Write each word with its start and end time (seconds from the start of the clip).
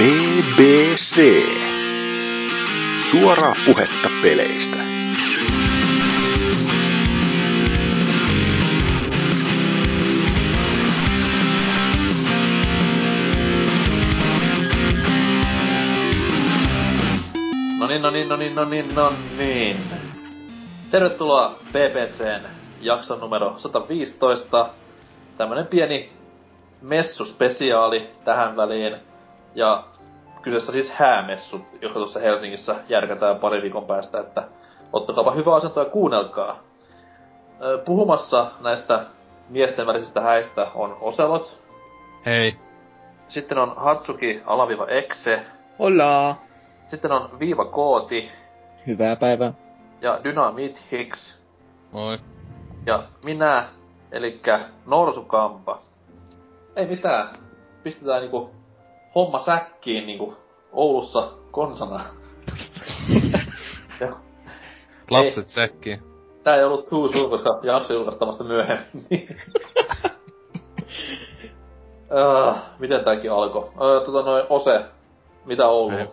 BBC. 0.00 1.20
Suoraa 3.10 3.54
puhetta 3.66 4.08
peleistä. 4.22 4.76
No 17.80 17.86
niin, 17.86 18.02
no 18.02 18.10
niin, 18.10 18.28
no 18.28 18.36
niin, 18.36 18.54
no 18.54 18.64
niin, 18.64 18.94
no 18.94 19.12
niin. 19.36 19.76
Tervetuloa 20.90 21.54
BBCn 21.72 22.46
jakson 22.80 23.20
numero 23.20 23.54
115. 23.58 24.70
Tämmönen 25.38 25.66
pieni 25.66 26.12
messuspesiaali 26.82 28.10
tähän 28.24 28.56
väliin. 28.56 28.96
Ja 29.54 29.89
kyseessä 30.42 30.72
siis 30.72 30.90
häämessut, 30.90 31.62
joka 31.82 31.94
tuossa 31.94 32.20
Helsingissä 32.20 32.76
järkätään 32.88 33.36
pari 33.36 33.62
viikon 33.62 33.84
päästä, 33.86 34.20
että 34.20 34.42
ottakaapa 34.92 35.30
hyvä 35.32 35.54
asento 35.54 35.80
ja 35.80 35.90
kuunnelkaa. 35.90 36.58
Puhumassa 37.84 38.46
näistä 38.60 39.00
miesten 39.48 39.86
välisistä 39.86 40.20
häistä 40.20 40.66
on 40.74 40.96
Oselot. 41.00 41.60
Hei. 42.26 42.56
Sitten 43.28 43.58
on 43.58 43.72
Hatsuki 43.76 44.42
alaviva 44.46 44.86
Exe. 44.86 45.42
Hola! 45.78 46.36
Sitten 46.88 47.12
on 47.12 47.38
Viiva 47.40 47.64
Kooti 47.64 48.30
Hyvää 48.86 49.16
päivää. 49.16 49.52
ja 50.00 50.18
Dynamit 50.24 50.84
Hicks. 50.92 51.40
Moi. 51.92 52.18
Ja 52.86 53.02
minä, 53.24 53.68
elikkä 54.12 54.60
Norsukampa. 54.86 55.78
Ei 56.76 56.86
mitään. 56.86 57.28
Pistetään 57.82 58.20
niinku 58.20 58.50
homma 59.14 59.38
säkkiin 59.38 60.06
niinku 60.06 60.36
Oulussa 60.72 61.32
konsana. 61.50 62.00
Lapset 65.10 65.46
säkkiin. 65.48 66.02
Tää 66.44 66.56
ei 66.56 66.64
ollut 66.64 66.88
too 66.88 67.08
soon, 67.08 67.30
koska 67.30 67.60
jakso 67.62 67.92
julkaistaan 67.94 68.28
vasta 68.28 68.44
myöhemmin. 68.44 69.36
uh, 72.10 72.56
miten 72.78 73.04
tääkin 73.04 73.32
alkoi? 73.32 73.62
Uh, 73.62 74.04
tota 74.06 74.22
noin 74.22 74.44
Ose. 74.50 74.84
Mitä 75.44 75.66
Oulu? 75.68 75.96
Ei. 75.96 76.06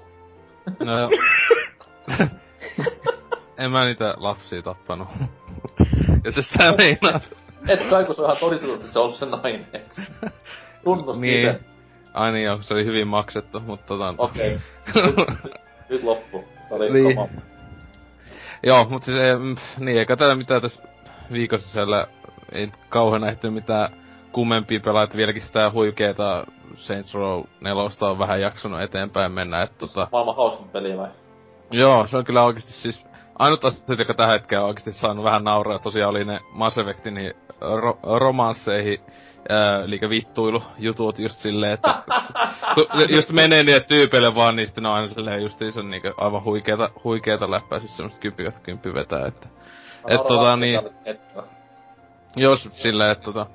No 0.85 0.99
joo. 0.99 1.09
en 3.57 3.71
mä 3.71 3.85
niitä 3.85 4.13
lapsia 4.17 4.61
tappanut. 4.61 5.07
ja 6.23 6.31
se 6.31 6.41
sitä 6.41 6.73
meinaa. 6.77 7.19
Et 7.67 7.89
kai 7.89 8.05
kun 8.05 8.15
se 8.15 8.21
on 8.21 8.25
ihan 8.27 8.37
todistetusti 8.39 8.87
se 8.87 8.99
on 8.99 9.05
ollut 9.05 9.17
se 9.17 9.25
nainen. 9.25 9.67
Tunnustin 10.83 11.21
Niin. 11.21 11.53
sen. 11.53 11.65
Ai 12.17 12.31
niin 12.31 12.45
joo, 12.45 12.57
se 12.61 12.73
oli 12.73 12.85
hyvin 12.85 13.07
maksettu, 13.07 13.59
mutta 13.59 13.85
tota... 13.87 14.13
Okei. 14.17 14.59
Nyt, 14.95 15.15
nyt 15.89 16.03
loppu. 16.03 16.43
Oli 16.69 16.89
Niin. 16.93 17.15
sama. 17.15 17.27
joo, 18.63 18.85
mutta 18.89 19.05
siis 19.05 19.17
ei, 19.21 19.35
mm, 19.35 19.55
niin, 19.79 19.99
eikä 19.99 20.15
täällä 20.15 20.35
mitään 20.35 20.61
tässä 20.61 20.83
viikon 21.31 21.59
sisällä 21.59 22.07
ei 22.51 22.65
nyt 22.65 22.77
kauheena 22.89 23.29
ehtinyt 23.29 23.53
mitään 23.53 23.89
kummempia 24.31 24.79
pelaa, 24.79 25.03
että 25.03 25.17
vieläkin 25.17 25.41
sitä 25.41 25.71
huikeeta 25.71 26.45
Saints 26.75 27.13
Row 27.13 27.43
4 27.61 27.83
on 28.01 28.19
vähän 28.19 28.41
jaksanut 28.41 28.81
eteenpäin 28.81 29.31
mennä, 29.31 29.61
että 29.61 29.75
tota... 29.79 30.07
Maailman 30.11 30.35
hauskin 30.35 30.69
peli 30.69 30.97
vai? 30.97 31.09
Joo, 31.71 32.07
se 32.07 32.17
on 32.17 32.25
kyllä 32.25 32.43
oikeasti 32.43 32.71
siis... 32.71 33.07
Ainut 33.39 33.65
asiat, 33.65 33.99
joka 33.99 34.13
tähän 34.13 34.33
hetkeen 34.39 34.61
on 34.61 34.67
oikeasti 34.67 34.93
saanut 34.93 35.25
vähän 35.25 35.43
nauraa, 35.43 35.79
tosiaan 35.79 36.09
oli 36.09 36.25
ne 36.25 36.39
Mass 36.53 36.77
Effectin 36.77 37.13
niin 37.13 37.31
ro- 37.61 38.17
romansseihin, 38.19 38.99
ää, 39.49 39.83
eli 39.83 39.99
vittuilu 40.09 40.63
jutut 40.79 41.19
just 41.19 41.39
silleen, 41.39 41.73
että 41.73 41.95
just 43.15 43.29
menee 43.29 43.63
niille 43.63 43.79
tyypeille 43.79 44.35
vaan, 44.35 44.55
niin 44.55 44.67
sitten 44.67 44.83
ne 44.83 44.89
on 44.89 44.95
aina 44.95 45.07
silleen 45.07 45.41
justiinsa 45.41 45.83
niinku 45.83 46.13
aivan 46.17 46.43
huikeeta, 46.43 46.89
huikeeta 47.03 47.51
läppää, 47.51 47.79
siis 47.79 47.97
semmoista 47.97 48.19
kymppiköt 48.19 48.59
kymppi 48.59 48.93
vetää, 48.93 49.25
että... 49.25 49.47
Et 50.07 50.23
tota 50.27 50.55
niin, 50.55 50.81
jos 52.35 52.69
silleen, 52.71 53.11
että 53.11 53.23
tota... 53.23 53.45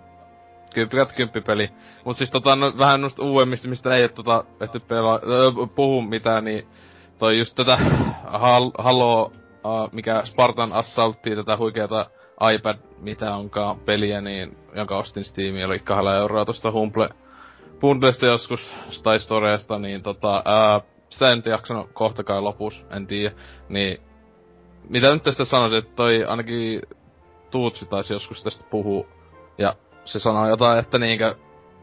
Kymppikat 0.75 1.13
kymppipeli. 1.13 1.71
Mut 2.05 2.17
siis 2.17 2.31
tota, 2.31 2.57
no, 2.57 2.73
vähän 2.79 3.01
noista 3.01 3.23
uudemmista, 3.25 3.69
mistä 3.69 3.95
ei 3.95 4.03
et 4.03 4.15
tota, 4.15 4.45
ehty 4.61 4.81
pelaa, 4.81 5.21
öö, 5.29 5.67
puhu 5.75 6.03
mitään, 6.03 6.45
niin 6.45 6.67
toi 7.19 7.39
just 7.39 7.55
tätä 7.55 7.77
hal, 8.25 8.71
Halo, 8.79 9.33
uh, 9.65 9.93
mikä 9.93 10.23
Spartan 10.25 10.73
Assaultti, 10.73 11.37
tätä 11.37 11.57
huikeata 11.57 12.07
iPad, 12.55 12.77
mitä 13.01 13.35
onkaan 13.35 13.81
peliä, 13.81 14.21
niin, 14.21 14.57
jonka 14.75 14.99
ostin 14.99 15.25
Steamiin, 15.25 15.67
oli 15.67 15.79
kahdella 15.79 16.17
euroa 16.17 16.45
tosta 16.45 16.73
Humble 16.73 17.09
Bundlesta 17.81 18.27
joskus, 18.27 18.73
tai 19.03 19.21
Storeesta, 19.21 19.79
niin 19.79 20.03
tota, 20.03 20.43
ää, 20.45 20.81
sitä 21.09 21.31
en 21.33 21.39
nyt 21.39 21.47
jaksanut 21.47 21.91
kohta 21.93 22.25
kai 22.25 22.41
lopussa, 22.41 22.87
en 22.97 23.07
tiedä, 23.07 23.35
niin 23.69 23.99
mitä 24.89 25.15
nyt 25.15 25.23
tästä 25.23 25.45
sanoisin, 25.45 25.79
että 25.79 25.93
toi 25.97 26.25
ainakin 26.25 26.83
Tuutsi 27.51 27.87
taisi 27.87 28.13
joskus 28.13 28.43
tästä 28.43 28.65
puhua, 28.71 29.07
ja 29.59 29.75
se 30.05 30.19
sanoi 30.19 30.49
jotain, 30.49 30.79
että 30.79 30.99
niinkö, 30.99 31.35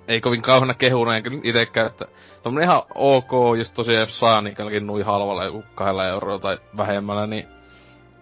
ei 0.07 0.21
kovin 0.21 0.41
kauheena 0.41 0.73
kehuna, 0.73 1.17
enkä 1.17 1.29
nyt 1.29 1.45
itekään, 1.45 1.87
että 1.87 2.05
tommonen 2.43 2.69
ihan 2.69 2.81
ok, 2.95 3.31
just 3.57 3.73
tosiaan 3.73 3.99
jos 3.99 4.19
saa 4.19 4.41
niin 4.41 4.87
nui 4.87 5.01
halvalla 5.01 5.45
joku 5.45 5.63
kahdella 5.75 6.07
eurolla 6.07 6.39
tai 6.39 6.57
vähemmällä, 6.77 7.27
niin 7.27 7.47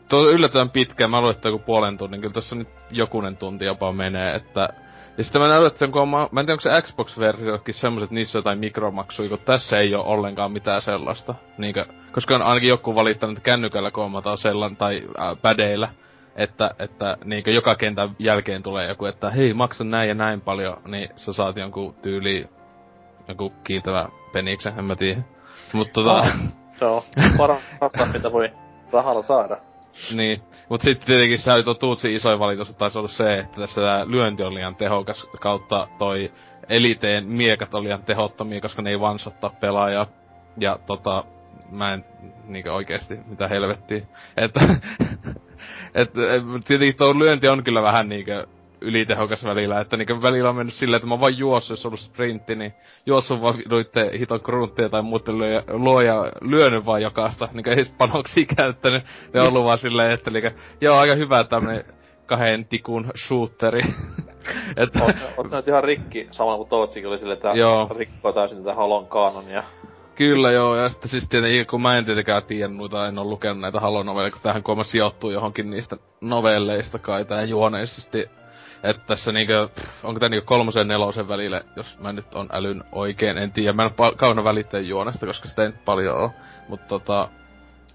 tuo 0.09 0.19
on 0.19 0.33
yllättävän 0.33 0.69
pitkä, 0.69 1.07
mä 1.07 1.19
luulen, 1.19 1.35
että 1.35 1.49
joku 1.49 1.63
puolen 1.65 1.97
tunnin, 1.97 2.21
kyllä 2.21 2.33
tossa 2.33 2.55
nyt 2.55 2.67
jokunen 2.91 3.37
tunti 3.37 3.65
jopa 3.65 3.93
menee, 3.93 4.35
että 4.35 4.69
ja 5.17 5.23
sitten 5.23 5.41
mä 5.41 5.47
näen, 5.47 5.65
että 5.65 5.79
sen, 5.79 5.91
kun 5.91 6.07
ma- 6.07 6.29
mä 6.31 6.39
en 6.39 6.45
tiedä, 6.45 6.53
onko 6.53 6.61
se 6.61 6.81
Xbox-versiokin 6.81 7.73
semmoset, 7.73 8.11
niissä 8.11 8.37
on 8.37 8.39
jotain 8.39 8.59
mikromaksuja, 8.59 9.29
kun 9.29 9.39
tässä 9.45 9.77
ei 9.77 9.95
ole 9.95 10.05
ollenkaan 10.05 10.51
mitään 10.51 10.81
sellaista. 10.81 11.35
Niinkö, 11.57 11.85
koska 12.11 12.35
on 12.35 12.41
ainakin 12.41 12.69
joku 12.69 12.95
valittanut, 12.95 13.37
että 13.37 13.45
kännykällä 13.45 13.91
koomataan 13.91 14.37
sellainen, 14.37 14.77
tai 14.77 15.03
äh, 15.19 15.37
pädeillä, 15.41 15.89
että, 16.35 16.71
että 16.79 17.17
niinkö 17.23 17.51
joka 17.51 17.75
kentän 17.75 18.15
jälkeen 18.19 18.63
tulee 18.63 18.87
joku, 18.87 19.05
että 19.05 19.29
hei, 19.29 19.53
maksa 19.53 19.83
näin 19.83 20.09
ja 20.09 20.15
näin 20.15 20.41
paljon, 20.41 20.77
niin 20.85 21.09
sä 21.15 21.33
saat 21.33 21.57
jonkun 21.57 21.95
tyyli 22.01 22.49
joku 23.27 23.53
kiiltävä 23.63 24.09
peniksen, 24.33 24.73
en 24.79 24.85
mä 24.85 24.95
tiedä. 24.95 25.21
Mut 25.73 25.93
tota, 25.93 26.17
Ah. 26.17 26.39
Se 26.79 26.85
on 26.85 27.01
parasta, 27.37 28.05
mitä 28.13 28.31
voi 28.31 28.51
rahalla 28.91 29.23
saada. 29.23 29.57
Niin. 30.15 30.41
Mut 30.69 30.81
sitten 30.81 31.07
tietenkin 31.07 31.39
se 31.39 31.63
tuo 31.63 31.73
Tuutsin 31.73 32.11
isoin 32.11 32.39
valitus 32.39 32.75
taisi 32.75 32.97
olla 32.97 33.07
se, 33.07 33.33
että 33.33 33.61
tässä 33.61 33.81
tää 33.81 34.07
lyönti 34.07 34.43
on 34.43 34.53
liian 34.53 34.75
tehokas 34.75 35.27
kautta 35.41 35.87
toi 35.97 36.31
eliteen 36.69 37.27
miekat 37.27 37.75
on 37.75 37.83
liian 37.83 38.03
tehottomia, 38.03 38.61
koska 38.61 38.81
ne 38.81 38.89
ei 38.89 38.99
vansottaa 38.99 39.55
pelaajaa. 39.59 40.07
Ja 40.59 40.79
tota, 40.85 41.23
mä 41.71 41.93
en 41.93 42.05
niinkö 42.47 42.73
oikeesti, 42.73 43.19
mitä 43.27 43.47
helvettiä. 43.47 44.01
Että, 44.37 44.59
et, 45.95 46.09
et, 46.17 46.43
tietenkin 46.67 46.97
tuo 46.97 47.19
lyönti 47.19 47.47
on 47.47 47.63
kyllä 47.63 47.81
vähän 47.83 48.09
niinkö 48.09 48.47
ylitehokas 48.81 49.43
välillä, 49.43 49.79
että 49.79 49.97
niinkö 49.97 50.21
välillä 50.21 50.49
on 50.49 50.55
mennyt 50.55 50.73
silleen, 50.73 50.97
että 50.97 51.07
mä 51.07 51.19
vaan 51.19 51.37
juossut, 51.37 51.69
jos 51.69 51.85
on 51.85 51.89
ollut 51.89 51.99
sprintti, 51.99 52.55
niin 52.55 52.73
juossut 53.05 53.41
vaan 53.41 53.55
noitte 53.71 54.11
hiton 54.19 54.39
grunttia 54.43 54.89
tai 54.89 55.01
muuten 55.01 55.37
lyö, 55.37 55.63
luo 55.69 56.01
ja 56.01 56.31
lyönyt 56.41 56.85
vaan 56.85 57.01
jokaista, 57.01 57.49
niinkö 57.53 57.73
ei 57.73 57.85
sit 57.85 57.97
panoksia 57.97 58.45
käyttänyt. 58.57 59.03
Ne 59.33 59.41
on 59.41 59.47
ollut 59.47 59.63
vaan 59.63 59.77
silleen, 59.77 60.11
että 60.11 60.31
niinkö, 60.31 60.51
joo 60.81 60.97
aika 60.97 61.15
hyvä 61.15 61.43
tämmönen 61.43 61.83
kahden 62.25 62.65
tikun 62.65 63.11
shooteri. 63.27 63.81
että, 64.83 65.03
Oot, 65.03 65.15
oot 65.37 65.49
sä 65.49 65.55
nyt 65.55 65.67
ihan 65.67 65.83
rikki, 65.83 66.27
samalla 66.31 66.57
kuin 66.57 66.69
Tootsikin 66.69 67.09
oli 67.09 67.17
silleen, 67.17 67.37
että 67.37 67.51
Joo. 67.51 67.89
rikkoo 67.97 68.33
täysin 68.33 68.57
tätä 68.57 68.75
Halon 68.75 69.07
kanonia. 69.07 69.63
Kyllä 70.15 70.51
joo, 70.51 70.75
ja 70.75 70.89
sitten 70.89 71.09
siis 71.09 71.29
tietenkin, 71.29 71.67
kun 71.67 71.81
mä 71.81 71.97
en 71.97 72.05
tietenkään 72.05 72.43
tiedä 72.43 72.67
noita, 72.67 73.07
en 73.07 73.19
oo 73.19 73.25
lukenut 73.25 73.59
näitä 73.59 73.79
Halo-novelleja, 73.79 74.31
kun 74.31 74.41
tähän 74.43 74.63
kuulemma 74.63 74.83
sijoittuu 74.83 75.31
johonkin 75.31 75.69
niistä 75.69 75.97
novelleista 76.21 76.99
kai 76.99 77.25
tää 77.25 77.43
juoneisesti. 77.43 78.29
Että 78.83 79.03
tässä 79.07 79.31
niinkö, 79.31 79.67
pff, 79.75 80.05
onko 80.05 80.19
tää 80.19 80.29
niinkö 80.29 80.45
kolmosen 80.45 80.79
ja 80.79 80.85
nelosen 80.85 81.27
välillä, 81.27 81.61
jos 81.75 81.99
mä 81.99 82.13
nyt 82.13 82.35
on 82.35 82.47
älyn 82.51 82.83
oikein, 82.91 83.37
en 83.37 83.51
tiedä. 83.51 83.73
Mä 83.73 83.83
en 83.83 83.91
pa- 83.91 84.15
kauheena 84.15 84.43
välittäjä 84.43 84.81
juonesta, 84.81 85.25
koska 85.25 85.47
sitä 85.47 85.63
ei 85.63 85.67
nyt 85.67 85.85
paljon 85.85 86.17
oo. 86.17 86.31
Mut 86.67 86.87
tota, 86.87 87.29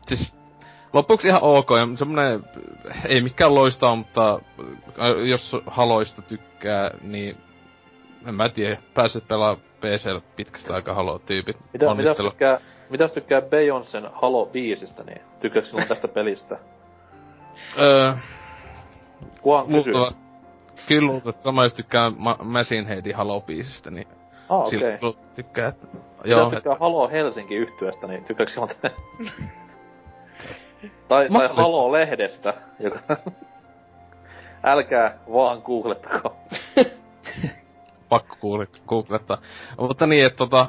siis 0.07 0.35
lopuksi 0.93 1.29
ihan 1.29 1.43
ok, 1.43 1.71
ja 1.71 1.97
semmonen, 1.97 2.45
ei 3.09 3.21
mikään 3.21 3.55
loistaa, 3.55 3.97
mutta 3.97 4.41
jos 5.31 5.57
haloista 5.67 6.23
tykkää, 6.23 6.91
niin 7.03 7.37
en 8.27 8.35
mä 8.35 8.49
tiedä, 8.49 8.77
pääset 8.95 9.29
pelaa 9.29 9.57
PCllä 9.57 10.21
pitkästä 10.37 10.75
aikaa 10.75 10.95
halo 10.95 11.19
tyypit. 11.19 11.57
Mitä, 11.73 11.95
mitä, 11.95 12.15
tykkää, 12.15 12.61
mitä 12.91 13.09
tykkää 13.09 13.41
Beyoncén 13.41 14.11
Halo 14.13 14.47
biisistä, 14.47 15.05
niin 15.05 15.21
tykkääkö 15.41 15.69
sinun 15.69 15.89
tästä 15.89 16.09
pelistä? 16.09 16.59
Öö, 17.79 18.15
Kuhan 19.43 19.67
kysyy. 19.67 19.95
Kyllä 20.89 21.33
sama 21.33 21.63
jos 21.63 21.75
tykkää 21.75 22.11
Ma- 22.17 22.39
Machine 22.43 22.89
Headin 22.89 23.15
Halo-biisistä, 23.17 23.91
niin 23.91 24.09
Ah, 24.49 24.61
okei. 24.67 24.79
okay. 24.79 24.97
Silloin 24.99 25.17
tykkää, 25.35 25.69
että... 25.69 25.87
Joo, 26.25 26.41
jos 26.41 26.51
tykkää 26.51 26.77
Halo 26.81 27.09
Helsinki 27.09 27.55
yhtyeestä, 27.55 28.07
niin 28.07 28.25
tykkääkö 28.25 28.53
sinun 28.53 28.69
tä- 28.69 28.75
tai, 28.83 28.91
tai 31.09 31.29
Mahdollista. 31.29 31.63
Halo-lehdestä, 31.63 32.55
joka... 32.81 33.01
Älkää 34.65 35.19
vaan 35.33 35.63
googlettako. 35.65 36.37
pakko 38.09 38.37
googlettaa. 38.87 39.39
Mutta 39.79 40.07
niin, 40.07 40.27
että 40.27 40.37
tota, 40.37 40.67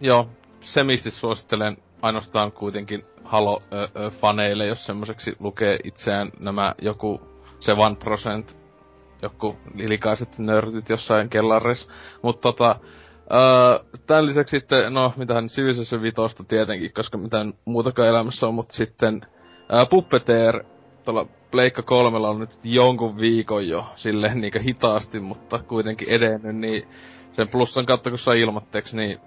joo, 0.00 0.28
semisti 0.60 1.10
suosittelen 1.10 1.76
ainoastaan 2.02 2.52
kuitenkin 2.52 3.04
Halo-faneille, 3.24 4.66
jos 4.66 4.86
semmoiseksi 4.86 5.36
lukee 5.40 5.78
itseään 5.84 6.30
nämä 6.40 6.74
joku 6.82 7.20
se 7.60 7.72
one 7.72 7.96
percent, 8.04 8.57
joku 9.22 9.56
likaiset 9.74 10.38
nörtit 10.38 10.88
jossain 10.88 11.28
kellarissa. 11.28 11.92
Mutta 12.22 12.40
tota, 12.40 12.76
öö, 13.32 13.98
tämän 14.06 14.26
lisäksi 14.26 14.58
sitten, 14.58 14.94
no 14.94 15.12
mitähän 15.16 15.48
Civilization 15.48 16.02
vitosta 16.02 16.44
tietenkin, 16.44 16.92
koska 16.92 17.18
mitään 17.18 17.52
muutakaan 17.64 18.08
elämässä 18.08 18.46
on, 18.46 18.54
mutta 18.54 18.74
sitten 18.74 19.20
öö, 19.72 19.86
Puppeteer 19.90 20.64
tuolla 21.04 21.26
Pleikka 21.50 21.82
kolmella 21.82 22.30
on 22.30 22.40
nyt 22.40 22.50
jonkun 22.64 23.18
viikon 23.18 23.68
jo 23.68 23.86
silleen 23.96 24.40
niinkö 24.40 24.60
hitaasti, 24.60 25.20
mutta 25.20 25.58
kuitenkin 25.58 26.08
edennyt, 26.10 26.56
niin 26.56 26.88
sen 27.32 27.48
plussan 27.48 27.86
kautta 27.86 28.10
kun 28.10 28.18
saa 28.18 28.34
ilmatteeksi, 28.34 28.96
niin 28.96 29.20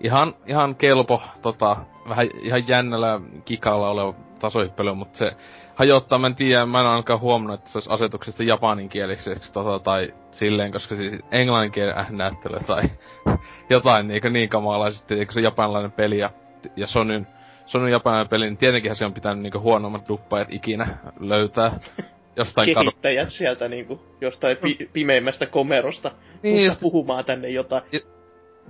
ihan, 0.00 0.34
ihan 0.46 0.74
kelpo, 0.74 1.22
tota, 1.42 1.76
vähän 2.08 2.28
ihan 2.42 2.68
jännällä 2.68 3.20
kikalla 3.44 3.90
oleva 3.90 4.14
tasohyppely, 4.38 4.94
mutta 4.94 5.18
se 5.18 5.36
hajottaa, 5.76 6.18
mä 6.18 6.26
en 6.26 6.34
tiedä, 6.34 6.66
mä 6.66 6.80
en 6.80 6.86
ainakaan 6.86 7.20
huomannut, 7.20 7.60
että 7.60 7.70
se 7.70 7.78
olisi 7.78 7.90
asetuksesta 7.90 8.42
japaninkieliseksi 8.42 9.52
tota, 9.52 9.78
tai 9.78 10.14
silleen, 10.30 10.72
koska 10.72 10.96
siis 10.96 11.12
englanninkielen 11.30 11.98
äh, 11.98 12.10
näyttely 12.10 12.58
tai 12.66 12.82
jotain 13.70 14.08
niin, 14.08 14.32
niin 14.32 14.48
kamalaisesti, 14.48 15.14
eikö 15.14 15.32
se 15.32 15.40
japanilainen 15.40 15.92
peli 15.92 16.18
ja, 16.18 16.30
ja 16.76 16.86
Sonyn, 16.86 17.26
Sonyn 17.66 17.92
japanilainen 17.92 18.30
peli, 18.30 18.44
niin 18.44 18.56
tietenkin 18.56 18.96
se 18.96 19.04
on 19.04 19.14
pitänyt 19.14 19.42
niin 19.42 19.62
huonommat 19.62 20.08
duppajat 20.08 20.48
ikinä 20.50 20.98
löytää 21.20 21.80
jostain 22.36 22.74
Kehittäjät 22.74 23.24
kadu. 23.24 23.30
sieltä 23.30 23.68
niinku 23.68 24.00
jostain 24.20 24.56
pi- 24.56 24.90
pimeimmästä 24.92 25.46
komerosta 25.46 26.10
niin, 26.42 26.66
just... 26.66 26.80
puhumaan 26.80 27.24
tänne 27.24 27.48
jotain. 27.48 27.82
Ja, 27.92 28.00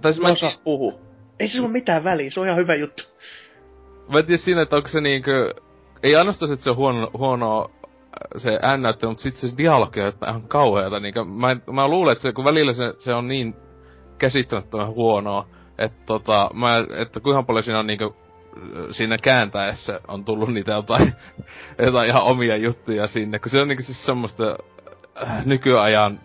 tai 0.01 0.13
siis 0.13 0.43
mä 0.43 0.51
puhu. 0.65 1.01
Ei 1.41 1.49
se 1.49 1.61
ole 1.61 1.69
mitään 1.69 2.05
väliä, 2.05 2.31
se 2.31 2.41
on 2.41 2.47
ihan 2.47 2.59
hyvä 2.59 2.75
juttu. 2.75 3.03
Mä 4.13 4.19
en 4.19 4.27
tiedä 4.27 4.39
siinä, 4.39 4.63
että 4.63 4.77
onko 4.77 4.89
se 4.89 5.01
niinkö 5.01 5.55
ei 6.03 6.17
ainoastaan, 6.17 6.53
että 6.53 6.65
se 6.65 6.71
on 6.71 6.77
huono, 6.77 7.11
huono 7.19 7.71
äh, 7.91 8.43
se 8.43 8.59
äännäyttö, 8.63 9.09
mutta 9.09 9.23
sitten 9.23 9.51
se 9.51 9.57
dialogi 9.59 10.01
on 10.01 10.13
ihan 10.29 10.49
kauheata. 10.49 11.01
Niin 11.01 11.15
mä, 11.29 11.57
mä 11.73 11.89
luulen, 11.89 12.13
että 12.13 12.23
se, 12.23 12.33
kun 12.33 12.45
välillä 12.45 12.73
se, 12.73 12.95
se 12.99 13.15
on 13.15 13.29
niin 13.29 13.55
käsittämättömän 14.19 14.95
huonoa, 14.95 15.49
että 15.79 15.99
tota, 16.07 16.51
mä, 16.55 16.85
että 16.97 17.21
kuinka 17.21 17.43
paljon 17.43 17.63
siinä 17.63 17.79
on 17.79 17.87
niinku 17.87 18.17
siinä 18.91 19.17
kääntäessä 19.23 20.01
on 20.09 20.25
tullut 20.25 20.53
niitä 20.53 20.73
jotain, 20.73 21.13
jotain 21.87 22.09
ihan 22.09 22.23
omia 22.23 22.57
juttuja 22.57 23.07
sinne, 23.07 23.39
kun 23.39 23.51
se 23.51 23.61
on 23.61 23.69
niinku 23.69 23.83
siis 23.83 24.07
semmoista 24.07 24.57
äh, 25.23 25.47
nykyajan 25.47 26.21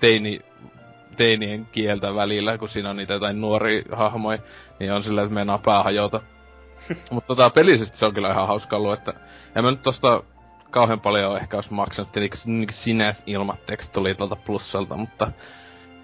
teini, 0.00 0.40
teinien 1.16 1.66
kieltä 1.72 2.14
välillä, 2.14 2.58
kun 2.58 2.68
siinä 2.68 2.90
on 2.90 2.96
niitä 2.96 3.12
jotain 3.12 3.40
nuoria 3.40 3.82
hahmoja, 3.92 4.38
niin 4.80 4.92
on 4.92 5.02
sillä, 5.02 5.22
että 5.22 5.34
meinaa 5.34 5.58
pää 5.58 5.82
hajota. 5.82 6.20
Mutta 7.10 7.26
tota, 7.26 7.50
pelisesti 7.50 7.98
se 7.98 8.06
on 8.06 8.14
kyllä 8.14 8.30
ihan 8.30 8.46
hauska 8.46 8.76
ollut, 8.76 8.92
että 8.92 9.12
en 9.56 9.64
mä 9.64 9.70
nyt 9.70 9.82
tosta 9.82 10.22
kauhean 10.70 11.00
paljon 11.00 11.36
ehkä 11.36 11.56
olisi 11.56 11.74
maksanut, 11.74 12.12
tietenkin 12.12 12.66
sinä 12.70 13.14
ilmatteeksi 13.26 13.92
tuli 13.92 14.14
tuolta 14.14 14.36
plussalta, 14.36 14.96
mutta 14.96 15.32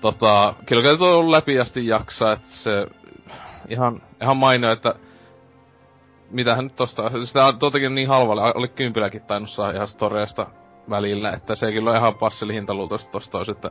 tota, 0.01 0.55
kyllä 0.67 0.97
tuo 0.97 1.19
on 1.19 1.31
läpi 1.31 1.61
asti 1.61 1.87
jaksaa, 1.87 2.33
että 2.33 2.49
se 2.49 2.87
ihan, 3.69 4.03
ihan 4.23 4.37
mainio, 4.37 4.73
että 4.73 4.95
mitähän 6.31 6.65
nyt 6.65 6.77
tosta, 6.77 7.11
sitä 7.25 7.47
on 7.47 7.59
tuotakin 7.59 7.95
niin 7.95 8.09
halvalle, 8.09 8.53
oli 8.55 8.69
kympilläkin 8.69 9.23
tainnut 9.23 9.51
saa 9.51 9.71
ihan 9.71 9.89
storeesta 9.89 10.47
välillä, 10.91 11.31
että 11.31 11.55
se 11.55 11.73
kyllä 11.73 11.91
on 11.91 11.97
ihan 11.97 12.15
passelihinta 12.15 12.75
luultavasti 12.75 13.11
tosta 13.13 13.39
olisi, 13.39 13.53
että 13.53 13.71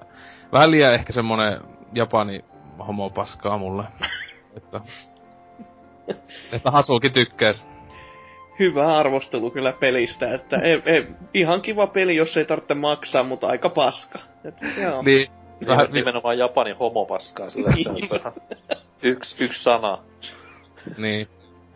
vähän 0.51 0.71
liian 0.71 0.93
ehkä 0.93 1.13
semmonen 1.13 1.61
Japani 1.93 2.45
homo 2.87 3.09
paskaa 3.09 3.57
mulle. 3.57 3.83
että 4.57 4.81
että 6.53 6.71
Hasuki 6.71 7.09
tykkäis. 7.09 7.65
Hyvä 8.59 8.97
arvostelu 8.97 9.51
kyllä 9.51 9.73
pelistä, 9.79 10.33
että 10.33 10.55
ei, 10.63 10.81
ei, 10.85 11.07
ihan 11.33 11.61
kiva 11.61 11.87
peli, 11.87 12.15
jos 12.15 12.37
ei 12.37 12.45
tarvitse 12.45 12.73
maksaa, 12.73 13.23
mutta 13.23 13.47
aika 13.47 13.69
paska. 13.69 14.19
Että, 14.45 14.65
joo. 14.81 15.01
Niin. 15.01 15.27
Vähän 15.67 15.91
nimenomaan 15.91 16.37
Japanin 16.37 16.77
homopaskaa, 16.77 17.49
sillä 17.49 17.71
se 17.83 17.89
on 17.89 17.97
ihan 17.97 18.33
yksi, 19.01 19.43
yksi 19.43 19.63
sana. 19.63 19.97
Niin. 20.97 21.27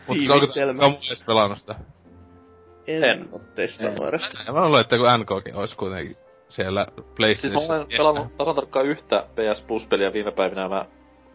Mutta 0.08 0.24
se 0.26 0.34
onko 0.66 0.86
onko 0.86 1.00
pelannut 1.26 1.60
sitä? 1.60 1.76
En, 2.88 3.04
en. 3.04 3.30
ole 3.32 3.42
testannut. 3.56 4.00
Mä 4.54 4.66
luulen, 4.66 4.82
että 4.82 4.98
kun 4.98 5.08
NKkin 5.20 5.56
olisi 5.56 5.78
kuitenkin 5.78 6.18
siellä 6.50 6.88
PlayStationissa. 7.16 7.60
Siis 7.60 7.70
mä 7.70 7.76
olen 7.76 7.88
pelannut 7.88 8.38
tasan 8.38 8.56
tarkkaan 8.56 8.86
yhtä 8.86 9.26
PS 9.36 9.62
Plus-peliä 9.62 10.14
viime 10.14 10.32
päivinä, 10.32 10.70
mä 10.70 10.86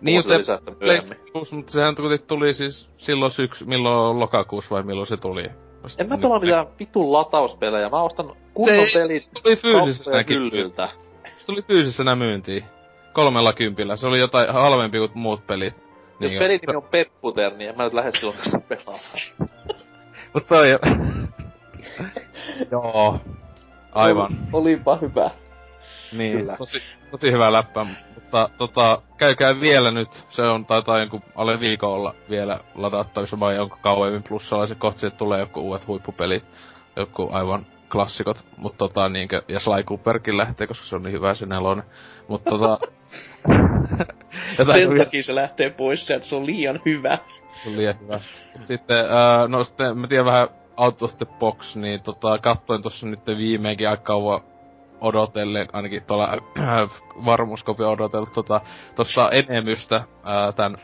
niin, 0.02 0.16
mutta 0.16 0.72
PlayStation 0.78 1.22
mutta 1.52 1.72
sehän 1.72 1.94
tuli 2.26 2.54
siis 2.54 2.88
silloin 2.96 3.32
syks, 3.32 3.64
milloin 3.66 4.20
lokakuussa 4.20 4.74
vai 4.74 4.82
milloin 4.82 5.06
se 5.06 5.16
tuli? 5.16 5.50
en 5.98 6.08
mä 6.08 6.18
pelaa 6.18 6.40
mitään 6.40 6.66
vitun 6.78 7.12
latauspelejä, 7.12 7.88
mä 7.88 8.02
ostan 8.02 8.32
kunnon 8.54 8.86
se 8.86 8.98
pelit 8.98 9.22
se 9.22 9.30
tuli 9.42 9.56
fyysisenä 9.56 10.24
hyllyltä. 10.28 10.88
Se 11.36 11.46
tuli 11.46 11.62
fyysisenä 11.62 12.16
myyntiin. 12.16 12.64
Kolmella 13.12 13.52
kympillä. 13.52 13.96
Se 13.96 14.06
oli 14.06 14.18
jotain 14.18 14.52
halvempi 14.52 14.98
kuin 14.98 15.10
muut 15.14 15.46
pelit. 15.46 15.74
Jos 16.20 16.30
niin 16.30 16.38
pelin 16.38 16.60
nimi 16.66 16.76
on 16.76 16.82
Pepputer, 16.82 17.54
niin 17.54 17.70
en 17.70 17.76
mä 17.76 17.84
nyt 17.84 17.92
lähde 17.92 18.10
silloin 18.14 18.36
kanssa 18.36 18.60
pelaamaan. 18.60 19.18
Mut 20.34 20.46
toi... 20.48 20.68
Joo. 22.70 23.20
Aivan. 23.92 24.38
Olipa 24.52 24.96
hyvä. 24.96 25.30
Niin, 26.12 26.38
Kyllä. 26.38 26.56
tosi, 26.56 26.82
tosi 27.10 27.32
hyvä 27.32 27.52
läppä, 27.52 27.86
mutta 28.32 28.50
tota, 28.58 29.02
käykää 29.18 29.60
vielä 29.60 29.90
nyt, 29.90 30.08
se 30.28 30.42
on 30.42 30.66
taitaa 30.66 30.98
jonkun 30.98 31.22
alle 31.34 31.60
viikon 31.60 31.90
olla 31.90 32.14
vielä 32.30 32.60
ladattavissa 32.74 33.40
vai 33.40 33.58
onko 33.58 33.78
kauemmin 33.82 34.22
plussalla. 34.22 34.66
Se 34.66 34.74
kohti, 34.74 35.06
että 35.06 35.18
tulee 35.18 35.40
joku 35.40 35.60
uudet 35.60 35.86
huippupelit, 35.86 36.44
joku 36.96 37.28
aivan 37.32 37.66
klassikot, 37.92 38.44
mutta 38.56 38.78
tota 38.78 39.08
niinkö, 39.08 39.42
ja 39.48 39.60
Sly 39.60 39.82
Cooperkin 39.82 40.36
lähtee, 40.36 40.66
koska 40.66 40.86
se 40.86 40.96
on 40.96 41.02
niin 41.02 41.12
hyvä 41.12 41.34
se 41.34 41.46
nelonen, 41.46 41.84
mutta 42.28 42.50
tota... 42.50 42.78
Sen 44.56 44.98
takia 44.98 45.22
se 45.22 45.34
lähtee 45.34 45.70
pois 45.70 46.06
sieltä, 46.06 46.26
se 46.26 46.36
on 46.36 46.46
liian 46.46 46.80
hyvä. 46.86 47.18
Se 47.62 47.68
on 47.68 47.76
liian 47.76 47.94
hyvä. 48.00 48.20
Sitten, 48.64 48.98
äh, 48.98 49.48
no 49.48 49.64
sitten 49.64 49.98
mä 49.98 50.06
tiedän 50.06 50.26
vähän 50.26 50.48
Out 50.76 51.02
of 51.02 51.16
the 51.18 51.26
Box, 51.38 51.76
niin 51.76 52.00
tota, 52.00 52.38
katsoin 52.38 52.82
tuossa 52.82 53.06
nyt 53.06 53.26
viimeinkin 53.26 53.88
aika 53.88 54.02
kauan 54.02 54.40
odotellen, 55.02 55.68
ainakin 55.72 56.02
tuolla 56.06 56.28
äh, 56.58 56.66
varmuuskopio 57.24 57.90
odotellut 57.90 58.32
tota, 58.32 58.60
tossa 58.94 59.30
enemystä 59.30 59.96
äh, 59.96 60.54
tän 60.56 60.76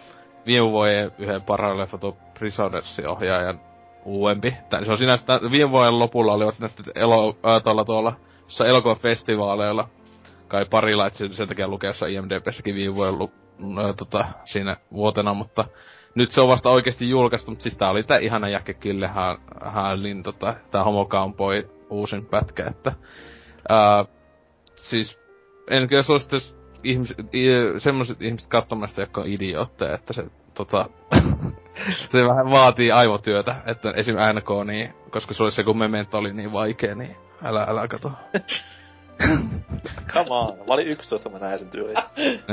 viime 0.47 0.71
vuoden 0.71 1.13
yhden 1.19 1.43
parhaan 1.43 1.79
leffa 1.79 1.99
tuon 1.99 2.17
Prisonersin 2.39 3.09
ohjaajan 3.09 3.61
uudempi. 4.05 4.55
Tän, 4.71 4.85
se 4.85 4.93
on 4.93 4.99
siinä, 4.99 5.15
että 5.15 5.41
viime 5.51 5.71
vuoden 5.71 5.99
lopulla 5.99 6.33
olivat 6.33 6.59
näitä 6.59 6.83
elo, 6.95 7.37
äh, 7.47 7.63
tuolla, 7.63 7.85
tuolla 7.85 8.13
elokuvafestivaaleilla 8.67 9.89
kai 10.49 10.65
pari 10.65 10.95
laitsi 10.95 11.29
sen 11.29 11.49
takia 11.49 11.69
lukeessa 11.69 12.07
IMDBssäkin 12.07 12.75
viime 12.75 12.95
vuoden 12.95 13.19
lu, 13.19 13.33
äh, 13.63 13.95
tota, 13.97 14.25
siinä 14.45 14.77
vuotena, 14.93 15.35
mutta 15.35 15.65
nyt 16.15 16.31
se 16.31 16.41
on 16.41 16.49
vasta 16.49 16.71
oikeasti 16.71 17.11
julkaistu, 17.11 17.51
mutta 17.51 17.63
siis 17.63 17.79
tää 17.79 17.91
oli 17.91 18.03
tää 18.03 18.19
ihana 18.19 18.49
Jacke 18.49 18.75
Gyllenhaalin 18.75 20.23
tota, 20.23 20.55
tää 20.71 20.85
Homo 20.85 21.07
Cowboy 21.07 21.71
uusin 21.91 22.27
pätkä, 22.27 22.67
että 22.67 22.93
Ää, 23.69 24.05
siis 24.83 25.19
en 25.71 25.89
kyllä 25.89 26.03
suosittais 26.03 26.57
ihmis, 26.85 27.15
semmoiset 27.79 28.23
ihmiset 28.23 28.49
katsomasta, 28.49 29.01
jotka 29.01 29.21
on 29.21 29.27
idiootteja, 29.27 29.95
että 29.95 30.13
se 30.13 30.25
tota, 30.55 30.87
se 32.11 32.25
vähän 32.29 32.51
vaatii 32.51 32.93
aivotyötä, 32.93 33.57
että 33.67 33.91
esim. 33.91 34.15
NK, 34.15 34.67
niin, 34.67 34.95
koska 35.11 35.35
se 35.35 35.43
oli 35.43 35.51
se, 35.51 35.65
kun 35.65 35.79
Memento 35.79 36.19
oli 36.19 36.33
niin 36.33 36.53
vaikea, 36.53 36.95
niin 36.95 37.17
älä, 37.45 37.67
älä 37.69 37.89
kato. 37.89 38.13
Come 40.13 40.31
on, 40.31 40.59
mä 40.59 40.75
olin 40.75 40.87
11, 40.87 41.29
mä 41.29 41.39
näin 41.39 41.59
sen 41.59 41.71
tyyliin. 41.71 41.97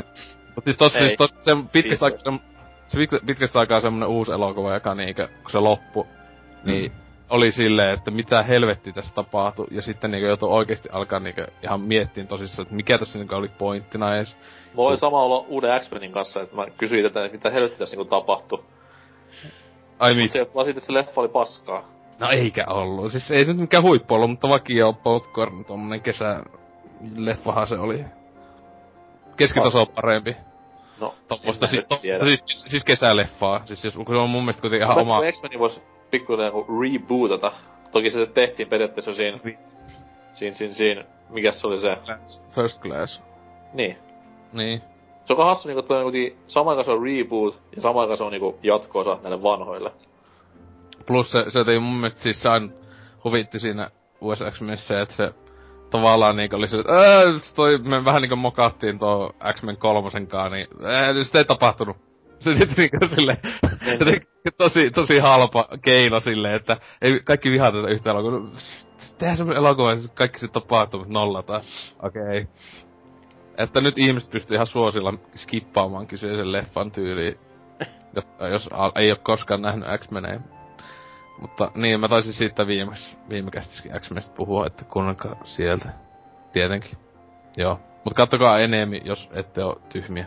Mut 0.55 0.63
siis 0.63 0.77
tossa 0.77 0.99
siis 0.99 1.15
tossa, 1.17 1.43
se 1.43 1.51
pitkästä 1.71 2.05
aikaa, 2.05 2.39
se 2.87 2.97
pitkästä 3.25 3.59
aikaa 3.59 3.81
semmonen 3.81 4.09
uusi 4.09 4.31
elokuva, 4.31 4.73
joka 4.73 4.95
niinkö, 4.95 5.27
kun 5.27 5.51
se 5.51 5.59
loppu, 5.59 6.07
niin 6.63 6.91
mm 6.91 7.04
oli 7.29 7.51
silleen, 7.51 7.93
että 7.93 8.11
mitä 8.11 8.43
helvetti 8.43 8.93
tässä 8.93 9.15
tapahtui, 9.15 9.67
ja 9.71 9.81
sitten 9.81 10.11
niinku 10.11 10.27
joutui 10.27 10.49
oikeesti 10.49 10.89
alkaa 10.91 11.19
niinku 11.19 11.41
ihan 11.63 11.81
miettiin 11.81 12.27
tosissaan, 12.27 12.63
että 12.63 12.75
mikä 12.75 12.97
tässä 12.97 13.19
niinku 13.19 13.35
oli 13.35 13.49
pointtina 13.57 14.15
edes. 14.15 14.37
Mulla 14.73 14.89
oli 14.89 14.97
sama 14.97 15.23
olo 15.23 15.45
uuden 15.49 15.81
X-Menin 15.81 16.11
kanssa, 16.11 16.41
että 16.41 16.55
mä 16.55 16.65
kysyin 16.77 17.03
tätä, 17.03 17.25
että 17.25 17.37
mitä 17.37 17.49
helvetti 17.49 17.79
tässä 17.79 17.95
niinku 17.95 18.09
tapahtui. 18.09 18.63
Ai 19.99 20.15
miksi? 20.15 20.37
Se, 20.37 20.47
vaan 20.55 20.65
siitä 20.65 20.79
se 20.79 20.93
leffa 20.93 21.21
oli 21.21 21.27
paskaa. 21.27 21.83
No 22.19 22.29
eikä 22.29 22.65
ollut. 22.67 23.11
Siis 23.11 23.31
ei 23.31 23.45
se 23.45 23.51
nyt 23.51 23.61
mikään 23.61 23.83
huippu 23.83 24.13
ollut, 24.13 24.29
mutta 24.29 24.49
vakio 24.49 24.93
popcorn, 24.93 25.65
tommonen 25.65 26.01
kesä 26.01 26.43
leffahan 27.15 27.67
se 27.67 27.75
oli. 27.75 28.05
Keskitaso 29.37 29.81
on 29.81 29.87
parempi. 29.95 30.35
No, 30.99 31.13
Tuommoista 31.27 31.67
siis, 31.67 31.87
to, 31.87 31.95
siis, 31.95 32.65
siis, 32.67 32.83
kesäleffaa. 32.83 33.61
Siis 33.65 33.85
jos, 33.85 33.93
se 33.93 33.99
on 33.99 34.29
mun 34.29 34.43
mielestä 34.43 34.61
kuitenkin 34.61 34.85
ihan 34.85 34.99
oma... 34.99 35.21
X-Men 35.31 35.59
vois 35.59 35.81
pikkuinen 36.11 36.51
rebootata. 36.81 37.51
Toki 37.91 38.11
se 38.11 38.25
tehtiin 38.25 38.67
periaatteessa 38.67 39.13
siinä, 39.13 39.39
siinä, 40.33 40.55
siinä, 40.55 40.73
siinä, 40.73 41.05
mikä 41.29 41.51
se 41.51 41.67
oli 41.67 41.81
se? 41.81 41.97
First 42.49 42.81
Class. 42.81 43.23
Niin. 43.73 43.97
Niin. 44.53 44.81
Se 45.25 45.33
on 45.33 45.45
hassu 45.45 45.67
niinku, 45.67 45.79
että 45.79 45.93
on 45.93 46.13
samaan 46.47 46.77
aikaan 46.77 46.85
se 46.85 46.91
on 46.91 47.03
reboot 47.03 47.61
ja 47.75 47.81
samaan 47.81 48.01
aikaan 48.01 48.17
se 48.17 48.23
on 48.23 48.31
niinku 48.31 48.59
jatkoosa 48.63 49.17
näille 49.23 49.43
vanhoille. 49.43 49.91
Plus 51.07 51.31
se, 51.31 51.45
se 51.49 51.63
ei 51.67 51.79
mun 51.79 51.95
mielestä 51.95 52.21
siis 52.21 52.41
sain 52.41 52.73
huvitti 53.23 53.59
siinä 53.59 53.89
USX 54.21 54.61
missä, 54.61 55.01
että 55.01 55.15
se 55.15 55.33
tavallaan 55.89 56.35
niinku 56.35 56.55
oli 56.55 56.67
se, 56.67 56.79
että 56.79 57.55
toi, 57.55 57.77
me 57.77 58.05
vähän 58.05 58.21
niinku 58.21 58.35
mokattiin 58.35 58.99
tuo 58.99 59.31
X-Men 59.53 59.77
kolmosenkaan, 59.77 60.51
niin 60.51 60.67
ää, 60.83 61.23
sitä 61.23 61.37
ei 61.37 61.45
tapahtunut. 61.45 61.97
Se 62.39 62.55
sitten 62.55 62.75
niinku 62.77 63.15
sille, 63.15 63.37
tosi, 64.57 64.91
tosi 64.91 65.19
halpa 65.19 65.67
keino 65.81 66.19
sille, 66.19 66.55
että 66.55 66.77
ei 67.01 67.19
kaikki 67.23 67.51
vihaa 67.51 67.71
tätä 67.71 67.87
yhtä 67.87 68.11
elokuvaa. 68.11 68.51
Tehdään 69.17 69.37
semmonen 69.37 69.59
elokuva, 69.59 69.95
siis 69.95 70.11
kaikki 70.11 70.39
sitten 70.39 70.61
tapahtuu, 70.61 70.99
mutta 70.99 71.13
nollataan. 71.13 71.61
Okei. 72.03 72.21
Okay. 72.21 72.45
Että 73.57 73.81
nyt 73.81 73.97
ihmiset 73.97 74.29
pystyy 74.29 74.55
ihan 74.55 74.67
suosilla 74.67 75.13
skippaamaan 75.35 76.07
kyseisen 76.07 76.51
leffan 76.51 76.91
tyyliin. 76.91 77.39
jos, 78.15 78.25
jos 78.51 78.69
ei 78.95 79.11
ole 79.11 79.19
koskaan 79.23 79.61
nähnyt 79.61 79.87
X-Menejä. 79.97 80.39
Mutta 81.41 81.71
niin, 81.75 81.99
mä 81.99 82.07
taisin 82.07 82.33
siitä 82.33 82.67
viimeksi, 82.67 83.17
viime 83.29 83.51
kästiskin 83.51 83.91
X-Menistä 83.99 84.35
puhua, 84.35 84.67
että 84.67 84.85
kuunnelkaa 84.85 85.35
sieltä. 85.43 85.89
Tietenkin. 86.53 86.97
Joo. 87.57 87.79
Mut 88.05 88.13
kattokaa 88.13 88.59
enemmän, 88.59 89.05
jos 89.05 89.29
ette 89.33 89.63
oo 89.63 89.81
tyhmiä. 89.89 90.25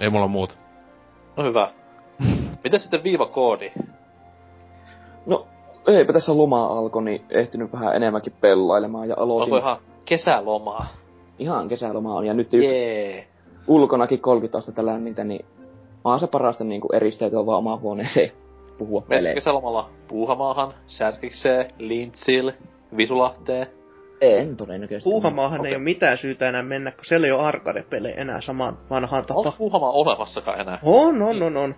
Ei 0.00 0.10
mulla 0.10 0.28
muuta. 0.28 0.54
No 1.36 1.44
hyvä. 1.44 1.70
Miten 2.64 2.80
sitten 2.80 3.04
viivakoodi? 3.04 3.72
No, 5.26 5.46
eipä 5.86 6.12
tässä 6.12 6.36
loma 6.36 6.66
alkoi, 6.66 7.02
niin 7.02 7.24
ehtinyt 7.30 7.72
vähän 7.72 7.96
enemmänkin 7.96 8.32
pellailemaan 8.40 9.08
ja 9.08 9.14
aloitin... 9.18 9.54
Onko 9.54 9.66
ihan 9.66 9.78
kesälomaa? 10.04 10.86
Ihan 11.38 11.68
kesälomaa 11.68 12.14
on, 12.14 12.26
ja 12.26 12.34
nyt 12.34 12.54
yeah. 12.54 13.24
ulkonakin 13.66 14.20
30 14.20 14.58
astetta 14.58 14.86
lämmintä, 14.86 15.24
niin 15.24 15.46
on 16.04 16.20
se 16.20 16.26
parasta 16.26 16.64
niinku 16.64 16.88
eristeytyä 16.92 17.46
vaan 17.46 17.58
omaan 17.58 17.80
huoneeseen 17.80 18.32
puhua 18.78 19.00
peleistä. 19.00 19.34
kesälomalla 19.34 19.90
Puuhamaahan, 20.08 20.74
Särkikseen, 20.86 21.70
Lintsil, 21.78 22.52
Visulahteen? 22.96 23.77
En 24.20 24.56
todennäköisesti. 24.56 25.10
Puuhamaahan 25.10 25.60
okay. 25.60 25.70
ei 25.70 25.76
ole 25.76 25.84
mitään 25.84 26.18
syytä 26.18 26.48
enää 26.48 26.62
mennä, 26.62 26.90
kun 26.90 27.04
siellä 27.04 27.26
ei 27.26 27.32
ole 27.32 27.42
arcade-pelejä 27.42 28.14
enää 28.14 28.40
samaan 28.40 28.78
vanhaan 28.90 29.24
tapaan. 29.24 29.46
Onko 29.46 29.58
Puuhamaa 29.58 29.90
olemassakaan 29.90 30.60
enää? 30.60 30.78
On, 30.82 31.22
on, 31.22 31.42
on, 31.42 31.56
on. 31.56 31.74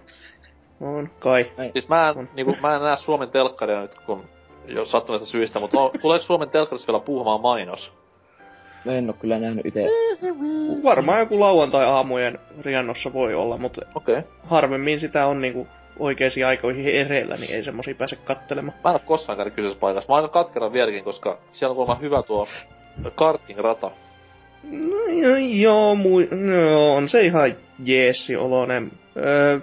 On, 0.81 1.11
kai. 1.19 1.53
Ei. 1.59 1.71
Siis 1.73 1.89
mä 1.89 2.09
en, 2.09 2.19
on. 2.19 2.29
niinku, 2.35 2.57
mä 2.61 2.75
en 2.75 2.83
näe 2.83 2.97
Suomen 2.97 3.31
telkkaria 3.31 3.81
nyt, 3.81 3.95
kun 4.07 4.25
jos 4.67 4.91
sattuneesta 4.91 5.29
syistä, 5.29 5.61
mutta 5.61 5.81
on, 5.81 5.91
tuleeko 6.01 6.25
Suomen 6.25 6.51
telkkarissa 6.51 6.93
vielä 6.93 7.05
Puuhamaa 7.05 7.39
mainos? 7.39 7.93
en 8.87 9.11
oo 9.11 9.17
kyllä 9.21 9.39
nähnyt 9.39 9.67
itse. 9.67 9.87
Varmaan 10.85 11.21
joku 11.21 11.41
lauantai-aamujen 11.41 12.39
riannossa 12.61 13.13
voi 13.13 13.35
olla, 13.35 13.59
mutta 13.59 13.81
okay. 13.95 14.23
harvemmin 14.43 15.01
sitä 15.01 15.27
on 15.27 15.41
niinku 15.41 15.67
oikeisiin 15.99 16.47
aikoihin 16.47 16.89
ereillä, 16.89 17.37
niin 17.37 17.55
ei 17.55 17.63
semmosia 17.63 17.95
pääse 17.95 18.17
kattelemaan. 18.17 18.79
Mä 18.85 18.91
en 18.91 18.97
oo 18.97 19.03
koskaan 19.07 19.37
käynyt 19.37 19.55
kyseisessä 19.55 19.81
paikassa. 19.81 20.13
Mä 20.13 20.19
oon 20.19 20.31
katkeran 20.31 20.73
vieläkin, 20.73 21.05
koska 21.05 21.39
siellä 21.53 21.71
on 21.71 21.77
kuulemma 21.77 22.01
hyvä 22.01 22.23
tuo 22.23 22.47
karting-rata. 23.15 23.91
No 24.63 25.37
joo, 25.39 25.95
mui, 25.95 26.29
no, 26.31 26.95
on 26.95 27.09
se 27.09 27.21
ihan 27.21 27.55
jeessi 27.85 28.37
oloinen. 28.37 28.91
Öö, 29.17 29.59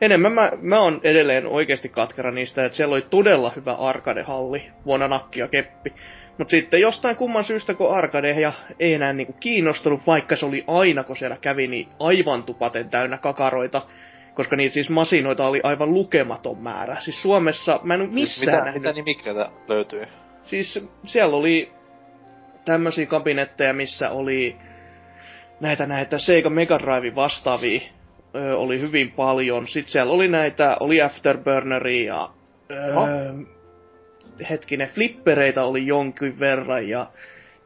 enemmän 0.00 0.32
mä, 0.32 0.52
mä 0.60 0.80
oon 0.80 1.00
edelleen 1.02 1.46
oikeasti 1.46 1.88
katkera 1.88 2.30
niistä, 2.30 2.64
että 2.64 2.76
siellä 2.76 2.92
oli 2.92 3.06
todella 3.10 3.52
hyvä 3.56 3.72
arcade-halli, 3.72 4.62
vuonna 4.86 5.08
nakki 5.08 5.40
ja 5.40 5.48
keppi. 5.48 5.92
Mutta 6.38 6.50
sitten 6.50 6.80
jostain 6.80 7.16
kumman 7.16 7.44
syystä, 7.44 7.74
kun 7.74 7.94
arcade 7.94 8.40
ja 8.40 8.52
ei 8.80 8.94
enää 8.94 9.12
niinku 9.12 9.32
kiinnostunut, 9.32 10.06
vaikka 10.06 10.36
se 10.36 10.46
oli 10.46 10.64
aina, 10.66 11.04
kun 11.04 11.16
siellä 11.16 11.36
kävi, 11.40 11.66
niin 11.66 11.88
aivan 12.00 12.42
tupaten 12.42 12.90
täynnä 12.90 13.18
kakaroita. 13.18 13.82
Koska 14.34 14.56
niitä 14.56 14.72
siis 14.74 14.90
masinoita 14.90 15.46
oli 15.46 15.60
aivan 15.62 15.94
lukematon 15.94 16.58
määrä. 16.58 16.96
Siis 17.00 17.22
Suomessa, 17.22 17.80
mä 17.82 17.94
en 17.94 18.00
ole 18.00 18.08
siis 18.08 18.20
missään 18.20 18.56
mitä, 18.56 18.64
nähnyt. 18.64 18.82
Mitä 18.82 18.92
nimikkeitä 18.92 19.50
löytyy? 19.68 20.06
Siis 20.42 20.88
siellä 21.06 21.36
oli 21.36 21.72
tämmöisiä 22.64 23.06
kabinetteja, 23.06 23.72
missä 23.72 24.10
oli 24.10 24.56
näitä 25.60 25.86
näitä 25.86 26.18
Sega 26.18 26.50
Mega 26.50 26.78
Drive 26.78 27.14
vastaavia 27.14 27.80
ö, 28.34 28.56
oli 28.56 28.80
hyvin 28.80 29.10
paljon. 29.10 29.68
Sitten 29.68 29.92
siellä 29.92 30.12
oli 30.12 30.28
näitä, 30.28 30.76
oli 30.80 31.02
Afterburneria 31.02 32.14
ja 32.14 32.30
ö, 32.70 33.34
hetkinen, 34.50 34.88
flippereitä 34.88 35.64
oli 35.64 35.86
jonkin 35.86 36.40
verran 36.40 36.88
ja 36.88 37.06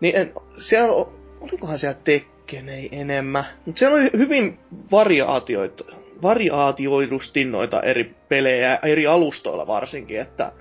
niin 0.00 0.16
en, 0.16 0.32
siellä, 0.56 0.92
olikohan 1.40 1.78
siellä 1.78 1.98
Tekkenei 2.04 2.88
enemmän, 2.92 3.44
mutta 3.66 3.78
siellä 3.78 3.96
oli 3.96 4.10
hyvin 4.16 4.58
variaatioita, 4.90 5.84
variaatioidusti 6.22 7.44
noita 7.44 7.82
eri 7.82 8.14
pelejä, 8.28 8.78
eri 8.82 9.06
alustoilla 9.06 9.66
varsinkin, 9.66 10.20
että 10.20 10.52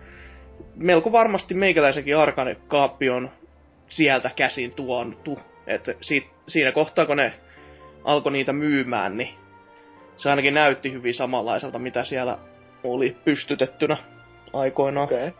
melko 0.75 1.11
varmasti 1.11 1.53
meikäläisenkin 1.53 2.17
Arkane-kaappi 2.17 3.09
on 3.09 3.31
sieltä 3.87 4.31
käsin 4.35 4.75
tuontu. 4.75 5.39
Että 5.67 5.93
si- 6.01 6.29
siinä 6.47 6.71
kohtaa, 6.71 7.05
kun 7.05 7.17
ne 7.17 7.33
alkoi 8.03 8.31
niitä 8.31 8.53
myymään, 8.53 9.17
niin 9.17 9.29
se 10.17 10.29
ainakin 10.29 10.53
näytti 10.53 10.91
hyvin 10.91 11.13
samanlaiselta, 11.13 11.79
mitä 11.79 12.03
siellä 12.03 12.37
oli 12.83 13.17
pystytettynä 13.25 13.97
aikoinaan. 14.53 15.03
Okay. 15.03 15.31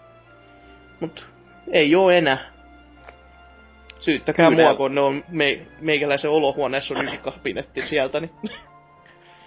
Mut 1.00 1.28
ei 1.72 1.96
oo 1.96 2.10
enää. 2.10 2.38
Syyttäkää 4.00 4.50
Kyllä. 4.50 4.64
mua, 4.64 4.76
kun 4.76 4.96
ne 4.96 5.02
on 5.02 5.24
me, 5.30 5.60
meikäläisen 5.82 6.32
olohuoneessa 6.32 6.94
on 6.98 7.06
yksi 7.06 7.18
kabinetti 7.18 7.82
sieltä, 7.82 8.20
niin... 8.20 8.32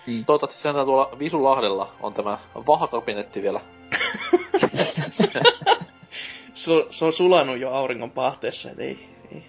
Mm. 0.07 0.25
Toivottavasti 0.25 0.63
sen 0.63 0.75
tuolla 0.75 1.11
Visulahdella 1.19 1.89
on 2.01 2.15
tämä 2.15 2.39
vahakabinetti 2.67 3.43
vielä. 3.43 3.61
se, 6.55 6.73
se, 6.91 7.05
on 7.05 7.13
sulanut 7.13 7.59
jo 7.59 7.71
auringon 7.71 8.11
pahteessa, 8.11 8.71
et 8.71 8.79
ei... 8.79 9.09
ei, 9.33 9.45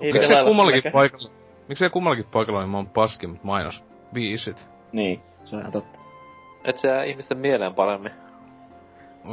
ei 0.00 0.12
Miksei 0.12 0.44
kummallakin 0.44 0.92
paikalla, 0.92 1.30
miksei 1.68 1.90
kummallakin 1.90 2.26
paikalla 2.32 2.60
niin 2.60 2.70
mä 2.70 2.76
oon 2.76 2.86
paskimmat 2.86 3.44
mainos 3.44 3.84
biisit? 4.12 4.68
Niin, 4.92 5.22
se 5.44 5.56
on 5.56 5.60
ihan 5.60 5.72
totta. 5.72 5.98
Et 6.64 6.78
se 6.78 6.88
ihmisten 7.06 7.38
mieleen 7.38 7.74
paremmin. 7.74 8.12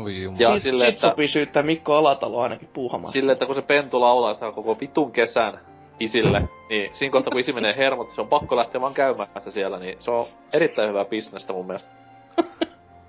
Oi 0.04 0.22
jumala. 0.22 0.42
Ja 0.42 0.54
sit, 0.54 0.64
sille, 0.64 0.86
sit 0.86 0.94
että... 0.94 1.10
sopii 1.10 1.28
syyttää 1.28 1.64
Mikko 1.64 1.96
Alatalo 1.96 2.42
ainakin 2.42 2.70
puuhamaan. 2.74 3.12
Sille, 3.14 3.32
että 3.32 3.46
kun 3.46 3.56
se 3.56 3.62
pentu 3.62 4.02
laulaa 4.02 4.34
sitä 4.34 4.52
koko 4.52 4.80
vitun 4.80 5.12
kesän 5.12 5.60
isille, 6.00 6.50
niin 6.70 6.92
siinä 6.94 7.12
kohtaa 7.12 7.32
kun 7.32 7.40
isi 7.40 7.54
menee 7.54 7.78
hermot, 7.78 8.12
se 8.12 8.22
on 8.22 8.28
pakko 8.28 8.56
lähteä 8.56 8.82
vaan 8.82 8.94
käymään 8.94 9.30
sitä 9.38 9.52
siellä, 9.52 9.80
niin 9.80 9.98
se 10.00 10.12
on 10.12 10.28
erittäin 10.54 10.90
hyvää 10.90 11.06
bisnestä 11.06 11.54
mun 11.54 11.68
mielestä. 11.68 11.90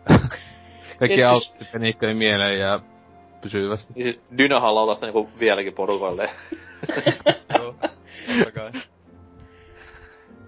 Kaikki 0.98 1.24
auttit 1.24 1.68
Niikkojen 1.78 2.16
mieleen 2.16 2.60
ja 2.60 2.80
pysyvästi. 3.40 3.92
Niin 3.96 4.04
sit 4.04 4.38
Dynahan 4.38 4.74
laulaa 4.74 4.94
sitä 4.94 5.06
niinku 5.06 5.28
vieläkin 5.40 5.72
porukoille. 5.72 6.30
Joo, 7.58 7.74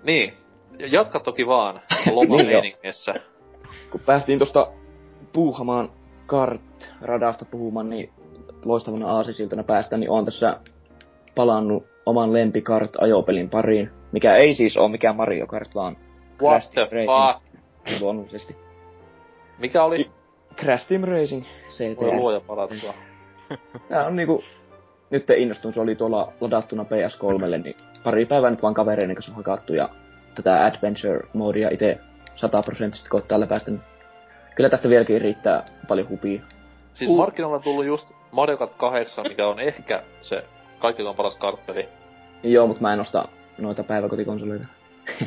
Niin, 0.02 0.32
jatka 0.92 1.20
toki 1.20 1.47
vaan 1.47 1.80
lomameiningessä. 2.11 3.12
niin 3.12 3.23
kun 3.90 4.00
päästiin 4.00 4.38
tosta 4.38 4.73
puuhamaan 5.32 5.88
kart-radasta 6.26 7.44
puhumaan, 7.44 7.90
niin 7.90 8.12
loistavana 8.64 9.09
aasisiltana 9.09 9.64
päästään, 9.64 10.00
niin 10.00 10.11
on 10.11 10.25
tässä 10.25 10.61
palannut 11.35 11.89
oman 12.07 12.33
lempikart 12.33 12.90
ajopelin 12.99 13.50
pariin, 13.50 13.90
mikä 14.12 14.37
ei 14.37 14.54
siis 14.54 14.76
ole 14.76 14.90
mikään 14.90 15.16
Mario 15.16 15.47
Kart, 15.47 15.75
vaan 15.75 15.97
What 16.42 16.62
Crash 16.62 16.71
the 16.71 16.88
fuck? 17.07 17.61
Luonnollisesti. 18.00 18.57
Mikä 19.59 19.85
oli? 19.85 20.11
Crash 20.57 20.88
Team 20.88 21.02
Racing 21.02 21.45
CT. 21.71 22.00
Voi 22.00 22.16
luoja 22.16 22.40
palattua. 22.40 22.95
Tää 23.88 24.07
on 24.07 24.16
niinku... 24.16 24.45
Nyt 25.11 25.30
innostun, 25.30 25.73
se 25.73 25.80
oli 25.80 25.95
tuolla 25.95 26.33
ladattuna 26.40 26.83
PS3, 26.83 27.62
niin 27.62 27.76
pari 28.04 28.26
päivää 28.26 28.50
nyt 28.50 28.62
vaan 28.62 28.75
kavereiden 28.75 29.14
kanssa 29.14 29.33
hakattu 29.33 29.75
ja 29.75 29.88
tätä 30.35 30.64
adventure-moodia 30.64 31.69
itse 31.73 31.99
sataprosenttisesti 32.37 33.11
koittaa 33.11 33.40
läpäistä, 33.40 33.71
niin 33.71 33.83
kyllä 34.54 34.71
tästä 34.71 34.88
vieläkin 34.88 35.21
riittää 35.21 35.64
paljon 35.88 36.09
hupia. 36.09 36.42
Siis 36.95 37.11
uh. 37.11 37.16
markkinoilla 37.16 37.57
on 37.57 37.62
tullut 37.62 37.87
just 37.87 38.12
Mario 38.33 38.57
Kart 38.57 38.75
8, 38.76 39.25
mikä 39.28 39.49
on 39.49 39.61
ehkä 39.61 40.02
se 40.23 40.45
kaikki 40.80 41.02
paras 41.16 41.37
kartteli. 41.37 41.88
Joo, 42.42 42.66
mutta 42.66 42.82
mä 42.82 42.92
en 42.92 43.00
osta 43.00 43.28
noita 43.58 43.84
päiväkotikonsoleita. 43.84 44.68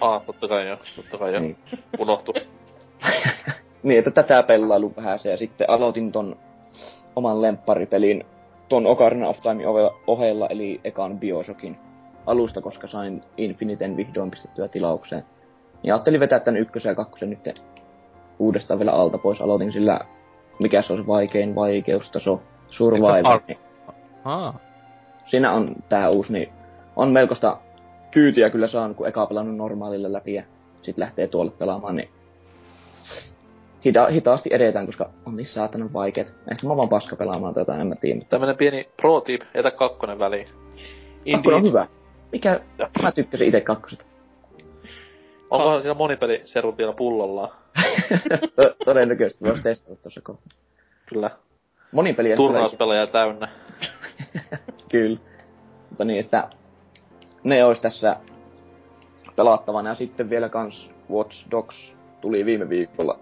Ah, 0.01 0.25
totta 0.25 0.47
kai 0.47 0.67
joo, 0.67 0.77
totta 0.95 1.17
kai 1.17 1.31
joo. 1.33 1.41
Niin. 1.41 1.57
Unohtu. 1.99 2.33
niin, 3.83 3.99
että 3.99 4.11
tätä 4.11 4.43
pelailu 4.43 4.93
vähän 4.97 5.19
se, 5.19 5.31
ja 5.31 5.37
sitten 5.37 5.69
aloitin 5.69 6.11
ton 6.11 6.37
oman 7.15 7.41
lempparipelin 7.41 8.25
ton 8.69 8.87
Ocarina 8.87 9.27
of 9.27 9.39
Time 9.39 9.63
ohella, 10.07 10.47
eli 10.47 10.81
ekan 10.83 11.19
Bioshockin 11.19 11.77
alusta, 12.25 12.61
koska 12.61 12.87
sain 12.87 13.21
Infiniten 13.37 13.97
vihdoin 13.97 14.31
pistettyä 14.31 14.67
tilaukseen. 14.67 15.25
Ja 15.83 15.95
ajattelin 15.95 16.19
vetää 16.19 16.39
tän 16.39 16.57
ykkösen 16.57 16.89
ja 16.89 16.95
kakkosen 16.95 17.29
nyt 17.29 17.61
uudestaan 18.39 18.79
vielä 18.79 18.91
alta 18.91 19.17
pois. 19.17 19.41
Aloitin 19.41 19.71
sillä, 19.71 19.99
mikä 20.59 20.81
se 20.81 20.93
on 20.93 20.99
se 20.99 21.07
vaikein 21.07 21.55
vaikeustaso, 21.55 22.41
Survivor. 22.69 23.41
Niin. 23.47 23.59
Ah. 24.23 24.55
Siinä 25.25 25.51
on 25.51 25.75
tää 25.89 26.09
uusi, 26.09 26.33
niin 26.33 26.49
on 26.95 27.11
melkoista 27.11 27.57
kyytiä 28.11 28.49
kyllä 28.49 28.67
saanut, 28.67 28.97
kun 28.97 29.07
eka 29.07 29.25
pelannut 29.25 29.57
normaalilla 29.57 30.13
läpi 30.13 30.33
ja 30.33 30.43
sit 30.81 30.97
lähtee 30.97 31.27
tuolle 31.27 31.51
pelaamaan, 31.51 31.95
niin 31.95 32.09
hita- 33.85 34.11
hitaasti 34.11 34.49
edetään, 34.53 34.85
koska 34.85 35.09
on 35.25 35.35
niin 35.35 35.45
saatanan 35.45 35.93
vaikeet. 35.93 36.33
Ehkä 36.51 36.67
mä 36.67 36.77
vaan 36.77 36.89
paska 36.89 37.15
pelaamaan 37.15 37.53
tätä, 37.53 37.75
en 37.77 37.87
mä 37.87 37.95
tiedä. 37.95 38.15
Mutta 38.15 38.29
Tämmönen 38.29 38.57
pieni 38.57 38.89
pro 39.01 39.21
tip, 39.21 39.41
etä 39.53 39.71
kakkonen 39.71 40.19
väliin. 40.19 40.47
kakkonen 41.31 41.57
on 41.57 41.63
hyvä. 41.63 41.87
Mikä, 42.31 42.59
mä 43.01 43.11
tykkäsin 43.11 43.47
itse 43.47 43.61
kakkosesta. 43.61 44.05
Onkohan 45.49 45.81
siinä 45.81 45.93
monipeli 45.93 46.41
servut 46.45 46.77
vielä 46.77 46.93
pullollaan? 46.93 47.49
To- 48.55 48.75
Todennäköisesti 48.85 49.45
voisi 49.45 49.63
testata 49.63 50.01
tuossa 50.01 50.21
kohtaa. 50.21 50.57
Kyllä. 51.05 51.29
Tulee 51.95 52.35
Turnauspelejä 52.35 53.07
täynnä. 53.07 53.47
Kyllä. 54.91 55.19
Mutta 55.89 56.05
niin, 56.05 56.19
että 56.19 56.47
ne 57.43 57.63
olisi 57.63 57.81
tässä 57.81 58.15
pelattavana. 59.35 59.89
Ja 59.89 59.95
sitten 59.95 60.29
vielä 60.29 60.49
kans 60.49 60.91
Watch 61.11 61.51
Dogs 61.51 61.95
tuli 62.21 62.45
viime 62.45 62.69
viikolla. 62.69 63.19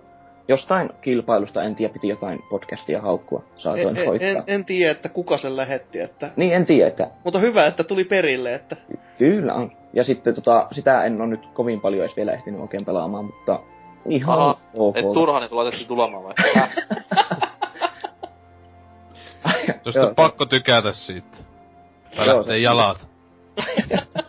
Jostain 0.48 0.89
kilpailusta, 1.01 1.63
en 1.63 1.75
tiedä, 1.75 1.94
piti 1.94 2.08
jotain 2.08 2.39
podcastia 2.50 3.01
haukkua. 3.01 3.39
En, 3.39 3.46
Saatoin 3.56 3.98
en, 3.98 4.08
hoitaa. 4.08 4.27
en, 4.27 4.44
en 4.48 4.65
tiedä, 4.65 4.91
että 4.91 5.10
kuka 5.10 5.38
sen 5.38 5.58
lähetti, 5.58 6.00
että... 6.00 6.32
Niin, 6.36 6.53
en 6.53 6.65
tiedä, 6.65 6.88
että 6.88 7.08
Mutta 7.24 7.39
hyvä, 7.39 7.65
että 7.65 7.84
tuli 7.84 8.03
perille, 8.03 8.53
että... 8.53 8.75
kyllä 9.18 9.53
on. 9.53 9.72
Ja 9.94 10.03
sitten 10.03 10.36
tota, 10.36 10.68
sitä 10.72 11.03
en 11.03 11.22
ole 11.22 11.30
nyt 11.30 11.46
kovin 11.53 11.82
paljon 11.82 12.01
edes 12.01 12.15
vielä 12.15 12.32
ehtinyt 12.32 12.62
oikein 12.62 12.86
pelaamaan, 12.86 13.25
mutta 13.25 13.60
ihan 14.10 14.39
Aha, 14.39 14.58
ok. 14.77 14.98
Et 14.98 15.12
turha 15.13 15.39
niin 15.39 15.50
tulla 15.50 15.63
tietysti 15.63 15.88
tulemaan 15.88 16.24
vai? 16.24 16.34
Jos 19.86 19.96
Joo. 19.96 20.08
on 20.08 20.15
pakko 20.15 20.46
tykätä 20.46 20.91
siitä. 20.91 21.38
Tai 22.15 22.27
lähtee 22.27 22.58
jalat. 22.58 23.08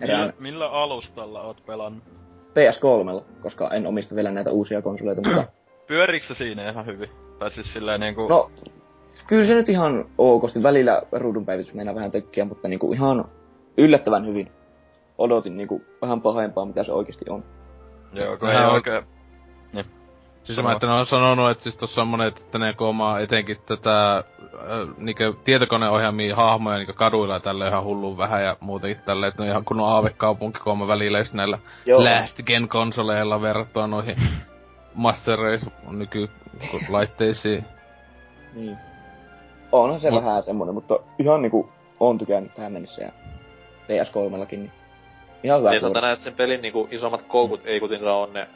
Millä, 0.00 0.32
millä 0.38 0.70
alustalla 0.70 1.42
oot 1.42 1.66
pelannut? 1.66 2.04
PS3, 2.48 3.24
koska 3.42 3.70
en 3.70 3.86
omista 3.86 4.16
vielä 4.16 4.30
näitä 4.30 4.50
uusia 4.50 4.82
konsoleita, 4.82 5.22
mutta 5.22 5.44
Pyöriikö 5.88 6.26
se 6.26 6.34
siinä 6.38 6.70
ihan 6.70 6.86
hyvin? 6.86 7.10
Tai 7.38 7.50
siis 7.50 7.66
silleen 7.72 8.00
niinku... 8.00 8.28
no, 8.28 8.50
kyllä 9.26 9.46
se 9.46 9.54
nyt 9.54 9.68
ihan 9.68 10.04
okosti. 10.18 10.62
Välillä 10.62 11.02
ruudunpäivitys 11.12 11.74
meinaa 11.74 11.94
vähän 11.94 12.10
tökkiä, 12.10 12.44
mutta 12.44 12.68
niinku 12.68 12.92
ihan 12.92 13.24
yllättävän 13.78 14.26
hyvin. 14.26 14.52
Odotin 15.18 15.56
niinku 15.56 15.82
vähän 16.02 16.20
pahempaa, 16.20 16.64
mitä 16.64 16.84
se 16.84 16.92
oikeasti 16.92 17.24
on. 17.30 17.44
joo, 18.12 18.36
kun 18.36 18.50
ei 18.50 18.64
oikein... 18.64 19.17
Siis 20.54 20.62
mä 20.62 20.72
että 20.72 20.86
ne 20.86 20.92
on 20.92 21.06
sanonut, 21.06 21.50
että 21.50 21.62
siis 21.62 21.76
tossa 21.76 22.00
on 22.00 22.08
monet, 22.08 22.38
että 22.38 22.58
ne 22.58 22.72
koomaa 22.72 23.20
etenkin 23.20 23.56
tätä 23.66 24.16
äh, 24.16 24.24
niinkö 24.96 25.34
tietokoneohjaamia 25.44 26.36
hahmoja 26.36 26.76
niinkö 26.76 26.92
kaduilla 26.92 27.34
ja 27.34 27.40
tälle 27.40 27.68
ihan 27.68 27.84
hulluun 27.84 28.18
vähän 28.18 28.44
ja 28.44 28.56
muutenkin 28.60 29.02
tälle, 29.04 29.26
että 29.26 29.42
ne 29.42 29.46
on 29.46 29.50
ihan 29.50 29.64
kunnon 29.64 29.88
aavekaupunki 29.88 30.58
kooma 30.58 30.88
välillä 30.88 31.18
just 31.18 31.32
näillä 31.32 31.58
Joo. 31.86 32.04
last 32.04 32.42
gen 32.46 32.68
konsoleilla 32.68 33.42
verrattuna 33.42 33.86
noihin 33.86 34.16
Master 34.94 35.38
Race 35.38 35.66
nyky 35.90 36.30
niinku 36.60 36.78
laitteisiin. 36.92 37.64
Niin. 38.54 38.76
Onhan 39.72 40.00
se 40.00 40.10
Mut- 40.10 40.24
vähän 40.24 40.42
semmonen, 40.42 40.74
mutta 40.74 40.98
ihan 41.18 41.42
niinku 41.42 41.72
on 42.00 42.18
tykännyt 42.18 42.54
tähän 42.54 42.72
mennessä 42.72 43.02
ja 43.02 43.10
PS3llakin, 43.88 44.58
niin 44.58 44.72
ihan 45.42 45.60
hyvä 45.60 45.70
niin 45.70 45.80
sä 45.80 45.88
näet 45.88 46.20
sen 46.20 46.34
pelin 46.34 46.62
niinku 46.62 46.88
isommat 46.90 47.22
koukut, 47.22 47.60
ei 47.64 47.80
kuitenkaan 47.80 48.16
on 48.16 48.32
ne 48.32 48.48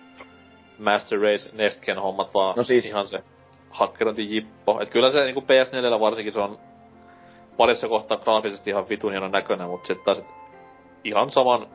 Master 0.83 1.19
Race 1.21 1.51
Next 1.53 1.85
Gen 1.85 1.99
hommat, 1.99 2.35
vaan 2.35 2.55
No 2.57 2.63
siis- 2.63 2.87
ihan 2.87 3.07
se 3.09 3.23
hakkerointi 3.71 4.35
jippo. 4.35 4.81
Et 4.81 4.91
kyllä 4.91 5.11
se 5.13 5.25
niinku 5.25 5.41
PS4 5.41 6.01
varsinkin 6.01 6.33
se 6.33 6.41
on 6.41 6.59
parissa 7.57 7.89
kohtaa 7.89 8.17
graafisesti 8.17 8.71
ihan 8.71 8.89
vitun 8.89 9.11
hienon 9.11 9.31
näköinen, 9.33 9.69
mutta 9.69 9.87
sitten 9.87 10.05
taas 10.05 10.25
ihan 11.05 11.31
saman 11.31 11.67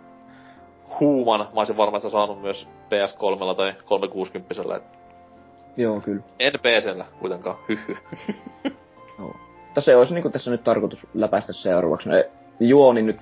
huuman 1.00 1.40
mä 1.40 1.48
olisin 1.62 1.78
varmasti 1.78 2.10
saanut 2.10 2.42
myös 2.42 2.68
PS3 2.90 3.56
tai 3.58 3.74
360 3.86 4.76
et 4.76 4.84
Joo, 5.78 6.00
kyllä. 6.00 6.22
en 6.40 6.54
PCllä 6.54 7.06
kuitenkaan, 7.20 7.58
hyhy. 7.70 7.98
Mutta 9.18 9.82
se 9.82 9.96
olisi 9.96 10.14
niinku 10.14 10.30
tässä 10.30 10.52
nyt 10.52 10.64
tarkoitus 10.64 11.08
läpäistä 11.14 11.54
seuraavaksi. 11.54 12.10
No, 12.10 12.16
juoni 12.60 13.02
nyt 13.02 13.18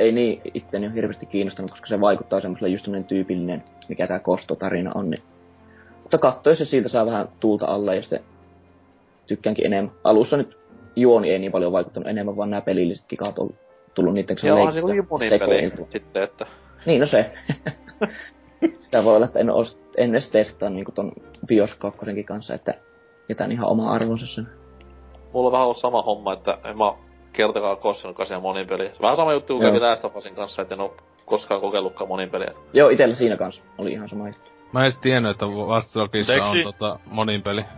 ei 0.00 0.12
niin 0.12 0.40
itteni 0.54 0.86
ole 0.86 0.94
hirveästi 0.94 1.26
kiinnostanut, 1.26 1.70
koska 1.70 1.86
se 1.86 2.00
vaikuttaa 2.00 2.40
semmoiselle 2.40 2.68
just 2.68 2.84
semmoinen 2.84 3.08
tyypillinen, 3.08 3.64
mikä 3.88 4.06
tämä 4.06 4.18
kostotarina 4.18 4.92
on. 4.94 5.10
Niin. 5.10 5.22
Mutta 6.02 6.18
katsoin 6.18 6.56
se 6.56 6.64
siltä 6.64 6.88
saa 6.88 7.06
vähän 7.06 7.28
tuulta 7.40 7.66
alle 7.66 7.96
ja 7.96 8.02
sitten 8.02 8.20
tykkäänkin 9.26 9.66
enemmän. 9.66 9.94
Alussa 10.04 10.36
nyt 10.36 10.58
juoni 10.96 11.30
ei 11.30 11.38
niin 11.38 11.52
paljon 11.52 11.72
vaikuttanut 11.72 12.08
enemmän, 12.08 12.36
vaan 12.36 12.50
nämä 12.50 12.60
pelilliset 12.60 13.06
kikat 13.08 13.38
on 13.38 13.50
tullut 13.94 14.14
niiden 14.14 14.36
kanssa 14.36 14.54
onhan 14.54 14.74
se 14.74 14.80
kuitenkin 14.80 15.06
monin 15.10 15.30
peli 15.38 15.70
sitten, 15.92 16.22
että 16.22 16.46
Niin, 16.86 17.00
no 17.00 17.06
se. 17.06 17.30
Sitä 18.80 19.04
voi 19.04 19.16
olla, 19.16 19.26
että 19.26 19.38
en, 19.38 19.50
os, 19.50 19.80
en 19.96 20.10
edes 20.10 20.30
testaa 20.30 20.70
niin 20.70 20.84
ton 20.94 21.12
Bios 21.46 21.74
2 21.74 22.24
kanssa, 22.24 22.54
että 22.54 22.74
jätän 23.28 23.52
ihan 23.52 23.68
oma 23.68 23.92
arvonsa 23.92 24.26
sen. 24.26 24.48
mulla 25.32 25.46
on 25.46 25.52
vähän 25.52 25.74
sama 25.74 26.02
homma, 26.02 26.32
että 26.32 26.58
en 26.64 26.78
mä 26.78 26.92
kertakaan 27.32 27.76
koskenut 27.76 28.16
siihen 28.16 28.42
monin 28.42 28.66
peliä. 28.66 28.90
Vähän 29.00 29.16
sama 29.16 29.32
juttu 29.32 29.58
kuin 29.58 29.82
Last 29.82 30.04
of 30.04 30.16
Usin 30.16 30.34
kanssa, 30.34 30.62
että 30.62 30.74
en 30.74 30.80
oo 30.80 30.96
koskaan 31.26 31.60
kokellutkaan 31.60 32.08
monin 32.08 32.30
peliä. 32.30 32.52
Joo, 32.72 32.88
itellä 32.88 33.14
siinä 33.14 33.36
kanssa 33.36 33.62
oli 33.78 33.92
ihan 33.92 34.08
sama 34.08 34.26
juttu. 34.28 34.50
Mä 34.72 34.80
en 34.80 34.84
edes 34.84 34.98
tiennyt, 34.98 35.30
että 35.30 35.46
Watchdogissa 35.46 36.44
on 36.44 36.56
tota 36.64 36.98
monin 37.06 37.42
peli. 37.42 37.64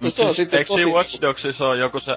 No 0.00 0.10
se 0.10 0.24
on 0.24 0.34
sitten 0.34 0.66
tosi... 0.66 0.86
Watch 0.86 1.20
Dogsissa 1.20 1.64
on 1.64 1.78
joku 1.78 2.00
se... 2.00 2.16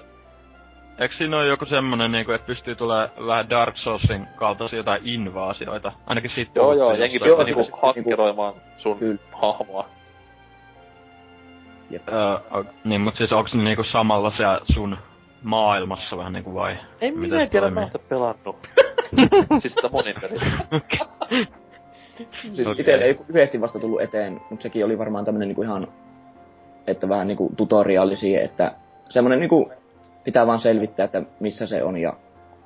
Eikö 0.99 1.15
siinä 1.17 1.37
ole 1.37 1.47
joku 1.47 1.65
semmonen 1.65 2.11
niinku, 2.11 2.31
että 2.31 2.47
pystyy 2.47 2.75
tulee 2.75 3.09
vähän 3.27 3.49
Dark 3.49 3.77
Soulsin 3.77 4.27
kaltaisia 4.35 4.79
jotain 4.79 5.01
invaasioita? 5.05 5.91
Ainakin 6.07 6.31
siitä 6.35 6.51
Joo 6.55 6.73
joo, 6.73 6.93
jengi 6.93 7.19
pystyy 7.19 7.43
niinku 7.43 7.69
hakkeroimaan 7.81 8.53
sun 8.77 8.99
Kyllä. 8.99 9.17
hahmoa. 9.41 9.85
Öö, 11.93 12.59
o- 12.59 12.65
niin, 12.83 13.01
mut 13.01 13.17
siis 13.17 13.31
onks 13.31 13.53
ne 13.53 13.63
niinku 13.63 13.83
samalla 13.91 14.33
siellä 14.37 14.59
sun 14.73 14.97
maailmassa 15.45 16.17
vähän 16.17 16.33
niinku 16.33 16.53
vai? 16.53 16.71
En 17.01 17.13
Miten 17.13 17.19
minä 17.19 17.45
se 17.45 17.49
tiedä, 17.49 17.69
mä 17.69 17.79
oon 17.79 17.89
sitä 17.89 17.99
pelannut. 18.09 18.55
siis 19.61 19.73
sitä 19.73 19.89
monin. 19.91 20.15
Siis 22.53 22.67
okay. 22.67 22.93
ei 23.01 23.19
yhdesti 23.29 23.61
vasta 23.61 23.79
tullut 23.79 24.01
eteen, 24.01 24.41
mutta 24.49 24.63
sekin 24.63 24.85
oli 24.85 24.97
varmaan 24.97 25.25
tämmönen 25.25 25.47
niinku 25.47 25.61
ihan, 25.61 25.87
että 26.87 27.09
vähän 27.09 27.27
niinku 27.27 27.51
tutoriaali 27.57 28.15
siihen, 28.15 28.43
että 28.43 28.71
semmonen 29.09 29.39
niinku 29.39 29.71
pitää 30.23 30.47
vaan 30.47 30.59
selvittää, 30.59 31.03
että 31.03 31.23
missä 31.39 31.65
se 31.65 31.83
on 31.83 31.97
ja 31.97 32.13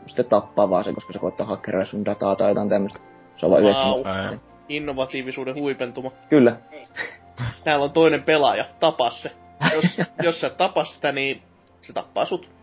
sitten 0.07 0.25
tappaa 0.25 0.69
vaan 0.69 0.83
se, 0.83 0.93
koska 0.93 1.13
se 1.13 1.19
koittaa 1.19 1.45
hakkeroida 1.45 1.85
sun 1.85 2.05
dataa 2.05 2.35
tai 2.35 2.49
jotain 2.51 2.69
tämmöistä. 2.69 2.99
Se 3.37 3.45
on 3.45 3.51
vaan 3.51 3.63
yhdessä. 3.63 3.83
Vau. 3.83 4.03
Ää, 4.05 4.37
Innovatiivisuuden 4.69 5.55
huipentuma. 5.55 6.11
Kyllä. 6.29 6.55
Täällä 7.63 7.85
on 7.85 7.91
toinen 7.91 8.23
pelaaja, 8.23 8.65
tapa 8.79 9.09
se. 9.09 9.31
Jos, 9.73 10.01
jos 10.23 10.41
sä 10.41 10.49
tapas 10.49 10.95
sitä, 10.95 11.11
niin 11.11 11.41
se 11.81 11.93
tappaa 11.93 12.25
sut. 12.25 12.58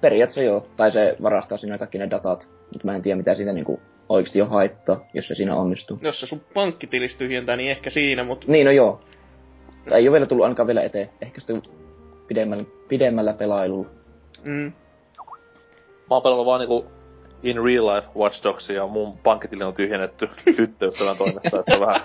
Periaatteessa 0.00 0.42
joo. 0.42 0.66
Tai 0.76 0.90
se 0.92 1.16
varastaa 1.22 1.58
siinä 1.58 1.78
kaikki 1.78 1.98
ne 1.98 2.10
datat, 2.10 2.48
mutta 2.72 2.86
mä 2.86 2.94
en 2.96 3.02
tiedä 3.02 3.16
mitä 3.16 3.34
siitä 3.34 3.52
niinku 3.52 3.80
oikeasti 4.08 4.42
on 4.42 4.48
haittaa, 4.50 5.04
jos 5.14 5.28
se 5.28 5.34
siinä 5.34 5.56
onnistuu. 5.56 5.98
Jos 6.02 6.20
se 6.20 6.26
sun 6.26 6.40
pankkitilis 6.54 7.16
tyhjentää, 7.18 7.56
niin 7.56 7.70
ehkä 7.70 7.90
siinä, 7.90 8.24
mut 8.24 8.46
Niin, 8.46 8.64
no 8.66 8.70
joo. 8.72 9.00
Ei 9.90 10.08
ole 10.08 10.12
vielä 10.12 10.26
tullut 10.26 10.44
ainakaan 10.44 10.66
vielä 10.66 10.82
eteen. 10.82 11.10
Ehkä 11.20 11.40
sitten 11.40 11.62
pidemmällä, 12.26 12.64
pidemmällä 12.88 13.32
pelailulla. 13.32 13.88
mm, 14.44 14.72
Mä 16.10 16.14
oon 16.16 16.22
pelannut 16.22 16.46
vaan 16.46 16.60
niinku 16.60 16.86
in 17.42 17.56
real 17.64 17.86
life 17.86 18.08
Watch 18.16 18.42
Dogsia 18.44 18.76
ja 18.76 18.86
mun 18.86 19.18
pankkitili 19.18 19.64
on 19.64 19.74
tyhjennetty 19.74 20.28
tyttöystävän 20.56 21.16
toimesta, 21.16 21.58
että 21.58 21.74
se 21.74 21.80
on 21.80 21.86
vähän... 21.86 22.00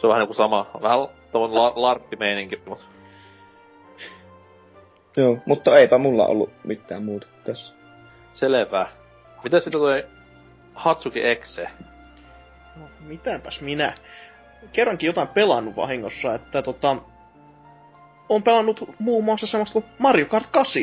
Se 0.00 0.06
on 0.06 0.08
vähän 0.08 0.20
niinku 0.20 0.34
sama, 0.34 0.70
vähän 0.82 0.98
tuon 1.32 1.54
la- 1.54 1.72
larppimeininki, 1.76 2.60
mut 2.66 2.86
Joo, 5.16 5.38
mutta 5.46 5.78
eipä 5.78 5.98
mulla 5.98 6.26
ollut 6.26 6.52
mitään 6.64 7.04
muuta 7.04 7.26
tässä. 7.44 7.74
selvä. 8.34 8.86
Mitä 9.44 9.60
sitten 9.60 9.80
toi 9.80 10.06
Hatsuki 10.74 11.26
Exe? 11.26 11.68
no, 12.76 12.88
mitäpäs 13.00 13.60
minä. 13.60 13.94
Kerrankin 14.72 15.06
jotain 15.06 15.28
pelannut 15.28 15.76
vahingossa, 15.76 16.34
että 16.34 16.62
tota... 16.62 16.96
On 18.28 18.42
pelannut 18.42 18.90
muun 18.98 19.24
muassa 19.24 19.46
semmoista 19.46 19.72
kuin 19.72 19.84
Mario 19.98 20.26
Kart 20.26 20.46
8. 20.50 20.82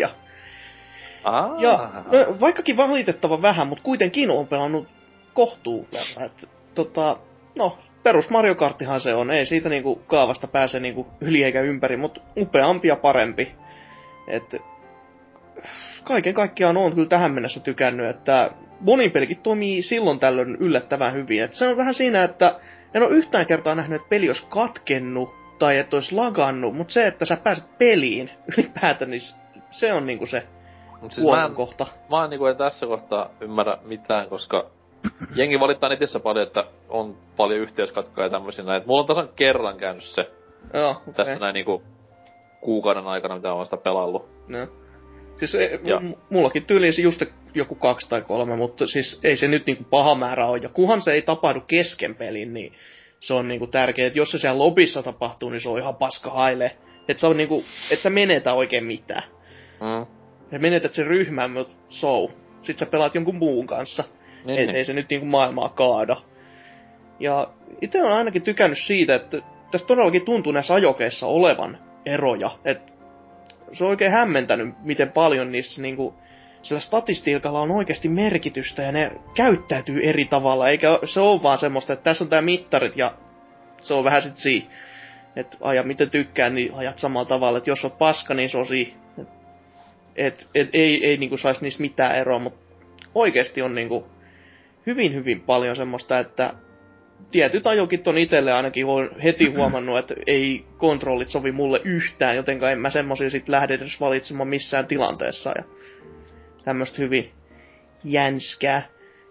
Ah, 1.24 1.62
Ja 1.62 1.90
no, 2.06 2.40
vaikkakin 2.40 2.78
valitettava 2.78 3.42
vähän, 3.42 3.68
mutta 3.68 3.84
kuitenkin 3.84 4.30
on 4.30 4.48
pelannut 4.48 4.88
kohtuu 5.34 5.88
verran. 5.94 6.26
Et, 6.26 6.50
tota, 6.76 7.18
no, 7.56 7.78
perus 8.04 8.30
Mario 8.30 8.56
Karttihan 8.56 9.02
se 9.02 9.14
on. 9.14 9.32
Ei 9.32 9.46
siitä 9.46 9.70
niinku 9.70 9.96
kaavasta 10.08 10.48
pääse 10.48 10.80
niinku 10.80 11.08
yli 11.22 11.44
eikä 11.44 11.62
ympäri, 11.62 11.98
mutta 11.98 12.22
upeampi 12.38 12.88
ja 12.88 12.96
parempi. 12.96 13.56
Et, 14.28 14.62
kaiken 16.04 16.34
kaikkiaan 16.34 16.78
on 16.78 16.94
kyllä 16.94 17.08
tähän 17.08 17.32
mennessä 17.32 17.60
tykännyt, 17.60 18.10
että 18.10 18.52
monin 18.80 19.12
pelikin 19.12 19.40
toimii 19.40 19.82
silloin 19.82 20.20
tällöin 20.20 20.56
yllättävän 20.56 21.14
hyvin. 21.14 21.44
Et 21.44 21.54
se 21.54 21.68
on 21.68 21.78
vähän 21.78 21.94
siinä, 21.94 22.24
että 22.24 22.60
en 22.94 23.04
ole 23.04 23.12
yhtään 23.12 23.46
kertaa 23.46 23.76
nähnyt, 23.76 23.96
että 23.96 24.10
peli 24.10 24.30
olisi 24.30 24.48
katkennut 24.50 25.36
tai 25.60 25.78
että 25.78 25.96
olisi 25.96 26.16
lagannut, 26.16 26.76
mutta 26.76 26.94
se, 26.94 27.08
että 27.08 27.26
sä 27.26 27.38
pääset 27.38 27.78
peliin 27.78 28.32
ylipäätään, 28.58 29.12
niin 29.12 29.22
se 29.72 29.94
on 29.94 30.06
niinku 30.06 30.26
se 30.26 30.44
Mut 31.02 31.12
siis 31.12 31.28
mä 31.28 31.46
en, 31.46 31.56
kohta. 31.56 31.88
mä 32.10 32.24
en 32.24 32.30
niinku 32.30 32.46
en 32.46 32.58
tässä 32.58 32.86
kohtaa 32.86 33.30
ymmärrä 33.42 33.78
mitään, 33.84 34.30
koska 34.30 34.66
jengi 35.36 35.60
valittaa 35.60 35.90
netissä 35.90 36.20
paljon, 36.20 36.48
että 36.48 36.64
on 36.90 37.18
paljon 37.38 37.60
yhteyskatkoja 37.60 38.26
ja 38.26 38.32
tämmöisiä 38.32 38.66
näin. 38.66 38.82
Et 38.82 38.88
Mulla 38.88 39.02
on 39.02 39.08
tasan 39.08 39.30
kerran 39.36 39.78
käynyt 39.78 40.04
se 40.04 40.32
Joo, 40.74 40.92
okay. 40.92 41.14
tässä 41.14 41.36
näin 41.36 41.54
niinku 41.54 41.84
kuukauden 42.62 43.08
aikana, 43.08 43.36
mitä 43.36 43.54
olen 43.54 43.66
sitä 43.66 43.78
pelaillut. 43.78 44.30
No. 44.48 44.58
Siis 45.38 45.56
e, 45.56 45.80
Ja. 45.84 46.02
mullakin 46.30 46.66
tyyliin 46.66 46.94
se 46.94 47.02
just 47.02 47.22
joku 47.54 47.76
kaksi 47.76 48.10
tai 48.10 48.22
kolme, 48.22 48.56
mutta 48.56 48.88
siis 48.88 49.20
ei 49.24 49.36
se 49.38 49.48
nyt 49.48 49.68
niinku 49.68 49.84
paha 49.84 50.16
määrä 50.16 50.46
ole. 50.48 50.60
Ja 50.64 50.70
kunhan 50.70 51.02
se 51.02 51.12
ei 51.14 51.22
tapahdu 51.22 51.62
kesken 51.68 52.16
pelin, 52.16 52.54
niin 52.54 52.74
se 53.20 53.34
on 53.34 53.48
niinku 53.48 53.68
tärkeää. 53.68 54.08
Että 54.08 54.20
jos 54.20 54.32
se 54.32 54.38
siellä 54.38 54.58
lobissa 54.64 55.04
tapahtuu, 55.04 55.50
niin 55.50 55.62
se 55.62 55.70
on 55.70 55.80
ihan 55.80 55.96
paska 55.96 56.30
haile. 56.30 56.72
Että 57.08 57.22
se 57.22 57.28
on 57.28 57.38
niinku, 57.38 57.64
et 57.92 58.00
sä 58.00 58.10
menetä 58.10 58.54
oikein 58.54 58.84
mitään. 58.84 59.24
Mm. 59.82 60.06
Sä 60.52 60.60
menetät 60.60 60.94
sen 60.94 61.08
ryhmän, 61.08 61.52
mutta 61.52 61.74
so. 61.90 62.32
Sitten 62.62 62.88
sä 62.88 62.92
pelaat 62.92 63.16
jonkun 63.16 63.36
muun 63.36 63.68
kanssa. 63.68 64.04
Niin, 64.46 64.60
Et 64.60 64.66
niin. 64.68 64.76
ei 64.76 64.86
se 64.86 64.94
nyt 64.94 65.10
niinku 65.10 65.26
maailmaa 65.26 65.70
kaada. 65.70 66.16
Ja 67.20 67.48
itse 67.82 68.04
on 68.04 68.12
ainakin 68.12 68.42
tykännyt 68.42 68.80
siitä, 68.80 69.16
että 69.16 69.38
tässä 69.72 69.88
todellakin 69.88 70.26
tuntuu 70.26 70.52
näissä 70.52 70.74
ajokeissa 70.74 71.28
olevan 71.28 71.78
eroja. 72.06 72.52
Et 72.66 72.92
se 73.74 73.84
on 73.84 73.90
oikein 73.90 74.12
hämmentänyt, 74.12 74.76
miten 74.84 75.12
paljon 75.12 75.52
niissä 75.52 75.82
niinku, 75.82 76.14
sillä 76.62 76.82
statistiikalla 76.82 77.62
on 77.62 77.72
oikeasti 77.72 78.10
merkitystä 78.10 78.84
ja 78.84 78.92
ne 78.92 79.12
käyttäytyy 79.34 80.10
eri 80.10 80.26
tavalla, 80.26 80.70
eikä 80.70 81.00
se 81.06 81.20
ole 81.20 81.44
vaan 81.44 81.58
semmoista, 81.58 81.94
että 81.94 82.04
tässä 82.04 82.24
on 82.24 82.30
tää 82.30 82.42
mittarit 82.42 82.98
ja 82.98 83.14
se 83.82 83.94
on 83.94 84.04
vähän 84.04 84.22
sit 84.22 84.38
siinä. 84.38 84.66
Että 85.36 85.58
aja 85.62 85.84
miten 85.84 86.10
tykkää, 86.10 86.50
niin 86.50 86.74
ajat 86.74 87.00
samalla 87.00 87.28
tavalla, 87.28 87.58
että 87.58 87.70
jos 87.70 87.86
on 87.86 87.92
paska, 87.92 88.34
niin 88.34 88.50
se 88.50 88.58
on 88.58 88.66
siinä. 88.66 88.92
Et, 89.18 89.28
et, 90.16 90.48
et, 90.56 90.70
ei, 90.74 91.06
ei 91.06 91.18
niinku 91.18 91.38
saisi 91.38 91.62
niistä 91.62 91.82
mitään 91.82 92.16
eroa, 92.16 92.40
mutta 92.40 92.60
oikeasti 93.16 93.62
on 93.62 93.76
niinku 93.76 94.08
hyvin 94.86 95.14
hyvin 95.14 95.42
paljon 95.42 95.76
semmoista, 95.76 96.20
että 96.20 96.54
tietyt 97.32 97.68
ajokit 97.68 98.08
on 98.08 98.18
itselle 98.18 98.54
ainakin 98.54 98.86
huo- 98.86 99.10
heti 99.24 99.46
huomannut, 99.58 99.98
että 99.98 100.16
ei 100.28 100.66
kontrollit 100.78 101.30
sovi 101.30 101.52
mulle 101.52 101.82
yhtään, 101.84 102.36
jotenka 102.36 102.72
en 102.72 102.80
mä 102.80 102.90
semmosia 102.90 103.30
sit 103.30 103.50
lähde 103.50 103.74
edes 103.74 104.02
valitsemaan 104.02 104.48
missään 104.48 104.88
tilanteessa. 104.88 105.54
Ja 105.58 105.64
tämmöistä 106.64 107.02
hyvin 107.02 107.32
jänskää. 108.04 108.84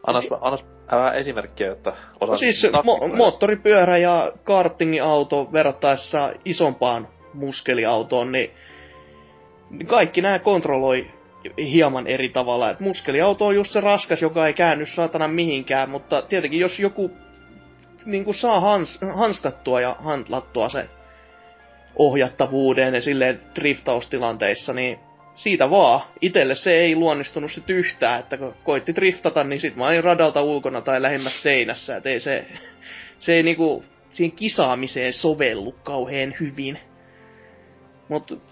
Annas, 0.07 0.29
annas 0.41 0.65
vähän 0.93 1.17
esimerkkiä, 1.17 1.67
jotta 1.67 1.91
osaan... 1.91 2.31
No 2.31 2.37
siis 2.37 2.67
mo- 2.67 3.17
moottoripyörä 3.17 3.99
ja 3.99 4.33
kartingauto 4.45 5.49
verrattaessa 5.53 6.33
isompaan 6.45 7.09
muskeliautoon, 7.35 8.33
niin 8.33 8.51
niin 9.71 9.87
kaikki 9.87 10.23
nämä 10.23 10.39
kontrolloi 10.39 11.07
hieman 11.59 12.07
eri 12.07 12.29
tavalla. 12.29 12.71
Et 12.71 12.81
muskeliauto 12.81 13.47
on 13.47 13.55
just 13.55 13.73
se 13.73 13.81
raskas, 13.81 14.23
joka 14.23 14.47
ei 14.47 14.55
käänny 14.55 14.87
saatana 14.87 15.29
mihinkään, 15.29 15.91
mutta 15.91 16.23
tietenkin 16.23 16.61
jos 16.61 16.81
joku 16.81 17.11
niin 18.05 18.25
kuin 18.25 18.35
saa 18.35 18.61
hans, 18.61 19.01
hanskattua 19.15 19.81
ja 19.81 19.97
hantlattua 19.99 20.69
sen 20.69 20.91
ohjattavuuden 21.97 22.95
ja 22.95 23.01
silleen 23.01 23.41
driftaustilanteissa, 23.55 24.73
niin 24.73 24.99
siitä 25.35 25.71
vaan. 25.71 26.01
Itelle 26.21 26.55
se 26.55 26.71
ei 26.71 26.97
luonnistunut 26.97 27.53
sit 27.53 27.71
yhtään, 27.71 28.21
että 28.21 28.37
kun 28.37 28.55
koitti 28.65 28.95
driftata, 28.95 29.45
niin 29.45 29.61
sit 29.61 29.77
mä 29.77 29.87
olin 29.87 30.05
radalta 30.05 30.43
ulkona 30.43 30.81
tai 30.81 31.03
lähemmäs 31.03 31.43
seinässä, 31.43 31.97
et 31.97 32.07
ei 32.07 32.21
se, 32.21 32.47
se 33.19 33.33
ei 33.33 33.43
niinku 33.43 33.85
siihen 34.11 34.37
kisaamiseen 34.37 35.13
sovellu 35.13 35.75
kauhean 35.83 36.35
hyvin. 36.41 36.79
Mut, 38.09 38.43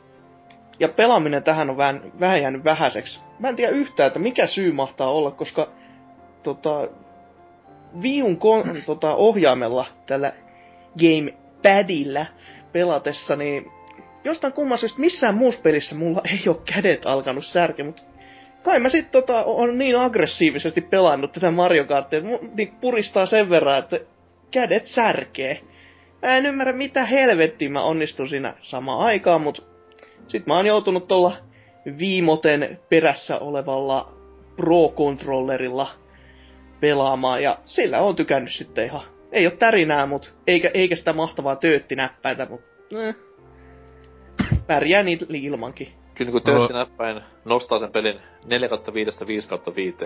ja 0.80 0.88
pelaaminen 0.88 1.42
tähän 1.42 1.70
on 1.70 1.76
vähän, 1.76 2.12
vähän 2.20 2.42
jäänyt 2.42 2.64
vähäiseksi. 2.64 3.20
Mä 3.38 3.48
en 3.48 3.56
tiedä 3.56 3.72
yhtään, 3.72 4.06
että 4.06 4.18
mikä 4.18 4.46
syy 4.46 4.72
mahtaa 4.72 5.11
olla, 5.11 5.30
koska 5.30 5.72
tota, 6.42 6.88
viun 8.03 8.37
kon, 8.37 8.83
tota, 8.87 9.14
ohjaimella, 9.14 9.87
tällä 10.07 10.33
gamepadilla 11.01 12.27
pelatessa, 12.72 13.37
niin 13.37 13.70
jostain 14.24 14.53
kumman 14.53 14.79
syystä 14.79 15.01
missään 15.01 15.35
muussa 15.35 15.61
pelissä 15.61 15.94
mulla 15.94 16.22
ei 16.31 16.42
ole 16.46 16.57
kädet 16.74 17.07
alkanut 17.07 17.46
särkeä, 17.46 17.85
mutta 17.85 18.03
kai 18.62 18.81
mä 18.81 18.88
sit 18.88 19.11
tota, 19.11 19.44
on 19.44 19.79
niin 19.79 19.98
aggressiivisesti 19.98 20.81
pelannut 20.81 21.33
tätä 21.33 21.51
Mario 21.51 21.85
Kartia, 21.85 22.18
että 22.18 22.46
niin 22.57 22.74
puristaa 22.81 23.27
sen 23.27 23.51
verran, 23.51 23.79
että 23.79 24.01
kädet 24.51 24.87
särkee. 24.87 25.61
Mä 26.22 26.37
en 26.37 26.46
ymmärrä 26.46 26.72
mitä 26.72 27.05
helvettiä 27.05 27.70
mä 27.70 27.83
onnistun 27.83 28.29
siinä 28.29 28.55
samaan 28.62 29.01
aikaan, 29.01 29.40
mutta 29.40 29.62
sit 30.29 30.46
mä 30.46 30.57
oon 30.57 30.66
joutunut 30.66 31.09
tuolla 31.09 31.37
viimoten 31.98 32.79
perässä 32.88 33.38
olevalla 33.38 34.12
Pro-controllerilla 34.57 35.87
pelaamaan, 36.80 37.42
ja 37.42 37.58
sillä 37.64 38.00
on 38.00 38.16
tykännyt 38.16 38.52
sitten 38.52 38.84
ihan. 38.84 39.02
Ei 39.32 39.46
ole 39.46 39.56
tärinää, 39.56 40.06
mut 40.06 40.34
eikä, 40.46 40.70
eikä 40.74 40.96
sitä 40.96 41.12
mahtavaa 41.12 41.56
tööttinäppäitä, 41.56 42.46
mut 42.50 42.60
eh, 42.92 43.16
pärjää 44.66 45.02
niitä 45.02 45.26
ilmankin. 45.28 45.88
Kyllä 46.14 46.30
niin 46.30 46.42
töötti 46.42 46.72
näppäin 46.72 47.22
nostaa 47.44 47.78
sen 47.78 47.92
pelin 47.92 48.20
4 48.44 48.68
5 48.94 49.26
5 49.26 49.48
5 49.76 49.98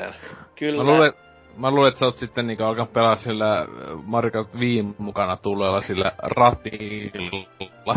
Kyllä. 0.59 0.85
Mä 0.85 0.91
luulen, 0.91 1.13
mä 1.57 1.71
luulen, 1.71 1.89
että 1.89 1.99
sä 1.99 2.05
oot 2.05 2.17
sitten 2.17 2.47
niinku 2.47 2.65
alkanut 2.65 2.93
pelaa 2.93 3.17
sillä 3.17 3.59
äh, 3.59 3.67
Mario 4.05 4.31
Kart 4.31 4.61
Viin 4.61 4.95
mukana 4.99 5.37
tulleella 5.37 5.81
sillä 5.81 6.13
ratilla. 6.23 7.97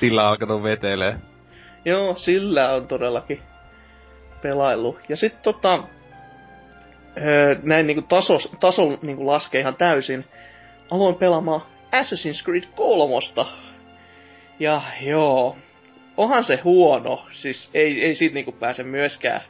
sillä 0.00 0.22
on 0.22 0.28
alkanut 0.28 0.62
vetelee. 0.62 1.16
Joo, 1.84 2.14
sillä 2.14 2.72
on 2.72 2.86
todellakin 2.86 3.40
pelailu. 4.42 4.98
Ja 5.08 5.16
sitten 5.16 5.42
tota, 5.42 5.82
öö, 7.16 7.56
näin 7.62 7.86
niinku 7.86 8.02
tasos, 8.02 8.52
tason 8.60 8.98
niinku 9.02 9.26
laskee 9.26 9.60
ihan 9.60 9.76
täysin. 9.76 10.24
Aloin 10.90 11.14
pelaamaan 11.14 11.60
Assassin's 11.92 12.44
Creed 12.44 12.64
3. 12.74 13.14
Ja 14.58 14.82
joo, 15.00 15.56
onhan 16.16 16.44
se 16.44 16.56
huono. 16.64 17.22
Siis 17.32 17.70
ei, 17.74 18.04
ei 18.04 18.14
siitä 18.14 18.34
niinku 18.34 18.52
pääse 18.52 18.82
myöskään 18.82 19.40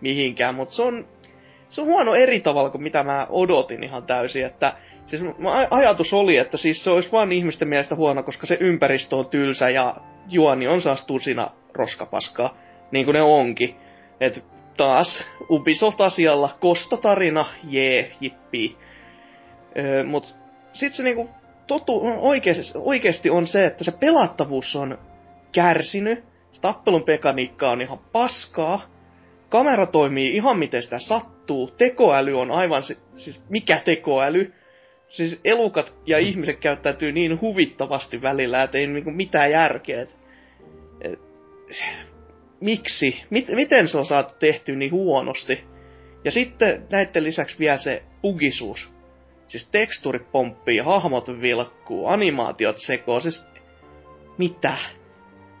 mihinkään, 0.00 0.54
mutta 0.54 0.74
se 0.74 0.82
on, 0.82 1.06
se 1.68 1.80
on 1.80 1.86
huono 1.86 2.14
eri 2.14 2.40
tavalla 2.40 2.70
kuin 2.70 2.82
mitä 2.82 3.02
mä 3.02 3.26
odotin 3.30 3.84
ihan 3.84 4.02
täysin. 4.02 4.44
Että 4.44 4.72
siis 5.06 5.22
ajatus 5.70 6.12
oli, 6.12 6.36
että 6.36 6.56
siis 6.56 6.84
se 6.84 6.90
olisi 6.90 7.12
vain 7.12 7.32
ihmisten 7.32 7.68
mielestä 7.68 7.94
huono, 7.94 8.22
koska 8.22 8.46
se 8.46 8.56
ympäristö 8.60 9.16
on 9.16 9.26
tylsä 9.26 9.70
ja 9.70 9.96
juoni 10.30 10.68
on 10.68 10.82
saas 10.82 11.06
tusina 11.06 11.50
roskapaskaa, 11.72 12.56
niin 12.90 13.04
kuin 13.04 13.14
ne 13.14 13.22
onkin. 13.22 13.76
Et 14.20 14.44
taas 14.76 15.24
Ubisoft-asialla 15.50 16.56
kostotarina, 16.60 17.44
jee, 17.64 18.12
jippi. 18.20 18.76
Öö, 19.78 20.04
mut 20.04 20.36
sit 20.72 20.94
se 20.94 21.02
niinku 21.02 21.30
totu, 21.66 22.02
oikeesti, 22.18 22.78
oikeesti 22.78 23.30
on 23.30 23.46
se, 23.46 23.66
että 23.66 23.84
se 23.84 23.92
pelattavuus 23.92 24.76
on 24.76 24.98
kärsinyt, 25.52 26.24
se 26.50 26.60
tappelun 26.60 27.04
mekaniikka 27.06 27.70
on 27.70 27.82
ihan 27.82 27.98
paskaa, 27.98 28.82
kamera 29.48 29.86
toimii 29.86 30.36
ihan 30.36 30.58
miten 30.58 30.82
sitä 30.82 30.98
sattuu, 30.98 31.70
tekoäly 31.70 32.40
on 32.40 32.50
aivan, 32.50 32.82
si- 32.82 32.98
siis 33.16 33.42
mikä 33.48 33.80
tekoäly, 33.84 34.54
siis 35.08 35.40
elukat 35.44 35.94
ja 36.06 36.18
ihmiset 36.18 36.58
käyttäytyy 36.58 37.12
niin 37.12 37.40
huvittavasti 37.40 38.22
välillä, 38.22 38.62
että 38.62 38.78
ei 38.78 38.86
niinku 38.86 39.10
mitään 39.10 39.50
järkeä. 39.50 40.02
Et, 40.02 40.16
et, 41.00 41.18
miksi? 42.62 43.22
Mit, 43.30 43.48
miten 43.48 43.88
se 43.88 43.98
on 43.98 44.06
saatu 44.06 44.34
tehty 44.38 44.76
niin 44.76 44.92
huonosti? 44.92 45.64
Ja 46.24 46.30
sitten 46.30 46.86
näiden 46.90 47.24
lisäksi 47.24 47.58
vielä 47.58 47.78
se 47.78 48.02
bugisuus. 48.22 48.90
Siis 49.46 49.68
teksturit 49.70 50.32
pomppii, 50.32 50.78
hahmot 50.78 51.28
vilkkuu, 51.40 52.06
animaatiot 52.06 52.78
sekoo, 52.78 53.20
siis 53.20 53.48
mitä? 54.38 54.76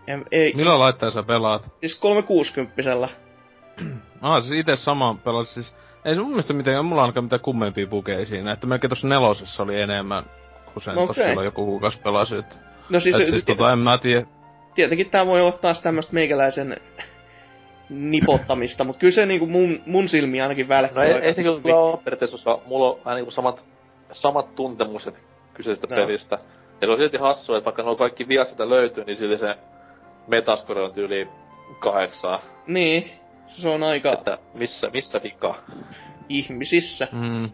En, 0.06 0.24
ei, 0.30 0.52
Milloin 0.54 0.80
laittaa 0.80 1.10
sä 1.10 1.22
pelaat? 1.22 1.62
siis 1.80 1.98
360 1.98 2.82
Ah, 4.20 4.42
siis 4.42 4.60
itse 4.60 4.76
sama 4.76 5.16
pelas 5.24 5.54
siis... 5.54 5.76
Ei 6.04 6.14
se 6.14 6.20
mun 6.20 6.30
mielestä 6.30 6.52
mitään, 6.52 6.84
mulla 6.84 7.02
ainakaan 7.02 7.24
mitään 7.24 7.40
kummempia 7.40 7.86
bugeja 7.86 8.26
siinä, 8.26 8.52
että 8.52 8.66
melkein 8.66 8.88
tossa 8.88 9.08
nelosessa 9.08 9.62
oli 9.62 9.80
enemmän, 9.80 10.24
kun 10.72 10.82
sen 10.82 10.94
okay. 10.94 11.06
tossa 11.06 11.20
Okei. 11.22 11.30
silloin 11.30 11.44
joku 11.44 11.64
kuukas 11.64 11.96
pelasi. 11.96 12.36
Et, 12.36 12.58
No 12.90 13.00
siis, 13.00 13.20
et 13.20 13.28
siis 13.30 13.44
tota, 13.44 13.72
en 13.72 13.78
mä 13.78 13.98
tiedä. 13.98 14.26
tietenkin 14.74 15.10
tää 15.10 15.26
voi 15.26 15.40
olla 15.40 15.52
taas 15.52 15.80
tämmöstä 15.80 16.14
meikäläisen 16.14 16.76
nipottamista, 17.92 18.84
mutta 18.84 19.00
kyllä 19.00 19.12
se 19.12 19.26
niinku 19.26 19.46
mun, 19.46 19.80
mun 19.86 20.08
silmiä 20.08 20.42
ainakin 20.42 20.68
välkkää. 20.68 21.04
No 21.04 21.10
ei, 21.10 21.14
ei 21.14 21.34
se 21.34 21.42
kyllä 21.42 21.76
ole 21.78 21.98
periaatteessa, 22.04 22.34
koska 22.34 22.60
mulla 22.66 22.90
on 22.90 22.98
vähän 23.04 23.16
niinku 23.16 23.30
samat, 23.30 23.64
samat 24.12 24.54
tuntemukset 24.54 25.22
kyseisestä 25.54 25.94
Joo. 25.94 26.06
pelistä. 26.06 26.38
Ja 26.80 26.86
se 26.86 26.90
on 26.90 26.96
silti 26.96 27.16
hassua, 27.16 27.58
että 27.58 27.64
vaikka 27.64 27.82
nuo 27.82 27.96
kaikki 27.96 28.28
viat 28.28 28.48
sitä 28.48 28.68
löytyy, 28.68 29.04
niin 29.04 29.16
silti 29.16 29.38
se 29.38 29.54
metascore 30.26 30.82
on 30.82 30.92
tyyli 30.92 31.28
kahdeksaa. 31.78 32.40
Niin, 32.66 33.10
se 33.46 33.68
on 33.68 33.82
aika 33.82 34.12
Että 34.12 34.38
missä, 34.54 34.90
missä 34.92 35.20
vika? 35.22 35.54
ihmisissä. 36.28 37.08
Mm. 37.12 37.50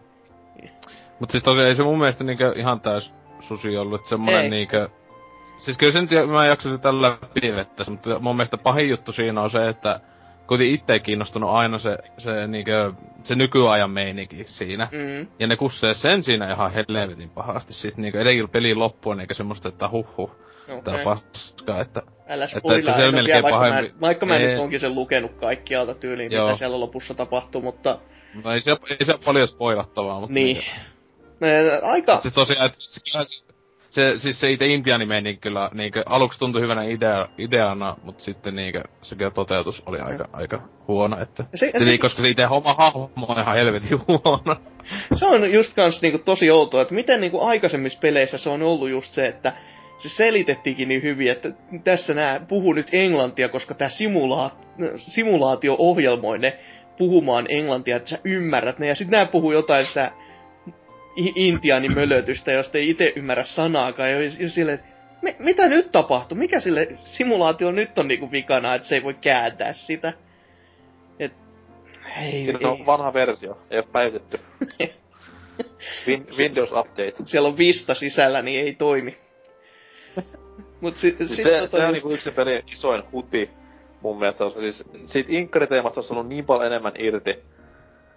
Mut 1.19 1.31
siis 1.31 1.43
tosiaan 1.43 1.67
ei 1.67 1.75
se 1.75 1.83
mun 1.83 1.99
mielestä 1.99 2.23
niinkö 2.23 2.53
ihan 2.55 2.81
täys 2.81 3.13
susi 3.39 3.77
ollut, 3.77 3.99
että 3.99 4.09
semmonen 4.09 4.43
Ei. 4.43 4.49
niinkö... 4.49 4.89
Siis 5.57 5.77
kyllä 5.77 5.91
sen 5.91 6.07
mä 6.31 6.43
en 6.43 6.49
jaksa 6.49 6.69
sitä 6.69 7.01
läpi 7.01 7.41
mutta 7.89 8.19
mun 8.19 8.35
mielestä 8.35 8.57
pahin 8.57 8.89
juttu 8.89 9.11
siinä 9.11 9.41
on 9.41 9.49
se, 9.49 9.69
että 9.69 9.99
kuitenkin 10.49 10.75
itse 10.75 10.99
kiinnostunut 10.99 11.49
aina 11.49 11.79
se, 11.79 11.97
se, 12.17 12.47
niinkö, 12.47 12.93
se 13.23 13.35
nykyajan 13.35 13.91
meininki 13.91 14.43
siinä. 14.43 14.89
Mm. 14.91 15.27
Ja 15.39 15.47
ne 15.47 15.55
kussee 15.55 15.93
sen 15.93 16.23
siinä 16.23 16.53
ihan 16.53 16.71
helvetin 16.73 17.29
pahasti 17.29 17.73
sit 17.73 17.97
niinku 17.97 18.17
etenkin 18.17 18.49
pelin 18.49 18.79
loppuun, 18.79 19.19
eikä 19.21 19.33
semmoista, 19.33 19.69
että 19.69 19.89
huh 19.89 20.31
tää 20.83 20.93
Okei. 20.93 21.03
paskaa, 21.03 21.81
että 21.81 22.01
Älä 22.27 22.45
että 22.45 22.59
spoilaa, 22.59 22.95
se 22.95 23.07
on 23.07 23.15
vielä, 23.15 23.41
vaikka, 23.43 23.59
mä, 23.59 23.81
vaikka 24.01 24.25
mä 24.25 24.37
Ei. 24.37 24.47
nyt 24.47 24.59
onkin 24.59 24.79
sen 24.79 24.95
lukenut 24.95 25.31
kaikkialta 25.31 25.93
tyyliin, 25.93 26.31
Joo. 26.31 26.45
mitä 26.47 26.57
siellä 26.57 26.79
lopussa 26.79 27.13
tapahtuu, 27.13 27.61
mutta 27.61 27.99
no 28.43 28.51
ei 28.53 28.61
se, 28.61 28.71
ei 28.71 29.05
se 29.05 29.11
ole 29.11 29.21
paljon 29.25 29.47
spoilattavaa, 29.47 30.19
mutta 30.19 30.33
niin. 30.33 30.57
niinkö- 30.57 30.71
Ää, 31.41 31.91
Aika, 31.91 32.21
Siis 32.21 32.33
tosiaan, 32.33 32.65
että 32.65 32.79
se, 33.89 34.13
siis 34.17 34.39
se 34.39 34.51
itse 34.51 34.67
Intiani 34.67 35.05
meni 35.05 35.35
kyllä 35.37 35.69
niinkö, 35.73 36.03
aluksi 36.05 36.39
tuntui 36.39 36.61
hyvänä 36.61 36.83
idea, 36.83 37.27
ideana, 37.37 37.95
mutta 38.03 38.23
sitten 38.23 38.55
niinkö, 38.55 38.83
se 39.01 39.15
kyllä 39.15 39.31
toteutus 39.31 39.83
oli 39.85 39.99
aika, 39.99 40.29
aika 40.33 40.61
huono, 40.87 41.21
että... 41.21 41.45
Ja 41.51 41.57
se- 41.57 41.71
Se, 41.71 41.79
se- 41.79 41.85
se, 41.91 41.97
koska 41.97 42.21
se 42.21 42.27
itse 42.27 42.47
oma 42.47 42.73
hahmo 42.73 43.09
on 43.27 43.39
ihan 43.41 43.55
helvetin 43.55 43.99
huono. 44.07 44.55
se 45.15 45.25
on 45.25 45.53
just 45.53 45.75
kans 45.75 46.01
niinku 46.01 46.17
tosi 46.17 46.51
outoa, 46.51 46.81
että 46.81 46.93
miten 46.93 47.21
niinku 47.21 47.41
aikaisemmissa 47.41 47.99
peleissä 47.99 48.37
se 48.37 48.49
on 48.49 48.61
ollut 48.61 48.89
just 48.89 49.11
se, 49.13 49.25
että 49.25 49.53
se 49.97 50.09
selitettiinkin 50.09 50.87
niin 50.87 51.03
hyvin, 51.03 51.31
että 51.31 51.49
tässä 51.83 52.13
nää 52.13 52.39
puhuu 52.47 52.73
nyt 52.73 52.87
englantia, 52.91 53.49
koska 53.49 53.73
tämä 53.73 53.89
simula- 53.89 54.51
simulaatio 54.95 55.75
ohjelmoi 55.79 56.39
ne 56.39 56.57
puhumaan 56.97 57.45
englantia, 57.49 57.95
että 57.97 58.09
sä 58.09 58.19
ymmärrät 58.23 58.79
ne, 58.79 58.87
ja 58.87 58.95
sitten 58.95 59.17
nää 59.17 59.25
puhuu 59.25 59.51
jotain 59.51 59.85
sitä 59.85 60.11
intiaanimölötystä, 61.35 62.51
josta 62.51 62.77
ei 62.77 62.89
itse 62.89 63.13
ymmärrä 63.15 63.43
sanaakaan, 63.43 64.11
ja, 64.11 64.17
ja 64.39 64.49
sille, 64.49 64.79
"Mi- 65.21 65.35
mitä 65.39 65.67
nyt 65.69 65.91
tapahtuu? 65.91 66.37
Mikä 66.37 66.59
sille 66.59 66.87
simulaatio 67.03 67.71
nyt 67.71 67.97
on 67.97 68.07
niinku 68.07 68.31
vikana, 68.31 68.75
että 68.75 68.87
se 68.87 68.95
ei 68.95 69.03
voi 69.03 69.13
kääntää 69.13 69.73
sitä? 69.73 70.13
Et, 71.19 71.33
ei, 72.21 72.31
Siinä 72.45 72.59
ei. 72.61 72.65
on 72.67 72.85
vanha 72.85 73.13
versio, 73.13 73.57
ei 73.71 73.79
oo 73.79 73.85
päivitetty. 73.91 74.39
Win- 76.07 76.27
Windows 76.37 76.71
Update. 76.71 77.13
siellä 77.25 77.47
on 77.49 77.57
Vista 77.57 77.93
sisällä, 77.93 78.41
niin 78.41 78.65
ei 78.65 78.75
toimi. 78.75 79.17
Mut 80.81 80.97
si- 80.97 81.15
Siis 81.17 81.29
sit 81.35 81.43
se, 81.43 81.57
tota 81.59 81.77
se 81.77 81.85
on 81.85 81.93
niinku 81.93 82.09
yksi 82.11 82.31
pelin 82.31 82.63
isoin 82.73 83.03
huti 83.11 83.49
mun 84.01 84.19
mielestä. 84.19 84.43
Siis 84.59 84.83
siitä 85.05 85.29
Inkkari-teemasta 85.31 85.99
olisi 85.99 86.13
ollut 86.13 86.27
niin 86.27 86.45
paljon 86.45 86.67
enemmän 86.67 86.93
irti. 86.99 87.39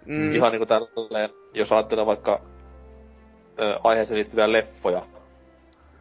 Mm. 0.05 0.35
Ihan 0.35 0.51
niinku 0.51 0.65
tälleen, 0.65 1.29
jos 1.53 1.71
ajattelee 1.71 2.05
vaikka 2.05 2.41
ö, 3.59 3.79
aiheeseen 3.83 4.15
liittyviä 4.17 4.51
leffoja. 4.51 5.01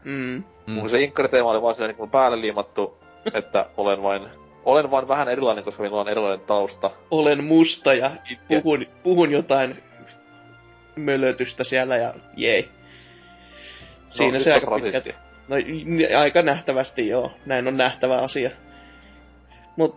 mm, 0.05 0.43
Mm. 0.67 0.73
Mun 0.75 0.91
se 0.91 1.01
Inkkari-teema 1.01 1.51
oli 1.51 1.63
vaan 1.63 1.75
silleen 1.75 1.89
niinku 1.89 2.07
päälle 2.07 2.41
liimattu, 2.41 2.99
että 3.35 3.67
olen 3.77 4.03
vain, 4.03 4.23
olen 4.65 4.91
vain 4.91 5.09
vähän 5.09 5.29
erilainen, 5.29 5.65
koska 5.65 5.83
minulla 5.83 6.01
on 6.01 6.09
erilainen 6.09 6.47
tausta. 6.47 6.91
olen 7.11 7.45
musta 7.45 7.95
ja 7.95 8.11
puhun, 8.49 8.87
puhun 9.03 9.33
jotain 9.33 9.83
mölötystä 10.97 11.65
siellä 11.65 11.97
ja 11.97 12.15
jei. 12.37 12.69
Siinä 14.11 14.39
no, 14.39 14.45
se 14.45 14.53
aika 14.53 14.71
pitkälti. 14.71 15.15
No 15.49 15.57
aika 16.19 16.43
nähtävästi 16.43 17.09
joo, 17.09 17.33
näin 17.47 17.69
on 17.69 17.77
nähtävä 17.77 18.17
asia. 18.17 18.51
Mut 19.77 19.97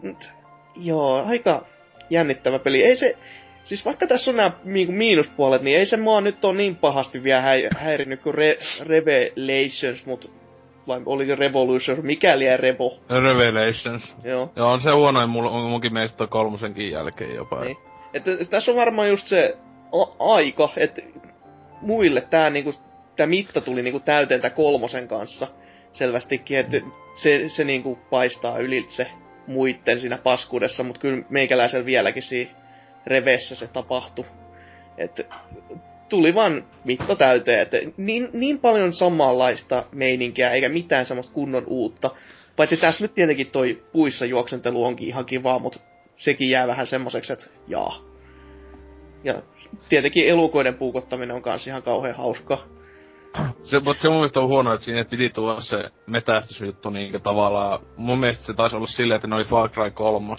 joo, 0.76 1.26
aika 1.26 1.66
jännittävä 2.10 2.60
peli. 2.60 2.84
Ei 2.84 2.96
se, 2.96 3.18
siis 3.66 3.86
vaikka 3.86 4.08
tässä 4.08 4.32
on 4.32 4.38
nämä 4.38 4.52
niinku 4.64 4.94
miinuspuolet, 4.94 5.62
niin 5.62 5.78
ei 5.78 5.86
se 5.86 5.98
mua 5.98 6.22
nyt 6.22 6.46
on 6.46 6.58
niin 6.58 6.76
pahasti 6.76 7.24
vielä 7.24 7.42
häi, 7.42 7.68
häirinnyt 7.78 8.22
kuin 8.22 8.36
Re, 8.36 8.58
Revelations, 8.86 10.06
mut 10.06 10.32
vai 10.88 11.02
oliko 11.06 11.36
Revolution, 11.36 12.06
mikäli 12.06 12.46
ja 12.46 12.58
Revo, 12.58 13.00
Revelations. 13.10 14.16
joo. 14.24 14.52
Joo, 14.56 14.72
on 14.72 14.82
se 14.82 14.92
huonoin 14.92 15.30
mul, 15.30 15.46
on 15.46 15.70
munkin 15.70 15.94
mielestä 15.94 16.28
kolmosenkin 16.28 16.92
jälkeen 16.92 17.36
jopa. 17.36 17.62
Niin. 17.64 17.78
Että 18.14 18.32
tässä 18.50 18.72
on 18.72 18.78
varmaan 18.78 19.10
just 19.10 19.28
se 19.28 19.58
a- 19.92 20.34
aika, 20.34 20.70
että 20.78 21.02
muille 21.82 22.22
tää 22.22 22.50
niinku, 22.50 22.74
tää 23.16 23.28
mitta 23.28 23.62
tuli 23.62 23.82
niinku 23.82 24.00
täyteen 24.00 24.42
tää 24.42 24.50
kolmosen 24.50 25.08
kanssa 25.08 25.48
selvästikin, 25.92 26.58
että 26.58 26.78
se, 27.16 27.44
se 27.48 27.64
niinku 27.64 28.00
paistaa 28.10 28.58
ylitse 28.58 29.08
muitten 29.48 30.00
siinä 30.00 30.18
paskuudessa, 30.24 30.84
mutta 30.84 31.02
kyllä 31.02 31.24
meikäläisellä 31.30 31.86
vieläkin 31.86 32.22
siinä 32.22 32.52
revessä 33.08 33.56
se 33.56 33.68
tapahtui. 33.68 34.26
Että 34.98 35.24
tuli 36.10 36.36
vaan 36.36 36.64
mitta 36.84 37.16
täyteen, 37.16 37.60
että 37.60 37.78
niin, 37.98 38.30
niin 38.34 38.60
paljon 38.60 38.94
samanlaista 38.94 39.84
meininkiä, 39.92 40.52
eikä 40.52 40.70
mitään 40.70 41.06
semmoista 41.06 41.34
kunnon 41.34 41.64
uutta. 41.68 42.12
Paitsi 42.56 42.78
tässä 42.78 43.04
nyt 43.04 43.14
tietenkin 43.14 43.52
toi 43.52 43.84
puissa 43.92 44.26
juoksentelu 44.26 44.84
onkin 44.84 45.08
ihan 45.08 45.26
kivaa, 45.26 45.60
mutta 45.60 45.80
sekin 46.16 46.50
jää 46.50 46.68
vähän 46.68 46.88
semmoiseksi, 46.88 47.34
että 47.34 47.46
jaa. 47.68 47.98
Ja 49.24 49.42
tietenkin 49.90 50.28
elukoiden 50.28 50.76
puukottaminen 50.76 51.36
on 51.36 51.42
kans 51.42 51.68
ihan 51.68 51.84
kauhean 51.84 52.16
hauskaa. 52.16 52.64
Se, 53.64 53.80
mutta 53.80 54.02
se 54.02 54.08
mun 54.10 54.18
mielestä 54.18 54.40
on 54.40 54.48
huono, 54.48 54.74
että 54.74 54.86
siinä 54.86 55.06
piti 55.06 55.30
tulla 55.30 55.62
se 55.62 55.78
metästysjuttu 56.08 56.90
niinkö 56.90 57.20
tavallaan. 57.20 57.80
Mun 57.98 58.20
mielestä 58.20 58.46
se 58.46 58.54
taisi 58.54 58.76
olla 58.76 58.88
silleen, 58.88 59.16
että 59.16 59.28
ne 59.28 59.36
oli 59.36 59.44
Far 59.44 59.70
Cry 59.70 59.92
3. 59.92 60.36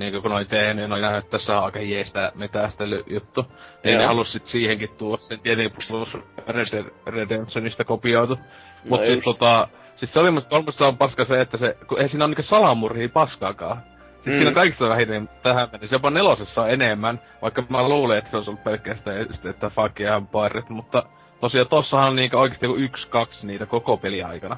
Niinkö 0.00 0.20
kun 0.20 0.32
oli 0.32 0.44
tehnyt, 0.44 0.88
ne 0.88 0.94
oli 0.94 1.02
nähnyt, 1.02 1.24
että 1.24 1.30
tässä 1.30 1.58
on 1.58 1.64
aika 1.64 1.80
jeestä 1.80 2.32
metästelyjuttu. 2.34 3.44
Niin 3.84 3.98
ne 3.98 4.04
halus 4.04 4.32
sit 4.32 4.46
siihenkin 4.46 4.88
tuoda 4.98 5.22
sen 5.22 5.40
tietenkin 5.40 5.78
plus 5.88 6.08
Red 6.46 6.84
Redemptionista 7.06 7.84
kopioitu. 7.84 8.34
No 8.34 8.40
Mutta 8.88 9.06
just. 9.06 9.24
tota, 9.24 9.68
siis 9.96 10.12
se 10.12 10.18
oli 10.18 10.30
musta 10.30 10.50
kolmosta 10.50 10.86
on 10.88 10.98
paska 10.98 11.24
se, 11.24 11.40
että 11.40 11.58
se, 11.58 11.76
kun 11.88 12.00
ei 12.00 12.08
siinä 12.08 12.24
on 12.24 12.30
niinku 12.30 12.42
salamurhia 12.42 13.08
paskaakaan. 13.08 13.76
Siis 14.14 14.26
Mm. 14.26 14.32
siinä 14.32 14.48
on 14.48 14.54
kaikista 14.54 14.88
vähiten 14.88 15.28
tähän 15.42 15.68
mennessä. 15.72 15.94
Jopa 15.94 16.10
nelosessa 16.10 16.62
on 16.62 16.70
enemmän, 16.70 17.20
vaikka 17.42 17.64
mä 17.68 17.88
luulen, 17.88 18.18
että 18.18 18.30
se 18.30 18.36
olisi 18.36 18.50
ollut 18.50 18.64
pelkästään 18.64 19.26
että 19.50 19.70
fuck 19.70 20.00
yeah, 20.00 20.22
pirate, 20.32 20.72
mutta 20.72 21.02
tosiaan 21.40 21.68
tossahan 21.68 22.08
on 22.08 22.16
niinku 22.16 22.36
oikeesti 22.36 22.66
joku 22.66 22.78
yksi, 22.78 23.06
kaksi 23.08 23.46
niitä 23.46 23.66
koko 23.66 23.96
peli 23.96 24.22
aikana. 24.22 24.56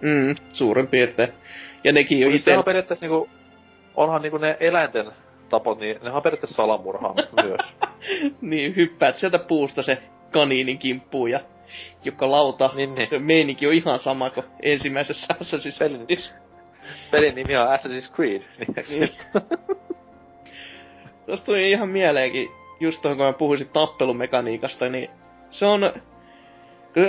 Mm, 0.00 0.36
suurin 0.52 0.86
piirtein. 0.86 1.28
Ja 1.84 1.92
nekin 1.92 2.20
jo 2.20 2.26
Mut 2.28 2.34
itse... 2.36 2.50
Se 2.50 2.58
on 2.58 2.64
periaatteessa 2.64 3.06
niinku, 3.06 3.28
onhan 3.96 4.22
niinku 4.22 4.38
ne 4.38 4.56
eläinten 4.60 5.12
tapot, 5.50 5.78
niin 5.78 5.98
ne 6.02 6.10
on 6.10 6.22
periaatteessa 6.22 6.56
salamurhaa 6.56 7.14
myös. 7.42 7.60
niin, 8.40 8.76
hyppäät 8.76 9.18
sieltä 9.18 9.38
puusta 9.38 9.82
se 9.82 9.98
kaniinin 10.30 10.78
kimppuun 10.78 11.30
ja 11.30 11.40
joka 12.04 12.30
lauta, 12.30 12.70
Niin, 12.74 12.94
niin. 12.94 13.06
se 13.06 13.18
meininki 13.18 13.66
on 13.66 13.72
ihan 13.74 13.98
sama 13.98 14.30
kuin 14.30 14.46
ensimmäisessä 14.62 15.34
Assassin's 15.34 15.76
Creedissä. 15.76 16.34
Pelin 17.10 17.34
nimi 17.34 17.56
on 17.56 17.68
Assassin's 17.68 18.14
Creed, 18.14 18.42
niin. 18.58 19.10
Tuosta 21.26 21.46
tuli 21.46 21.70
ihan 21.70 21.88
mieleenkin, 21.88 22.48
just 22.80 23.02
tuohon 23.02 23.16
kun 23.16 23.26
mä 23.26 23.32
puhuisin 23.32 23.68
tappelumekaniikasta, 23.68 24.88
niin 24.88 25.10
se 25.50 25.66
on, 25.66 25.92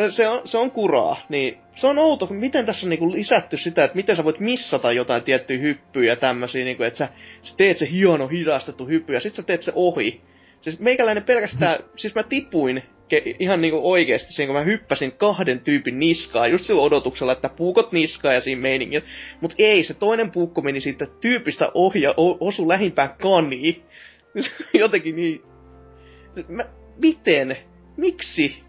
se 0.09 0.27
on, 0.27 0.41
se 0.45 0.57
on 0.57 0.71
kuraa, 0.71 1.25
niin 1.29 1.57
se 1.75 1.87
on 1.87 1.97
outo, 1.97 2.27
miten 2.29 2.65
tässä 2.65 2.85
on 2.85 2.89
niinku 2.89 3.11
lisätty 3.11 3.57
sitä, 3.57 3.83
että 3.83 3.95
miten 3.95 4.15
sä 4.15 4.23
voit 4.23 4.39
missata 4.39 4.91
jotain 4.91 5.23
tiettyjä 5.23 5.59
hyppyjä 5.59 6.11
ja 6.11 6.15
tämmösiä, 6.15 6.65
niinku, 6.65 6.83
että 6.83 6.97
sä, 6.97 7.09
sä 7.41 7.57
teet 7.57 7.77
se 7.77 7.89
hieno 7.91 8.27
hidastettu 8.27 8.85
hyppy 8.85 9.13
ja 9.13 9.19
sit 9.19 9.33
sä 9.33 9.43
teet 9.43 9.61
se 9.61 9.71
ohi. 9.75 10.21
Siis 10.61 10.79
meikäläinen 10.79 11.23
pelkästään, 11.23 11.79
siis 11.95 12.15
mä 12.15 12.23
tipuin 12.23 12.83
ke, 13.07 13.35
ihan 13.39 13.61
niinku 13.61 13.91
oikeesti 13.91 14.33
siinä, 14.33 14.47
kun 14.47 14.55
mä 14.55 14.65
hyppäsin 14.65 15.11
kahden 15.11 15.59
tyypin 15.59 15.99
niskaa, 15.99 16.47
just 16.47 16.65
sillä 16.65 16.81
odotuksella, 16.81 17.31
että 17.31 17.49
puukot 17.49 17.91
niskaa 17.91 18.33
ja 18.33 18.41
siinä 18.41 18.61
meiningin. 18.61 19.03
Mut 19.41 19.55
ei, 19.57 19.83
se 19.83 19.93
toinen 19.93 20.31
puukko 20.31 20.61
meni 20.61 20.79
siitä 20.79 21.07
tyypistä 21.21 21.71
ohi 21.73 22.01
ja 22.01 22.13
osu 22.39 22.67
lähimpään 22.67 23.15
kaniin. 23.21 23.83
Jotenkin 24.73 25.15
niin... 25.15 25.41
Mä, 26.47 26.65
miten? 27.01 27.57
Miksi? 27.97 28.63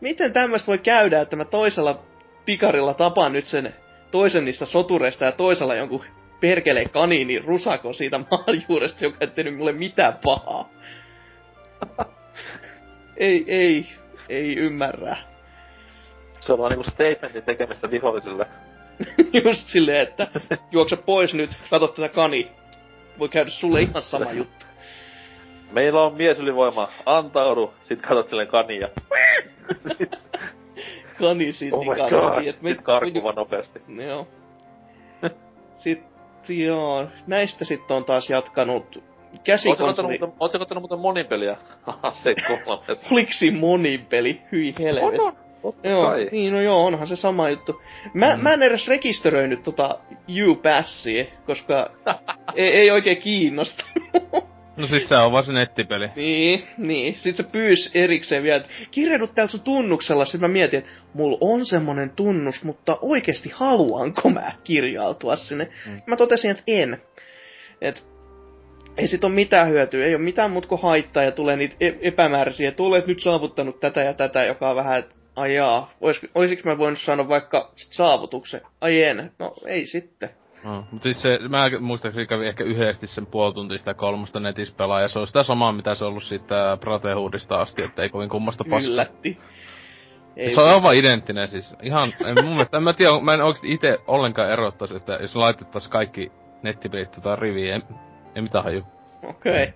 Miten 0.00 0.32
tämmöistä 0.32 0.66
voi 0.66 0.78
käydä, 0.78 1.20
että 1.20 1.36
mä 1.36 1.44
toisella 1.44 2.02
pikarilla 2.44 2.94
tapaan 2.94 3.32
nyt 3.32 3.46
sen 3.46 3.74
toisen 4.10 4.44
niistä 4.44 4.64
sotureista 4.64 5.24
ja 5.24 5.32
toisella 5.32 5.74
jonkun 5.74 6.04
perkeleen 6.40 6.90
kaniini 6.90 7.38
rusako 7.38 7.92
siitä 7.92 8.20
maanjuuresta, 8.30 9.04
joka 9.04 9.16
ei 9.20 9.26
tehnyt 9.26 9.56
mulle 9.56 9.72
mitään 9.72 10.18
pahaa. 10.24 10.70
ei, 13.16 13.44
ei, 13.48 13.86
ei 14.28 14.56
ymmärrä. 14.56 15.16
Se 16.40 16.52
on 16.52 16.58
vaan 16.58 16.70
niinku 16.70 16.90
statementin 16.90 17.42
tekemistä 17.42 17.90
vihollisille. 17.90 18.46
Just 19.44 19.68
silleen, 19.68 20.02
että 20.02 20.28
juokse 20.70 20.96
pois 20.96 21.34
nyt, 21.34 21.50
kato 21.70 21.88
tätä 21.88 22.08
kani. 22.08 22.50
Voi 23.18 23.28
käydä 23.28 23.50
sulle 23.50 23.82
ihan 23.82 24.02
sama 24.02 24.32
juttu. 24.40 24.65
Meillä 25.72 26.02
on 26.02 26.14
miesylivoima, 26.14 26.88
antaudu, 27.06 27.72
sit 27.88 28.00
katsot 28.00 28.28
silleen 28.28 28.48
kania. 28.48 28.88
Kani 31.18 31.52
siitä 31.52 31.76
Oh 31.76 31.84
god, 31.84 32.46
Et 32.46 32.56
sit 32.64 32.80
karkuu 32.82 33.22
vaan 33.22 33.34
nopeasti. 33.34 33.80
Joo. 34.08 34.28
Sitten 35.74 36.58
joo, 36.66 37.06
näistä 37.26 37.64
sitten 37.64 37.96
on 37.96 38.04
taas 38.04 38.30
jatkanut 38.30 39.02
käsikonsoli. 39.44 40.18
ootko 40.40 40.58
kattonut 40.58 40.82
muuten 40.82 40.98
monin 40.98 41.26
peliä? 41.26 41.56
Ase 42.02 42.34
kolmessa. 42.48 43.08
Flixin 43.08 43.56
monipeli, 43.58 44.40
hyi 44.52 44.74
helvet. 44.78 45.20
On, 45.20 45.26
on, 45.26 45.32
Totta 45.62 45.88
Joo, 45.88 46.06
kai. 46.06 46.28
niin 46.32 46.52
no 46.52 46.60
joo, 46.60 46.84
onhan 46.84 47.06
se 47.06 47.16
sama 47.16 47.50
juttu. 47.50 47.82
Mä, 48.14 48.36
Mm. 48.36 48.42
mä 48.42 48.52
en 48.52 48.62
edes 48.62 48.88
rekisteröinyt 48.88 49.62
tota 49.62 49.98
U-passia, 50.48 51.24
koska 51.46 51.90
ei, 52.54 52.68
ei 52.76 52.90
oikein 52.90 53.16
kiinnosta. 53.16 53.84
No 54.76 54.86
siis 54.86 55.08
se 55.08 55.14
on 55.14 55.32
vaan 55.32 55.46
se 55.46 55.52
nettipeli. 55.52 56.08
niin, 56.16 56.62
niin. 56.78 57.14
Sitten 57.14 57.46
se 57.46 57.52
pyysi 57.52 57.90
erikseen 57.94 58.42
vielä, 58.42 58.56
että 58.56 58.68
kirjaudut 58.90 59.34
täällä 59.34 59.50
sun 59.50 59.60
tunnuksella. 59.60 60.24
Sitten 60.24 60.40
mä 60.40 60.48
mietin, 60.48 60.78
että 60.78 60.90
mulla 61.14 61.38
on 61.40 61.66
semmonen 61.66 62.10
tunnus, 62.10 62.64
mutta 62.64 62.98
oikeasti 63.02 63.50
haluanko 63.54 64.30
mä 64.30 64.52
kirjautua 64.64 65.36
sinne. 65.36 65.68
Mm. 65.86 66.00
Mä 66.06 66.16
totesin, 66.16 66.50
että 66.50 66.62
en. 66.66 67.02
Et 67.80 68.06
ei 68.98 69.08
sit 69.08 69.24
ole 69.24 69.34
mitään 69.34 69.68
hyötyä, 69.68 70.04
ei 70.04 70.14
ole 70.14 70.22
mitään 70.22 70.50
muuta 70.50 70.68
kuin 70.68 70.82
haittaa 70.82 71.22
ja 71.22 71.32
tulee 71.32 71.56
niitä 71.56 71.76
e- 71.80 71.98
epämääräisiä, 72.00 72.68
että 72.68 72.82
olet 72.82 73.06
nyt 73.06 73.20
saavuttanut 73.20 73.80
tätä 73.80 74.00
ja 74.00 74.14
tätä, 74.14 74.44
joka 74.44 74.70
on 74.70 74.76
vähän, 74.76 74.98
että 74.98 75.14
ai 75.36 75.54
jaa, 75.54 75.90
olis, 76.00 76.20
olisiko 76.34 76.68
mä 76.68 76.78
voinut 76.78 77.00
sanoa 77.00 77.28
vaikka 77.28 77.72
sit 77.76 77.92
saavutuksen? 77.92 78.60
Ai 78.80 79.02
en, 79.02 79.30
no 79.38 79.54
ei 79.66 79.86
sitten. 79.86 80.28
No, 80.66 80.84
mutta 80.90 81.02
siis 81.02 81.22
se, 81.22 81.38
mä 81.48 81.70
muistaakseni 81.80 82.26
kävin 82.26 82.48
ehkä 82.48 82.64
yhdesti 82.64 83.06
sen 83.06 83.26
puoli 83.26 83.54
tuntia 83.54 83.78
sitä 83.78 83.94
kolmosta 83.94 84.40
netissä 84.40 84.74
pelaa, 84.76 85.00
ja 85.00 85.08
se 85.08 85.18
on 85.18 85.26
sitä 85.26 85.42
samaa, 85.42 85.72
mitä 85.72 85.94
se 85.94 86.04
on 86.04 86.08
ollut 86.08 86.22
siitä 86.22 86.78
Brotherhoodista 86.80 87.60
asti, 87.60 87.82
että 87.82 88.02
ei 88.02 88.08
kovin 88.08 88.28
kummasta 88.28 88.64
paskaa. 88.70 88.92
Yllätti. 88.92 89.38
Ei 90.36 90.54
Se 90.54 90.60
on 90.60 90.68
aivan 90.68 90.94
identtinen 90.94 91.48
siis. 91.48 91.74
Ihan, 91.82 92.12
en, 92.26 92.44
mun 92.44 92.52
mielestä, 92.52 92.76
en 92.76 92.82
mä 92.82 92.92
tiedä, 92.92 93.20
mä 93.20 93.34
en 93.34 93.42
oikeesti 93.42 93.72
ite 93.72 93.98
ollenkaan 94.06 94.50
erottais, 94.50 94.90
että 94.90 95.18
jos 95.20 95.36
laitettaisiin 95.36 95.92
kaikki 95.92 96.32
nettipelit 96.62 97.10
tota 97.10 97.36
riviin, 97.36 97.74
en, 97.74 97.82
ei 98.34 98.42
mitään 98.42 98.64
haju. 98.64 98.82
Okei. 99.22 99.62
Okay. 99.62 99.72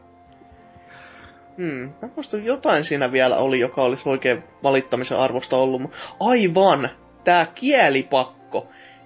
Hmm, 1.57 1.93
mä 2.03 2.09
muistan 2.17 2.45
jotain 2.45 2.85
siinä 2.85 3.13
vielä 3.13 3.37
oli, 3.37 3.61
joka 3.61 3.83
olisi 3.83 4.09
oikein 4.09 4.45
valittamisen 4.63 5.19
arvosta 5.19 5.57
ollut. 5.57 5.83
Aivan! 6.21 6.91
Tää 7.25 7.47
kielipakko. 7.47 8.40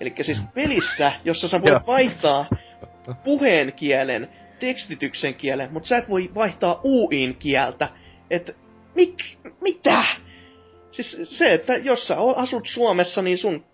Eli 0.00 0.14
siis 0.22 0.42
pelissä, 0.54 1.12
jossa 1.24 1.48
sä 1.48 1.60
voit 1.60 1.86
vaihtaa 1.86 2.46
puheen 3.24 3.72
kielen, 3.72 4.28
tekstityksen 4.60 5.34
kielen, 5.34 5.72
mutta 5.72 5.86
sä 5.86 5.96
et 5.96 6.08
voi 6.08 6.30
vaihtaa 6.34 6.80
UIn 6.84 7.36
kieltä. 7.36 7.88
Et 8.30 8.56
mik, 8.94 9.14
mitä? 9.60 10.04
Siis 10.90 11.18
se, 11.24 11.52
että 11.52 11.76
jos 11.76 12.06
sä 12.06 12.16
asut 12.36 12.66
Suomessa, 12.66 13.22
niin 13.22 13.38
sun 13.38 13.64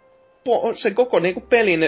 po, 0.44 0.72
se 0.74 0.90
koko 0.90 1.18
niinku 1.18 1.40
pelin 1.40 1.80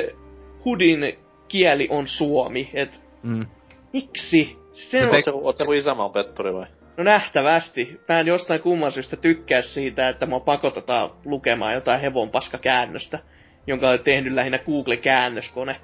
hudin 0.65 1.19
kieli 1.49 1.89
on 1.91 2.07
suomi. 2.09 2.71
Et 2.75 3.03
Mm. 3.23 3.47
miksi? 3.93 4.57
Se 4.73 4.91
Se 4.91 5.07
on, 5.07 5.09
tek- 5.09 5.15
Oot 5.15 5.57
sä, 5.57 5.65
oot 5.65 5.85
sä 5.85 5.95
petturi 6.15 6.55
vai? 6.55 6.67
No 6.97 7.05
nähtävästi. 7.05 8.01
Mä 8.09 8.21
en 8.21 8.27
jostain 8.27 8.61
kumman 8.61 8.93
syystä 8.93 9.17
tykkää 9.17 9.63
siitä, 9.63 10.09
että 10.09 10.27
mua 10.27 10.41
pakotetaan 10.41 11.11
lukemaan 11.25 11.75
jotain 11.75 12.01
hevonpaskakäännöstä, 12.01 13.19
jonka 13.67 13.91
on 13.91 13.99
tehnyt 13.99 14.33
lähinnä 14.33 14.59
Google-käännöskone. 14.59 15.81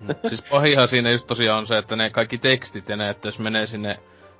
Mm. 0.00 0.14
siis 0.28 0.44
pahihan 0.50 0.88
siinä 0.88 1.10
just 1.10 1.26
tosiaan 1.26 1.58
on 1.58 1.66
se, 1.66 1.78
että 1.78 1.96
ne 1.96 2.10
kaikki 2.10 2.38
tekstit 2.38 2.88
ja 2.88 2.96
ne, 2.96 3.10
että 3.10 3.28
jos 3.28 3.38
menee 3.38 3.66
sinne, 3.66 3.98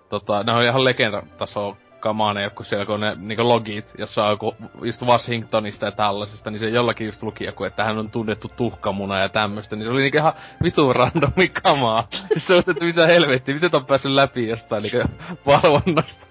tota, 0.09 0.43
ne 0.43 0.53
on 0.53 0.65
ihan 0.65 0.85
legendataso 0.85 1.77
kamaa 2.03 2.35
ne 2.35 2.43
joku 2.43 2.65
siellä, 2.65 2.87
kun 2.87 3.01
ne 3.01 3.15
niinku 3.17 3.49
logit, 3.49 3.93
jossa 3.99 4.25
on 4.25 4.31
joku 4.31 4.55
just 4.83 5.03
Washingtonista 5.03 5.87
ja 5.87 5.93
tällaisesta, 5.93 6.51
niin 6.51 6.59
se 6.59 6.67
jollakin 6.67 7.07
just 7.07 7.23
luki 7.23 7.45
joku, 7.45 7.65
että 7.65 7.85
hän 7.85 7.99
on 7.99 8.11
tunnettu 8.11 8.49
tuhkamuna 8.57 9.21
ja 9.21 9.29
tämmöstä, 9.29 9.77
niin 9.77 9.85
se 9.85 9.91
oli 9.91 10.03
niinku 10.03 10.19
ihan 10.19 10.33
vitun 10.63 10.97
randomi 10.97 11.49
kamaa. 11.49 12.09
Se 12.47 12.55
on, 12.55 12.59
että 12.59 12.85
mitä 12.85 13.07
helvettiä, 13.07 13.55
miten 13.55 13.71
on 13.77 13.87
päässyt 13.87 14.13
läpi 14.13 14.49
jostain 14.49 14.83
niinku 14.83 15.09
valvonnasta. 15.47 16.27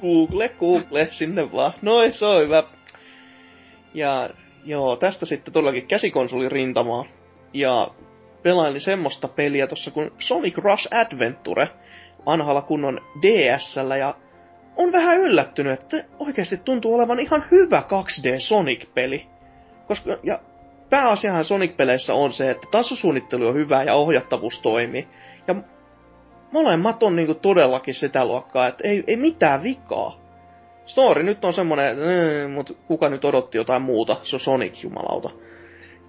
Google, 0.00 0.48
Google, 0.48 1.08
sinne 1.10 1.52
vaan. 1.52 1.72
Noin, 1.82 2.14
se 2.14 2.26
on 2.26 2.42
hyvä. 2.42 2.62
Ja 3.94 4.28
joo, 4.64 4.96
tästä 4.96 5.26
sitten 5.26 5.52
todellakin 5.54 5.86
käsikonsolirintamaa. 5.86 7.04
Ja 7.52 7.88
pelailin 8.42 8.80
semmoista 8.80 9.28
peliä 9.28 9.66
tossa 9.66 9.90
kuin 9.90 10.10
Sonic 10.18 10.58
Rush 10.58 10.88
Adventure 10.90 11.68
vanhalla 12.26 12.62
kunnon 12.62 13.00
DSllä 13.22 13.96
ja 13.96 14.14
on 14.76 14.92
vähän 14.92 15.18
yllättynyt, 15.18 15.72
että 15.72 16.04
oikeasti 16.18 16.56
tuntuu 16.56 16.94
olevan 16.94 17.20
ihan 17.20 17.44
hyvä 17.50 17.82
2D 17.88 18.40
Sonic-peli. 18.40 19.26
Koska, 19.88 20.18
ja 20.22 20.40
pääasiahan 20.90 21.44
Sonic-peleissä 21.44 22.14
on 22.14 22.32
se, 22.32 22.50
että 22.50 22.66
tasosuunnittelu 22.70 23.46
on 23.46 23.54
hyvä 23.54 23.82
ja 23.82 23.94
ohjattavuus 23.94 24.60
toimii. 24.60 25.08
Ja 25.48 25.54
molemmat 26.52 27.02
on 27.02 27.16
niinku 27.16 27.34
todellakin 27.34 27.94
sitä 27.94 28.24
luokkaa, 28.24 28.66
että 28.66 28.88
ei, 28.88 29.04
ei 29.06 29.16
mitään 29.16 29.62
vikaa. 29.62 30.21
Story 30.92 31.22
nyt 31.22 31.44
on 31.44 31.52
semmonen, 31.52 31.98
äh, 31.98 32.50
mutta 32.50 32.74
kuka 32.74 33.08
nyt 33.08 33.24
odotti 33.24 33.58
jotain 33.58 33.82
muuta, 33.82 34.16
se 34.22 34.36
on 34.36 34.40
Sonic 34.40 34.82
jumalauta. 34.82 35.30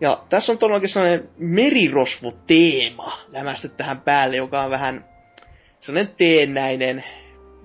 Ja 0.01 0.23
tässä 0.29 0.51
on 0.51 0.57
todellakin 0.57 0.89
sellainen 0.89 1.29
merirosvo-teema 1.37 3.17
lämästy 3.31 3.69
tähän 3.69 4.01
päälle, 4.01 4.37
joka 4.37 4.61
on 4.61 4.69
vähän 4.69 5.05
sellainen 5.79 6.13
teennäinen 6.17 7.03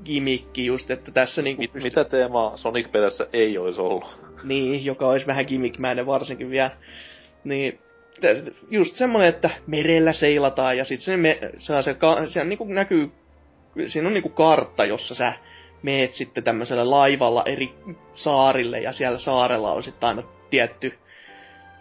gimikki 0.04 0.66
just, 0.66 0.90
että 0.90 1.12
tässä 1.12 1.42
niinku 1.42 1.62
Mit, 1.62 1.72
pystyy- 1.72 1.90
mitä 1.90 2.04
teemaa 2.04 2.56
Sonic-peleissä 2.56 3.26
ei 3.32 3.58
olisi 3.58 3.80
ollut? 3.80 4.18
niin, 4.42 4.84
joka 4.84 5.08
olisi 5.08 5.26
vähän 5.26 5.46
gimmickmäinen 5.46 6.06
varsinkin 6.06 6.50
vielä. 6.50 6.70
Niin, 7.44 7.78
just 8.70 8.96
semmonen, 8.96 9.28
että 9.28 9.50
merellä 9.66 10.12
seilataan 10.12 10.78
ja 10.78 10.84
sitten 10.84 11.04
se, 11.04 11.16
me, 11.16 11.38
saa 11.58 11.82
se, 11.82 11.94
ka, 11.94 12.26
se 12.26 12.44
niinku 12.44 12.64
näkyy, 12.64 13.10
siinä 13.86 14.08
on 14.08 14.14
niinku 14.14 14.28
kartta, 14.28 14.84
jossa 14.84 15.14
sä 15.14 15.32
meet 15.82 16.14
sitten 16.14 16.44
tämmöisellä 16.44 16.90
laivalla 16.90 17.42
eri 17.46 17.74
saarille 18.14 18.80
ja 18.80 18.92
siellä 18.92 19.18
saarella 19.18 19.72
on 19.72 19.82
sitten 19.82 20.08
aina 20.08 20.22
tietty, 20.50 20.98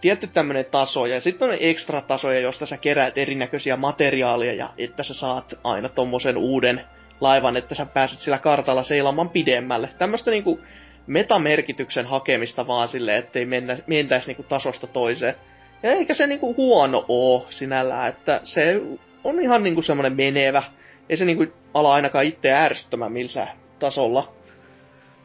tietty 0.01 0.27
tämmönen 0.27 0.65
taso 0.65 1.05
ja 1.05 1.21
sitten 1.21 1.49
on 1.49 1.57
ekstra 1.59 2.01
tasoja, 2.01 2.39
josta 2.39 2.65
sä 2.65 2.77
keräät 2.77 3.17
erinäköisiä 3.17 3.77
materiaaleja 3.77 4.53
ja 4.53 4.69
että 4.77 5.03
sä 5.03 5.13
saat 5.13 5.59
aina 5.63 5.89
tommosen 5.89 6.37
uuden 6.37 6.85
laivan, 7.21 7.57
että 7.57 7.75
sä 7.75 7.85
pääset 7.85 8.19
sillä 8.19 8.37
kartalla 8.37 8.83
seilaamaan 8.83 9.29
pidemmälle. 9.29 9.89
Tämmöistä 9.97 10.31
niinku 10.31 10.59
metamerkityksen 11.07 12.05
hakemista 12.05 12.67
vaan 12.67 12.87
sille, 12.87 13.17
ettei 13.17 13.45
mennä, 13.45 13.77
mentäisi 13.87 14.27
niinku 14.27 14.43
tasosta 14.43 14.87
toiseen. 14.87 15.35
Ja 15.83 15.91
eikä 15.91 16.13
se 16.13 16.27
niinku 16.27 16.55
huono 16.55 17.05
oo 17.07 17.45
sinällään, 17.49 18.09
että 18.09 18.41
se 18.43 18.81
on 19.23 19.39
ihan 19.39 19.63
niinku 19.63 19.81
semmonen 19.81 20.15
menevä. 20.15 20.63
Ei 21.09 21.17
se 21.17 21.25
niinku 21.25 21.45
ala 21.73 21.93
ainakaan 21.93 22.25
itse 22.25 22.53
ärsyttämään 22.53 23.11
millään 23.11 23.66
tasolla. 23.79 24.27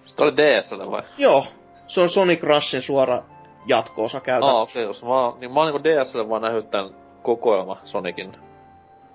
Sitä 0.06 0.24
oli 0.24 0.32
DSL 0.36 0.90
vai? 0.90 1.02
Joo, 1.18 1.46
se 1.86 2.00
on 2.00 2.08
Sonic 2.08 2.42
Rushin 2.42 2.82
suora 2.82 3.22
jatko-osa 3.66 4.20
käytännössä. 4.20 4.56
Aa, 4.56 4.62
okei, 4.62 4.82
jos 4.82 5.02
mä, 5.02 5.08
oon- 5.08 5.40
niin 5.40 5.52
mä 5.52 5.60
oon 5.60 5.66
niinku 5.72 5.84
DSL 5.84 6.28
vaan 6.28 6.42
nähnyt 6.42 6.70
tän 6.70 6.90
kokoelma 7.22 7.76
Sonicin. 7.84 8.36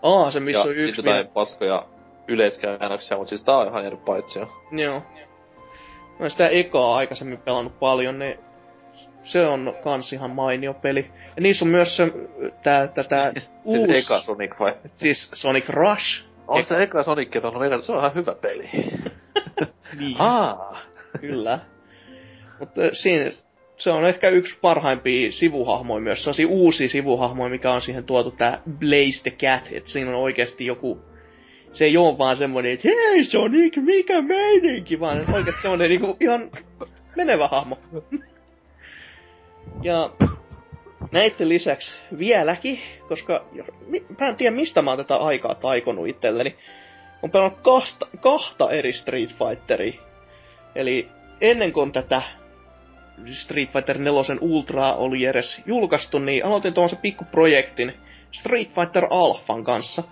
Aa, 0.03 0.31
se 0.31 0.39
missä 0.39 0.59
ja 0.59 0.63
on 0.63 0.71
yksi 0.71 0.85
sitten 0.85 1.05
vielä. 1.05 1.17
jotain 1.17 1.33
paskoja 1.33 1.85
yleiskäännöksiä, 2.27 3.17
mut 3.17 3.27
siis 3.27 3.43
tää 3.43 3.57
on 3.57 3.67
ihan 3.67 3.85
eri 3.85 3.97
paitsia. 3.97 4.47
Joo. 4.71 4.99
Mä 4.99 6.15
oon 6.19 6.31
sitä 6.31 6.47
ekaa 6.47 6.95
aikaisemmin 6.95 7.39
pelannut 7.45 7.79
paljon, 7.79 8.19
niin 8.19 8.39
se 9.23 9.45
on 9.47 9.75
kans 9.83 10.13
ihan 10.13 10.31
mainio 10.31 10.73
peli. 10.73 11.11
Ja 11.35 11.41
niissä 11.41 11.65
on 11.65 11.71
myös 11.71 11.97
se, 11.97 12.07
tää, 12.63 12.87
tätä 12.87 13.33
uusi, 13.65 13.97
Eka 13.97 14.19
Sonic 14.21 14.59
vai? 14.59 14.73
siis 14.95 15.29
Sonic 15.33 15.69
Rush. 15.69 16.25
On 16.47 16.63
se 16.63 16.75
eka 16.83 17.03
Sonic, 17.03 17.35
että 17.35 17.47
on 17.47 17.65
eka, 17.65 17.81
se 17.81 17.91
on 17.91 17.99
ihan 17.99 18.13
hyvä 18.15 18.35
peli. 18.35 18.69
Niin. 19.99 20.15
Aa! 20.19 20.77
Kyllä. 21.21 21.59
Mutta 22.59 22.81
siinä, 22.93 23.31
se 23.77 23.91
on 23.91 24.05
ehkä 24.05 24.29
yksi 24.29 24.57
parhaimpia 24.61 25.31
sivuhahmoja 25.31 26.01
myös. 26.01 26.23
Sellaisia 26.23 26.47
uusia 26.47 26.89
sivuhahmoja, 26.89 27.49
mikä 27.49 27.71
on 27.71 27.81
siihen 27.81 28.03
tuotu 28.03 28.31
tää 28.31 28.61
Blaze 28.79 29.23
the 29.23 29.31
Cat. 29.31 29.63
Että 29.71 29.89
siinä 29.89 30.09
on 30.09 30.23
oikeasti 30.23 30.65
joku... 30.65 31.01
Se 31.71 31.85
ei 31.85 31.97
oo 31.97 32.17
vaan 32.17 32.37
semmonen, 32.37 32.71
että 32.71 32.87
hei 32.87 33.25
Sonic, 33.25 33.77
mikä 33.77 34.21
meininki, 34.21 34.99
vaan 34.99 35.33
oikeasti 35.33 35.61
semmonen 35.61 35.89
niinku 35.89 36.17
ihan 36.19 36.51
menevä 37.15 37.47
hahmo. 37.47 37.77
Ja 39.83 40.09
näiden 41.11 41.49
lisäksi 41.49 41.95
vieläkin, 42.17 42.79
koska 43.07 43.45
mä 44.19 44.27
en 44.27 44.35
tiedä 44.35 44.55
mistä 44.55 44.81
mä 44.81 44.91
oon 44.91 44.97
tätä 44.97 45.15
aikaa 45.15 45.55
taikonut 45.55 46.07
itselleni. 46.07 46.55
On 47.23 47.31
pelannut 47.31 47.59
kahta, 47.61 48.07
kahta 48.19 48.71
eri 48.71 48.93
Street 48.93 49.29
Fighteria. 49.29 50.01
Eli 50.75 51.09
ennen 51.41 51.73
kuin 51.73 51.91
tätä 51.91 52.21
Street 53.33 53.71
Fighter 53.71 53.97
4 53.97 54.21
Ultraa 54.41 54.95
oli 54.95 55.25
edes 55.25 55.61
julkaistu, 55.65 56.19
niin 56.19 56.45
aloitin 56.45 56.73
tuommoisen 56.73 56.99
pikkuprojektin 56.99 57.93
Street 58.31 58.69
Fighter 58.73 59.07
Alphan 59.09 59.63
kanssa. 59.63 60.03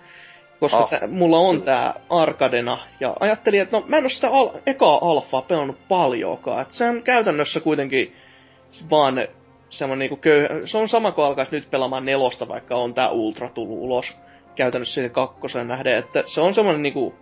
Koska 0.60 0.78
Ah, 0.78 0.90
tä, 0.90 1.06
mulla 1.06 1.38
on 1.38 1.62
tää 1.62 1.94
Arkadena, 2.10 2.78
ja 3.00 3.14
ajattelin, 3.20 3.60
että 3.60 3.76
no 3.76 3.84
mä 3.88 3.96
en 3.96 4.04
oo 4.04 4.08
sitä 4.08 4.30
al- 4.30 4.50
ekaa 4.66 4.98
alfaa 5.10 5.42
pelannut 5.42 5.88
paljonkaan. 5.88 6.62
Et 6.62 6.72
se 6.72 6.88
on 6.88 7.02
käytännössä 7.02 7.60
kuitenkin 7.60 8.16
vaan 8.90 9.28
semmonen 9.70 9.98
niinku 9.98 10.16
köy... 10.16 10.66
Se 10.66 10.78
on 10.78 10.88
sama 10.88 11.12
kuin 11.12 11.24
alkaisi 11.24 11.52
nyt 11.52 11.70
pelaamaan 11.70 12.04
nelosta, 12.04 12.48
vaikka 12.48 12.76
on 12.76 12.94
tää 12.94 13.10
Ultra 13.10 13.48
tullut 13.48 13.78
ulos. 13.78 14.16
Käytännössä 14.56 14.94
siihen 14.94 15.10
kakkosen 15.10 15.68
nähden, 15.68 15.96
että 15.96 16.22
se 16.26 16.40
on 16.40 16.54
semmonen 16.54 16.82
niinku... 16.82 17.14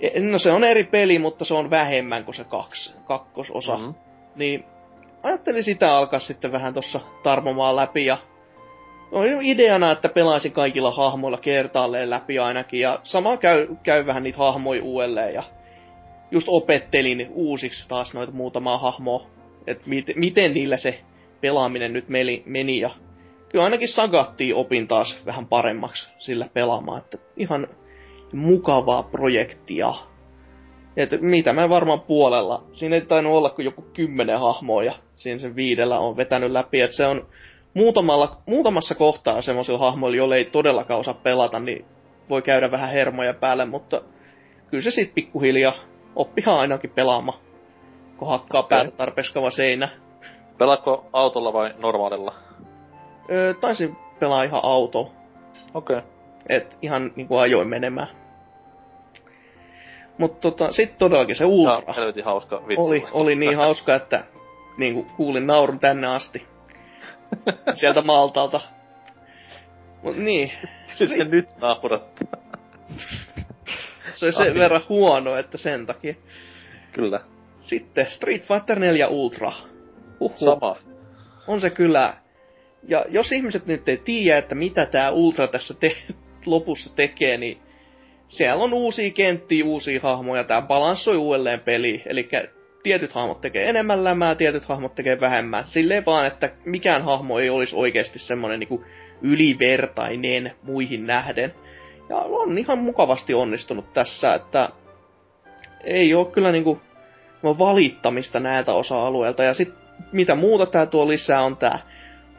E- 0.00 0.20
No 0.20 0.38
se 0.38 0.52
on 0.52 0.64
eri 0.64 0.84
peli, 0.84 1.18
mutta 1.18 1.44
se 1.44 1.54
on 1.54 1.70
vähemmän 1.70 2.24
kuin 2.24 2.34
se 2.34 2.44
kaks, 2.44 2.96
kakkososa. 3.04 3.76
Mhm. 3.76 3.90
Niin 4.36 4.64
ajattelin 5.22 5.64
sitä 5.64 5.96
alkaa 5.96 6.20
sitten 6.20 6.52
vähän 6.52 6.74
tossa 6.74 7.00
tarmomaan 7.22 7.76
läpi 7.76 8.06
ja 8.06 8.18
oli 9.12 9.50
ideana, 9.50 9.90
että 9.90 10.08
pelaisin 10.08 10.52
kaikilla 10.52 10.90
hahmoilla 10.90 11.38
kertaalleen 11.38 12.10
läpi 12.10 12.38
ainakin 12.38 12.80
ja 12.80 13.00
sama 13.04 13.36
käy, 13.36 13.68
käy 13.82 14.06
vähän 14.06 14.22
niitä 14.22 14.38
hahmoja 14.38 14.82
uudelleen 14.82 15.34
ja 15.34 15.42
just 16.30 16.46
opettelin 16.50 17.26
uusiksi 17.30 17.88
taas 17.88 18.14
noita 18.14 18.32
muutamaa 18.32 18.78
hahmoa, 18.78 19.26
että 19.66 19.88
mit, 19.88 20.06
miten 20.14 20.54
niillä 20.54 20.76
se 20.76 21.00
pelaaminen 21.40 21.92
nyt 21.92 22.08
meni, 22.08 22.42
meni 22.46 22.80
ja 22.80 22.90
kyllä 23.56 23.64
ainakin 23.64 23.88
Sagattiin 23.88 24.54
opin 24.54 24.88
taas 24.88 25.18
vähän 25.26 25.46
paremmaksi 25.46 26.10
sillä 26.18 26.48
pelaamaan, 26.54 26.98
että 26.98 27.18
ihan 27.36 27.68
mukavaa 28.32 29.02
projektia. 29.02 29.94
Et 30.96 31.20
mitä 31.20 31.52
mä 31.52 31.68
varmaan 31.68 32.00
puolella. 32.00 32.64
Siinä 32.72 32.96
ei 32.96 33.00
tainnut 33.00 33.32
olla 33.32 33.50
kuin 33.50 33.64
joku 33.64 33.82
kymmenen 33.82 34.40
hahmoa 34.40 34.84
ja 34.84 34.94
siinä 35.14 35.38
sen 35.38 35.56
viidellä 35.56 35.98
on 35.98 36.16
vetänyt 36.16 36.50
läpi. 36.50 36.80
Että 36.80 36.96
se 36.96 37.06
on 37.06 37.26
muutamalla, 37.74 38.36
muutamassa 38.46 38.94
kohtaa 38.94 39.42
semmoisilla 39.42 39.78
hahmoilla, 39.78 40.16
joille 40.16 40.36
ei 40.36 40.44
todellakaan 40.44 41.00
osaa 41.00 41.14
pelata, 41.14 41.60
niin 41.60 41.84
voi 42.28 42.42
käydä 42.42 42.70
vähän 42.70 42.90
hermoja 42.90 43.34
päälle, 43.34 43.64
mutta 43.64 44.02
kyllä 44.70 44.82
se 44.82 44.90
sitten 44.90 45.14
pikkuhiljaa 45.14 45.74
oppihan 46.16 46.58
ainakin 46.58 46.90
pelaamaan, 46.90 47.38
kun 48.16 48.28
hakkaa 48.28 48.60
okay. 48.60 48.78
päätä 48.78 48.96
tarpeeksi 48.96 49.34
seinä. 49.56 49.88
Pelaatko 50.58 51.06
autolla 51.12 51.52
vai 51.52 51.74
normaalilla? 51.78 52.45
Öö, 53.30 53.54
taisin 53.54 53.96
pelaa 54.18 54.42
ihan 54.42 54.60
auto. 54.62 55.12
Okei. 55.74 55.98
Okay. 55.98 56.10
Et 56.48 56.78
ihan 56.82 57.12
niinku 57.16 57.36
ajoin 57.36 57.68
menemään. 57.68 58.08
Mutta 60.18 60.40
tota, 60.40 60.72
sitten 60.72 60.98
todellakin 60.98 61.36
se 61.36 61.44
Ultra. 61.44 61.94
No, 61.96 62.24
hauska 62.24 62.62
vitsi. 62.68 62.82
Oli, 62.82 63.04
oli 63.12 63.34
niin 63.34 63.56
hauska, 63.64 63.94
että 63.94 64.24
niinku 64.78 65.06
kuulin 65.16 65.46
naurun 65.46 65.78
tänne 65.78 66.06
asti. 66.06 66.46
Sieltä 67.80 68.02
Maltalta. 68.02 68.60
Mut 70.02 70.16
niin. 70.16 70.50
Siis 70.94 71.10
se 71.10 71.24
nyt 71.24 71.48
naurattaa. 71.60 72.40
se 74.14 74.26
on 74.26 74.32
sen 74.32 74.54
verran 74.54 74.82
huono, 74.88 75.36
että 75.36 75.58
sen 75.58 75.86
takia. 75.86 76.14
Kyllä. 76.92 77.20
Sitten 77.60 78.06
Street 78.06 78.42
Fighter 78.42 78.78
4 78.78 79.08
Ultra. 79.08 79.52
Uhuh. 80.20 80.38
Sama. 80.38 80.76
On 81.46 81.60
se 81.60 81.70
kyllä. 81.70 82.14
Ja 82.88 83.04
jos 83.08 83.32
ihmiset 83.32 83.66
nyt 83.66 83.88
ei 83.88 83.96
tiedä, 83.96 84.38
että 84.38 84.54
mitä 84.54 84.86
tämä 84.86 85.10
Ultra 85.10 85.46
tässä 85.46 85.74
te- 85.74 85.96
lopussa 86.46 86.96
tekee, 86.96 87.36
niin 87.36 87.58
siellä 88.26 88.64
on 88.64 88.72
uusia 88.72 89.10
kenttiä, 89.10 89.64
uusia 89.64 90.00
hahmoja, 90.02 90.44
tämä 90.44 90.62
balanssoi 90.62 91.16
uudelleen 91.16 91.60
peli, 91.60 92.02
eli 92.06 92.28
tietyt 92.82 93.12
hahmot 93.12 93.40
tekee 93.40 93.68
enemmän 93.68 94.04
lämää, 94.04 94.34
tietyt 94.34 94.64
hahmot 94.64 94.94
tekee 94.94 95.20
vähemmän. 95.20 95.64
Silleen 95.66 96.06
vaan, 96.06 96.26
että 96.26 96.50
mikään 96.64 97.02
hahmo 97.02 97.38
ei 97.38 97.50
olisi 97.50 97.76
oikeasti 97.76 98.18
semmoinen 98.18 98.60
niin 98.60 98.84
ylivertainen 99.22 100.54
muihin 100.62 101.06
nähden. 101.06 101.54
Ja 102.08 102.16
on 102.16 102.58
ihan 102.58 102.78
mukavasti 102.78 103.34
onnistunut 103.34 103.92
tässä, 103.92 104.34
että 104.34 104.68
ei 105.84 106.14
ole 106.14 106.26
kyllä 106.26 106.52
niinku 106.52 106.80
valittamista 107.44 108.40
näiltä 108.40 108.72
osa-alueilta. 108.72 109.42
Ja 109.42 109.54
sitten 109.54 109.78
mitä 110.12 110.34
muuta 110.34 110.66
tämä 110.66 110.86
tuo 110.86 111.08
lisää 111.08 111.42
on 111.42 111.56
tämä 111.56 111.78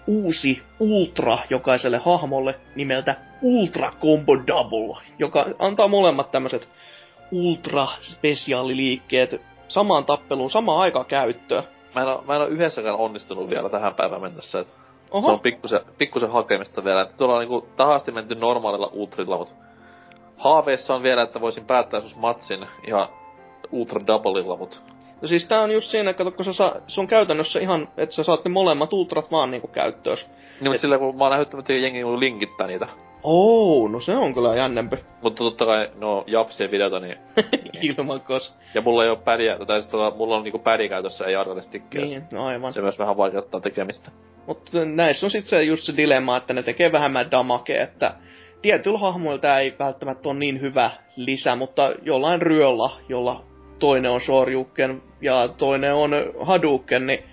uusi 0.07 0.63
Ultra 0.79 1.37
jokaiselle 1.49 1.97
hahmolle 1.97 2.55
nimeltä 2.75 3.15
Ultra 3.41 3.91
Combo 4.01 4.37
Double, 4.47 5.03
joka 5.19 5.45
antaa 5.59 5.87
molemmat 5.87 6.31
tämmöiset 6.31 6.69
ultra 7.31 7.87
spesiaaliliikkeet 8.01 9.41
samaan 9.67 10.05
tappeluun, 10.05 10.49
samaan 10.49 10.79
aikaan 10.79 11.05
käyttöön. 11.05 11.63
Mä 11.95 12.01
en, 12.01 12.07
ole, 12.07 12.23
mä 12.27 12.35
en 12.35 12.41
ole 12.41 12.49
yhdessäkään 12.49 12.95
onnistunut 12.95 13.49
vielä 13.49 13.69
tähän 13.69 13.95
päivään 13.95 14.21
mennessä. 14.21 14.59
Et 14.59 14.77
Oho. 15.11 15.27
Se 15.27 15.31
on 15.31 15.39
pikkusen, 15.39 15.81
pikkusen 15.97 16.31
hakemista 16.31 16.83
vielä. 16.83 17.05
Tuolla 17.05 17.35
on 17.35 17.39
niinku 17.39 17.67
tahasti 17.75 18.11
menty 18.11 18.35
normaalilla 18.35 18.89
ultrilla, 18.93 19.37
mutta 19.37 19.53
haaveissa 20.37 20.95
on 20.95 21.03
vielä, 21.03 21.21
että 21.21 21.41
voisin 21.41 21.65
päättää 21.65 22.01
sus 22.01 22.15
matsin 22.15 22.67
ihan 22.87 23.07
ultra 23.71 24.07
doubleilla, 24.07 24.57
mutta 24.57 24.77
No 25.21 25.27
siis 25.27 25.47
tää 25.47 25.61
on 25.61 25.71
just 25.71 25.91
siinä, 25.91 26.09
että 26.09 26.31
kun 26.31 26.45
sä 26.45 26.53
saa, 26.53 26.75
se 26.87 27.01
on 27.01 27.07
käytännössä 27.07 27.59
ihan, 27.59 27.89
että 27.97 28.15
sä 28.15 28.23
saatte 28.23 28.49
molemmat 28.49 28.93
ultrat 28.93 29.31
vaan 29.31 29.51
niinku 29.51 29.67
käyttöön. 29.67 30.17
Niin, 30.17 30.71
mutta 30.71 30.77
sillä 30.77 30.97
kun 30.97 31.17
mä 31.17 31.23
oon 31.23 31.31
nähnyt, 31.31 31.53
että 31.53 31.73
jengi 31.73 32.05
linkittää 32.05 32.67
niitä. 32.67 32.87
Oh, 33.23 33.89
no 33.89 33.99
se 33.99 34.15
on 34.15 34.33
kyllä 34.33 34.55
jännempi. 34.55 34.97
Mutta 35.21 35.43
totta 35.43 35.65
kai, 35.65 35.89
no 35.95 36.23
japsien 36.27 36.71
videota, 36.71 36.99
niin... 36.99 37.17
Ilman 37.97 38.21
kos. 38.21 38.57
Ja 38.73 38.81
mulla 38.81 39.03
ei 39.03 39.09
oo 39.09 39.15
pädiä, 39.15 39.57
tai 39.67 39.81
siis 39.81 39.91
tota, 39.91 40.17
mulla 40.17 40.35
on 40.35 40.43
niinku 40.43 40.59
pädi 40.59 40.89
käytössä, 40.89 41.25
ei 41.25 41.35
arvallestikkiä. 41.35 42.01
Niin, 42.01 42.23
no 42.31 42.45
aivan. 42.45 42.73
Se 42.73 42.81
myös 42.81 42.99
vähän 42.99 43.17
vaikeuttaa 43.17 43.59
tekemistä. 43.59 44.11
Mutta 44.47 44.85
näissä 44.85 45.25
on 45.25 45.29
sitten 45.29 45.49
se 45.49 45.63
just 45.63 45.83
se 45.83 45.97
dilemma, 45.97 46.37
että 46.37 46.53
ne 46.53 46.63
tekee 46.63 46.91
vähemmän 46.91 47.31
damage, 47.31 47.77
että 47.81 48.13
tietyllä 48.61 48.97
hahmoilla 48.97 49.59
ei 49.59 49.75
välttämättä 49.79 50.29
ole 50.29 50.39
niin 50.39 50.61
hyvä 50.61 50.91
lisä, 51.15 51.55
mutta 51.55 51.93
jollain 52.01 52.41
ryöllä, 52.41 52.89
jolla 53.09 53.43
toinen 53.79 54.11
on 54.11 54.21
Shoryuken 54.21 55.01
ja 55.21 55.47
toinen 55.47 55.93
on 55.93 56.11
Hadouken, 56.41 57.07
niin 57.07 57.23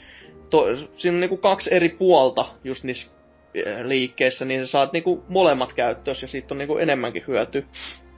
to, 0.51 0.77
siinä 0.97 1.15
on 1.15 1.21
niinku 1.21 1.37
kaksi 1.37 1.75
eri 1.75 1.89
puolta 1.89 2.47
just 2.65 2.85
niissä 2.85 3.11
eh, 3.55 3.85
liikkeissä, 3.85 4.45
niin 4.45 4.61
sä 4.61 4.67
saat 4.67 4.93
niinku 4.93 5.25
molemmat 5.29 5.73
käyttöön 5.73 6.17
ja 6.23 6.29
siitä 6.29 6.55
on 6.55 6.59
niinku 6.59 6.79
enemmänkin 6.79 7.25
hyöty. 7.27 7.67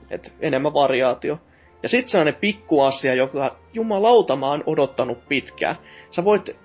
Et 0.09 0.33
enemmän 0.39 0.73
variaatio. 0.73 1.39
Ja 1.83 1.89
sit 1.89 2.07
sellainen 2.07 2.35
pikkuasia, 2.35 3.15
joka 3.15 3.57
jumalauta 3.73 4.35
mä 4.35 4.47
oon 4.47 4.63
odottanut 4.65 5.27
pitkään. 5.27 5.75
Sä 6.11 6.23
voit 6.23 6.55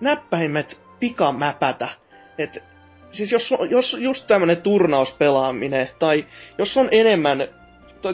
näppäimet 0.00 0.80
pikamäpätä. 1.00 1.88
Et, 2.38 2.64
siis 3.10 3.32
jos, 3.32 3.54
jos 3.70 3.96
just 4.00 4.26
tämmönen 4.26 4.62
turnauspelaaminen, 4.62 5.88
tai 5.98 6.26
jos 6.58 6.76
on 6.76 6.88
enemmän 6.90 7.48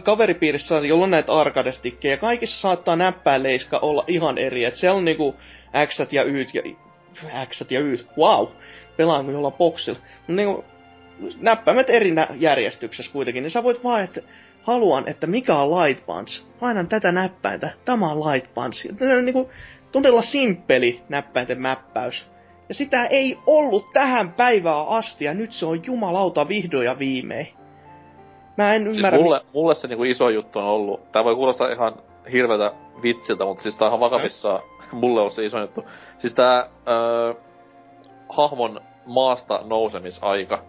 kaveripiirissä 0.03 0.79
jolla 0.79 1.05
on 1.05 1.11
näitä 1.11 1.33
arkadestikkejä, 1.33 2.17
kaikissa 2.17 2.61
saattaa 2.61 2.97
näppäileiska 2.97 3.79
olla 3.79 4.05
ihan 4.09 4.39
eri. 4.39 4.65
Et 4.65 4.75
siellä 4.75 4.97
on 4.97 5.05
niinku 5.05 5.37
X 5.87 6.01
ja 6.13 6.23
Y 6.23 6.47
ja 6.55 6.63
X 7.47 7.65
ja 7.71 7.81
Y. 7.81 7.99
Wow! 8.19 8.47
Pelaan 8.97 9.25
kuin 9.25 9.35
jollain 9.35 9.55
boksilla. 9.55 9.99
Niinku, 10.29 10.65
näppäimet 11.41 11.91
eri 11.91 12.11
nä- 12.11 12.29
järjestyksessä 12.39 13.13
kuitenkin, 13.13 13.43
niin 13.43 13.51
sä 13.51 13.63
voit 13.63 13.85
vaan, 13.85 14.05
että 14.05 14.21
haluan, 14.63 15.09
että 15.09 15.27
mikä 15.27 15.57
on 15.57 15.83
light 15.83 16.07
punch. 16.07 16.45
Painan 16.61 16.89
tätä 16.89 17.13
näppäintä, 17.13 17.71
tämä 17.85 18.13
on 18.13 18.33
light 18.33 18.55
punch. 18.55 18.99
Tämä 18.99 19.13
on 19.13 19.25
niinku 19.25 19.51
todella 19.93 20.23
simppeli 20.23 21.03
näppäinten 21.09 21.61
mäppäys. 21.61 22.27
Ja 22.69 22.75
sitä 22.75 23.07
ei 23.07 23.39
ollut 23.47 23.93
tähän 23.93 24.33
päivään 24.33 24.89
asti, 24.89 25.25
ja 25.25 25.35
nyt 25.35 25.53
se 25.53 25.67
on 25.67 25.87
jumalauta 25.87 26.49
vihdoin 26.49 26.85
ja 26.85 26.99
viimein. 26.99 27.58
Mä 28.59 28.75
en 28.75 28.83
siis 28.83 28.97
ymmärrä... 28.97 29.17
Siis 29.17 29.25
mulle, 29.25 29.41
mulle 29.53 29.75
se 29.75 29.89
niinku 29.89 30.05
iso 30.05 30.29
juttu 30.29 30.59
on 30.59 30.65
ollut, 30.65 31.13
tää 31.13 31.25
voi 31.25 31.35
kuulostaa 31.35 31.73
ihan 31.73 31.95
hirveältä 32.33 32.73
vitsiltä, 33.03 33.45
mutta 33.45 33.63
siis 33.63 33.77
tää 33.77 33.89
on 33.89 33.91
ihan 33.91 34.01
vakavissaan 34.01 34.63
mulle 34.93 35.21
on 35.21 35.33
se 35.33 35.45
iso 35.45 35.61
juttu. 35.61 35.85
Siis 36.19 36.35
tää 36.35 36.69
öö, 36.89 37.35
hahmon 38.29 38.81
maasta 39.07 39.61
nousemisaika. 39.65 40.63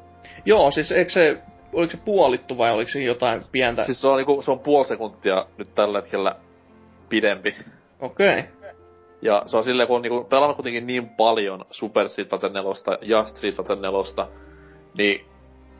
Joo, 0.45 0.71
siis 0.71 0.91
eikö 0.91 1.11
se, 1.11 1.37
oliko 1.73 1.91
se 1.91 1.97
puolittu 2.05 2.57
vai 2.57 2.71
oliko 2.71 2.89
se 2.89 3.03
jotain 3.03 3.43
pientä? 3.51 3.85
Siis 3.85 4.01
se 4.01 4.07
on 4.07 4.17
niinku, 4.17 4.41
se 4.41 4.51
on 4.51 4.59
puoli 4.59 4.85
sekuntia 4.85 5.45
nyt 5.57 5.75
tällä 5.75 6.01
hetkellä 6.01 6.35
pidempi. 7.09 7.55
Okei. 7.99 8.39
Okay. 8.39 8.71
Ja 9.21 9.43
se 9.45 9.57
on 9.57 9.63
silleen, 9.63 9.87
kun 9.87 9.95
on 9.95 10.01
niinku 10.01 10.23
pelannut 10.23 10.57
kuitenkin 10.57 10.87
niin 10.87 11.09
paljon 11.09 11.65
Super 11.71 12.09
Street 12.09 12.29
Fighter 12.29 12.49
4 12.49 12.97
ja 13.01 13.23
Street 13.23 13.55
Fighter 13.55 13.75
4, 13.75 14.27
niin 14.97 15.25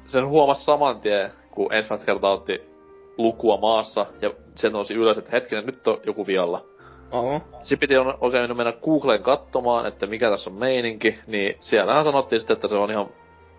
sen 0.07 0.28
huomasi 0.28 0.66
saman 0.66 1.01
tien, 1.01 1.32
kun 1.52 1.74
ensimmäistä 1.74 2.06
kertaa 2.06 2.32
otti 2.32 2.62
lukua 3.18 3.58
maassa, 3.58 4.06
ja 4.22 4.32
sen 4.56 4.72
nousi 4.72 4.93
ylös, 4.93 5.18
että 5.18 5.32
hetkinen, 5.32 5.66
nyt 5.66 5.88
on 5.88 6.00
joku 6.06 6.28
vialla. 6.28 6.66
Oho. 7.12 7.41
Sitten 7.64 7.80
piti 7.80 7.97
on 7.97 8.18
oikein 8.22 8.58
mennä 8.58 8.74
Googleen 8.84 9.24
katsomaan, 9.24 9.86
että 9.86 10.06
mikä 10.06 10.30
tässä 10.30 10.50
on 10.50 10.56
meininki, 10.56 11.20
niin 11.28 11.56
siellähän 11.60 12.04
sanottiin 12.04 12.39
sitten, 12.39 12.54
että 12.54 12.68
se 12.68 12.76
on 12.76 12.91
ihan 12.91 13.10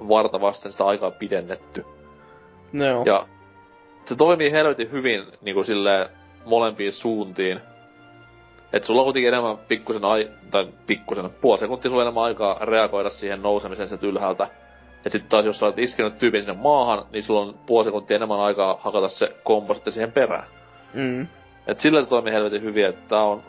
varta 0.09 0.41
vasten 0.41 0.72
sitä 0.72 0.84
aikaa 0.84 1.11
pidennetty. 1.11 1.84
No. 2.72 3.03
Ja 3.07 3.26
se 4.05 4.16
toimii 4.16 4.53
helvetin 4.53 4.91
hyvin 4.91 5.26
niin 5.41 5.55
kuin 5.55 5.66
silleen 5.66 6.09
molempiin 6.45 6.93
suuntiin. 6.93 7.61
Et 8.72 8.84
sulla 8.84 9.01
on 9.01 9.05
kuitenkin 9.05 9.28
enemmän 9.28 9.59
pikkusen 9.59 10.05
ai... 10.05 10.30
tai 10.51 10.68
pikkusen, 10.86 11.30
puoli 11.41 11.59
sekuntia 11.59 11.91
sulla 11.91 12.03
enemmän 12.03 12.24
aikaa 12.24 12.59
reagoida 12.61 13.11
siihen 13.11 13.43
nousemiseen 13.43 13.88
sieltä 13.88 14.07
ylhäältä. 14.07 14.49
Ja 15.05 15.11
sitten 15.11 15.30
taas 15.30 15.44
jos 15.44 15.59
sä 15.59 15.66
olet 15.66 15.78
iskenyt 15.78 16.18
tyypin 16.18 16.42
sinne 16.42 16.61
maahan, 16.62 17.07
niin 17.12 17.22
sulla 17.22 17.40
on 17.40 17.55
puoli 17.66 17.84
sekuntia 17.84 18.16
enemmän 18.16 18.40
aikaa 18.40 18.78
hakata 18.80 19.09
se 19.09 19.36
kombo 19.44 19.74
sitten 19.74 19.92
siihen 19.92 20.12
perään. 20.12 20.44
Mm. 20.94 21.26
Et 21.66 21.80
sillä 21.80 22.01
se 22.01 22.09
toimii 22.09 22.32
helvetin 22.32 22.62
hyvin, 22.62 22.86
että 22.86 23.09
tää 23.09 23.22
on 23.22 23.42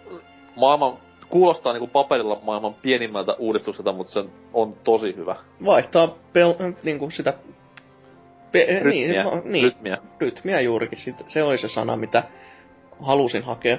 maailman, 0.56 0.94
kuulostaa 1.30 1.74
niinku 1.74 1.88
paperilla 1.88 2.40
maailman 2.44 2.74
pienimmältä 2.74 3.34
uudistukselta, 3.40 3.92
mutta 3.92 4.14
se 4.14 4.24
on 4.54 4.76
tosi 4.84 5.16
hyvä. 5.16 5.36
Vaihtaa 5.66 6.08
pel- 6.08 6.74
niinku 6.84 7.10
sitä... 7.10 7.34
Pe- 8.52 8.80
Rytmiä. 8.82 9.24
Niin, 9.24 9.42
niin, 9.46 9.64
rytmiä. 9.64 9.98
Rytmiä 10.20 10.62
juurikin. 10.62 11.00
Se 11.28 11.44
oli 11.44 11.58
se 11.58 11.68
sana, 11.68 11.98
mitä 11.98 12.24
halusin 13.02 13.44
hakea. 13.44 13.78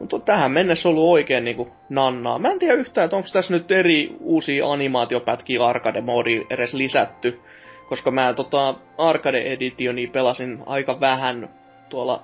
Mutta 0.00 0.18
tähän 0.18 0.52
mennessä 0.52 0.88
ollut 0.88 1.04
oikein 1.04 1.44
niinku 1.44 1.68
nannaa. 1.88 2.38
Mä 2.38 2.50
en 2.50 2.58
tiedä 2.58 2.74
yhtään, 2.74 3.04
että 3.04 3.16
onko 3.16 3.28
tässä 3.32 3.54
nyt 3.54 3.70
eri 3.70 4.16
uusia 4.20 4.66
animaatiopätkiä 4.66 5.64
arcade 5.64 6.00
moodi 6.00 6.46
edes 6.50 6.74
lisätty. 6.74 7.40
Koska 7.88 8.10
mä 8.10 8.34
tota 8.34 8.74
arcade 8.98 9.38
editioni 9.38 10.06
pelasin 10.06 10.62
aika 10.66 11.00
vähän 11.00 11.50
tuolla 11.88 12.22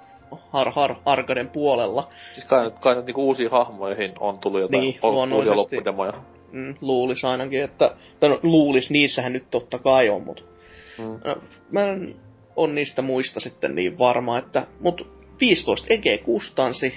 har, 0.51 0.71
har, 0.71 0.95
arcaden 1.05 1.49
puolella. 1.49 2.09
Siis 2.33 2.47
kai, 2.47 2.65
nyt- 2.65 2.79
kai 2.79 2.95
nyt 2.95 3.07
niinku 3.07 3.27
uusiin 3.27 3.51
hahmoihin 3.51 4.13
on 4.21 4.39
tullut 4.39 4.61
jotain 4.61 4.81
Niin, 4.81 4.99
on, 5.03 5.33
uusia 5.33 5.57
loppudemoja. 5.57 6.13
Mm, 6.53 6.75
luulis 6.81 7.25
ainakin, 7.25 7.63
että... 7.63 7.97
Tai 8.21 8.31
no, 8.31 8.41
luulis, 8.43 8.91
niissähän 8.91 9.33
nyt 9.33 9.51
totta 9.51 9.79
kai 9.79 10.09
on, 10.09 10.23
mutta... 10.23 10.43
Mm. 10.99 11.21
No, 11.25 11.37
mä 11.71 11.85
en 11.85 12.15
on 12.57 12.75
niistä 12.75 13.03
muista 13.03 13.41
sitten 13.41 13.75
niin 13.75 13.99
varma, 13.99 14.39
että... 14.39 14.67
Mut 14.81 15.07
15 15.41 15.87
EG 15.91 16.25
kustanssi 16.25 16.95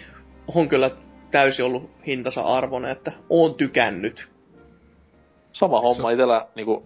on 0.55 0.69
kyllä 0.69 0.91
täysin 1.31 1.65
ollut 1.65 1.89
hintansa 2.07 2.41
arvoinen, 2.41 2.91
että 2.91 3.11
oon 3.29 3.55
tykännyt. 3.55 4.29
Sama 5.51 5.81
homma 5.81 6.11
itellä 6.11 6.47
niinku... 6.55 6.83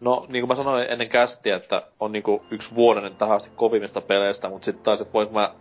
No, 0.00 0.26
niin 0.28 0.42
kuin 0.42 0.48
mä 0.48 0.54
sanoin 0.54 0.86
ennen 0.90 1.08
kästiä, 1.08 1.56
että 1.56 1.82
on 2.00 2.12
niinku 2.12 2.42
yksi 2.50 2.74
vuoden 2.74 3.16
tähän 3.16 3.36
asti 3.36 3.50
kovimmista 3.56 4.00
peleistä, 4.00 4.48
mutta 4.48 4.64
sitten 4.64 4.84
taas, 4.84 5.00
että 5.00 5.12
voinko 5.12 5.34
mä 5.34 5.54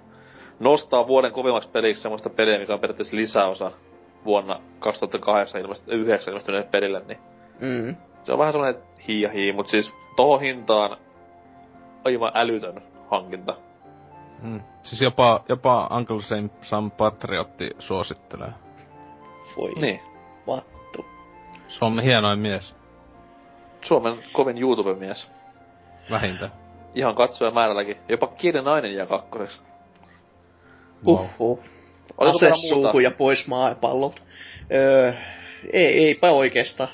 nostaa 0.59 1.07
vuoden 1.07 1.31
kovimmaksi 1.31 1.69
peliksi 1.69 2.01
semmoista 2.01 2.29
peliä, 2.29 2.59
mikä 2.59 2.73
on 2.73 2.79
periaatteessa 2.79 3.15
lisäosa 3.15 3.71
vuonna 4.25 4.59
2008 4.79 5.61
ilmest- 5.61 5.83
9 5.93 6.31
ilmestyneelle 6.31 6.69
pelille, 6.71 7.01
niin 7.07 7.19
Mm. 7.59 7.95
se 8.23 8.31
on 8.31 8.39
vähän 8.39 8.53
semmoinen 8.53 8.81
hii 9.07 9.21
ja 9.21 9.29
hii, 9.29 9.51
mutta 9.53 9.71
siis 9.71 9.93
tohon 10.15 10.41
hintaan 10.41 10.97
aivan 12.05 12.31
älytön 12.33 12.81
hankinta. 13.11 13.55
Mm. 14.41 14.61
Siis 14.83 15.01
jopa, 15.01 15.43
jopa 15.49 15.87
Uncle 15.97 16.21
Sam, 16.21 16.49
Sam 16.61 16.91
Patriotti 16.91 17.69
suosittelee. 17.79 18.51
Voi 19.57 19.73
Niin. 19.81 19.99
vattu. 20.47 21.05
Se 21.67 21.85
on 21.85 21.99
hienoin 22.03 22.39
mies. 22.39 22.75
Suomen 23.81 24.19
kovin 24.33 24.57
YouTube-mies. 24.57 25.27
Vähintään. 26.11 26.51
Ihan 26.95 27.15
katsojamäärälläkin. 27.15 27.97
Jopa 28.09 28.27
kirjanainen 28.27 28.93
jää 28.93 29.05
kakkoseksi. 29.05 29.61
Wow. 31.05 31.25
Uhuh. 31.39 31.59
Oliko 32.17 32.37
vielä 32.41 32.53
Asesuukuja 32.53 33.11
pois 33.11 33.47
maapallolta. 33.47 34.21
Öö, 34.73 35.13
ei, 35.73 36.05
eipä 36.05 36.31
oikeastaan. 36.31 36.89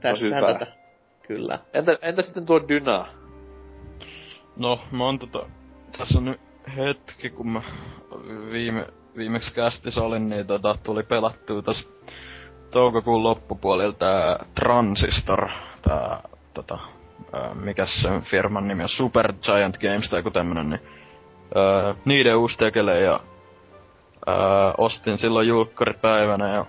Tässähän 0.00 0.36
hyvä. 0.36 0.52
tätä. 0.58 0.72
Kyllä. 1.26 1.58
Entä, 1.74 1.98
entä 2.02 2.22
sitten 2.22 2.46
tuo 2.46 2.68
Dyna? 2.68 3.06
No, 4.56 4.80
mä 4.90 5.04
oon 5.04 5.18
tota... 5.18 5.46
Tässä 5.98 6.18
on 6.18 6.24
nyt 6.24 6.40
hetki, 6.76 7.30
kun 7.30 7.48
mä 7.48 7.62
viime, 8.52 8.86
viimeksi 9.16 9.54
kästissä 9.54 10.00
olin, 10.00 10.28
niin 10.28 10.46
tota, 10.46 10.78
tuli 10.82 11.02
pelattua 11.02 11.62
tos 11.62 11.88
toukokuun 12.70 13.22
loppupuolella 13.22 13.92
tää 13.92 14.44
Transistor, 14.54 15.48
tää 15.82 16.20
tota, 16.54 16.78
ää, 17.32 17.54
mikäs 17.54 18.02
sen 18.02 18.22
firman 18.22 18.68
nimi 18.68 18.82
on, 18.82 18.88
Super 18.88 19.32
Giant 19.42 19.78
Games 19.78 20.10
tai 20.10 20.18
joku 20.18 20.30
tämmönen, 20.30 20.70
niin 20.70 20.80
ää, 21.54 21.94
niiden 22.04 22.36
uusi 22.36 22.58
tekele 22.58 23.00
ja 23.00 23.20
ää, 24.26 24.74
ostin 24.78 25.18
silloin 25.18 25.48
julkkaripäivänä 25.48 26.54
ja 26.54 26.66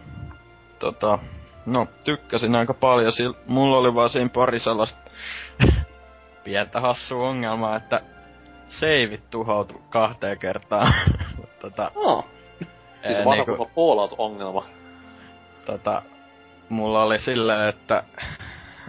tota, 0.80 1.20
no 1.66 1.88
tykkäsin 2.04 2.56
aika 2.56 2.74
paljon. 2.74 3.12
Sil, 3.18 3.34
mulla 3.48 3.78
oli 3.78 3.96
vaan 3.96 4.10
siinä 4.10 4.30
pari 4.30 4.60
sellaista 4.60 5.00
pientä 6.44 6.82
hassua 6.82 7.30
ongelmaa, 7.30 7.76
että 7.76 8.02
seivit 8.80 9.30
tuhoutu 9.30 9.82
kahteen 9.90 10.40
kertaan. 10.40 10.94
tota, 11.62 11.92
Oh. 11.96 12.26
Siis 13.08 13.18
ää, 13.18 13.26
vanha 13.26 13.36
niinku- 13.36 13.52
niinku... 13.52 13.72
Fallout-ongelma. 13.76 14.66
tota, 15.66 16.02
mulla 16.70 17.04
oli 17.04 17.20
silleen, 17.20 17.70
että 17.70 18.04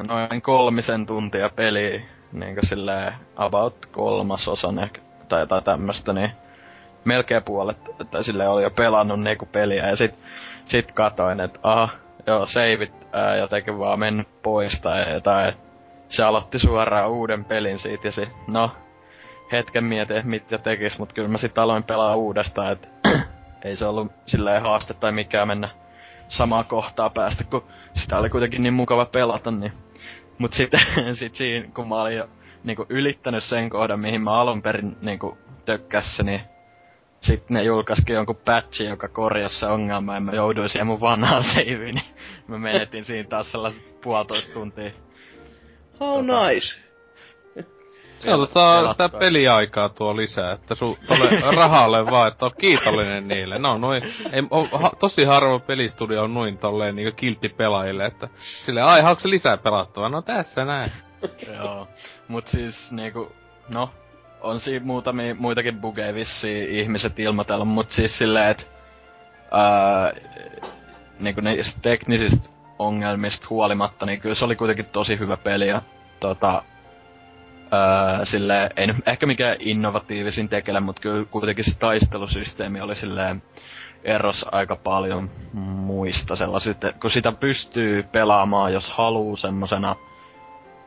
noin 0.09 0.43
kolmisen 0.43 1.07
tuntia 1.07 1.51
peliä, 1.51 2.03
niinku 2.33 2.61
silleen 2.69 3.15
about 3.37 3.87
kolmasosan 3.87 4.79
ehkä, 4.79 5.01
tai 5.29 5.41
jotain 5.41 5.65
tämmöstä, 5.65 6.13
niin 6.13 6.31
melkein 7.05 7.43
puolet, 7.43 7.77
tai 8.11 8.25
silleen 8.25 8.51
oli 8.51 8.63
jo 8.63 8.71
pelannut 8.71 9.21
niinku 9.21 9.47
peliä, 9.47 9.89
ja 9.89 9.97
sit, 9.97 10.15
sit 10.65 10.93
katoin, 10.93 11.41
että 11.41 11.61
aha, 11.63 11.89
joo, 12.27 12.47
seivit 12.47 12.93
ää, 13.13 13.37
jotenkin 13.37 13.79
vaan 13.79 13.99
mennyt 13.99 14.29
pois 14.43 14.81
tai 14.81 15.13
jotain, 15.15 15.55
se 16.09 16.23
aloitti 16.25 16.59
suoraan 16.59 17.11
uuden 17.11 17.45
pelin 17.45 17.79
siitä, 17.79 18.09
ja 18.09 18.13
sit, 18.13 18.29
no, 18.47 18.71
hetken 19.57 19.85
mietin, 19.85 20.17
että 20.17 20.29
mitä 20.29 20.59
tekis, 20.59 20.99
mut 20.99 21.13
kyllä 21.13 21.29
mä 21.29 21.39
sit 21.39 21.59
aloin 21.59 21.83
pelaa 21.83 22.17
uudestaan, 22.17 22.73
että 22.73 22.89
ei 23.65 23.77
se 23.77 23.87
ollut 23.87 24.13
silleen 24.27 24.63
haaste 24.63 24.95
tai 24.95 25.13
mikään 25.13 25.49
mennä 25.49 25.69
samaa 26.29 26.65
kohtaa 26.65 27.11
päästä, 27.11 27.45
kun 27.45 27.65
sitä 27.95 28.19
oli 28.19 28.31
kuitenkin 28.31 28.63
niin 28.63 28.75
mukava 28.75 29.05
pelata, 29.07 29.51
niin... 29.51 29.73
Mut 30.39 30.53
sitten 30.53 30.81
sit 31.13 31.35
siinä, 31.35 31.69
kun 31.75 31.89
mä 31.89 31.95
olin 31.95 32.17
jo 32.17 32.29
niinku 32.65 32.87
ylittänyt 32.89 33.45
sen 33.45 33.71
kohdan, 33.71 34.01
mihin 34.01 34.21
mä 34.21 34.33
alun 34.33 34.63
perin 34.63 34.97
niinku 35.01 35.39
tökkässä, 35.65 36.23
niin 36.23 36.41
sitten 37.21 37.55
ne 37.55 37.63
julkaisikin 37.63 38.15
jonkun 38.15 38.37
patchin, 38.45 38.89
joka 38.89 39.09
korjasi 39.09 39.59
se 39.59 39.67
ongelma, 39.67 40.15
ja 40.15 40.21
mä 40.21 40.33
jouduin 40.33 40.69
siihen 40.69 40.87
mun 40.87 41.01
vanhaan 41.01 41.45
saveen, 41.55 41.95
niin 41.95 42.15
mä 42.49 42.59
menetin 42.59 43.05
siinä 43.05 43.29
taas 43.29 43.53
sellaiset 43.53 44.01
puolitoista 44.01 44.53
tuntia. 44.53 44.91
How 46.01 46.27
Tota. 46.27 46.49
nice. 46.49 46.84
Tota, 48.25 48.55
Pelatkaa. 48.55 48.93
sitä 48.93 49.19
peliaikaa 49.19 49.89
tuo 49.89 50.17
lisää, 50.17 50.53
että 50.53 50.75
su 50.75 50.99
tolle 51.09 51.41
rahalle 51.57 52.07
vaan, 52.07 52.29
että 52.29 52.47
on 52.47 52.51
kiitollinen 52.59 53.29
niille. 53.29 53.59
No 53.59 53.79
noin, 53.79 54.03
ei, 54.33 54.43
on, 54.51 54.69
ha, 54.73 54.91
tosi 55.01 55.25
harva 55.25 55.59
pelistudio 55.59 56.23
on 56.23 56.35
noin 56.35 56.59
tolleen 56.59 56.97
niinku 56.97 57.17
kiltti 57.17 57.49
pelaajille, 57.49 58.05
että 58.05 58.29
sille 58.37 58.83
ai 58.83 59.03
haluatko 59.03 59.23
sä 59.23 59.31
lisää 59.31 59.57
pelattavaa? 59.57 60.09
No 60.09 60.23
tässä 60.23 60.65
näin. 60.65 60.93
Joo. 61.59 61.89
Mut 62.29 62.47
siis 62.47 62.93
niinku, 62.93 63.33
no, 63.69 63.91
on 64.41 64.61
siinä 64.61 64.87
muutamia 64.87 65.35
muitakin 65.35 65.81
bugeja 65.81 66.15
vissiin 66.15 66.71
ihmiset 66.71 67.19
ilmoitellut, 67.19 67.69
mut 67.69 67.91
siis 67.91 68.19
silleen, 68.19 68.51
et 68.51 68.69
ää, 69.53 70.13
niinku 71.19 71.41
niistä 71.41 71.81
teknisistä 71.83 72.49
ongelmista 72.79 73.47
huolimatta, 73.51 74.07
niin 74.07 74.21
kyllä 74.21 74.35
se 74.35 74.45
oli 74.45 74.57
kuitenkin 74.57 74.87
tosi 74.93 75.19
hyvä 75.19 75.37
peli 75.37 75.69
ja 75.69 75.83
tota, 76.21 76.63
ää, 77.75 78.25
silleen, 78.25 78.71
ei 78.77 78.87
nyt 78.87 78.97
ehkä 79.09 79.27
mikään 79.27 79.57
innovatiivisin 79.61 80.49
tekele, 80.49 80.81
mutta 80.81 81.03
kyllä 81.03 81.25
kuitenkin 81.31 81.65
se 81.65 81.79
taistelusysteemi 81.79 82.81
oli 82.81 82.97
silleen 82.97 83.43
eros 84.05 84.47
aika 84.53 84.77
paljon 84.77 85.31
muista 85.55 86.37
sellaisista, 86.37 86.93
kun 86.93 87.11
sitä 87.11 87.33
pystyy 87.33 88.03
pelaamaan, 88.03 88.73
jos 88.73 88.91
haluu 88.91 89.37
semmosena 89.37 89.97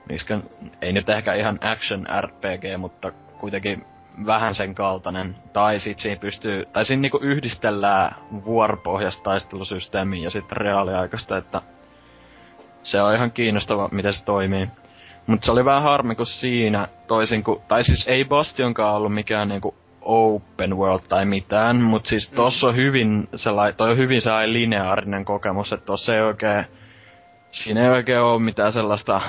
Mikskä, 0.10 0.40
ei 0.82 0.94
nyt 0.94 1.10
ehkä 1.10 1.34
ihan 1.34 1.60
action 1.62 2.06
RPG, 2.22 2.64
mutta 2.78 3.12
kuitenkin 3.40 3.86
vähän 4.26 4.56
sen 4.56 4.76
kaltainen. 4.76 5.36
Tai 5.54 5.80
sit 5.80 6.00
siinä 6.00 6.20
pystyy, 6.20 6.66
tai 6.66 6.86
siinä 6.86 7.02
niinku 7.02 7.20
yhdistellään 7.22 8.16
vuoropohjasta 8.46 9.24
taistelusysteemiä 9.24 10.24
ja 10.24 10.30
sitten 10.30 10.58
reaaliaikaista, 10.58 11.38
että 11.38 11.62
se 12.84 13.02
on 13.02 13.16
ihan 13.16 13.32
kiinnostava, 13.32 13.90
miten 13.92 14.14
se 14.14 14.24
toimii. 14.24 14.68
Mutta 15.28 15.46
se 15.46 15.52
oli 15.52 15.66
vähän 15.66 15.84
harmi, 15.84 16.16
kun 16.16 16.26
siinä 16.26 16.88
toisin 17.08 17.44
kuin, 17.44 17.62
tai 17.68 17.84
siis 17.84 18.08
ei 18.08 18.26
Bastionkaan 18.26 18.96
ollut 18.96 19.14
mikään 19.14 19.50
niinku 19.50 19.76
open 20.02 20.78
world 20.78 21.02
tai 21.10 21.26
mitään, 21.26 21.76
mutta 21.76 22.10
siis 22.10 22.32
tossa 22.32 22.68
on 22.68 22.76
hyvin 22.76 23.30
sellai, 23.36 23.74
toi 23.74 23.92
on 23.92 23.98
hyvin 23.98 24.22
sellainen 24.22 24.54
lineaarinen 24.54 25.26
kokemus, 25.26 25.74
että 25.74 25.86
tossa 25.86 26.16
ei 26.16 26.22
oikein, 26.22 26.66
siinä 27.52 27.84
ei 27.84 27.90
oikein 27.90 28.22
ole 28.22 28.42
mitään 28.42 28.74
sellaista 28.74 29.22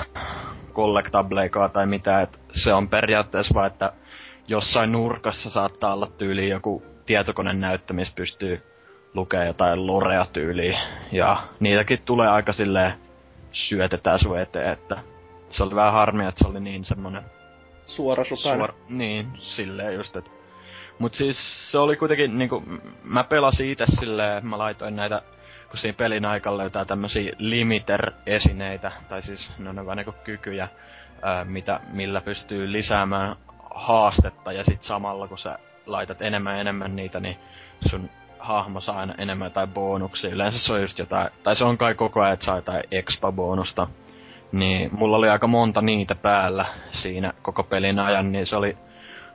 collectableikaa 0.72 1.68
tai 1.68 1.86
mitä, 1.86 2.20
että 2.20 2.38
se 2.52 2.72
on 2.74 2.88
periaatteessa 2.88 3.54
vaan, 3.54 3.66
että 3.66 3.92
jossain 4.48 4.92
nurkassa 4.92 5.50
saattaa 5.50 5.94
olla 5.94 6.08
tyyli 6.18 6.48
joku 6.48 6.82
tietokoneen 7.06 7.60
näyttö, 7.60 7.94
mistä 7.94 8.16
pystyy 8.16 8.62
lukea 9.14 9.44
jotain 9.44 9.86
lorea 9.86 10.26
tyyliä. 10.32 10.80
Ja 11.12 11.42
niitäkin 11.60 12.02
tulee 12.04 12.28
aika 12.28 12.52
silleen 12.52 12.94
syötetään 13.52 14.18
sun 14.18 14.38
eteen, 14.38 14.72
että 14.72 14.96
se 15.50 15.62
oli 15.62 15.74
vähän 15.74 15.92
harmi, 15.92 16.26
että 16.26 16.44
se 16.44 16.50
oli 16.50 16.60
niin 16.60 16.84
semmonen 16.84 17.22
Suorasukainen. 17.86 18.66
Suor- 18.66 18.74
niin, 18.88 19.32
silleen 19.38 19.94
just, 19.94 20.16
et. 20.16 20.30
Mut 20.98 21.14
siis 21.14 21.70
se 21.72 21.78
oli 21.78 21.96
kuitenkin 21.96 22.38
niinku, 22.38 22.62
mä 23.04 23.24
pelasin 23.24 23.70
itse 23.70 23.84
silleen, 24.00 24.46
mä 24.46 24.58
laitoin 24.58 24.96
näitä, 24.96 25.22
kun 25.70 25.78
siinä 25.78 25.96
pelin 25.96 26.24
aikana 26.24 26.56
löytää 26.58 26.84
tämmösiä 26.84 27.32
limiter-esineitä, 27.38 28.92
tai 29.08 29.22
siis 29.22 29.52
ne 29.58 29.70
on 29.70 29.86
vaan 29.86 29.96
niinku 29.96 30.14
kykyjä, 30.24 30.68
ää, 31.22 31.44
mitä, 31.44 31.80
millä 31.92 32.20
pystyy 32.20 32.72
lisäämään 32.72 33.36
haastetta, 33.74 34.52
ja 34.52 34.64
sit 34.64 34.82
samalla 34.82 35.28
kun 35.28 35.38
sä 35.38 35.58
laitat 35.86 36.22
enemmän 36.22 36.54
ja 36.54 36.60
enemmän 36.60 36.96
niitä, 36.96 37.20
niin 37.20 37.36
sun 37.88 38.10
hahmo 38.38 38.80
saa 38.80 38.98
aina 38.98 39.14
enemmän 39.18 39.46
jotain 39.46 39.68
bonuksia. 39.68 40.30
Yleensä 40.30 40.58
se 40.58 40.72
on 40.72 40.82
just 40.82 40.98
jotain, 40.98 41.30
tai 41.42 41.56
se 41.56 41.64
on 41.64 41.78
kai 41.78 41.94
koko 41.94 42.20
ajan, 42.20 42.34
että 42.34 42.46
saa 42.46 42.56
jotain 42.56 42.84
expa-bonusta. 42.90 43.88
Niin 44.52 44.90
mulla 44.92 45.16
oli 45.16 45.28
aika 45.28 45.46
monta 45.46 45.82
niitä 45.82 46.14
päällä 46.14 46.66
siinä 46.90 47.32
koko 47.42 47.62
pelin 47.62 47.98
ajan, 47.98 48.32
niin 48.32 48.46
se 48.46 48.56
oli 48.56 48.76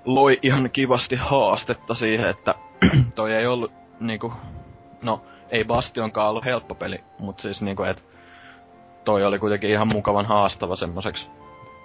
loi 0.06 0.40
ihan 0.42 0.70
kivasti 0.70 1.16
haastetta 1.16 1.94
siihen, 1.94 2.30
että 2.30 2.56
toi 3.16 3.34
ei 3.34 3.48
ollut 3.48 3.72
niinku, 4.00 4.34
no 5.02 5.22
ei 5.50 5.64
Bastionkaan 5.64 6.30
ollut 6.30 6.46
helppo 6.46 6.76
peli, 6.76 7.04
mutta 7.20 7.42
siis 7.42 7.62
niinku, 7.62 7.84
et 7.84 8.04
toi 9.04 9.26
oli 9.26 9.40
kuitenkin 9.40 9.70
ihan 9.70 9.88
mukavan 9.94 10.26
haastava 10.26 10.76
semmoiseksi 10.76 11.30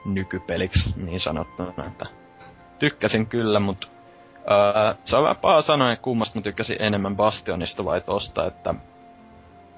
nykypeliksi 0.04 0.94
niin 0.96 1.20
sanottuna, 1.20 1.86
että 1.86 2.06
tykkäsin 2.78 3.26
kyllä, 3.26 3.60
mutta 3.60 3.86
öö, 4.50 4.94
se 5.04 5.16
on 5.16 5.22
vähän 5.22 5.36
paha 5.36 5.62
sanoa, 5.62 5.92
että 5.92 6.02
kummasta 6.02 6.38
mä 6.38 6.42
tykkäsin 6.42 6.76
enemmän 6.80 7.16
Bastionista 7.16 7.84
vai 7.84 8.00
tosta, 8.00 8.46
että 8.46 8.74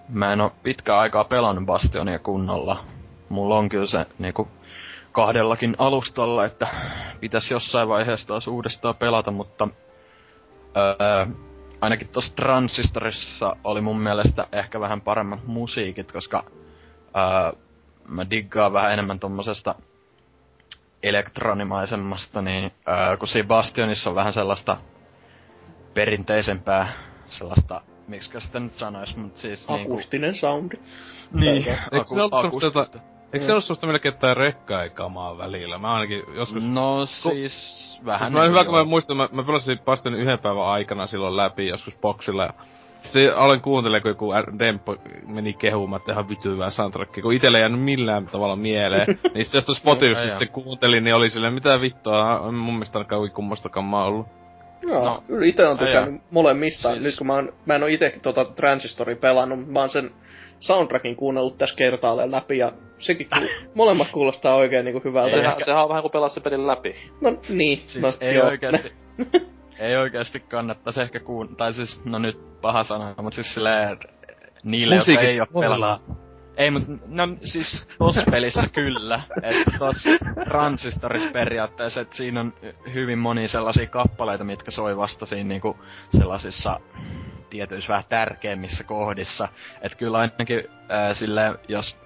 mä 0.09 0.33
en 0.33 0.41
oo 0.41 0.53
pitkään 0.63 0.99
aikaa 0.99 1.25
pelannut 1.25 1.67
Bastionia 1.67 2.19
kunnolla. 2.19 2.85
Mulla 3.31 3.59
on 3.59 3.69
kyllä 3.69 3.87
se 3.87 4.07
niinku 4.19 4.49
kahdellakin 5.13 5.75
alustalla, 5.79 6.45
että 6.45 6.69
pitäisi 7.21 7.55
jossain 7.55 7.89
vaiheessa 7.89 8.29
taas 8.29 8.49
uudestaan 8.49 8.97
pelata, 8.97 9.31
mutta 9.31 9.69
öö, 10.77 11.27
ainakin 11.81 12.09
tuossa 12.09 12.35
Transistorissa 12.35 13.57
oli 13.65 13.81
mun 13.81 14.01
mielestä 14.01 14.47
ehkä 14.53 14.81
vähän 14.81 15.01
paremmat 15.01 15.47
musiikit, 15.47 16.13
koska 16.13 16.45
öö, 17.17 17.61
mä 18.09 18.31
diggaan 18.31 18.73
vähän 18.73 18.93
enemmän 18.93 19.21
tommosesta 19.21 19.75
elektronimaisemmasta, 21.03 22.43
niin 22.43 22.73
öö, 22.89 23.17
kun 23.17 23.29
siinä 23.29 23.49
Bastionissa 23.49 24.11
on 24.11 24.17
vähän 24.17 24.33
sellaista 24.33 24.77
perinteisempää, 25.95 26.93
sellaista, 27.29 27.81
miksi 28.09 28.41
sitä 28.41 28.61
nyt 28.61 28.75
sanois, 28.75 29.17
mut 29.17 29.37
siis 29.37 29.67
Akustinen 29.69 30.33
niinku... 30.33 30.41
soundi. 30.41 30.77
Niin, 31.33 31.69
Eikö 31.69 32.05
se 32.05 32.23
ollut 32.23 32.61
semmoista, 32.61 32.99
eikö 33.33 33.47
se 33.47 33.53
ollut 33.53 33.65
semmoista 33.65 33.87
melkein 33.87 34.15
jotain 34.15 34.37
rekkaikamaa 34.37 35.39
välillä? 35.39 35.79
Mä 35.79 35.95
ainakin 35.95 36.23
joskus... 36.35 36.65
No 36.65 37.07
siis, 37.07 38.01
vähän 38.05 38.33
Mä 38.33 38.45
hyvä, 38.45 38.65
kun 38.65 38.75
mä 38.75 38.85
muistan, 38.85 39.17
mä, 39.17 39.29
mä 39.33 39.43
pelasin 39.43 39.79
Bastionin 39.79 40.21
yhden 40.21 40.39
päivän 40.39 40.67
aikana 40.67 41.07
silloin 41.07 41.37
läpi 41.37 41.69
joskus 41.69 41.95
boksilla 41.97 42.45
ja 42.45 42.53
sitten 43.03 43.37
aloin 43.37 43.61
kuuntelemaan, 43.61 44.03
kun 44.03 44.11
joku 44.11 44.59
Demppo 44.59 44.97
meni 45.27 45.53
kehumaan, 45.53 46.01
että 46.01 46.13
ihan 46.13 46.29
vitu 46.29 46.51
hyvää 46.51 46.71
soundtrackia, 46.71 47.23
kun 47.23 47.33
itelle 47.33 47.59
ei 47.59 47.63
jäänyt 47.63 47.81
millään 47.81 48.27
tavalla 48.27 48.57
mieleen. 48.57 49.07
niin 49.35 49.45
sitten 49.45 49.63
jos 49.69 49.77
Spotifysta 49.77 50.29
sitten 50.29 50.49
kuuntelin, 50.49 51.05
niin 51.05 51.15
oli 51.15 51.31
silleen, 51.31 51.55
mitä 51.55 51.81
vittua, 51.81 52.53
mun 52.53 52.75
mielestä 52.75 52.99
ainakaan 52.99 53.31
kummastakaan 53.31 53.87
mä 53.87 54.05
ollut. 54.05 54.27
Joo, 54.83 55.05
no, 55.05 55.23
itse 55.45 55.67
on 55.67 55.79
tykännyt 55.79 56.23
molemmista. 56.31 56.91
Siis... 56.91 57.05
Nyt 57.05 57.17
kun 57.17 57.27
mä, 57.27 57.35
oon, 57.35 57.53
mä 57.67 57.75
en 57.75 57.83
oo 57.83 57.89
itse 57.89 58.19
tota 58.23 58.45
Transistorin 58.45 59.19
pelannut, 59.19 59.69
mä 59.69 59.81
oon 59.81 59.91
sen 59.91 60.11
soundtrackin 60.61 61.17
kuunnellut 61.17 61.59
tässä 61.59 61.77
kertaalleen 61.77 62.31
läpi 62.31 62.59
ja 62.59 62.73
sekin 62.99 63.27
ku, 63.27 63.47
molemmat 63.75 64.11
kuulostaa 64.11 64.55
oikein 64.55 64.85
niinku 64.85 65.01
hyvältä. 65.05 65.37
Sehän, 65.37 65.57
sehän 65.65 65.83
on 65.83 65.89
vähän 65.89 66.03
kuin 66.03 66.13
pelaa 66.13 66.29
se 66.29 66.41
pelin 66.41 66.67
läpi. 66.67 66.95
No 67.21 67.37
niin. 67.49 67.83
Siis 67.85 68.05
no, 68.05 68.13
ei 68.21 68.35
joo. 68.35 68.47
oikeesti. 68.47 68.93
ei 69.81 69.97
oikeesti 69.97 70.41
kannattaisi 70.41 71.03
ehkä 71.03 71.21
kuun... 71.21 71.57
Tai 71.57 71.73
siis, 71.73 72.05
no 72.05 72.19
nyt 72.19 72.61
paha 72.61 72.83
sana, 72.83 73.15
mutta 73.23 73.35
siis 73.35 73.55
silleen, 73.55 73.93
että 73.93 74.09
niille, 74.65 74.97
Musiikit 74.97 75.23
jotka 75.23 75.31
ei 75.31 75.41
oo 75.41 75.61
pelannut. 75.61 76.30
Ei, 76.57 76.71
mut 76.71 76.83
no 77.07 77.29
siis 77.45 77.87
tossa 77.99 78.23
pelissä 78.31 78.69
kyllä. 78.73 79.23
Että 79.43 79.79
tossa 79.79 80.11
Transistorissa 80.45 81.31
periaatteessa, 81.31 82.01
että 82.01 82.17
siinä 82.17 82.41
on 82.41 82.53
hyvin 82.95 83.19
moni 83.19 83.49
sellaisia 83.49 83.87
kappaleita, 83.87 84.45
mitkä 84.45 84.71
soi 84.71 84.97
vasta 84.97 85.27
siinä 85.27 85.49
niinku 85.49 85.79
sellaisissa 86.19 86.81
tietyissä 87.51 87.89
vähän 87.89 88.05
tärkeimmissä 88.09 88.85
kohdissa. 88.85 89.49
Että 89.83 89.99
kyllä 89.99 90.19
ainakin 90.19 90.65
ää, 90.89 91.15
silleen, 91.15 91.59
jos 91.69 91.97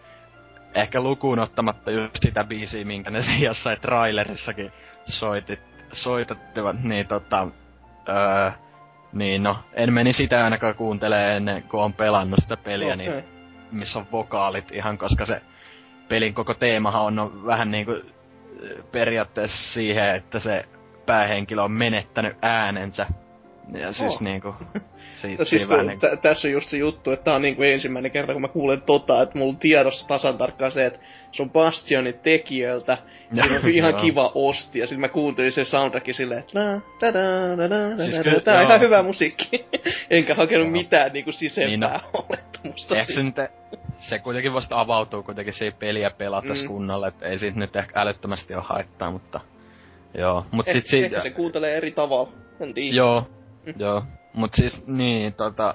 ehkä 0.74 1.00
lukuun 1.00 1.38
ottamatta 1.38 1.90
just 1.90 2.16
sitä 2.22 2.44
biisiä, 2.44 2.84
minkä 2.84 3.10
ne 3.10 3.20
jossain 3.40 3.80
trailerissakin 3.80 4.72
soitit, 5.06 5.60
soitattivat, 5.92 6.82
niin 6.82 7.06
tota, 7.06 7.48
öö, 8.08 8.50
niin 9.12 9.42
no, 9.42 9.56
en 9.72 9.92
meni 9.92 10.12
sitä 10.12 10.44
ainakaan 10.44 10.74
kuuntelee 10.74 11.36
ennen 11.36 11.62
kuin 11.62 11.82
on 11.82 11.92
pelannut 11.92 12.40
sitä 12.42 12.56
peliä, 12.56 12.94
okay. 12.94 12.96
niin 12.96 13.33
missä 13.74 13.98
on 13.98 14.06
vokaalit 14.12 14.72
ihan, 14.72 14.98
koska 14.98 15.26
se 15.26 15.42
pelin 16.08 16.34
koko 16.34 16.54
teemahan 16.54 17.18
on, 17.18 17.46
vähän 17.46 17.70
niinku 17.70 17.92
periaatteessa 18.92 19.72
siihen, 19.72 20.14
että 20.14 20.38
se 20.38 20.64
päähenkilö 21.06 21.62
on 21.62 21.72
menettänyt 21.72 22.36
äänensä. 22.42 23.06
Ja 23.72 23.92
siis 23.92 24.14
oh. 24.14 24.20
niinku, 24.20 24.54
siitä 25.20 25.40
no 25.40 25.44
siis 25.44 25.68
vähän 25.68 25.86
niinku... 25.86 26.06
t- 26.06 26.22
tässä 26.22 26.48
on 26.48 26.52
just 26.52 26.68
se 26.68 26.78
juttu, 26.78 27.10
että 27.10 27.24
tää 27.24 27.34
on 27.34 27.42
niinku 27.42 27.62
ensimmäinen 27.62 28.10
kerta, 28.12 28.32
kun 28.32 28.42
mä 28.42 28.48
kuulen 28.48 28.82
tota, 28.82 29.22
että 29.22 29.38
mulla 29.38 29.52
on 29.52 29.58
tiedossa 29.58 30.08
tasan 30.08 30.38
tarkkaan 30.38 30.72
se, 30.72 30.86
että 30.86 30.98
se 31.32 31.42
on 31.42 31.50
Bastionin 31.50 32.18
tekijöiltä, 32.22 32.98
Siinä 33.34 33.60
on 33.64 33.70
ihan 33.70 33.94
kiva 33.94 34.32
osti, 34.34 34.78
ja 34.78 34.86
sitten 34.86 35.00
mä 35.00 35.08
kuuntelin 35.08 35.52
sen 35.52 35.66
soundtrackin 35.66 36.14
silleen, 36.14 36.40
että 36.40 36.58
la, 36.58 36.80
da, 37.00 37.12
da, 37.12 37.56
da, 37.56 37.70
da, 37.70 38.04
siis 38.04 38.20
da, 38.24 38.40
tää 38.40 38.60
on 38.60 38.66
ihan 38.66 38.80
hyvä 38.80 39.02
musiikki. 39.02 39.64
Enkä 40.10 40.34
hakenut 40.34 40.72
mitään 40.72 41.12
niinku 41.12 41.32
sisempää 41.32 41.68
niin 41.68 41.80
no. 41.80 42.00
olettamusta. 42.12 42.96
Ehkä 42.96 43.12
se 43.12 43.22
nyt, 43.22 43.36
se 43.98 44.18
kuitenkin 44.18 44.52
vasta 44.52 44.80
avautuu 44.80 45.22
kuitenkin 45.22 45.54
se 45.54 45.72
peliä 45.78 46.10
pelatas 46.10 46.62
mm. 46.62 46.68
kunnolla, 46.68 47.08
että 47.08 47.26
ei 47.26 47.38
siitä 47.38 47.58
nyt 47.58 47.76
ehkä 47.76 48.00
älyttömästi 48.00 48.54
ole 48.54 48.64
haittaa, 48.66 49.10
mutta 49.10 49.40
joo. 50.18 50.46
Mut 50.50 50.68
eh, 50.68 50.74
sit 50.74 50.86
siitä... 50.86 51.06
Ehkä 51.06 51.20
se 51.20 51.30
kuuntelee 51.30 51.76
eri 51.76 51.90
tavalla, 51.90 52.32
en 52.60 52.74
tiedä. 52.74 52.96
Joo, 52.96 53.26
mm. 53.66 53.74
joo. 53.78 54.02
Mut 54.32 54.54
siis 54.54 54.86
niin, 54.86 55.34
tota, 55.34 55.74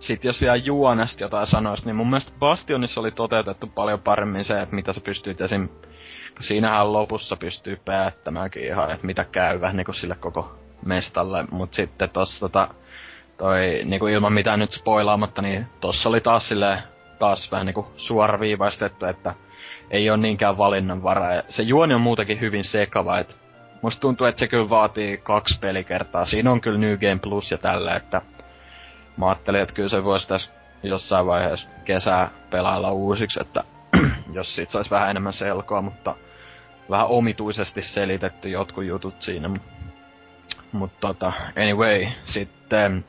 sit 0.00 0.24
jos 0.24 0.40
vielä 0.40 0.56
juonesta 0.56 1.24
jotain 1.24 1.46
sanois, 1.46 1.84
niin 1.84 1.96
mun 1.96 2.10
mielestä 2.10 2.32
Bastionissa 2.38 3.00
oli 3.00 3.10
toteutettu 3.10 3.66
paljon 3.66 4.00
paremmin 4.00 4.44
se, 4.44 4.60
että 4.60 4.74
mitä 4.74 4.92
sä 4.92 5.00
pystyt 5.00 5.40
esim 5.40 5.68
siinähän 6.40 6.92
lopussa 6.92 7.36
pystyy 7.36 7.80
päättämäänkin 7.84 8.64
ihan, 8.64 8.90
että 8.90 9.06
mitä 9.06 9.24
käy 9.24 9.60
vähän 9.60 9.76
niinku 9.76 9.92
sille 9.92 10.14
koko 10.14 10.58
mestalle, 10.84 11.44
mut 11.50 11.72
sitten 11.72 12.10
tossa 12.10 12.40
tota, 12.40 12.68
toi 13.38 13.80
niinku 13.84 14.06
ilman 14.06 14.32
mitään 14.32 14.58
nyt 14.58 14.72
spoilaamatta, 14.72 15.42
niin 15.42 15.66
tossa 15.80 16.08
oli 16.08 16.20
taas 16.20 16.48
silleen, 16.48 16.82
taas 17.18 17.52
vähän 17.52 17.66
niinku 17.66 17.86
suoraviivaistettu, 17.96 19.06
että 19.06 19.34
ei 19.90 20.10
ole 20.10 20.18
niinkään 20.18 20.58
valinnanvaraa. 20.58 21.34
Ja 21.34 21.42
se 21.48 21.62
juoni 21.62 21.94
on 21.94 22.00
muutenkin 22.00 22.40
hyvin 22.40 22.64
sekava, 22.64 23.18
että 23.18 23.34
musta 23.82 24.00
tuntuu, 24.00 24.26
että 24.26 24.38
se 24.38 24.48
kyllä 24.48 24.70
vaatii 24.70 25.16
kaksi 25.16 25.58
pelikertaa. 25.60 26.24
Siinä 26.24 26.52
on 26.52 26.60
kyllä 26.60 26.78
New 26.78 26.98
Game 26.98 27.18
Plus 27.22 27.50
ja 27.50 27.58
tällä, 27.58 27.96
että 27.96 28.22
mä 29.16 29.28
ajattelin, 29.28 29.60
että 29.60 29.74
kyllä 29.74 29.88
se 29.88 30.04
voisi 30.04 30.28
tässä 30.28 30.50
jossain 30.82 31.26
vaiheessa 31.26 31.68
kesää 31.84 32.30
pelailla 32.50 32.90
uusiksi, 32.90 33.40
että 33.42 33.64
jos 34.32 34.54
siitä 34.54 34.72
saisi 34.72 34.90
vähän 34.90 35.10
enemmän 35.10 35.32
selkoa, 35.32 35.82
mutta 35.82 36.14
vähän 36.90 37.06
omituisesti 37.06 37.82
selitetty 37.82 38.48
jotkut 38.48 38.84
jutut 38.84 39.22
siinä. 39.22 39.50
Mutta 40.72 40.96
tota, 41.00 41.32
anyway, 41.56 42.06
sitten 42.24 43.04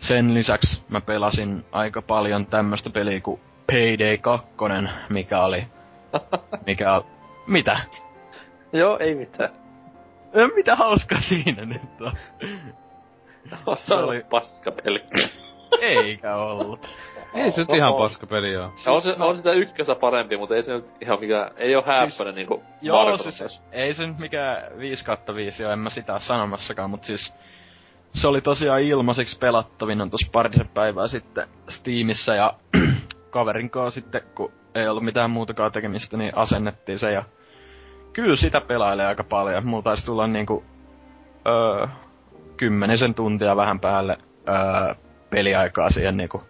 sen 0.00 0.34
lisäksi 0.34 0.82
mä 0.88 1.00
pelasin 1.00 1.64
aika 1.72 2.02
paljon 2.02 2.46
tämmöstä 2.46 2.90
peliä 2.90 3.20
kuin 3.20 3.40
Payday 3.66 4.18
2, 4.18 4.48
mikä 5.08 5.44
oli... 5.44 5.66
Mikä 6.66 6.94
oli... 6.94 7.04
Mitä? 7.46 7.80
Joo, 8.72 8.98
ei 8.98 9.14
mitään. 9.14 9.50
Mitä 10.54 10.76
hauskaa 10.76 11.20
siinä 11.20 11.64
nyt 11.64 12.00
on? 12.00 12.12
se 13.76 13.94
oli 13.94 14.24
paskapeli. 14.30 15.04
Eikä 15.80 16.36
ollut. 16.36 16.90
Ei 17.34 17.52
se 17.52 17.64
no, 17.68 17.74
ihan 17.74 17.94
paska 17.94 18.26
peli 18.26 18.56
oo. 18.56 18.70
Siis, 18.74 18.88
on, 18.88 19.00
se, 19.00 19.14
no, 19.18 19.28
on 19.28 19.36
sitä 19.36 19.52
ykköstä 19.52 19.94
parempi, 19.94 20.36
mutta 20.36 20.56
ei 20.56 20.62
se 20.62 20.72
nyt 20.72 20.84
ihan 21.00 21.20
mikään, 21.20 21.50
ei 21.56 21.76
oo 21.76 21.82
häppänä 21.82 22.08
siis, 22.08 22.34
niinku 22.34 22.62
Joo, 22.82 23.16
siis 23.16 23.62
ei 23.72 23.94
se 23.94 24.06
nyt 24.06 24.18
mikään 24.18 24.78
5 24.78 25.04
kautta 25.04 25.34
5 25.34 25.64
oo, 25.64 25.72
en 25.72 25.78
mä 25.78 25.90
sitä 25.90 26.18
sanomassakaan, 26.18 26.90
mut 26.90 27.04
siis 27.04 27.34
se 28.14 28.28
oli 28.28 28.40
tosiaan 28.40 28.82
ilmaiseksi 28.82 29.38
pelattavina 29.38 30.08
tuossa 30.08 30.28
parisen 30.32 30.68
päivää 30.68 31.08
sitten 31.08 31.48
Steamissa 31.68 32.34
ja 32.34 32.54
kaverin 33.30 33.70
kanssa 33.70 34.00
sitten, 34.00 34.22
kun 34.34 34.52
ei 34.74 34.88
ollut 34.88 35.04
mitään 35.04 35.30
muutakaan 35.30 35.72
tekemistä, 35.72 36.16
niin 36.16 36.36
asennettiin 36.36 36.98
se 36.98 37.12
ja 37.12 37.24
kyllä 38.12 38.36
sitä 38.36 38.60
pelailee 38.60 39.06
aika 39.06 39.24
paljon. 39.24 39.66
Mulla 39.66 39.82
taisi 39.82 40.04
tulla 40.04 40.26
niinku 40.26 40.64
öö, 41.46 41.86
kymmenisen 42.56 43.14
tuntia 43.14 43.56
vähän 43.56 43.80
päälle 43.80 44.18
öö, 44.48 44.94
peliaikaa 45.30 45.90
siihen 45.90 46.16
niinku 46.16 46.42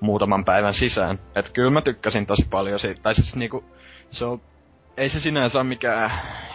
muutaman 0.00 0.44
päivän 0.44 0.74
sisään. 0.74 1.18
Et 1.36 1.50
kyllä 1.52 1.70
mä 1.70 1.82
tykkäsin 1.82 2.26
tosi 2.26 2.46
paljon 2.50 2.78
siitä. 2.78 3.02
Tai 3.02 3.14
siis 3.14 3.36
niinku, 3.36 3.64
se 4.10 4.24
on, 4.24 4.40
ei 4.96 5.08
se 5.08 5.20
sinänsä 5.20 5.58
ole 5.58 5.68
mikään 5.68 6.12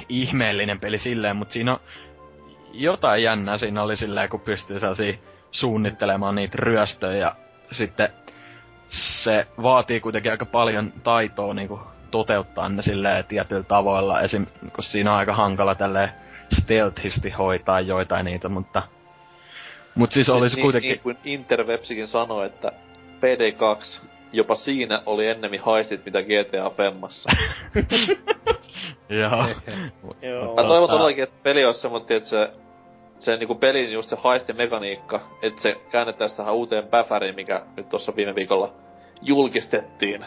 ihmeellinen 0.09 0.79
peli 0.79 0.97
silleen, 0.97 1.35
mutta 1.35 1.53
siinä 1.53 1.73
on 1.73 1.79
jotain 2.73 3.23
jännää 3.23 3.57
siinä 3.57 3.83
oli 3.83 3.97
silleen, 3.97 4.29
kun 4.29 4.39
pystyy 4.39 4.79
sellaisia 4.79 5.13
suunnittelemaan 5.51 6.35
niitä 6.35 6.57
ryöstöjä 6.59 7.17
ja 7.17 7.35
sitten 7.71 8.09
se 8.89 9.47
vaatii 9.63 9.99
kuitenkin 9.99 10.31
aika 10.31 10.45
paljon 10.45 10.93
taitoa 11.03 11.53
niinku 11.53 11.79
toteuttaa 12.11 12.69
ne 12.69 12.81
silleen 12.81 13.25
tietyillä 13.25 13.63
tavoilla. 13.63 14.21
Esim. 14.21 14.45
kun 14.75 14.83
siinä 14.83 15.11
on 15.11 15.17
aika 15.17 15.33
hankala 15.33 15.75
tälleen 15.75 16.09
stealthisti 16.51 17.29
hoitaa 17.29 17.81
joitain 17.81 18.25
niitä, 18.25 18.49
mutta... 18.49 18.83
Mut 19.95 20.11
siis, 20.11 20.25
siis 20.25 20.37
olisi 20.37 20.55
niin, 20.55 20.63
kuitenkin... 20.63 20.89
Niin 20.89 20.99
kuin 20.99 21.17
Interwebsikin 21.23 22.07
sanoi, 22.07 22.45
että 22.45 22.71
PD2, 23.15 24.01
jopa 24.33 24.55
siinä 24.55 25.01
oli 25.05 25.27
ennemmin 25.27 25.61
haistit 25.61 26.05
mitä 26.05 26.21
GTA 26.21 26.69
Femmassa. 26.69 27.29
Joo. 30.29 30.55
Mä 30.55 30.63
toivon 30.63 30.89
todellakin, 30.89 31.23
että 31.23 31.35
se 31.35 31.41
peli 31.43 31.65
olisi 31.65 31.81
semmoinen, 31.81 32.17
että 32.17 32.29
se 32.29 32.51
se 33.19 33.37
niinku 33.37 33.55
pelin 33.55 33.93
just 33.93 34.09
se 34.09 34.15
haistimekaniikka, 34.19 35.21
että 35.41 35.61
se 35.61 35.75
käännettäisiin 35.91 36.37
tähän 36.37 36.53
uuteen 36.53 36.87
päfäriin, 36.87 37.35
mikä 37.35 37.61
nyt 37.77 37.89
tuossa 37.89 38.15
viime 38.15 38.35
viikolla 38.35 38.73
julkistettiin. 39.21 40.25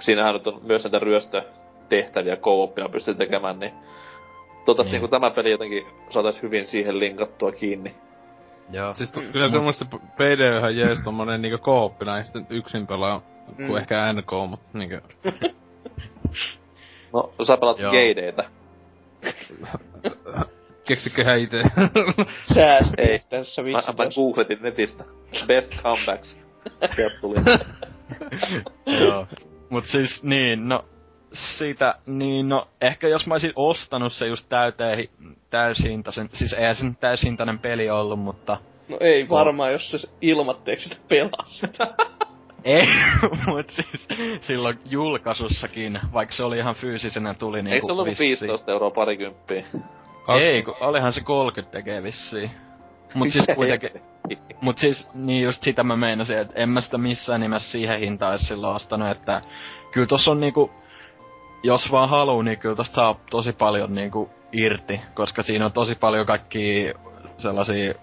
Siinähän 0.00 0.34
nyt 0.34 0.46
on 0.46 0.60
myös 0.62 0.84
näitä 0.84 0.98
ryöstötehtäviä 0.98 2.36
co 2.36 2.72
pystyy 2.92 3.14
tekemään, 3.14 3.60
niin 3.60 3.72
toivottavasti 4.64 4.92
Niin. 4.96 5.02
niin. 5.02 5.10
tämä 5.10 5.30
peli 5.30 5.50
jotenkin 5.50 5.86
saatais 6.10 6.42
hyvin 6.42 6.66
siihen 6.66 6.98
linkattua 6.98 7.52
kiinni. 7.52 7.94
Joo. 8.72 8.94
Siis 8.94 9.10
to, 9.10 9.20
kyllä 9.20 9.48
se 9.48 9.54
mun 9.56 9.64
mielestä 9.64 9.84
PD 10.16 10.52
on 10.52 10.58
ihan 10.58 10.76
jees 10.76 11.00
tommonen 11.04 11.42
niinku 11.42 11.58
kooppina 11.58 12.16
ja 12.16 12.24
sitten 12.24 12.46
yksin 12.50 12.86
pelaa, 12.86 13.18
mm. 13.18 13.24
Mm. 13.58 13.66
kuin 13.66 13.80
ehkä 13.80 14.12
NK, 14.12 14.30
mut 14.48 14.60
niinku... 14.72 14.96
No, 17.12 17.32
sä 17.46 17.56
pelaat 17.56 17.78
geideitä. 17.90 18.44
Keksiköhän 20.88 21.40
ite. 21.40 21.62
Säästi 22.54 22.94
Ei. 22.98 23.18
tässä 23.30 23.62
Mä, 23.62 23.66
vitsi. 23.66 23.92
mä 23.92 24.04
googletin 24.14 24.58
netistä. 24.62 25.04
Best 25.46 25.72
comebacks. 25.82 26.40
Sieltä 26.94 27.16
tuli. 27.20 27.36
Joo. 29.00 29.26
Mut 29.70 29.84
siis 29.86 30.22
niin, 30.22 30.68
no 30.68 30.84
siitä, 31.32 31.94
niin 32.06 32.48
no, 32.48 32.68
ehkä 32.80 33.08
jos 33.08 33.26
mä 33.26 33.34
olisin 33.34 33.52
ostanut 33.56 34.12
se 34.12 34.26
just 34.26 34.46
täyteen, 34.48 35.08
täyshintaisen, 35.50 36.28
siis 36.32 36.52
eihän 36.52 36.74
se 36.74 36.86
nyt 36.86 37.00
täyshintainen 37.00 37.58
peli 37.58 37.90
ollut, 37.90 38.20
mutta 38.20 38.58
No 38.90 38.96
ei 39.00 39.28
varmaan, 39.28 39.72
jos 39.72 39.90
se 39.90 39.98
ilmatteeksi 40.20 40.88
sitä 40.88 41.00
pelasi. 41.08 41.66
ei, 42.64 42.88
mut 43.46 43.68
siis 43.68 44.08
silloin 44.40 44.78
julkaisussakin, 44.88 46.00
vaikka 46.12 46.34
se 46.34 46.44
oli 46.44 46.58
ihan 46.58 46.74
fyysisenä 46.74 47.34
tuli 47.34 47.62
niinku 47.62 47.74
Ei 47.74 47.80
se 47.80 47.92
ollut 47.92 48.06
vissiin. 48.06 48.28
15 48.28 48.72
euroa 48.72 48.90
parikymppiä. 48.90 49.64
Ei, 50.42 50.62
kun 50.62 50.76
olihan 50.80 51.12
se 51.12 51.20
30 51.20 51.72
tekee 51.72 52.02
vissiin. 52.02 52.50
Mut 53.14 53.30
siis 53.30 53.46
kuitenkin, 53.54 53.90
mut 54.60 54.78
siis 54.78 55.08
niin 55.14 55.44
just 55.44 55.62
sitä 55.62 55.82
mä 55.82 55.96
meinasin, 55.96 56.38
että 56.38 56.54
en 56.56 56.70
mä 56.70 56.80
sitä 56.80 56.98
missään 56.98 57.40
nimessä 57.40 57.70
siihen 57.70 58.00
hintaan 58.00 58.32
edes 58.32 58.48
silloin 58.48 58.76
ostanut, 58.76 59.10
että 59.10 59.42
kyllä 59.92 60.06
tossa 60.06 60.30
on 60.30 60.40
niinku, 60.40 60.70
jos 61.62 61.92
vaan 61.92 62.08
haluu, 62.08 62.42
niin 62.42 62.58
kyllä 62.58 62.76
tosta 62.76 62.94
saa 62.94 63.20
tosi 63.30 63.52
paljon 63.52 63.94
niinku 63.94 64.30
irti, 64.52 65.00
koska 65.14 65.42
siinä 65.42 65.64
on 65.64 65.72
tosi 65.72 65.94
paljon 65.94 66.26
kaikki 66.26 66.92
sellaisia 67.38 67.90
ö, 67.90 67.94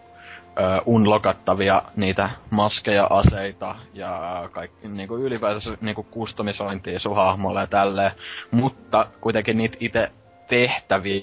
unlokattavia 0.85 1.81
niitä 1.95 2.29
maskeja, 2.49 3.07
aseita 3.09 3.75
ja 3.93 4.49
kaikki 4.51 4.87
niinku 4.87 5.17
ylipäätänsä 5.17 5.77
niinku 5.81 6.03
kustomisointia 6.03 6.99
sun 6.99 7.15
hahmolle 7.15 7.59
ja 7.59 7.67
tälleen. 7.67 8.11
Mutta 8.51 9.07
kuitenkin 9.21 9.57
niitä 9.57 9.77
itse 9.79 10.11
tehtäviä 10.47 11.21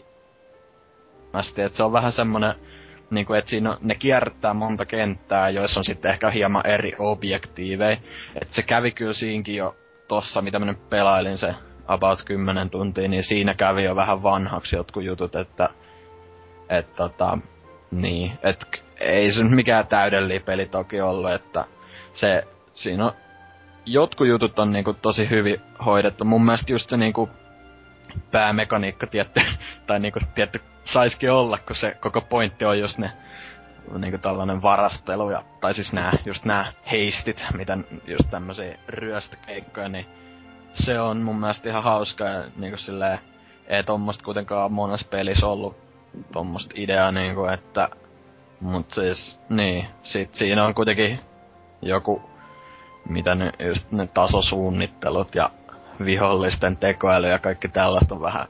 että 1.40 1.76
se 1.76 1.82
on 1.82 1.92
vähän 1.92 2.12
semmonen, 2.12 2.54
niinku, 3.10 3.32
että 3.32 3.50
siinä 3.50 3.70
on, 3.70 3.76
ne 3.80 3.94
kiertää 3.94 4.54
monta 4.54 4.86
kenttää, 4.86 5.50
joissa 5.50 5.80
on 5.80 5.84
sitten 5.84 6.10
ehkä 6.10 6.30
hieman 6.30 6.66
eri 6.66 6.92
objektiiveja. 6.98 7.96
Että 8.42 8.54
se 8.54 8.62
kävi 8.62 8.90
kyllä 8.90 9.12
siinkin 9.12 9.56
jo 9.56 9.76
tossa, 10.08 10.42
mitä 10.42 10.58
mä 10.58 10.64
nyt 10.64 10.90
pelailin 10.90 11.38
se 11.38 11.54
about 11.86 12.22
10 12.22 12.70
tuntia, 12.70 13.08
niin 13.08 13.24
siinä 13.24 13.54
kävi 13.54 13.84
jo 13.84 13.96
vähän 13.96 14.22
vanhaksi 14.22 14.76
jotkut 14.76 15.04
jutut, 15.04 15.36
että 15.36 15.68
et 16.68 16.96
tota, 16.96 17.38
niin, 17.90 18.38
et 18.42 18.66
ei 19.00 19.32
se 19.32 19.42
nyt 19.42 19.52
mikään 19.52 19.86
täydellinen 19.86 20.42
peli 20.42 20.66
toki 20.66 21.00
ollut, 21.00 21.32
että 21.32 21.64
se, 22.12 22.46
siinä 22.74 23.06
on, 23.06 23.12
jotkut 23.86 24.26
jutut 24.26 24.58
on 24.58 24.72
niinku 24.72 24.94
tosi 24.94 25.30
hyvin 25.30 25.60
hoidettu. 25.84 26.24
Mun 26.24 26.44
mielestä 26.44 26.72
just 26.72 26.90
se 26.90 26.96
niinku 26.96 27.28
päämekaniikka 28.30 29.06
tietty, 29.06 29.40
tai 29.86 30.00
niinku 30.00 30.18
tietty 30.34 30.60
saisikin 30.84 31.32
olla, 31.32 31.58
kun 31.58 31.76
se 31.76 31.96
koko 32.00 32.20
pointti 32.20 32.64
on 32.64 32.78
just 32.78 32.98
ne 32.98 33.12
niinku 33.98 34.18
tällainen 34.18 34.62
varastelu 34.62 35.30
ja, 35.30 35.42
tai 35.60 35.74
siis 35.74 35.92
nää, 35.92 36.12
just 36.24 36.44
nää 36.44 36.72
heistit, 36.90 37.46
mitä 37.56 37.78
just 38.06 38.30
tämmösiä 38.30 38.78
ryöstökeikkoja, 38.88 39.88
niin 39.88 40.06
se 40.74 41.00
on 41.00 41.22
mun 41.22 41.40
mielestä 41.40 41.68
ihan 41.68 41.82
hauska 41.82 42.24
ja 42.24 42.44
niinku 42.56 42.76
silleen, 42.76 43.18
ei 43.66 43.84
tommosta 43.84 44.24
kuitenkaan 44.24 44.72
monessa 44.72 45.08
pelissä 45.10 45.46
ollut 45.46 45.76
tommosta 46.32 46.74
ideaa 46.76 47.12
niinku, 47.12 47.44
että 47.44 47.88
mut 48.60 48.92
siis, 48.92 49.38
niin, 49.48 49.88
sit 50.02 50.34
siinä 50.34 50.64
on 50.64 50.74
kuitenkin 50.74 51.20
joku, 51.82 52.22
mitä 53.08 53.34
ne, 53.34 53.52
just 53.58 53.92
ne 53.92 54.06
tasosuunnittelut 54.06 55.34
ja 55.34 55.50
vihollisten 56.04 56.76
tekoäly 56.76 57.28
ja 57.28 57.38
kaikki 57.38 57.68
tällaista 57.68 58.14
on 58.14 58.20
vähän 58.20 58.48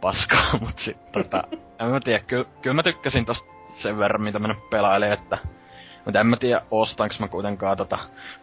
paskaa, 0.00 0.58
mut 0.60 0.78
sit 0.78 1.12
tota, 1.12 1.44
en 1.80 1.90
mä 1.90 2.00
tiedä, 2.00 2.24
kyllä, 2.62 2.74
mä 2.74 2.82
tykkäsin 2.82 3.26
tosta 3.26 3.50
sen 3.74 3.98
verran, 3.98 4.22
mitä 4.22 4.38
mä 4.38 4.48
nyt 4.48 4.70
pelailin, 4.70 5.12
että 5.12 5.38
mutta 6.04 6.20
en 6.20 6.26
mä 6.26 6.36
tiedä, 6.36 6.62
ostanks 6.70 7.20
mä 7.20 7.28
kuitenkaan 7.28 7.76
tota, 7.76 7.98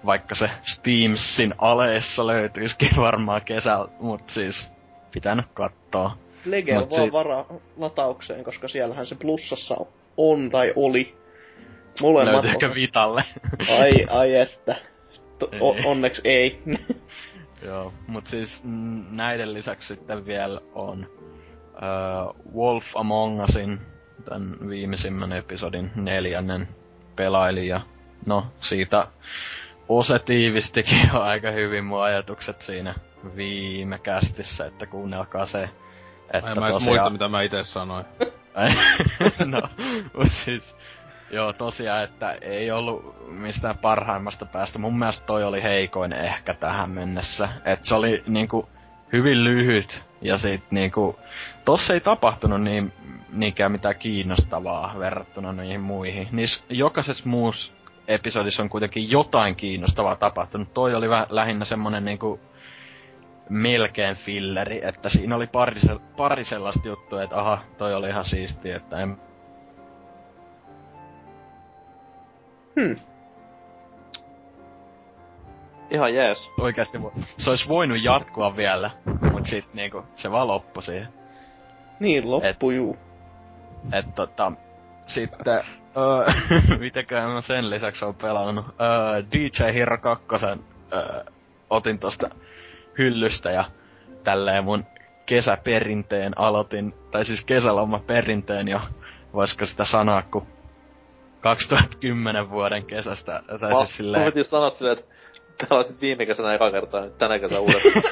vaikka 0.06 0.36
se 0.36 0.50
Steamsin 0.62 1.50
aleissa 1.58 2.28
löytyisikin 2.28 2.90
varmaan 3.08 3.42
kesällä, 3.42 3.88
mut 4.00 4.30
siis 4.30 4.68
pitänyt 5.12 5.46
kattoo. 5.54 6.12
Legel 6.46 6.80
Mut 6.80 6.92
vaan 6.92 7.04
si- 7.04 7.12
vara 7.12 7.46
lataukseen, 7.78 8.44
koska 8.44 8.68
siellähän 8.68 9.06
se 9.06 9.16
plussassa 9.16 9.76
on 10.18 10.50
tai 10.50 10.74
oli. 10.76 11.18
Molemmat 12.02 12.34
Löytyykö 12.34 12.66
osat. 12.66 12.76
Vitalle? 12.76 13.24
Ai, 13.80 13.92
ai 14.10 14.36
että. 14.42 14.76
To, 15.40 15.50
Ei. 15.52 15.60
o, 15.62 15.76
onneksi 15.86 16.22
ei. 16.26 16.62
Joo, 17.66 17.94
mut 18.08 18.28
siis 18.28 18.64
näiden 19.12 19.54
lisäksi 19.54 19.88
sitten 19.88 20.26
vielä 20.26 20.62
on 20.74 21.08
uh, 21.74 22.54
Wolf 22.56 22.86
Among 22.96 23.44
Usin, 23.44 23.80
tän 24.30 24.56
viimeisimmän 24.70 25.34
episodin 25.34 25.92
neljännen 25.96 26.68
pelailin 27.18 27.68
ja 27.68 27.82
no 28.26 28.46
siitä 28.60 29.08
Ose 29.90 30.20
tiivistikin 30.20 31.10
jo 31.14 31.22
aika 31.32 31.52
hyvin 31.52 31.86
mun 31.86 32.04
ajatukset 32.04 32.62
siinä 32.62 32.96
viime 33.36 34.00
kästissä, 34.00 34.66
että 34.66 34.86
kuunnelkaa 34.86 35.46
se. 35.46 35.70
Että 36.34 36.50
Ai 36.50 36.56
mä 36.56 36.68
en 36.68 36.74
edes 36.74 36.84
muista 36.84 37.10
mitä 37.10 37.28
mä 37.28 37.42
ite 37.42 37.64
sanoin. 37.64 38.06
No, 39.46 39.62
siis, 40.28 40.78
joo 41.32 41.54
tosiaan, 41.54 42.04
että 42.04 42.32
ei 42.32 42.72
ollut 42.72 43.30
mistään 43.30 43.78
parhaimmasta 43.78 44.46
päästä. 44.46 44.80
Mun 44.80 45.00
mielestä 45.00 45.26
toi 45.26 45.44
oli 45.44 45.64
heikoin 45.64 46.14
ehkä 46.14 46.54
tähän 46.54 46.92
mennessä. 46.92 47.50
Et 47.66 47.86
se 47.86 47.96
oli 47.96 48.24
niinku 48.28 48.70
hyvin 49.14 49.44
lyhyt 49.44 50.02
ja 50.22 50.38
sit 50.38 50.64
niinku, 50.72 51.20
tossa 51.66 51.94
ei 51.94 52.00
tapahtunut 52.00 52.62
niin, 52.62 52.94
niinkään 53.32 53.72
mitään 53.72 53.96
kiinnostavaa 53.96 54.96
verrattuna 55.00 55.54
niihin 55.54 55.82
muihin. 55.82 56.28
Niissä 56.32 56.64
jokaisessa 56.70 57.30
muussa 57.30 57.74
episodissa 58.08 58.64
on 58.64 58.70
kuitenkin 58.70 59.12
jotain 59.12 59.56
kiinnostavaa 59.56 60.16
tapahtunut. 60.16 60.74
Toi 60.74 60.96
oli 60.96 61.10
vähän 61.10 61.28
lähinnä 61.30 61.66
semmonen 61.66 62.06
niinku 62.06 62.40
melkein 63.50 64.16
filleri, 64.16 64.80
että 64.84 65.10
siinä 65.10 65.36
oli 65.36 65.48
pari, 65.48 65.82
pari 66.18 66.44
sellaista 66.44 66.88
juttua, 66.88 67.24
että 67.24 67.40
aha, 67.40 67.60
toi 67.78 67.94
oli 67.94 68.10
ihan 68.10 68.26
siistiä, 68.26 68.76
että 68.76 69.00
en... 69.00 69.18
Hmm. 72.80 72.96
Ihan 75.92 76.16
jees. 76.16 76.52
Oikeasti 76.60 76.98
se 77.38 77.50
olisi 77.50 77.68
voinut 77.68 78.04
jatkua 78.04 78.56
vielä, 78.56 78.92
mut 79.32 79.48
sit 79.48 79.74
niinku, 79.74 80.04
se 80.16 80.32
vaan 80.32 80.48
loppui 80.48 80.84
siihen. 80.84 81.08
Niin, 82.00 82.32
loppu 82.32 82.72
juu. 82.72 82.98
Et 83.94 84.16
tota, 84.16 84.52
sitten, 85.06 85.62
öö, 85.98 86.34
mitäkään 86.80 87.32
mä 87.32 87.42
sen 87.42 87.70
lisäksi 87.70 88.06
on 88.06 88.16
pelannut, 88.16 88.66
öö, 88.66 89.24
DJ 89.32 89.74
Hero 89.74 89.98
2 89.98 90.26
öö, 90.94 91.24
otin 91.70 92.00
tosta 92.00 92.30
hyllystä 92.98 93.52
ja 93.52 93.66
tälleen 94.24 94.64
mun 94.64 94.86
kesäperinteen 95.26 96.38
aloitin, 96.38 96.94
tai 97.12 97.26
siis 97.26 97.46
kesäloma 97.46 98.00
perinteen 98.00 98.68
jo, 98.68 98.80
voisiko 99.34 99.66
sitä 99.66 99.86
sanoa, 99.86 100.22
kun 100.22 100.48
2010 101.42 102.50
vuoden 102.50 102.86
kesästä, 102.86 103.44
tai 103.48 103.60
Mä, 103.60 103.68
siis 103.68 103.80
mä 103.80 103.86
silleen... 103.86 104.34
piti 104.34 104.44
sanoa 104.44 104.70
silleen, 104.70 104.98
että 104.98 105.17
pelasit 105.70 106.02
viime 106.02 106.26
kesänä 106.26 106.54
eka 106.54 106.72
kertaa, 106.72 107.02
nyt 107.02 107.18
tänä 107.18 107.40
kesänä 107.40 107.60
uudestaan. 107.60 108.04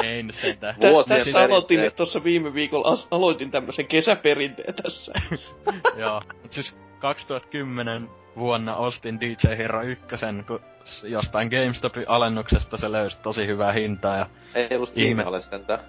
ei 0.04 0.22
nyt 0.22 0.34
sentään. 0.34 0.74
Tä, 0.80 0.88
Vuosien 0.88 1.24
tässä 1.24 1.40
aloitin, 1.40 1.92
tuossa 1.96 2.24
viime 2.24 2.54
viikolla 2.54 2.88
as, 2.88 3.08
aloitin 3.10 3.50
tämmöisen 3.50 3.86
kesäperinteen 3.86 4.74
tässä. 4.74 5.12
Joo, 5.96 6.22
mut 6.42 6.52
siis 6.52 6.76
2010 6.98 8.08
vuonna 8.36 8.76
ostin 8.76 9.20
DJ 9.20 9.56
Hero 9.58 9.82
1, 9.82 10.04
kun 10.46 10.60
jostain 11.02 11.48
GameStopin 11.48 12.04
alennuksesta 12.08 12.76
se 12.76 12.92
löysi 12.92 13.18
tosi 13.22 13.46
hyvää 13.46 13.72
hintaa 13.72 14.16
ja 14.16 14.26
Ei 14.54 14.76
ollut 14.76 14.92
Ihme. 14.96 15.08
Ihme. 15.08 15.24
ole 15.26 15.40
sentään. 15.40 15.80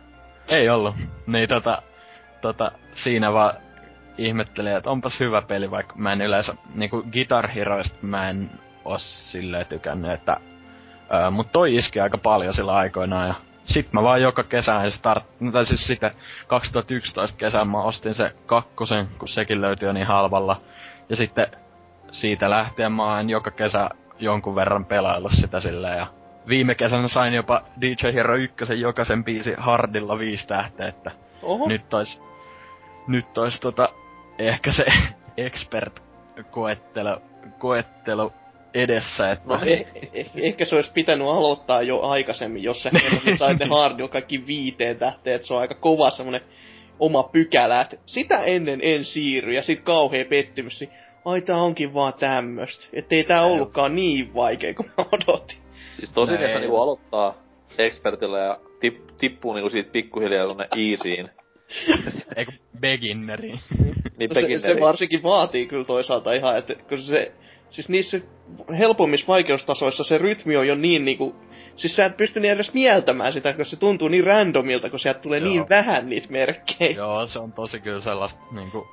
ei 0.47 0.69
ollut. 0.69 0.95
Niin 1.27 1.49
tota, 1.49 1.81
tota, 2.41 2.71
siinä 2.93 3.33
vaan 3.33 3.53
ihmettelin, 4.17 4.77
että 4.77 4.89
onpas 4.89 5.19
hyvä 5.19 5.41
peli, 5.41 5.71
vaikka 5.71 5.93
mä 5.97 6.13
en 6.13 6.21
yleensä, 6.21 6.55
niinku 6.75 7.03
Guitar 7.13 7.47
Heroista 7.47 7.97
mä 8.01 8.29
en 8.29 8.49
oo 8.85 8.97
silleen 8.97 9.65
tykännyt, 9.65 10.11
että 10.11 10.37
Öö, 11.13 11.29
mut 11.31 11.51
toi 11.51 11.75
iski 11.75 11.99
aika 11.99 12.17
paljon 12.17 12.53
sillä 12.53 12.73
aikoinaan 12.73 13.27
ja 13.27 13.33
sit 13.65 13.93
mä 13.93 14.03
vaan 14.03 14.21
joka 14.21 14.43
kesä 14.43 14.89
start, 14.89 15.23
no 15.39 15.51
tai 15.51 15.65
siis 15.65 15.87
sitä 15.87 16.11
2011 16.47 17.37
kesän 17.37 17.67
mä 17.67 17.81
ostin 17.81 18.13
se 18.13 18.31
kakkosen, 18.45 19.07
kun 19.19 19.27
sekin 19.27 19.61
löytyi 19.61 19.87
jo 19.87 19.93
niin 19.93 20.07
halvalla. 20.07 20.61
Ja 21.09 21.15
sitten 21.15 21.47
siitä 22.11 22.49
lähtien 22.49 22.91
mä 22.91 23.15
oon 23.15 23.29
joka 23.29 23.51
kesä 23.51 23.89
jonkun 24.19 24.55
verran 24.55 24.85
pelaillut 24.85 25.31
sitä 25.33 25.59
silleen 25.59 25.97
ja 25.97 26.07
viime 26.47 26.75
kesänä 26.75 27.07
sain 27.07 27.33
jopa 27.33 27.61
DJ 27.81 28.13
Hero 28.13 28.35
1 28.35 28.79
jokaisen 28.79 29.23
biisi 29.23 29.53
hardilla 29.57 30.19
viisi 30.19 30.47
tähteä, 30.47 30.87
että 30.87 31.11
Oho. 31.41 31.67
nyt 31.67 31.93
ois, 31.93 32.21
nyt 33.07 33.37
ois 33.37 33.59
tota, 33.59 33.89
ehkä 34.39 34.71
se 34.71 34.85
expert 35.37 36.03
koettelu, 36.51 37.21
koettelu 37.57 38.33
edessä, 38.73 39.31
että 39.31 39.47
No 39.47 39.59
eh, 39.65 39.85
eh, 40.13 40.29
ehkä 40.35 40.65
se 40.65 40.75
olisi 40.75 40.91
pitänyt 40.93 41.27
aloittaa 41.27 41.81
jo 41.81 42.01
aikaisemmin, 42.01 42.63
jos 42.63 42.83
se 42.83 42.91
sai 43.39 43.55
ne 43.55 43.65
hardilla 43.65 44.09
kaikki 44.09 44.47
viiteen 44.47 44.97
tähteen, 44.97 45.35
että 45.35 45.47
se 45.47 45.53
on 45.53 45.59
aika 45.59 45.75
kova 45.75 46.09
semmonen 46.09 46.41
oma 46.99 47.23
pykälä, 47.23 47.81
että 47.81 47.97
sitä 48.05 48.41
ennen 48.41 48.79
en 48.83 49.03
siirry, 49.03 49.53
ja 49.53 49.61
sit 49.61 49.81
kauhea 49.81 50.25
pettymys, 50.25 50.79
niin 50.79 50.91
ai 51.25 51.41
tää 51.41 51.57
onkin 51.57 51.93
vaan 51.93 52.13
tämmöstä. 52.13 52.87
Ettei 52.93 53.23
tää 53.23 53.45
ollutkaan 53.45 53.95
niin 53.95 54.33
vaikea 54.33 54.73
kuin 54.73 54.91
mä 54.97 55.05
odotin. 55.11 55.57
Siis 55.97 56.11
tosi 56.11 56.31
Näin. 56.31 56.45
että 56.45 56.59
niinku 56.59 56.77
aloittaa 56.77 57.33
expertillä 57.77 58.39
ja 58.39 58.59
tip, 58.79 58.97
tippuu 59.17 59.53
niinku 59.53 59.69
siitä 59.69 59.91
pikkuhiljaa 59.91 60.47
tonne 60.47 60.67
easyin. 60.77 61.29
Eikö 62.37 62.51
beginneriin. 62.79 63.59
Niin 64.17 64.29
No 64.29 64.41
se, 64.41 64.73
se 64.73 64.79
varsinkin 64.79 65.23
vaatii 65.23 65.67
kyllä 65.67 65.85
toisaalta 65.85 66.33
ihan, 66.33 66.57
että 66.57 66.75
kun 66.89 67.01
se, 67.01 67.31
siis 67.73 67.89
niissä 67.89 68.21
helpommissa 68.77 69.27
vaikeustasoissa 69.27 70.03
se 70.03 70.17
rytmi 70.17 70.57
on 70.57 70.67
jo 70.67 70.75
niin 70.75 71.05
niinku, 71.05 71.35
siis 71.75 71.95
sä 71.95 72.05
et 72.05 72.17
pysty 72.17 72.39
niin 72.39 72.51
edes 72.53 72.73
mieltämään 72.73 73.33
sitä, 73.33 73.49
koska 73.49 73.65
se 73.65 73.79
tuntuu 73.79 74.07
niin 74.07 74.23
randomilta, 74.23 74.89
kun 74.89 74.99
sieltä 74.99 75.19
tulee 75.19 75.39
Joo. 75.39 75.49
niin 75.49 75.69
vähän 75.69 76.09
niitä 76.09 76.27
merkkejä. 76.31 76.91
Joo, 76.95 77.27
se 77.27 77.39
on 77.39 77.53
tosi 77.53 77.79
kyllä 77.79 78.01
sellaista 78.01 78.39
niinku, 78.51 78.87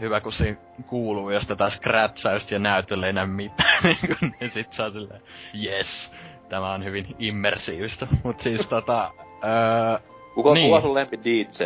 hyvä 0.00 0.20
kun 0.20 0.32
siinä 0.32 0.56
kuuluu, 0.86 1.30
jos 1.30 1.46
tätä 1.46 1.70
scratchausta 1.70 2.54
ja 2.54 2.58
näytöllä 2.58 3.06
ei 3.06 3.12
näy 3.12 3.26
mitään, 3.26 3.82
niinku, 3.84 4.14
niin 4.40 4.50
sit 4.50 4.72
saa 4.72 4.90
silleen, 4.90 5.22
yes, 5.64 6.12
tämä 6.48 6.72
on 6.72 6.84
hyvin 6.84 7.16
immersiivistä. 7.18 8.06
Mut 8.24 8.40
siis 8.40 8.66
tota, 8.68 9.10
öö, 9.44 9.98
Kuka, 10.34 10.54
Niin. 10.54 10.66
kuka 10.66 10.80
sun 10.80 10.94
lempi 10.94 11.20
DJ? 11.24 11.64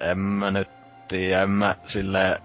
en 0.00 0.18
mä 0.18 0.50
nyt 0.50 0.68
tiedä, 1.08 1.42
en 1.42 1.50
mä 1.50 1.76
silleen 1.86 2.38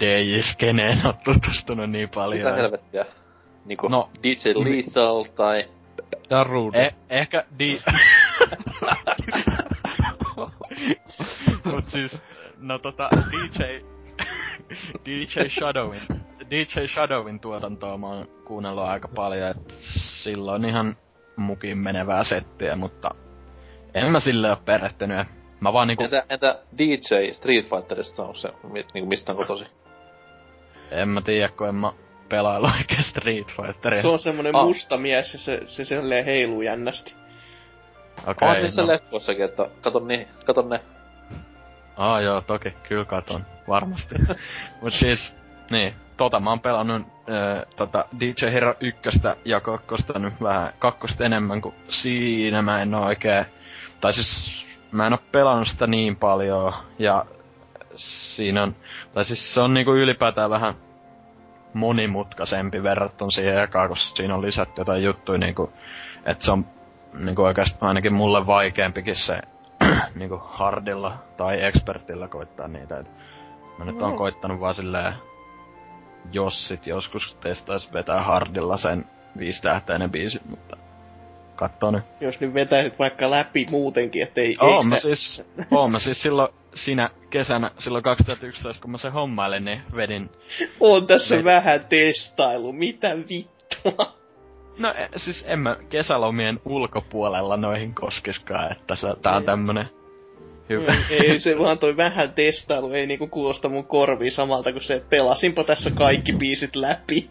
DJ-skeneen 0.00 1.06
oo 1.06 1.14
tutustunut 1.24 1.90
niin 1.90 2.08
paljon. 2.08 2.38
Mitä 2.38 2.62
helvettiä? 2.62 3.06
Niinku 3.64 3.88
No. 3.88 4.10
DJ 4.22 4.48
Lethal 4.54 5.24
tai... 5.24 5.64
Darude. 6.30 6.82
Eh, 6.86 6.94
ehkä 7.10 7.44
di... 7.58 7.80
Mut 11.64 11.88
siis, 11.88 12.20
no 12.58 12.78
tota, 12.78 13.08
DJ... 13.30 13.62
DJ 15.04 15.48
Shadowin. 15.48 16.00
DJ 16.50 16.86
Shadowin 16.86 17.40
tuotantoa 17.40 17.98
mä 17.98 18.06
oon 18.06 18.28
kuunnellut 18.44 18.84
aika 18.84 19.08
paljon, 19.08 19.50
et 19.50 19.74
silloin 20.22 20.64
ihan 20.64 20.96
mukin 21.36 21.78
menevää 21.78 22.24
settiä, 22.24 22.76
mutta 22.76 23.10
en 23.94 24.12
mä 24.12 24.20
sille 24.20 24.50
oo 24.50 24.56
perehtynyt. 24.64 25.28
Mä 25.66 25.72
vaan 25.72 25.88
niinku, 25.88 26.04
Entä, 26.04 26.24
entä 26.30 26.58
DJ 26.78 27.30
Street 27.32 27.66
Fighterista 27.70 28.22
onko 28.22 28.34
se, 28.36 28.48
niinku 28.94 29.08
mistä 29.08 29.32
on 29.32 29.38
kotosi? 29.38 29.66
en 30.90 31.08
mä 31.08 31.20
tiedä, 31.20 31.48
kun 31.48 31.68
en 31.68 31.74
mä 31.74 31.92
pelailu 32.28 32.66
oikein 32.78 33.02
Street 33.02 33.46
Fighteria. 33.46 34.02
Se 34.02 34.08
on 34.08 34.18
semmonen 34.18 34.56
Ah. 34.56 34.66
musta 34.66 34.96
mies 34.96 35.32
ja 35.32 35.38
se, 35.38 35.60
se 35.66 35.84
silleen 35.84 36.24
heiluu 36.24 36.62
jännästi. 36.62 37.14
Okay, 38.26 38.48
Okei, 38.50 38.64
on 38.64 38.72
se 38.72 38.80
no. 38.80 38.86
leffoissakin, 38.86 39.44
että 39.44 39.68
kato, 39.80 39.98
niin, 40.00 40.28
kato 40.44 40.62
ne. 40.62 40.80
Aa 41.96 42.20
joo, 42.20 42.40
toki, 42.40 42.70
kyllä 42.88 43.04
katon, 43.04 43.44
varmasti. 43.68 44.14
Mut 44.82 44.92
siis, 44.92 45.36
niin, 45.70 45.94
tota 46.16 46.40
mä 46.40 46.50
oon 46.50 46.60
pelannut 46.60 47.02
ö, 47.28 47.66
tota 47.76 48.04
DJ 48.20 48.52
Hero 48.52 48.74
1 48.80 49.00
ja 49.44 49.60
kakkosta 49.60 50.18
nyt 50.18 50.34
vähän, 50.42 50.72
kakkosta 50.78 51.24
enemmän 51.24 51.60
kuin 51.60 51.74
siinä 51.88 52.62
mä 52.62 52.82
en 52.82 52.94
oo 52.94 53.06
oikein, 53.06 53.46
tai 54.00 54.12
siis 54.14 54.65
mä 54.96 55.06
en 55.06 55.12
oo 55.12 55.18
pelannut 55.32 55.68
sitä 55.68 55.86
niin 55.86 56.16
paljon 56.16 56.74
ja 56.98 57.24
siinä 57.94 58.62
on, 58.62 58.74
tai 59.14 59.24
siis 59.24 59.54
se 59.54 59.60
on 59.60 59.74
niinku 59.74 59.92
ylipäätään 59.94 60.50
vähän 60.50 60.74
monimutkaisempi 61.74 62.82
verrattuna 62.82 63.30
siihen 63.30 63.62
ekaan, 63.62 63.88
kun 63.88 63.96
siinä 63.96 64.34
on 64.34 64.42
lisätty 64.42 64.80
jotain 64.80 65.02
juttuja 65.04 65.38
niinku, 65.38 65.72
että 66.24 66.44
se 66.44 66.50
on 66.52 66.66
niinku 67.24 67.42
oikeastaan 67.42 67.88
ainakin 67.88 68.14
mulle 68.14 68.46
vaikeampikin 68.46 69.16
se 69.16 69.40
niinku 70.14 70.40
hardilla 70.44 71.16
tai 71.36 71.64
expertillä 71.64 72.28
koittaa 72.28 72.68
niitä. 72.68 72.98
Et 72.98 73.06
mä 73.78 73.84
nyt 73.84 74.02
oon 74.02 74.10
No. 74.12 74.18
koittanut 74.18 74.60
vaan 74.60 74.74
silleen, 74.74 75.14
jos 76.32 76.68
sit 76.68 76.86
joskus 76.86 77.34
testais 77.34 77.92
vetää 77.92 78.22
hardilla 78.22 78.76
sen 78.76 79.04
viisitähteinen 79.38 80.10
biisi, 80.10 80.40
mutta 80.48 80.76
kattoo 81.56 81.90
nyt. 81.90 82.04
Jos 82.20 82.40
nyt 82.40 82.54
vetäisit 82.54 82.98
vaikka 82.98 83.30
läpi 83.30 83.66
muutenkin, 83.70 84.22
ettei... 84.22 84.56
Oo, 84.60 84.78
ei 84.80 84.84
mä 84.86 84.98
siis, 84.98 85.42
mä 85.92 85.98
siis 85.98 86.22
silloin 86.22 86.48
sinä 86.74 87.10
kesänä, 87.30 87.70
silloin 87.78 88.04
2011, 88.04 88.82
kun 88.82 88.90
mä 88.90 88.98
sen 88.98 89.12
hommailin, 89.12 89.64
niin 89.64 89.82
vedin 89.96 90.30
On 90.80 91.06
tässä 91.06 91.36
Ve- 91.36 91.44
vähän 91.44 91.84
testailu, 91.88 92.72
mitä 92.72 93.16
vittua. 93.16 94.16
No 94.78 94.94
e, 94.96 95.08
siis 95.16 95.44
en 95.48 95.58
mä 95.58 95.76
kesälomien 95.88 96.60
ulkopuolella 96.64 97.56
noihin 97.56 97.94
koskiskaan, 97.94 98.72
että 98.72 98.96
se, 98.96 99.08
tää 99.22 99.32
on 99.32 99.38
Niin. 99.40 99.46
tämmönen 99.46 99.88
hyvä. 100.68 100.94
ei, 101.10 101.30
ei 101.30 101.40
se 101.40 101.58
vaan 101.58 101.78
toi 101.78 101.96
vähän 101.96 102.32
testailu, 102.32 102.92
ei 102.92 103.06
niinku 103.06 103.26
kuulosta 103.26 103.68
mun 103.68 103.84
korviin 103.86 104.32
samalta 104.32 104.72
kuin 104.72 104.82
se, 104.82 104.94
että 104.94 105.08
pelasinpa 105.08 105.64
tässä 105.64 105.90
kaikki 105.90 106.32
biisit 106.32 106.76
läpi. 106.76 107.30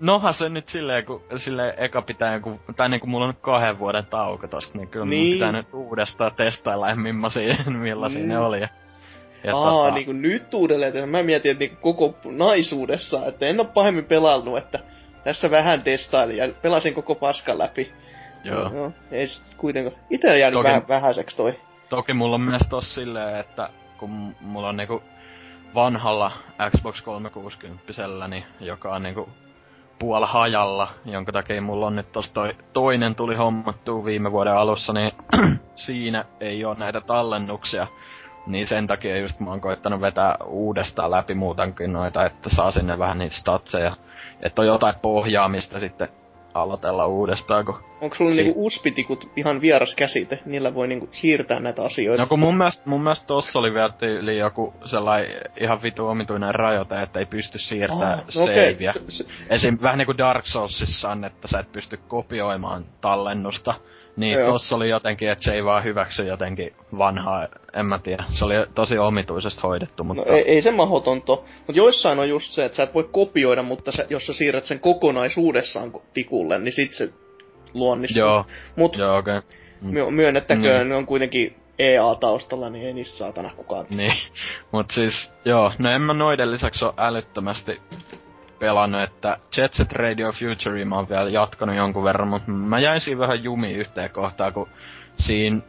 Nohan 0.00 0.34
se 0.34 0.48
nyt 0.48 0.68
silleen, 0.68 1.04
kun 1.04 1.22
silleen 1.36 1.74
eka 1.76 2.02
pitää 2.02 2.34
joku, 2.34 2.60
tai 2.76 2.88
niinku 2.88 3.06
mulla 3.06 3.24
on 3.24 3.30
nyt 3.34 3.42
kahden 3.42 3.78
vuoden 3.78 4.06
tauko 4.06 4.46
tosta, 4.46 4.78
niin 4.78 4.88
kyllä 4.88 5.06
niin. 5.06 5.20
Niin. 5.20 5.26
mun 5.28 5.34
pitää 5.34 5.52
nyt 5.52 5.74
uudestaan 5.74 6.32
testailla, 6.36 6.88
että 6.90 7.00
millaisia, 7.00 7.56
millaisia 7.66 8.22
Mm. 8.22 8.28
ne 8.28 8.38
oli. 8.38 8.60
Ja, 8.60 8.68
ja 9.44 9.56
Aa, 9.56 9.70
tota, 9.84 9.94
niinku 9.94 10.12
nyt 10.12 10.54
uudelleen, 10.54 10.88
että 10.94 11.06
mä 11.06 11.22
mietin, 11.22 11.50
että 11.50 11.64
niinku 11.64 11.92
koko 11.92 12.18
naisuudessa, 12.24 13.26
että 13.26 13.46
en 13.46 13.60
oo 13.60 13.64
pahemmin 13.66 14.04
pelannut, 14.04 14.58
että 14.58 14.78
tässä 15.24 15.50
vähän 15.50 15.82
testailin 15.82 16.36
ja 16.36 16.48
pelasin 16.62 16.94
koko 16.94 17.14
paskan 17.14 17.58
läpi. 17.58 17.92
joo. 18.44 18.68
No, 18.68 18.92
ei 19.10 19.26
sit 19.26 19.54
kuitenkaan. 19.56 19.96
Ite 20.10 20.30
on 20.30 20.40
jäänyt 20.40 20.58
Toki- 20.58 20.68
vähän 20.68 20.88
vähäiseksi 20.88 21.36
toi. 21.36 21.54
Toki 21.88 22.12
mulla 22.12 22.34
on 22.34 22.40
myös 22.40 22.62
tossa 22.70 22.94
silleen, 22.94 23.36
että 23.40 23.68
kun 23.98 24.34
mulla 24.40 24.68
on 24.68 24.76
niinku 24.76 25.02
vanhalla 25.74 26.32
Xbox 26.76 27.02
360 27.02 28.28
niin 28.28 28.44
joka 28.60 28.94
on 28.94 29.02
niinku 29.02 29.28
puol 29.98 30.26
hajalla, 30.26 30.88
jonka 31.04 31.32
takia 31.32 31.62
mulla 31.62 31.86
on 31.86 31.96
nyt 31.96 32.12
tossa 32.12 32.34
toi 32.34 32.56
toinen 32.72 33.14
tuli 33.14 33.36
hommattua 33.36 34.04
viime 34.04 34.32
vuoden 34.32 34.56
alussa, 34.56 34.92
niin 34.92 35.12
siinä 35.86 36.24
ei 36.40 36.64
oo 36.64 36.74
näitä 36.74 37.00
tallennuksia. 37.00 37.86
Niin 38.46 38.66
sen 38.66 38.86
takia 38.86 39.18
just 39.18 39.40
mä 39.40 39.50
oon 39.50 39.60
koittanut 39.60 40.00
vetää 40.00 40.36
uudestaan 40.46 41.10
läpi 41.10 41.34
muutankin 41.34 41.92
noita, 41.92 42.26
että 42.26 42.50
saa 42.50 42.70
sinne 42.70 42.98
vähän 42.98 43.18
niitä 43.18 43.36
statseja. 43.36 43.96
Että 44.42 44.62
on 44.62 44.68
jotain 44.68 44.94
pohjaa, 45.02 45.48
mistä 45.48 45.80
sitten 45.80 46.08
aloitella 46.54 47.06
uudestaan, 47.06 47.64
kun 47.64 47.74
Onko 48.00 48.14
sulla 48.16 48.30
Si- 48.30 48.42
niinku 48.42 48.66
uspitikut 48.66 49.30
ihan 49.36 49.60
vieras 49.60 49.94
käsite? 49.94 50.38
Niillä 50.44 50.74
voi 50.74 50.88
niinku 50.88 51.08
siirtää 51.12 51.60
näitä 51.60 51.82
asioita. 51.82 52.22
No 52.22 52.28
kun 52.28 52.38
mun 52.38 52.56
mielestä, 52.56 52.82
mun 52.86 53.02
mielestä 53.02 53.26
tossa 53.26 53.58
oli 53.58 53.74
vielä 53.74 53.90
tyyli 53.98 54.38
joku 54.38 54.74
sellainen 54.84 55.40
ihan 55.60 55.82
vitu 55.82 56.06
omituinen 56.06 56.54
rajoite, 56.54 57.02
että 57.02 57.18
ei 57.18 57.26
pysty 57.26 57.58
siirtämään 57.58 58.18
Ah, 58.18 58.24
no. 58.26 58.46
Se- 58.46 59.00
se- 59.08 59.24
Esim. 59.50 59.78
vähän 59.82 59.98
niinku 59.98 60.18
Dark 60.18 60.46
Soulsissa 60.46 61.08
on, 61.10 61.24
että 61.24 61.48
sä 61.48 61.58
et 61.58 61.72
pysty 61.72 61.96
kopioimaan 62.08 62.84
tallennusta. 63.00 63.74
Niin 64.16 64.38
Joo. 64.38 64.52
tossa 64.52 64.76
oli 64.76 64.88
jotenkin, 64.88 65.30
että 65.30 65.44
se 65.44 65.54
ei 65.54 65.64
vaan 65.64 65.84
hyväksy 65.84 66.24
jotenkin 66.24 66.72
vanhaa, 66.98 67.48
en 67.72 67.86
mä 67.86 67.98
tiedä. 67.98 68.24
Se 68.30 68.44
oli 68.44 68.54
tosi 68.74 68.98
omituisesti 68.98 69.60
hoidettu, 69.62 70.04
mutta... 70.04 70.30
No 70.30 70.36
ei, 70.36 70.42
ei 70.42 70.62
se 70.62 70.70
mahotonto. 70.70 71.44
Mutta 71.56 71.72
joissain 71.80 72.18
on 72.18 72.28
just 72.28 72.52
se, 72.52 72.64
että 72.64 72.76
sä 72.76 72.82
et 72.82 72.94
voi 72.94 73.08
kopioida, 73.12 73.62
mutta 73.62 73.92
sä, 73.92 74.06
jos 74.10 74.26
sä 74.26 74.32
siirrät 74.32 74.64
sen 74.64 74.80
kokonaisuudessaan 74.80 75.92
ko- 75.92 76.02
tikulle, 76.14 76.58
niin 76.58 76.72
sit 76.72 76.90
se 76.92 77.08
luonnistuu. 77.74 78.20
Joo, 78.22 78.44
Mut 78.76 78.96
joo 78.96 79.18
okei. 79.18 79.38
Okay. 79.38 79.50
my- 79.80 80.10
myönnettäköön, 80.10 80.88
ne 80.88 80.96
on 80.96 81.06
kuitenkin 81.06 81.56
EA-taustalla, 81.78 82.70
niin 82.70 82.86
ei 82.86 82.92
niistä 82.92 83.18
saatana 83.18 83.50
kukaan. 83.56 83.86
Niin, 83.90 84.14
mut 84.72 84.90
siis, 84.90 85.32
joo, 85.44 85.72
no 85.78 85.90
en 85.90 86.02
mä 86.02 86.14
noiden 86.14 86.50
lisäksi 86.50 86.84
oo 86.84 86.94
älyttömästi 86.96 87.80
pelannut, 88.64 89.02
että 89.02 89.38
Jet 89.56 89.74
Set 89.74 89.92
Radio 89.92 90.32
Future 90.32 90.84
mä 90.84 90.96
oon 90.96 91.08
vielä 91.08 91.30
jatkanut 91.30 91.76
jonkun 91.76 92.04
verran, 92.04 92.28
mutta 92.28 92.50
mä 92.50 92.78
jäin 92.78 93.00
siinä 93.00 93.20
vähän 93.20 93.44
jumi 93.44 93.72
yhteen 93.72 94.10
kohtaan, 94.10 94.52
kun 94.52 94.68
siinä 95.16 95.60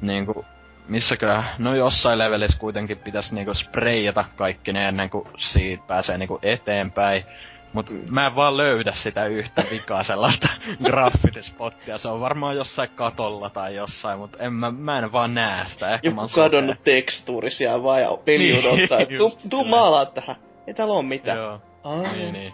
niinku, 0.00 0.44
missäkään, 0.88 1.44
no 1.58 1.74
jossain 1.74 2.18
levelissä 2.18 2.58
kuitenkin 2.58 2.98
pitäisi 2.98 3.34
niinku 3.34 3.54
spreijata 3.54 4.24
kaikki 4.36 4.72
ne 4.72 4.88
ennen 4.88 5.10
kuin 5.10 5.28
siitä 5.36 5.84
pääsee 5.86 6.18
niinku 6.18 6.38
eteenpäin. 6.42 7.24
Mut 7.72 7.86
mä 8.10 8.26
en 8.26 8.36
vaan 8.36 8.56
löydä 8.56 8.92
sitä 8.94 9.26
yhtä 9.26 9.64
vikaa 9.70 10.02
sellaista 10.02 10.48
graffitispottia. 10.86 11.98
Se 11.98 12.08
on 12.08 12.20
varmaan 12.20 12.56
jossain 12.56 12.90
katolla 12.94 13.50
tai 13.50 13.74
jossain, 13.74 14.18
mutta 14.18 14.38
en 14.40 14.52
mä, 14.52 14.70
mä 14.70 14.98
en 14.98 15.12
vaan 15.12 15.34
näe 15.34 15.68
sitä. 15.68 15.94
Ehkä 15.94 16.08
Joku 16.08 16.28
kadonnut 16.34 16.84
tekstuuri 16.84 17.50
siellä 17.50 17.82
vaan 17.82 18.02
ja 18.02 18.18
peli 18.24 18.44
Niin, 18.52 18.66
odottaa, 18.66 19.00
että 19.00 19.16
tuu, 19.16 19.32
tuu 19.50 19.64
maalaa 19.64 20.06
tähän. 20.06 20.36
Ei 20.66 20.74
täällä 20.74 20.94
oo 20.94 21.02
mitään. 21.02 21.38
Joo. 21.38 21.60
Aa, 21.84 22.02
Niin, 22.12 22.32
niin. 22.32 22.52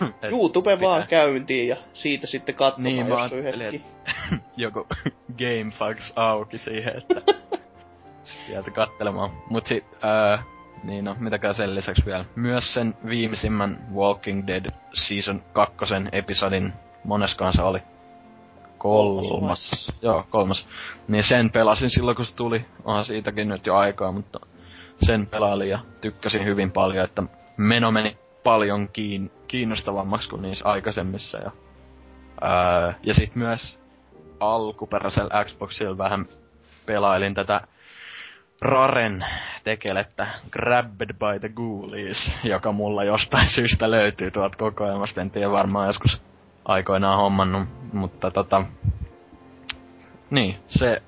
Et 0.22 0.30
YouTube 0.30 0.80
vaan 0.80 1.02
pitää- 1.02 1.06
käyntiin 1.20 1.68
ja 1.68 1.76
siitä 1.92 2.26
sitten 2.26 2.54
katsomaan, 2.54 2.94
Niin, 2.94 3.06
jos 3.08 3.16
on 3.16 3.18
ajattelin, 3.18 3.44
yhdessä 3.46 3.76
et- 4.32 4.40
joku 4.56 4.86
GameFAQs 5.38 6.12
auki 6.16 6.58
siihen, 6.58 6.92
että 6.96 7.32
sieltä 8.46 8.70
kattelemaan. 8.70 9.30
Mut 9.50 9.66
sit, 9.66 9.84
ää, 10.02 10.42
niin 10.84 11.04
no, 11.04 11.16
mitäkään 11.20 11.54
sen 11.54 11.74
lisäksi 11.74 12.06
vielä. 12.06 12.24
Myös 12.36 12.74
sen 12.74 12.94
viimeisimmän 13.08 13.78
Walking 13.94 14.46
Dead 14.46 14.70
Season 14.92 15.42
2 15.52 15.76
episodin, 16.12 16.72
moneskaan 17.04 17.52
se 17.52 17.62
oli? 17.62 17.78
Kolmas. 18.78 19.92
Joo, 20.02 20.24
kolmas. 20.30 20.68
Niin 21.08 21.24
sen 21.24 21.50
pelasin 21.50 21.90
silloin, 21.90 22.16
kun 22.16 22.26
se 22.26 22.36
tuli. 22.36 22.64
Onhan 22.84 23.04
siitäkin 23.04 23.48
nyt 23.48 23.66
jo 23.66 23.76
aikaa, 23.76 24.12
mutta 24.12 24.40
sen 25.06 25.26
pelailin 25.26 25.68
ja 25.68 25.78
tykkäsin 26.00 26.44
hyvin 26.44 26.72
paljon, 26.72 27.04
että 27.04 27.22
meno 27.56 27.90
meni 27.90 28.18
paljon 28.44 28.88
kiin, 28.88 29.30
kiinnostavammaksi 29.48 30.28
kuin 30.28 30.42
niissä 30.42 30.68
aikaisemmissa. 30.68 31.38
Ja, 31.38 31.50
ää, 32.40 32.94
ja 33.02 33.14
sit 33.14 33.34
myös 33.34 33.80
alkuperäisellä 34.40 35.44
Xboxilla 35.44 35.98
vähän 35.98 36.26
pelailin 36.86 37.34
tätä 37.34 37.60
Raren 38.60 39.24
tekelettä 39.64 40.26
Grabbed 40.50 41.12
by 41.12 41.40
the 41.40 41.48
Ghoulies, 41.48 42.34
joka 42.44 42.72
mulla 42.72 43.04
jostain 43.04 43.46
syystä 43.46 43.90
löytyy 43.90 44.30
tuolta 44.30 44.56
kokoelmasta. 44.58 45.20
En 45.20 45.30
tiedä 45.30 45.50
varmaan 45.50 45.86
joskus 45.86 46.22
aikoinaan 46.64 47.18
hommannut, 47.18 47.68
mutta 47.92 48.30
tota... 48.30 48.64
Niin, 50.30 50.58
se 50.66 51.02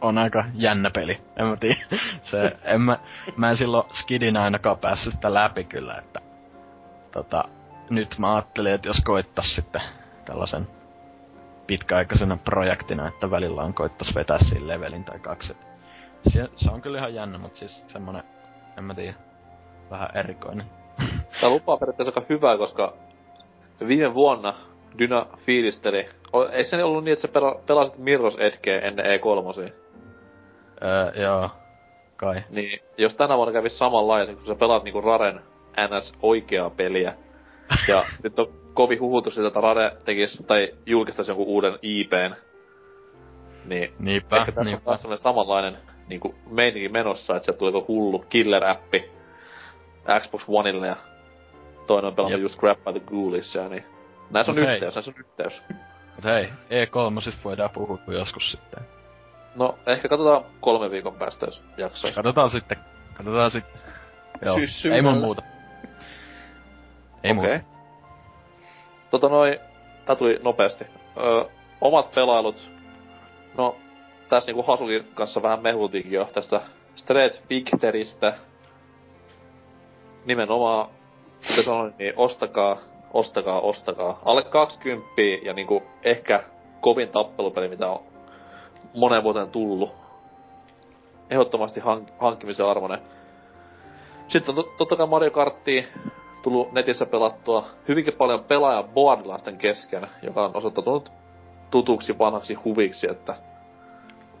on 0.00 0.18
aika 0.18 0.44
jännä 0.54 0.90
peli. 0.90 1.20
En 1.36 1.46
mä 1.46 1.56
tiedä. 1.56 1.80
Se, 2.30 2.52
en 2.64 2.80
mä, 2.80 2.98
mä 3.36 3.50
en 3.50 3.56
silloin 3.56 3.86
skidin 3.90 4.36
ainakaan 4.36 4.78
päässyt 4.78 5.14
sitä 5.14 5.34
läpi 5.34 5.64
kyllä, 5.64 5.94
että 5.94 6.20
tota, 7.14 7.44
nyt 7.90 8.18
mä 8.18 8.34
ajattelin, 8.34 8.72
että 8.72 8.88
jos 8.88 9.00
koittais 9.04 9.54
sitten 9.54 9.82
tällaisen 10.24 10.68
pitkäaikaisena 11.66 12.36
projektina, 12.36 13.08
että 13.08 13.30
välillä 13.30 13.62
on 13.62 13.74
koittais 13.74 14.14
vetää 14.14 14.38
siinä 14.44 14.68
levelin 14.68 15.04
tai 15.04 15.18
kaksi. 15.18 15.56
Se, 16.28 16.48
se 16.56 16.70
on 16.70 16.82
kyllä 16.82 16.98
ihan 16.98 17.14
jännä, 17.14 17.38
mutta 17.38 17.58
siis 17.58 17.84
semmonen, 17.88 18.22
en 18.78 18.84
mä 18.84 18.94
tiedä, 18.94 19.14
vähän 19.90 20.08
erikoinen. 20.14 20.66
Tää 21.40 21.50
lupaa 21.50 21.76
periaatteessa 21.76 22.12
aika 22.20 22.34
hyvää, 22.34 22.58
koska 22.58 22.92
viime 23.88 24.14
vuonna 24.14 24.54
Dyna 24.98 25.26
fiilisteli. 25.36 26.08
Ei 26.52 26.64
se 26.64 26.84
ollut 26.84 27.04
niin, 27.04 27.12
että 27.12 27.28
sä 27.28 27.40
pela- 27.40 27.60
pelasit 27.66 27.96
Mirror's 27.98 28.40
Edgeä 28.40 28.80
ennen 28.80 29.06
E3. 29.06 29.72
Öö, 30.82 31.22
joo, 31.22 31.50
kai. 32.16 32.44
Niin, 32.50 32.80
jos 32.98 33.16
tänä 33.16 33.36
vuonna 33.36 33.52
kävisi 33.52 33.76
samanlainen, 33.76 34.36
kun 34.36 34.46
sä 34.46 34.54
pelaat 34.54 34.84
niinku 34.84 35.00
Raren 35.00 35.40
NS 35.76 36.12
oikeaa 36.22 36.70
peliä. 36.70 37.14
Ja 37.88 38.04
nyt 38.22 38.38
on 38.38 38.52
kovin 38.74 39.00
huhutus 39.00 39.38
että 39.38 39.60
Rare 39.60 39.96
tekis, 40.04 40.42
tai 40.46 40.68
julkistaisi 40.86 41.30
jonkun 41.30 41.46
uuden 41.46 41.78
IPn. 41.82 42.34
Niin, 43.64 43.94
Niinpä, 43.98 44.36
ehkä 44.36 44.52
tässä 44.52 44.60
on 44.60 44.66
niinpä. 44.66 44.84
taas 44.84 45.00
semmonen 45.00 45.18
samanlainen 45.18 45.78
niinku 46.08 46.34
meininki 46.50 46.88
menossa, 46.88 47.36
että 47.36 47.44
sieltä 47.44 47.64
joku 47.64 47.84
hullu 47.88 48.24
killer-appi 48.28 49.10
Xbox 50.20 50.44
Oneille 50.48 50.86
ja 50.86 50.96
toinen 51.86 52.08
on 52.08 52.14
pelannut 52.14 52.40
Jep. 52.40 52.44
just 52.44 52.60
Grab 52.60 52.78
by 52.84 52.92
the 52.92 53.00
Ghoulies 53.00 53.54
ja 53.54 53.68
niin. 53.68 53.84
Näissä 54.30 54.52
on 54.52 54.58
Mut 54.58 54.66
hei. 54.66 54.74
yhteys, 54.74 54.94
näissä 54.94 55.10
on 55.10 55.20
yhteys. 55.20 55.62
Mut 56.16 56.24
hei, 56.24 56.44
E3 56.46 57.44
voidaan 57.44 57.70
puhua 57.70 57.98
joskus 58.08 58.50
sitten. 58.50 58.82
No, 59.54 59.78
ehkä 59.86 60.08
katsotaan 60.08 60.44
kolme 60.60 60.90
viikon 60.90 61.14
päästä, 61.14 61.46
jos 61.46 61.62
jaksaisi. 61.76 62.14
Katsotaan 62.14 62.50
sitten. 62.50 62.78
Katsotaan 63.14 63.50
sitten. 63.50 63.80
Joo, 64.42 64.56
ei 64.94 65.02
mun 65.02 65.16
muuta. 65.18 65.42
Ei 67.24 67.32
Okei. 67.32 67.34
muuta. 67.50 67.64
Tota 69.10 69.28
noin, 69.28 69.58
tää 70.06 70.16
tuli 70.16 70.38
nopeasti. 70.42 70.86
Öö, 71.16 71.44
omat 71.80 72.14
pelailut. 72.14 72.70
No, 73.58 73.76
tässä 74.28 74.48
niinku 74.48 74.62
Hasukin 74.62 75.06
kanssa 75.14 75.42
vähän 75.42 75.62
mehutiinkin 75.62 76.12
jo 76.12 76.28
tästä 76.34 76.60
Street 76.96 77.42
Victorista. 77.50 78.32
Nimenomaan, 80.24 80.88
kuten 81.48 81.64
sanoin, 81.64 81.94
niin 81.98 82.12
ostakaa, 82.16 82.76
ostakaa, 83.12 83.60
ostakaa. 83.60 84.20
Alle 84.24 84.42
20 84.42 85.10
ja 85.42 85.52
niinku 85.52 85.82
ehkä 86.02 86.42
kovin 86.80 87.08
tappelupeli, 87.08 87.68
mitä 87.68 87.88
on 87.88 88.02
moneen 88.94 89.22
vuoteen 89.22 89.50
tullut. 89.50 89.92
Ehdottomasti 91.30 91.80
hank- 91.80 92.12
hankkimisen 92.18 92.66
arvoinen. 92.66 93.00
Sitten 94.28 94.58
on 94.58 94.64
to- 94.64 94.70
totta 94.78 94.96
kai 94.96 95.06
Mario 95.06 95.30
Karttia 95.30 95.82
tullut 96.44 96.72
netissä 96.72 97.06
pelattua 97.06 97.64
hyvinkin 97.88 98.14
paljon 98.14 98.44
pelaaja 98.44 98.82
boardilaisten 98.82 99.58
kesken, 99.58 100.06
joka 100.22 100.44
on 100.44 100.50
osoittautunut 100.54 101.12
tutuksi 101.70 102.18
vanhaksi 102.18 102.54
huviksi, 102.54 103.10
että 103.10 103.34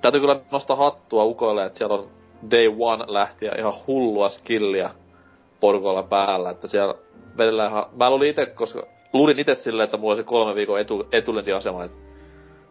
täytyy 0.00 0.20
kyllä 0.20 0.40
nostaa 0.50 0.76
hattua 0.76 1.24
ukoille, 1.24 1.64
että 1.64 1.78
siellä 1.78 1.94
on 1.94 2.08
day 2.50 2.74
one 2.78 3.04
lähtien 3.08 3.58
ihan 3.58 3.72
hullua 3.86 4.28
skillia 4.28 4.90
porukoilla 5.60 6.02
päällä, 6.02 6.50
että 6.50 6.68
siellä 6.68 6.94
vedellään 7.38 7.70
ihan... 7.70 7.86
Mä 7.96 8.10
luulin 8.10 8.30
itse, 8.30 8.46
koska 8.46 8.86
luulin 9.12 9.38
itse 9.38 9.54
silleen, 9.54 9.84
että 9.84 9.96
mulla 9.96 10.14
olisi 10.14 10.24
kolme 10.24 10.54
viikon 10.54 10.80
etu, 10.80 11.06
etulendiasema, 11.12 11.84
että 11.84 11.98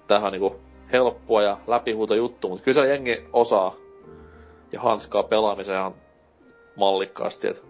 tämähän 0.08 0.28
on 0.28 0.32
niinku 0.32 0.56
helppoa 0.92 1.44
ja 1.44 1.58
läpihuuto 1.68 2.16
juttu, 2.16 2.50
mutta 2.50 2.64
kyllä 2.64 2.76
siellä 2.76 2.94
jengi 2.94 3.26
osaa 3.34 3.76
ja 4.72 4.82
hanskaa 4.82 5.24
pelaamisen 5.24 5.76
ihan 5.76 5.94
mallikkaasti, 6.76 7.48
että 7.48 7.64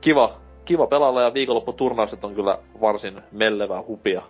kiva, 0.00 0.47
kiva 0.68 0.86
pelailla 0.86 1.22
ja 1.22 1.34
viikonlopputurnaukset 1.34 2.24
on 2.24 2.34
kyllä 2.34 2.58
varsin 2.80 3.22
mellevää 3.32 3.82
hupia. 3.82 4.22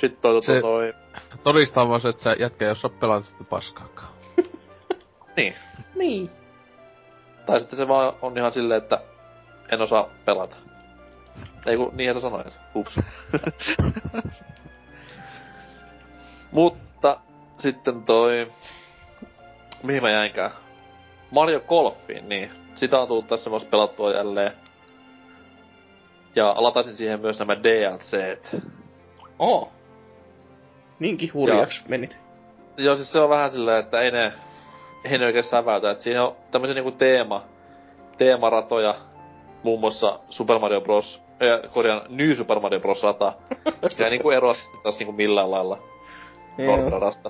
Sitten 0.00 0.22
toi, 0.22 0.42
Se- 0.42 0.60
toi, 0.60 0.60
toi, 0.60 0.94
Todistaa 1.42 1.88
vaan 1.88 2.00
se, 2.00 2.08
että 2.08 2.22
sä 2.22 2.36
jätkä 2.38 2.64
ei 2.64 2.70
osaa 2.70 2.90
pelata 3.00 3.26
sitä 3.26 3.44
paskaakaan. 3.44 4.12
niin. 5.36 5.54
Niin. 5.94 6.30
Tai 7.46 7.60
sitten 7.60 7.76
se 7.76 7.88
vaan 7.88 8.12
on 8.22 8.38
ihan 8.38 8.52
silleen, 8.52 8.82
että 8.82 9.00
en 9.72 9.80
osaa 9.80 10.08
pelata. 10.24 10.56
Ei 11.66 11.76
kun 11.76 11.90
niinhän 11.96 12.14
sä 12.14 12.20
sanoit. 12.20 12.58
Ups. 12.74 13.00
Mutta 16.52 17.20
sitten 17.58 18.02
toi... 18.02 18.52
Mihin 19.82 20.02
mä 20.02 20.10
jäinkään? 20.10 20.50
Mario 21.30 21.60
Golfiin, 21.60 22.28
niin. 22.28 22.67
Sitä 22.78 23.00
on 23.00 23.08
tullut 23.08 23.26
tässä 23.26 23.50
myös 23.50 23.64
pelattua 23.64 24.12
jälleen. 24.12 24.52
Ja 26.36 26.54
lataisin 26.58 26.96
siihen 26.96 27.20
myös 27.20 27.38
nämä 27.38 27.56
DLCt. 27.56 28.56
Oo. 29.38 29.72
Niinkin 30.98 31.34
hurjaksi 31.34 31.82
menit. 31.88 32.18
Joo, 32.76 32.96
siis 32.96 33.12
se 33.12 33.20
on 33.20 33.28
vähän 33.28 33.50
silleen, 33.50 33.78
että 33.78 34.00
ei 34.00 34.10
ne, 34.10 34.32
ei 35.04 35.18
ne 35.18 35.26
oikein 35.26 35.44
säväytä. 35.44 35.90
Et 35.90 36.00
siinä 36.00 36.24
on 36.24 36.36
tämmöisiä 36.50 36.74
niinku 36.74 36.90
teema, 36.90 37.42
teemaratoja, 38.18 38.94
muun 39.62 39.80
muassa 39.80 40.18
Super 40.30 40.58
Mario 40.58 40.80
Bros. 40.80 41.22
Äh, 41.42 41.72
korjaan, 41.72 42.02
New 42.08 42.36
Super 42.36 42.60
Mario 42.60 42.80
Bros. 42.80 43.02
rata. 43.02 43.32
Mikä 43.82 44.04
ei 44.04 44.10
niinku 44.10 44.30
eroa 44.30 44.54
taas 44.82 44.98
niinku 44.98 45.12
millään 45.12 45.50
lailla 45.50 45.78
normiradasta. 46.58 47.28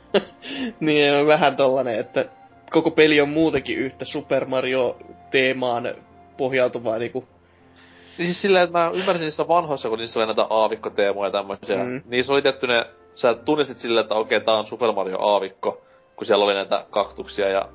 niin 0.80 1.14
on 1.14 1.26
vähän 1.26 1.56
tollanen, 1.56 1.98
että 1.98 2.39
koko 2.70 2.90
peli 2.90 3.20
on 3.20 3.28
muutenkin 3.28 3.78
yhtä 3.78 4.04
Super 4.04 4.44
Mario-teemaan 4.44 5.94
pohjautuvaa 6.36 6.98
niinku... 6.98 7.24
Niin 8.18 8.26
siis 8.26 8.42
silleen, 8.42 8.64
että 8.64 8.78
mä 8.78 8.90
ymmärsin 8.94 9.24
niissä 9.24 9.48
vanhoissa, 9.48 9.88
kun 9.88 9.98
niissä 9.98 10.20
oli 10.20 10.26
näitä 10.26 10.46
aavikkoteemoja 10.50 11.28
ja 11.28 11.32
tämmöisiä. 11.32 11.84
Mm. 11.84 12.02
Niissä 12.06 12.32
oli 12.32 12.42
tehty 12.42 12.66
ne, 12.66 12.86
sä 13.14 13.34
tunnistit 13.34 13.78
silleen, 13.78 14.02
että 14.02 14.14
okei, 14.14 14.40
tää 14.40 14.54
on 14.54 14.66
Super 14.66 14.92
Mario 14.92 15.18
aavikko, 15.20 15.82
kun 16.16 16.26
siellä 16.26 16.44
oli 16.44 16.54
näitä 16.54 16.86
kaktuksia 16.90 17.48
ja 17.48 17.68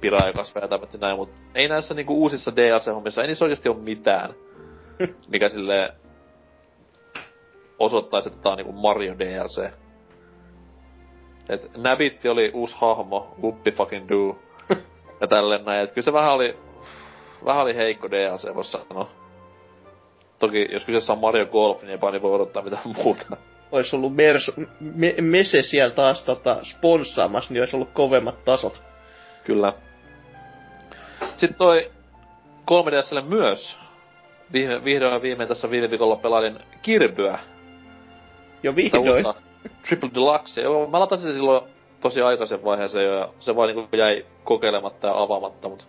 piraajokasveja 0.00 0.64
ja 0.64 0.68
tämmöistä 0.68 0.98
näin, 0.98 1.16
mutta 1.16 1.36
ei 1.54 1.68
näissä 1.68 1.94
niinku 1.94 2.14
uusissa 2.22 2.52
DLC-hommissa, 2.56 3.22
ei 3.22 3.26
niissä 3.26 3.44
oikeesti 3.44 3.68
ole 3.68 3.78
mitään, 3.78 4.34
mikä 5.32 5.48
silleen 5.48 5.92
osoittaisi, 7.78 8.28
että 8.28 8.42
tää 8.42 8.52
on 8.52 8.58
niinku 8.58 8.72
Mario 8.72 9.18
DLC. 9.18 9.83
Et 11.48 11.70
Nabitti 11.76 12.28
oli 12.28 12.50
uusi 12.54 12.76
hahmo, 12.78 13.34
whoopi 13.38 13.72
fucking 13.72 14.08
do. 14.08 14.38
ja 15.20 15.26
tälleen 15.26 15.64
näin, 15.64 15.84
et 15.84 15.92
kyllä 15.92 16.04
se 16.04 16.12
vähän 16.12 16.32
oli, 16.32 16.58
vähän 17.44 17.62
oli 17.62 17.76
heikko 17.76 18.10
DLC, 18.10 18.54
vois 18.54 18.72
sanoa. 18.72 19.10
Toki 20.38 20.68
jos 20.72 20.84
kyseessä 20.84 21.12
on 21.12 21.18
Mario 21.18 21.46
Golf, 21.46 21.82
niin 21.82 21.90
ei 21.90 22.22
voi 22.22 22.34
odottaa 22.34 22.62
mitään 22.62 22.82
muuta. 22.84 23.36
Ois 23.72 23.94
ollut 23.94 24.14
Merso, 24.14 24.52
me, 24.80 25.14
Mese 25.20 25.62
siellä 25.62 25.94
taas 25.94 26.24
tota, 26.24 26.58
sponssaamassa, 26.62 27.54
niin 27.54 27.62
olisi 27.62 27.76
ollut 27.76 27.92
kovemmat 27.92 28.44
tasot. 28.44 28.82
Kyllä. 29.44 29.72
Sitten 31.36 31.58
toi 31.58 31.90
3DSlle 32.70 33.22
myös 33.28 33.76
vihdoin 34.84 35.22
viimein 35.22 35.48
tässä 35.48 35.70
viime 35.70 35.90
viikolla 35.90 36.16
pelailin 36.16 36.58
Kirbyä. 36.82 37.38
Jo 38.62 38.76
vihdoin. 38.76 39.26
uutta 39.26 39.43
Triple 39.88 40.10
Deluxe. 40.14 40.62
Joo, 40.62 40.86
mä 40.86 41.00
latasin 41.00 41.26
sen 41.26 41.34
silloin 41.34 41.64
tosi 42.00 42.22
aikaisen 42.22 42.64
vaiheeseen 42.64 43.04
jo, 43.04 43.14
ja 43.14 43.28
se 43.40 43.56
vaan 43.56 43.68
niinku 43.68 43.96
jäi 43.96 44.26
kokeilematta 44.44 45.08
ja 45.08 45.22
avaamatta, 45.22 45.68
mut... 45.68 45.88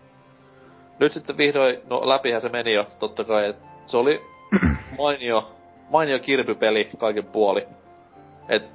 Nyt 0.99 1.13
sitten 1.13 1.38
vihdoin, 1.38 1.78
no 1.89 2.01
läpihän 2.09 2.41
se 2.41 2.49
meni 2.49 2.73
jo, 2.73 2.88
totta 2.99 3.23
kai, 3.23 3.45
et 3.45 3.55
se 3.88 3.97
oli 3.97 4.21
mainio, 4.97 5.51
mainio 5.89 6.19
kirpypeli 6.19 6.89
kaiken 6.97 7.26
puoli. 7.26 7.67
Et 8.49 8.71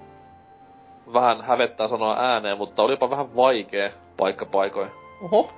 vähän 1.13 1.43
hävettää 1.43 1.89
sanoa 1.89 2.17
ääneen, 2.19 2.59
mutta 2.59 2.83
oli 2.83 2.93
jopa 2.93 3.11
vähän 3.11 3.37
vaikea 3.37 3.91
paikka 4.17 4.47
paikoin. 4.47 4.91
Oho. 5.23 5.53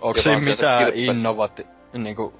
Onko 0.00 0.22
siinä 0.22 0.40
mitään 0.40 0.92
innovati- 0.92 1.66
niinku, 1.92 2.32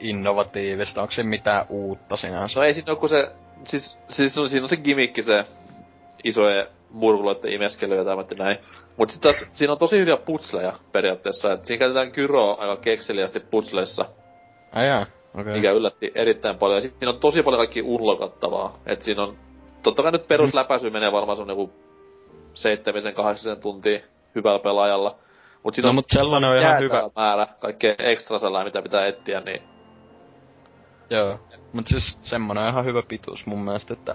innovatiivista? 0.00 1.02
Onko 1.02 1.12
siinä 1.12 1.30
mitään 1.30 1.66
uutta 1.68 2.16
sinänsä? 2.16 2.60
No 2.60 2.66
ei 2.66 2.74
siinä 2.74 2.92
oo 2.92 2.96
kun 2.96 3.08
se, 3.08 3.30
siis, 3.64 3.98
siis 4.08 4.34
siinä 4.34 4.62
on 4.62 4.68
se 4.68 4.76
gimikki 4.76 5.22
se 5.22 5.44
isojen 6.24 6.66
murkuloiden 6.90 7.52
imeskely 7.52 7.96
ja 7.96 8.04
tämmöinen 8.04 8.38
näin. 8.38 8.58
Mut 8.96 9.10
sit 9.10 9.20
taas 9.22 9.44
siinä 9.54 9.72
on 9.72 9.78
tosi 9.78 9.98
hyviä 9.98 10.16
putsleja 10.16 10.72
periaatteessa, 10.92 11.52
et 11.52 11.64
siinä 11.64 11.78
käytetään 11.78 12.10
gyroa 12.14 12.54
aika 12.60 12.76
kekseliästi 12.76 13.40
putsleissa, 13.40 14.04
Ai 14.72 14.86
jaa, 14.88 15.06
okei. 15.40 15.52
mikä 15.54 15.72
yllätti 15.72 16.12
erittäin 16.14 16.58
paljon. 16.58 16.76
Ja 16.76 16.82
sit 16.82 16.94
siinä 16.98 17.10
on 17.12 17.20
tosi 17.20 17.42
paljon 17.42 17.58
kaikki 17.60 17.82
unlokattavaa, 17.82 18.78
et 18.86 19.02
siinä 19.02 19.22
on, 19.22 19.36
totta 19.82 20.02
kai 20.02 20.12
nyt 20.12 20.28
perusläpäisy 20.28 20.90
menee 20.90 21.12
varmaan 21.12 21.36
semmonen 21.36 21.58
joku 21.62 21.72
seitsemisen, 22.54 23.14
kahdeksan 23.14 23.60
tuntia 23.60 24.00
hyvällä 24.34 24.58
pelaajalla. 24.58 25.16
Mut 25.62 25.74
siinä 25.74 25.86
No 25.86 25.88
on 25.88 25.94
mut 25.94 26.04
sellainen 26.08 26.50
on 26.50 26.58
ihan 26.58 26.80
hyvä. 26.80 27.02
määrä 27.16 27.46
kaikkea 27.60 27.94
ekstrasella, 27.98 28.64
mitä 28.64 28.82
pitää 28.82 29.06
etsiä, 29.06 29.40
niin 29.40 29.62
Joo. 31.10 31.38
Mut 31.72 31.86
siis 31.86 32.18
semmonen 32.22 32.64
on 32.64 32.70
ihan 32.70 32.84
hyvä 32.84 33.02
pituus 33.08 33.46
mun 33.46 33.58
mielestä, 33.58 33.94
että... 33.94 34.14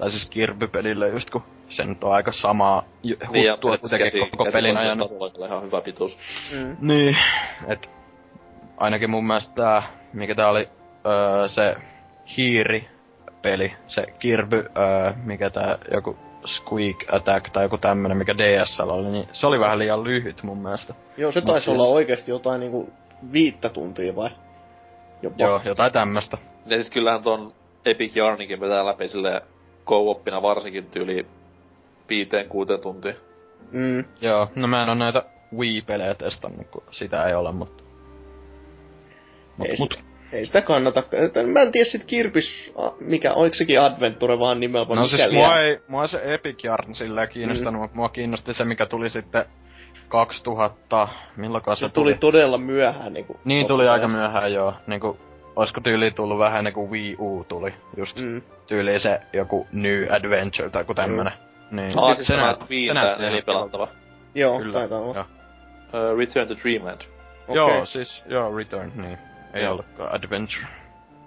Tai 0.00 0.10
siis 0.10 0.30
kirpypelillä 0.30 1.06
just 1.06 1.30
kun 1.30 1.42
se 1.68 1.84
nyt 1.84 2.04
on 2.04 2.12
aika 2.12 2.32
samaa 2.32 2.84
ju- 3.02 3.16
niin 3.32 3.50
huttua 3.52 3.78
kuitenkin 3.78 4.06
käsi- 4.06 4.30
koko 4.30 4.44
pelin 4.44 4.52
käsikoneen 4.52 4.76
ajan. 4.76 4.98
tasolla 4.98 5.46
ihan 5.46 5.62
hyvä 5.62 5.80
pituus. 5.80 6.16
Mm. 6.54 6.76
Niin, 6.80 7.16
et 7.68 7.90
ainakin 8.76 9.10
mun 9.10 9.26
mielestä 9.26 9.54
tää, 9.54 9.82
mikä 10.12 10.34
tää 10.34 10.48
oli, 10.50 10.68
öö, 11.06 11.48
se 11.48 11.76
hiiri-peli, 12.36 13.72
se 13.86 14.02
kirby, 14.18 14.56
öö, 14.56 15.12
mikä 15.24 15.50
tää 15.50 15.78
joku 15.92 16.16
Squeak 16.46 16.96
Attack 17.12 17.50
tai 17.52 17.64
joku 17.64 17.78
tämmönen, 17.78 18.16
mikä 18.18 18.34
DSL 18.38 18.90
oli, 18.90 19.08
niin 19.08 19.28
se 19.32 19.46
oli 19.46 19.60
vähän 19.60 19.78
liian 19.78 20.04
lyhyt 20.04 20.42
mun 20.42 20.58
mielestä. 20.58 20.94
Joo, 21.16 21.32
se 21.32 21.40
Mut 21.40 21.46
taisi 21.46 21.64
siis- 21.64 21.78
olla 21.78 21.88
oikeesti 21.94 22.30
jotain 22.30 22.60
niinku 22.60 22.92
viittä 23.32 23.68
tuntia 23.68 24.16
vai? 24.16 24.30
Jopa. 25.22 25.36
Joo, 25.38 25.60
jotain 25.64 25.92
tämmöstä. 25.92 26.38
Ja 26.66 26.76
siis 26.76 26.90
kyllähän 26.90 27.22
ton 27.22 27.52
Epic 27.84 28.16
Yarninkin 28.16 28.60
vetää 28.60 28.86
läpi 28.86 29.08
silleen 29.08 29.40
co 29.86 30.22
varsinkin 30.42 30.86
tyyli 30.86 31.26
viiteen 32.08 32.48
kuuteen 32.48 32.80
tuntia. 32.80 33.14
Mm. 33.72 34.04
Joo, 34.20 34.48
no 34.54 34.66
mä 34.66 34.82
en 34.82 34.88
oo 34.88 34.94
näitä 34.94 35.22
Wii-pelejä 35.56 36.14
testannut, 36.14 36.66
kun 36.70 36.82
sitä 36.90 37.24
ei 37.24 37.34
ole, 37.34 37.52
mutta... 37.52 37.82
Mut, 39.56 39.68
Ei, 39.68 39.76
mut, 39.78 39.92
Sitä, 39.92 40.10
ei 40.32 40.46
sitä 40.46 40.62
kannata. 40.62 41.02
että 41.12 41.42
Mä 41.42 41.62
en 41.62 41.72
tiedä 41.72 41.84
sit 41.84 42.04
Kirpis, 42.04 42.72
mikä, 43.00 43.32
oliko 43.32 43.54
sekin 43.54 43.80
Adventure 43.80 44.38
vaan 44.38 44.60
nimellä 44.60 44.88
vai 44.88 44.96
no 44.96 45.04
siis 45.04 45.32
mua 45.32 45.60
ei, 45.60 45.78
mua 45.88 46.06
se 46.06 46.34
Epic 46.34 46.64
Yarn 46.64 46.94
silleen 46.94 47.28
kiinnostanut, 47.28 47.74
mm. 47.74 47.80
mutta 47.80 47.96
mua 47.96 48.08
kiinnosti 48.08 48.54
se, 48.54 48.64
mikä 48.64 48.86
tuli 48.86 49.10
sitten 49.10 49.44
2000, 50.08 51.08
milloinkaan 51.36 51.76
se 51.76 51.88
Se 51.88 51.94
tuli 51.94 52.14
todella 52.14 52.58
myöhään 52.58 53.12
niinku. 53.12 53.40
Niin 53.44 53.66
tuli 53.66 53.88
aika 53.88 54.08
myöhään 54.08 54.52
joo. 54.52 54.74
Niinku, 54.86 55.18
oisko 55.56 55.80
tyyli 55.80 56.10
tullut 56.10 56.38
vähän 56.38 56.58
ennen 56.58 56.72
kuin 56.72 56.90
Wii 56.90 57.16
U 57.18 57.44
tuli. 57.48 57.74
Just 57.96 58.16
mm. 58.16 58.24
Mm. 58.24 58.42
tyyli 58.66 58.98
se 59.00 59.20
joku 59.32 59.66
New 59.72 60.12
Adventure 60.12 60.70
tai 60.70 60.80
joku 60.82 60.94
tämmönen. 60.94 61.32
Niin. 61.70 61.98
Ah, 61.98 62.16
siis 62.16 62.28
näyt- 62.30 62.70
Wii 62.70 62.88
näytti 62.88 62.94
tää 62.94 63.04
ihan 63.04 63.20
nelipelattava. 63.20 63.88
Joo, 64.34 64.58
Kyllä, 64.58 64.72
taitaa 64.72 64.98
olla. 64.98 65.14
joo. 65.14 65.24
Uh, 66.12 66.18
Return 66.18 66.48
to 66.48 66.54
Dreamland. 66.62 67.00
Okei, 67.48 67.56
Joo, 67.56 67.84
siis, 67.86 68.24
joo, 68.28 68.56
Return, 68.56 68.92
niin. 68.94 69.18
Ei 69.54 69.62
Joo. 69.62 69.72
ollutkaan 69.72 70.14
Adventure. 70.14 70.66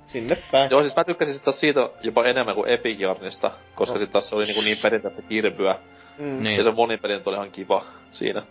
sinne 0.07 0.38
päin. 0.51 0.71
Joo, 0.71 0.82
siis 0.84 0.95
mä 0.95 1.03
tykkäsin 1.03 1.34
sit 1.34 1.43
taas 1.43 1.59
siitä 1.59 1.89
jopa 2.03 2.24
enemmän 2.24 2.55
kuin 2.55 2.69
Epic 2.69 2.99
Yarnista, 3.01 3.51
koska 3.76 3.93
No. 3.95 3.99
sit 4.01 4.11
taas 4.11 4.30
se 4.30 4.36
oli 4.36 4.45
niinku 4.45 4.61
niin 4.61 4.78
perinteistä 4.82 5.21
kirpyä. 5.21 5.76
Mm. 6.19 6.43
Niin. 6.43 6.57
Ja 6.57 6.63
se 6.63 6.71
monipeli 6.71 7.13
nyt 7.13 7.28
oli 7.28 7.36
ihan 7.36 7.51
kiva 7.51 7.84
siinä. 8.11 8.41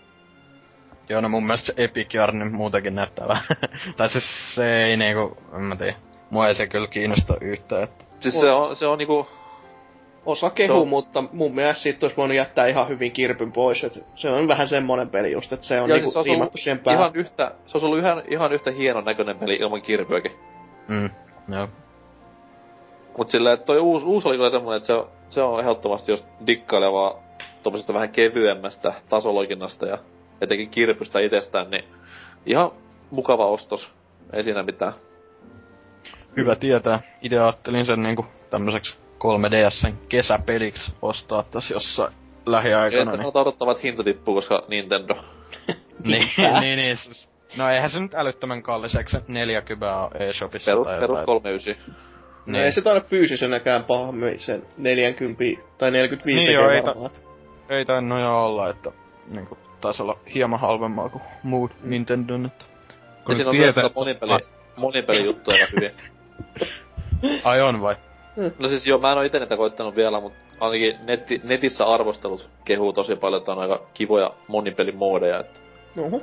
Joo, 1.12 1.20
no 1.20 1.28
mun 1.28 1.46
mielestä 1.46 1.66
se 1.66 1.74
Epic 1.76 2.14
Yarn 2.14 2.52
muutenkin 2.54 2.94
näyttää 2.94 3.28
vähän. 3.28 3.44
tai 3.96 4.08
siis 4.08 4.54
se 4.54 4.82
ei 4.84 4.96
niinku, 4.96 5.36
en 5.54 5.60
mä 5.62 5.76
tiedä. 5.76 5.94
Mua 6.30 6.48
ei 6.48 6.54
se 6.54 6.66
kyllä 6.66 6.86
kiinnosta 6.86 7.36
yhtään, 7.40 7.82
että... 7.82 8.04
Siis 8.20 8.40
se 8.40 8.50
on, 8.50 8.76
se 8.76 8.86
on 8.86 8.98
niinku, 8.98 9.26
Osa 10.26 10.50
kehu, 10.50 10.80
on- 10.80 10.88
mutta 10.88 11.24
mun 11.32 11.54
mielestä 11.54 11.82
siitä 11.82 12.04
olisi 12.06 12.16
voinut 12.16 12.36
jättää 12.36 12.66
ihan 12.66 12.88
hyvin 12.88 13.12
kirpyn 13.12 13.52
pois. 13.52 13.84
Et 13.84 14.04
se 14.14 14.30
on 14.30 14.48
vähän 14.48 14.68
semmonen 14.68 15.08
peli 15.10 15.32
just, 15.32 15.52
että 15.52 15.66
se 15.66 15.80
on 15.80 15.88
Joo, 15.88 15.96
niinku 15.96 16.10
siis 16.10 16.12
se 16.12 16.18
olisi 16.18 16.30
liimattu 16.30 16.48
ollut 16.50 16.60
siihen 16.60 16.78
päähän. 16.78 17.00
ihan 17.00 17.10
yhtä, 17.14 17.52
se 17.66 17.76
olisi 17.76 17.86
ollut 17.86 17.98
ihan, 17.98 18.22
ihan 18.28 18.52
yhtä 18.52 18.70
hienon 18.70 19.04
näköinen 19.04 19.38
peli 19.38 19.54
ilman 19.54 19.82
kirpyäkin. 19.82 20.32
Mm, 20.88 21.10
joo. 21.54 21.68
Mut 23.18 23.30
silleen, 23.30 23.54
että 23.54 23.66
toi 23.66 23.78
uusi, 23.78 24.06
uusi 24.06 24.28
oli 24.28 24.36
kyllä 24.36 24.50
semmonen, 24.50 24.76
että 24.76 24.86
se, 24.86 24.92
on- 24.92 25.08
se 25.28 25.42
on 25.42 25.60
ehdottomasti 25.60 26.12
jos 26.12 26.26
dikkailevaa 26.46 27.14
tommosesta 27.62 27.94
vähän 27.94 28.08
kevyemmästä 28.10 28.94
tasoloikinnasta 29.08 29.86
ja 29.86 29.98
etenkin 30.42 30.70
kirpystä 30.70 31.20
itsestään, 31.20 31.70
niin 31.70 31.84
ihan 32.46 32.70
mukava 33.10 33.46
ostos. 33.46 33.92
Ei 34.32 34.44
siinä 34.44 34.62
mitään. 34.62 34.92
Hyvä 36.36 36.56
tietää. 36.56 37.00
Itse 37.22 37.38
ajattelin 37.38 37.86
sen 37.86 38.02
niinku 38.02 38.26
tämmöiseksi 38.50 38.98
3DSn 39.18 39.92
kesäpeliksi 40.08 40.92
ostaa 41.02 41.44
tässä 41.50 41.74
jossain 41.74 42.12
Ja 42.12 42.52
lähiaikana. 42.52 43.04
sitten 43.04 43.20
Niin, 43.20 43.36
odottaa, 43.36 43.70
että 43.70 43.82
hinta 43.82 44.04
tippuu, 44.04 44.34
koska 44.34 44.62
Nintendo. 44.68 45.14
niin, 46.04 46.28
niin, 46.60 46.78
niin, 46.78 46.96
siis, 46.96 47.32
No 47.56 47.70
eihän 47.70 47.90
se 47.90 48.00
nyt 48.00 48.14
älyttömän 48.14 48.62
kalliseksi, 48.62 49.16
se 49.16 49.22
40 49.28 49.96
on 49.96 50.10
eShopissa. 50.22 50.70
Perus, 50.70 50.86
tai 50.86 51.00
perus 51.00 51.10
jotain. 51.10 51.26
39. 51.26 51.94
No 52.46 52.58
ei 52.58 52.72
se 52.72 52.82
taida 52.82 53.00
fyysisenäkään 53.00 53.84
pahemmin 53.84 54.40
sen 54.40 54.62
40 54.78 55.44
tai 55.78 55.90
45 55.90 56.36
Niin 56.36 56.46
niin 56.46 56.54
joo, 56.54 56.70
ei 56.70 56.82
varmaan. 56.82 57.10
Ei 57.68 57.84
tainnut 57.84 58.20
jo 58.20 58.44
olla, 58.44 58.70
että 58.70 58.90
niinku, 59.28 59.58
taisi 59.82 60.02
olla 60.02 60.18
hieman 60.34 60.60
halvemmaa 60.60 61.08
kuin 61.08 61.22
muut 61.42 61.70
Mm. 61.82 61.90
Nintendon, 61.90 62.46
että... 62.46 62.64
Ja 63.28 63.34
siinä 63.34 63.50
on 63.50 63.56
myös 63.56 63.74
tietää, 63.74 63.82
tätä 63.82 64.00
monipeli, 64.00 64.32
monipeli 64.76 65.24
juttuja 65.24 65.56
aika 65.56 65.66
hyvin. 65.76 65.92
Ai 67.44 67.60
on 67.60 67.80
vai? 67.80 67.96
No 68.58 68.68
siis 68.68 68.86
joo, 68.86 68.98
mä 68.98 69.12
en 69.12 69.18
oo 69.18 69.24
ite 69.24 69.38
niitä 69.38 69.56
koittanut 69.56 69.96
vielä, 69.96 70.20
mutta 70.20 70.38
ainakin 70.60 70.98
netti, 71.02 71.40
netissä 71.44 71.84
arvostelut 71.84 72.48
kehuu 72.64 72.92
tosi 72.92 73.16
paljon, 73.16 73.40
että 73.40 73.52
on 73.52 73.58
aika 73.58 73.82
kivoja 73.94 74.30
monipelimoodeja. 74.48 75.40
Että 75.40 75.60
Oho. 75.98 76.20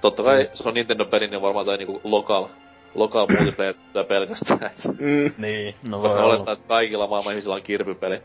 totta 0.00 0.22
kai 0.22 0.50
se 0.52 0.68
on 0.68 0.74
Nintendo-peli, 0.74 1.28
niin 1.28 1.42
varmaan 1.42 1.66
tai 1.66 1.76
niinku 1.76 2.00
local, 2.04 2.46
local 2.94 3.26
multiplayer 3.38 3.74
pelkästään. 4.08 4.60
että 4.62 4.88
Mm. 4.88 5.32
Niin, 5.38 5.74
no 5.88 6.02
voi 6.02 6.22
olettaa, 6.22 6.52
että 6.52 6.68
kaikilla 6.68 7.06
maailman 7.06 7.32
ihmisillä 7.32 7.54
on 7.54 7.62
kirpypeli. 7.62 8.22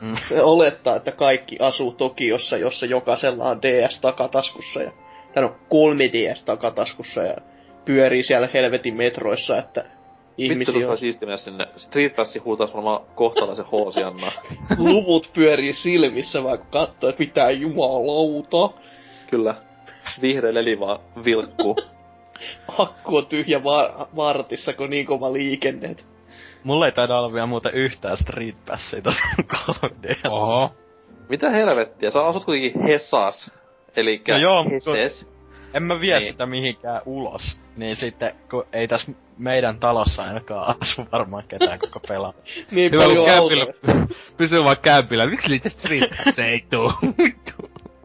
Mm. 0.00 0.14
Olettaa, 0.42 0.96
että 0.96 1.12
kaikki 1.12 1.56
asuu 1.60 1.92
Tokiossa, 1.92 2.56
jossa 2.56 2.86
jokaisella 2.86 3.44
on 3.44 3.62
DS 3.62 4.00
takataskussa 4.00 4.82
ja 4.82 4.92
tai 5.34 5.42
no 5.42 5.48
3DS 5.48 6.44
takataskussa 6.44 7.22
ja 7.22 7.36
pyörii 7.84 8.22
siellä 8.22 8.48
helvetin 8.54 8.96
metroissa, 8.96 9.58
että 9.58 9.80
Vittu, 9.80 10.52
ihmisiä 10.52 10.72
tuossa 10.72 10.90
on, 10.90 10.98
siisti 10.98 11.26
mennä 11.26 11.36
sinne. 11.36 11.66
Street 11.76 12.16
Passi 12.16 12.38
huutaisi 12.38 12.74
varmaan 12.74 13.00
kohtalaisen 13.14 13.64
hoosiannaa. 13.64 14.32
luvut 14.78 15.30
pyörii 15.34 15.72
silmissä, 15.72 16.44
vaikka 16.44 16.66
katsoo, 16.70 17.10
että 17.10 17.22
mitä 17.22 17.50
jumalauta. 17.50 18.78
Kyllä. 19.30 19.54
Vihreä 20.22 20.54
leli 20.54 20.80
vaan 20.80 21.00
vilkkuu. 21.24 21.76
Akku 22.78 23.16
on 23.16 23.26
tyhjä 23.26 23.64
va- 23.64 24.08
vartissa, 24.16 24.72
kun 24.72 24.90
niin 24.90 25.06
kova 25.06 25.32
liikenne. 25.32 25.96
Mulla 26.64 26.86
ei 26.86 26.92
taida 26.92 27.18
olla 27.18 27.32
vielä 27.32 27.46
muuten 27.46 27.74
yhtään 27.74 28.16
Street 28.16 28.56
Passia 28.66 29.02
tossa 29.02 29.20
3DS. 29.54 30.30
Oho. 30.30 30.70
Mitä 31.28 31.50
helvettiä? 31.50 32.10
Sä 32.10 32.26
asut 32.26 32.44
kuitenkin 32.44 32.82
Hesas. 32.82 33.50
Elikkä 33.96 34.32
No 34.32 34.38
joo, 34.38 34.64
Heses. 34.70 35.28
En 35.74 35.82
mä 35.82 36.00
vie 36.00 36.18
Niin. 36.18 36.30
sitä 36.32 36.46
mihinkään 36.46 37.02
ulos. 37.06 37.58
Niin 37.76 37.96
sitten, 37.96 38.34
kun 38.50 38.66
ei 38.72 38.88
tässä 38.88 39.12
meidän 39.38 39.78
talossa 39.80 40.22
ainakaan 40.22 40.76
asu 40.82 41.02
varmaan 41.12 41.44
ketään 41.48 41.78
koko 41.78 42.00
pelaa. 42.08 42.32
Niin 42.70 42.92
Hyvä, 42.92 43.02
paljon 43.02 43.26
kämpillä, 43.26 43.66
pysyy 44.36 44.64
vaan 44.64 44.76
kämpillä. 44.82 45.26
Miksi 45.26 45.48
niitä 45.48 45.68
Street 45.68 46.10
Pass 46.24 46.38
ei 46.38 46.64
tuu? 46.70 46.92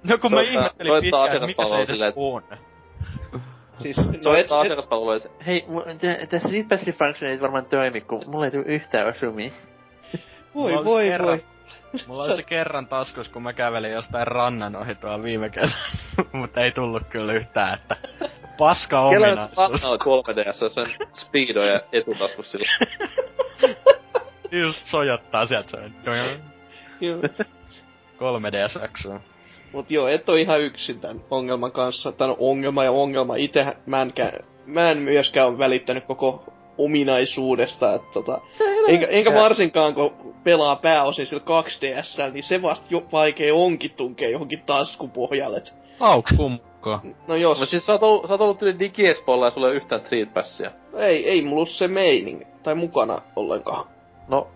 No 0.03 0.17
kun 0.17 0.31
mä 0.31 0.37
Soittaa- 0.43 0.61
ihmettelin 0.63 1.01
pitkään, 1.01 1.33
että 1.35 1.47
mikä 1.47 1.65
se 1.65 1.75
edes 1.75 1.87
silleen, 1.87 2.13
on. 2.15 2.43
Siis, 3.83 3.97
no 4.25 4.35
et, 4.35 4.51
asiakaspalvelu, 4.51 5.11
et... 5.11 5.31
Hei, 5.45 5.65
tässä 6.29 6.51
Dispatch 6.51 6.97
Function 6.97 7.31
ei 7.31 7.41
varmaan 7.41 7.65
toimi, 7.65 8.01
kun 8.01 8.23
mulla 8.25 8.45
ei 8.45 8.51
tule 8.51 8.63
yhtään 8.65 9.07
osumia. 9.07 9.51
Voi, 10.55 10.85
voi, 10.85 11.03
kerran, 11.03 11.27
voi. 11.27 11.43
Mulla 12.07 12.23
oli 12.23 12.35
se 12.35 12.43
kerran 12.43 12.87
taskus, 12.87 13.29
kun 13.29 13.43
mä 13.43 13.53
kävelin 13.53 13.91
jostain 13.91 14.27
rannan 14.27 14.75
ohi 14.75 14.95
tuolla 14.95 15.23
viime 15.23 15.49
kesänä, 15.49 15.85
mutta 16.31 16.61
ei 16.61 16.71
tullut 16.71 17.03
kyllä 17.09 17.33
yhtään, 17.33 17.73
että 17.73 17.95
paska 18.57 19.01
ominaisuus. 19.01 19.59
Ah, 19.59 19.71
no, 19.71 19.97
Kela 19.97 20.15
on 20.15 20.23
3DS 20.25 20.69
sen 20.69 21.09
speedo 21.13 21.63
ja 21.63 21.81
etutaskus 21.91 22.51
sillä. 22.51 22.67
Just 24.51 24.85
sojottaa 24.85 25.45
sieltä 25.45 25.69
sen. 25.69 25.93
3DS-aksua. 28.17 29.19
Mut 29.73 29.91
joo, 29.91 30.07
et 30.07 30.29
oo 30.29 30.35
ihan 30.35 30.61
yksin 30.61 30.99
tän 30.99 31.21
ongelman 31.31 31.71
kanssa. 31.71 32.11
Tän 32.11 32.29
on 32.29 32.35
ongelma 32.39 32.83
ja 32.83 32.91
ongelma. 32.91 33.35
Itse 33.35 33.65
mä, 33.85 34.01
enkään, 34.01 34.33
mä 34.65 34.91
en 34.91 34.97
myöskään 34.97 35.47
ole 35.47 35.57
välittänyt 35.57 36.05
koko 36.05 36.43
ominaisuudesta. 36.77 37.93
Et 37.93 38.01
tota, 38.13 38.41
enkä, 38.87 39.05
enkä 39.07 39.33
varsinkaan 39.33 39.93
kun 39.93 40.33
pelaa 40.43 40.75
pääosin 40.75 41.25
sillä 41.25 41.43
2DS, 41.45 42.31
niin 42.33 42.43
se 42.43 42.61
vasta 42.61 42.87
jo 42.89 43.03
vaikea 43.11 43.55
onkin 43.55 43.91
tunkea 43.91 44.29
johonkin 44.29 44.61
taskupohjalle. 44.65 45.63
Mukaan. 46.37 47.15
No 47.27 47.35
jos, 47.35 47.59
No 47.59 47.65
siis 47.65 47.85
sä 47.85 47.91
oot 47.91 48.03
ollut, 48.03 48.27
sä 48.27 48.33
oot 48.33 48.41
ollut 48.41 48.61
yli 48.61 48.79
digiespolla 48.79 49.45
ja 49.45 49.51
sulla 49.51 49.67
ei 49.67 49.71
ole 49.71 49.77
yhtään 49.77 50.01
Street 50.01 50.33
Passia. 50.33 50.71
ei, 50.97 51.29
ei 51.29 51.41
mulla 51.41 51.65
se 51.65 51.87
meining, 51.87 52.41
tai 52.63 52.75
mukana 52.75 53.21
ollenkaan. 53.35 53.85
No, 54.27 54.47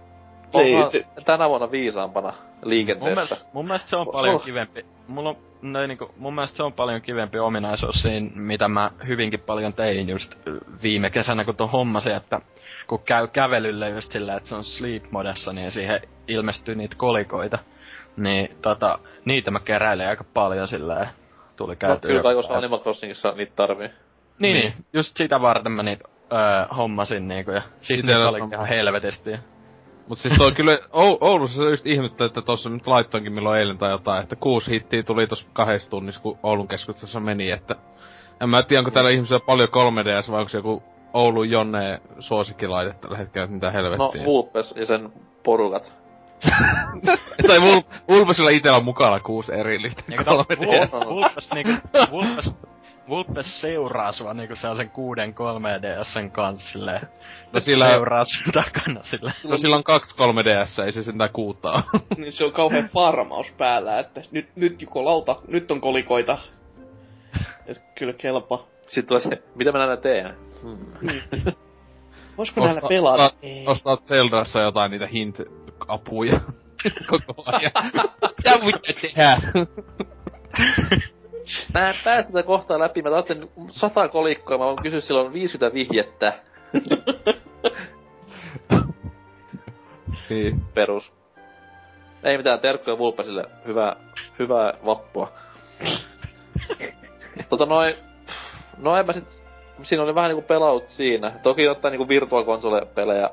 Ei, 0.54 0.74
te- 0.92 1.06
tänä 1.26 1.50
vuonna 1.50 1.72
viisaampana 1.72 2.34
Mun 2.62 2.70
liikenteessä. 2.70 3.14
mielestä, 3.16 3.50
mun 3.54 3.66
mielestä 3.66 3.90
se 3.90 3.96
on 3.96 4.06
Se 4.06 4.12
paljon 4.12 4.36
on- 4.36 4.42
kivempi. 4.42 4.86
Mulla 5.08 5.30
on, 5.30 5.38
no, 5.62 5.88
niinku, 5.88 6.12
mun 6.18 6.36
mielestä 6.36 6.58
se 6.58 6.64
on 6.64 6.74
paljon 6.74 7.02
kivempi 7.02 7.40
ominaisuus 7.40 8.02
siinä, 8.02 8.30
mitä 8.36 8.68
mä 8.68 8.92
hyvinkin 9.08 9.40
paljon 9.40 9.74
tein 9.74 10.10
just 10.10 10.36
viime 10.84 11.10
kesänä, 11.10 11.46
kun 11.46 11.56
tuon 11.56 11.70
hommasin, 11.72 12.14
että 12.16 12.42
kun 12.88 13.00
käy 13.00 13.28
kävelyllä 13.28 13.88
just 13.88 14.12
sillä, 14.12 14.36
että 14.36 14.50
se 14.50 14.56
on 14.56 14.64
sleep 14.64 15.04
modessa, 15.12 15.54
niin 15.54 15.72
siihen 15.72 16.02
ilmestyy 16.28 16.76
niitä 16.76 16.96
kolikoita. 16.98 17.60
Niin 18.18 18.58
tota, 18.62 19.00
niitä 19.26 19.52
mä 19.52 19.60
keräilen 19.60 20.10
aika 20.10 20.24
paljon 20.34 20.68
sillä 20.68 21.08
tuli 21.56 21.72
No, 21.74 21.76
käytyä. 21.80 22.08
kyllä 22.08 22.24
kai, 22.24 22.36
koska 22.36 22.58
Animal 22.58 22.80
Crossingissa 22.80 23.32
niitä 23.32 23.52
tarvii. 23.56 23.88
Niin, 23.88 23.94
Niin. 24.40 24.54
niin, 24.56 24.74
just 24.94 25.18
sitä 25.18 25.42
varten 25.42 25.72
mä 25.72 25.84
niitä 25.84 26.04
öö, 26.34 26.76
hommasin 26.78 27.28
niinku, 27.28 27.52
ja 27.52 27.62
sit 27.82 28.06
niitä 28.06 28.28
oli 28.28 28.38
ihan 28.54 28.68
helvetisti. 28.68 29.30
Mut 30.08 30.20
siis 30.20 30.34
toi 30.38 30.52
kyllä, 30.52 30.76
Ou- 30.76 31.18
Oulussa 31.22 31.58
se 31.58 31.70
just 31.70 31.88
ihmettä, 31.88 32.26
että 32.26 32.42
tossa 32.42 32.70
nyt 32.70 32.88
laittoinkin 32.88 33.34
milloin 33.34 33.60
eilen 33.60 33.78
tai 33.78 33.92
jotain, 33.92 34.24
että 34.24 34.36
kuusi 34.36 34.72
hittiä 34.72 35.04
tuli 35.04 35.28
tossa 35.28 35.48
kahdessa 35.54 35.90
tunnissa, 35.90 36.22
kun 36.22 36.40
Oulun 36.44 36.68
keskustassa 36.68 37.20
meni, 37.20 37.52
että... 37.52 37.76
En 38.42 38.50
mä 38.50 38.64
tiedä, 38.64 38.80
onko 38.80 38.92
täällä 38.92 39.10
ihmisillä 39.12 39.40
paljon 39.40 39.70
3DS 39.70 40.32
vai 40.32 40.40
onko 40.40 40.50
se 40.50 40.58
joku 40.58 40.84
Oulun 41.14 41.50
Jonne 41.50 42.02
suosikkilaite 42.20 42.94
tällä 42.94 43.18
hetkellä, 43.18 43.44
että 43.44 43.54
mitä 43.54 43.68
No, 43.68 43.74
helvettiä. 43.74 44.26
Vulpes 44.26 44.74
ja 44.78 44.86
sen 44.86 45.10
porukat. 45.44 45.94
tai 47.48 47.60
Vul- 47.60 47.84
Vulpesilla 48.08 48.50
itellä 48.50 48.78
on 48.78 48.86
mukana 48.86 49.20
kuusi 49.20 49.54
erillistä 49.54 50.04
Ja 50.08 50.18
kato, 50.18 50.46
3DS. 50.54 50.58
Vulpes, 50.60 50.92
Vulpes, 51.10 51.50
niinku, 51.54 51.72
Vulpes, 52.12 52.54
Vulpes 53.10 53.62
seuraa 53.62 54.12
sua 54.12 54.34
niinku 54.34 54.56
sellaisen 54.56 54.90
kuuden 54.90 55.34
3DSn 55.34 56.32
kanssa 56.32 56.70
silleen. 56.72 57.08
No 57.54 57.60
sillä- 57.60 57.90
Seuraa 57.90 58.24
sun 58.24 58.54
takana 58.54 59.04
silleen. 59.04 59.36
No 59.44 59.58
sillä 59.58 59.76
on 59.76 59.84
kaksi 59.84 60.16
3DS, 60.16 60.84
ei 60.86 60.92
se 60.92 61.04
sentään 61.04 61.30
kuutaa. 61.34 61.84
niin 62.18 62.32
se 62.32 62.46
on 62.46 62.52
kauhean 62.52 62.88
farmaus 62.94 63.52
päällä, 63.52 64.00
että 64.00 64.22
nyt, 64.32 64.50
nyt 64.56 64.82
joko 64.82 65.06
lauta, 65.06 65.36
nyt 65.48 65.72
on 65.72 65.82
kolikoita. 65.82 66.38
Et 67.66 67.82
kyllä 67.98 68.14
kelpa. 68.14 68.66
Sitten 68.88 69.08
tulee 69.08 69.22
se, 69.22 69.44
mitä 69.56 69.72
mä 69.72 69.86
näin 69.86 70.00
teen? 70.00 70.36
Hmm. 70.62 70.78
Voisiko 72.38 72.66
näillä 72.66 72.82
pelata? 72.90 73.24
ostaa- 73.26 73.40
Ei. 73.42 73.64
Ostaa 73.68 73.98
Zeldassa 73.98 74.62
jotain 74.62 74.92
niitä 74.92 75.06
hint-apuja. 75.08 76.40
Koko 77.10 77.44
ajan. 77.46 77.72
Mitä 78.38 78.66
mitä 78.66 78.80
tehdään? 79.02 79.42
Mä 81.74 81.90
en 81.90 81.96
päästä 82.04 82.32
tätä 82.32 82.44
kohtaa 82.44 82.80
läpi, 82.80 83.02
mä 83.02 83.10
ajattelin 83.10 83.50
sata 83.70 84.08
kolikkoa, 84.08 84.58
mä 84.58 84.66
voin 84.66 84.82
kysyä 84.84 85.00
silloin 85.00 85.34
50 85.34 85.74
vihjettä. 85.74 86.34
niin. 90.30 90.62
Perus. 90.74 91.14
Ei 92.24 92.38
mitään, 92.38 92.60
terkkoja 92.60 92.98
Vulpesille. 92.98 93.46
Hyvää, 93.66 93.96
hyvää 94.40 94.74
vappua. 94.86 95.32
tota 97.50 97.66
noin, 97.66 97.96
no 98.78 98.98
en 98.98 99.06
mä 99.06 99.14
sit, 99.14 99.44
siinä 99.84 100.04
oli 100.04 100.16
vähän 100.16 100.30
niinku 100.30 100.48
pelaut 100.48 100.88
siinä. 100.88 101.32
Toki 101.44 101.64
jotain 101.64 101.92
niinku 101.92 102.08
Virtual 102.08 102.46
Console-pelejä 102.46 103.30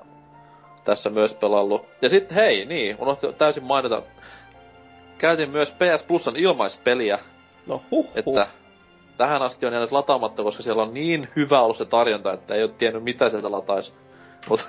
tässä 0.84 1.10
myös 1.10 1.34
pelallu. 1.34 1.86
Ja 2.02 2.08
sitten 2.08 2.34
hei, 2.34 2.64
niin, 2.64 2.96
unohtin 2.98 3.34
täysin 3.34 3.64
mainita. 3.64 4.02
Käytin 5.18 5.50
myös 5.50 5.70
PS 5.72 6.02
Plusan 6.02 6.36
ilmaispeliä, 6.36 7.18
No 7.66 7.82
huh, 7.90 8.06
huh. 8.26 8.38
että 8.38 8.46
tähän 9.18 9.42
asti 9.42 9.66
on 9.66 9.72
jäänyt 9.72 9.92
lataamatta, 9.92 10.42
koska 10.42 10.62
siellä 10.62 10.82
on 10.82 10.94
niin 10.94 11.28
hyvä 11.36 11.60
ollut 11.60 11.76
se 11.76 11.84
tarjonta, 11.84 12.32
että 12.32 12.54
ei 12.54 12.62
ole 12.62 12.70
tiennyt 12.78 13.04
mitä 13.04 13.30
sieltä 13.30 13.52
lataisi. 13.52 13.94
Mut, 14.48 14.66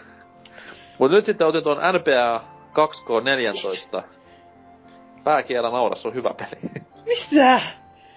mut 0.99 1.11
nyt 1.11 1.26
sitten 1.26 1.47
otin 1.47 1.63
tuon 1.63 1.77
NBA 1.77 2.41
2K14. 2.73 4.01
Pääkielä 5.23 5.69
naura, 5.69 5.95
se 5.95 6.07
on 6.07 6.13
hyvä 6.13 6.31
peli. 6.38 6.61
Mitä? 7.05 7.61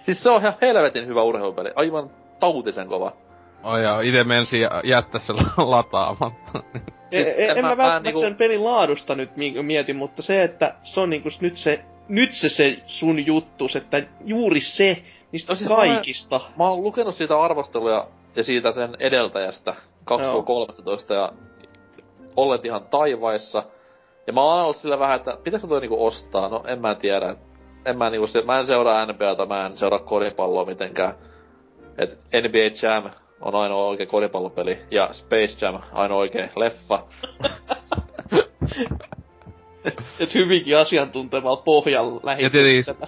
siis 0.03 0.23
se 0.23 0.29
on 0.29 0.41
ihan 0.41 0.55
helvetin 0.61 1.07
hyvä 1.07 1.23
urheilupeli. 1.23 1.69
Aivan 1.75 2.09
tautisen 2.39 2.87
kova. 2.87 3.11
Oi 3.63 3.83
ja 3.83 4.01
ite 4.01 4.23
mensin 4.23 4.61
jä- 4.61 4.81
jättää 4.83 5.21
sen 5.21 5.35
lataamatta. 5.57 6.63
Siis 7.09 7.25
Siis 7.25 7.27
en, 7.37 7.49
en 7.49 7.49
en 7.49 7.55
mä- 7.55 7.61
mä, 7.61 7.67
mä 7.69 7.77
välttämättä 7.77 8.03
niinku- 8.07 8.21
sen 8.21 8.35
pelin 8.35 8.63
laadusta 8.65 9.15
nyt 9.15 9.35
mi- 9.37 9.63
mietin, 9.63 9.95
mutta 9.95 10.21
se, 10.21 10.43
että 10.43 10.75
se 10.83 10.99
on 11.01 11.09
niinku 11.09 11.29
nyt 11.41 11.57
se, 11.57 11.85
nyt 12.09 12.31
se, 12.33 12.49
se 12.49 12.77
sun 12.85 13.25
juttus, 13.25 13.75
että 13.75 14.03
juuri 14.25 14.61
se 14.61 15.03
niistä 15.31 15.51
No 15.51 15.55
siis 15.55 15.69
mä- 15.69 15.75
kaikista. 15.75 16.41
Mä 16.57 16.67
oon 16.67 16.83
lukenut 16.83 17.15
siitä 17.15 17.41
arvosteluja 17.41 18.07
ja 18.35 18.43
siitä 18.43 18.71
sen 18.71 18.97
edeltäjästä 18.99 19.75
2K13 20.05 21.13
ja 21.13 21.31
olleet 22.35 22.65
ihan 22.65 22.85
taivaissa. 22.91 23.63
Ja 24.27 24.33
mä 24.33 24.41
oon 24.41 24.63
ollut 24.63 24.75
sillä 24.75 24.99
vähän, 24.99 25.15
että 25.15 25.37
pitäisikö 25.43 25.69
toi 25.69 25.81
niinku 25.81 26.05
ostaa, 26.05 26.49
no 26.49 26.63
en 26.67 26.81
mä 26.81 26.95
tiedä. 26.95 27.35
En 27.85 27.97
mä 27.97 28.09
niinku 28.09 28.27
se, 28.27 28.41
mä 28.41 28.59
en 28.59 28.67
seuraa 28.67 29.05
NBAta, 29.05 29.45
mä 29.45 29.65
en 29.65 29.77
seuraa 29.77 29.99
koripalloa 29.99 30.65
mitenkään. 30.65 31.13
Et 31.97 32.19
NBA 32.33 32.87
Jam 32.89 33.09
on 33.41 33.55
ainoa 33.55 33.85
oikea 33.85 34.05
koripallopeli 34.05 34.79
ja 34.91 35.09
Space 35.13 35.65
Jam 35.65 35.79
ainoa 35.93 36.17
oikea 36.17 36.47
leffa. 36.55 37.03
Et 40.19 40.33
hyvinkin 40.33 40.77
asiantuntevalla 40.77 41.61
pohjalla 41.61 42.19
Ja 42.19 42.25
lähdin 42.25 42.51
tietenkin 42.51 42.85
tätä. 42.85 43.07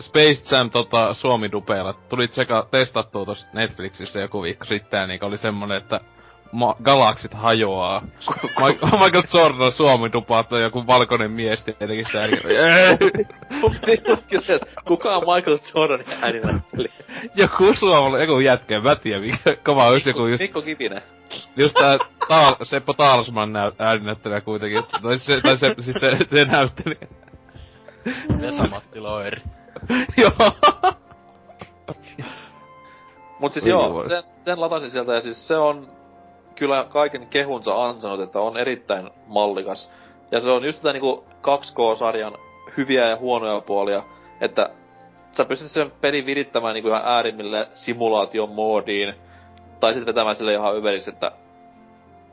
Space 0.00 0.56
Jam 0.56 0.70
tota, 0.70 1.14
Suomi 1.14 1.52
dupeilla. 1.52 1.92
Tulit 1.92 2.32
sekä 2.32 2.64
testattua 2.70 3.24
tossa 3.24 3.46
Netflixissä 3.52 4.20
joku 4.20 4.42
viikko 4.42 4.64
sitten, 4.64 5.00
ja 5.00 5.06
niin 5.06 5.24
oli 5.24 5.36
semmonen, 5.36 5.76
että 5.78 6.00
ma- 6.52 6.74
galaksit 6.82 7.34
hajoaa. 7.34 8.02
Ma- 8.60 9.04
Michael 9.04 9.22
Jordan 9.34 9.72
Suomi 9.72 10.12
dupaattu 10.12 10.56
joku 10.56 10.86
valkoinen 10.86 11.30
mies 11.30 11.64
tietenkin 11.64 12.06
sitä 12.06 12.24
että 12.24 12.48
kuka 14.88 15.16
on 15.16 15.22
Michael 15.36 15.58
Jordanin 15.74 16.06
ääninäyttelijä? 16.22 16.92
Joku 17.34 17.72
suomalainen, 17.72 18.28
joku 18.28 18.40
jätkä, 18.40 18.80
mä 18.80 18.96
tiedän 18.96 19.22
mikä 19.22 19.56
kova 19.64 19.86
olisi 19.86 20.10
joku 20.10 20.26
just, 20.26 20.40
Mikko 20.40 20.62
Kivinen. 20.62 21.02
just 21.56 21.74
tää 21.74 21.98
ta- 22.28 22.56
Seppo 22.62 22.92
Taalsman 22.92 23.52
näyt, 23.52 23.74
ääninäyttelijä 23.80 24.40
kuitenkin. 24.40 24.82
Tai 25.02 25.16
se, 25.18 25.40
tai 25.40 25.56
se, 25.56 25.74
siis 25.80 25.96
se, 25.96 26.16
se 26.30 26.44
näyttelijä. 26.44 27.06
Vesa-Matti 28.40 29.00
Loiri. 29.00 29.42
Joo. 30.22 30.32
Mut 33.38 33.52
siis 33.52 33.66
joo, 33.66 34.08
sen, 34.08 34.22
sen 34.44 34.60
latasin 34.60 34.90
sieltä 34.90 35.14
ja 35.14 35.20
siis 35.20 35.48
se 35.48 35.56
on 35.56 35.95
kyllä 36.56 36.86
kaiken 36.88 37.26
kehunsa 37.26 37.84
ansainnut, 37.84 38.20
että 38.20 38.40
on 38.40 38.56
erittäin 38.56 39.10
mallikas. 39.26 39.90
Ja 40.30 40.40
se 40.40 40.50
on 40.50 40.64
just 40.64 40.78
tätä 40.78 40.92
niinku 40.92 41.24
2K-sarjan 41.42 42.38
hyviä 42.76 43.08
ja 43.08 43.16
huonoja 43.16 43.60
puolia, 43.60 44.02
että 44.40 44.70
sä 45.32 45.44
pystyt 45.44 45.70
sen 45.70 45.92
pelin 46.00 46.26
virittämään 46.26 46.74
niinku 46.74 46.88
ihan 46.88 47.02
äärimmille 47.04 47.68
simulaation 47.74 48.50
moodiin, 48.50 49.14
tai 49.80 49.94
sitten 49.94 50.14
vetämään 50.14 50.36
sille 50.36 50.52
ihan 50.52 50.76
överiksi, 50.76 51.10
että 51.10 51.32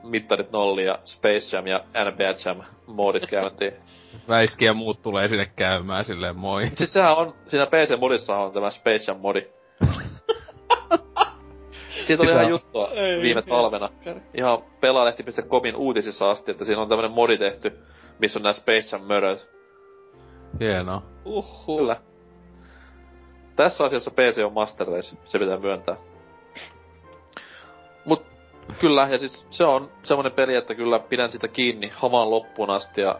mittarit 0.03 0.51
nolli 0.51 0.85
ja 0.85 0.99
Space 1.03 1.55
Jam 1.57 1.67
ja 1.67 1.79
NBA 1.79 2.23
Jam 2.45 2.61
moodit 2.87 3.27
käyntiin. 3.29 3.73
Väiski 4.29 4.65
ja 4.65 4.73
muut 4.73 5.01
tulee 5.01 5.27
sinne 5.27 5.45
käymään 5.55 6.03
silleen 6.03 6.35
moi. 6.35 6.71
siis 6.75 6.93
sehän 6.93 7.17
on, 7.17 7.33
siinä 7.47 7.65
PC-modissa 7.65 8.35
on 8.35 8.53
tämä 8.53 8.69
Space 8.69 9.11
Jam 9.11 9.19
modi. 9.19 9.47
Siitä 12.07 12.23
oli 12.23 12.31
ihan 12.31 12.49
juttua 12.49 12.89
Ei, 12.91 13.21
viime 13.21 13.41
ei. 13.45 13.49
talvena. 13.49 13.89
Ihan 14.33 14.57
pelaalehti.comin 14.81 15.75
uutisissa 15.75 16.31
asti, 16.31 16.51
että 16.51 16.65
siinä 16.65 16.81
on 16.81 16.89
tämmönen 16.89 17.11
modi 17.11 17.37
tehty, 17.37 17.79
missä 18.19 18.39
on 18.39 18.43
nämä 18.43 18.53
Space 18.53 18.95
Jam 18.95 19.01
möröt. 19.01 19.49
Hienoa. 20.59 21.01
Uhuh. 21.25 21.77
Kyllä. 21.79 21.95
Tässä 23.55 23.83
asiassa 23.83 24.11
PC 24.11 24.41
on 24.45 24.53
Master 24.53 24.87
Race, 24.87 25.17
se 25.25 25.39
pitää 25.39 25.57
myöntää. 25.57 25.95
Mut 28.05 28.25
kyllä, 28.79 29.07
ja 29.11 29.17
siis 29.17 29.45
se 29.49 29.63
on 29.63 29.91
semmonen 30.03 30.31
peli, 30.31 30.55
että 30.55 30.75
kyllä 30.75 30.99
pidän 30.99 31.31
sitä 31.31 31.47
kiinni 31.47 31.91
hamaan 31.95 32.29
loppuun 32.29 32.69
asti 32.69 33.01
ja 33.01 33.19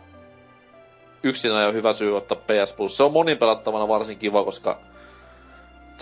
yksinään 1.23 1.65
jo 1.65 1.73
hyvä 1.73 1.93
syy 1.93 2.17
ottaa 2.17 2.37
PS 2.37 2.73
Plus. 2.73 2.97
Se 2.97 3.03
on 3.03 3.13
monin 3.13 3.37
pelattavana 3.37 3.87
varsin 3.87 4.17
kiva, 4.17 4.43
koska 4.43 4.79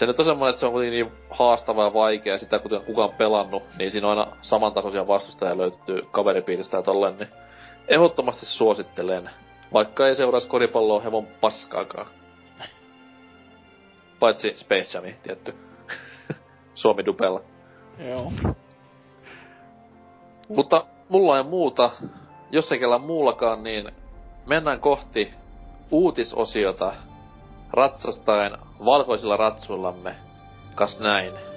se 0.01 0.07
nyt 0.07 0.19
on 0.19 0.25
semmoinen, 0.25 0.49
että 0.49 0.59
se 0.59 0.65
on 0.65 0.71
kuitenkin 0.71 1.05
niin 1.05 1.17
haastava 1.29 1.83
ja 1.83 1.93
vaikea, 1.93 2.37
sitä 2.37 2.59
kuten 2.59 2.81
kukaan 2.81 3.09
pelannut, 3.09 3.63
niin 3.77 3.91
siinä 3.91 4.07
on 4.07 4.19
aina 4.19 4.31
samantasoisia 4.41 5.07
vastustajia 5.07 5.57
löytyy 5.57 6.01
kaveripiiristä 6.11 6.77
ja 6.77 6.83
tolleen, 6.83 7.17
niin 7.17 7.29
ehdottomasti 7.87 8.45
suosittelen. 8.45 9.29
Vaikka 9.73 10.07
ei 10.07 10.15
seuraisi 10.15 10.47
koripalloa 10.47 11.01
hevon 11.01 11.27
paskaakaan. 11.41 12.07
Paitsi 14.19 14.53
Space 14.55 14.97
Jami, 14.97 15.15
tietty. 15.23 15.55
Suomi 16.73 17.05
dupella. 17.05 17.41
Joo. 18.09 18.31
Mutta 20.49 20.85
mulla 21.09 21.37
ei 21.37 21.43
muuta. 21.43 21.89
Jos 22.51 22.71
ei 22.71 22.79
kellään 22.79 23.01
muullakaan, 23.01 23.63
niin 23.63 23.91
mennään 24.45 24.79
kohti 24.79 25.33
uutisosiota 25.91 26.93
ratsastaen 27.73 28.57
valkoisilla 28.85 29.38
ratsuillamme. 29.38 30.15
Kas 30.76 30.99
näin. 30.99 31.50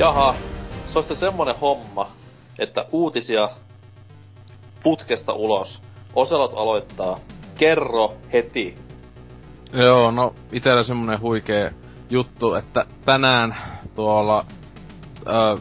Jaha, 0.00 0.34
se 0.86 0.98
on 0.98 1.02
sitten 1.02 1.16
semmonen 1.16 1.54
homma, 1.60 2.10
että 2.58 2.84
uutisia 2.92 3.50
putkesta 4.82 5.32
ulos. 5.32 5.80
Oselot 6.14 6.52
aloittaa. 6.56 7.18
Kerro 7.58 8.14
heti. 8.32 8.74
Joo, 9.72 10.10
no 10.10 10.34
itellä 10.52 10.82
semmonen 10.82 11.20
huikee 11.20 11.72
juttu, 12.10 12.54
että 12.54 12.86
tänään 13.04 13.56
tuolla, 13.94 14.44
ö, 15.26 15.58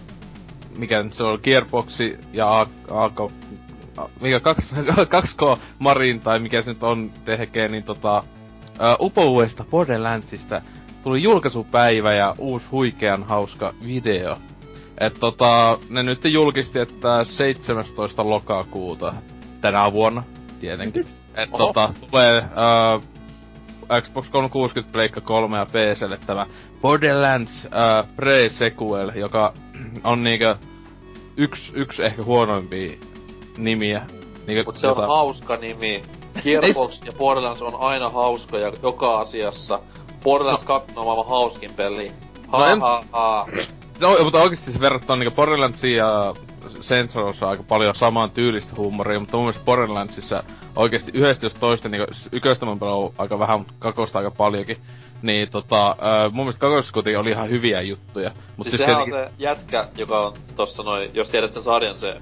mikä 0.77 1.03
nyt 1.03 1.13
se 1.13 1.23
on, 1.23 1.39
Gearboxi 1.43 2.17
ja 2.33 2.59
AK, 2.91 3.31
mikä 4.21 4.39
2, 4.39 4.75
2K 4.75 5.59
Marin 5.79 6.19
tai 6.19 6.39
mikä 6.39 6.61
se 6.61 6.73
nyt 6.73 6.83
on 6.83 7.11
tekee, 7.25 7.67
niin 7.67 7.83
tota, 7.83 8.23
ö, 8.65 8.95
upouudesta 8.99 9.65
Borderlandsista 9.71 10.61
tuli 11.03 11.23
julkaisupäivä 11.23 12.13
ja 12.13 12.35
uusi 12.37 12.65
huikean 12.71 13.23
hauska 13.23 13.73
video. 13.85 14.35
Et 14.99 15.13
tota, 15.19 15.77
ne 15.89 16.03
nyt 16.03 16.25
julkisti, 16.25 16.79
että 16.79 17.23
17. 17.23 18.29
lokakuuta 18.29 19.13
tänä 19.61 19.93
vuonna, 19.93 20.23
tietenkin. 20.59 21.03
Et 21.35 21.49
Oho. 21.51 21.57
tota, 21.57 21.93
tulee 22.09 22.39
uh, 22.39 23.03
Xbox 24.01 24.29
360, 24.29 24.91
Pleikka 24.91 25.21
3 25.21 25.57
ja 25.57 25.65
PClle 25.65 26.19
tämä 26.25 26.45
Borderlands 26.81 27.65
uh, 27.65 28.09
Pre-Sequel, 28.15 29.17
joka 29.19 29.53
on 30.03 30.23
niinkö 30.23 30.55
yksi, 31.37 31.71
yksi 31.75 32.03
ehkä 32.03 32.23
huonoimpia 32.23 32.91
nimiä. 33.57 34.01
Niinkö, 34.47 34.63
Mut 34.65 34.77
se 34.77 34.87
on 34.87 35.07
hauska 35.07 35.55
nimi. 35.57 36.03
Gearbox 36.43 37.05
ja 37.05 37.11
Borderlands 37.11 37.61
on 37.61 37.75
aina 37.79 38.09
hauskoja 38.09 38.71
joka 38.83 39.13
asiassa. 39.13 39.79
Borderlands 40.23 40.63
2 40.63 40.91
on 40.95 41.05
maailman 41.05 41.29
hauskin 41.29 41.73
peli. 41.73 42.11
Ha, 42.47 42.57
No 42.57 42.65
en- 42.65 42.81
ha, 42.81 43.03
ha. 43.11 43.47
Se 43.99 44.05
on, 44.05 44.23
mutta 44.23 44.41
oikeesti 44.41 44.71
se 44.71 44.79
verrattuna 44.79 45.15
niinku 45.15 45.35
Borderlandsiin 45.35 45.97
ja 45.97 46.33
Centralissa 46.81 47.45
on 47.45 47.49
aika 47.49 47.63
paljon 47.63 47.95
saman 47.95 48.31
tyylistä 48.31 48.71
huumoria, 48.77 49.19
mutta 49.19 49.37
mun 49.37 49.45
mielestä 49.45 49.65
Borderlandsissa 49.65 50.43
oikeesti 50.75 51.11
yhdestä 51.13 51.45
jos 51.45 51.53
toista, 51.53 51.89
niinku 51.89 52.13
yköstä 52.31 52.65
mä 52.65 52.75
pelannut 52.79 53.13
aika 53.17 53.39
vähän, 53.39 53.59
mutta 53.59 53.73
kakosta 53.79 54.17
aika 54.19 54.31
paljonkin. 54.31 54.77
Niin 55.21 55.49
tota, 55.49 55.89
ö, 55.91 56.29
mun 56.31 56.45
mielestä 56.45 56.59
kakosessa 56.59 56.93
kuitenkin 56.93 57.19
oli 57.19 57.31
ihan 57.31 57.49
hyviä 57.49 57.81
juttuja. 57.81 58.31
Mut 58.57 58.67
Siis, 58.67 58.77
siis 58.77 58.87
sehän 58.87 59.01
on 59.01 59.09
se 59.09 59.27
jätkä, 59.39 59.87
joka 59.97 60.19
on 60.27 60.33
tossa 60.55 60.83
noin, 60.83 61.09
jos 61.13 61.29
tiedät 61.29 61.53
sen 61.53 61.63
sarjan 61.63 61.99
se 61.99 62.15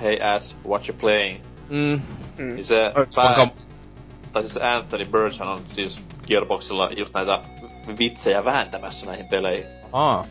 Hey 0.00 0.16
ass, 0.36 0.56
what 0.68 0.88
you 0.88 0.98
playing? 1.00 1.44
Mm, 1.68 2.00
Mm. 2.38 2.54
Niin 2.54 2.64
se 2.64 2.92
on 2.96 3.06
pää, 3.14 3.48
tai 4.32 4.42
siis 4.42 4.56
Anthony 4.56 5.04
Burgess 5.04 5.40
on 5.40 5.60
siis 5.68 6.00
Gearboxilla 6.26 6.90
just 6.96 7.14
näitä 7.14 7.40
vitsejä 7.98 8.44
vääntämässä 8.44 9.06
näihin 9.06 9.28
peleihin. 9.28 9.66
aa. 9.92 10.24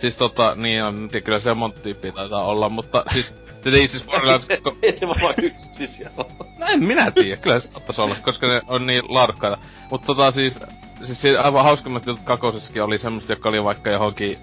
Siis 0.00 0.16
tota, 0.16 0.54
niin 0.54 0.84
on, 0.84 1.08
tiedä, 1.08 1.24
kyllä 1.24 1.40
se 1.40 1.54
monta 1.54 1.80
tyyppiä 1.80 2.12
taitaa 2.12 2.44
olla, 2.44 2.68
mutta 2.68 3.04
siis, 3.12 3.34
ei 3.64 3.88
siis 3.88 4.02
Borderlands... 4.02 4.46
Ei 4.82 4.96
se 4.96 5.08
vaan 5.08 5.34
yksi 5.42 5.86
siellä. 5.86 6.24
No 6.58 6.66
en 6.66 6.84
minä 6.84 7.10
tiedä, 7.10 7.36
kyllä 7.36 7.60
se 7.60 7.66
saattais 7.72 7.98
olla, 7.98 8.16
koska 8.22 8.46
ne 8.46 8.60
on 8.66 8.86
niin 8.86 9.02
laadukkaita. 9.08 9.58
Mutta 9.90 10.06
tota 10.06 10.30
siis, 10.30 10.58
siis 11.04 11.24
aivan 11.42 11.64
hauskimmat 11.64 12.06
jutut 12.06 12.24
kakosessakin 12.24 12.82
oli 12.82 12.98
semmoset, 12.98 13.28
jotka 13.28 13.48
oli 13.48 13.64
vaikka 13.64 13.90
johonkin 13.90 14.38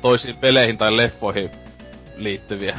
toisiin 0.00 0.36
peleihin 0.36 0.78
tai 0.78 0.96
leffoihin 0.96 1.50
liittyviä. 2.16 2.78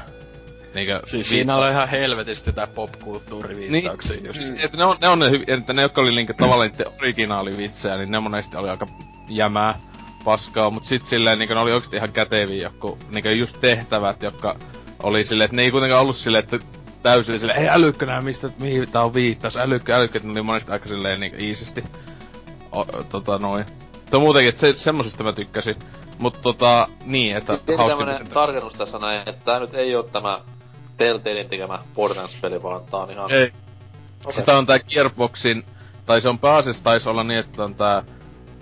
Niinkö, 0.76 1.02
Siis 1.06 1.30
siinä 1.30 1.56
oli 1.56 1.72
ihan 1.72 1.90
helvetisti 1.90 2.54
tää 2.54 2.68
popkulttuuriviittauksia 2.68 4.16
niin, 4.16 4.26
just. 4.26 4.40
siis, 4.40 4.64
että 4.64 4.78
ne 4.78 4.86
on, 4.86 4.98
ne 5.02 5.08
on 5.08 5.20
ne, 5.20 5.30
hyvi, 5.30 5.44
että 5.48 5.74
ne, 5.74 5.82
jotka 5.82 6.02
oli 6.02 6.16
niinkö 6.16 6.34
tavallaan 6.34 6.70
niiden 6.70 6.94
originaalivitsejä, 7.00 7.98
niin 7.98 8.12
ne 8.12 8.20
monesti 8.20 8.58
oli 8.58 8.70
aika 8.70 8.88
jämää 9.30 9.80
paskaa, 10.24 10.70
mut 10.70 10.86
sit 10.86 11.06
silleen 11.06 11.40
niinkö 11.40 11.54
ne 11.54 11.60
oli 11.60 11.72
oikeesti 11.72 11.96
ihan 11.96 12.12
käteviä 12.12 12.62
joku, 12.64 12.98
niinkö 13.10 13.32
just 13.32 13.56
tehtävät, 13.62 14.24
jotka 14.24 14.56
oli 15.04 15.24
silleen, 15.24 15.46
että 15.46 15.56
ne 15.56 15.62
ei 15.62 15.72
kuitenkaan 15.72 16.02
ollut 16.02 16.18
silleen, 16.18 16.44
että 16.44 16.60
täysin 17.04 17.40
silleen, 17.40 17.60
ei 17.60 17.70
älykkö 17.70 18.06
nää 18.06 18.22
mistä, 18.22 18.50
mihin 18.60 18.92
tää 18.92 19.04
on 19.04 19.14
viittaus, 19.14 19.58
älykkö, 19.58 19.96
älykkö, 19.96 20.18
että 20.18 20.28
ne 20.28 20.32
oli 20.32 20.42
monesti 20.42 20.72
aika 20.72 20.90
silleen 20.90 21.20
niinkö 21.20 21.38
iisisti. 21.38 21.84
O, 22.72 22.86
tota 23.10 23.38
noin. 23.38 23.66
Mutta 23.94 24.20
muutenkin, 24.20 24.50
että 24.50 24.62
se, 24.62 24.74
semmosista 24.78 25.24
mä 25.24 25.34
tykkäsin. 25.34 25.76
Mut 26.20 26.42
tota, 26.42 26.88
niin, 27.06 27.38
että 27.38 27.58
Pieni 27.66 27.78
hauska 27.78 28.06
tämmönen 28.06 28.28
tarkennus 28.28 28.74
tässä 28.74 29.00
näin, 29.00 29.30
että 29.30 29.46
tää 29.46 29.60
nyt 29.60 29.74
ei 29.74 29.96
oo 29.96 30.04
tämä 30.04 30.40
Telltalein 31.02 31.50
tekemä 31.50 31.80
Borderlands-peli, 31.96 32.64
vaan 32.64 32.82
tää 32.92 33.00
on 33.00 33.12
ihan... 33.12 33.32
Ei. 33.32 33.52
Okay. 34.26 34.34
Sitä 34.34 34.58
on 34.58 34.66
tää 34.66 34.80
Gearboxin, 34.80 35.64
tai 36.06 36.22
se 36.22 36.30
on 36.30 36.40
pääasiassa 36.40 36.84
taisi 36.84 37.10
olla 37.10 37.24
niin, 37.24 37.40
että 37.40 37.64
on 37.64 37.76
tää 37.76 38.04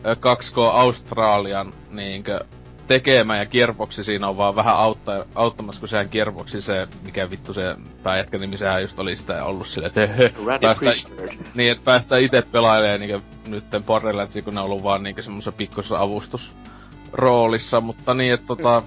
ö, 0.06 0.14
2K 0.14 0.58
Australian 0.74 1.74
niinkö 1.90 2.40
tekemä 2.88 3.38
ja 3.38 3.46
Gearboxi 3.46 4.04
siinä 4.04 4.28
on 4.28 4.38
vaan 4.38 4.56
vähän 4.56 4.76
autta, 4.76 5.26
auttamassa, 5.36 5.80
kun 5.80 5.88
sehän 5.90 6.08
Gearboxi 6.12 6.62
se, 6.62 6.88
mikä 7.04 7.30
vittu 7.30 7.54
se 7.54 7.76
pääjätkä 8.04 8.38
nimi, 8.38 8.58
sehän 8.58 8.82
just 8.82 9.00
oli 9.00 9.16
sitä 9.16 9.44
ollut 9.44 9.68
silleen, 9.68 9.88
että 9.88 10.08
höhö, 10.08 10.30
Randy 10.46 10.68
päästään, 10.68 10.96
Priestner. 11.16 11.30
niin, 11.54 11.72
että 11.72 11.84
päästään 11.84 12.22
itse 12.22 12.44
pelailemaan 12.52 13.00
niinkö 13.00 13.22
nytten 13.48 13.84
Borderlandsia, 13.84 14.42
kun 14.42 14.54
ne 14.54 14.60
on 14.60 14.66
ollut 14.66 14.84
vaan 14.84 15.04
niinkö 15.04 15.22
semmosessa 15.22 15.52
pikkusessa 15.52 16.00
avustusroolissa, 16.00 17.82
mutta 17.82 18.14
niin, 18.14 18.34
että 18.34 18.48
tota... 18.48 18.84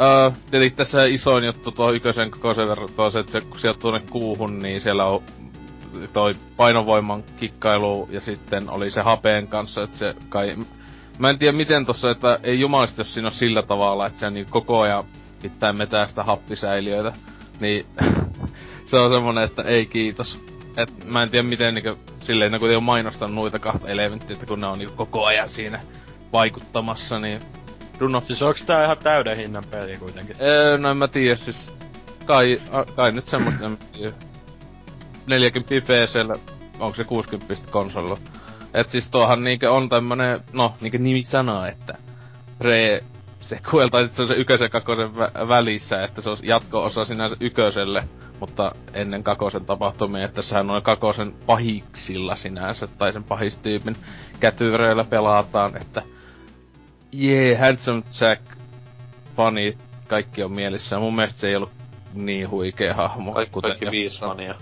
Öö, 0.00 0.30
tietenkin 0.50 0.76
tässä 0.76 1.04
isoin 1.04 1.44
juttu 1.44 1.70
tuo 1.70 1.92
ykösen 1.92 2.30
kokoisen 2.30 2.68
verran 2.68 2.88
tuo 2.96 3.10
se, 3.10 3.18
että 3.18 3.32
se, 3.32 3.40
kun 3.40 3.60
sieltä 3.60 3.80
tuonne 3.80 4.00
kuuhun, 4.10 4.62
niin 4.62 4.80
siellä 4.80 5.04
on 5.04 5.22
toi 6.12 6.34
painovoiman 6.56 7.24
kikkailu 7.36 8.08
ja 8.10 8.20
sitten 8.20 8.70
oli 8.70 8.90
se 8.90 9.00
hapeen 9.00 9.48
kanssa, 9.48 9.82
että 9.82 9.98
se 9.98 10.14
kai... 10.28 10.56
Mä 11.18 11.30
en 11.30 11.38
tiedä 11.38 11.56
miten 11.56 11.86
tossa, 11.86 12.10
että 12.10 12.38
ei 12.42 12.60
jumalista, 12.60 13.00
jos 13.00 13.14
siinä 13.14 13.28
on 13.28 13.34
sillä 13.34 13.62
tavalla, 13.62 14.06
että 14.06 14.20
se 14.20 14.30
niin 14.30 14.46
koko 14.50 14.80
ajan 14.80 15.04
pitää 15.42 15.72
metää 15.72 16.06
sitä 16.06 16.22
happisäiliöitä, 16.22 17.12
niin 17.60 17.86
se 18.90 18.96
on 18.96 19.12
semmonen, 19.12 19.44
että 19.44 19.62
ei 19.62 19.86
kiitos. 19.86 20.38
Et 20.76 21.04
mä 21.04 21.22
en 21.22 21.30
tiedä 21.30 21.48
miten 21.48 21.74
niinku, 21.74 22.00
silleen 22.20 22.52
ne 22.52 22.58
kuitenkin 22.58 22.76
on 22.76 22.82
mainostanut 22.82 23.34
noita 23.34 23.58
kahta 23.58 23.88
elementtiä, 23.88 24.34
että 24.34 24.46
kun 24.46 24.60
ne 24.60 24.66
on 24.66 24.78
niinku 24.78 24.96
koko 24.96 25.24
ajan 25.24 25.48
siinä 25.48 25.80
vaikuttamassa, 26.32 27.18
niin... 27.18 27.40
Runo. 27.98 28.20
Siis 28.20 28.42
onks 28.42 28.62
tää 28.62 28.84
ihan 28.84 28.98
täyden 28.98 29.36
hinnan 29.36 29.64
peli 29.70 29.96
kuitenkin? 29.96 30.36
Öö, 30.40 30.78
no 30.78 30.90
en 30.90 30.96
mä 30.96 31.08
tiedä, 31.08 31.36
siis... 31.36 31.70
Kai, 32.26 32.62
a, 32.72 32.84
kai 32.84 33.12
nyt 33.12 33.28
semmoista, 33.28 33.66
en 33.66 33.78
tiedä. 33.92 34.12
40 35.26 35.74
PCllä, 35.74 36.34
onko 36.78 36.96
se 36.96 37.04
60 37.04 37.54
konsolilla. 37.70 38.18
Et 38.74 38.90
siis 38.90 39.10
tuohan 39.10 39.44
niinkö 39.44 39.72
on 39.72 39.88
tämmönen, 39.88 40.40
no 40.52 40.74
niinkö 40.80 40.98
nimi 40.98 41.22
sanoo, 41.22 41.64
että 41.64 41.94
pre 42.58 43.00
sequel, 43.40 43.88
tai 43.88 44.08
se 44.12 44.22
on 44.22 44.28
se 44.28 44.34
ykösen 44.34 44.70
kakosen 44.70 45.10
vä- 45.10 45.48
välissä, 45.48 46.04
että 46.04 46.20
se 46.20 46.30
on 46.30 46.36
jatko-osa 46.42 47.04
sinänsä 47.04 47.36
yköselle, 47.40 48.04
mutta 48.40 48.72
ennen 48.94 49.22
kakosen 49.22 49.64
tapahtumia, 49.64 50.24
että 50.24 50.42
sehän 50.42 50.70
on 50.70 50.82
kakosen 50.82 51.34
pahiksilla 51.46 52.36
sinänsä, 52.36 52.86
tai 52.86 53.12
sen 53.12 53.24
pahistyypin 53.24 53.96
kätyreillä 54.40 55.04
pelataan, 55.04 55.76
että 55.76 56.02
jee, 57.12 57.46
yeah, 57.46 57.60
Handsome 57.60 58.02
Jack, 58.20 58.42
funny, 59.36 59.76
kaikki 60.08 60.42
on 60.42 60.52
mielissä. 60.52 60.96
Ja 60.96 61.00
mun 61.00 61.16
mielestä 61.16 61.40
se 61.40 61.48
ei 61.48 61.56
ollut 61.56 61.72
niin 62.14 62.50
huikea 62.50 62.94
hahmo. 62.94 63.32
Kaikki, 63.32 63.52
kuten 63.52 63.70
kaikki 63.70 63.90
viisi 63.90 64.20
fania. 64.20 64.54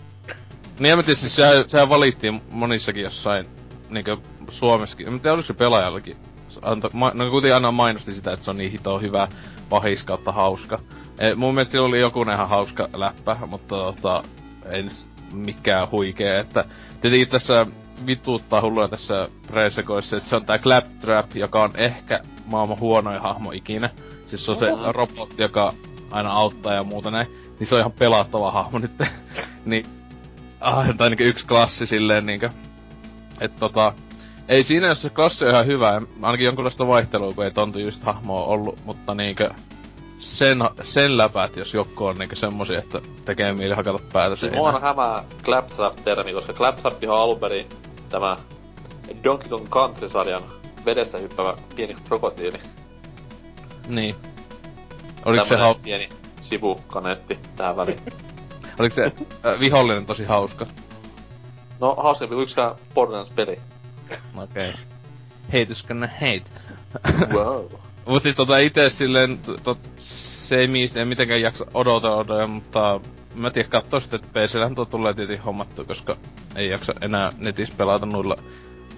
Niin 0.79 0.93
en 0.93 0.99
mä 0.99 1.03
tiedä, 1.03 1.21
siis 1.21 1.37
sehän, 1.37 1.69
sehän 1.69 1.89
valittiin 1.89 2.41
monissakin 2.51 3.03
jossain, 3.03 3.47
niinkö 3.91 4.17
Suomessakin. 4.49 5.07
En 5.07 5.13
mä 5.13 5.19
tiedä, 5.19 5.35
oliko 5.35 5.47
se 5.47 5.55
pelaajallakin. 5.55 6.17
Anto, 6.63 6.91
ma, 6.93 7.11
no 7.15 7.31
kuitenkin 7.31 7.55
aina 7.55 7.71
mainosti 7.71 8.13
sitä, 8.13 8.33
että 8.33 8.45
se 8.45 8.51
on 8.51 8.57
niin 8.57 8.71
hito 8.71 8.99
hyvä, 8.99 9.29
pahis 9.69 10.03
kautta 10.03 10.33
hauska. 10.33 10.79
E, 11.19 11.35
mun 11.35 11.55
mielestä 11.55 11.73
sillä 11.73 11.87
oli 11.87 12.01
joku 12.01 12.23
ihan 12.23 12.49
hauska 12.49 12.89
läppä, 12.95 13.37
mutta 13.47 13.77
tota, 13.77 14.23
ei 14.71 14.83
nyt 14.83 15.07
mikään 15.33 15.91
huikea, 15.91 16.41
että 16.41 16.65
tietenkin 17.01 17.29
tässä 17.29 17.67
vituuttaa 18.07 18.61
hullua 18.61 18.89
tässä 18.89 19.29
Presekoissa, 19.47 20.17
että 20.17 20.29
se 20.29 20.37
on 20.37 20.47
tää 20.47 20.59
Claptrap, 20.59 21.37
joka 21.37 21.63
on 21.63 21.71
ehkä 21.77 22.21
maailman 22.47 22.81
huonoin 22.81 23.21
hahmo 23.21 23.53
ikinä. 23.53 23.91
Siis 24.27 24.45
se 24.45 24.51
on 24.51 24.59
se 24.59 24.67
robotti, 24.93 25.43
joka 25.43 25.73
aina 26.11 26.33
auttaa 26.33 26.75
ja 26.75 26.85
muuta 26.85 27.11
näin. 27.11 27.27
Niin 27.59 27.67
se 27.67 27.75
on 27.75 27.81
ihan 27.81 27.93
pelattava 27.93 28.53
hahmo 28.53 28.79
nyt. 28.79 28.93
niin 29.65 29.87
ah, 30.61 30.97
tai 30.97 31.11
niinku 31.11 31.25
yksi 31.25 31.47
klassi 31.47 31.87
silleen 31.87 32.27
niinkö. 32.27 32.51
Et 33.41 33.57
tota, 33.57 33.93
ei 34.49 34.65
siinä 34.65 34.87
jos 34.87 35.03
se 35.03 35.11
klassi 35.11 35.45
on 35.45 35.51
ihan 35.51 35.67
hyvä, 35.67 36.03
ainakin 36.23 36.45
jonkunlaista 36.45 36.87
vaihtelua, 36.87 37.33
kun 37.33 37.45
ei 37.45 37.51
tontu 37.51 37.79
just 37.79 38.03
hahmoa 38.03 38.45
ollut, 38.45 38.81
mutta 38.85 39.15
niinkö 39.15 39.51
sen, 40.19 40.59
sen 40.83 41.19
läpät, 41.19 41.57
jos 41.57 41.75
joku 41.75 42.07
on 42.07 42.19
niinkö 42.19 42.37
semmosia, 42.37 42.79
että 42.79 43.01
tekee 43.25 43.53
mieli 43.53 43.75
hakata 43.75 43.99
päätä 44.13 44.29
Siis 44.29 44.41
seinään. 44.41 44.61
mua 44.61 44.69
on 44.69 44.83
hämää 44.83 45.25
Claptrap-termi, 45.45 46.33
koska 46.33 46.53
Claptrap 46.53 46.95
on 47.09 47.19
alun 47.19 47.39
perin 47.41 47.67
tämä 48.09 48.37
Donkey 49.25 49.49
Kong 49.49 49.69
Country-sarjan 49.69 50.43
vedestä 50.85 51.19
hyppävä 51.19 51.55
pieni 51.77 51.97
krokotiili. 52.09 52.59
Niin. 53.89 54.15
Oliko 55.25 55.45
se, 55.45 55.49
Tämmönen 55.51 55.75
hau- 55.75 55.83
pieni 55.85 56.09
sivukaneetti 56.41 57.39
tähän 57.57 57.77
väliin. 57.77 58.01
oliko 58.79 58.95
se 58.95 59.05
äh, 59.05 59.61
vihollinen 59.61 60.07
tosi 60.07 60.25
hauska? 60.25 60.67
No 61.81 61.95
hauskempi 61.95 62.35
kuin 62.35 62.43
yksikään 62.43 62.75
Borderlands-peli. 62.95 63.61
Okei. 64.37 64.71
Okay. 64.71 64.73
Hate 65.47 65.73
is 65.73 65.83
gonna 65.83 66.07
hate. 66.07 66.45
Wow. 67.35 67.65
Mut 68.07 68.23
siis 68.23 68.37
tota 68.37 68.59
ite 68.59 68.91
silleen, 68.91 69.39
tot, 69.65 69.79
se 69.99 70.57
ei 70.57 70.69
miistä, 70.69 71.01
en 71.01 71.09
mitenkään 71.09 71.41
jaksa 71.41 71.67
odotella, 71.75 72.47
mutta 72.47 73.01
mä 73.35 73.51
tiedän 73.51 73.71
kattoo 73.71 74.01
sitten, 74.01 74.21
että 74.21 74.41
PCllähän 74.41 74.75
tuo 74.75 74.85
tulee 74.85 75.15
tietenkin 75.15 75.45
hommattu, 75.45 75.85
koska 75.85 76.17
ei 76.57 76.71
jaksa 76.71 76.93
enää 77.01 77.33
netissä 77.39 77.75
pelata 77.77 78.07
noilla 78.07 78.37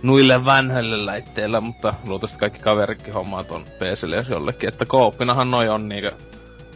nuille 0.03 0.45
vanhoille 0.45 0.97
laitteilla, 0.97 1.61
mutta 1.61 1.95
luultavasti 2.05 2.39
kaikki 2.39 2.59
kaveritkin 2.59 3.15
hommaa 3.15 3.45
ton 3.45 3.65
PClle 3.65 4.17
jos 4.17 4.29
jollekin, 4.29 4.69
että 4.69 4.85
kooppinahan 4.87 5.51
noi 5.51 5.69
on 5.69 5.89
niinkö 5.89 6.13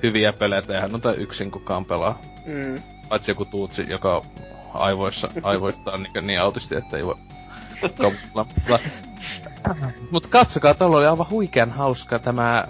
hyviä 0.03 0.33
pelejä, 0.33 0.63
eihän 0.69 0.93
noita 0.93 1.15
yksin 1.15 1.51
kukaan 1.51 1.85
pelaa. 1.85 2.19
Mm. 2.47 2.83
Paitsi 3.09 3.31
joku 3.31 3.45
tuutsi, 3.45 3.87
joka 3.89 4.23
aivoissa, 4.75 5.29
aivoista 5.43 5.93
on 5.93 6.03
niin, 6.03 6.27
niin 6.27 6.41
autisti, 6.41 6.75
että 6.75 6.97
ei 6.97 7.07
voi 7.07 7.17
Mutta, 7.83 8.79
mut 10.11 10.27
katsokaa, 10.27 10.75
tuolla 10.75 10.97
oli 10.97 11.07
aivan 11.07 11.31
huikean 11.31 11.71
hauska 11.71 12.19
tämä 12.19 12.65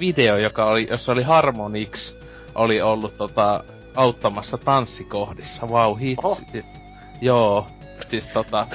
video, 0.00 0.38
joka 0.38 0.64
oli, 0.64 0.86
jossa 0.90 1.12
oli 1.12 1.22
Harmonix, 1.22 2.14
oli 2.54 2.82
ollut 2.82 3.16
tota, 3.18 3.64
auttamassa 3.96 4.58
tanssikohdissa. 4.58 5.68
Vau, 5.70 5.94
wow, 5.96 6.14
Oho. 6.24 6.34
hitsi. 6.34 6.64
Joo, 7.20 7.66
siis 8.08 8.26
tota, 8.26 8.66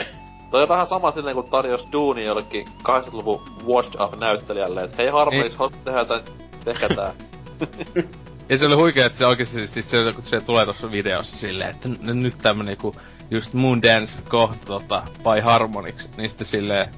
Toi 0.51 0.63
on 0.63 0.69
vähän 0.69 0.87
sama 0.87 1.11
silleen, 1.11 1.35
kun 1.35 1.49
tarjosi 1.49 1.85
duuni 1.91 2.23
jollekin 2.25 2.67
80-luvun 2.83 3.41
Watch 3.67 4.01
Up-näyttelijälle, 4.01 4.83
että 4.83 4.97
hei 4.97 5.07
Harmonix, 5.07 5.47
Niin. 5.49 5.57
haluatko 5.57 5.79
tehdä 5.83 5.99
jotain, 5.99 6.21
tehkää 6.65 6.89
tää. 6.95 7.13
Ja 8.49 8.57
se 8.57 8.65
oli 8.65 8.75
huikea, 8.75 9.05
että 9.05 9.17
se 9.17 9.25
oikeesti 9.25 9.67
siis 9.67 9.91
se, 9.91 9.97
kun 10.15 10.23
se 10.23 10.41
tulee 10.41 10.65
tossa 10.65 10.91
videossa 10.91 11.37
silleen, 11.37 11.69
että 11.69 11.89
n- 11.89 12.23
nyt 12.23 12.35
tämmönen 12.41 12.71
joku 12.71 12.95
just 13.31 13.53
Moondance 13.53 14.13
kohta 14.29 14.65
tota, 14.65 15.03
by 15.17 15.41
Harmonix, 15.41 16.07
niin 16.17 16.29
sitten 16.29 16.47
silleen, 16.47 16.89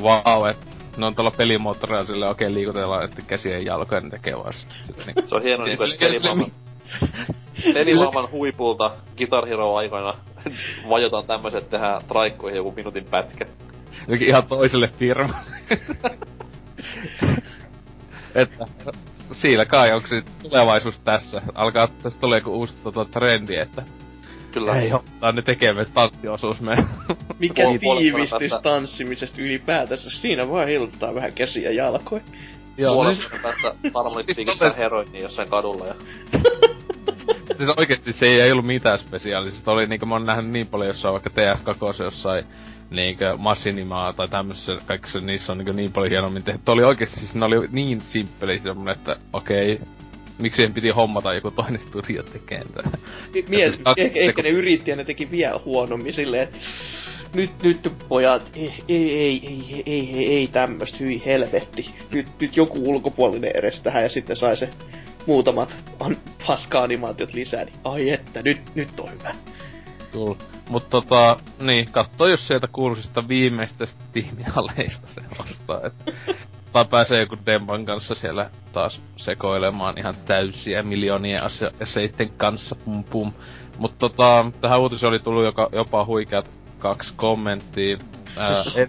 wow, 0.00 0.50
että 0.50 0.66
ne 0.96 1.06
on 1.06 1.14
tuolla 1.14 1.30
pelimoottorilla 1.30 2.04
silleen, 2.04 2.30
okei 2.30 2.46
okay, 2.46 2.54
liikutellaan 2.54 3.04
että 3.04 3.22
käsiä 3.22 3.58
ja 3.58 3.64
jalkoja, 3.64 4.00
ne 4.00 4.10
tekee 4.10 4.36
vaan 4.36 4.52
sit, 4.52 4.76
sit 4.84 4.96
niin. 4.96 5.28
Se 5.28 5.34
on 5.34 5.42
hieno 5.42 5.64
niinku, 5.64 5.84
että 5.84 5.96
pelimaailman, 6.00 6.52
pelimaailman 7.74 8.30
huipulta 8.30 8.90
Guitar 9.16 9.46
Hero 9.46 9.76
aikoina 9.76 10.14
vajotaan 10.90 11.24
tämmöiset 11.24 11.70
tehdään 11.70 12.02
traikkoihin 12.08 12.56
joku 12.56 12.72
minuutin 12.76 13.04
pätkä. 13.04 13.46
Jokin 14.08 14.28
ihan 14.28 14.46
toiselle 14.46 14.88
firmalle. 14.88 15.50
että 18.34 18.64
siinä 19.32 19.64
kai 19.64 19.92
onko 19.92 20.08
tulevaisuus 20.42 20.98
tässä. 20.98 21.42
Alkaa 21.54 21.88
tästä 22.02 22.20
tulee 22.20 22.38
joku 22.38 22.52
uusi 22.52 22.74
tota, 22.82 23.04
trendi, 23.04 23.56
että 23.56 23.82
Kyllä. 24.52 24.80
ei 24.80 24.92
ottaa 24.92 25.32
ne 25.32 25.42
tekemään 25.42 25.86
tanssiosuus 25.94 26.60
me. 26.60 26.76
Mikä 27.38 27.62
tiivistys 27.98 28.52
tanssimisesta 28.62 29.42
ylipäätänsä? 29.42 30.10
Siinä 30.10 30.48
vaan 30.48 30.66
heiluttaa 30.66 31.14
vähän 31.14 31.32
käsiä 31.32 31.70
ja 31.70 31.84
jalkoja. 31.84 32.22
Joo, 32.76 33.14
siis, 33.14 33.28
vuoden 33.30 33.42
päästä 33.42 33.74
Siis 34.24 34.36
piikistää 34.36 34.68
tolles- 34.68 34.78
heroinia 34.78 35.22
jossain 35.22 35.48
kadulla 35.48 35.86
ja... 35.86 35.94
siis 37.56 37.68
oikeesti 37.76 38.12
se 38.12 38.26
ei 38.26 38.52
ollut 38.52 38.66
mitään 38.66 38.98
spesiaalista. 38.98 39.72
Oli 39.72 39.86
niinku 39.86 40.06
mä 40.06 40.14
oon 40.14 40.26
nähnyt 40.26 40.50
niin 40.50 40.66
paljon 40.66 40.88
jossain 40.88 41.12
vaikka 41.12 41.30
TF2 41.30 42.02
jossain 42.02 42.44
niinkö 42.90 43.36
Machinima 43.38 44.14
tai 44.16 44.28
tämmössä 44.28 44.78
kaikissa 44.86 45.18
niissä 45.20 45.52
on 45.52 45.58
niinku 45.58 45.72
niin 45.72 45.92
paljon 45.92 46.10
hienommin 46.10 46.44
tehty. 46.44 46.60
Toi 46.64 46.72
oli 46.72 46.84
oikeesti 46.84 47.20
siis 47.20 47.34
ne 47.34 47.44
oli 47.44 47.68
niin 47.72 48.00
simppeli 48.00 48.58
semmonen, 48.58 48.94
että 48.94 49.16
okei, 49.32 49.80
miksi 50.42 50.62
piti 50.74 50.90
hommata 50.90 51.34
joku 51.34 51.50
toinen 51.50 51.80
studio 51.80 52.22
tekemään 52.22 52.66
tää. 52.74 52.92
Mies, 53.48 53.74
Että 53.74 53.94
se- 53.96 54.02
ehkä, 54.02 54.20
ehkä 54.20 54.42
ne 54.42 54.48
yritti 54.48 54.90
ja 54.90 54.96
ne 54.96 55.04
teki 55.04 55.30
vielä 55.30 55.60
huonommin 55.64 56.14
silleen, 56.14 56.42
että 56.42 56.58
nyt, 57.34 57.50
nyt 57.62 57.92
pojat, 58.08 58.50
ei, 58.54 58.72
ei, 58.88 59.16
ei, 59.18 59.42
ei, 59.46 59.82
ei, 59.86 60.26
ei, 60.34 60.46
tämmöstä, 60.46 60.96
hyi 61.00 61.22
helvetti. 61.26 61.90
Nyt, 62.10 62.26
nyt 62.40 62.56
joku 62.56 62.90
ulkopuolinen 62.90 63.50
edes 63.54 63.80
tähän 63.82 64.02
ja 64.02 64.08
sitten 64.08 64.36
sai 64.36 64.56
se 64.56 64.70
muutamat 65.26 65.76
an, 66.00 66.16
paska-animaatiot 66.46 67.32
lisää, 67.34 67.64
niin 67.64 67.76
ai 67.84 68.10
että, 68.10 68.42
nyt, 68.42 68.60
nyt 68.74 69.00
on 69.00 69.10
hyvä. 69.12 69.34
Cool. 70.12 70.34
Mut 70.68 70.90
tota, 70.90 71.36
niin, 71.60 71.88
katso 71.92 72.26
jos 72.26 72.46
sieltä 72.46 72.68
kuuluisista 72.72 73.28
viimeistä 73.28 73.86
tiimialeista 74.12 75.06
se 75.06 75.20
vastaa, 75.38 75.80
että 75.86 76.12
tai 76.72 76.84
pääsee 76.84 77.20
joku 77.20 77.36
Demban 77.46 77.86
kanssa 77.86 78.14
siellä 78.14 78.50
taas 78.72 79.00
sekoilemaan 79.16 79.98
ihan 79.98 80.14
täysiä 80.26 80.82
miljoonien 80.82 81.42
asio- 81.42 81.70
aseitten 81.82 82.30
kanssa, 82.30 82.74
pum 82.74 83.04
pum. 83.04 83.32
Mut 83.78 83.98
tota, 83.98 84.50
tähän 84.60 84.80
uutiseen 84.80 85.08
oli 85.08 85.18
tullut 85.18 85.44
joka, 85.44 85.68
jopa 85.72 86.04
huikeat 86.04 86.50
kaksi 86.78 87.14
kommenttia. 87.16 87.98
Ää, 88.36 88.64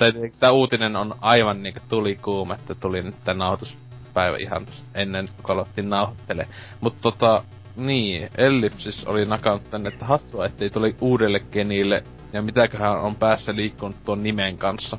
eli, 0.00 0.32
tää 0.40 0.52
uutinen 0.52 0.96
on 0.96 1.14
aivan 1.20 1.62
niinku 1.62 1.80
tuli 1.88 2.16
kuuma, 2.16 2.54
että 2.54 2.74
tuli 2.74 3.02
nyt 3.02 3.24
tän 3.24 3.38
nauhoituspäivä 3.38 4.36
ihan 4.36 4.66
tossa 4.66 4.84
ennen 4.94 5.28
kun 5.42 5.50
aloittiin 5.54 5.90
nauhoittelee. 5.90 6.46
Mut 6.80 6.94
tota, 7.00 7.44
niin, 7.76 8.28
Ellipsis 8.38 9.04
oli 9.04 9.24
nakannut 9.24 9.70
tänne, 9.70 9.88
että 9.88 10.04
hassua, 10.04 10.46
ettei 10.46 10.70
tuli 10.70 10.96
uudelle 11.00 11.40
genille, 11.40 12.04
ja 12.32 12.42
mitäköhän 12.42 13.00
on 13.00 13.16
päässä 13.16 13.56
liikkunut 13.56 14.04
tuon 14.04 14.22
nimen 14.22 14.58
kanssa. 14.58 14.98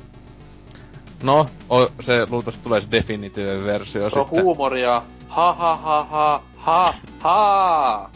No, 1.22 1.46
o, 1.70 1.88
se 2.00 2.12
luultavasti 2.30 2.62
tulee 2.64 2.80
se 2.80 2.86
definitiivinen 2.90 3.64
versio 3.66 4.10
Se 4.10 4.18
on 4.18 4.24
sitten. 4.26 4.44
huumoria. 4.44 5.02
Ha 5.28 5.52
ha 5.52 5.76
ha 5.76 6.04
ha 6.10 6.42
ha 6.56 6.94
ha. 7.20 8.10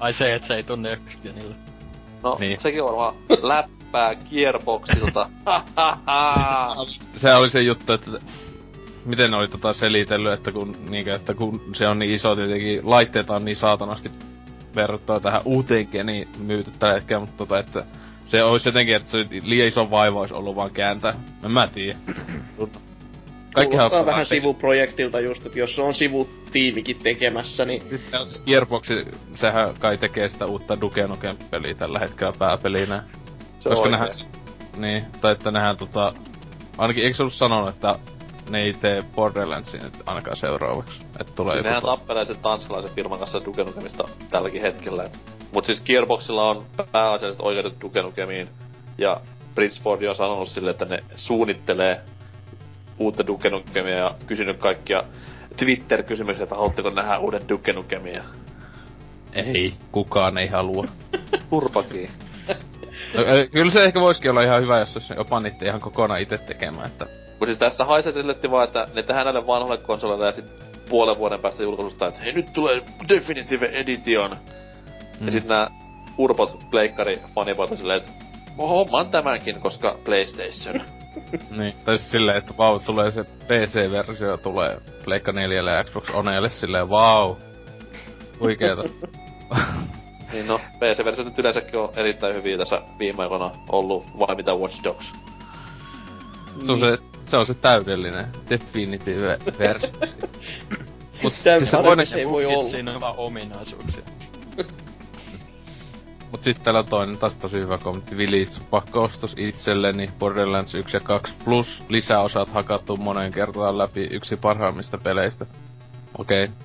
Ai 0.00 0.12
se, 0.12 0.34
et 0.34 0.44
se 0.46 0.54
ei 0.54 0.62
tunne 0.62 0.92
ykkösgenillä. 0.92 1.54
No, 2.22 2.36
Niin. 2.40 2.48
niin. 2.48 2.60
sekin 2.60 2.82
on 2.82 2.88
varmaan 2.96 3.14
läppää 3.42 4.14
Gearboxilta. 4.30 5.28
Ha 5.46 5.64
ha 5.76 5.98
ha. 6.06 6.74
se 7.16 7.34
oli 7.34 7.50
se 7.50 7.60
juttu, 7.60 7.92
että 7.92 8.10
miten 9.04 9.30
ne 9.30 9.36
oli 9.36 9.48
tota 9.48 9.72
selitellyt, 9.72 10.32
että 10.32 10.52
kun, 10.52 10.76
niinkö, 10.90 11.14
että 11.14 11.34
kun 11.34 11.60
se 11.72 11.88
on 11.88 11.98
niin 11.98 12.10
iso 12.14 12.34
tietenkin, 12.34 12.80
laitteita 12.82 13.34
on 13.36 13.44
niin 13.44 13.56
saatanasti 13.56 14.10
verrattuna 14.76 15.20
tähän 15.20 15.42
uuteen 15.44 15.88
geniin 15.92 16.28
myyty 16.38 16.70
tällä 16.78 16.94
hetkellä, 16.94 17.20
mutta 17.20 17.36
tota, 17.36 17.58
että 17.58 17.84
se 18.24 18.42
olisi 18.42 18.68
jotenkin, 18.68 18.96
että 18.96 19.10
se 19.10 19.18
liian 19.42 19.68
iso 19.68 19.90
vaiva 19.90 20.20
olisi 20.20 20.34
ollut 20.34 20.56
vaan 20.56 20.70
kääntää. 20.70 21.12
En 21.44 21.50
mä 21.50 21.68
tiedä. 21.74 21.98
Kaikkihan 23.54 23.90
Kuulostaa 23.90 24.06
vähän 24.06 24.26
sivuprojektilta 24.26 25.20
just, 25.20 25.46
että 25.46 25.58
jos 25.58 25.78
on 25.78 25.94
sivutiimikin 25.94 26.96
tekemässä, 27.02 27.64
niin 27.64 27.86
Sitten 27.86 28.20
on 28.20 28.26
siis 28.26 28.42
Gearbox, 28.42 28.88
sehän 29.34 29.74
kai 29.78 29.98
tekee 29.98 30.28
sitä 30.28 30.46
uutta 30.46 30.80
Duke 30.80 31.06
Nukem 31.06 31.36
peliä 31.50 31.74
tällä 31.74 31.98
hetkellä 31.98 32.32
pääpelinä. 32.38 33.04
Se 33.60 33.68
Koska 33.68 33.88
nehän, 33.88 34.08
oikein. 34.08 34.26
niin, 34.76 35.04
tai 35.20 35.32
että 35.32 35.50
nehän 35.50 35.76
tota, 35.76 36.12
ainakin 36.78 37.04
eikö 37.04 37.16
se 37.16 37.22
ollut 37.22 37.34
sanonut, 37.34 37.68
että 37.68 37.98
ne 38.50 38.62
ei 38.62 38.72
tee 38.72 39.04
Borderlandsia 39.14 39.82
nyt 39.82 40.02
ainakaan 40.06 40.36
seuraavaksi. 40.36 41.00
Että 41.20 41.32
tulee 41.32 41.62
Nehän 41.62 41.74
joku... 41.74 41.86
Tappelee 41.86 42.24
sen 42.24 42.36
tanskalaisen 42.42 42.90
firman 42.90 43.18
kanssa 43.18 43.44
Duke 43.44 43.64
Nukemista 43.64 44.08
tälläkin 44.30 44.62
hetkellä. 44.62 45.04
Et. 45.04 45.12
Mut 45.54 45.66
siis 45.66 45.82
Gearboxilla 45.82 46.50
on 46.50 46.66
pääasialliset 46.92 47.42
oikeudet 47.44 47.80
Duke 47.80 48.02
Nukemiin. 48.02 48.48
Ja 48.98 49.20
Bridgeford 49.54 50.02
on 50.02 50.16
sanonut 50.16 50.48
sille, 50.48 50.70
että 50.70 50.84
ne 50.84 50.98
suunnittelee 51.16 52.00
uutta 52.98 53.26
Duke 53.26 53.50
Nukemia 53.50 53.96
ja 53.96 54.14
kysynyt 54.26 54.58
kaikkia 54.58 55.02
Twitter-kysymyksiä, 55.56 56.42
että 56.42 56.54
haluatteko 56.54 56.90
nähdä 56.90 57.18
uuden 57.18 57.48
Duke 57.48 57.72
Nukemia. 57.72 58.24
ei, 59.32 59.74
kukaan 59.92 60.38
ei 60.38 60.46
halua. 60.46 60.84
Turpakin. 61.50 62.10
No, 63.14 63.24
kyllä 63.52 63.72
se 63.72 63.84
ehkä 63.84 64.00
voisikin 64.00 64.30
olla 64.30 64.42
ihan 64.42 64.62
hyvä, 64.62 64.78
jos 64.78 64.94
se 64.94 65.14
jopa 65.14 65.40
niitä 65.40 65.64
ihan 65.64 65.80
kokonaan 65.80 66.20
itse 66.20 66.38
tekemään, 66.38 66.86
että... 66.86 67.06
Mut 67.40 67.48
siis 67.48 67.58
tässä 67.58 67.84
haisee 67.84 68.12
silletti 68.12 68.50
vaan, 68.50 68.64
että 68.64 68.88
ne 68.94 69.02
tehdään 69.02 69.24
näille 69.24 69.46
vanhoille 69.46 69.84
konsoleille 69.84 70.26
ja 70.26 70.32
sit 70.32 70.44
puolen 70.88 71.18
vuoden 71.18 71.40
päästä 71.40 71.62
julkaisusta, 71.62 72.06
että 72.06 72.20
hei 72.20 72.32
nyt 72.32 72.52
tulee 72.52 72.82
Definitive 73.08 73.66
Edition. 73.66 74.36
Mm. 75.20 75.26
Ja 75.26 75.32
sit 75.32 75.44
nää 75.44 75.70
urpot 76.18 76.58
pleikkari 76.70 77.20
fanipoilta 77.34 77.76
silleen, 77.76 77.96
että 77.96 78.10
hommaan 78.58 79.10
tämänkin, 79.10 79.60
koska 79.60 79.98
PlayStation. 80.04 80.80
Niin, 81.50 81.74
tai 81.84 81.98
siis 81.98 82.10
silleen, 82.10 82.36
että 82.38 82.54
vau, 82.58 82.78
tulee 82.78 83.10
se 83.10 83.24
PC-versio, 83.24 84.36
tulee 84.36 84.80
Pleikka 85.04 85.32
4 85.32 85.72
ja 85.72 85.84
Xbox 85.84 86.10
Oneille 86.10 86.50
silleen, 86.50 86.90
vau. 86.90 87.36
Huikeeta. 88.40 88.82
niin 90.32 90.46
no, 90.46 90.58
PC-versio 90.58 91.24
nyt 91.24 91.38
yleensäkin 91.38 91.80
on 91.80 91.88
erittäin 91.96 92.34
hyviä 92.34 92.58
tässä 92.58 92.82
viime 92.98 93.22
aikoina 93.22 93.50
ollut, 93.68 94.04
vai 94.18 94.34
mitä 94.36 94.54
Watch 94.54 94.84
Dogs. 94.84 95.06
se, 96.66 96.72
on 96.72 96.78
se, 96.78 96.98
se 97.24 97.36
on 97.36 97.46
se 97.46 97.54
täydellinen 97.54 98.26
definitive 98.50 99.38
versio. 99.58 99.90
Mut 101.22 101.32
siis 101.32 101.70
se 101.70 101.76
toinen, 101.82 102.06
se 102.06 102.18
ei 102.18 102.28
voi 102.28 102.46
olla. 102.46 102.70
Siinä 102.70 102.92
on 102.94 103.00
vaan 103.00 103.14
ominaisuuksia. 103.16 104.02
Mut 106.34 106.42
sit 106.42 106.62
täällä 106.62 106.78
on 106.80 106.86
toinen 106.86 107.18
taas 107.18 107.36
tosi 107.38 107.56
hyvä 107.56 107.78
kommentti. 107.78 108.16
Village 108.16 108.50
pakko 108.70 109.02
ostos 109.02 109.34
itselleni 109.38 110.10
Borderlands 110.18 110.74
1 110.74 110.96
ja 110.96 111.00
2 111.00 111.34
plus 111.44 111.82
lisäosat 111.88 112.50
hakattu 112.50 112.96
moneen 112.96 113.32
kertaan 113.32 113.78
läpi 113.78 114.08
yksi 114.10 114.36
parhaimmista 114.36 114.98
peleistä. 114.98 115.46
Okei. 116.18 116.44
Okay. 116.44 116.56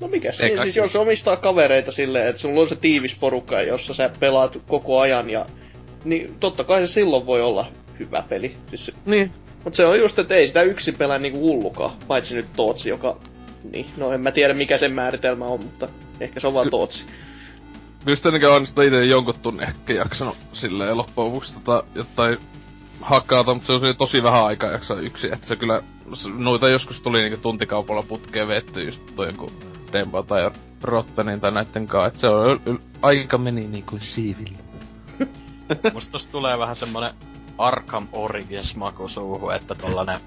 No 0.00 0.08
mikä 0.08 0.30
kai 0.56 0.64
siis 0.64 0.76
jos 0.76 0.96
omistaa 0.96 1.36
kavereita 1.36 1.92
silleen, 1.92 2.28
että 2.28 2.40
sulla 2.40 2.60
on 2.60 2.68
se 2.68 2.76
tiivis 2.76 3.16
porukka, 3.20 3.62
jossa 3.62 3.94
sä 3.94 4.10
pelaat 4.20 4.58
koko 4.66 5.00
ajan 5.00 5.30
ja... 5.30 5.46
Niin 6.04 6.34
totta 6.40 6.64
kai 6.64 6.86
se 6.86 6.92
silloin 6.92 7.26
voi 7.26 7.42
olla 7.42 7.66
hyvä 7.98 8.24
peli. 8.28 8.56
Siis 8.66 8.86
se, 8.86 8.92
Niin. 9.06 9.32
Mut 9.64 9.74
se 9.74 9.86
on 9.86 9.98
just, 9.98 10.18
että 10.18 10.34
ei 10.34 10.46
sitä 10.46 10.62
yksi 10.62 10.92
pelaa 10.92 11.18
niinku 11.18 11.38
hullukaan, 11.38 11.90
paitsi 12.08 12.34
nyt 12.34 12.46
Tootsi, 12.56 12.88
joka... 12.88 13.16
Niin, 13.72 13.86
no 13.96 14.12
en 14.12 14.20
mä 14.20 14.30
tiedä 14.30 14.54
mikä 14.54 14.78
sen 14.78 14.92
määritelmä 14.92 15.44
on, 15.44 15.60
mutta 15.60 15.88
ehkä 16.20 16.40
se 16.40 16.46
on 16.46 16.54
vaan 16.54 16.70
Tootsi. 16.70 17.06
Just 18.08 18.26
ainakin 18.26 18.48
on 18.48 18.66
sitä 18.66 18.82
ite 18.82 19.04
jonkun 19.04 19.34
tunnin 19.42 19.68
ehkä 19.68 19.92
jaksanut 19.92 20.36
silleen 20.52 20.96
loppujen 20.96 21.28
lopuksi 21.28 21.54
tota 21.54 21.84
jotain 21.94 22.38
hakata, 23.00 23.54
mutta 23.54 23.66
se 23.66 23.72
on 23.72 23.96
tosi 23.96 24.22
vähän 24.22 24.46
aikaa 24.46 24.70
jaksaa 24.70 24.96
yksi, 25.00 25.32
että 25.32 25.46
se 25.46 25.56
kyllä, 25.56 25.82
noita 26.36 26.68
joskus 26.68 27.00
tuli 27.00 27.22
niinku 27.22 27.38
tuntikaupalla 27.42 28.02
putkeen 28.02 28.48
vetty 28.48 28.82
just 28.84 29.02
toi 29.16 29.26
joku 29.26 29.52
Demba 29.92 30.22
tai 30.22 30.50
Rottenin 30.82 31.40
tai 31.40 31.52
näitten 31.52 31.86
kaa, 31.86 32.06
että 32.06 32.20
se 32.20 32.28
on, 32.28 32.56
yl- 32.56 32.80
aika 33.02 33.38
meni 33.38 33.66
niinku 33.66 33.98
siivillä. 34.00 34.58
Musta 35.94 36.18
tulee 36.32 36.58
vähän 36.58 36.76
semmonen 36.76 37.14
Arkham 37.58 38.08
Origins 38.12 38.76
maku 38.76 39.08
suuhun, 39.08 39.54
että 39.54 39.74
tollanen 39.74 40.20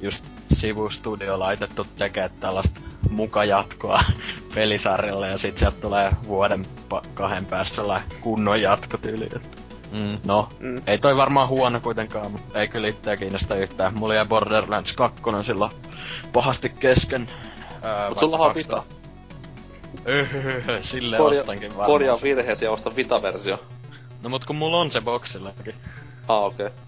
just 0.00 0.24
sivustudio 0.52 1.38
laitettu 1.38 1.86
tekee 1.98 2.30
tällaista 2.40 2.80
mukajatkoa 3.10 4.04
pelisarjalle 4.54 5.28
ja 5.28 5.38
sit 5.38 5.58
sieltä 5.58 5.80
tulee 5.80 6.10
vuoden 6.26 6.66
pa- 6.94 7.06
kahden 7.14 7.46
sellainen 7.74 8.08
kunnon 8.20 8.62
jatkotyyli. 8.62 9.28
Mm. 9.92 10.18
No, 10.26 10.48
Mm. 10.60 10.82
ei 10.86 10.98
toi 10.98 11.16
varmaan 11.16 11.48
huono 11.48 11.80
kuitenkaan, 11.80 12.32
mutta 12.32 12.60
ei 12.60 12.68
kyllä 12.68 12.88
itseä 12.88 13.16
kiinnosta 13.16 13.54
yhtään. 13.54 13.94
Mulla 13.94 14.14
jäi 14.14 14.24
Borderlands 14.26 14.92
2 14.92 15.22
silloin 15.46 15.70
pahasti 16.32 16.68
kesken. 16.68 17.28
Öö, 17.84 18.08
Mut 18.08 18.18
sulla 18.18 18.38
on 18.38 18.54
Vita. 18.54 18.82
Sille 20.90 21.16
Korja, 21.16 21.40
ostankin 21.40 21.68
varmaan. 21.70 21.86
korjaa 21.86 22.18
virheesi 22.22 22.64
ja 22.64 22.70
osta 22.70 22.96
Vita-versio. 22.96 23.58
No 24.22 24.28
mut 24.28 24.44
kun 24.44 24.56
mulla 24.56 24.80
on 24.80 24.90
se 24.90 25.00
boksillakin. 25.00 25.74
Ah, 26.28 26.44
okei. 26.44 26.66
Okay. 26.66 26.78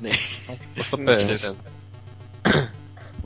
Niin. 0.00 0.18
Mut 0.90 1.00
PC. 1.06 1.56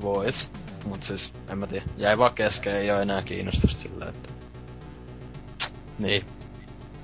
Vois. 0.03 0.51
Mut 0.85 1.03
siis, 1.03 1.33
en 1.49 1.59
mä 1.59 1.67
tiedä. 1.67 1.85
Jäi 1.97 2.19
vaan 2.19 2.35
kesken, 2.35 2.77
ei 2.77 2.91
oo 2.91 3.01
enää 3.01 3.23
kiinnostusta 3.23 3.83
sillä, 3.83 4.09
että... 4.09 4.33
Niin. 5.99 6.25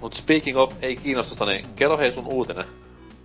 Mut 0.01 0.15
speaking 0.15 0.59
of 0.59 0.73
ei 0.83 0.97
kiinnostusta, 0.97 1.47
niin 1.47 1.67
kerro 1.77 1.99
hei 1.99 2.13
sun 2.13 2.27
uutinen. 2.27 2.65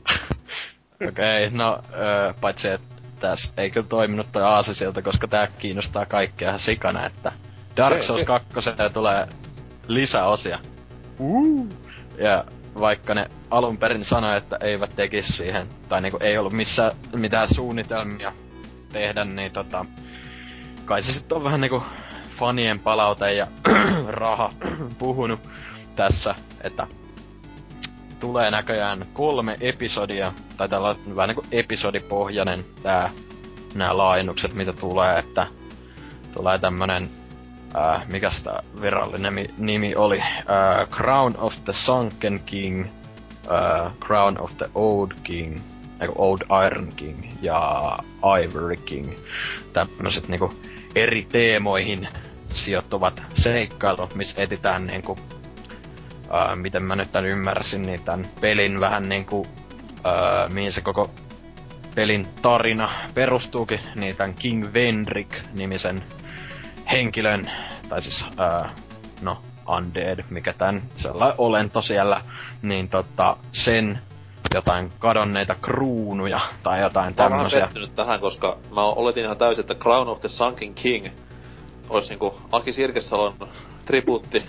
Okei, 1.10 1.48
okay, 1.48 1.58
no, 1.58 1.80
öö, 1.94 2.34
paitsi 2.41 2.68
että 2.68 2.96
tässä 3.20 3.54
ei 3.58 3.70
kyllä 3.70 3.88
toiminut 3.88 4.28
toi 4.32 4.44
aasisilta, 4.44 5.02
koska 5.02 5.28
tää 5.28 5.48
kiinnostaa 5.48 6.06
kaikkia 6.06 6.48
ihan 6.48 6.60
sikana, 6.60 7.06
että 7.06 7.32
Dark 7.78 8.04
Souls 8.04 8.24
okei. 8.30 8.41
2 8.54 8.94
tulee 8.94 9.28
lisäosia. 9.88 10.60
Ja 12.18 12.46
vaikka 12.80 13.14
ne 13.14 13.30
alun 13.52 13.78
perin 13.78 14.06
sanoi, 14.06 14.38
että 14.38 14.58
eivät 14.62 14.96
tekisi 14.96 15.34
siihen, 15.34 15.68
tai 15.90 16.02
niinku 16.02 16.18
ei 16.22 16.38
ollut 16.38 16.54
missään 16.54 16.91
mitään 17.16 17.48
suunnitelmia 17.56 18.34
tehdä, 18.91 19.26
niin 19.26 19.52
tota, 19.52 19.86
kai 20.86 21.03
se 21.03 21.14
sitten 21.14 21.38
on 21.38 21.44
vähän 21.44 21.61
niinku 21.61 21.84
fanien 22.40 22.80
palaute 22.80 23.32
ja 23.32 23.45
raha 24.07 24.49
puhunut 24.99 25.40
tässä, 25.95 26.36
että 26.64 26.88
tulee 28.20 28.52
näköjään 28.52 29.06
kolme 29.14 29.56
episodia, 29.61 30.34
tai 30.57 30.70
tällä 30.70 30.88
on 30.88 31.16
vähän 31.16 31.28
niinku 31.28 31.45
episodipohjainen 31.52 32.66
tää, 32.84 33.10
nämä 33.76 33.98
laajennukset, 33.98 34.53
mitä 34.53 34.74
tulee, 34.74 35.20
että 35.20 35.48
tulee 36.34 36.60
tämmönen, 36.60 37.10
äh, 37.78 38.07
mikäs 38.07 38.44
tää 38.44 38.64
virallinen 38.82 39.36
nimi, 39.36 39.53
nimi 39.57 39.95
oli, 39.95 40.20
äh, 40.22 40.90
Crown 40.90 41.34
of 41.38 41.53
the 41.66 41.74
Sunken 41.86 42.40
King, 42.45 42.86
äh, 43.52 43.91
Crown 43.99 44.40
of 44.40 44.57
the 44.57 44.70
Old 44.76 45.11
King, 45.24 45.60
eiku 46.02 46.14
Old 46.18 46.42
Iron 46.66 46.88
King 46.96 47.32
ja 47.42 47.98
Ivory 48.44 48.76
King. 48.76 49.14
Tämmöset 49.74 50.28
niinku 50.28 50.54
eri 50.96 51.28
teemoihin 51.32 52.08
sijoittuvat 52.54 53.24
seikkailut, 53.44 54.16
missä 54.16 54.44
etitään 54.44 54.88
niinku 54.88 55.20
ää, 56.30 56.56
miten 56.56 56.84
mä 56.84 56.96
nyt 56.96 57.12
tän 57.12 57.26
ymmärsin, 57.26 57.82
niin 57.82 58.04
tän 58.06 58.28
pelin 58.42 58.80
vähän 58.80 59.10
niinku, 59.10 59.48
ää, 60.04 60.50
mihin 60.50 60.74
se 60.74 60.82
koko 60.82 61.12
pelin 61.96 62.28
tarina 62.42 62.92
perustuukin, 63.14 63.80
niin 63.96 64.16
tän 64.16 64.34
King 64.34 64.66
Vendrick-nimisen 64.74 66.04
henkilön, 66.92 67.52
tai 67.90 68.02
siis, 68.02 68.26
ää, 68.38 68.70
no, 69.22 69.42
Undead, 69.78 70.24
mikä 70.30 70.54
tän 70.54 70.84
sellainen 70.96 71.36
olento 71.38 71.82
siellä, 71.82 72.22
niin 72.62 72.90
tota, 72.90 73.38
sen 73.52 74.00
jotain 74.54 74.92
kadonneita 75.00 75.56
kruunuja 75.56 76.40
tai 76.64 76.82
jotain 76.82 77.14
Mä 77.18 77.24
oon 77.24 77.32
vähän 77.32 77.52
pettynyt 77.52 77.96
tähän, 77.96 78.20
koska 78.20 78.58
mä 78.76 78.82
oletin 78.82 79.24
ihan 79.24 79.38
täysin, 79.38 79.62
että 79.62 79.76
Crown 79.76 80.08
of 80.08 80.20
the 80.20 80.30
Sunken 80.30 80.74
King 80.74 81.08
olisi 81.90 82.10
niinku 82.10 82.42
Aki 82.52 82.74
Sirkesalon 82.74 83.34
tribuutti. 83.86 84.44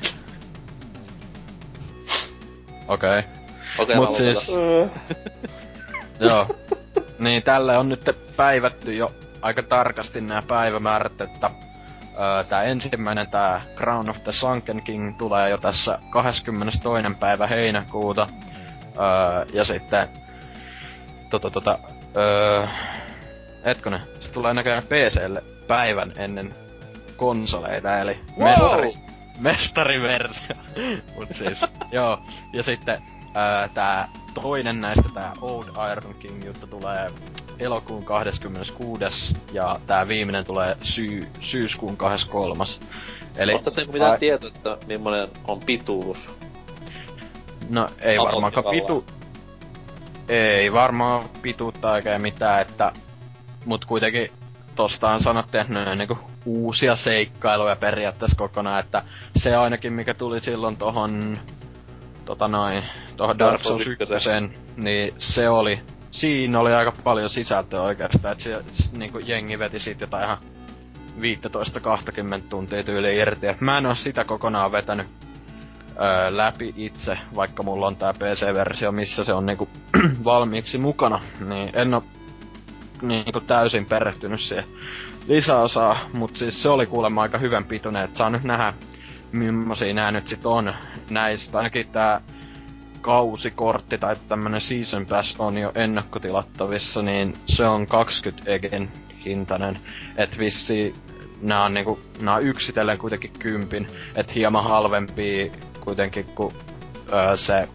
Okei. 2.88 3.18
Okay. 3.18 3.22
Okei, 3.78 3.96
Mut 3.96 4.10
mä 4.10 4.16
siis- 4.16 4.48
Joo. 6.20 6.46
niin 7.18 7.42
tälle 7.42 7.78
on 7.78 7.88
nyt 7.88 8.10
päivätty 8.36 8.94
jo 8.94 9.10
aika 9.42 9.62
tarkasti 9.62 10.20
nämä 10.20 10.42
päivämäärät, 10.48 11.20
että 11.20 11.50
öö, 12.20 12.44
tää 12.44 12.62
ensimmäinen 12.62 13.26
tää 13.30 13.60
Crown 13.76 14.08
of 14.10 14.24
the 14.24 14.32
Sunken 14.32 14.82
King 14.82 15.18
tulee 15.18 15.50
jo 15.50 15.58
tässä 15.58 15.98
22. 16.10 17.18
päivä 17.20 17.46
heinäkuuta. 17.46 18.28
Öö, 19.00 19.46
ja 19.52 19.64
sitten 19.64 20.08
tota 21.30 21.50
tota 21.50 21.78
öö, 22.16 22.66
hetkonen, 23.64 24.00
se 24.20 24.32
tulee 24.32 24.54
näköjään 24.54 24.82
PClle 24.82 25.42
päivän 25.66 26.12
ennen 26.16 26.54
konsoleita, 27.16 27.98
eli 27.98 28.18
Wow! 28.38 28.48
mestari, 28.48 28.92
mestariversio. 29.40 30.56
Mut 31.16 31.28
siis, 31.32 31.64
joo. 31.92 32.18
Ja 32.52 32.62
sitten 32.62 32.96
ää, 33.34 33.68
tää 33.68 34.08
toinen 34.42 34.80
näistä, 34.80 35.08
tää 35.14 35.32
Old 35.40 35.64
Iron 35.92 36.14
King 36.18 36.44
juttu 36.44 36.66
tulee 36.66 37.10
elokuun 37.58 38.04
26. 38.04 39.04
ja 39.52 39.80
tää 39.86 40.08
viimeinen 40.08 40.44
tulee 40.44 40.76
syy, 40.82 41.28
syyskuun 41.40 41.96
23. 41.96 42.64
Eli, 43.36 43.52
Onko 43.52 43.64
tässä 43.64 43.80
niinku 43.80 43.92
mitään 43.92 44.10
ai- 44.12 44.18
tietoa, 44.18 44.48
että 44.48 44.76
millainen 44.86 45.28
on 45.48 45.60
pituus? 45.60 46.18
No 47.70 47.88
ei 48.00 48.18
varmaankaan 48.18 48.66
pitu... 48.70 49.04
Ei 50.28 50.72
varmaan 50.72 51.24
pituutta 51.42 51.92
oikein 51.92 52.22
mitään, 52.22 52.60
että 52.60 52.92
mut 53.64 53.84
kuitenkin 53.84 54.28
tosta 54.76 55.10
on 55.10 55.22
sanottu, 55.22 55.58
että 55.58 55.72
ne 55.72 55.90
on 55.90 55.98
niinku 55.98 56.18
uusia 56.46 56.96
seikkailuja 56.96 57.76
periaatteessa 57.76 58.36
kokonaan, 58.36 58.80
että 58.80 59.02
se 59.36 59.56
ainakin 59.56 59.92
mikä 59.92 60.14
tuli 60.14 60.40
silloin 60.40 60.76
tohon 60.76 61.38
tota 62.24 62.48
noin, 62.48 62.84
tohon 63.16 63.38
Dark 63.38 63.62
Souls 63.62 63.86
1, 63.86 64.04
niin 64.76 65.14
se 65.18 65.48
oli, 65.48 65.80
siinä 66.10 66.60
oli 66.60 66.72
aika 66.72 66.92
paljon 67.04 67.30
sisältöä 67.30 67.82
oikeastaan, 67.82 68.32
että 68.32 68.44
se, 68.44 68.62
niinku 68.96 69.18
jengi 69.18 69.58
veti 69.58 69.78
siitä 69.78 70.02
jotain 70.02 70.24
ihan 70.24 70.38
15-20 72.40 72.42
tuntia 72.48 72.82
tyyli 72.82 73.16
irti. 73.16 73.46
Et 73.46 73.60
mä 73.60 73.78
en 73.78 73.86
oo 73.86 73.94
sitä 73.94 74.24
kokonaan 74.24 74.72
vetänyt 74.72 75.06
öö, 76.00 76.36
läpi 76.36 76.74
itse, 76.76 77.18
vaikka 77.34 77.62
mulla 77.62 77.86
on 77.86 77.96
tää 77.96 78.12
PC-versio, 78.12 78.92
missä 78.92 79.24
se 79.24 79.32
on 79.32 79.46
niinku 79.46 79.68
valmiiksi 80.24 80.78
mukana, 80.78 81.20
niin 81.48 81.70
en 81.74 81.94
oo 81.94 82.04
niinku 83.02 83.40
täysin 83.40 83.86
perehtynyt 83.86 84.40
siihen 84.40 84.64
lisäosaa, 85.28 85.98
mut 86.12 86.36
siis 86.36 86.62
se 86.62 86.68
oli 86.68 86.86
kuulemma 86.86 87.22
aika 87.22 87.38
hyvän 87.38 87.64
pituinen, 87.64 88.04
että 88.04 88.18
saa 88.18 88.30
nyt 88.30 88.44
nähdä 88.44 88.74
millaisia 89.32 89.94
nää 89.94 90.10
nyt 90.10 90.28
sit 90.28 90.46
on 90.46 90.74
näistä. 91.10 91.58
Ainakin 91.58 91.88
tää 91.88 92.20
kausikortti 93.00 93.98
tai 93.98 94.16
tämmönen 94.28 94.60
season 94.60 95.06
pass 95.06 95.34
on 95.38 95.58
jo 95.58 95.72
ennakkotilattavissa, 95.74 97.02
niin 97.02 97.34
se 97.46 97.66
on 97.66 97.86
20 97.86 98.50
egen 98.52 98.88
hintainen. 99.24 99.78
Et 100.16 100.38
vissi 100.38 100.94
nää 101.42 101.64
on 101.64 101.74
niinku, 101.74 102.00
nää 102.20 102.34
on 102.34 102.42
yksitellen 102.42 102.98
kuitenkin 102.98 103.32
kympin, 103.38 103.88
et 104.14 104.34
hieman 104.34 104.64
halvempi 104.64 105.52
kuitenkin 105.80 106.24
kuin 106.24 106.54
öö, 107.12 107.36
se, 107.36 107.68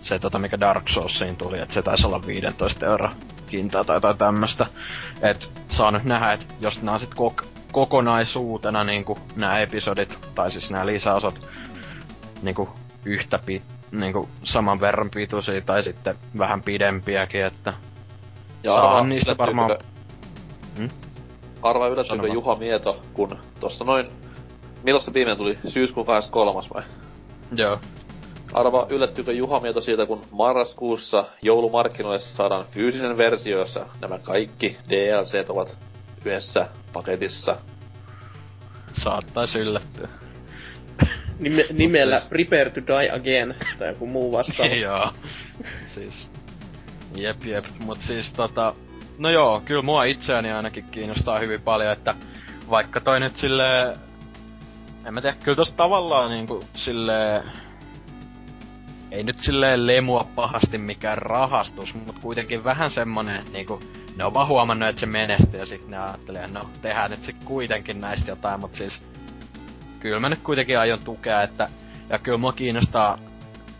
se 0.00 0.18
tota 0.18 0.38
mikä 0.38 0.60
Dark 0.60 0.88
Soulsiin 0.88 1.36
tuli, 1.36 1.60
että 1.60 1.74
se 1.74 1.82
taisi 1.82 2.06
olla 2.06 2.26
15 2.26 2.86
euro 2.86 3.10
hintaa 3.52 3.84
tai 3.84 3.96
jotain 3.96 4.18
tämmöstä. 4.18 4.66
Et 5.22 5.48
saa 5.68 5.90
nyt 5.90 6.04
nähdä, 6.04 6.32
että 6.32 6.54
jos 6.60 6.82
nää 6.82 6.94
on 6.94 7.00
sit 7.00 7.10
kok- 7.10 7.46
kokonaisuutena 7.72 8.84
niinku 8.84 9.18
nämä 9.36 9.60
episodit, 9.60 10.18
tai 10.34 10.50
siis 10.50 10.70
nämä 10.70 10.86
lisäosat 10.86 11.48
niinku 12.42 12.68
yhtä 13.04 13.38
pi- 13.46 13.62
niinku 13.90 14.28
saman 14.44 14.80
verran 14.80 15.10
pituisia 15.10 15.60
tai 15.60 15.82
sitten 15.82 16.16
vähän 16.38 16.62
pidempiäkin, 16.62 17.44
että 17.44 17.74
Ja 18.62 18.72
saa 18.74 19.04
niistä 19.04 19.38
varmaan... 19.38 19.78
Hmm? 20.76 20.88
Arvaa 21.62 21.88
yllättyykö 21.88 22.28
Juha 22.28 22.56
Mieto, 22.56 23.02
kun 23.14 23.38
tossa 23.60 23.84
noin... 23.84 24.08
Milloin 24.82 25.04
se 25.04 25.14
viimeinen 25.14 25.36
tuli? 25.44 25.58
Syyskuun 25.68 26.06
23. 26.06 26.68
vai? 26.74 26.82
Joo. 27.56 27.78
Arva, 28.54 28.86
yllättyykö 28.90 29.32
Juha 29.32 29.60
Mieto 29.60 29.80
siitä, 29.80 30.06
kun 30.06 30.22
marraskuussa 30.30 31.24
joulumarkkinoille 31.42 32.20
saadaan 32.20 32.64
fyysinen 32.70 33.16
versio, 33.16 33.58
jossa 33.58 33.86
nämä 34.00 34.18
kaikki 34.18 34.76
DLCt 34.88 35.50
ovat 35.50 35.78
yhdessä 36.24 36.68
paketissa. 36.92 37.56
Saattais 38.92 39.54
yllättyä. 39.54 40.08
Nime, 41.38 41.64
nimellä 41.72 42.18
siis- 42.18 42.28
Prepare 42.28 42.70
to 42.70 42.80
Die 42.86 43.10
Again 43.10 43.54
tai 43.78 43.88
joku 43.88 44.06
muu 44.06 44.32
vastaava. 44.32 44.74
joo. 44.86 45.12
siis... 45.94 46.30
Jep, 47.16 47.44
jep. 47.44 47.64
Mut 47.78 47.98
siis 47.98 48.32
tota... 48.32 48.74
No 49.18 49.30
joo, 49.30 49.62
kyllä 49.64 49.82
mua 49.82 50.04
itseäni 50.04 50.52
ainakin 50.52 50.84
kiinnostaa 50.90 51.40
hyvin 51.40 51.60
paljon, 51.60 51.92
että 51.92 52.14
vaikka 52.70 53.00
toi 53.00 53.20
nyt 53.20 53.38
sille 53.38 53.96
En 55.08 55.14
mä 55.14 55.20
tiedä, 55.20 55.36
kyllä 55.44 55.56
tossa 55.56 55.76
tavallaan 55.76 56.30
niinku 56.30 56.64
sille 56.74 57.44
Ei 59.10 59.22
nyt 59.22 59.40
silleen 59.40 59.86
lemua 59.86 60.26
pahasti 60.34 60.78
mikään 60.78 61.18
rahastus, 61.18 61.94
mut 61.94 62.18
kuitenkin 62.18 62.64
vähän 62.64 62.90
semmonen 62.90 63.44
niinku... 63.52 63.82
Ne 64.16 64.24
on 64.24 64.34
vaan 64.34 64.48
huomannut, 64.48 64.88
että 64.88 65.00
se 65.00 65.06
menestyy 65.06 65.60
ja 65.60 65.66
sit 65.66 65.88
ne 65.88 65.98
ajattelee, 65.98 66.48
no 66.48 66.60
tehdään 66.82 67.10
nyt 67.10 67.24
sit 67.24 67.36
kuitenkin 67.44 68.00
näistä 68.00 68.30
jotain, 68.30 68.60
mut 68.60 68.74
siis... 68.74 69.02
Kyllä 70.00 70.20
mä 70.20 70.28
nyt 70.28 70.42
kuitenkin 70.42 70.78
aion 70.78 71.04
tukea, 71.04 71.42
että... 71.42 71.68
Ja 72.10 72.18
kyllä 72.18 72.38
mua 72.38 72.52
kiinnostaa, 72.52 73.18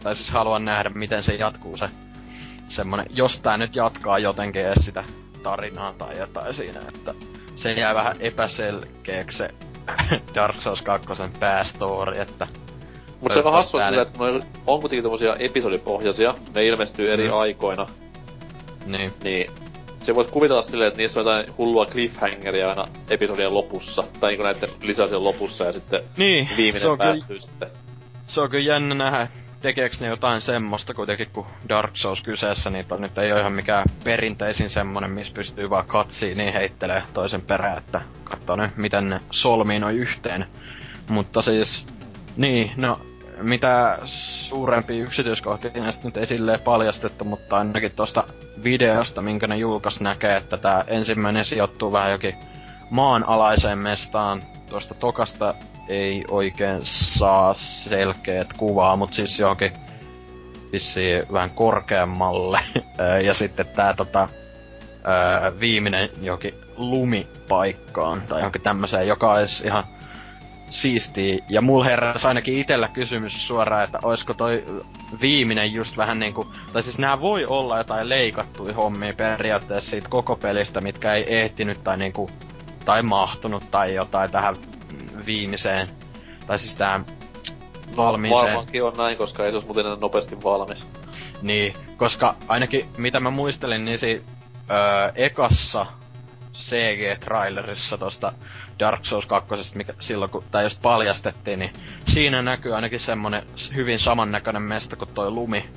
tai 0.02 0.16
siis 0.16 0.30
haluan 0.30 0.64
nähdä, 0.64 0.90
miten 0.90 1.22
se 1.22 1.32
jatkuu 1.32 1.76
se 1.76 1.86
semmonen, 2.68 3.06
jos 3.10 3.38
tää 3.38 3.56
nyt 3.56 3.76
jatkaa 3.76 4.18
jotenkin 4.18 4.66
edes 4.66 4.84
sitä 4.84 5.04
tarinaa 5.42 5.92
tai 5.92 6.18
jotain 6.18 6.54
siinä, 6.54 6.80
että 6.88 7.14
se 7.56 7.72
jää 7.72 7.94
vähän 7.94 8.16
epäselkeäksi 8.20 9.38
se 9.38 9.50
Dark 10.34 10.56
Souls 10.62 10.82
2 10.82 11.06
päästory, 11.40 12.20
että 12.20 12.46
Mut 13.20 13.32
se 13.32 13.38
on 13.38 13.52
hassua 13.52 13.88
sillä, 13.88 14.02
että 14.02 14.18
kun 14.18 14.42
on 14.66 14.80
kuitenkin 14.80 15.02
tommosia 15.02 15.36
episodipohjaisia, 15.38 16.34
ne 16.54 16.66
ilmestyy 16.66 17.12
eri 17.12 17.28
Mm. 17.28 17.34
aikoina, 17.34 17.86
niin, 18.86 19.12
niin 19.24 19.50
se 20.00 20.14
voisi 20.14 20.30
kuvitella 20.30 20.62
silleen, 20.62 20.88
että 20.88 20.98
niissä 20.98 21.20
on 21.20 21.26
jotain 21.26 21.46
hullua 21.58 21.86
cliffhangeria 21.86 22.68
aina 22.68 22.88
episodien 23.10 23.54
lopussa, 23.54 24.02
tai 24.20 24.30
niinku 24.30 24.44
näiden 24.44 24.68
lisäosien 24.82 25.24
lopussa, 25.24 25.64
ja 25.64 25.72
sitten 25.72 26.02
niin 26.16 26.48
viimeinen 26.56 26.90
on, 26.90 26.98
kyllä, 26.98 27.12
päättyy 27.12 27.40
sitten. 27.40 27.68
se 28.26 28.40
on 28.40 28.50
kyllä 28.50 28.74
jännä 28.74 28.94
nähdä, 28.94 29.28
tekeekö 29.60 29.96
ne 30.00 30.06
jotain 30.06 30.40
semmoista 30.40 30.94
kuitenkin, 30.94 31.28
kun 31.32 31.46
Dark 31.68 31.96
Souls 31.96 32.22
kyseessä, 32.22 32.70
niin 32.70 32.84
nyt 32.98 33.18
ei 33.18 33.32
ole 33.32 33.40
ihan 33.40 33.52
mikään 33.52 33.86
perinteisin 34.04 34.70
semmonen, 34.70 35.10
missä 35.10 35.34
pystyy 35.34 35.70
vaan 35.70 35.86
katsiin 35.86 36.38
niin 36.38 36.52
heittelee 36.52 37.02
toisen 37.14 37.42
perään, 37.42 37.78
että 37.78 38.00
katsoo 38.24 38.56
nyt, 38.56 38.76
miten 38.76 39.08
ne 39.10 39.20
solmii 39.30 39.78
noin 39.78 39.96
yhteen. 39.96 40.46
Mutta 41.08 41.42
siis, 41.42 41.86
niin, 42.36 42.72
no, 42.76 42.96
mitä 43.42 43.98
suurempi 44.04 44.98
yksityiskohtia 44.98 45.70
näistä 45.74 46.04
nyt 46.04 46.16
ei 46.16 46.26
silleen 46.26 46.60
paljastettu, 46.60 47.24
mutta 47.24 47.58
ainakin 47.58 47.92
tuosta 47.92 48.24
videosta, 48.64 49.22
minkä 49.22 49.46
ne 49.46 49.56
julkaisi 49.56 50.04
näkee, 50.04 50.36
että 50.36 50.56
tämä 50.56 50.82
ensimmäinen 50.86 51.44
sijoittuu 51.44 51.92
vähän 51.92 52.12
jokin 52.12 52.34
maanalaiseen 52.90 53.78
mestaan. 53.78 54.42
Tuosta 54.70 54.94
tokasta 54.94 55.54
ei 55.88 56.24
oikein 56.28 56.80
saa 57.18 57.54
selkeät 57.54 58.52
kuvaa, 58.52 58.96
mutta 58.96 59.16
siis 59.16 59.38
johonkin 59.38 59.72
vissiin 60.72 61.22
vähän 61.32 61.50
korkeammalle. 61.50 62.60
Ja 63.24 63.34
sitten 63.34 63.66
tää 63.66 63.94
tota, 63.94 64.28
ää, 65.04 65.52
viimeinen 65.60 66.08
johonkin 66.22 66.54
lumipaikkaan 66.76 68.22
tai 68.28 68.38
johonkin 68.40 68.62
tämmöiseen, 68.62 69.08
joka 69.08 69.32
olisi 69.32 69.66
ihan 69.66 69.84
siistiä. 70.70 71.38
Ja 71.48 71.62
mulla 71.62 71.84
heräsi 71.84 72.26
ainakin 72.26 72.54
itellä 72.54 72.88
kysymys 72.88 73.46
suoraan, 73.46 73.84
että 73.84 73.98
oisko 74.02 74.34
toi 74.34 74.64
viimeinen 75.20 75.72
just 75.72 75.96
vähän 75.96 76.18
niinku, 76.18 76.46
tai 76.72 76.82
siis 76.82 76.98
nämä 76.98 77.20
voi 77.20 77.46
olla 77.46 77.78
jotain 77.78 78.08
leikattuja 78.08 78.74
hommia 78.74 79.14
periaatteessa 79.14 79.90
siitä 79.90 80.08
koko 80.08 80.36
pelistä, 80.36 80.80
mitkä 80.80 81.12
ei 81.12 81.40
ehtinyt 81.40 81.84
tai 81.84 81.96
niinku, 81.96 82.30
tai 82.84 83.02
mahtunut 83.02 83.70
tai 83.70 83.94
jotain 83.94 84.30
tähän 84.30 84.56
viimeiseen, 85.26 85.88
tai 86.46 86.58
siis 86.58 86.74
tähän 86.74 87.04
valmiiseen. 87.96 88.44
Varmaankin 88.44 88.84
on 88.84 88.96
näin, 88.96 89.16
koska 89.16 89.44
ei 89.44 89.50
se 89.50 89.56
olisi 89.56 89.66
muuten 89.66 89.86
enää 89.86 89.98
nopeasti 90.00 90.42
valmis. 90.42 90.86
Niin, 91.42 91.74
koska 91.96 92.34
ainakin 92.48 92.88
mitä 92.98 93.20
mä 93.20 93.30
muistelin, 93.30 93.84
niin 93.84 93.98
si, 93.98 94.24
öö, 94.70 95.12
ekassa 95.14 95.86
CG-trailerissa 96.54 97.98
tosta 97.98 98.32
Dark 98.78 99.06
Souls 99.06 99.26
2, 99.26 99.54
mikä 99.74 99.92
silloin 100.00 100.30
kun 100.30 100.44
tää 100.50 100.62
just 100.62 100.82
paljastettiin, 100.82 101.58
niin 101.58 101.72
siinä 102.08 102.42
näkyy 102.42 102.74
ainakin 102.74 103.00
semmonen 103.00 103.42
hyvin 103.76 103.98
samannäköinen 103.98 104.62
mesta 104.62 104.96
kuin 104.96 105.14
toi 105.14 105.30
lumi 105.30 105.70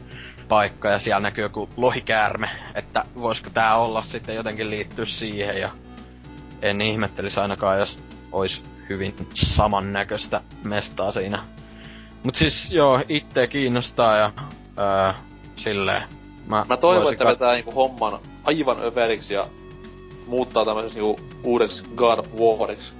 paikka 0.47 0.89
ja 0.89 0.99
siellä 0.99 1.21
näkyy 1.21 1.43
joku 1.43 1.69
lohikäärme, 1.77 2.49
että 2.75 3.03
voisiko 3.15 3.49
tää 3.49 3.75
olla 3.75 4.03
sitten 4.03 4.35
jotenkin 4.35 4.69
liittyä 4.69 5.05
siihen 5.05 5.57
ja 5.57 5.71
en 6.61 6.81
ihmettelisi 6.81 7.39
ainakaan, 7.39 7.79
jos 7.79 7.97
ois 8.31 8.63
hyvin 8.91 9.15
samannäköistä 9.33 10.41
mestaa 10.63 11.11
siinä. 11.11 11.43
Mut 12.23 12.35
siis 12.35 12.71
joo, 12.71 13.01
itse 13.09 13.47
kiinnostaa 13.47 14.17
ja 14.17 14.31
öö, 14.79 15.13
silleen. 15.55 16.03
Mä, 16.47 16.65
Mä 16.69 16.77
toivon, 16.77 17.13
että 17.13 17.25
vetää 17.25 17.53
niinku 17.53 17.71
homman 17.71 18.19
aivan 18.43 18.77
överiksi 18.83 19.33
ja 19.33 19.47
muuttaa 20.27 20.65
tämmöiseksi 20.65 20.99
niinku 20.99 21.19
uudeksi 21.43 21.83
God 21.95 22.19
of 22.19 22.27
Wariksi. 22.39 22.91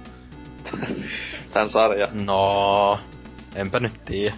Tän 1.52 1.68
sarjan. 1.68 2.26
No, 2.26 2.98
enpä 3.54 3.78
nyt 3.78 4.04
tiedä. 4.04 4.36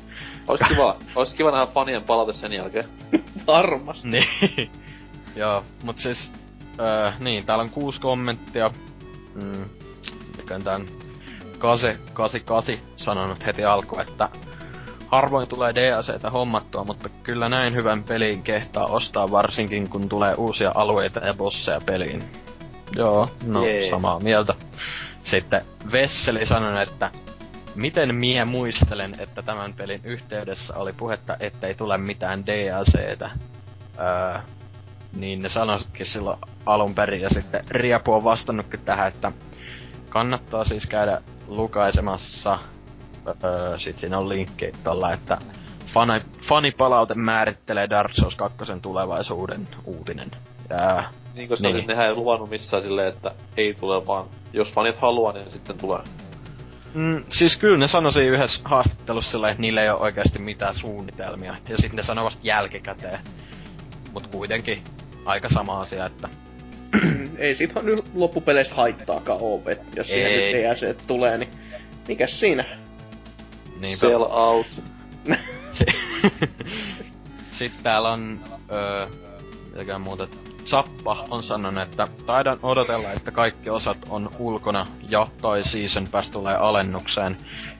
Ois 0.49 0.61
kiva, 0.69 0.97
ois 1.15 1.35
kiva 1.35 1.51
nähdä 1.51 1.67
fanien 1.67 2.03
palaute 2.03 2.33
sen 2.33 2.53
jälkeen. 2.53 2.89
Varmasti. 3.47 4.09
Niin. 4.09 4.71
Joo, 5.37 5.65
mut 5.83 5.99
siis, 5.99 6.33
öö, 6.81 7.13
niin, 7.19 7.47
täällä 7.47 7.63
on 7.63 7.71
kuusi 7.71 8.01
kommenttia. 8.01 8.71
Mm, 9.35 9.65
mikä 10.37 10.59
tän 10.59 10.87
Kase, 11.59 11.99
88 12.13 12.77
sanonut 12.97 13.47
heti 13.47 13.65
alkuun, 13.65 14.01
että 14.03 14.29
harvoin 15.09 15.49
tulee 15.49 15.75
DLCtä 15.75 16.31
hommattua, 16.31 16.85
mutta 16.85 17.09
kyllä 17.09 17.49
näin 17.49 17.75
hyvän 17.75 18.05
pelin 18.05 18.43
kehtaa 18.43 18.87
ostaa 18.87 19.31
varsinkin 19.31 19.89
kun 19.91 20.09
tulee 20.09 20.35
uusia 20.35 20.73
alueita 20.75 21.21
ja 21.21 21.35
bosseja 21.35 21.81
peliin. 21.87 22.25
Joo, 22.97 23.29
no 23.47 23.65
Jee. 23.67 23.91
samaa 23.91 24.21
mieltä. 24.21 24.55
Sitten 25.25 25.63
Vesseli 25.93 26.47
sanoi, 26.47 26.83
että 26.83 27.11
miten 27.75 28.15
mie 28.15 28.45
muistelen, 28.45 29.15
että 29.19 29.43
tämän 29.43 29.75
pelin 29.75 30.01
yhteydessä 30.05 30.75
oli 30.77 30.93
puhetta, 30.93 31.37
ettei 31.41 31.75
tule 31.75 31.99
mitään 31.99 32.47
DLCtä. 32.47 33.31
Öö, 33.99 34.39
niin 35.17 35.43
ne 35.43 35.49
sanoisikin 35.49 36.07
silloin 36.07 36.39
alun 36.67 36.95
perin 36.95 37.21
ja 37.21 37.29
sitten 37.29 37.65
Riapu 37.71 38.13
on 38.13 38.25
vastannutkin 38.25 38.81
tähän, 38.81 39.09
että 39.09 39.33
kannattaa 40.09 40.65
siis 40.65 40.87
käydä 40.87 41.23
lukaisemassa, 41.47 42.59
öö, 43.45 43.79
sit 43.79 43.99
siinä 43.99 44.19
on 44.19 44.29
linkki 44.29 44.73
tuolla, 44.85 45.13
että 45.13 45.39
fani, 45.95 46.21
fanipalaute 46.49 47.15
määrittelee 47.15 47.91
Dark 47.91 48.13
Souls 48.15 48.35
2 48.37 48.59
tulevaisuuden 48.83 49.69
uutinen. 49.85 50.31
Ja, 50.71 51.05
Niin, 51.35 51.49
koska 51.49 51.69
niin. 51.69 51.87
Nehän 51.87 52.07
ei 52.07 52.15
luvannut 52.15 52.51
missään 52.51 52.83
silleen, 52.83 53.09
että 53.09 53.33
ei 53.57 53.75
tule 53.75 54.07
vaan, 54.07 54.27
jos 54.53 54.73
fanit 54.73 54.97
haluaa, 54.97 55.33
niin 55.33 55.51
sitten 55.51 55.79
tulee. 55.79 56.01
mm, 56.95 57.25
siis 57.29 57.57
kyllä 57.57 57.79
ne 57.79 57.89
sanoi 57.89 58.13
siinä 58.13 58.37
yhdessä 58.37 58.61
haastattelussa 58.65 59.31
silleen, 59.31 59.51
että 59.51 59.61
niillä 59.61 59.83
ei 59.83 59.91
ole 59.91 60.01
oikeasti 60.01 60.39
mitään 60.39 60.75
suunnitelmia. 60.75 61.57
Ja 61.69 61.77
sitten 61.77 61.97
ne 61.97 62.03
sanoi 62.03 62.25
vasta 62.25 62.41
jälkikäteen. 62.43 63.19
Mut 64.13 64.27
kuitenkin 64.27 64.83
aika 65.25 65.49
sama 65.49 65.81
asia, 65.81 66.07
että 66.07 66.29
ei 67.39 67.55
siitä 67.55 67.83
nyt 67.83 68.05
loppupeleissä 68.15 68.75
haittaakaan 68.75 69.39
oo, 69.43 69.63
et 69.67 69.81
jos 69.97 70.07
siihen 70.07 70.31
Ei. 70.33 70.53
nyt 70.53 70.63
DLC 70.63 71.07
tulee, 71.07 71.39
niin 71.39 71.51
mikäs 72.09 72.41
siinä? 72.41 72.65
niinpä. 73.81 74.01
Sell 74.07 74.23
out. 74.31 74.67
Si- 75.73 75.85
Sitten 77.51 77.83
täällä 77.83 78.13
on, 78.13 78.41
öö, 78.73 79.07
mitäkään 79.73 80.01
muuta, 80.01 80.29
Zappa 80.67 81.27
on 81.31 81.43
sanonut, 81.43 81.83
että 81.83 82.09
taidan 82.27 82.59
odotella, 82.63 83.13
että 83.13 83.31
kaikki 83.31 83.71
osat 83.71 83.99
on 84.11 84.31
ulkona 84.39 84.87
ja 85.09 85.27
tai 85.43 85.63
Season 85.65 86.09
Pass 86.11 86.31
tulee 86.31 86.57
alennukseen. 86.57 87.37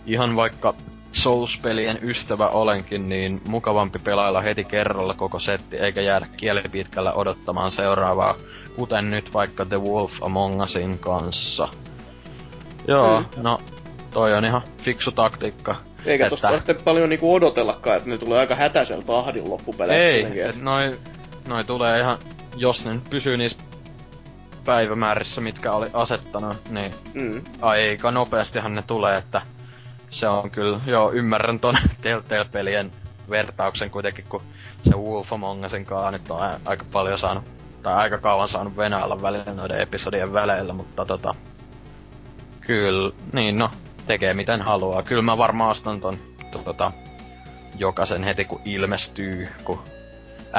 Ihan 0.07 0.37
vaikka 0.37 0.75
Souls-pelien 1.13 1.99
ystävä 2.03 2.47
olenkin, 2.49 3.09
niin 3.09 3.41
mukavampi 3.49 3.99
pelailla 3.99 4.41
heti 4.41 4.65
kerralla 4.65 5.15
koko 5.15 5.39
setti, 5.41 5.77
eikä 5.77 6.01
jäädä 6.01 6.27
kielipitkällä 6.37 7.13
odottamaan 7.13 7.71
seuraavaa, 7.73 8.35
kuten 8.77 9.11
nyt 9.11 9.33
vaikka 9.35 9.65
The 9.65 9.81
Wolf 9.81 10.13
Among 10.23 10.63
Usin 10.63 10.99
kanssa. 10.99 11.69
Joo, 12.89 13.21
Mm. 13.21 13.27
no, 13.43 13.59
toi 14.11 14.35
on 14.35 14.45
ihan 14.45 14.63
fiksu 14.79 15.11
taktiikka. 15.13 15.75
Eikä 16.07 16.25
Että- 16.25 16.31
tosta 16.31 16.49
tarvitse 16.49 16.75
paljon 16.75 17.09
niinku 17.09 17.35
odotellakaan, 17.35 17.97
että 17.97 18.11
ne 18.11 18.19
tulee 18.19 18.39
aika 18.41 18.55
hätäisellä 18.55 19.05
tahdin 19.05 19.51
loppupeleissä. 19.51 20.09
Ei, 20.09 20.23
kuitenkin, 20.23 20.51
et 20.51 20.63
noi, 20.63 20.99
noi 21.49 21.65
tulee 21.65 22.01
ihan, 22.01 22.19
jos 22.57 22.85
ne 22.85 23.01
pysyy 23.11 23.37
niissä 23.37 23.59
päivämäärissä, 24.65 25.41
mitkä 25.41 25.73
oli 25.73 25.87
asettanut, 25.93 26.57
niin 26.71 26.95
Mm. 27.15 27.43
aika 27.61 28.11
nopeastihan 28.11 28.75
ne 28.75 28.83
tulee, 28.83 29.19
että 29.19 29.43
se 30.11 30.29
on 30.29 30.51
kyllä, 30.51 30.81
joo, 30.87 31.13
ymmärrän 31.13 31.61
ton 31.61 31.75
Telltale-pelien 32.03 32.91
vertauksen 33.31 33.91
kuitenkin, 33.91 34.25
kun 34.29 34.43
se 34.91 34.97
Wolf 34.97 35.33
Among 35.33 35.65
Usin 35.67 35.85
kaa 35.85 36.11
nyt 36.11 36.31
on 36.31 36.41
aika 36.65 36.85
paljon 36.93 37.19
saanut, 37.19 37.45
tai 37.85 37.95
aika 37.95 38.19
kauan 38.19 38.49
saanut 38.49 38.77
venäillä 38.77 39.23
välillä 39.23 39.55
noiden 39.55 39.81
episodien 39.81 40.33
väleillä, 40.33 40.73
mutta 40.73 41.05
tota, 41.05 41.31
kyllä, 42.61 43.13
niin 43.33 43.59
no, 43.59 43.71
tekee 44.07 44.35
miten 44.35 44.63
haluaa. 44.63 45.03
Kyllä 45.03 45.23
mä 45.23 45.39
varmaan 45.39 45.71
ostan 45.71 46.01
ton, 46.01 46.19
tota, 46.65 46.93
jokaisen 47.79 48.25
heti 48.25 48.45
kun 48.45 48.61
ilmestyy, 48.65 49.49
kun 49.65 49.79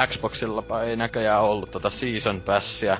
Xboxilla 0.07 0.83
ei 0.83 0.95
näköjään 0.95 1.41
ollut 1.41 1.71
tota 1.71 1.89
Season 1.89 2.41
Passia, 2.41 2.97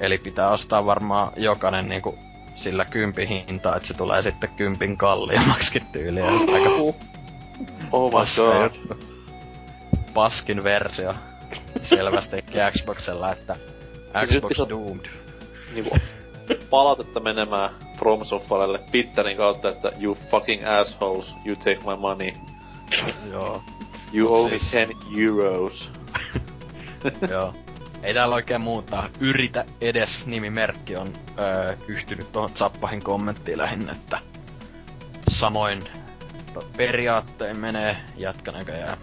eli 0.00 0.18
pitää 0.18 0.50
ostaa 0.50 0.86
varmaan 0.86 1.32
jokainen 1.36 1.88
niinku 1.88 2.18
sillä 2.54 2.84
kympin 2.84 3.28
hintaa, 3.28 3.76
että 3.76 3.88
se 3.88 3.94
tulee 3.94 4.22
sitten 4.22 4.50
kympin 4.56 4.96
kalliimmaksikin 4.96 5.86
tyyliin. 5.92 6.26
Aika 6.26 6.70
Oh 7.92 8.12
my 8.12 8.26
god. 8.36 8.98
Paskin 10.14 10.64
versio. 10.64 11.14
Selvästikin 11.82 12.60
Xboxilla, 12.72 13.32
että 13.32 13.56
Xbox 14.26 14.58
Nyt 14.58 14.68
Doomed. 14.68 15.06
Niinku 15.74 15.96
palautetta 16.70 17.20
menemään 17.20 17.70
From 17.98 18.24
Softwarelle 18.24 18.78
Twitterin 18.90 19.36
kautta, 19.36 19.68
että 19.68 19.92
you 20.00 20.14
fucking 20.30 20.62
assholes, 20.68 21.34
you 21.46 21.56
take 21.56 21.78
my 21.86 21.96
money. 21.98 22.32
Joo, 23.32 23.62
You 24.14 24.28
Mut 24.28 24.38
owe 24.38 24.50
me 24.50 24.58
siis- 24.58 24.70
10 24.70 24.96
euros. 25.44 25.90
joo. 27.30 27.54
Ei 28.02 28.14
täällä 28.14 28.34
oikein 28.34 28.60
muuta. 28.60 29.10
Yritä 29.20 29.64
edes 29.80 30.26
nimimerkki 30.26 30.96
on 30.96 31.12
öö, 31.38 31.76
yhtynyt 31.88 32.32
tuohon 32.32 32.50
Zappahin 32.50 33.02
kommenttiin 33.02 33.58
lähinnä, 33.58 33.92
että 33.92 34.18
samoin 35.40 35.84
periaattein 36.76 37.56
menee 37.56 37.96
näköjään. 38.52 38.98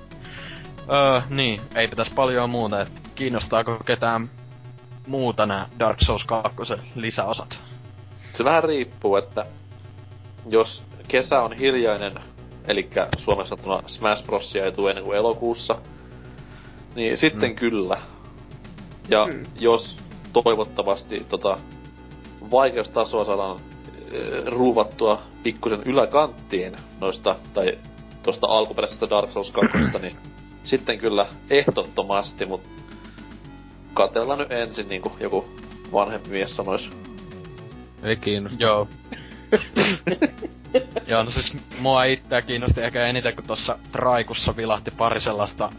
Öö, 0.92 1.22
niin, 1.30 1.62
ei 1.76 1.88
pitäisi 1.88 2.12
paljon 2.16 2.50
muuta. 2.50 2.82
Et 2.82 2.92
kiinnostaako 3.16 3.78
ketään 3.86 4.30
muuta 5.08 5.46
nämä 5.46 5.68
Dark 5.80 5.98
Souls 6.06 6.24
2 6.26 6.58
lisäosat? 6.96 7.60
Se 8.34 8.44
vähän 8.44 8.64
riippuu, 8.64 9.16
että 9.16 9.46
jos 10.50 10.84
kesä 11.08 11.42
on 11.42 11.54
hiljainen, 11.54 12.12
eli 12.68 12.90
Suomessa 13.18 13.50
sanottuna 13.56 13.90
Smash 13.90 14.26
Brosia 14.26 14.66
ei 14.66 14.72
tule 14.72 14.90
ennen 14.90 15.06
kuin 15.06 15.18
elokuussa, 15.18 15.76
niin 16.96 17.18
sitten 17.18 17.50
Mm. 17.50 17.56
kyllä. 17.56 17.98
Ja 19.10 19.26
Mm. 19.26 19.44
jos 19.60 19.98
toivottavasti 20.34 21.26
tota, 21.30 21.58
vaikeustasoa 22.52 23.26
saadaan 23.26 23.58
äh, 23.60 24.46
ruuvattua 24.46 25.22
pikkusen 25.44 25.82
yläkanttiin 25.86 26.76
noista, 27.00 27.36
tai 27.54 27.78
tuosta 28.24 28.48
alkuperäisestä 28.48 29.10
Dark 29.10 29.32
Souls 29.32 29.52
2, 29.52 29.78
niin 30.02 30.16
sitten 30.64 31.00
kyllä 31.00 31.26
ehdottomasti, 31.50 32.46
mutta 32.46 32.70
katellaan 33.94 34.40
nyt 34.40 34.52
ensin 34.52 34.90
niin 34.90 35.02
kuin 35.02 35.14
joku 35.20 35.46
vanhempi 35.94 36.30
mies 36.30 36.56
sanois. 36.56 36.90
Ei 38.04 38.16
kiinnosta. 38.16 38.64
Joo. 38.64 38.88
Joo, 41.08 41.24
no 41.24 41.32
siis 41.32 41.56
mua 41.80 42.04
itseä 42.04 42.42
kiinnosti 42.42 42.82
ehkä 42.82 43.04
eniten, 43.04 43.36
kun 43.36 43.44
tuossa 43.48 43.78
Traikussa 43.92 44.54
vilahti 44.58 44.92
pari 44.98 45.22
sellaista 45.22 45.70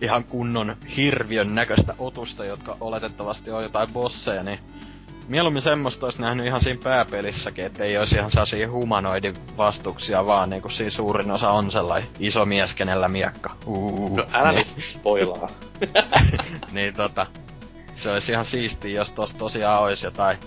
ihan 0.00 0.24
kunnon 0.24 0.76
hirviön 0.96 1.54
näköistä 1.54 1.94
otusta, 1.98 2.44
jotka 2.44 2.76
oletettavasti 2.80 3.50
on 3.50 3.62
jotain 3.62 3.92
bosseja, 3.92 4.42
niin 4.42 4.58
mieluummin 5.30 5.62
semmoista 5.62 6.06
olisi 6.06 6.20
nähnyt 6.20 6.46
ihan 6.46 6.60
siinä 6.60 6.80
pääpelissäkin, 6.84 7.66
että 7.66 7.84
ei 7.84 7.98
olisi 7.98 8.14
ihan 8.14 8.30
sellaisia 8.30 8.70
humanoidin 8.70 9.34
vastuksia, 9.56 10.26
vaan 10.26 10.50
niinku 10.50 10.68
siinä 10.68 10.90
suurin 10.90 11.30
osa 11.30 11.50
on 11.50 11.70
sellainen 11.70 12.08
iso 12.18 12.46
mies, 12.46 12.74
kenellä 12.74 13.08
miekka. 13.08 13.56
Uu, 13.66 14.16
No 14.16 14.26
älä 14.32 14.52
niin, 14.52 14.66
nyt 14.76 14.84
spoilaa. 14.92 15.50
niin 16.72 16.94
tota, 16.94 17.26
se 17.96 18.10
olisi 18.10 18.32
ihan 18.32 18.44
siistiä, 18.44 18.96
jos 18.96 19.10
tossa 19.10 19.38
tosiaan 19.38 19.82
olisi 19.82 20.06
jotain 20.06 20.38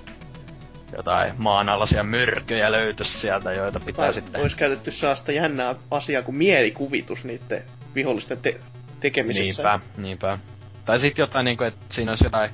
jotain 0.97 1.33
maanalaisia 1.37 2.03
myrkyjä 2.03 2.71
löytyisi 2.71 3.17
sieltä, 3.17 3.53
joita 3.53 3.79
pitää 3.79 4.05
tai 4.05 4.13
sitten... 4.13 4.41
olisi 4.41 4.57
käytetty 4.57 4.91
sellaista 4.91 5.31
jännää 5.31 5.75
asiaa 5.91 6.21
kuin 6.21 6.37
mielikuvitus 6.37 7.23
niiden 7.23 7.63
vihollisten 7.95 8.37
te- 8.37 8.59
tekemisessä. 8.99 9.63
Niinpä, 9.63 9.79
niinpä. 9.97 10.37
Tai 10.85 10.99
sitten 10.99 11.23
jotain 11.23 11.45
niinku, 11.45 11.63
että 11.63 11.85
siinä 11.89 12.11
olisi 12.11 12.23
jotain 12.23 12.49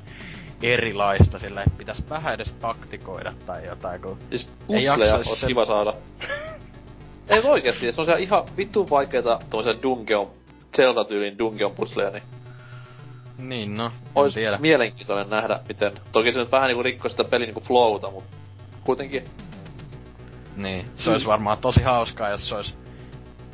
erilaista 0.64 1.40
sillä, 1.40 1.61
että 1.64 1.77
pitäisi 1.77 2.03
vähän 2.10 2.34
edes 2.34 2.52
taktikoida 2.52 3.34
tai 3.45 3.65
jotain, 3.65 4.02
kun... 4.02 4.18
Siis 4.30 4.45
Ei 4.48 4.53
putsleja 4.68 4.94
jaksaisi 5.15 5.40
sen- 5.40 5.48
kiva 5.48 5.65
saada. 5.65 5.94
Ei 7.30 7.40
oikeesti, 7.44 7.91
se 7.91 8.02
on 8.02 8.06
siellä 8.07 8.19
ihan 8.22 8.44
vittu 8.57 8.90
vaikeeta 8.90 9.40
tuollaisia 9.49 9.81
dungeon, 9.84 10.27
Zelda-tyylin 10.76 11.38
dungeon 11.38 11.72
puzzleja, 11.72 12.10
niin 12.10 12.23
Niin 13.38 13.77
no, 13.77 13.91
ois 14.15 14.34
tiedä. 14.34 14.57
mielenkiintoinen 14.57 15.30
nähdä, 15.30 15.60
miten... 15.68 15.91
Toki 16.11 16.34
se 16.34 16.40
nyt 16.40 16.52
vähän 16.52 16.68
niinku 16.68 16.84
rikkoi 16.84 17.10
sitä 17.11 17.23
pelin 17.23 17.45
niinku 17.45 17.61
flowta, 17.61 18.11
mut 18.11 18.23
kuitenkin 18.84 19.23
Niin, 20.56 20.86
se 20.98 21.10
olisi 21.11 21.26
varmaan 21.27 21.57
tosi 21.57 21.81
hauskaa, 21.84 22.30
jos 22.30 22.49
se 22.49 22.56
olisi 22.56 22.73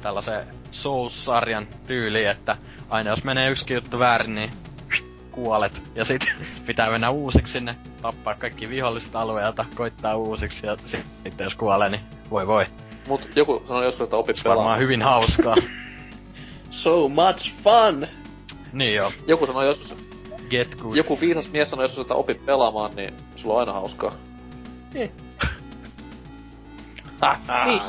tällaisen 0.01 0.47
Souls-sarjan 0.71 1.67
tyyli, 1.87 2.25
että 2.25 2.57
aina 2.89 3.09
jos 3.09 3.23
menee 3.23 3.49
yksikin 3.49 3.75
juttu 3.75 3.99
väärin, 3.99 4.35
niin 4.35 4.51
kuolet. 5.35 5.81
Ja 5.95 6.05
sit 6.05 6.21
pitää 6.67 6.91
mennä 6.91 7.09
uusiksi 7.09 7.53
sinne, 7.53 7.75
tappaa 8.01 8.35
kaikki 8.35 8.69
viholliset 8.69 9.15
alueelta, 9.15 9.65
koittaa 9.75 10.15
uusiksi 10.15 10.67
ja 10.67 10.75
sit- 10.75 11.05
sitten 11.23 11.43
jos 11.43 11.55
kuolee, 11.55 11.89
niin 11.89 12.01
voi 12.31 12.47
voi. 12.47 12.65
Mut 13.07 13.29
joku 13.35 13.63
sanoi 13.67 13.85
joskus, 13.85 14.03
että 14.03 14.15
opit 14.17 14.37
Se 14.37 14.43
varmaan 14.43 14.57
pelaamaan. 14.63 14.79
hyvin 14.79 15.01
hauskaa. 15.01 15.55
So 16.71 17.09
much 17.09 17.51
fun! 17.63 18.07
niin 18.73 18.95
joo, 18.95 19.11
Joku 19.27 19.45
sanoi 19.45 19.65
joskus, 19.65 19.93
get 20.49 20.75
good. 20.75 20.95
joku 20.95 21.19
viisas 21.19 21.51
mies 21.51 21.69
sanoi 21.69 21.85
joskus, 21.85 22.01
että 22.01 22.13
opit 22.13 22.45
pelaamaan, 22.45 22.91
niin 22.95 23.13
sulla 23.35 23.53
on 23.53 23.59
aina 23.59 23.73
hauskaa. 23.73 24.11
Niin. 24.93 25.11
niin. 27.65 27.81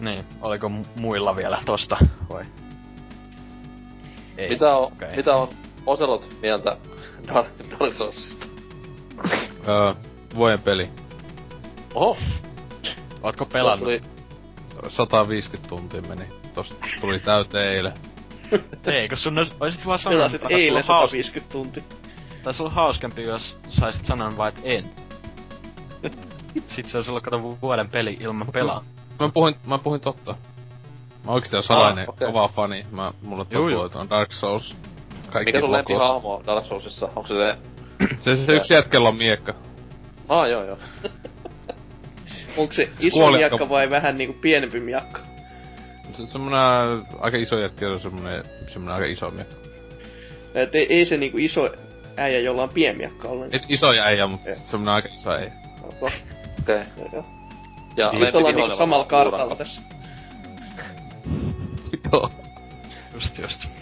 Niin, 0.00 0.24
oliko 0.42 0.68
mu- 0.68 1.00
muilla 1.00 1.36
vielä 1.36 1.62
tosta, 1.66 1.96
vai? 2.32 2.44
Ei. 4.38 4.48
Mitä 4.48 4.66
on, 4.66 4.84
okei. 4.92 5.16
mitä 5.16 5.34
on 5.34 5.48
Oselot 5.86 6.28
mieltä 6.42 6.76
Dark, 7.34 7.46
Dark 7.80 7.94
Soulsista? 7.94 8.46
Öö, 9.68 9.94
vuoden 10.34 10.60
peli. 10.60 10.88
Oho, 11.94 12.16
Ootko 13.22 13.44
pelannut. 13.44 13.78
Tuli 13.80 14.00
150 14.88 15.68
tuntia 15.68 16.02
meni. 16.02 16.24
Tosta 16.54 16.74
tuli 17.00 17.18
täyteen 17.18 17.68
eilen. 17.76 17.92
Ei, 18.86 19.08
kun 19.08 19.18
sun 19.18 19.38
ois- 19.38 19.52
oisit 19.60 19.86
vaan 19.86 19.98
sanonut, 19.98 20.20
Pelasit 20.20 20.42
että 20.42 20.54
eilen 20.54 20.84
sulla 20.84 20.96
on 20.96 21.02
hauska- 21.02 21.10
150 21.10 21.52
tuntia. 21.52 21.82
Taisi 22.42 22.62
olla 22.62 22.72
hauskempi, 22.74 23.22
jos 23.22 23.56
saisit 23.68 24.06
sanan 24.06 24.36
vaan, 24.36 24.48
että 24.48 24.60
en. 24.64 24.84
Sitten 26.68 26.90
se 26.90 26.96
olisi 26.98 27.10
ollut 27.10 27.24
kato 27.24 27.56
vuoden 27.62 27.88
peli 27.90 28.16
ilman 28.20 28.46
pelaa. 28.52 28.84
Mä 29.20 29.28
puhuin, 29.28 29.54
mä 29.66 29.78
puhuin 29.78 30.00
totta. 30.00 30.34
Mä 31.24 31.32
oikeesti 31.32 31.56
on 31.56 31.62
salainen 31.62 32.04
Ah, 32.08 32.08
okei. 32.08 32.26
kova 32.26 32.48
fani. 32.48 32.86
Mä, 32.90 33.12
mulla 33.22 33.44
tuo 33.44 33.90
on 34.00 34.10
Dark 34.10 34.32
Souls. 34.32 34.74
Kaikki 35.34 35.52
Mikä 35.52 35.60
sun 35.60 35.72
lempihahmo 35.72 36.42
Dark 36.46 36.64
Soulsissa? 36.66 37.06
Onko 37.16 37.26
se 37.26 37.34
se... 37.34 37.56
Se, 38.20 38.36
se, 38.36 38.46
se 38.46 38.52
yksi 38.52 38.74
jätkellä 38.74 39.08
on 39.08 39.16
miekka. 39.16 39.54
Ah, 40.28 40.48
joo 40.48 40.64
joo. 40.64 40.78
Onko 42.56 42.72
se 42.72 42.88
iso 43.00 43.18
Kuoletko? 43.18 43.38
miakka 43.38 43.68
vai 43.68 43.90
vähän 43.90 44.16
niinku 44.16 44.36
pienempi 44.40 44.80
miakka? 44.80 45.20
Se 46.12 46.26
semmonen 46.26 46.60
aika 47.20 47.36
iso 47.36 47.58
jätkä 47.58 47.88
on 47.88 48.00
semmonen, 48.00 48.44
semmonen 48.72 48.94
aika 48.94 49.06
iso 49.06 49.30
miekka. 49.30 49.54
Et 50.54 50.74
ei, 50.74 50.86
ei 50.90 51.06
se 51.06 51.16
niinku 51.16 51.38
iso 51.38 51.70
äijä, 52.16 52.40
jolla 52.40 52.62
on 52.62 52.68
pienmiakka 52.68 53.28
ollenkaan. 53.28 53.60
Ei 53.62 53.74
iso 53.74 53.86
äijä, 53.90 54.26
mutta 54.26 54.48
Joo. 54.48 54.58
semmonen 54.70 54.94
aika 54.94 55.08
iso 55.14 55.30
äijä. 55.30 55.52
Okei. 56.00 56.80
joo. 57.12 57.24
Ja 57.96 58.12
Nyt 58.12 58.34
ollaan 58.34 58.54
niinku 58.54 58.76
samalla 58.76 59.04
kartalla 59.04 59.56
tässä. 59.56 59.80
Joo. 62.12 62.30
Just 63.14 63.38
just. 63.38 63.73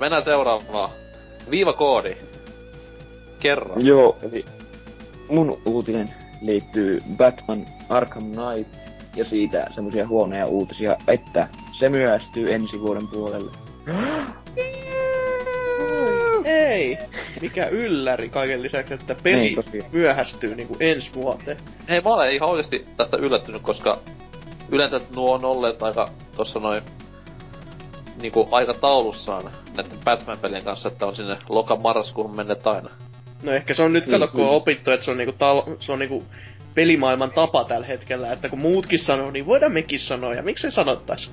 Mennään 0.00 0.22
seuraavaan. 0.24 0.90
Viivakoodi. 1.50 2.16
Kerro. 3.40 3.74
Joo, 3.78 4.16
eli 4.22 4.44
mun 5.28 5.58
uutinen 5.64 6.14
liittyy 6.42 6.98
Batman 7.16 7.66
Arkham 7.88 8.24
Knight 8.24 8.74
ja 9.16 9.24
siitä 9.24 9.70
semmoisia 9.74 10.06
huonoja 10.06 10.46
uutisia, 10.46 10.96
että 11.08 11.48
se 11.78 11.88
myöhästyy 11.88 12.54
ensi 12.54 12.80
vuoden 12.80 13.08
puolelle. 13.08 13.50
Ei! 16.44 16.98
Mikä 17.40 17.66
ylläri 17.66 18.28
kaiken 18.28 18.62
lisäksi, 18.62 18.94
että 18.94 19.16
peli 19.22 19.36
Niin, 19.36 19.64
tosiaan. 19.64 19.90
myöhästyy 19.92 20.54
niinku 20.54 20.76
ensi 20.80 21.10
vuoteen. 21.14 21.56
Hei, 21.88 22.00
mä 22.00 22.10
olen 22.14 22.32
ihan 22.32 22.48
oikeesti 22.50 22.86
tästä 22.96 23.16
yllättynyt, 23.16 23.62
koska 23.62 23.98
yleensä 24.70 25.00
nuo 25.16 25.34
on 25.34 25.44
olleet 25.44 25.82
aika 25.82 26.08
tossa 26.36 26.58
noin 26.58 26.82
niinku 28.22 28.48
aikataulussaan 28.52 29.44
näiden 29.76 29.98
Batman-pelien 30.04 30.64
kanssa, 30.64 30.88
että 30.88 31.06
on 31.06 31.16
sinne 31.16 31.36
loka-marraskuun 31.48 32.36
menneet 32.36 32.66
aina. 32.66 32.90
No 33.42 33.52
ehkä 33.52 33.74
se 33.74 33.82
on 33.82 33.92
nyt, 33.92 34.04
kato, 34.06 34.18
kun 34.28 34.40
on 34.40 34.46
kyllä. 34.46 34.50
opittu, 34.50 34.90
että 34.90 35.04
se 35.04 35.10
on 35.10 35.16
niinku, 35.16 35.34
tal- 35.38 35.76
se 35.80 35.92
on 35.92 35.98
niinku 35.98 36.24
pelimaailman 36.74 37.30
tapa 37.30 37.64
tällä 37.64 37.86
hetkellä, 37.86 38.32
että 38.32 38.48
kun 38.48 38.58
muutkin 38.60 38.98
sanoo, 38.98 39.30
niin 39.30 39.46
voidaan 39.46 39.72
mekin 39.72 40.00
sanoa, 40.00 40.32
ja 40.32 40.42
miksi 40.42 40.62
se 40.62 40.74
sanottais? 40.74 41.30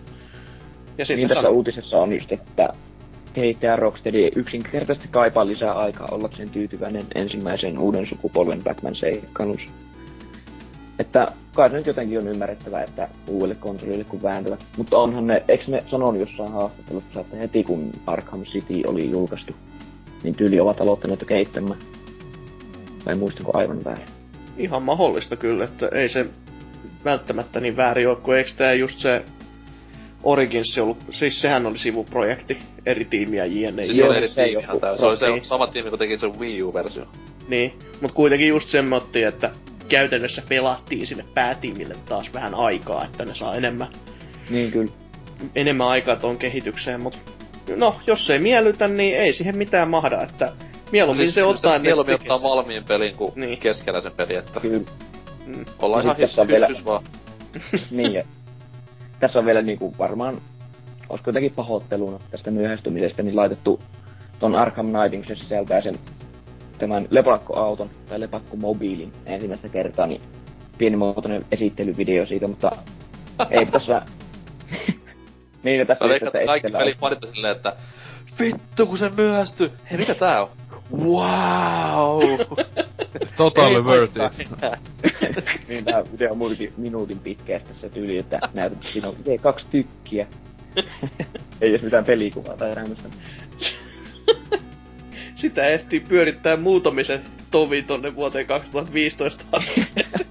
Ja 0.97 1.05
sitten 1.05 1.17
Niin 1.17 1.27
tässä 1.27 1.41
sano- 1.41 1.53
uutisessa 1.53 1.97
on 1.97 2.13
just, 2.13 2.31
että 2.31 2.69
kehittäjä 3.33 3.75
Rocksteady 3.75 4.29
yksinkertaisesti 4.35 5.07
kaipaa 5.11 5.47
lisää 5.47 5.73
aikaa 5.73 6.07
ollakseen 6.11 6.49
tyytyväinen 6.49 7.05
ensimmäisen 7.15 7.79
uuden 7.79 8.07
sukupolven 8.07 8.63
Batman-seikkailussa. 8.63 9.71
Että 10.99 11.31
kai 11.53 11.69
se 11.69 11.75
nyt 11.75 11.85
jotenkin 11.85 12.17
on 12.17 12.27
ymmärrettävää, 12.27 12.83
että 12.83 13.07
uudelle 13.27 13.55
konsolille 13.55 14.03
kun 14.03 14.23
vääntävät. 14.23 14.59
Mutta 14.77 14.97
onhan 14.97 15.27
ne, 15.27 15.43
eikö 15.47 15.63
ne 15.67 15.79
sanonut 15.91 16.19
jossain 16.19 16.51
haastattelussa, 16.51 17.19
että 17.19 17.37
heti 17.37 17.63
kun 17.63 17.91
Arkham 18.07 18.43
City 18.43 18.81
oli 18.87 19.11
julkaistu, 19.11 19.53
niin 20.23 20.35
tyyli 20.35 20.59
ovat 20.59 20.81
aloittaneet 20.81 21.19
jo 21.19 21.25
kehittämään. 21.25 21.79
Vai 23.05 23.15
muistanko 23.15 23.51
aivan 23.57 23.83
väärin? 23.85 24.07
ihan 24.57 24.83
mahdollista 24.83 25.35
kyllä, 25.35 25.63
että 25.63 25.89
ei 25.93 26.09
se 26.09 26.25
välttämättä 27.05 27.59
niin 27.59 27.77
väärin 27.77 28.09
ole, 28.09 28.17
kun 28.17 28.35
eikö 28.35 28.49
tää 28.57 28.73
just 28.73 28.99
se 28.99 29.23
Origins 30.23 30.77
ollut, 30.77 30.97
siis 31.11 31.41
sehän 31.41 31.65
oli 31.65 31.77
sivuprojekti, 31.77 32.57
eri 32.85 33.05
tiimiä 33.05 33.45
jne. 33.45 33.85
Siis 33.85 33.97
Joo, 33.97 34.07
se 34.07 34.09
oli 34.09 34.17
eri 34.17 34.27
se 34.27 34.33
tiimi 34.35 34.51
joku- 34.51 34.63
ihan 34.63 34.79
tää. 34.79 34.97
Se 34.97 35.05
oli 35.05 35.17
se 35.17 35.25
sama 35.43 35.67
tiimi, 35.67 35.89
kun 35.89 35.99
teki 35.99 36.17
sen 36.17 36.39
Wii 36.39 36.63
U-versio. 36.63 37.05
Niin, 37.47 37.73
mut 38.01 38.11
kuitenkin 38.11 38.47
just 38.47 38.69
semmoittiin, 38.69 39.27
että 39.27 39.51
käytännössä 39.89 40.41
pelattiin 40.49 41.07
sille 41.07 41.25
päätiimille 41.33 41.95
taas 42.05 42.33
vähän 42.33 42.55
aikaa, 42.55 43.05
että 43.05 43.25
ne 43.25 43.35
saa 43.35 43.55
enemmän, 43.55 43.87
Niin 44.49 44.71
kyllä. 44.71 44.91
enemmän 45.55 45.87
aikaa 45.87 46.15
tuon 46.15 46.37
kehitykseen, 46.37 47.03
mut 47.03 47.17
no, 47.75 47.95
jos 48.07 48.29
ei 48.29 48.39
miellytä, 48.39 48.87
niin 48.87 49.15
ei 49.17 49.33
siihen 49.33 49.57
mitään 49.57 49.89
mahda, 49.89 50.21
että 50.21 50.51
mieluummin 50.91 51.25
Siis 51.25 51.35
se 51.35 51.43
ottaa, 51.43 51.79
Mieluummin 51.79 52.15
ottaa 52.15 52.37
sen. 52.39 52.49
valmiin 52.49 52.83
pelin 52.83 53.15
kuin 53.17 53.31
Niin. 53.35 53.47
niin. 53.49 53.59
keskeläisen 53.59 54.11
pelin, 54.11 54.37
että 54.37 54.59
Kyllä. 54.59 54.79
Mm. 55.45 55.65
ollaan 55.79 56.05
Ja 56.07 56.15
ihan 56.17 56.29
on 56.37 56.47
vielä- 56.47 56.67
hys 56.67 56.85
vaan. 56.85 57.03
niin, 57.91 58.13
ja 58.13 58.23
tässä 59.19 59.39
on 59.39 59.45
vielä 59.45 59.61
niinku 59.61 59.97
varmaan, 59.97 60.41
olisiko 61.09 61.29
jotenkin 61.29 61.53
pahoitteluna 61.55 62.19
tästä 62.31 62.51
myöhästymisestä, 62.51 63.23
niin 63.23 63.35
laitettu 63.35 63.81
ton 64.39 64.55
Arkham 64.55 64.85
Knightin, 64.89 65.27
se 65.27 65.43
sisältää 65.43 65.81
sen 65.81 65.95
tämän 66.77 67.07
lepakkoauton 67.09 67.89
tai 68.09 68.19
lepakkomobiilin 68.19 69.13
ensimmäistä 69.25 69.69
kertaa, 69.69 70.07
niin 70.07 70.21
pienimuotoinen 70.77 71.45
esittelyvideo 71.51 72.25
siitä, 72.25 72.47
mutta 72.47 72.71
ei 73.49 73.65
tässä... 73.65 74.01
niin, 75.63 75.87
tässä 75.87 76.05
Mä 76.05 76.09
veikkaan, 76.09 76.31
tässä 76.31 76.65
että 76.67 76.77
kaikki 76.77 77.25
on 77.25 77.33
silleen, 77.33 77.55
että 77.55 77.75
vittu 78.39 78.85
kun 78.85 78.97
se 78.97 79.09
myöhästyy. 79.17 79.71
Hei, 79.91 79.97
mikä 79.99 80.15
tää 80.15 80.41
on? 80.41 80.49
Wow! 80.91 82.21
Totally 83.37 83.83
worth 83.83 84.19
Ei 84.19 84.25
it. 84.39 84.49
mitään. 84.49 84.77
niin 85.67 85.85
tää 85.85 86.03
video 86.11 86.31
on 86.31 86.37
muutenkin 86.37 86.73
minuutin 86.77 87.19
pitkä 87.19 87.53
ja 87.53 87.59
sitten 87.59 87.77
se 87.81 87.89
tyyli, 87.89 88.17
että 88.17 88.39
näytät, 88.53 88.77
että 88.77 88.91
siinä 88.93 89.07
on 89.07 89.15
kaksi 89.41 89.65
tykkiä. 89.71 90.27
ei 91.61 91.69
edes 91.69 91.83
mitään 91.83 92.05
pelikuvaa 92.05 92.57
tai 92.57 92.75
tämmöistä. 92.75 93.09
Sitä 95.37 95.67
ehtii 95.67 95.99
pyörittää 95.99 96.57
muutamisen 96.57 97.21
tovi 97.51 97.81
tonne 97.81 98.15
vuoteen 98.15 98.47
2015 98.47 99.43
asti. 99.51 99.85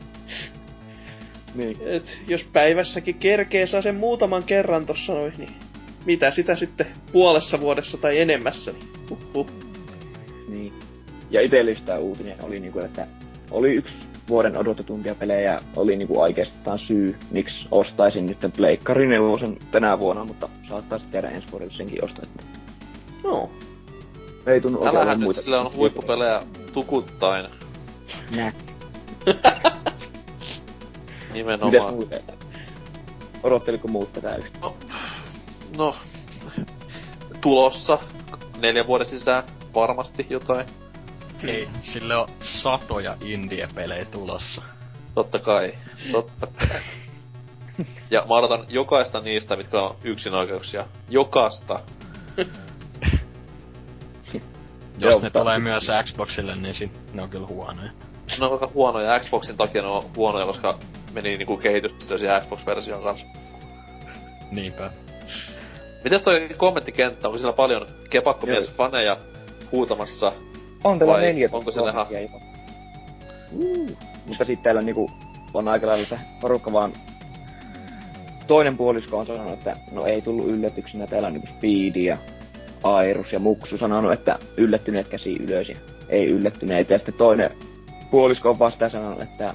Niin. 1.54 1.76
Et 1.86 2.18
jos 2.28 2.44
päivässäkin 2.52 3.14
kerkee 3.14 3.66
saa 3.66 3.82
sen 3.82 3.94
muutaman 3.94 4.42
kerran 4.44 4.86
tossa 4.86 5.12
noin, 5.12 5.32
niin 5.38 5.52
mitä 6.06 6.30
sitä 6.30 6.56
sitten 6.56 6.86
puolessa 7.12 7.60
vuodessa 7.60 7.98
tai 7.98 8.18
enemmässä, 8.18 8.72
niin 8.72 8.88
huhhuh. 9.10 9.50
Niin. 10.48 10.72
Ja 11.30 11.40
itsellistä 11.40 11.86
tää 11.86 11.98
uutinen 11.98 12.36
oli 12.42 12.60
niinku, 12.60 12.78
että 12.78 13.06
oli 13.50 13.74
yksi 13.74 13.94
vuoden 14.28 14.58
odotetumpia 14.58 15.14
pelejä 15.14 15.60
oli 15.76 15.96
niinku 15.96 16.20
oikeastaan 16.20 16.78
syy, 16.78 17.16
miksi 17.30 17.68
ostaisin 17.70 18.26
nyt 18.26 18.38
Pleikkari 18.56 19.06
4 19.06 19.56
tänä 19.70 19.98
vuonna, 19.98 20.24
mutta 20.24 20.48
saattaa 20.68 20.98
sitten 20.98 21.22
jäädä 21.22 21.36
ensi 21.36 21.50
vuodelle 21.50 21.74
senkin 21.74 22.04
ostaa. 22.04 22.24
No, 23.24 23.50
ei 24.46 24.60
tunnu 24.60 24.78
oikein 24.78 24.88
Älähän 24.96 25.06
olevan 25.08 25.18
nyt 25.20 25.24
muita. 25.24 25.42
sillä 25.42 25.60
on 25.60 25.72
huippupelejä 25.72 26.42
tukuttain. 26.72 27.48
Nä. 28.30 28.52
Miten 29.26 29.42
Nimenomaan. 31.34 31.94
muuten? 31.94 32.20
Odotteliko 33.42 33.88
muut 33.88 34.12
tätä 34.12 34.36
yhtä? 34.36 34.58
No, 35.76 35.96
tulossa 37.40 37.98
neljän 38.60 38.86
vuoden 38.86 39.06
sisään 39.08 39.42
varmasti 39.74 40.26
jotain. 40.30 40.66
Ei, 41.42 41.68
sille 41.82 42.16
on 42.16 42.28
satoja 42.40 43.16
indie-pelejä 43.24 44.04
tulossa. 44.04 44.62
Totta 45.14 45.38
kai. 45.38 45.72
Totta 46.12 46.46
kai. 46.46 46.80
Ja 48.10 48.24
mä 48.28 48.34
odotan 48.34 48.66
jokaista 48.68 49.20
niistä, 49.20 49.56
mitkä 49.56 49.80
on 49.82 49.96
yksinoikeuksia. 50.04 50.86
Jokasta. 51.08 51.80
Jos 54.98 55.10
Joo, 55.10 55.20
ne 55.20 55.24
mutta- 55.26 55.38
tulee 55.40 55.58
myös 55.58 55.86
Xboxille, 56.04 56.56
niin 56.56 56.74
sit 56.74 57.14
ne 57.14 57.22
on 57.22 57.28
kyllä 57.28 57.46
huonoja. 57.46 57.90
Ne 58.38 58.46
on 58.46 58.52
aika 58.52 58.70
huonoja. 58.74 59.20
Xboxin 59.20 59.56
takia 59.56 59.82
ne 59.82 59.88
on 59.88 60.04
huonoja, 60.16 60.46
koska 60.46 60.78
meni 61.14 61.36
niinku 61.36 61.56
kehitystyö 61.56 62.18
siihen 62.18 62.40
Xbox-version 62.42 63.02
kanssa. 63.02 63.26
Niinpä. 64.50 64.90
Mites 66.04 66.22
toi 66.22 66.48
kommenttikenttä? 66.56 67.28
Onko 67.28 67.38
siellä 67.38 67.52
paljon 67.56 67.86
kepakkomies-faneja 68.10 69.16
huutamassa? 69.72 70.32
On 70.84 70.98
täällä 70.98 71.20
neljä 71.20 71.48
onko 71.52 71.70
siellä 71.72 71.90
ihan-. 71.90 72.06
Uh. 73.52 73.98
Mutta 74.26 74.44
sitten 74.44 74.62
täällä 74.62 74.82
niinku 74.82 75.10
on 75.54 75.68
aika 75.68 75.86
lailla 75.86 76.06
se 76.08 76.18
porukka 76.40 76.72
vaan 76.72 76.92
toinen 78.46 78.76
puolisko 78.76 79.18
on 79.18 79.26
sanonut, 79.26 79.52
että 79.52 79.76
no 79.92 80.04
ei 80.04 80.22
tullut 80.22 80.46
yllätyksenä, 80.46 81.06
täällä 81.06 81.26
on 81.26 81.32
niinku 81.32 81.48
Speedy 81.48 82.00
ja 82.00 82.16
Airus 82.82 83.32
ja 83.32 83.38
Muksu 83.38 83.78
sanonut, 83.78 84.12
että 84.12 84.38
yllättyneet 84.56 85.08
käsi 85.08 85.36
ylös 85.42 85.68
ja 85.68 85.76
ei 86.08 86.26
yllättyneet. 86.26 86.90
Ja 86.90 86.98
sitten 86.98 87.14
toinen 87.14 87.50
puolisko 88.10 88.50
on 88.50 88.58
vasta 88.58 88.88
sanonut, 88.90 89.22
että 89.22 89.54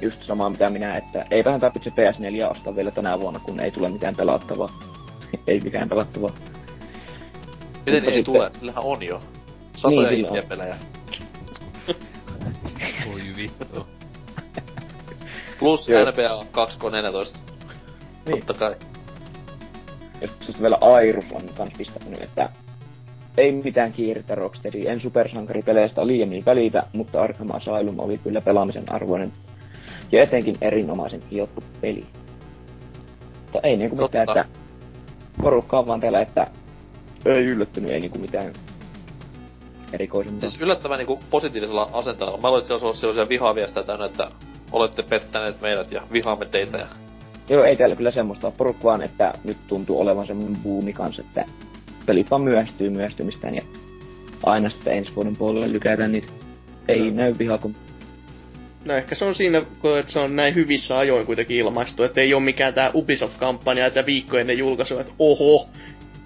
just 0.00 0.26
sama 0.26 0.50
mitä 0.50 0.68
minä, 0.68 0.94
että 0.94 1.24
eipähän 1.30 1.60
tarvitse 1.60 1.90
PS4 1.90 2.50
ostaa 2.50 2.76
vielä 2.76 2.90
tänä 2.90 3.20
vuonna, 3.20 3.40
kun 3.40 3.60
ei 3.60 3.70
tule 3.70 3.88
mitään 3.88 4.16
pelattavaa. 4.16 4.72
ei 5.46 5.60
mitään 5.60 5.88
pelattavaa. 5.88 6.30
Miten 6.30 7.94
Mutta 7.94 7.94
ei 7.94 8.00
sitten- 8.02 8.24
tule? 8.24 8.50
Sillähän 8.52 8.84
on 8.84 9.02
jo. 9.02 9.20
Satoja 9.76 10.10
Niin, 10.10 10.16
kyllä 10.16 10.28
on. 10.30 10.36
indie-pelejä. 10.36 10.76
Voi 13.12 13.20
vittu. 13.36 13.86
Plus 15.58 15.88
Joo. 15.88 16.00
NBA 16.10 16.44
2K14. 16.52 17.38
Niin. 18.26 18.38
Totta 18.46 18.54
kai. 18.54 18.74
Ja 20.20 20.28
sitten 20.28 20.62
vielä 20.62 20.78
Airus 20.80 21.24
on 21.32 21.42
kans 21.56 21.72
pistänyt, 21.78 22.22
että 22.22 22.48
ei 23.36 23.52
mitään 23.52 23.92
kiirettä 23.92 24.34
Rocksteady. 24.34 24.88
En 24.88 25.00
supersankaripeleistä 25.00 26.06
liiemmin 26.06 26.44
välitä, 26.46 26.82
mutta 26.92 27.22
Arkham 27.22 27.50
Asylum 27.50 27.98
oli 27.98 28.18
kyllä 28.18 28.40
pelaamisen 28.40 28.92
arvoinen 28.92 29.32
ja 30.12 30.22
etenkin 30.22 30.56
erinomaisen 30.60 31.22
hiottu 31.30 31.64
peli. 31.80 32.06
Mutta 33.42 33.60
ei 33.62 33.76
niinku 33.76 33.96
mitään, 33.96 34.28
että 34.28 34.44
porukka 35.42 35.78
on 35.78 35.86
vaan 35.86 36.00
täällä, 36.00 36.20
että 36.20 36.46
ei 37.24 37.44
yllättynyt, 37.44 37.90
ei 37.90 38.00
niinku 38.00 38.18
mitään 38.18 38.52
erikoisempaa. 39.92 40.40
Siis 40.40 40.60
yllättävän 40.60 40.98
niinku 40.98 41.20
positiivisella 41.30 41.90
asenteella. 41.92 42.38
Mä 42.38 42.48
luulen, 42.48 42.60
että 42.60 42.66
siellä 42.66 42.86
olisi 42.86 43.00
sellaisia 43.00 43.28
vihaviestejä 43.28 43.84
täynnä, 43.86 44.06
että 44.06 44.30
olette 44.72 45.02
pettäneet 45.02 45.60
meidät 45.60 45.92
ja 45.92 46.02
vihaamme 46.12 46.44
teitä. 46.44 46.78
Ja... 46.78 46.86
Joo, 47.48 47.64
ei 47.64 47.76
täällä 47.76 47.96
kyllä 47.96 48.10
semmoista 48.10 48.46
ole. 48.46 48.54
porukka 48.56 48.84
vaan, 48.84 49.02
että 49.02 49.32
nyt 49.44 49.56
tuntuu 49.66 50.00
olevan 50.00 50.26
semmoinen 50.26 50.56
buumi 50.62 50.92
kanssa, 50.92 51.22
että 51.22 51.44
pelit 52.06 52.30
vaan 52.30 52.42
myöhästyy 52.42 52.90
myöhästymistään 52.90 53.54
ja 53.54 53.62
aina 54.42 54.68
sitten 54.68 54.92
ensi 54.92 55.12
vuoden 55.16 55.36
puolelle 55.36 55.72
lykätään 55.72 56.12
niitä. 56.12 56.32
Ei 56.88 57.10
No. 57.10 57.16
näy 57.16 57.34
vihaa, 57.38 57.58
kun 57.58 57.74
No 58.86 58.94
ehkä 58.94 59.14
se 59.14 59.24
on 59.24 59.34
siinä, 59.34 59.62
kun 59.80 59.98
että 59.98 60.12
se 60.12 60.18
on 60.18 60.36
näin 60.36 60.54
hyvissä 60.54 60.98
ajoin 60.98 61.26
kuitenkin 61.26 61.56
ilmaistu, 61.56 62.02
että 62.02 62.20
ei 62.20 62.34
ole 62.34 62.42
mikään 62.42 62.74
tää 62.74 62.90
Ubisoft-kampanja, 62.94 63.86
että 63.86 64.06
viikko 64.06 64.38
ennen 64.38 64.58
julkaisua, 64.58 65.00
että 65.00 65.12
oho, 65.18 65.68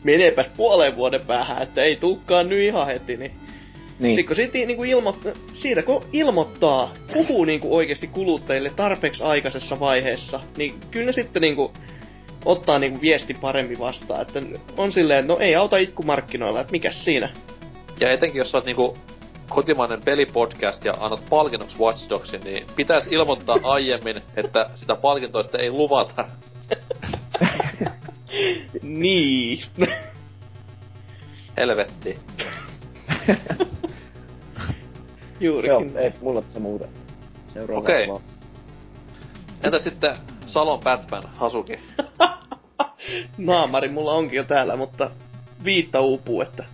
menepäs 0.05 0.47
puolen 0.57 0.97
vuoden 0.97 1.21
päähän, 1.27 1.63
että 1.63 1.83
ei 1.83 1.97
tukkaan 1.97 2.49
nyt 2.49 2.59
ihan 2.59 2.87
heti, 2.87 3.17
niin 3.17 3.33
niin. 4.01 4.15
Sitten 4.15 4.27
kun 4.27 4.37
siitä, 4.37 4.59
niinku 4.67 4.85
ilmo, 4.85 5.17
siitä 5.53 5.83
kun 5.83 6.05
ilmoittaa, 6.13 6.95
puhuu 7.13 7.45
niinku 7.45 7.77
oikeasti 7.77 8.07
kuluttajille 8.07 8.71
tarpeeksi 8.77 9.25
aikaisessa 9.25 9.81
vaiheessa, 9.81 10.41
niin 10.57 10.75
kyllä 10.91 11.07
ne 11.07 11.13
sitten 11.13 11.43
niinku 11.43 11.73
ottaa 12.45 12.79
niinku 12.79 13.01
viesti 13.01 13.35
paremmin 13.35 13.79
vastaan. 13.79 14.23
Että 14.23 14.43
on 14.77 14.93
silleen, 14.93 15.21
että 15.21 15.33
no 15.33 15.39
ei 15.39 15.55
auta 15.57 15.77
itkumarkkinoilla, 15.77 16.61
että 16.61 16.73
mikäs 16.73 17.05
siinä. 17.05 17.31
ja 18.01 18.13
etenkin 18.13 18.39
jos 18.39 18.51
sä 18.51 18.57
oot 18.59 18.65
niinku 18.65 18.97
kotimainen 19.49 20.01
pelipodcast 20.05 20.85
ja 20.85 20.95
annat 21.01 21.23
palkinnoksi 21.31 21.79
Watch 21.79 22.09
Dogsin, 22.09 22.41
niin 22.41 22.67
pitäisi 22.77 23.15
ilmoittaa 23.15 23.59
aiemmin, 23.63 24.17
että 24.37 24.71
sitä 24.75 24.95
palkintoista 24.95 25.59
ei 25.59 25.71
luvata. 25.71 26.25
Niin. 28.83 29.63
Helvetti. 31.57 32.19
Joo, 35.41 35.53
Juurikin. 35.63 35.97
ei 35.97 36.13
mulla 36.21 36.43
tässä 36.43 36.61
muuta. 36.61 36.85
Seuraava 37.55 37.81
Okei. 37.81 38.09
vaan. 38.09 38.21
Entä 39.65 39.79
sitten 39.79 40.17
Salon 40.47 40.81
Batman, 40.81 41.23
Hasuki? 41.35 41.79
Naamari 43.39 43.89
mulla 43.89 44.13
onkin 44.13 44.37
jo 44.37 44.45
täällä, 44.45 44.77
mutta 44.77 45.11
viitta 45.65 46.01
uupuu, 46.01 46.41
että 46.43 46.65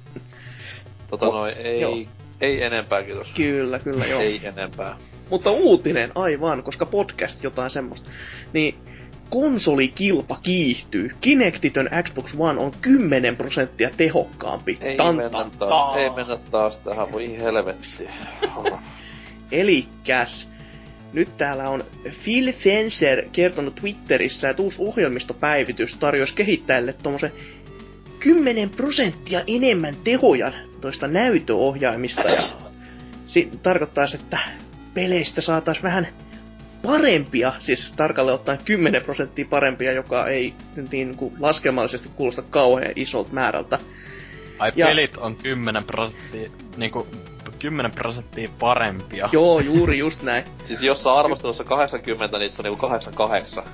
Tota 1.10 1.26
noin, 1.26 1.54
ei, 1.58 1.80
Joo. 1.80 1.96
ei 2.40 2.62
enempää 2.64 3.02
kiitos. 3.02 3.32
kyllä, 3.36 3.78
kyllä 3.78 4.06
joo. 4.06 4.20
Ei 4.20 4.40
enempää. 4.44 4.96
Mutta 5.30 5.50
uutinen, 5.50 6.12
aivan, 6.14 6.62
koska 6.62 6.86
podcast 6.86 7.42
jotain 7.44 7.70
semmoista. 7.70 8.10
Niin 8.52 8.74
konsolikilpa 9.30 10.38
kiihtyy. 10.42 11.10
Kinectitön 11.20 11.88
Xbox 12.02 12.34
One 12.38 12.60
on 12.60 12.72
10 12.80 13.36
prosenttia 13.36 13.90
tehokkaampi. 13.96 14.78
Ei 14.80 14.96
Tan, 14.96 15.16
mennä 15.16 15.30
tan, 15.30 15.50
taas, 15.50 15.92
tan. 15.92 16.02
ei 16.02 16.10
mennä 16.10 16.36
taas 16.36 16.78
tähän, 16.78 17.12
voi 17.12 17.38
helvetti. 17.38 18.08
Elikkäs, 19.52 20.48
nyt 21.12 21.36
täällä 21.36 21.68
on 21.68 21.84
Phil 22.24 22.52
Fencer 22.52 23.28
kertonut 23.32 23.74
Twitterissä, 23.74 24.50
että 24.50 24.62
uusi 24.62 24.76
ohjelmistopäivitys 24.80 25.94
tarjoaisi 25.94 26.34
kehittäjille 26.34 26.92
tommosen 26.92 27.32
10 28.18 28.70
prosenttia 28.70 29.42
enemmän 29.46 29.96
tehoja 30.04 30.52
toista 30.80 31.08
näytöohjaimista 31.08 32.22
ja 32.22 32.48
si- 33.26 33.50
tarkoittaisi, 33.62 34.16
että 34.16 34.38
peleistä 34.94 35.40
saataisiin 35.40 35.82
vähän 35.82 36.08
parempia, 36.86 37.52
siis 37.60 37.92
tarkalleen 37.96 38.34
ottaen 38.34 38.58
10 38.64 39.02
prosenttia 39.02 39.46
parempia, 39.50 39.92
joka 39.92 40.28
ei 40.28 40.54
nyt 40.76 40.90
niin 40.90 41.16
kuin 41.16 41.34
laskelmallisesti 41.40 42.08
kuulosta 42.16 42.42
kauhean 42.42 42.92
isolta 42.96 43.32
määrältä. 43.32 43.78
Ai 44.58 44.72
Ja- 44.76 44.86
pelit 44.86 45.16
on 45.16 45.36
10 45.36 45.84
prosenttia, 45.84 46.50
niinku 46.76 47.06
10 47.58 47.92
prosenttia 47.92 48.48
parempia. 48.58 49.28
Joo, 49.32 49.60
juuri 49.60 49.98
just 49.98 50.22
näin. 50.22 50.44
siis 50.66 50.82
jos 50.82 51.02
sä 51.02 51.12
arvostelussa 51.12 51.64
80, 51.64 52.38
niin 52.38 52.50
se 52.50 52.56
on 52.58 52.64
niinku 52.64 52.86
88. 52.86 53.64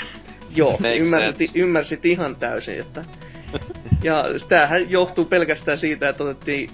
Joo, 0.56 0.78
ymmärsit, 0.98 1.50
ymmärsit 1.54 2.06
ihan 2.06 2.36
täysin, 2.36 2.80
että... 2.80 3.04
Ja 4.02 4.24
tämähän 4.48 4.90
johtuu 4.90 5.24
pelkästään 5.24 5.78
siitä, 5.78 6.08
että 6.08 6.24
otettiin, 6.24 6.70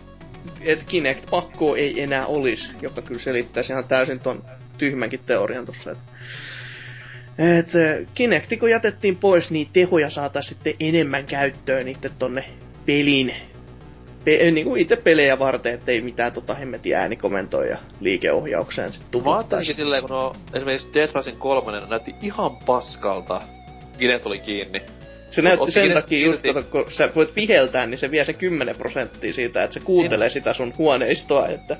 että 0.60 0.84
Kinect 0.84 1.30
pakko 1.30 1.76
ei 1.76 2.02
enää 2.02 2.26
olisi, 2.26 2.72
joka 2.82 3.02
kyllä 3.02 3.20
selittäisi 3.20 3.72
ihan 3.72 3.84
täysin 3.84 4.20
ton 4.20 4.44
tyhmänkin 4.90 5.20
teorian. 5.26 5.66
Että 5.68 5.96
et, 7.38 8.08
Kinecti 8.14 8.56
kun 8.56 8.70
jätettiin 8.70 9.16
pois, 9.16 9.50
niin 9.50 9.68
tehoja 9.72 10.10
saataisiin 10.10 10.54
sitten 10.54 10.74
enemmän 10.80 11.24
käyttöön 11.24 11.84
niitten 11.84 12.10
tonne 12.18 12.44
pelin 12.86 13.34
pe- 14.24 14.50
niin 14.50 14.66
kuin 14.66 14.80
itse 14.80 14.96
pelejä 14.96 15.38
varten, 15.38 15.74
ettei 15.74 16.00
mitään 16.00 16.32
tota 16.32 16.54
hemmetin 16.54 16.96
äänikomentoja 16.96 17.70
ja 17.70 17.78
liikeohjaukseen 18.00 18.92
sit 18.92 19.02
Mä 19.02 19.06
ajattelinkin 19.06 19.22
tuvuttaisi. 19.24 19.74
silleen, 19.74 20.02
kun 20.02 20.10
no, 20.10 20.36
esimerkiksi 20.54 20.88
Dead 20.94 21.10
Rising 21.14 21.38
3 21.38 21.80
näytti 21.90 22.14
ihan 22.22 22.50
paskalta. 22.66 23.40
Gine 23.98 24.18
tuli 24.18 24.38
kiinni. 24.38 24.82
Se 25.30 25.42
näytti 25.42 25.72
sen 25.72 25.92
takia 25.92 26.26
just, 26.26 26.42
kato, 26.42 26.62
kun 26.62 26.92
sä 26.92 27.08
voit 27.14 27.36
viheltää, 27.36 27.86
niin 27.86 27.98
se 27.98 28.10
vie 28.10 28.24
se 28.24 28.32
10 28.32 28.76
prosenttia 28.76 29.32
siitä, 29.32 29.64
että 29.64 29.74
se 29.74 29.80
kuuntelee 29.80 30.30
sitä 30.30 30.52
sun 30.52 30.72
huoneistoa, 30.78 31.48
että 31.48 31.76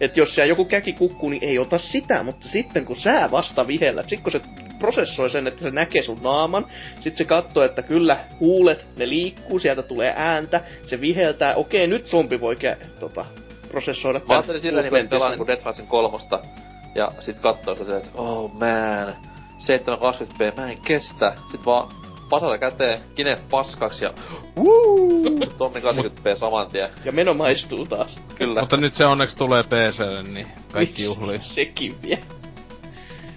että 0.00 0.20
jos 0.20 0.34
siellä 0.34 0.48
joku 0.48 0.64
käki 0.64 0.92
kukkuu, 0.92 1.28
niin 1.30 1.44
ei 1.44 1.58
ota 1.58 1.78
sitä, 1.78 2.22
mutta 2.22 2.48
sitten 2.48 2.84
kun 2.84 2.96
sä 2.96 3.28
vasta 3.30 3.66
vihellät, 3.66 4.08
sit 4.08 4.20
kun 4.20 4.32
se 4.32 4.40
prosessoi 4.78 5.30
sen, 5.30 5.46
että 5.46 5.62
se 5.62 5.70
näkee 5.70 6.02
sun 6.02 6.18
naaman, 6.22 6.66
sit 7.00 7.16
se 7.16 7.24
katsoo, 7.24 7.64
että 7.64 7.82
kyllä 7.82 8.16
huulet, 8.40 8.98
ne 8.98 9.08
liikkuu, 9.08 9.58
sieltä 9.58 9.82
tulee 9.82 10.14
ääntä, 10.16 10.60
se 10.86 11.00
viheltää, 11.00 11.54
okei 11.54 11.86
nyt 11.86 12.06
zombi 12.06 12.40
voi 12.40 12.54
kä- 12.54 12.86
tota, 13.00 13.24
prosessoida 13.70 14.18
Mä 14.18 14.24
ajattelin 14.28 14.60
silleen, 14.60 14.84
niin, 14.84 14.96
että 14.96 15.10
pelaa 15.10 15.36
movementissä. 15.36 15.82
niinku 15.82 15.88
Rising 15.88 15.88
3. 15.88 16.50
Ja 16.94 17.08
sit 17.20 17.38
kattoo 17.40 17.74
sitä 17.74 17.84
silleen, 17.84 18.02
että 18.06 18.22
oh 18.22 18.52
man, 18.52 19.16
720p, 19.58 20.56
mä 20.56 20.70
en 20.70 20.78
kestä. 20.84 21.32
Sit 21.50 21.66
vaan 21.66 21.88
pasalla 22.30 22.58
käteen, 22.58 23.00
kine 23.14 23.38
paskaksi 23.50 24.04
ja 24.04 24.10
wuu, 24.56 25.40
tonni 25.58 25.80
80p 25.80 26.38
saman 26.38 26.68
tien. 26.70 26.88
Ja 27.04 27.12
meno 27.12 27.34
maistuu 27.34 27.86
taas. 27.86 28.18
Kyllä, 28.34 28.60
Mutta 28.60 28.76
nyt 28.76 28.94
se 28.94 29.06
onneksi 29.06 29.36
tulee 29.36 29.62
PClle, 29.62 30.22
niin 30.22 30.46
kaikki 30.72 31.04
juhlii. 31.04 31.38
Sekin 31.38 31.94
vie. 32.02 32.18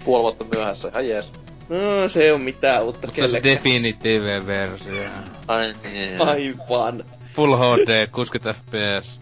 puoli 0.04 0.22
vuotta 0.22 0.44
myöhässä, 0.54 0.88
ihan 0.88 1.08
jees. 1.08 1.32
No, 1.68 2.08
se 2.08 2.32
on 2.32 2.42
mitään 2.42 2.84
uutta 2.84 3.06
Mutta 3.06 3.16
se 3.20 3.24
on 3.24 3.30
se 3.30 3.40
kellekään. 3.40 3.56
definitive 3.56 4.46
versio. 4.46 5.04
Ai 5.48 5.72
niin. 5.82 6.22
Aivan. 6.22 7.04
Full 7.34 7.56
HD, 7.56 8.06
60 8.06 8.52
fps. 8.60 9.20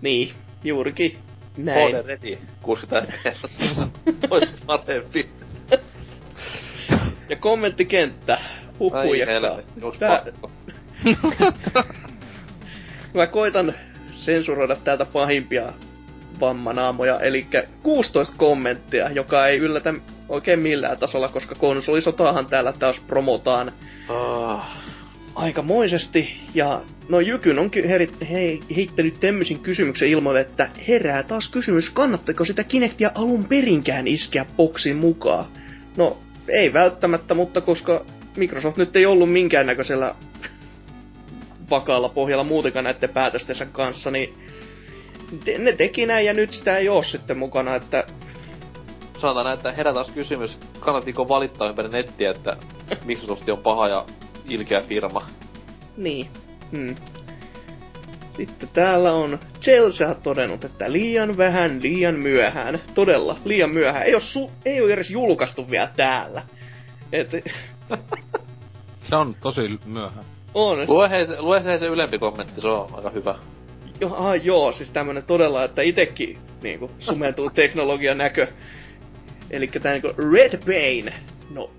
Niin, 0.00 0.32
juurikin 0.64 1.18
näin. 1.56 1.96
HD 1.96 2.02
ready, 2.06 2.38
60 2.62 3.12
fps. 3.18 3.58
Ois 4.30 4.48
parempi. 4.66 5.28
Ja 7.28 7.36
kommenttikenttä. 7.36 8.38
Huhhujakkaa. 8.80 9.58
Tää-? 9.98 10.22
Mä 13.14 13.26
koitan 13.26 13.74
sensuroida 14.12 14.76
täältä 14.76 15.04
pahimpia 15.04 15.72
vammanaamoja, 16.40 17.20
eli 17.20 17.46
16 17.82 18.34
kommenttia, 18.38 19.10
joka 19.10 19.46
ei 19.46 19.58
yllätä 19.58 19.94
oikein 20.28 20.62
millään 20.62 20.98
tasolla, 20.98 21.28
koska 21.28 21.54
konsolisotaahan 21.54 22.46
täällä 22.46 22.72
taas 22.72 23.00
promotaan 23.06 23.72
Ah. 24.08 24.78
aikamoisesti. 25.34 26.40
Ja 26.54 26.80
no 27.08 27.20
Jykyn 27.20 27.58
on 27.58 27.70
heri- 27.88 28.10
hei, 28.30 28.60
heittänyt 28.76 29.20
tämmöisen 29.20 29.58
kysymyksen 29.58 30.08
ilmoille, 30.08 30.40
että 30.40 30.70
herää 30.88 31.22
taas 31.22 31.48
kysymys, 31.48 31.90
kannattako 31.90 32.44
sitä 32.44 32.64
Kinectia 32.64 33.10
alun 33.14 33.44
perinkään 33.44 34.06
iskeä 34.06 34.46
boksin 34.56 34.96
mukaan? 34.96 35.44
No, 35.96 36.16
ei 36.48 36.72
välttämättä, 36.72 37.34
mutta 37.34 37.60
koska 37.60 38.04
Microsoft 38.38 38.76
nyt 38.76 38.96
ei 38.96 39.06
ollut 39.06 39.32
minkäännäköisellä 39.32 40.14
vakaalla 41.70 42.08
pohjalla 42.08 42.44
muutenkaan 42.44 42.84
näiden 42.84 43.08
päätöstensä 43.10 43.66
kanssa, 43.66 44.10
niin 44.10 44.34
te- 45.44 45.58
ne 45.58 45.72
teki 45.72 46.06
näin 46.06 46.26
ja 46.26 46.32
nyt 46.34 46.52
sitä 46.52 46.76
ei 46.76 46.88
oo 46.88 47.02
sitten 47.02 47.38
mukana, 47.38 47.74
että 47.74 48.04
Sanotaan 49.18 49.44
näin, 49.44 49.56
että 49.56 49.72
herää 49.72 49.94
taas 49.94 50.10
kysymys, 50.10 50.58
kannattiko 50.80 51.28
valittaa 51.28 51.68
ympäri 51.68 51.88
nettiä, 51.88 52.30
että 52.30 52.56
Microsoft 53.04 53.48
on 53.48 53.58
paha 53.58 53.88
ja 53.88 54.04
ilkeä 54.48 54.80
firma. 54.80 55.26
Niin. 55.96 56.28
Hmm. 56.72 56.96
Sitten 58.36 58.68
täällä 58.72 59.12
on 59.12 59.38
Chelsea 59.60 60.14
todennut, 60.14 60.64
että 60.64 60.92
liian 60.92 61.36
vähän, 61.36 61.82
liian 61.82 62.14
myöhään. 62.14 62.78
Todella, 62.94 63.36
liian 63.44 63.70
myöhään. 63.70 64.06
Ei 64.06 64.14
ole, 64.14 64.22
su- 64.22 64.50
ei 64.64 64.80
ole 64.82 64.92
edes 64.92 65.10
julkaistu 65.10 65.70
vielä 65.70 65.90
täällä. 65.96 66.42
Et, 67.12 67.30
Se 69.08 69.16
on 69.16 69.36
tosi 69.40 69.60
myöhään. 69.86 70.24
On. 70.54 70.78
Lue, 70.88 71.10
hei, 71.10 71.26
se- 71.26 71.40
lue 71.40 71.62
se, 71.62 71.78
se 71.78 71.86
ylempi 71.86 72.18
kommentti, 72.18 72.60
se 72.60 72.68
on 72.68 72.86
aika 72.92 73.10
hyvä. 73.10 73.34
Jo, 74.00 74.14
ah, 74.14 74.44
joo, 74.44 74.72
siis 74.72 74.90
tämmönen 74.90 75.22
todella, 75.22 75.64
että 75.64 75.82
itekin 75.82 76.38
niinku 76.62 76.90
sumentuu 76.98 77.50
teknologian 77.54 78.18
näkö. 78.18 78.46
Eli 79.50 79.66
tää 79.66 79.92
niinku 79.92 80.10
Red 80.32 80.58
Bane. 80.58 81.12
No, 81.54 81.70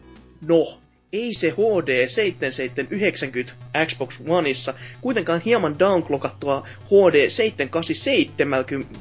no, 0.48 0.78
ei 1.14 1.34
se 1.34 1.50
HD 1.50 2.08
7790 2.08 3.54
Xbox 3.86 4.16
Oneissa 4.28 4.74
kuitenkaan 5.02 5.42
hieman 5.46 5.80
downclockattua 5.80 6.68
HD 6.86 7.30
7870 7.30 9.00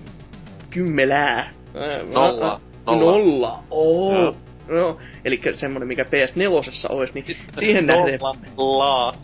kymmelää. 0.71 1.51
Ää, 1.75 2.03
Nolla. 2.03 2.61
Nolla. 2.87 3.13
Nolla. 3.13 3.63
Oo. 3.71 4.15
Joo. 4.23 4.37
No, 4.69 4.99
eli 5.25 5.41
semmonen 5.57 5.89
mikä 5.89 6.03
PS4 6.03 6.89
olisi, 6.89 7.13
niin 7.15 7.37
siihen 7.59 7.87
nähden 7.87 8.21
Laa. 8.57 9.15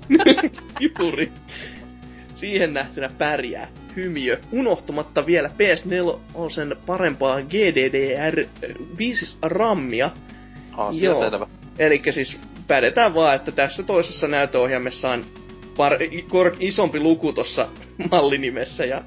Juuri. 0.99 1.33
Siihen 2.35 2.75
nähtynä 2.75 3.09
pärjää 3.19 3.69
hymiö, 3.97 4.39
unohtumatta 4.53 5.27
vielä 5.27 5.49
PS4 5.49 6.19
on 6.35 6.51
sen 6.51 6.77
parempaa 6.87 7.39
GDDR5 7.39 9.37
rammia. 9.43 10.11
Asia 10.77 11.05
Joo. 11.05 11.23
selvä. 11.23 11.47
Eli 11.79 12.03
siis 12.11 12.39
päädetään 12.67 13.15
vaan, 13.15 13.37
että 13.37 13.53
tässä 13.53 13.83
toisessa 13.83 14.29
näytöohjelmassa 14.29 15.11
on 15.11 15.25
par- 15.75 16.23
kor- 16.29 16.57
isompi 16.61 17.01
luku 17.01 17.33
tossa 17.33 17.69
mallinimessä 18.11 18.85
ja 18.85 19.03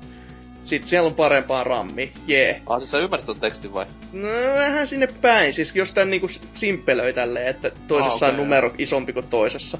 sit 0.67 0.87
siellä 0.87 1.07
on 1.07 1.15
parempaa 1.15 1.63
rammi. 1.63 2.11
Jee. 2.27 2.47
Yeah. 2.49 2.61
Ah, 2.65 2.79
siis 2.79 2.91
sä 2.91 2.97
ymmärsit 2.97 3.25
ton 3.25 3.39
tekstin 3.39 3.73
vai? 3.73 3.85
No 4.13 4.27
vähän 4.55 4.87
sinne 4.87 5.07
päin, 5.21 5.53
siis 5.53 5.75
jos 5.75 5.93
tän 5.93 6.09
niinku 6.09 6.29
simppelöi 6.55 7.13
tälleen, 7.13 7.47
että 7.47 7.71
toisessa 7.87 8.25
Ah, 8.25 8.29
on 8.29 8.35
okei, 8.35 8.45
numero 8.45 8.73
isompi 8.77 9.13
kuin 9.13 9.27
toisessa. 9.27 9.77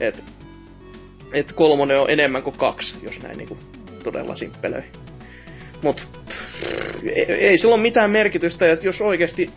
Et, 0.00 0.24
et 1.32 1.52
kolmonen 1.52 2.00
on 2.00 2.10
enemmän 2.10 2.42
kuin 2.42 2.56
kaksi, 2.56 2.96
jos 3.02 3.22
näin 3.22 3.38
niinku 3.38 3.58
todella 4.04 4.36
simppelöi. 4.36 4.82
Mut 5.82 6.08
pff, 6.28 6.64
ei, 7.02 7.24
ei 7.24 7.58
sillä 7.58 7.74
ole 7.74 7.82
mitään 7.82 8.10
merkitystä, 8.10 8.66
ja 8.66 8.76
jos 8.82 9.00
oikeasti 9.00 9.50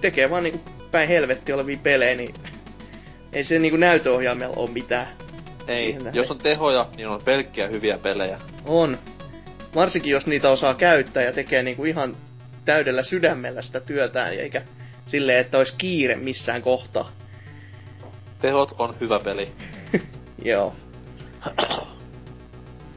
tekee 0.00 0.30
vaan 0.30 0.42
niinku 0.42 0.60
päin 0.90 1.08
helvetti 1.08 1.52
olevia 1.52 1.78
pelejä, 1.82 2.14
niin 2.14 2.34
ei 3.32 3.44
se 3.44 3.58
niinku 3.58 3.76
näytöohjelmalla 3.76 4.56
ole 4.56 4.70
mitään. 4.70 5.06
Ei. 5.68 5.96
Jos 6.12 6.30
on 6.30 6.38
tehoja, 6.38 6.86
niin 6.96 7.08
on 7.08 7.20
pelkkiä 7.24 7.68
hyviä 7.68 7.98
pelejä. 7.98 8.40
On. 8.66 8.98
Varsinkin 9.74 10.10
jos 10.10 10.26
niitä 10.26 10.50
osaa 10.50 10.74
käyttää 10.74 11.22
ja 11.22 11.32
tekee 11.32 11.62
niinku 11.62 11.84
ihan 11.84 12.16
täydellä 12.64 13.02
sydämellä 13.02 13.62
sitä 13.62 13.80
työtään, 13.80 14.32
eikä 14.32 14.62
silleen, 15.06 15.38
että 15.38 15.58
olisi 15.58 15.74
kiire 15.78 16.16
missään 16.16 16.62
kohtaa. 16.62 17.12
Tehot 18.40 18.74
on 18.78 18.94
hyvä 19.00 19.20
peli. 19.24 19.48
Joo. 20.44 20.74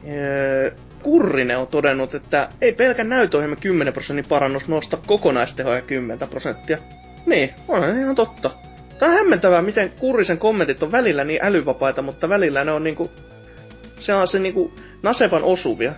Öö, 0.08 0.70
Kurrinen 1.02 1.58
on 1.58 1.66
todennut, 1.66 2.14
että 2.14 2.48
ei 2.60 2.72
pelkän 2.72 3.08
näytöohjelma 3.08 3.56
10 3.56 3.92
prosentin 3.92 4.24
parannus 4.28 4.68
nosta 4.68 4.98
kokonaistehoja 5.06 5.82
10 5.82 6.28
prosenttia. 6.28 6.78
Niin, 7.26 7.54
on 7.68 7.98
ihan 7.98 8.14
totta. 8.14 8.50
Tää 8.98 9.08
on 9.08 9.14
hämmentävää, 9.14 9.62
miten 9.62 9.90
Kurrisen 9.90 10.38
kommentit 10.38 10.82
on 10.82 10.92
välillä 10.92 11.24
niin 11.24 11.40
älyvapaita, 11.42 12.02
mutta 12.02 12.28
välillä 12.28 12.64
ne 12.64 12.72
on 12.72 12.84
niinku... 12.84 13.10
Se 13.98 14.14
on 14.14 14.28
se 14.28 14.38
niinku 14.38 14.72
nasevan 15.02 15.42
osuvia. 15.42 15.92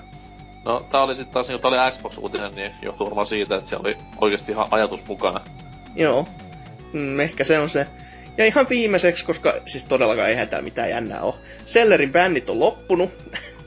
No, 0.64 0.80
tää 0.90 1.02
oli 1.02 1.14
sitten 1.16 1.34
taas, 1.34 1.48
niin 1.48 1.60
tää 1.60 1.70
oli 1.70 1.90
Xbox-uutinen, 1.90 2.54
niin 2.54 2.72
johtuu 2.82 3.06
varmaan 3.06 3.26
siitä, 3.26 3.56
että 3.56 3.68
siellä 3.68 3.82
oli 3.82 3.96
oikeasti 4.20 4.52
ihan 4.52 4.68
ajatus 4.70 5.00
mukana. 5.08 5.40
Joo. 5.96 6.28
Mm, 6.92 7.20
ehkä 7.20 7.44
se 7.44 7.58
on 7.58 7.68
se. 7.68 7.86
Ja 8.36 8.46
ihan 8.46 8.66
viimeiseksi, 8.70 9.24
koska 9.24 9.54
siis 9.66 9.84
todellakaan 9.84 10.28
eihän 10.28 10.48
täällä 10.48 10.64
mitään 10.64 10.90
jännää 10.90 11.22
ole. 11.22 11.34
Sellerin 11.66 12.12
bännit 12.12 12.50
on 12.50 12.60
loppunut. 12.60 13.10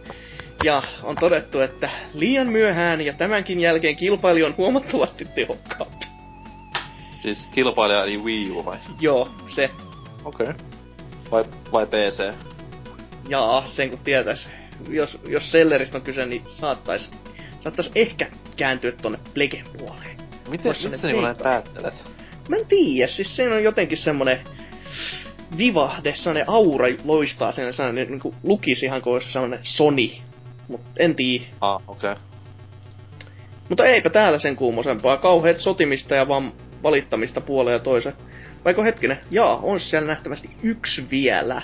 ja 0.63 0.83
on 1.03 1.15
todettu, 1.15 1.59
että 1.59 1.89
liian 2.13 2.49
myöhään 2.49 3.01
ja 3.01 3.13
tämänkin 3.13 3.59
jälkeen 3.59 3.95
kilpailija 3.95 4.47
on 4.47 4.57
huomattavasti 4.57 5.25
tehokkaampi. 5.35 6.05
Siis 7.21 7.47
kilpailija 7.51 8.03
eli 8.03 8.17
Wii 8.17 8.51
U 8.51 8.65
vai? 8.65 8.77
Joo, 8.99 9.29
se. 9.47 9.69
Okei. 10.25 10.47
Okay. 10.49 10.59
Vai, 11.31 11.45
vai 11.71 11.85
PC? 11.85 12.33
Jaa, 13.29 13.65
sen 13.65 13.89
kun 13.89 13.99
tietäis. 13.99 14.49
Jos, 14.89 15.17
jos 15.27 15.51
Selleristä 15.51 15.97
on 15.97 16.01
kyse, 16.01 16.25
niin 16.25 16.43
saattais, 16.49 17.11
saattais 17.59 17.91
ehkä 17.95 18.27
kääntyä 18.55 18.91
tonne 18.91 19.19
Plegen 19.33 19.65
puoleen. 19.77 20.17
Miten, 20.17 20.51
miten 20.51 20.75
sinne 20.75 20.97
sä 20.97 21.07
niinku 21.07 21.43
päättelet? 21.43 21.93
Mä 22.49 22.55
en 22.55 22.65
tiedä, 22.65 23.07
siis 23.07 23.35
siinä 23.35 23.55
on 23.55 23.63
jotenkin 23.63 23.97
semmonen 23.97 24.39
vivahde, 25.57 26.13
sellainen 26.15 26.49
aura 26.49 26.87
loistaa 27.05 27.51
siinä, 27.51 27.71
sellainen 27.71 28.07
niin 28.07 28.19
kuin 28.19 28.35
lukisi 28.43 28.85
ihan 28.85 29.01
kuin 29.01 29.13
olisi 29.13 29.31
sellainen 29.31 29.59
Sony. 29.63 30.09
Mut 30.67 30.81
en 30.97 31.15
tiedä. 31.15 31.45
Ah, 31.61 31.81
okei. 31.87 32.11
Okay. 32.11 32.23
Mutta 33.69 33.85
eipä 33.85 34.09
täällä 34.09 34.39
sen 34.39 34.55
kuumosempaa. 34.55 35.17
Kauheet 35.17 35.59
sotimista 35.59 36.15
ja 36.15 36.27
vaan 36.27 36.53
valittamista 36.83 37.41
puoleen 37.41 37.73
ja 37.73 37.79
toiseen. 37.79 38.15
Vaiko 38.65 38.83
hetkinen? 38.83 39.17
Jaa, 39.31 39.55
on 39.55 39.79
siellä 39.79 40.07
nähtävästi 40.07 40.49
yksi 40.63 41.05
vielä. 41.11 41.61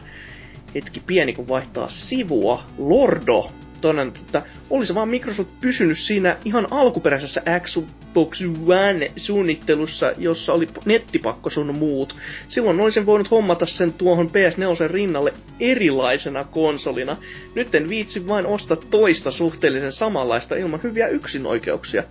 Hetki 0.76 1.00
pieni 1.00 1.34
kun 1.34 1.48
vaihtaa 1.48 1.90
sivua. 1.90 2.64
Lordo 2.78 3.52
todennut, 3.84 4.18
että 4.18 4.42
olisi 4.70 4.96
vaan 4.96 5.10
Microsoft 5.10 5.50
pysynyt 5.62 5.98
siinä 5.98 6.38
ihan 6.46 6.68
alkuperäisessä 6.72 7.42
Xbox 7.60 8.42
One 8.68 9.12
suunnittelussa, 9.18 10.14
jossa 10.18 10.54
oli 10.54 10.68
nettipakko 10.86 11.50
sun 11.50 11.76
muut. 11.76 12.16
Silloin 12.48 12.80
olisin 12.80 13.06
voinut 13.06 13.32
hommata 13.32 13.66
sen 13.66 13.94
tuohon 13.94 14.28
PS4 14.28 14.92
rinnalle 14.92 15.34
erilaisena 15.60 16.44
konsolina. 16.44 17.18
Nyt 17.56 17.76
en 17.76 17.90
viitsi 17.90 18.28
vain 18.28 18.46
ostaa 18.46 18.78
toista 18.78 19.32
suhteellisen 19.32 19.92
samanlaista 19.92 20.56
ilman 20.56 20.80
hyviä 20.84 21.08
yksinoikeuksia. 21.08 22.04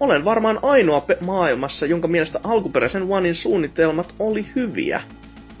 Olen 0.00 0.24
varmaan 0.24 0.58
ainoa 0.62 1.00
pe- 1.00 1.18
maailmassa, 1.20 1.86
jonka 1.86 2.08
mielestä 2.08 2.40
alkuperäisen 2.44 3.02
Onein 3.02 3.34
suunnitelmat 3.34 4.14
oli 4.18 4.46
hyviä. 4.56 5.02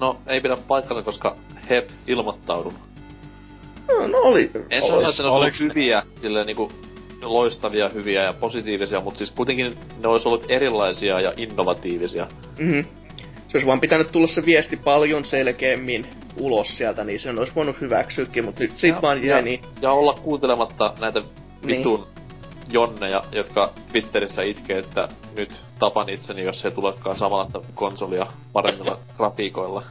No, 0.00 0.16
ei 0.26 0.40
pidä 0.40 0.56
paikalla, 0.68 1.02
koska 1.02 1.36
hep, 1.70 1.88
ilmoittaudun. 2.06 2.74
No, 3.88 4.06
no 4.06 4.18
oli. 4.18 4.50
En 4.70 4.82
sano, 4.82 4.96
oli. 4.98 5.10
että 5.10 5.22
ne 5.22 5.28
olisi 5.28 5.62
ollut 5.62 5.74
hyviä, 5.74 6.02
silleen 6.20 6.46
niinku 6.46 6.72
loistavia, 7.22 7.88
hyviä 7.88 8.22
ja 8.22 8.32
positiivisia, 8.32 9.00
mutta 9.00 9.18
siis 9.18 9.30
kuitenkin 9.30 9.76
ne 10.02 10.08
olisi 10.08 10.28
ollut 10.28 10.44
erilaisia 10.48 11.20
ja 11.20 11.32
innovatiivisia. 11.36 12.26
Mm-hmm. 12.58 12.84
Se 13.48 13.56
olisi 13.56 13.66
vaan 13.66 13.80
pitänyt 13.80 14.12
tulla 14.12 14.26
se 14.26 14.46
viesti 14.46 14.76
paljon 14.76 15.24
selkeämmin 15.24 16.06
ulos 16.36 16.78
sieltä, 16.78 17.04
niin 17.04 17.20
sen 17.20 17.38
olisi 17.38 17.54
voinut 17.54 17.80
hyväksyäkin, 17.80 18.44
mutta 18.44 18.62
nyt 18.62 18.78
siitä 18.78 18.96
Ja- 18.98 19.02
vaan 19.02 19.24
ja, 19.24 19.28
jäi 19.30 19.42
niin. 19.42 19.60
ja 19.82 19.92
olla 19.92 20.12
kuuntelematta 20.12 20.94
näitä 21.00 21.22
Niin. 21.64 21.82
Jonneja, 22.70 23.22
jotka 23.32 23.70
Twitterissä 23.92 24.42
itkee, 24.42 24.78
että 24.78 25.08
nyt 25.36 25.60
tapan 25.78 26.08
itseni, 26.08 26.44
jos 26.44 26.64
ei 26.64 26.70
tulekaan 26.70 27.18
samanlaista 27.18 27.60
konsolia 27.74 28.26
paremmilla 28.52 28.98
grafiikoilla. 29.16 29.82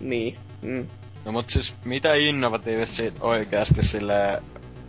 Niin. 0.00 0.36
Mm. 0.62 0.86
No 1.24 1.32
mut 1.32 1.50
siis 1.50 1.74
mitä 1.84 2.14
innovatiivista 2.14 2.96
siitä 2.96 3.18
oikeasti 3.24 3.82
sille 3.82 4.42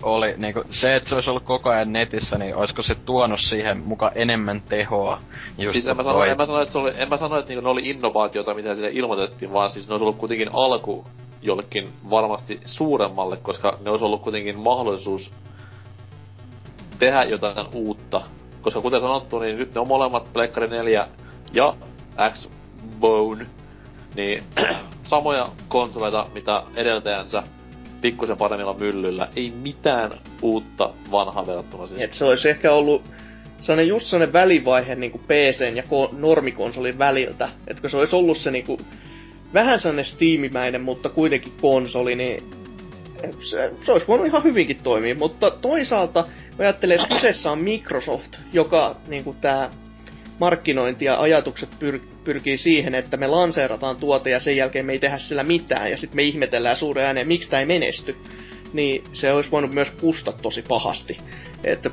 oli, 0.04 0.34
niinku 0.38 0.64
se, 0.72 0.96
että 0.96 1.10
se 1.10 1.16
olisi 1.16 1.30
ollut 1.30 1.44
koko 1.44 1.70
ajan 1.70 1.94
netissä, 1.94 2.38
niin 2.38 2.56
olisiko 2.56 2.82
se 2.82 2.96
tuonut 2.96 3.40
siihen 3.40 3.78
muka 3.86 4.12
enemmän 4.16 4.62
tehoa? 4.62 5.22
Just 5.58 5.74
siis 5.74 5.88
en 5.88 5.98
mä, 5.98 6.04
sano, 6.04 6.24
en 6.24 6.38
mä 6.38 6.46
sano, 6.46 6.62
että, 6.62 6.72
se 6.72 6.78
oli, 6.78 6.92
en 6.98 7.10
mä 7.10 7.18
sano, 7.18 7.38
että 7.40 7.50
niinku 7.50 7.64
ne 7.64 7.70
oli 7.70 7.90
innovaatioita, 7.90 8.54
mitä 8.54 8.76
sille 8.76 8.90
ilmoitettiin, 8.94 9.54
vaan 9.54 9.72
siis 9.72 9.88
ne 9.88 9.94
olisi 9.94 10.04
ollut 10.04 10.18
kuitenkin 10.18 10.50
alku 10.54 11.04
jollekin 11.42 11.90
varmasti 12.10 12.60
suuremmalle, 12.66 13.38
koska 13.38 13.78
ne 13.86 13.92
olisi 13.92 14.06
ollut 14.06 14.22
kuitenkin 14.22 14.60
mahdollisuus 14.60 15.32
tehdä 17.00 17.24
jotain 17.24 17.68
uutta. 17.74 18.22
Koska 18.62 18.82
kuten 18.82 19.02
sanottu, 19.02 19.40
niin 19.40 19.58
nyt 19.58 19.74
ne 19.74 19.82
on 19.82 19.88
molemmat 19.88 20.34
Pleikkari 20.34 20.68
4 20.68 21.08
ja 21.54 21.74
X-Bone, 22.34 23.46
niin 24.16 24.44
samoja 25.04 25.48
konsoleita, 25.68 26.28
mitä 26.34 26.64
edeltäjänsä 26.76 27.44
pikkusen 28.02 28.38
paremmilla 28.38 28.76
myllyllä. 28.80 29.28
Ei 29.36 29.54
mitään 29.62 30.12
uutta 30.42 30.90
vanhaa 31.12 31.48
verrattuna 31.48 31.88
siis. 31.88 32.02
Et 32.02 32.14
se 32.14 32.26
olisi 32.26 32.50
ehkä 32.50 32.72
ollut 32.74 33.04
sellainen 33.58 33.88
just 33.88 34.06
sellainen 34.06 34.34
välivaihe 34.34 34.96
niin 34.96 35.12
PCn 35.12 35.78
ja 35.78 35.84
ko- 35.84 36.16
normikonsolin 36.18 36.98
väliltä. 36.98 37.50
Että 37.68 37.90
se 37.90 37.98
olisi 37.98 38.16
ollut 38.16 38.38
se 38.38 38.52
niinku, 38.52 38.80
vähän 39.54 39.80
sellainen 39.80 40.06
Steamimäinen, 40.06 40.82
mutta 40.82 41.10
kuitenkin 41.10 41.54
konsoli, 41.62 42.16
niin 42.16 42.44
se, 43.40 43.72
se 43.86 43.92
olisi 43.92 44.08
voinut 44.08 44.28
ihan 44.28 44.44
hyvinkin 44.44 44.78
toimia. 44.84 45.16
Mutta 45.16 45.52
toisaalta 45.52 46.28
mä 46.58 46.64
ajattelen, 46.64 47.00
että 47.02 47.16
kyseessä 47.16 47.52
on 47.52 47.64
Microsoft, 47.64 48.36
joka 48.54 48.96
niinku 49.08 49.36
tää 49.42 49.70
markkinointi 50.40 51.06
ja 51.06 51.18
ajatukset 51.20 51.70
pyr- 51.84 52.02
pyrkii 52.24 52.58
siihen, 52.58 52.96
että 52.96 53.18
me 53.18 53.28
lanseerataan 53.28 53.98
tuote 53.98 54.30
ja 54.30 54.40
sen 54.40 54.58
jälkeen 54.58 54.86
me 54.86 54.94
ei 54.94 55.00
tehdä 55.00 55.18
sillä 55.18 55.44
mitään 55.44 55.92
ja 55.92 55.98
sitten 55.98 56.16
me 56.16 56.24
ihmetellään 56.24 56.78
suuren 56.78 57.06
ääneen, 57.06 57.28
miksi 57.28 57.50
tämä 57.50 57.60
ei 57.60 57.66
menesty. 57.66 58.16
Niin 58.74 59.04
se 59.14 59.34
olisi 59.34 59.52
voinut 59.52 59.72
myös 59.72 59.92
pusta 59.92 60.32
tosi 60.32 60.62
pahasti. 60.62 61.18
Että 61.64 61.90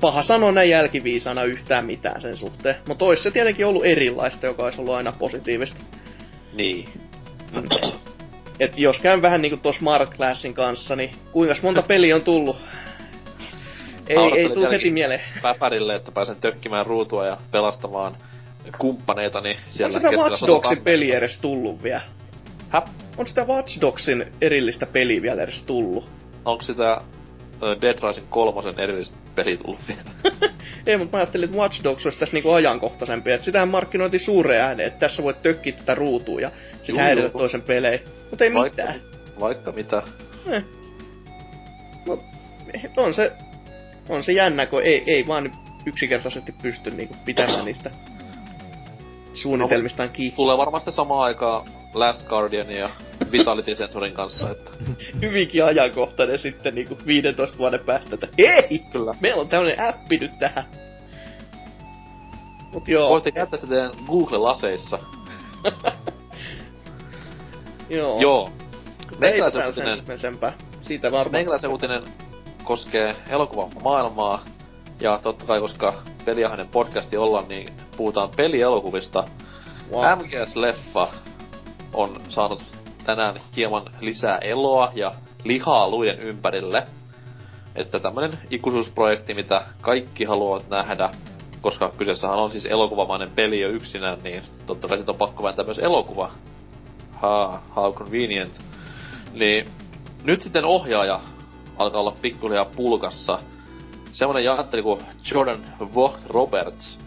paha 0.00 0.22
sanoa 0.22 0.52
näin 0.52 0.70
jälkiviisana 0.70 1.44
yhtään 1.44 1.86
mitään 1.86 2.20
sen 2.20 2.36
suhteen. 2.36 2.76
Mutta 2.88 3.04
olisi 3.04 3.22
se 3.22 3.30
tietenkin 3.30 3.66
ollut 3.66 3.84
erilaista, 3.84 4.46
joka 4.46 4.64
olisi 4.64 4.80
ollut 4.80 4.94
aina 4.94 5.12
positiivista. 5.18 5.80
Niin. 6.52 6.88
Et 8.60 8.78
jos 8.78 8.98
käyn 8.98 9.22
vähän 9.22 9.42
niinku 9.42 9.56
tuossa 9.56 9.78
Smart 9.78 10.14
Classin 10.16 10.54
kanssa, 10.54 10.96
niin 10.96 11.10
kuinka 11.32 11.54
monta 11.62 11.82
peliä 11.82 12.16
on 12.16 12.22
tullut? 12.22 12.56
Ei, 14.08 14.16
ei 14.16 14.48
tuu 14.48 14.70
heti 14.70 14.90
mieleen. 14.90 15.20
Päpärille, 15.42 15.94
että 15.94 16.12
pääsen 16.12 16.36
tökkimään 16.36 16.86
ruutua 16.86 17.26
ja 17.26 17.36
pelastamaan 17.50 18.16
kumppaneitani 18.78 19.50
Onko 19.50 19.62
siellä 19.70 19.92
sitä 19.92 20.10
keskellä 20.10 20.30
Watch 20.30 20.46
Dogsin 20.46 20.82
peli 20.82 21.14
edes 21.14 21.40
tullut 21.40 21.82
vielä? 21.82 22.02
Häp? 22.68 22.86
On 23.16 23.26
sitä 23.26 23.44
Watch 23.44 23.80
Dogsin 23.80 24.32
erillistä 24.40 24.86
peliä 24.86 25.22
vielä 25.22 25.42
edes 25.42 25.62
tullut? 25.62 26.08
Onko 26.44 26.62
sitä 26.62 27.00
Dead 27.80 27.98
Rising 28.08 28.26
kolmosen 28.30 28.74
erillistä 28.78 29.16
peli 29.34 29.56
tullut 29.56 29.80
vielä? 29.88 30.36
Ei, 30.86 30.96
mutta 30.96 31.16
mä 31.16 31.20
ajattelin, 31.20 31.44
että 31.44 31.56
Watch 31.56 31.84
Dogs 31.84 32.06
olisi 32.06 32.18
tässä 32.18 32.34
niinku 32.34 32.50
ajankohtaisempi. 32.50 33.32
Että 33.32 33.44
sitähän 33.44 33.68
markkinointi 33.68 34.18
suureen 34.18 34.62
ääneen, 34.62 34.86
että 34.86 35.00
tässä 35.00 35.22
voit 35.22 35.42
tökkiä 35.42 35.72
tätä 35.72 35.94
ruutua 35.94 36.40
ja 36.40 36.50
sit 36.82 36.96
häiritä 36.96 37.28
toisen 37.28 37.62
pelejä. 37.62 38.00
Mutta 38.30 38.44
ei 38.44 38.54
Vaikka, 38.54 38.82
mitään. 38.82 39.00
vaikka 39.40 39.72
mitä. 39.72 40.02
Eh. 40.50 40.64
No, 42.06 42.18
on 42.96 43.14
se, 43.14 43.32
on 44.08 44.24
se 44.24 44.32
jännä, 44.32 44.66
kun 44.66 44.82
ei, 44.82 45.02
ei 45.06 45.26
vaan 45.26 45.52
yksinkertaisesti 45.86 46.54
pysty 46.62 46.90
niinku 46.90 47.16
pitämään 47.24 47.64
niistä 47.64 47.90
suunnitelmistaan 49.34 50.10
kiinni. 50.10 50.36
Tulee 50.36 50.58
varmaan 50.58 50.80
sitten 50.80 50.94
samaan 50.94 51.20
aikaan 51.20 51.66
Last 51.94 52.28
Guardian 52.28 52.70
ja 52.70 52.90
Vitality 53.32 53.74
Sensorin 53.74 54.12
kanssa, 54.12 54.50
että 54.50 54.70
Hyvinkin 55.22 55.64
ajankohtainen 55.64 56.38
sitten 56.38 56.74
niinku 56.74 56.98
15 57.06 57.58
vuoden 57.58 57.80
päästä, 57.80 58.14
että 58.14 58.28
hei! 58.38 58.82
Kyllä. 58.92 59.14
Meillä 59.20 59.40
on 59.40 59.48
tämmönen 59.48 59.88
appi 59.88 60.16
nyt 60.16 60.38
tähän. 60.38 60.64
Mut 62.72 62.88
joo, 62.88 63.10
voitte 63.10 63.30
käyttää 63.30 63.60
sitä 63.60 63.74
teidän 63.74 63.92
Google-laseissa. 64.06 64.98
joo. 67.88 68.20
Joo. 68.20 68.50
Ei 69.12 69.18
Meikäläisen 69.18 69.66
uutinen. 69.66 70.02
Siitä 70.80 71.12
varmaan. 71.12 71.32
meikäläisen 71.32 71.70
uutinen 71.70 72.02
koskee 72.66 73.16
elokuvan 73.28 73.70
maailmaa. 73.84 74.44
Ja 75.00 75.18
totta 75.22 75.44
kai, 75.44 75.60
koska 75.60 75.94
peliahainen 76.24 76.68
podcasti 76.68 77.16
ollaan, 77.16 77.48
niin 77.48 77.68
puhutaan 77.96 78.30
pelielokuvista. 78.36 79.24
Wow. 79.92 80.04
MGS-leffa 80.04 81.08
on 81.94 82.20
saanut 82.28 82.62
tänään 83.04 83.40
hieman 83.56 83.82
lisää 84.00 84.38
eloa 84.38 84.90
ja 84.94 85.12
lihaa 85.44 85.90
luiden 85.90 86.18
ympärille. 86.18 86.86
Että 87.74 88.00
tämmönen 88.00 88.38
ikuisuusprojekti, 88.50 89.34
mitä 89.34 89.62
kaikki 89.80 90.24
haluavat 90.24 90.68
nähdä, 90.68 91.10
koska 91.60 91.92
kyseessähän 91.98 92.38
on 92.38 92.50
siis 92.50 92.66
elokuvamainen 92.66 93.30
peli 93.30 93.60
jo 93.60 93.68
yksinään, 93.68 94.18
niin 94.22 94.42
totta 94.66 94.88
kai 94.88 94.96
siitä 94.96 95.12
on 95.12 95.18
pakko 95.18 95.42
vääntää 95.42 95.64
myös 95.64 95.78
elokuva. 95.78 96.30
Ha, 97.12 97.62
how 97.76 97.94
convenient. 97.94 98.60
Niin 99.32 99.68
nyt 100.24 100.42
sitten 100.42 100.64
ohjaaja 100.64 101.20
alkaa 101.78 102.00
olla 102.00 102.16
pikkuhiljaa 102.22 102.64
pulkassa. 102.64 103.38
Semmonen 104.12 104.44
jantteri 104.44 104.82
kuin 104.82 105.00
Jordan 105.30 105.64
Vogt 105.94 106.26
Roberts, 106.26 106.98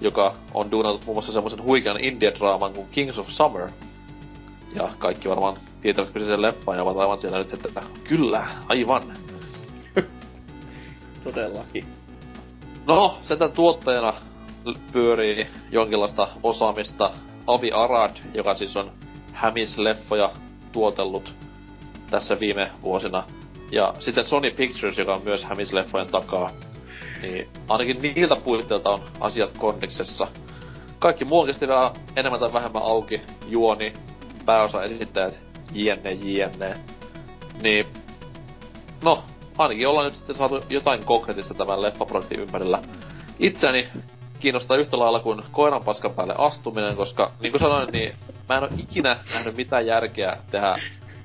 joka 0.00 0.34
on 0.54 0.70
duunannut 0.70 1.04
muun 1.04 1.16
muassa 1.16 1.32
semmoisen 1.32 1.62
huikean 1.62 2.00
indie-draaman 2.00 2.72
kuin 2.72 2.88
Kings 2.90 3.18
of 3.18 3.28
Summer. 3.28 3.70
Ja 4.74 4.88
kaikki 4.98 5.28
varmaan 5.28 5.56
tietävät 5.80 6.10
kyseisen 6.10 6.42
leffan 6.42 6.76
ja 6.76 6.82
ovat 6.82 6.96
aivan 6.96 7.20
siellä 7.20 7.38
nyt, 7.38 7.52
että 7.52 7.82
kyllä, 8.04 8.46
aivan. 8.68 9.02
Todellakin. 11.24 11.84
No, 12.86 13.18
sen 13.22 13.38
tuottajana 13.54 14.14
pyörii 14.92 15.46
jonkinlaista 15.70 16.28
osaamista 16.42 17.10
Avi 17.46 17.72
Arad, 17.72 18.16
joka 18.34 18.54
siis 18.54 18.76
on 18.76 18.92
Hämis-leffoja 19.32 20.30
tuotellut 20.72 21.34
tässä 22.10 22.40
viime 22.40 22.70
vuosina. 22.82 23.24
Ja 23.70 23.94
sitten 24.00 24.26
Sony 24.26 24.50
Pictures, 24.50 24.98
joka 24.98 25.14
on 25.14 25.22
myös 25.24 25.44
Hämis-leffojen 25.44 26.10
takaa. 26.10 26.50
Niin 27.22 27.48
ainakin 27.68 28.02
niiltä 28.02 28.36
puitteilta 28.36 28.90
on 28.90 29.00
asiat 29.20 29.50
kondiksessa. 29.58 30.26
Kaikki 30.98 31.24
muu 31.24 31.40
on 31.40 31.48
vielä 31.60 31.92
enemmän 32.16 32.40
tai 32.40 32.52
vähemmän 32.52 32.82
auki. 32.82 33.20
Juoni, 33.48 33.92
pääosa 34.46 34.84
esittäjät, 34.84 35.34
jne 35.72 36.12
jne. 36.12 36.76
Niin, 37.62 37.86
no, 39.02 39.22
ainakin 39.58 39.88
ollaan 39.88 40.04
nyt 40.06 40.14
sitten 40.14 40.36
saatu 40.36 40.64
jotain 40.70 41.04
konkreettista 41.04 41.54
tämän 41.54 41.82
leffaprojektin 41.82 42.40
ympärillä. 42.40 42.82
Itseäni 43.38 43.88
kiinnostaa 44.40 44.76
yhtä 44.76 44.98
lailla 44.98 45.20
kuin 45.20 45.42
koiran 45.52 45.84
paskan 45.84 46.10
päälle 46.10 46.34
astuminen, 46.38 46.96
koska 46.96 47.32
niin 47.40 47.52
kuin 47.52 47.60
sanoin, 47.60 47.88
niin 47.92 48.14
mä 48.48 48.56
en 48.56 48.62
ole 48.62 48.70
ikinä 48.78 49.16
nähnyt 49.34 49.56
mitään 49.56 49.86
järkeä 49.86 50.36
tehdä 50.50 50.78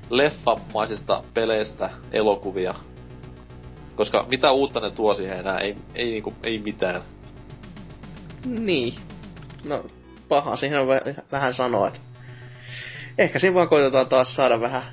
leffamaisista 0.10 1.24
peleistä 1.34 1.90
elokuvia. 2.12 2.74
Koska 3.96 4.26
mitä 4.30 4.52
uutta 4.52 4.80
ne 4.80 4.92
tuo 4.92 5.16
siihen 5.16 5.38
enää, 5.38 5.60
ei, 5.60 5.76
ei, 5.96 6.12
niinku, 6.12 6.34
ei 6.44 6.60
mitään. 6.60 7.02
Niin. 8.46 8.96
No, 9.66 9.86
paha 10.28 10.56
siihen 10.56 10.80
on 10.80 10.88
vä- 10.88 11.22
vähän 11.32 11.54
sanoa, 11.54 11.88
että 11.88 12.00
ehkä 13.18 13.40
siinä 13.40 13.54
vaan 13.54 13.70
koitetaan 13.70 14.08
taas 14.08 14.36
saada 14.36 14.62
vähän, 14.62 14.84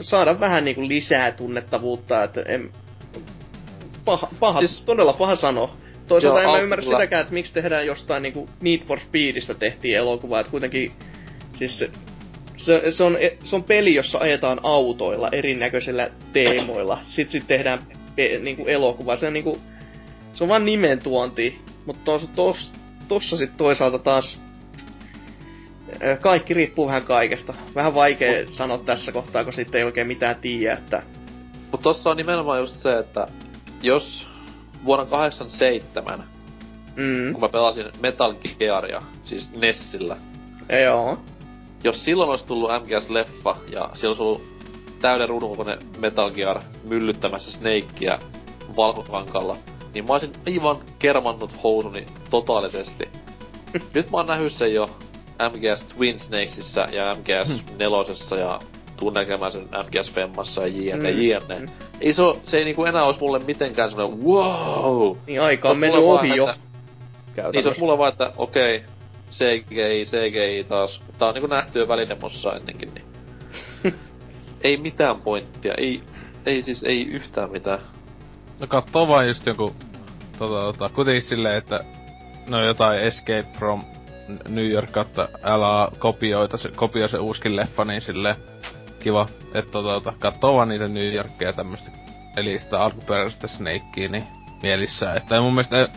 saada 0.00 0.40
vähän 0.40 0.64
niinku 0.64 0.88
lisää 0.88 1.32
tunnettavuutta, 1.32 2.24
että 2.24 2.42
en, 2.42 2.70
paha, 4.04 4.28
paha 4.40 4.58
siis, 4.58 4.80
todella 4.80 5.12
paha 5.12 5.36
sanoa. 5.36 5.76
Toisaalta 6.08 6.42
Joo, 6.42 6.50
en 6.50 6.56
mä 6.56 6.62
ymmärrä 6.62 6.82
kyllä. 6.82 6.96
sitäkään, 6.96 7.22
että 7.22 7.34
miksi 7.34 7.54
tehdään 7.54 7.86
jostain 7.86 8.22
niinku 8.22 8.48
Need 8.60 8.80
for 8.80 9.00
Speedistä 9.00 9.54
tehtiin 9.54 9.96
elokuva, 9.96 10.40
että 10.40 10.50
kuitenkin 10.50 10.92
siis 11.52 11.84
se, 12.64 12.82
se, 12.90 13.04
on, 13.04 13.18
se 13.44 13.56
on 13.56 13.64
peli, 13.64 13.94
jossa 13.94 14.18
ajetaan 14.18 14.60
autoilla 14.62 15.28
erinäköisillä 15.32 16.10
teemoilla. 16.32 16.98
Sitten 17.08 17.32
sit 17.32 17.48
tehdään 17.48 17.78
pe, 18.16 18.38
niinku 18.42 18.66
elokuva. 18.66 19.16
Se 19.16 19.26
on 19.26 19.32
niinku, 19.32 19.58
se 20.32 20.44
on 20.44 20.48
vaan 20.48 20.64
nimen 20.64 20.98
tuonti. 20.98 21.58
Mutta 21.86 22.00
tos, 22.04 22.28
tos, 22.36 22.72
tossa 23.08 23.36
sit 23.36 23.56
toisaalta 23.56 23.98
taas 23.98 24.40
ö, 26.02 26.16
kaikki 26.16 26.54
riippuu 26.54 26.86
vähän 26.86 27.02
kaikesta. 27.02 27.54
Vähän 27.74 27.94
vaikea 27.94 28.46
sanoa 28.50 28.78
tässä 28.78 29.12
kohtaa, 29.12 29.44
kun 29.44 29.52
sitten 29.52 29.78
ei 29.78 29.84
oikein 29.84 30.06
mitään 30.06 30.36
tiedä, 30.36 30.74
että 30.74 31.02
Mut 31.72 31.82
tossa 31.82 32.10
on 32.10 32.16
nimenomaan 32.16 32.60
just 32.60 32.74
se, 32.74 32.98
että 32.98 33.26
jos 33.82 34.26
vuonna 34.84 35.04
87, 35.04 36.24
mm, 36.96 37.32
kun 37.32 37.40
mä 37.40 37.48
pelasin 37.48 37.84
Metal 38.00 38.34
Gearia, 38.58 39.02
siis 39.24 39.50
Nessillä, 39.52 40.16
joo. 40.84 41.18
Jos 41.84 42.04
silloin 42.04 42.30
olisi 42.30 42.46
tullut 42.46 42.70
MGS-leffa 42.70 43.56
ja 43.72 43.88
siellä 43.92 44.08
olisi 44.08 44.22
ollut 44.22 44.42
täyden 45.00 45.28
ruudun 45.28 45.50
kokoinen 45.50 45.78
Metal 45.98 46.30
Gear 46.30 46.60
myllyttämässä 46.84 47.52
Snakea 47.52 48.18
valkokankalla, 48.76 49.56
niin 49.94 50.06
mä 50.06 50.12
olisin 50.12 50.32
aivan 50.46 50.76
kermannut 50.98 51.62
housuni 51.62 52.06
totaalisesti. 52.30 53.08
Nyt 53.94 54.10
mä 54.10 54.16
oon 54.18 54.26
nähnyt 54.26 54.52
sen 54.52 54.74
jo 54.74 54.90
MGS 55.50 55.82
Twin 55.96 56.18
Snakesissa 56.18 56.80
ja 56.80 57.14
MGS 57.14 57.62
nelosessa 57.78 58.36
ja 58.36 58.60
tuun 58.96 59.14
näkemään 59.14 59.52
sen 59.52 59.62
MGS 59.62 60.12
Femmassa 60.12 60.60
ja 60.60 60.66
jne 60.94 61.12
Mm, 61.12 61.20
jne. 61.20 61.58
mm. 61.58 61.66
Ei 62.00 62.12
se, 62.12 62.22
se 62.44 62.56
ei 62.58 62.64
niinku 62.64 62.84
enää 62.84 63.04
olisi 63.04 63.20
mulle 63.20 63.38
mitenkään 63.38 63.90
semmonen 63.90 64.24
wow! 64.24 65.16
Niin 65.26 65.40
aika 65.42 65.70
on 65.70 65.78
mennyt 65.78 66.00
mulle 66.00 66.20
ohi 66.20 66.36
jo. 66.36 66.48
että- 66.48 67.50
Niin 67.52 67.62
se 67.62 67.68
olisi 67.68 67.80
mulla 67.80 67.98
vaan, 67.98 68.12
että 68.12 68.32
okei, 68.36 68.82
CGI, 69.32 70.04
CGI 70.04 70.64
taas. 70.68 71.00
Tää 71.18 71.28
on 71.28 71.34
niinku 71.34 71.46
nähty 71.46 71.78
jo 71.78 71.88
välinemossa 71.88 72.52
ennenkin, 72.52 72.94
niin... 72.94 73.04
ei 74.64 74.76
mitään 74.76 75.20
pointtia, 75.20 75.74
ei, 75.78 76.02
ei 76.46 76.62
siis, 76.62 76.82
ei 76.82 77.06
yhtään 77.06 77.50
mitään. 77.50 77.78
No 78.60 78.66
kattoo 78.66 79.08
vaan 79.08 79.28
just 79.28 79.46
jonkun, 79.46 79.74
tota, 80.38 80.60
tota, 80.60 80.88
kuitenkin 80.88 81.22
silleen, 81.22 81.56
että 81.56 81.80
no 82.48 82.64
jotain 82.64 83.00
Escape 83.00 83.46
from 83.58 83.82
New 84.48 84.70
York, 84.70 84.92
kautta 84.92 85.28
älä 85.42 85.88
kopioita 85.98 86.56
se, 86.56 86.68
kopioi 86.68 87.08
se 87.08 87.18
uuskin 87.18 87.56
leffa, 87.56 87.84
niin 87.84 88.00
silleen 88.00 88.36
kiva, 89.00 89.28
että 89.54 89.72
tota, 89.72 89.88
tota, 89.88 90.12
kattoo 90.18 90.54
vaan 90.56 90.68
niitä 90.68 90.88
New 90.88 91.14
Yorkia 91.14 91.52
tämmöstä, 91.52 91.90
eli 92.36 92.58
sitä 92.58 92.80
alkuperäistä 92.80 93.48
Snakea, 93.48 94.08
niin 94.08 94.24
mielissä, 94.62 95.14
että 95.14 95.40
mun 95.40 95.54
mielestä 95.54 95.88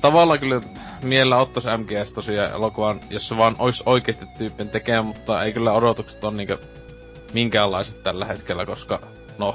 tavallaan 0.00 0.38
kyllä 0.38 0.60
mielellä 1.02 1.36
ottais 1.36 1.66
MGS 1.78 2.12
tosiaan 2.12 2.50
elokuvan, 2.50 3.00
jos 3.10 3.28
se 3.28 3.36
vaan 3.36 3.56
ois 3.58 3.82
oikeesti 3.86 4.24
tyyppin 4.38 4.68
tekemään, 4.68 5.06
mutta 5.06 5.42
ei 5.42 5.52
kyllä 5.52 5.72
odotukset 5.72 6.24
on 6.24 6.36
niinkö 6.36 6.58
minkäänlaiset 7.32 8.02
tällä 8.02 8.24
hetkellä, 8.24 8.66
koska 8.66 9.00
no, 9.38 9.54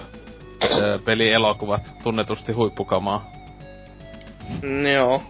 pelielokuvat 1.05 1.81
tunnetusti 2.03 2.51
huippukamaa. 2.51 3.31
Mm, 4.61 4.87
joo. 4.87 5.23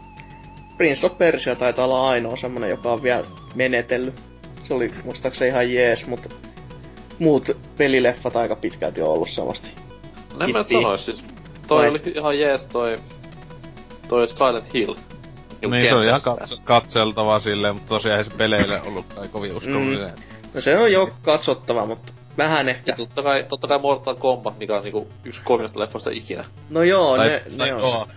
Prince 0.77 1.05
of 1.05 1.17
Persia 1.17 1.55
taitaa 1.55 1.85
olla 1.85 2.09
ainoa 2.09 2.37
semmonen, 2.37 2.69
joka 2.69 2.93
on 2.93 3.03
vielä 3.03 3.25
menetellyt. 3.55 4.21
Se 4.63 4.73
oli 4.73 4.93
muistaakseni 5.03 5.49
ihan 5.49 5.73
jees, 5.73 6.07
mutta 6.07 6.29
muut 7.19 7.57
pelileffat 7.77 8.35
aika 8.35 8.55
pitkälti 8.55 9.01
on 9.01 9.09
ollut. 9.09 9.29
No 10.39 10.45
en 10.45 10.51
mä 10.51 10.63
sanois 10.63 11.05
siis. 11.05 11.25
Toi 11.67 11.81
Vai? 11.81 11.89
oli 11.89 12.01
ihan 12.15 12.39
jees 12.39 12.65
toi... 12.65 12.97
Toi 14.07 14.27
Silent 14.27 14.73
Hill. 14.73 14.93
Niinku 14.93 15.69
Niin 15.75 15.87
se 15.87 15.93
oli 15.95 16.07
ihan 16.07 16.21
kentässä. 16.21 16.55
katso, 16.55 16.57
katseltavaa 16.63 17.39
silleen, 17.39 17.73
mutta 17.75 17.89
tosiaan 17.89 18.17
ei 18.17 18.23
se 18.23 18.31
peleille 18.37 18.81
ollut 18.81 19.05
kai 19.15 19.27
kovin 19.27 19.55
uskollinen. 19.55 20.09
Mm. 20.11 20.21
No 20.53 20.61
se 20.61 20.77
on 20.77 20.91
jo 20.91 21.09
katsottava, 21.21 21.85
mutta 21.85 22.11
Vähän 22.37 22.67
Ja 22.67 22.73
ehkä. 22.73 22.95
totta 22.95 23.23
kai, 23.23 23.45
totta 23.49 23.67
kai 23.67 23.79
Mortal 23.79 24.15
Kombat, 24.15 24.59
mikä 24.59 24.75
on 24.77 24.83
niinku 24.83 25.07
yksi 25.25 25.41
kovimmista 25.43 25.79
leffoista 25.79 26.09
ikinä. 26.13 26.45
No 26.69 26.83
joo, 26.83 27.17
Tai, 27.17 27.27
ne, 27.27 27.41
tai 27.57 27.67
ne 27.67 27.73
on. 27.73 27.79
joo, 27.81 28.07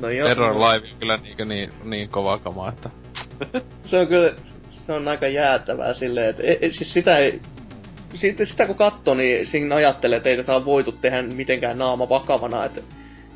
No 0.00 0.08
joo. 0.08 0.28
Terror 0.28 0.54
Live 0.54 0.88
on 0.92 0.98
kyllä 1.00 1.16
niin, 1.16 1.48
niin, 1.48 1.72
niin 1.84 2.08
kova 2.08 2.38
kama, 2.38 2.68
että... 2.68 2.90
Se 3.84 3.98
on 3.98 4.06
kyllä, 4.06 4.32
se 4.70 4.92
on 4.92 5.08
aika 5.08 5.28
jäätävää 5.28 5.94
silleen, 5.94 6.30
että 6.30 6.42
e, 6.42 6.58
e, 6.60 6.70
siis 6.70 6.92
sitä 6.92 7.16
ei, 7.18 7.40
sitä, 8.14 8.44
sitä 8.44 8.66
kun 8.66 8.76
katsoo, 8.76 9.14
niin 9.14 9.46
siinä 9.46 9.74
ajattelee, 9.74 10.16
että 10.16 10.28
ei 10.28 10.36
tätä 10.36 10.56
ole 10.56 10.64
voitu 10.64 10.92
tehdä 10.92 11.22
mitenkään 11.22 11.78
naama 11.78 12.08
vakavana, 12.08 12.64
että 12.64 12.80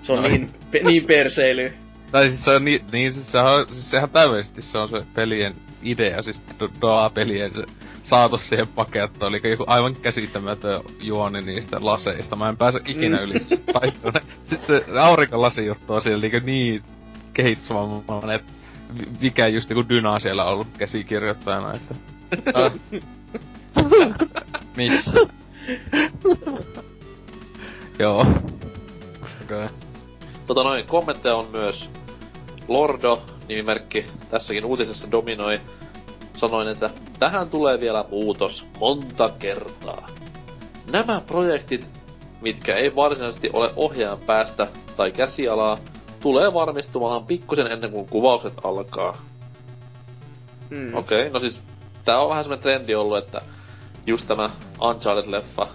se 0.06 0.12
on 0.12 0.22
No. 0.22 0.28
niin, 0.28 0.50
pe, 0.70 0.80
niin 0.84 1.04
perseily. 1.06 1.72
Tai 2.12 2.28
siis 2.28 2.44
se 2.44 2.50
on 2.50 2.64
niin, 2.64 2.80
niin 2.92 3.12
siis, 3.12 3.32
sehän, 3.32 3.54
on- 3.54 3.66
siis 3.72 3.90
sehän 3.90 4.10
täydellisesti 4.10 4.62
se 4.62 4.78
on 4.78 4.88
se 4.88 5.00
pelien 5.14 5.54
idea, 5.82 6.22
siis 6.22 6.42
DOA-pelien 6.82 7.54
se 7.54 7.62
saatos 8.02 8.48
siihen 8.48 8.68
pakettoon, 8.68 9.34
eli 9.34 9.50
joku 9.50 9.64
aivan 9.66 9.96
käsittämätön 9.96 10.80
juoni 11.00 11.42
niistä 11.42 11.76
laseista. 11.80 12.36
Mä 12.36 12.48
en 12.48 12.56
pääse 12.56 12.80
ikinä 12.86 13.16
Mm. 13.16 13.22
yli 13.24 13.40
taisteluun. 13.72 14.20
siis 14.48 14.66
se 14.66 14.84
aurinkolasi 15.00 15.66
juttu 15.66 15.92
on 15.94 16.02
siellä 16.02 16.20
niinku 16.20 16.38
niin 16.46 16.82
kehitysvammainen, 17.34 18.30
että 18.36 18.52
mikä 19.20 19.48
just 19.48 19.70
joku 19.70 19.88
Dyna 19.88 20.18
siellä 20.20 20.44
on 20.44 20.52
ollut 20.52 20.66
käsikirjoittajana, 20.78 21.72
että... 21.74 21.94
Missä? 24.76 25.10
joo. 27.98 28.20
Okei. 28.20 28.36
Okay. 29.44 29.68
Tota 30.46 30.62
noin, 30.62 30.86
kommentteja 30.86 31.36
on 31.36 31.48
myös 31.52 31.90
Lordo, 32.68 33.22
nimimerkki, 33.48 34.06
tässäkin 34.30 34.64
uutisessa 34.64 35.10
dominoi. 35.10 35.60
Sanoin, 36.36 36.68
että 36.68 36.90
tähän 37.18 37.50
tulee 37.50 37.80
vielä 37.80 38.04
muutos 38.10 38.66
monta 38.80 39.30
kertaa. 39.38 40.08
Nämä 40.92 41.22
projektit, 41.26 41.86
mitkä 42.40 42.74
ei 42.74 42.96
varsinaisesti 42.96 43.50
ole 43.52 43.70
ohjaajan 43.76 44.18
päästä 44.18 44.66
tai 44.96 45.12
käsialaa, 45.12 45.78
tulee 46.20 46.54
varmistumaan 46.54 47.26
pikkusen 47.26 47.66
ennen 47.66 47.90
kuin 47.90 48.08
kuvaukset 48.08 48.54
alkaa. 48.64 49.22
Mm. 50.70 50.94
Okei, 50.94 51.20
okay, 51.20 51.32
no 51.32 51.40
siis 51.40 51.60
tää 52.04 52.20
on 52.20 52.28
vähän 52.28 52.44
semmonen 52.44 52.62
trendi 52.62 52.94
ollut, 52.94 53.18
että 53.18 53.40
just 54.06 54.26
tämä 54.26 54.50
Uncharted-leffa, 54.80 55.66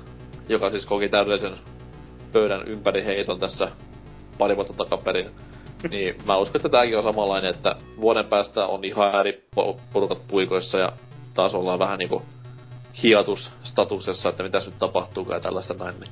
joka 0.50 0.70
siis 0.70 0.86
koki 0.86 1.10
täydellisen 1.10 1.56
pöydän 2.32 2.68
ympäri 2.68 3.06
heiton 3.06 3.40
tässä 3.40 3.72
pari 4.42 4.56
vuotta 4.56 4.74
takaperin, 4.74 5.30
niin 5.90 6.16
mä 6.26 6.38
uskon, 6.38 6.60
että 6.60 6.70
tääkin 6.70 6.98
on 6.98 7.04
samanlainen, 7.04 7.50
että 7.50 7.76
vuoden 8.00 8.26
päästä 8.26 8.66
on 8.66 8.86
ihan 8.86 9.20
eri 9.20 9.46
po- 9.56 9.80
porukat 9.94 10.28
puikoissa 10.28 10.80
ja 10.80 10.92
taas 11.34 11.54
ollaan 11.56 11.80
vähän 11.80 12.00
niinku 12.00 12.22
hiatusstatuksessa, 13.04 14.30
että 14.30 14.44
mitäs 14.44 14.66
nyt 14.66 14.78
tapahtuukaan 14.80 15.36
ja 15.36 15.42
tällaista 15.42 15.74
näin. 15.74 16.00
Niin. 16.00 16.12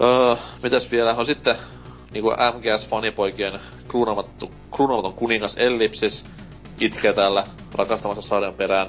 Öö, 0.00 0.36
mitäs 0.62 0.90
vielä? 0.90 1.12
No 1.12 1.24
sitten 1.24 1.56
niinku 2.10 2.30
MGS-fanipoikien 2.30 3.60
kruunamattu, 3.88 4.50
kruunaamaton 4.76 5.14
kuningas 5.14 5.56
Ellipsis 5.56 6.24
itkee 6.80 7.12
täällä 7.12 7.44
rakastamassa 7.74 8.22
sarjan 8.22 8.54
perään. 8.54 8.86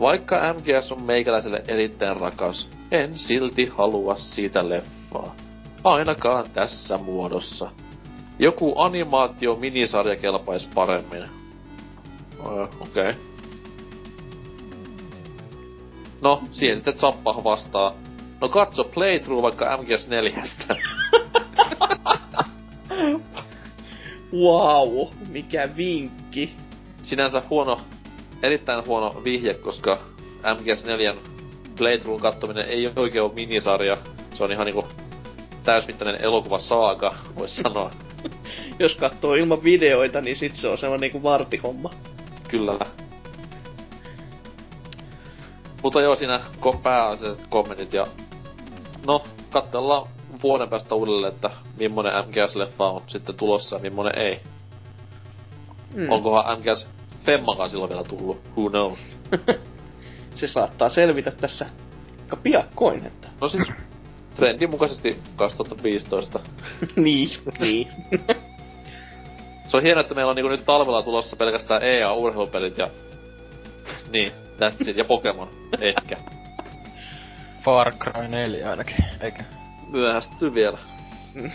Vaikka 0.00 0.54
MGS 0.54 0.92
on 0.92 1.02
meikäläiselle 1.02 1.62
erittäin 1.68 2.16
rakas, 2.16 2.70
en 2.90 3.18
silti 3.18 3.72
halua 3.76 4.16
siitä 4.16 4.68
leffaa. 4.68 5.47
Ainakaan 5.84 6.50
tässä 6.50 6.98
muodossa. 6.98 7.70
Joku 8.38 8.74
animaatio 8.76 9.56
minisarja 9.56 10.16
kelpaisi 10.16 10.68
paremmin. 10.74 11.22
Öö, 12.46 12.62
Okei. 12.62 13.10
Okay. 13.10 13.14
No, 16.20 16.42
siihen 16.52 16.76
sitten 16.76 16.98
Zappa 16.98 17.44
vastaa. 17.44 17.94
No 18.40 18.48
katso 18.48 18.84
playthrough 18.84 19.42
vaikka 19.42 19.76
MGS4. 19.76 20.76
Wow, 24.32 25.08
mikä 25.28 25.68
vinkki. 25.76 26.52
Sinänsä 27.02 27.42
huono, 27.50 27.80
erittäin 28.42 28.86
huono 28.86 29.14
vihje, 29.24 29.54
koska 29.54 29.98
MGS4 30.42 31.16
playthroughin 31.76 32.22
kattominen 32.22 32.68
ei 32.68 32.92
oikein 32.96 33.24
ole 33.24 33.34
minisarja. 33.34 33.96
Se 34.34 34.44
on 34.44 34.52
ihan 34.52 34.66
niinku 34.66 34.84
täysmittainen 35.68 36.24
elokuva 36.24 36.58
saaga, 36.58 37.14
vois 37.36 37.56
sanoa. 37.56 37.90
Jos 38.78 38.94
katsoo 38.94 39.34
ilman 39.34 39.64
videoita, 39.64 40.20
niin 40.20 40.36
sit 40.36 40.56
se 40.56 40.68
on 40.68 40.78
semmonen 40.78 41.00
niinku 41.00 41.22
vartihomma. 41.22 41.90
Kyllä. 42.48 42.74
Mutta 45.82 46.00
joo, 46.00 46.16
siinä 46.16 46.40
pääasialliset 46.82 47.46
kommentit 47.48 47.92
ja... 47.92 48.06
No, 49.06 49.24
katsellaan 49.50 50.08
vuoden 50.42 50.68
päästä 50.68 50.94
uudelleen, 50.94 51.34
että 51.34 51.50
millainen 51.78 52.24
MGS-leffa 52.24 52.84
on 52.84 53.02
sitten 53.06 53.34
tulossa 53.34 53.76
ja 53.76 53.82
millainen 53.82 54.18
ei. 54.18 54.40
Mm. 55.94 56.10
Onkohan 56.10 56.58
MGS 56.58 56.88
Femmakaan 57.24 57.70
silloin 57.70 57.90
vielä 57.90 58.04
tullut? 58.04 58.40
Who 58.56 58.70
knows? 58.70 58.98
Se 60.40 60.48
saattaa 60.48 60.88
selvitä 60.88 61.30
tässä 61.30 61.66
aika 62.22 62.36
piakkoin, 62.36 63.06
että... 63.06 63.28
No 63.40 63.48
siis, 63.48 63.72
trendin 64.38 64.70
mukaisesti 64.70 65.18
2015. 65.36 66.40
niin, 66.96 67.30
niin. 67.60 67.88
Se 69.68 69.76
on 69.76 69.82
hienoa, 69.82 70.00
että 70.00 70.14
meillä 70.14 70.30
on 70.30 70.36
niinku 70.36 70.48
nyt 70.48 70.64
talvella 70.64 71.02
tulossa 71.02 71.36
pelkästään 71.36 71.82
EA-urheilupelit 71.82 72.78
ja... 72.78 72.88
Niin, 74.10 74.32
that's 74.32 74.88
it. 74.88 74.96
Ja 74.96 75.04
Pokemon. 75.04 75.48
Ehkä. 75.80 76.16
Far 77.64 77.92
Cry 77.92 78.28
4 78.28 78.70
ainakin, 78.70 79.04
eikä? 79.20 79.44
Myöhästyy 79.88 80.54
vielä. 80.54 80.78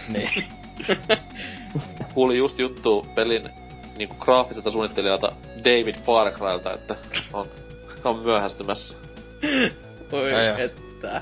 Niin. 0.08 0.46
Kuuli 2.14 2.38
just 2.38 2.60
juttu 2.60 3.06
pelin 3.16 3.50
niinku 3.98 4.16
graafiselta 4.20 4.72
suunnittelijalta 4.72 5.32
David 5.58 5.96
Farcrylta, 5.96 6.74
että 6.74 6.96
on, 7.34 7.46
on 8.04 8.20
myöhästymässä. 8.20 8.98
Oi 10.12 10.32
Ja, 10.32 10.42
ja. 10.42 10.58
että. 10.58 11.22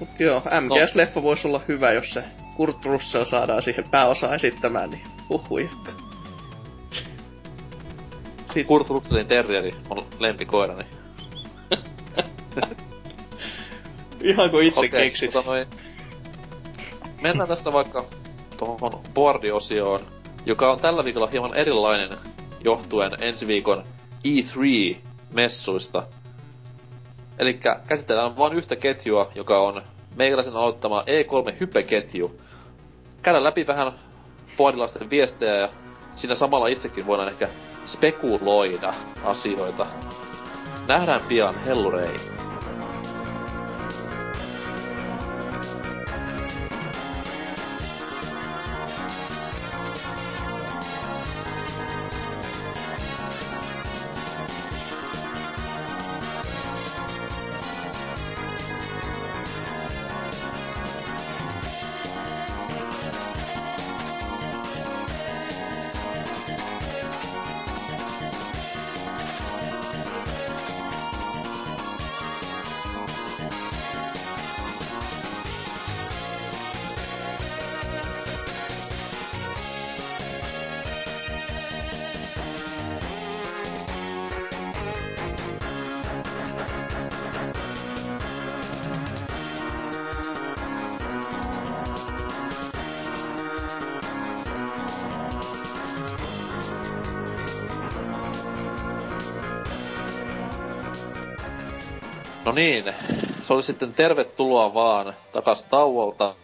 Mut 0.00 0.08
joo, 0.18 0.40
MGS-leffa 0.40 1.22
voisi 1.22 1.48
olla 1.48 1.60
hyvä, 1.68 1.92
jos 1.92 2.10
se 2.10 2.24
Kurt 2.56 2.84
Russell 2.84 3.24
saadaan 3.24 3.62
siihen 3.62 3.84
pääosaan 3.90 4.34
esittämään, 4.34 4.90
niin 4.90 5.02
huhui. 5.28 5.70
Sitten 8.46 8.64
Kurt 8.64 8.88
Russellin 8.88 9.26
terrieri 9.26 9.74
on 9.90 10.06
lempikoirani. 10.18 10.84
ihan 14.20 14.50
kuin 14.50 14.66
itse 14.66 14.80
Okei, 14.80 14.90
keksit. 14.90 15.34
mutta 15.34 15.50
noin... 15.50 15.66
Mennään 17.20 17.48
tästä 17.48 17.72
vaikka 17.72 18.04
tuohon 18.58 19.00
boardiosioon, 19.14 20.00
joka 20.46 20.72
on 20.72 20.80
tällä 20.80 21.04
viikolla 21.04 21.26
hieman 21.26 21.54
erilainen 21.54 22.18
johtuen 22.64 23.12
ensi 23.20 23.46
viikon 23.46 23.84
E3-messuista. 24.28 26.02
Eli 27.38 27.60
käsitellään 27.86 28.36
vain 28.36 28.52
yhtä 28.52 28.76
ketjua, 28.76 29.32
joka 29.34 29.58
on 29.60 29.82
meikäläisen 30.16 30.56
aloittama 30.56 31.02
E3-hypeketju. 31.02 32.40
Käydään 33.22 33.44
läpi 33.44 33.66
vähän 33.66 33.92
boardilaisten 34.56 35.10
viestejä 35.10 35.54
ja 35.56 35.68
siinä 36.16 36.34
samalla 36.34 36.66
itsekin 36.66 37.06
voidaan 37.06 37.28
ehkä 37.28 37.48
spekuloida 37.86 38.94
asioita. 39.24 39.86
Nähdään 40.88 41.20
pian 41.28 41.54
Hellurei. 41.66 42.16
Niin, 102.58 102.84
se 103.46 103.52
oli 103.52 103.62
sitten 103.62 103.94
tervetuloa 103.94 104.74
vaan 104.74 105.14
takas 105.32 105.62
tauolta. 105.64 106.34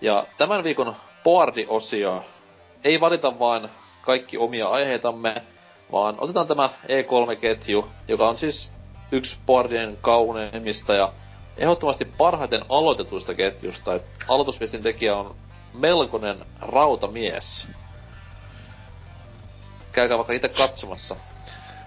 Ja 0.00 0.24
tämän 0.38 0.64
viikon 0.64 0.96
boardi-osio 1.24 2.24
ei 2.84 3.00
valita 3.00 3.38
vain 3.38 3.68
kaikki 4.02 4.38
omia 4.38 4.68
aiheitamme, 4.68 5.42
vaan 5.92 6.14
otetaan 6.18 6.46
tämä 6.46 6.70
E3-ketju, 6.88 7.88
joka 8.08 8.28
on 8.28 8.38
siis 8.38 8.70
yksi 9.12 9.36
boardien 9.46 9.98
kauneimmista 10.00 10.94
ja 10.94 11.12
ehdottomasti 11.56 12.04
parhaiten 12.04 12.62
aloitetuista 12.68 13.34
ketjusta. 13.34 13.94
Et 13.94 14.04
aloitusviestin 14.28 14.82
tekijä 14.82 15.16
on 15.16 15.34
melkoinen 15.74 16.38
rautamies. 16.60 17.68
Käykää 19.92 20.18
vaikka 20.18 20.32
itse 20.32 20.48
katsomassa. 20.48 21.16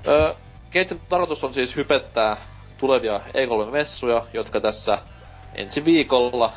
Öö, 0.07 0.33
ketjun 0.71 1.01
tarkoitus 1.09 1.43
on 1.43 1.53
siis 1.53 1.75
hypettää 1.75 2.37
tulevia 2.83 3.17
E3-messuja, 3.17 4.25
jotka 4.33 4.61
tässä 4.61 4.97
ensi 5.55 5.85
viikolla 5.85 6.51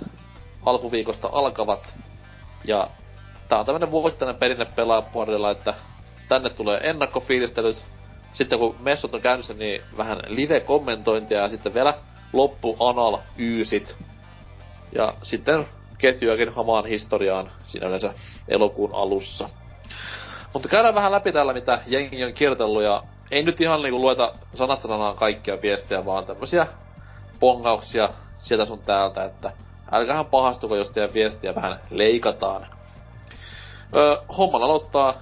alkuviikosta 0.66 1.28
alkavat. 1.32 1.94
Ja 2.64 2.88
tää 3.48 3.58
on 3.58 3.66
tämmönen 3.66 3.90
vuosittainen 3.90 4.36
perinne 4.36 4.64
pelaajapuolella, 4.64 5.50
että 5.50 5.74
tänne 6.28 6.50
tulee 6.50 6.80
ennakkofiilistelyt, 6.82 7.84
sitten 8.34 8.58
kun 8.58 8.76
messut 8.80 9.14
on 9.14 9.20
käynnissä, 9.20 9.54
niin 9.54 9.82
vähän 9.96 10.22
live-kommentointia 10.26 11.38
ja 11.38 11.48
sitten 11.48 11.74
vielä 11.74 11.94
loppu 12.32 12.76
anal 12.80 13.18
yysit. 13.38 13.96
Ja 14.92 15.12
sitten 15.22 15.66
ketjuakin 15.98 16.52
hamaan 16.52 16.86
historiaan 16.86 17.50
siinä 17.66 17.86
yleensä 17.86 18.14
elokuun 18.48 18.94
alussa. 18.94 19.48
Mutta 20.52 20.68
käydään 20.68 20.94
vähän 20.94 21.12
läpi 21.12 21.32
täällä, 21.32 21.52
mitä 21.52 21.80
jengi 21.86 22.24
on 22.24 22.32
kirjoitellut 22.32 22.82
ja 22.82 23.02
ei 23.30 23.42
nyt 23.42 23.60
ihan 23.60 23.82
niinku 23.82 24.00
lueta 24.00 24.32
sanasta 24.54 24.88
sanaan 24.88 25.16
kaikkia 25.16 25.62
viestejä, 25.62 26.04
vaan 26.04 26.26
tämmösiä 26.26 26.66
pongauksia 27.40 28.08
sieltä 28.38 28.66
sun 28.66 28.78
täältä, 28.78 29.24
että 29.24 29.52
älkähän 29.92 30.26
pahastuko, 30.26 30.76
jos 30.76 30.90
teidän 30.90 31.14
viestiä 31.14 31.54
vähän 31.54 31.80
leikataan. 31.90 32.66
Öö, 33.96 34.16
homman 34.38 34.62
aloittaa 34.62 35.14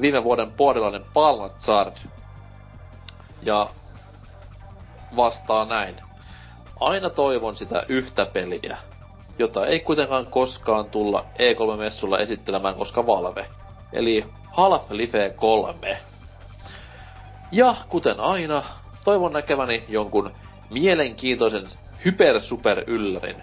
viime 0.00 0.24
vuoden 0.24 0.52
puolilainen 0.52 1.04
Palnazard. 1.14 1.96
Ja 3.42 3.66
vastaa 5.16 5.64
näin. 5.64 5.96
Aina 6.80 7.10
toivon 7.10 7.56
sitä 7.56 7.84
yhtä 7.88 8.26
peliä, 8.26 8.78
jota 9.38 9.66
ei 9.66 9.80
kuitenkaan 9.80 10.26
koskaan 10.26 10.84
tulla 10.84 11.24
E3-messulla 11.34 12.18
esittelemään, 12.18 12.74
koska 12.74 13.06
Valve. 13.06 13.46
Eli 13.92 14.26
Half-Life 14.56 15.34
3. 15.36 16.09
Ja 17.52 17.76
kuten 17.88 18.20
aina, 18.20 18.62
toivon 19.04 19.32
näkeväni 19.32 19.84
jonkun 19.88 20.30
mielenkiintoisen 20.70 21.62
hyper 22.04 22.40
super 22.40 22.84
yllärin. 22.86 23.42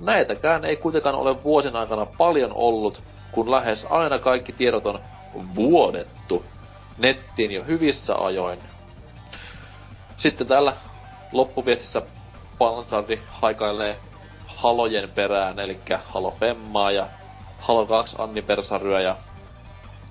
Näitäkään 0.00 0.64
ei 0.64 0.76
kuitenkaan 0.76 1.14
ole 1.14 1.42
vuosien 1.44 1.76
aikana 1.76 2.06
paljon 2.06 2.52
ollut, 2.54 3.02
kun 3.32 3.50
lähes 3.50 3.86
aina 3.90 4.18
kaikki 4.18 4.52
tiedot 4.52 4.86
on 4.86 5.00
vuodettu 5.54 6.44
nettiin 6.98 7.50
jo 7.50 7.64
hyvissä 7.64 8.14
ajoin. 8.14 8.58
Sitten 10.16 10.46
täällä 10.46 10.72
loppuviestissä 11.32 12.02
Panzardi 12.58 13.20
haikailee 13.28 13.96
halojen 14.46 15.10
perään, 15.10 15.58
eli 15.58 15.78
Halo 16.04 16.36
Femmaa 16.40 16.90
ja 16.90 17.06
Halo 17.58 17.86
2 17.86 18.16
anniversaryä 18.18 19.00
ja 19.00 19.16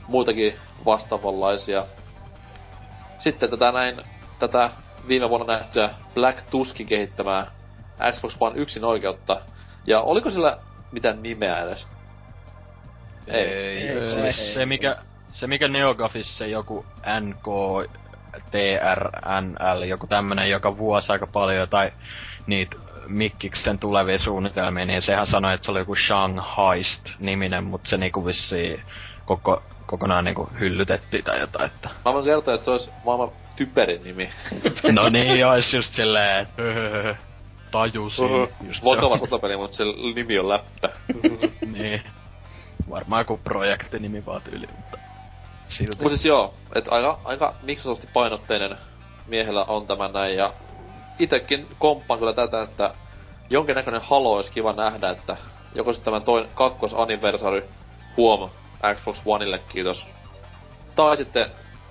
muitakin 0.07 0.53
vastaavanlaisia. 0.85 1.85
Sitten 3.19 3.49
tätä 3.49 3.71
näin, 3.71 4.01
tätä 4.39 4.69
viime 5.07 5.29
vuonna 5.29 5.53
nähtyä 5.53 5.89
Black 6.13 6.49
Tuskin 6.49 6.87
kehittämää 6.87 7.47
Xbox 8.11 8.35
One 8.39 8.59
yksin 8.59 8.83
oikeutta. 8.83 9.41
Ja 9.87 10.01
oliko 10.01 10.31
sillä 10.31 10.57
mitään 10.91 11.23
nimeä 11.23 11.63
edes? 11.63 11.87
Ei. 13.27 13.45
ei. 13.45 13.87
ei. 13.87 14.33
Siis 14.33 14.53
se 14.53 14.65
mikä, 14.65 14.95
se 15.31 15.47
mikä 15.47 15.67
Neogafissa 15.67 16.45
joku 16.45 16.85
NK 17.21 17.47
TRNL, 18.51 19.83
joku 19.83 20.07
tämmönen, 20.07 20.49
joka 20.49 20.77
vuosi 20.77 21.11
aika 21.11 21.27
paljon 21.27 21.69
tai 21.69 21.91
niitä 22.47 22.75
Mikkiksen 23.07 23.79
tulevia 23.79 24.19
suunnitelmia, 24.19 24.85
niin 24.85 25.01
sehän 25.01 25.27
sanoi, 25.27 25.53
että 25.53 25.65
se 25.65 25.71
oli 25.71 25.79
joku 25.79 25.95
Shanghaist-niminen, 25.95 27.63
mutta 27.63 27.89
se 27.89 27.97
niinku 27.97 28.25
vissiin 28.25 28.83
koko, 29.25 29.63
kokonaan 29.89 30.23
niinku 30.25 30.49
hyllytettiin 30.59 31.23
tai 31.23 31.39
jotain, 31.39 31.65
että... 31.65 31.89
Mä 32.05 32.13
voin 32.13 32.25
kertoa, 32.25 32.53
että 32.53 32.65
se 32.65 32.71
olisi 32.71 32.91
maailman 33.05 33.31
typerin 33.55 34.03
nimi. 34.03 34.29
no 34.91 35.09
niin, 35.09 35.47
ois 35.47 35.73
just 35.73 35.93
silleen, 35.93 36.41
että 36.41 36.61
tajusin. 37.71 38.25
Uh-huh. 38.25 38.67
Just 38.67 38.83
Vakava 38.83 39.17
sotapeli, 39.17 39.57
mutta 39.57 39.77
se 39.77 39.83
nimi 40.15 40.39
on 40.39 40.49
läppä. 40.49 40.89
niin. 41.77 42.01
Varmaan 42.89 43.21
joku 43.21 43.39
projektinimi 43.43 44.25
vaan 44.25 44.41
tyyli, 44.41 44.67
mutta 44.75 44.97
silti. 45.69 46.03
Mut 46.03 46.11
siis 46.11 46.25
joo, 46.25 46.53
että 46.75 46.91
aika, 46.91 47.19
aika 47.25 47.53
Microsoftin 47.63 48.09
painotteinen 48.13 48.77
miehellä 49.27 49.63
on 49.63 49.87
tämä 49.87 50.07
näin 50.07 50.35
ja 50.35 50.53
itekin 51.19 51.67
komppaan 51.79 52.19
kyllä 52.19 52.33
tätä, 52.33 52.61
että 52.61 52.93
jonkinnäköinen 53.49 54.01
Halo 54.01 54.33
olisi 54.33 54.51
kiva 54.51 54.73
nähdä, 54.73 55.09
että 55.09 55.37
joko 55.75 55.93
sitten 55.93 56.05
tämän 56.05 56.25
toin 56.25 56.47
kakkosanniversary 56.55 57.69
huom 58.17 58.49
Xbox 58.95 59.17
Oneille 59.25 59.61
kiitos. 59.69 60.05
Tai 60.95 61.17
sitten 61.17 61.45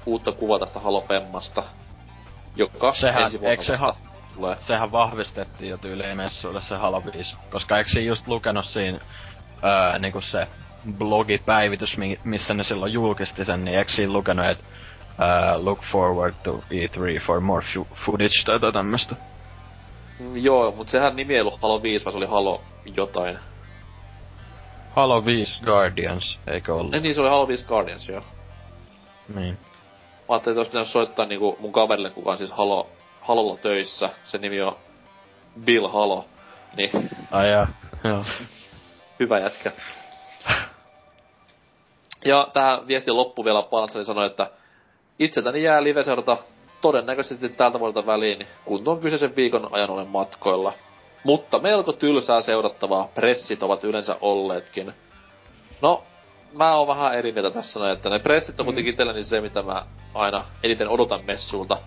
uutta 0.07 0.33
kuvaa 0.33 0.59
tästä 0.59 0.81
Halo 0.81 1.05
Femmasta, 1.09 1.63
joka 2.57 2.93
sehän, 2.93 3.23
ensi 3.23 3.41
vuonna 3.41 3.63
se 3.63 3.77
ha- 3.77 3.97
tulee. 4.35 4.57
Sehän 4.61 4.93
vahvistettiin 4.93 5.71
jo 5.71 5.77
tyyliin 5.77 6.17
messuille 6.17 6.61
se 6.61 6.77
Halo 6.77 7.03
5, 7.15 7.37
koska 7.51 7.79
eikö 7.79 7.91
siinä 7.91 8.09
just 8.09 8.29
lukenut 8.29 8.65
siinä 8.67 8.99
öö, 9.65 9.99
niinku 9.99 10.21
se 10.21 10.49
blogipäivitys, 10.99 11.97
missä 12.25 12.55
ne 12.55 12.65
silloin 12.65 12.93
julkisti 12.93 13.45
sen, 13.45 13.65
niin 13.65 13.79
eikö 13.79 13.93
siinä 13.93 14.13
lukenut, 14.13 14.47
että 14.47 14.65
uh, 15.19 15.65
look 15.65 15.81
forward 15.93 16.35
to 16.43 16.53
E3 16.53 17.27
for 17.27 17.41
more 17.41 17.67
footage 18.07 18.43
tai 18.45 18.55
jotain 18.55 18.75
tämmöstä? 18.75 19.17
Mm, 20.19 20.37
joo, 20.37 20.73
mutta 20.73 20.91
sehän 20.91 21.17
nimi 21.17 21.35
ei 21.35 21.41
ollut 21.41 21.63
Halo 21.63 21.83
5, 21.83 22.05
vaan 22.05 22.13
se 22.13 22.19
oli 22.19 22.27
Halo 22.27 22.63
jotain. 22.97 23.39
Halo 24.99 25.25
5 25.25 25.65
Guardians, 25.65 26.39
eikö 26.47 26.75
ollut? 26.75 26.93
Niin, 26.93 27.03
niin 27.03 27.15
se 27.15 27.21
oli 27.21 27.29
Halo 27.29 27.49
5 27.49 27.65
Guardians, 27.65 28.09
joo. 28.09 28.23
Niin. 29.35 29.55
Mä 29.55 29.59
ajattelin, 30.29 30.53
että 30.53 30.61
olisi 30.61 30.71
pitänyt 30.71 30.89
soittaa 30.89 31.27
niinku 31.27 31.57
mun 31.61 31.73
kaverille, 31.73 32.11
kuka 32.11 32.31
on 32.31 32.39
siis 32.39 32.53
Halo, 32.53 32.89
Halolla 33.21 33.57
töissä. 33.57 34.11
Se 34.25 34.39
nimi 34.39 34.61
on 34.61 34.77
Bill 35.65 35.89
Halo. 35.89 36.25
Niin. 36.77 36.91
Ai 37.31 37.51
jaa, 37.51 37.69
joo. 38.05 38.25
Hyvä 39.21 39.39
jätkä. 39.39 39.73
Ja 42.25 42.49
tähän 42.53 42.89
viestin 42.89 43.17
loppu 43.17 43.45
vielä 43.45 43.63
Panssari 43.63 44.05
sanoi, 44.05 44.27
että 44.27 44.51
itseltäni 45.19 45.63
jää 45.63 45.85
live-seurata 45.85 46.37
todennäköisesti 46.81 47.49
tältä 47.49 47.81
vuodelta 47.81 48.07
väliin, 48.07 48.47
kun 48.65 48.85
tuon 48.85 49.01
kyseisen 49.01 49.37
viikon 49.37 49.69
ajan 49.71 49.91
olen 49.91 50.09
matkoilla. 50.09 50.73
Mutta 51.29 51.59
melko 51.59 51.93
tylsää 51.93 52.43
seurattavaa 52.43 53.09
pressit 53.15 53.63
ovat 53.63 53.85
yleensä 53.85 54.17
olleetkin. 54.21 54.93
No, 55.83 56.05
mä 56.53 56.75
oon 56.75 56.89
vähän 56.89 57.15
eri 57.15 57.33
mieltä 57.33 57.51
tässä, 57.51 57.93
että 57.93 58.11
ne 58.11 58.19
pressit 58.19 58.61
on 58.61 58.65
mm. 58.65 58.67
kuitenkin 58.67 58.91
itselleni 58.91 59.25
se, 59.25 59.41
mitä 59.41 59.63
mä 59.63 59.87
aina 60.15 60.45
eniten 60.63 60.89
odotan 60.89 61.21
messulta. 61.27 61.79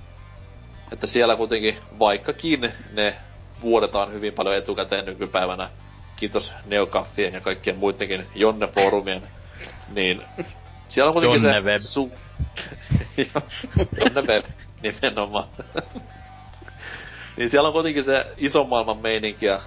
Että 0.91 1.07
siellä 1.07 1.35
kuitenkin, 1.35 1.77
vaikkakin 1.99 2.73
ne 2.93 3.15
vuodetaan 3.61 4.13
hyvin 4.13 4.33
paljon 4.33 4.55
etukäteen 4.55 5.05
nykypäivänä, 5.05 5.69
kiitos 6.15 6.53
Neokaffien 6.65 7.33
ja 7.33 7.41
kaikkien 7.41 7.77
muidenkin 7.77 8.25
Jonne-foorumien 8.35 9.21
niin 9.93 10.21
siellä 10.89 11.09
on 11.09 11.13
kuitenkin 11.13 11.43
Jonne 11.43 11.61
se... 11.61 11.65
Web. 11.65 11.81
Su... 11.81 12.11
Jonne 14.03 14.21
Web, 14.21 14.45
nimenomaan. 14.81 15.47
Niin 17.41 17.49
siellä 17.49 17.67
on 17.67 17.73
kuitenkin 17.73 18.03
se 18.03 18.25
iso 18.37 18.63
maailman 18.63 18.97
meininki 18.97 19.45
ja 19.45 19.59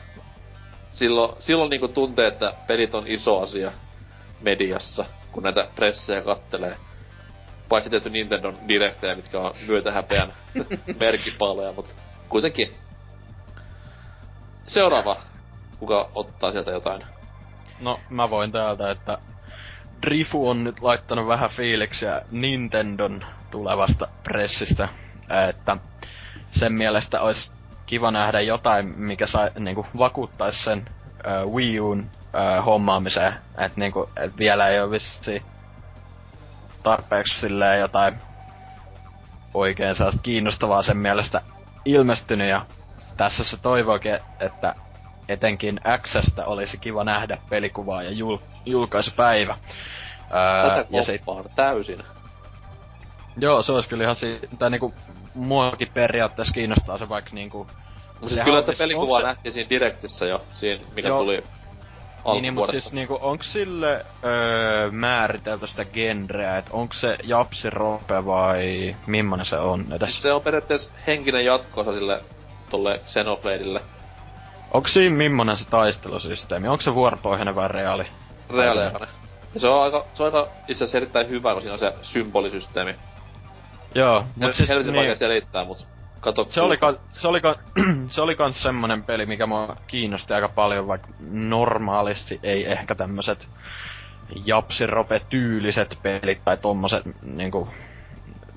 silloin, 0.92 1.36
silloin 1.38 1.70
niinku 1.70 1.88
tuntee, 1.88 2.26
että 2.26 2.54
pelit 2.66 2.94
on 2.94 3.06
iso 3.06 3.40
asia 3.40 3.72
mediassa, 4.40 5.04
kun 5.32 5.42
näitä 5.42 5.68
pressejä 5.76 6.22
kattelee. 6.22 6.76
Paitsi 7.68 7.90
tehty 7.90 8.10
Nintendo 8.10 8.52
Directejä, 8.68 9.14
mitkä 9.14 9.40
on 9.40 9.54
myötähäpeän 9.66 10.32
merkkipaaleja, 11.00 11.72
mutta 11.72 11.94
kuitenkin. 12.28 12.70
Seuraava. 14.66 15.16
Kuka 15.78 16.10
ottaa 16.14 16.52
sieltä 16.52 16.70
jotain? 16.70 17.02
No, 17.80 18.00
mä 18.10 18.30
voin 18.30 18.52
täältä, 18.52 18.90
että 18.90 19.18
Drifu 20.06 20.48
on 20.48 20.64
nyt 20.64 20.80
laittanut 20.80 21.26
vähän 21.26 21.50
fiiliksiä 21.50 22.22
Nintendon 22.30 23.20
tulevasta 23.50 24.08
pressistä, 24.24 24.88
että 25.50 25.76
sen 26.50 26.72
mielestä 26.72 27.20
olisi 27.20 27.50
kiva 27.86 28.10
nähdä 28.10 28.40
jotain, 28.40 28.94
mikä 29.00 29.26
sai, 29.26 29.50
niinku, 29.58 29.86
vakuuttaisi 29.98 30.62
sen 30.64 30.84
äh, 31.26 31.44
Wii 31.54 31.80
Uun 31.80 32.10
äh, 32.34 32.64
hommaamiseen. 32.64 33.32
Että 33.58 33.80
niinku, 33.80 34.08
et 34.16 34.38
vielä 34.38 34.68
ei 34.68 34.80
ole 34.80 34.90
vissi 34.90 35.42
tarpeeksi 36.82 37.40
silleen 37.40 37.80
jotain 37.80 38.14
oikein 39.54 39.94
sellaista 39.96 40.22
kiinnostavaa 40.22 40.82
sen 40.82 40.96
mielestä 40.96 41.40
ilmestynyt 41.84 42.48
ja 42.48 42.66
tässä 43.16 43.44
se 43.44 43.56
toivookin, 43.56 44.18
että 44.40 44.74
etenkin 45.28 45.80
Xstä 46.02 46.44
olisi 46.46 46.78
kiva 46.78 47.04
nähdä 47.04 47.38
pelikuvaa 47.50 48.02
ja 48.02 48.10
jul- 48.10 48.42
julkaisupäivä. 48.66 49.56
Ää, 50.30 50.68
Tätä 50.68 50.86
ja 50.90 51.04
se, 51.04 51.20
täysin. 51.54 51.98
joo, 53.36 53.62
se 53.62 53.72
olisi 53.72 53.88
kyllä 53.88 54.02
ihan 54.04 54.16
si- 54.16 54.40
tai 54.58 54.70
niinku 54.70 54.94
muakin 55.34 55.88
periaatteessa 55.94 56.54
kiinnostaa 56.54 56.98
se 56.98 57.08
vaikka 57.08 57.30
niinku... 57.32 57.66
Siis 58.26 58.40
kyllä 58.44 58.60
sitä 58.60 58.72
pelikuvaa 58.78 59.20
se- 59.20 59.26
nähtiin 59.26 59.52
siinä 59.52 59.70
Direktissä 59.70 60.26
jo, 60.26 60.42
siinä 60.54 60.80
mikä 60.94 61.08
Joo. 61.08 61.18
tuli 61.18 61.42
Niin, 62.32 62.42
niin 62.42 62.54
mutta 62.54 62.72
siis 62.72 62.92
niinku, 62.92 63.18
onks 63.22 63.52
sille 63.52 64.04
öö, 64.24 64.90
määritelty 64.90 65.66
sitä 65.66 65.84
genreä, 65.84 66.58
että 66.58 66.70
onko 66.74 66.94
se 66.94 67.16
japsi 67.24 67.70
rope 67.70 68.26
vai 68.26 68.96
millainen 69.06 69.46
se 69.46 69.56
on 69.56 69.84
edes? 69.92 70.08
Siis 70.08 70.22
se 70.22 70.32
on 70.32 70.42
periaatteessa 70.42 70.90
henkinen 71.06 71.44
jatkoosa 71.44 71.92
sille 71.92 72.20
tolle 72.70 73.00
Xenobladeille. 73.06 73.80
Onko 74.70 74.88
siinä 74.88 75.16
millainen 75.16 75.56
se 75.56 75.64
taistelusysteemi? 75.70 76.68
Onko 76.68 76.82
se 76.82 76.94
vuoropohjainen 76.94 77.54
vai 77.54 77.68
reaali? 77.68 78.06
Reaaliaikainen. 78.50 79.08
Ja 79.54 79.60
se 79.60 79.68
on 79.68 79.82
aika, 79.82 80.04
se 80.14 80.22
on 80.22 80.26
aika 80.26 80.48
itse 80.68 80.84
asiassa 80.84 80.98
erittäin 80.98 81.28
hyvä, 81.28 81.52
kun 81.52 81.62
siinä 81.62 81.72
on 81.72 81.78
se 81.78 81.92
symbolisysteemi. 82.02 82.94
Joo, 83.94 84.20
Mut 84.20 84.36
mut 84.36 84.44
siis 84.44 84.56
siis 84.56 84.68
helvetin 84.68 84.94
vaikea 84.94 85.08
niin, 85.10 85.18
selittää, 85.18 85.64
mut 85.64 85.88
kato. 86.20 86.46
se 86.50 86.60
oli, 86.60 86.76
kans, 86.76 86.98
se, 87.12 87.28
oli, 87.28 87.40
ka- 87.40 87.58
se 88.14 88.20
oli 88.20 88.36
kans 88.36 88.62
semmonen 88.62 89.04
peli, 89.04 89.26
mikä 89.26 89.46
mua 89.46 89.76
kiinnosti 89.86 90.34
aika 90.34 90.48
paljon, 90.48 90.86
vaikka 90.86 91.08
normaalisti 91.30 92.40
ei 92.42 92.72
ehkä 92.72 92.94
tämmöset 92.94 93.48
japsirope-tyyliset 94.36 95.98
pelit 96.02 96.44
tai 96.44 96.56
tommoset 96.56 97.02
niinku, 97.22 97.68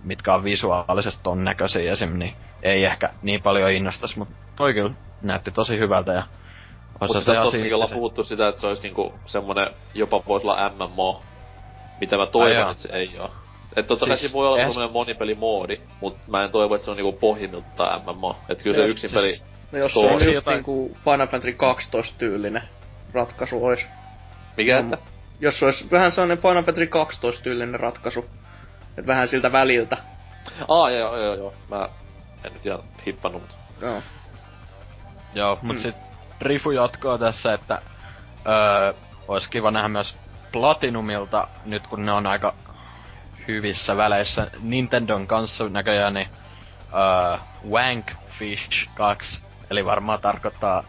mitkä 0.03 0.33
on 0.33 0.43
visuaalisesti 0.43 1.19
ton 1.23 1.43
näköisiä 1.43 1.91
esim, 1.91 2.19
niin 2.19 2.35
ei 2.63 2.85
ehkä 2.85 3.13
niin 3.21 3.41
paljon 3.41 3.71
innostas, 3.71 4.17
mut 4.17 4.29
toi 4.55 4.73
kyllä 4.73 4.91
näytti 5.21 5.51
tosi 5.51 5.77
hyvältä 5.77 6.13
ja 6.13 6.23
Mutta 6.99 7.13
tässä 7.13 7.31
ihan 7.33 7.43
tossakin 7.43 7.59
siisti 7.59 7.73
ollaan 7.73 7.89
se. 7.89 7.95
puhuttu 7.95 8.23
sitä, 8.23 8.47
että 8.47 8.61
se 8.61 8.67
olisi 8.67 8.83
niinku 8.83 9.19
semmonen, 9.25 9.67
jopa 9.93 10.23
voisi 10.27 10.47
olla 10.47 10.69
MMO. 10.69 11.23
Mitä 11.99 12.17
mä 12.17 12.25
toivon, 12.25 12.71
että 12.71 12.83
se 12.83 12.89
ei 12.93 13.19
oo. 13.19 13.46
Et 13.77 13.87
totta 13.87 14.05
kai 14.05 14.17
Siis 14.17 14.33
voi 14.33 14.47
olla 14.47 14.57
semmonen 14.57 14.91
monipelimoodi, 14.91 15.81
mut 16.01 16.17
mä 16.27 16.43
en 16.43 16.51
toivo, 16.51 16.75
että 16.75 16.85
se 16.85 16.91
on 16.91 16.97
niinku 16.97 17.11
pohjimmiltaan 17.19 18.01
MMO. 18.15 18.35
Et 18.49 18.63
kyllä 18.63 18.73
se 18.75 18.79
Joo, 18.81 18.89
yksin 18.89 19.09
siis- 19.09 19.21
peli... 19.21 19.41
No 19.71 19.79
jos 19.79 19.93
se 19.93 19.99
on 19.99 20.13
just 20.13 20.25
Jotain- 20.25 20.55
niinku 20.55 20.97
Final 21.03 21.27
Fantasy 21.27 21.53
12 21.53 22.15
tyylinen 22.17 22.63
ratkaisu 23.13 23.65
ois. 23.65 23.85
Mikä 24.57 24.81
Mm. 24.81 24.93
että? 24.93 25.05
Jos 25.39 25.59
se 25.59 25.65
olisi 25.65 25.91
vähän 25.91 26.11
sellainen 26.11 26.37
Final 26.37 26.63
Fantasy 26.63 26.87
12 26.87 27.43
tyylinen 27.43 27.79
ratkaisu. 27.79 28.25
Et 28.97 29.07
vähän 29.07 29.27
siltä 29.27 29.51
väliltä. 29.51 29.97
Aa, 30.67 30.89
joo, 30.89 31.15
joo, 31.15 31.25
joo, 31.25 31.35
joo. 31.35 31.53
Mä 31.69 31.89
en 32.43 32.53
nyt 32.53 32.65
ihan 32.65 32.79
hippannut, 33.05 33.41
mut... 33.41 33.55
Joo. 33.81 34.01
Joo, 35.35 35.59
mut 35.61 35.75
Mm. 35.75 35.81
sit 35.81 35.95
Rifu 36.41 36.71
jatkaa 36.71 37.17
tässä, 37.17 37.53
että 37.53 37.81
öö, 38.47 38.93
olisi 39.27 39.49
kiva 39.49 39.71
nähdä 39.71 39.87
myös 39.87 40.15
Platinumilta, 40.51 41.47
nyt 41.65 41.87
kun 41.87 42.05
ne 42.05 42.11
on 42.13 42.27
aika 42.27 42.53
hyvissä 43.47 43.97
väleissä 43.97 44.47
Nintendon 44.63 45.27
kanssa 45.27 45.69
näköjään, 45.69 46.13
niin 46.13 46.27
öö, 46.93 47.37
Wankfish 47.69 48.89
2, 48.95 49.39
eli 49.69 49.85
varmaan 49.85 50.21
tarkoittaa 50.21 50.83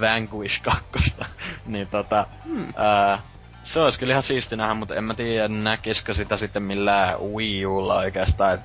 Vanquish 0.00 0.62
2, 0.62 0.82
niin 1.66 1.88
tota, 1.88 2.26
Hmm. 2.44 2.66
öö, 2.78 3.16
se 3.64 3.80
olisi 3.80 3.98
kyllä 3.98 4.12
ihan 4.12 4.22
siisti 4.22 4.56
nähdä, 4.56 4.74
mutta 4.74 4.94
en 4.94 5.04
mä 5.04 5.14
tiedä 5.14 5.48
näkisikö 5.48 6.14
sitä 6.14 6.36
sitten 6.36 6.62
millään 6.62 7.20
Wii 7.20 7.66
Ulla 7.66 7.94
oikeastaan. 7.96 8.58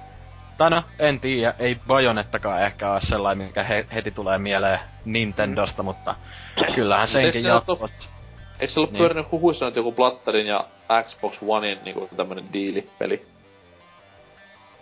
Tai 0.57 0.69
no, 0.69 0.84
en 0.99 1.19
tiedä, 1.19 1.53
ei 1.59 1.77
Bajonettakaan 1.88 2.61
ehkä 2.63 2.91
ole 2.91 3.01
sellainen, 3.01 3.47
mikä 3.47 3.63
he, 3.63 3.85
heti 3.93 4.11
tulee 4.11 4.38
mieleen 4.38 4.80
Nintendosta, 5.05 5.84
mutta 5.84 6.15
kyllähän 6.76 7.07
senkin 7.07 7.43
jatkot. 7.43 7.91
Eikö 8.59 8.73
se 8.73 8.80
ollut 8.80 8.91
Niin. 8.91 8.99
niin. 8.99 9.07
pyörinyt 9.07 9.31
huhuissa 9.31 9.65
nyt 9.65 9.76
joku 9.76 9.91
Platterin 9.91 10.47
ja 10.47 10.65
Xbox 11.07 11.38
Onein 11.47 11.80
niinku 11.85 12.09
tämmönen 12.17 12.53
diilipeli? 12.53 13.27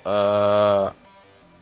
Öö, 0.08 0.92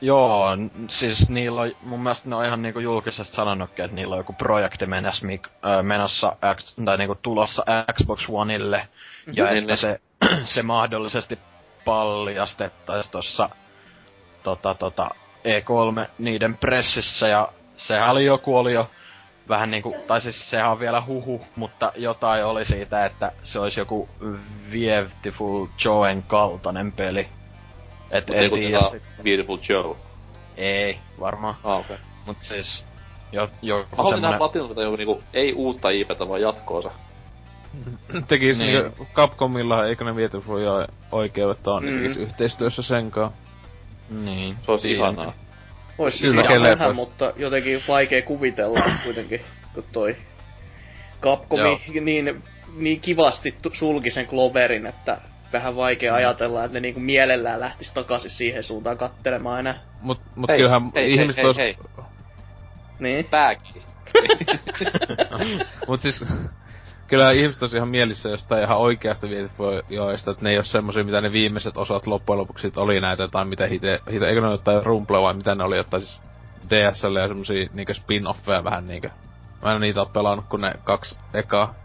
joo, 0.02 0.48
siis 0.90 1.30
niillä 1.30 1.62
on, 1.62 1.72
mun 1.82 2.00
mielestä 2.04 2.30
ne 2.30 2.36
on 2.36 2.46
ihan 2.46 2.62
niinku 2.62 2.80
julkisesti 2.80 3.36
sanonutkin, 3.36 3.86
että 3.86 3.96
niillä 3.96 4.14
on 4.14 4.20
joku 4.20 4.34
projekti 4.34 4.86
menossa, 4.86 5.26
mik, 5.26 5.48
öö, 5.66 5.84
menossa 5.84 6.36
X, 6.56 6.76
tai 6.86 6.98
niinku 6.98 7.16
tulossa 7.22 7.64
Xbox 7.94 8.26
Oneille, 8.30 8.88
ja 9.34 9.46
Mhm. 9.46 9.56
että 9.56 9.76
se, 9.76 10.00
se 10.46 10.64
mahdollisesti 10.64 11.40
paljastettaisiin 11.86 13.12
tossa 13.12 13.50
tota, 14.44 14.74
tota, 14.76 15.10
E3 15.46 16.08
niiden 16.20 16.58
pressissä, 16.58 17.28
ja 17.28 17.48
sehän 17.78 18.10
oli 18.10 18.26
joku 18.26 18.58
oli 18.58 18.74
jo 18.74 18.90
vähän 19.50 19.72
niinku, 19.72 19.96
tai 20.08 20.22
siis 20.22 20.50
sehän 20.50 20.72
on 20.72 20.80
vielä 20.80 21.02
huhu, 21.02 21.42
mutta 21.56 21.92
jotain 21.96 22.46
oli 22.46 22.66
siitä, 22.66 23.06
että 23.06 23.32
se 23.44 23.60
olisi 23.60 23.80
joku 23.80 24.10
Beautiful 24.72 25.68
Joen 25.86 26.24
kaltainen 26.24 26.92
peli. 26.92 27.28
Et 28.12 28.28
Mut 28.28 28.38
ei 28.38 28.50
tiedä 28.50 28.50
kuitenkaan 28.50 28.92
sit. 28.92 29.04
Beautiful 29.24 29.58
Joe. 29.70 29.96
Ei, 30.58 31.00
varmaan. 31.20 31.56
Ah, 31.64 31.80
okei. 31.80 31.96
Okay. 31.96 32.06
Mut 32.26 32.38
siis, 32.42 32.84
jo, 33.32 33.50
joku 33.62 33.84
Mä 33.92 33.98
haluaisin 33.98 34.22
nähdä. 34.22 34.38
Platinumilta 34.38 34.82
joku 34.82 34.96
niinku, 34.96 35.24
ei 35.34 35.54
uutta 35.54 35.90
IPtä, 35.90 36.28
vaan 36.30 36.42
jatkoosa. 36.42 36.92
Tekis 38.28 38.58
Niin. 38.58 38.84
niin. 38.84 39.08
Capcomilla, 39.14 39.86
eikö 39.86 40.04
ne 40.06 40.16
viety 40.16 40.42
voi 40.48 40.64
oikeudet 41.12 41.68
on, 41.68 41.86
niin 41.86 41.96
Mm. 41.96 42.02
tekis 42.02 42.18
yhteistyössä 42.18 42.82
sen 42.82 43.12
kanssa. 43.12 43.38
Niin. 44.10 44.58
Se 44.66 44.72
olisi 44.72 44.92
ihanaa. 44.92 45.34
Ois 45.98 46.22
Kyllä, 46.22 46.44
siis 46.44 46.96
mutta 46.96 47.34
jotenkin 47.36 47.82
vaikea 47.88 48.22
kuvitella 48.22 48.80
kuitenkin, 49.04 49.42
kun 49.74 49.84
toi 49.92 50.16
Capcomi 51.22 51.82
niin, 52.02 52.44
niin 52.78 53.02
kivasti 53.02 53.56
sulki 53.74 54.10
sen 54.12 54.28
Cloverin, 54.28 54.86
että 54.86 55.18
vähän 55.56 55.76
vaikea 55.76 56.12
Mm. 56.12 56.18
ajatella, 56.18 56.64
että 56.64 56.74
ne 56.74 56.80
niinku 56.80 57.00
mielellään 57.00 57.60
lähtis 57.60 57.92
takaisin 57.92 58.32
siihen 58.32 58.64
suuntaan 58.64 58.98
kattelemaan 58.98 59.60
enää. 59.60 59.80
Mut, 60.02 60.22
mut 60.36 60.50
Hei, 60.50 60.58
kyllähän 60.58 60.92
hei, 60.96 61.14
ihmiset 61.14 61.38
hei, 61.38 61.46
ois... 61.46 61.58
hei, 61.58 61.78
Niin. 63.00 63.26
Pääkiin. 63.26 63.84
Mut 65.88 66.02
siis... 66.02 66.26
Kyllä 67.08 67.32
ihmiset 67.32 67.62
ois 67.62 67.74
ihan 67.74 67.90
mielissä 67.90 68.30
jostain 68.30 68.64
ihan 68.64 68.78
oikeasta 68.78 69.28
joista, 69.90 70.32
että 70.32 70.44
ne 70.44 70.50
ei 70.50 70.58
oo 70.58 70.64
semmosia, 70.64 71.04
mitä 71.04 71.22
ne 71.22 71.32
viimeiset 71.32 71.78
osat 71.78 72.08
loppujen 72.08 72.38
lopuksi 72.38 72.62
sit 72.62 72.78
oli 72.78 73.02
näitä, 73.02 73.28
tai 73.28 73.46
mitä 73.46 73.68
hite, 73.68 74.00
hite 74.12 74.26
eikö 74.28 74.42
ne 74.42 74.48
ole 74.48 74.54
jotain 74.54 74.86
Rumble 74.86 75.22
vai 75.22 75.34
mitä 75.34 75.56
ne 75.56 75.64
oli, 75.64 75.78
jotain 75.78 76.04
siis 76.04 76.22
DSL 76.70 77.16
ja 77.16 77.28
semmosia 77.28 77.70
niinkö 77.74 77.94
spin-offeja 77.94 78.64
vähän 78.64 78.86
niinkö. 78.86 79.10
Mä 79.64 79.74
en 79.74 79.82
niitä 79.82 80.00
oo 80.00 80.06
pelannut 80.06 80.46
kuin 80.50 80.62
ne 80.62 80.74
kaksi 80.84 81.18
ekaa. 81.34 81.76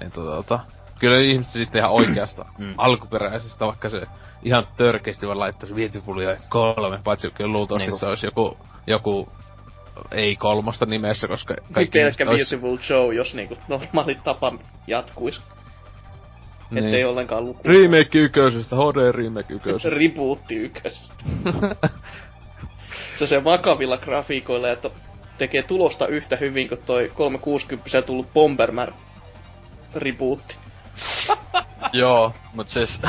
Niin 0.00 0.12
tota, 0.12 0.30
tota. 0.30 0.60
Kyllä 1.00 1.20
ihmiset 1.20 1.52
sitten 1.52 1.78
ihan 1.80 1.92
oikeasta 2.00 2.44
Mm. 2.58 2.74
alkuperäisestä, 2.78 3.66
vaikka 3.66 3.88
se 3.88 4.00
ihan 4.42 4.66
törkeästi 4.76 5.26
vaan 5.26 5.38
laittaisi 5.38 5.74
ja 6.24 6.36
kolme, 6.48 6.98
paitsi 7.04 7.30
kyllä 7.30 7.52
luultavasti 7.52 7.86
Niinku- 7.86 7.98
se 7.98 8.06
olisi 8.06 8.26
joku, 8.26 8.58
joku 8.86 9.28
ei 10.10 10.36
kolmosta 10.36 10.86
nimessä, 10.86 11.28
koska 11.28 11.54
Kaikki 11.54 11.72
kaikki 11.72 11.98
pelkkä 11.98 12.24
Beautiful 12.26 12.78
Joe, 12.90 13.14
jos 13.14 13.34
niinku 13.34 13.58
normaali 13.68 14.18
tapa 14.24 14.52
jatkuis. 14.86 15.40
Ettei 16.76 16.90
Niin. 16.92 17.06
ollenkaan 17.06 17.44
luku. 17.44 17.60
Remake 17.64 18.18
yköisestä, 18.18 18.76
HD 18.76 19.12
remake 19.12 19.54
yköisestä. 19.54 19.88
Rebootti 19.98 20.54
ykkös. 20.54 21.12
se 23.18 23.26
se 23.26 23.44
vakavilla 23.44 23.96
grafiikoilla 23.98 24.68
ja 24.68 24.76
to- 24.76 24.92
tekee 25.38 25.62
tulosta 25.62 26.06
yhtä 26.06 26.36
hyvin 26.36 26.68
kuin 26.68 26.80
toi 26.86 27.10
360 27.14 28.02
tullut 28.02 28.32
Bomberman 28.34 28.94
rebootti. 29.94 30.56
Joo, 31.92 32.34
mut 32.54 32.68
siis... 32.68 33.00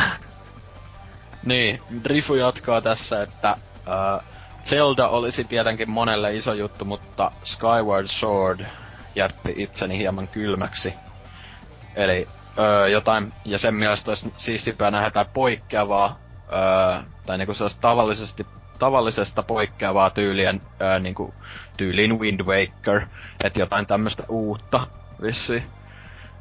niin, 1.46 1.82
Rifu 2.06 2.36
jatkaa 2.36 2.82
tässä, 2.82 3.22
että 3.22 3.50
äh, 3.50 4.26
Zelda 4.66 5.08
olisi 5.08 5.44
tietenkin 5.44 5.90
monelle 5.90 6.36
iso 6.36 6.54
juttu, 6.54 6.86
mutta 6.86 7.32
Skyward 7.44 8.08
Sword 8.08 8.66
jätti 9.16 9.54
itseni 9.58 9.98
hieman 9.98 10.28
kylmäksi. 10.28 10.94
Eli 11.96 12.28
öö, 12.60 12.88
jotain, 12.88 13.34
ja 13.46 13.60
sen 13.60 13.76
mielestä 13.76 14.12
olisi 14.12 14.34
siistipää 14.38 14.92
nähdä 14.92 15.08
jotain 15.08 15.28
poikkeavaa, 15.34 16.20
öö, 16.54 17.04
tai 17.26 17.38
niinku 17.38 17.54
sellaista 17.54 17.82
tavallisesti, 17.82 18.46
tavallisesta 18.80 19.44
poikkeavaa 19.44 20.10
tyylien, 20.10 20.62
öö, 20.82 21.00
niinku, 21.00 21.34
tyyliin 21.78 22.20
Wind 22.20 22.42
Waker, 22.42 23.08
että 23.44 23.60
jotain 23.60 23.86
tämmöistä 23.86 24.24
uutta 24.30 24.88
vissiin. 25.22 25.64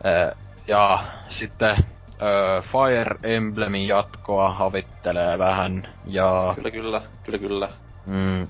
Öö, 0.07 0.35
ja 0.67 1.05
sitten 1.31 1.77
öö, 2.23 2.63
Fire 2.63 3.17
Emblemin 3.23 3.89
jatkoa 3.89 4.53
havittelee 4.53 5.39
vähän, 5.39 5.89
ja 6.07 6.53
Kyllä, 6.57 6.71
kyllä, 6.71 7.03
kyllä, 7.23 7.39
kyllä. 7.39 7.69
Mm. 8.07 8.49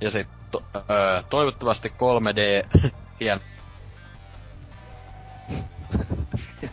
Ja 0.00 0.10
sit 0.10 0.28
to, 0.50 0.62
öö, 0.76 1.22
toivottavasti 1.30 1.88
3D 1.88 2.68
hien... 3.20 3.40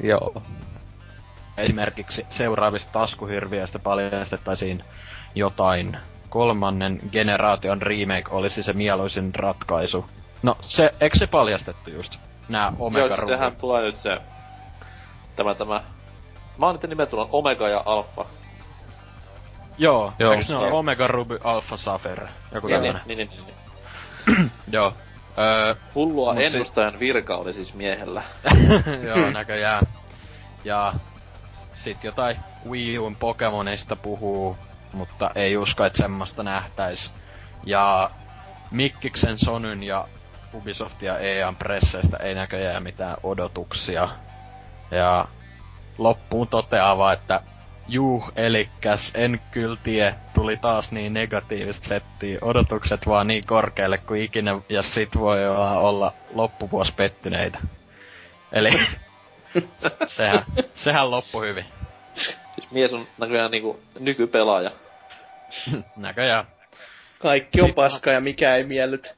Joo. 0.00 0.42
Esimerkiksi 1.56 2.26
seuraavista 2.30 2.92
taskuhirviöistä 2.92 3.78
paljastettaisiin 3.78 4.84
jotain 5.34 5.96
kolmannen 6.28 7.00
generaation 7.12 7.82
remake 7.82 8.24
olisi 8.30 8.62
se 8.62 8.72
mieluisin 8.72 9.34
ratkaisu. 9.34 10.06
No, 10.42 10.56
se, 10.60 10.90
eikö 11.00 11.18
se 11.18 11.26
paljastettu 11.26 11.90
just? 11.90 12.18
Nää 12.52 12.72
Omega 12.78 13.06
Joo, 13.06 13.16
siis 13.16 13.28
sehän 13.28 13.56
tulee 13.56 13.82
nyt 13.82 13.96
se... 13.96 14.20
Tämä, 15.36 15.54
tämä... 15.54 15.82
Mä 16.58 16.66
oon 16.66 16.78
niiden 16.82 17.08
tullut 17.08 17.28
Omega 17.32 17.68
ja 17.68 17.82
Alpha. 17.86 18.24
Joo, 19.78 20.12
Joo. 20.18 20.32
eikö 20.32 20.44
ne 20.48 20.56
ole 20.56 20.72
Omega 20.72 21.06
Ruby 21.06 21.38
Alpha 21.44 21.76
Sapphire? 21.76 22.28
Joku 22.54 22.66
Niin, 22.66 22.76
tämmönen. 22.80 23.02
niin, 23.06 23.18
niin, 23.18 23.30
niin, 23.30 23.54
niin. 24.26 24.50
Joo. 24.72 24.92
Öö, 25.38 25.74
Hullua 25.94 26.34
ennustajan 26.34 26.98
virka 26.98 27.36
oli 27.36 27.52
siis 27.52 27.74
miehellä. 27.74 28.22
Joo, 29.08 29.30
näköjään. 29.40 29.86
Ja 30.64 30.94
sit 31.74 32.04
jotain 32.04 32.36
Wii 32.68 32.98
Un 32.98 33.16
Pokemonista 33.16 33.96
puhuu, 33.96 34.56
mutta 34.92 35.30
ei 35.34 35.56
usko, 35.56 35.84
että 35.84 36.02
semmoista 36.02 36.42
nähtäis. 36.42 37.10
Ja 37.64 38.10
Mikkiksen 38.70 39.38
Sonyn 39.38 39.82
ja 39.82 40.04
Ubisoft 40.54 41.02
ja 41.02 41.18
EAN 41.18 41.56
presseistä 41.56 42.16
ei 42.16 42.34
näköjään 42.34 42.82
mitään 42.82 43.16
odotuksia. 43.22 44.08
Ja 44.90 45.28
loppuun 45.98 46.48
toteaa 46.48 46.98
vaan, 46.98 47.14
että 47.14 47.40
Juu, 47.88 48.24
elikkäs 48.36 49.12
en 49.14 49.40
kyllä 49.50 49.76
tie, 49.84 50.14
tuli 50.34 50.56
taas 50.56 50.92
niin 50.92 51.12
negatiivista 51.12 51.88
settiä, 51.88 52.38
odotukset 52.42 53.06
vaan 53.06 53.26
niin 53.26 53.46
korkealle 53.46 53.98
kuin 53.98 54.22
ikinä, 54.22 54.58
ja 54.68 54.82
sit 54.82 55.08
voi 55.18 55.38
vaan 55.56 55.78
olla 55.78 56.12
loppuvuosi 56.34 56.94
pettyneitä. 56.94 57.58
Eli 58.52 58.70
sehän, 60.16 60.44
sehän 60.74 61.10
loppu 61.10 61.40
hyvin. 61.40 61.64
Siis 62.54 62.70
mies 62.70 62.92
on 62.92 63.06
näköjään 63.18 63.50
niinku 63.50 63.80
nykypelaaja. 64.00 64.70
Näköjään. 65.96 66.46
Kaikki 67.18 67.60
on 67.60 67.74
paska 67.74 68.10
ja 68.10 68.20
mikä 68.20 68.56
ei 68.56 68.64
miellyt. 68.64 69.14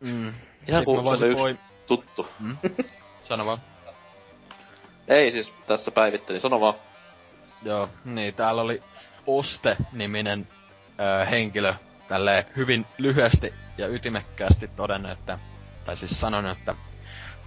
Mm. 0.00 0.34
Ihan 0.68 0.84
kuin 0.84 1.18
se 1.18 1.26
yksi 1.26 1.42
voi... 1.42 1.58
tuttu. 1.86 2.28
Mm? 2.40 2.56
Sano 3.28 3.46
vaan. 3.46 3.58
Ei 5.08 5.30
siis 5.30 5.52
tässä 5.66 5.90
päivittelin, 5.90 6.40
sano 6.40 6.60
vaan. 6.60 6.74
Joo, 7.62 7.88
niin 8.04 8.34
täällä 8.34 8.62
oli 8.62 8.82
Oste-niminen 9.26 10.48
ö, 11.00 11.26
henkilö 11.26 11.74
tälle 12.08 12.46
hyvin 12.56 12.86
lyhyesti 12.98 13.54
ja 13.78 13.88
ytimekkäästi 13.88 14.70
todennut, 14.76 15.12
että, 15.12 15.38
tai 15.84 15.96
siis 15.96 16.20
sanonut, 16.20 16.58
että 16.58 16.74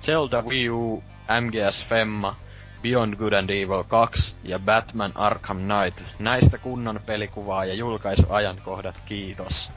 Zelda 0.01 0.41
Wii 0.41 0.69
U, 0.69 1.03
MGS 1.41 1.85
Femma, 1.89 2.35
Beyond 2.81 3.15
Good 3.15 3.33
and 3.33 3.49
Evil 3.49 3.83
2 3.83 4.35
ja 4.43 4.59
Batman 4.59 5.11
Arkham 5.15 5.57
Knight. 5.57 5.99
Näistä 6.19 6.57
kunnon 6.57 6.99
pelikuvaa 7.05 7.65
ja 7.65 7.73
julkaisuajankohdat, 7.73 8.95
kiitos. 9.05 9.69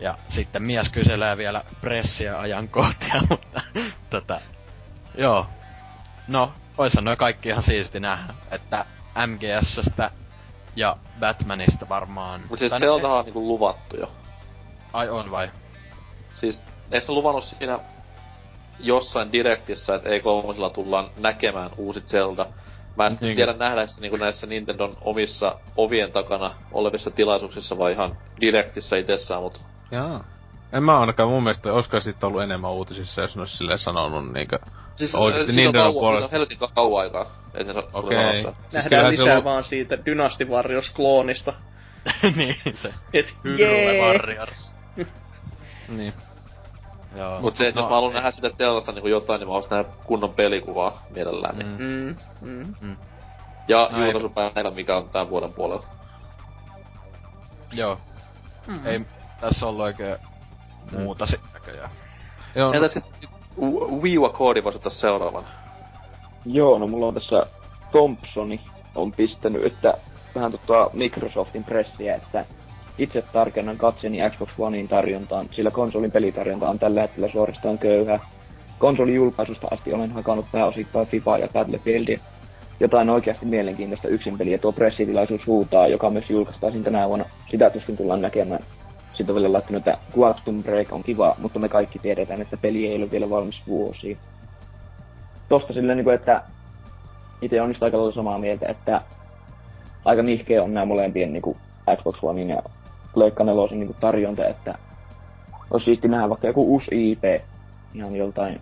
Ja 0.00 0.18
sitten 0.28 0.62
mies 0.62 0.88
kyselee 0.88 1.36
vielä 1.36 1.62
pressiä 1.80 2.38
ajankohtia, 2.40 3.22
mutta 3.30 3.62
tota, 4.10 4.40
joo. 5.18 5.46
No, 6.28 6.52
oishan 6.78 7.04
noin 7.04 7.18
kaikki 7.18 7.48
ihan 7.48 7.62
siisti 7.62 8.00
nähdä, 8.00 8.34
että 8.50 8.84
MGSstä 9.26 10.10
ja 10.76 10.96
Batmanista 11.20 11.88
varmaan. 11.88 12.40
Mut 12.50 12.58
siis 12.58 12.70
Tai 12.70 12.80
Zeldahan 12.80 13.18
on 13.18 13.24
niinku 13.24 13.48
luvattu 13.48 13.96
jo. 13.96 14.10
Ai 14.92 15.08
on 15.08 15.30
vai? 15.30 15.50
Siis, 16.40 16.60
eikö 16.92 17.06
se 17.06 17.12
luvannut 17.12 17.44
siinä 17.44 17.78
jossain 18.80 19.32
direktissä, 19.32 19.94
että 19.94 20.08
E3 20.10 20.70
tullaan 20.74 21.10
näkemään 21.18 21.70
uusi 21.76 22.00
Zelda? 22.00 22.46
Mä 22.96 23.06
en 23.06 23.18
Niin. 23.20 23.36
tiedä 23.36 23.52
nähdäänkö 23.52 23.92
se 23.92 24.00
niinku 24.00 24.16
näissä 24.16 24.46
Nintendon 24.46 24.92
omissa 25.00 25.58
ovien 25.76 26.12
takana 26.12 26.54
olevissa 26.72 27.10
tilaisuuksissa 27.10 27.78
vai 27.78 27.92
ihan 27.92 28.16
direktissä 28.40 28.96
itsessään, 28.96 29.42
mut 29.42 29.60
Jaa. 29.94 30.24
En 30.72 30.82
mä 30.82 31.00
ainakaan 31.00 31.28
mun 31.28 31.42
mielestä, 31.42 31.72
olisiko 31.72 32.00
siitä 32.00 32.26
ollut 32.26 32.42
enemmän 32.42 32.70
uutisissa, 32.70 33.22
jos 33.22 33.36
ne 33.36 33.40
olisi 33.40 33.56
silleen 33.56 33.78
sanonut 33.78 34.32
niinkö... 34.32 34.58
Siis, 34.96 35.14
Oikeesti 35.14 35.50
äh, 35.50 35.54
siitä 35.54 35.68
on 35.68 35.72
Nintendon 35.74 35.82
kauan- 35.94 36.00
puolesta. 36.00 36.28
helvetin 36.32 36.58
kauan 36.74 37.02
aikaa, 37.02 37.26
Okei. 37.92 38.18
okay. 38.18 38.32
Siis 38.42 38.54
Nähdään 38.72 39.12
lisää 39.12 39.38
lu- 39.38 39.44
vaan 39.44 39.64
siitä 39.64 39.98
Dynasty 40.06 40.44
Warriors 40.44 40.90
kloonista. 40.90 41.52
niin 42.36 42.56
se. 42.74 42.94
Et 43.12 43.34
Hyrule 43.44 43.92
jee! 43.92 44.00
Warriors. 44.06 44.74
Niin. 45.96 46.12
Joo. 47.16 47.40
Mut 47.40 47.56
se, 47.56 47.68
että 47.68 47.80
jos 47.80 47.84
No, 47.84 47.90
mä 47.90 47.96
haluan 47.96 48.14
nähdä 48.14 48.30
sitä 48.30 48.50
Zeldasta 48.50 48.92
niinku 48.92 49.08
jotain, 49.08 49.38
niin 49.38 49.48
mä 49.48 49.52
haluaisin 49.52 49.70
nähdä 49.76 49.90
kunnon 50.04 50.34
pelikuvaa 50.34 51.02
mielellään. 51.14 51.56
Mm. 51.56 51.76
Mm. 51.78 52.16
Mm, 52.42 52.74
mm. 52.80 52.96
Ja 53.68 53.88
No 53.92 54.04
julkaisupäivänä, 54.04 54.70
mikä 54.70 54.96
on 54.96 55.08
tämän 55.10 55.30
vuoden 55.30 55.52
puolella. 55.52 55.84
Joo. 57.72 57.98
Mm. 58.66 58.86
Ei 58.86 59.00
tässä 59.44 59.66
ollut 59.66 59.82
oikein 59.82 60.16
muuta 60.92 61.26
sit 61.26 61.40
näköjään. 61.54 61.90
Joo, 62.54 62.68
no, 62.68 62.74
Entä 62.74 62.88
sit 62.88 63.04
Wii 64.02 64.18
U-koodi 64.18 64.64
voisi 64.64 64.76
ottaa 64.76 64.92
seuraavan? 64.92 65.44
Joo, 66.44 66.78
no 66.78 66.86
mulla 66.86 67.06
on 67.06 67.14
tässä 67.14 67.46
Thompsoni 67.90 68.60
on 68.94 69.12
pistänyt, 69.12 69.64
että 69.64 69.94
vähän 70.34 70.52
tota 70.52 70.90
Microsoftin 70.92 71.64
pressiä, 71.64 72.14
että 72.14 72.44
itse 72.98 73.24
tarkennan 73.32 73.76
katseni 73.76 74.30
Xbox 74.30 74.48
Onein 74.58 74.88
tarjontaan, 74.88 75.48
sillä 75.52 75.70
konsolin 75.70 76.12
pelitarjonta 76.12 76.68
on 76.68 76.78
tällä 76.78 77.00
hetkellä 77.00 77.28
suorastaan 77.28 77.78
köyhä. 77.78 78.18
Konsolin 78.78 79.14
julkaisusta 79.14 79.68
asti 79.70 79.92
olen 79.92 80.12
hakannut 80.12 80.46
pääosittain 80.52 81.06
FIFA 81.06 81.38
ja 81.38 81.48
Battlefieldia. 81.52 82.18
Jotain 82.80 83.10
oikeasti 83.10 83.46
mielenkiintoista 83.46 84.08
yksinpeliä 84.08 84.58
tuo 84.58 84.72
pressitilaisuus 84.72 85.46
huutaa, 85.46 85.88
joka 85.88 86.10
myös 86.10 86.30
julkaistaan 86.30 86.82
tänä 86.82 87.08
vuonna. 87.08 87.24
Sitä 87.50 87.70
tuskin 87.70 87.96
tullaan 87.96 88.22
näkemään. 88.22 88.60
Sitten 89.14 89.36
on 89.36 89.42
vielä 89.42 89.52
laittanut, 89.52 89.86
että 89.86 89.98
Quantum 90.18 90.62
Break 90.62 90.92
on 90.92 91.02
kiva, 91.02 91.36
mutta 91.38 91.58
me 91.58 91.68
kaikki 91.68 91.98
tiedetään, 91.98 92.42
että 92.42 92.56
peli 92.56 92.86
ei 92.86 92.96
ole 92.96 93.10
vielä 93.10 93.30
valmis 93.30 93.62
vuosiin. 93.68 94.18
Tosta 95.48 95.72
silleen, 95.72 95.96
niin 95.96 96.04
kuin, 96.04 96.14
että 96.14 96.42
itse 97.42 97.62
on 97.62 97.74
aika 97.80 97.96
lailla 97.96 98.14
samaa 98.14 98.38
mieltä, 98.38 98.66
että 98.68 99.00
aika 100.04 100.22
nihkeä 100.22 100.62
on 100.62 100.74
nämä 100.74 100.86
molempien 100.86 101.32
niin 101.32 101.42
kuin 101.42 101.56
Xbox 101.96 102.18
Onein 102.22 102.48
ja 102.48 102.62
Pleikka 103.14 103.44
4 103.44 103.62
niin 103.70 103.86
kuin 103.86 103.96
tarjonta, 104.00 104.46
että 104.46 104.74
olisi 105.70 105.84
siisti 105.84 106.08
nähdä 106.08 106.28
vaikka 106.28 106.46
joku 106.46 106.72
uusi 106.72 106.86
IP 106.90 107.24
ihan 107.94 108.16
joltain 108.16 108.60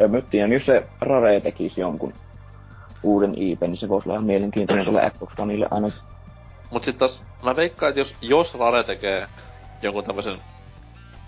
ömöttiä. 0.00 0.46
Jos 0.46 0.66
se 0.66 0.86
Rare 1.00 1.40
tekisi 1.40 1.80
jonkun 1.80 2.12
uuden 3.02 3.34
IP, 3.38 3.60
niin 3.60 3.76
se 3.76 3.88
voisi 3.88 4.08
olla 4.08 4.14
ihan 4.14 4.26
mielenkiintoinen 4.26 4.84
tuolle 4.84 5.10
Xbox 5.10 5.38
Oneille 5.38 5.68
aina. 5.70 5.88
Mut 6.70 6.84
sit 6.84 6.98
taas, 6.98 7.22
mä 7.42 7.56
veikkaan, 7.56 7.88
että 7.88 8.00
jos, 8.00 8.14
jos 8.20 8.54
Rare 8.54 8.84
tekee 8.84 9.26
jonkun 9.82 10.04
tämmösen 10.04 10.38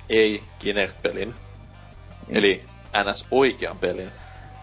ei 0.08 0.42
Kinect-pelin, 0.58 1.34
Mm. 2.28 2.36
eli 2.36 2.64
NS 3.04 3.24
oikean 3.30 3.78
pelin, 3.78 4.10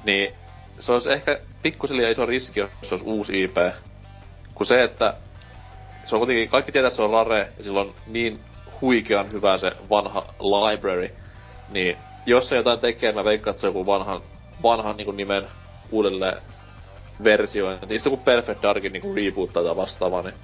niin 0.04 0.34
se 0.80 0.92
olisi 0.92 1.12
ehkä 1.12 1.40
pikkusen 1.62 1.98
liian 1.98 2.12
iso 2.12 2.26
riski, 2.26 2.60
jos 2.60 2.70
se 2.84 2.96
olisi 2.96 3.10
uusi 3.10 3.44
IP. 3.44 3.58
Kun 4.56 4.66
se, 4.66 4.84
että 4.84 5.14
se 6.06 6.16
on 6.16 6.20
kuitenkin, 6.20 6.50
kaikki 6.50 6.72
tietää, 6.72 6.88
että 6.88 6.96
se 6.96 7.02
on 7.02 7.12
Rare, 7.12 7.54
ja 7.58 7.64
sillä 7.64 7.82
on 7.82 7.94
niin 8.08 8.40
huikean 8.82 9.32
hyvä 9.32 9.58
se 9.58 9.72
vanha 9.90 10.24
library, 10.40 11.16
niin 11.70 11.98
jos 12.26 12.50
se 12.50 12.56
jotain 12.56 12.80
tekee, 12.80 13.12
mä 13.12 13.24
veikkaan, 13.24 13.52
että 13.52 13.62
se 13.62 13.68
on 13.68 13.70
joku 13.70 13.86
vanhan, 13.86 14.22
vanhan 14.64 14.98
niin 14.98 15.18
nimen 15.18 15.48
uudelleen 15.92 16.38
versiointi. 17.24 17.86
Niistä 17.86 18.10
joku 18.10 18.24
Perfect 18.24 18.62
Darkin 18.62 18.94
niin 18.94 19.16
reboot 19.16 19.54
tai 19.54 19.64
vastaavaa, 19.64 20.22
niin 20.22 20.36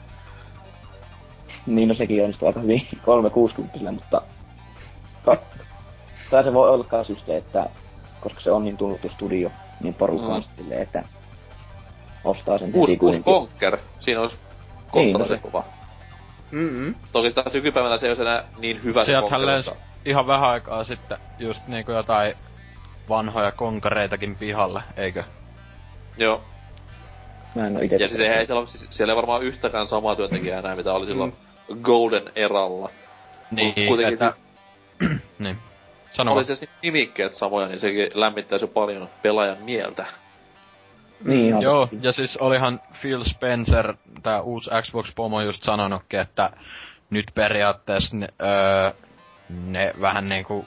Niin, 1.66 1.90
no 1.90 1.96
sekin 1.96 2.22
onnistuu 2.24 2.48
aika 2.48 2.60
hyvin 2.60 2.88
360 3.06 3.92
mutta 3.92 4.22
ka- 5.26 5.38
tai 6.32 6.44
se 6.44 6.54
voi 6.54 6.70
olla 6.70 6.84
kans 6.84 7.10
just 7.10 7.26
se, 7.26 7.38
että 7.38 7.70
koska 8.22 8.42
se 8.42 8.52
on 8.52 8.64
niin 8.64 8.78
tunnettu 8.78 9.10
studio, 9.10 9.52
niin 9.82 9.94
porukka 9.94 10.28
on 10.28 10.42
Mm. 10.42 10.64
silleen, 10.64 10.82
että 10.82 11.04
ostaa 12.24 12.58
sen 12.58 12.70
Uusi, 12.74 12.98
uusi. 13.02 13.24
Conker. 13.24 13.78
Siinä 14.00 14.22
olisi 14.22 14.36
Niin, 14.94 15.14
kohtalaisen 15.14 15.38
se. 15.38 15.44
kova. 15.44 15.64
Mm-mm. 16.52 16.96
Toki 17.12 17.30
sitä 17.30 17.44
nykypäivänä 17.54 17.98
se 17.98 18.06
ei 18.08 18.12
ole 18.14 18.22
enää 18.22 18.44
niin 18.58 18.84
hyvä 18.84 19.02
se 19.02 19.06
Sieltähän 19.06 19.42
mutta- 19.42 19.76
ihan 20.06 20.28
vähän 20.28 20.50
aikaa 20.50 20.84
sitten 20.84 21.18
just 21.40 21.68
niinku 21.68 21.92
jotain 21.92 22.34
vanhoja 23.10 23.52
konkareitakin 23.52 24.36
pihalle, 24.36 24.82
eikö? 24.98 25.24
Joo. 26.18 26.42
Mä 27.56 27.68
en 27.68 27.76
oo 27.76 27.82
ite 27.82 27.96
Ja 27.96 28.08
siis 28.10 28.22
ei 28.22 28.46
siellä, 28.46 28.66
siis 28.66 28.88
siellä 28.90 29.12
ei 29.14 29.18
varmaan 29.18 29.44
yhtäkään 29.44 29.88
samaa 29.88 30.16
työntekijää 30.16 30.60
enää, 30.60 30.76
mitä 30.76 30.94
oli 30.94 31.06
silloin 31.06 31.34
Golden 31.82 32.24
Eralla. 32.36 32.90
Niin, 33.52 33.74
kuitenkin 33.88 34.14
että... 34.14 34.32
siis- 34.32 34.46
niin. 35.40 35.58
Sano 36.14 36.34
Oli 36.34 36.46
siis 36.46 36.66
nimikkeet 36.84 37.34
samoja, 37.34 37.68
niin 37.68 37.80
sekin 37.80 38.10
lämmittäisi 38.14 38.64
jo 38.64 38.68
paljon 38.68 39.10
pelaajan 39.22 39.58
mieltä. 39.62 40.06
Niin, 41.26 41.48
ihan 41.48 41.62
Joo, 41.62 41.90
ja 42.02 42.12
siis 42.12 42.38
olihan 42.38 42.82
Phil 43.02 43.24
Spencer, 43.24 43.94
tää 44.24 44.42
uusi 44.42 44.70
Xbox-pomo 44.82 45.42
just 45.42 45.64
sanonutkin, 45.64 46.20
että 46.20 46.50
nyt 47.10 47.26
periaatteessa 47.34 48.18
ne, 48.18 48.28
öö, 48.42 48.92
ne 49.50 49.94
vähän 50.02 50.30
niinku, 50.30 50.66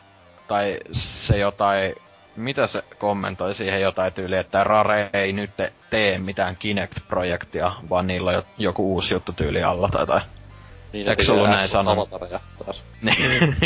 tai 0.49 0.79
se 0.93 1.39
jotain, 1.39 1.95
mitä 2.37 2.67
se 2.67 2.83
kommentoi 2.99 3.55
siihen 3.55 3.81
jotain 3.81 4.13
tyyliä, 4.13 4.41
että 4.41 4.65
Rare 4.65 5.11
ei 5.13 5.33
nyt 5.33 5.51
tee 5.91 6.19
mitään 6.19 6.57
Kinect-projektia, 6.57 7.73
vaan 7.91 8.07
niillä 8.07 8.29
on 8.31 8.35
jo- 8.35 8.45
joku 8.59 8.95
uusi 8.95 9.15
juttu 9.15 9.33
tyyli 9.33 9.63
alla 9.63 9.89
tai 9.89 10.07
tai. 10.07 10.21
Niin, 10.93 11.09
Eikö 11.09 11.23
se 11.23 11.33
ollut 11.33 11.49
näin 11.49 11.69
sanonut? 11.69 12.09
Avatareja 12.13 12.41
taas. 12.65 12.83
Niin. 13.03 13.57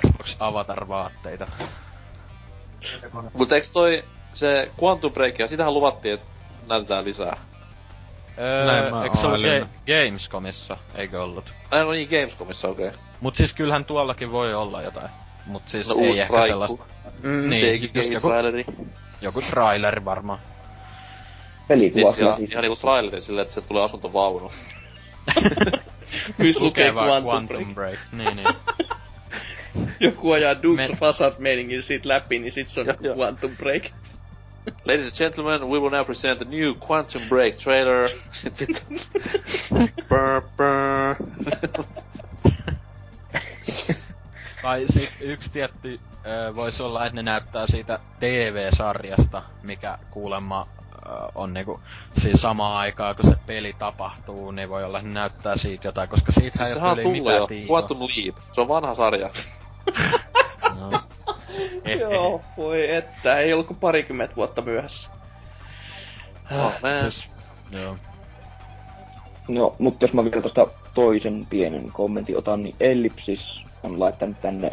Xbox 0.00 0.36
Avatar-vaatteita. 0.40 1.46
Mut 3.34 3.52
eiks 3.52 3.70
toi 3.70 4.04
se 4.34 4.70
Quantum 4.82 5.12
Break, 5.12 5.38
ja 5.38 5.48
sitähän 5.48 5.74
luvattiin, 5.74 6.14
että 6.14 6.26
näytetään 6.68 7.04
lisää. 7.04 7.36
Näin 8.66 8.94
mä 8.94 8.98
Öö, 8.98 9.04
eikö 9.04 9.16
se 9.16 9.26
ollut 9.26 9.40
Ga- 9.40 9.66
Gamescomissa, 9.86 10.76
eikö 10.94 11.22
ollut? 11.22 11.52
Ai 11.70 11.84
no 11.84 11.90
niin, 11.92 12.08
Gamescomissa, 12.08 12.68
okei. 12.68 12.88
Okay. 12.88 12.98
Mut 13.20 13.36
siis 13.36 13.54
kyllähän 13.54 13.84
tuollakin 13.84 14.32
voi 14.32 14.54
olla 14.54 14.82
jotain. 14.82 15.08
Mut 15.46 15.62
siis 15.66 15.88
No 15.88 15.94
ei 15.94 16.08
uusi 16.08 16.20
ehkä 16.20 16.32
Raiku. 16.34 16.48
sellaista. 16.48 16.84
Mm. 17.22 17.48
Niin, 17.48 17.90
just 17.94 18.10
joku, 18.10 18.28
traileri. 18.28 18.64
joku 19.20 19.42
traileri 19.42 20.04
varmaan. 20.04 20.38
Pelikuva 21.68 22.12
Siis 22.12 22.18
ihan, 22.18 22.42
ihan 22.50 22.62
niinku 22.62 22.76
traileri 22.76 23.22
silleen, 23.22 23.42
että 23.46 23.54
se 23.60 23.68
tulee 23.68 23.84
asuntovaunu. 23.84 24.52
Missä 26.38 26.64
lukee 26.64 26.92
Quantum, 26.92 27.30
Quantum 27.30 27.74
Break. 27.74 27.74
Break. 27.74 27.98
Niin, 28.12 28.36
niin. 28.36 28.48
Joku 30.00 30.32
ajaa 30.32 30.62
Dukes 30.62 30.88
Me- 30.88 30.92
of 30.92 31.00
Hazzard 31.00 31.34
meiningin 31.38 31.82
siitä 31.82 32.08
läpi, 32.08 32.38
niin 32.38 32.52
sit 32.52 32.68
se 32.68 32.80
on 32.80 32.86
Joo, 32.86 32.96
joo. 33.00 33.16
Quantum 33.16 33.56
Break. 33.56 33.82
Ladies 34.84 35.06
and 35.06 35.16
gentlemen, 35.18 35.68
we 35.68 35.78
will 35.78 35.90
now 35.90 36.04
present 36.06 36.38
the 36.38 36.44
new 36.44 36.74
Quantum 36.90 37.22
Break 37.28 37.54
trailer. 37.56 38.08
Brr, 40.08 40.42
brr. 40.56 41.16
Tai 44.62 44.84
sit 44.90 45.10
yksi 45.20 45.50
tietty 45.50 46.00
ö, 46.26 46.56
voisi 46.56 46.82
olla, 46.82 47.06
että 47.06 47.16
ne 47.16 47.22
näyttää 47.22 47.66
siitä 47.66 47.98
TV-sarjasta, 48.20 49.42
mikä 49.62 49.98
kuulemma 50.10 50.66
on 51.34 51.54
niinku 51.54 51.80
siis 52.18 52.40
samaan 52.40 52.76
aikaan, 52.76 53.16
kun 53.16 53.30
se 53.30 53.36
peli 53.46 53.74
tapahtuu, 53.78 54.50
niin 54.50 54.68
voi 54.68 54.84
olla, 54.84 54.98
että 54.98 55.10
näyttää 55.10 55.56
siitä 55.56 55.88
jotain, 55.88 56.08
koska 56.08 56.32
siitä 56.32 56.58
Siis 56.58 56.76
ei 56.76 56.82
ole 56.82 57.02
tullut 57.02 57.12
mitään 57.12 57.36
jo. 57.36 57.48
Quantum 57.70 57.98
Leap. 57.98 58.36
Se 58.52 58.60
on 58.60 58.68
vanha 58.68 58.94
sarja. 58.94 59.30
No. 60.80 60.90
Eh, 61.84 61.98
Joo, 61.98 62.40
voi 62.56 62.94
että, 62.94 63.38
ei 63.38 63.52
ollut 63.52 63.66
kuin 63.66 63.78
parikymmentä 63.78 64.36
vuotta 64.36 64.62
myöhässä. 64.62 65.10
Oh. 66.52 66.72
Siis, 67.02 67.34
joo. 67.70 67.96
No, 69.48 69.76
mutta 69.78 70.04
jos 70.04 70.12
mä 70.12 70.24
vielä 70.24 70.42
tosta 70.42 70.66
toisen 70.94 71.46
pienen 71.50 71.90
kommentin 71.92 72.38
otan, 72.38 72.62
niin 72.62 72.76
Ellipsis 72.80 73.66
on 73.82 74.00
laittanut 74.00 74.40
tänne, 74.40 74.70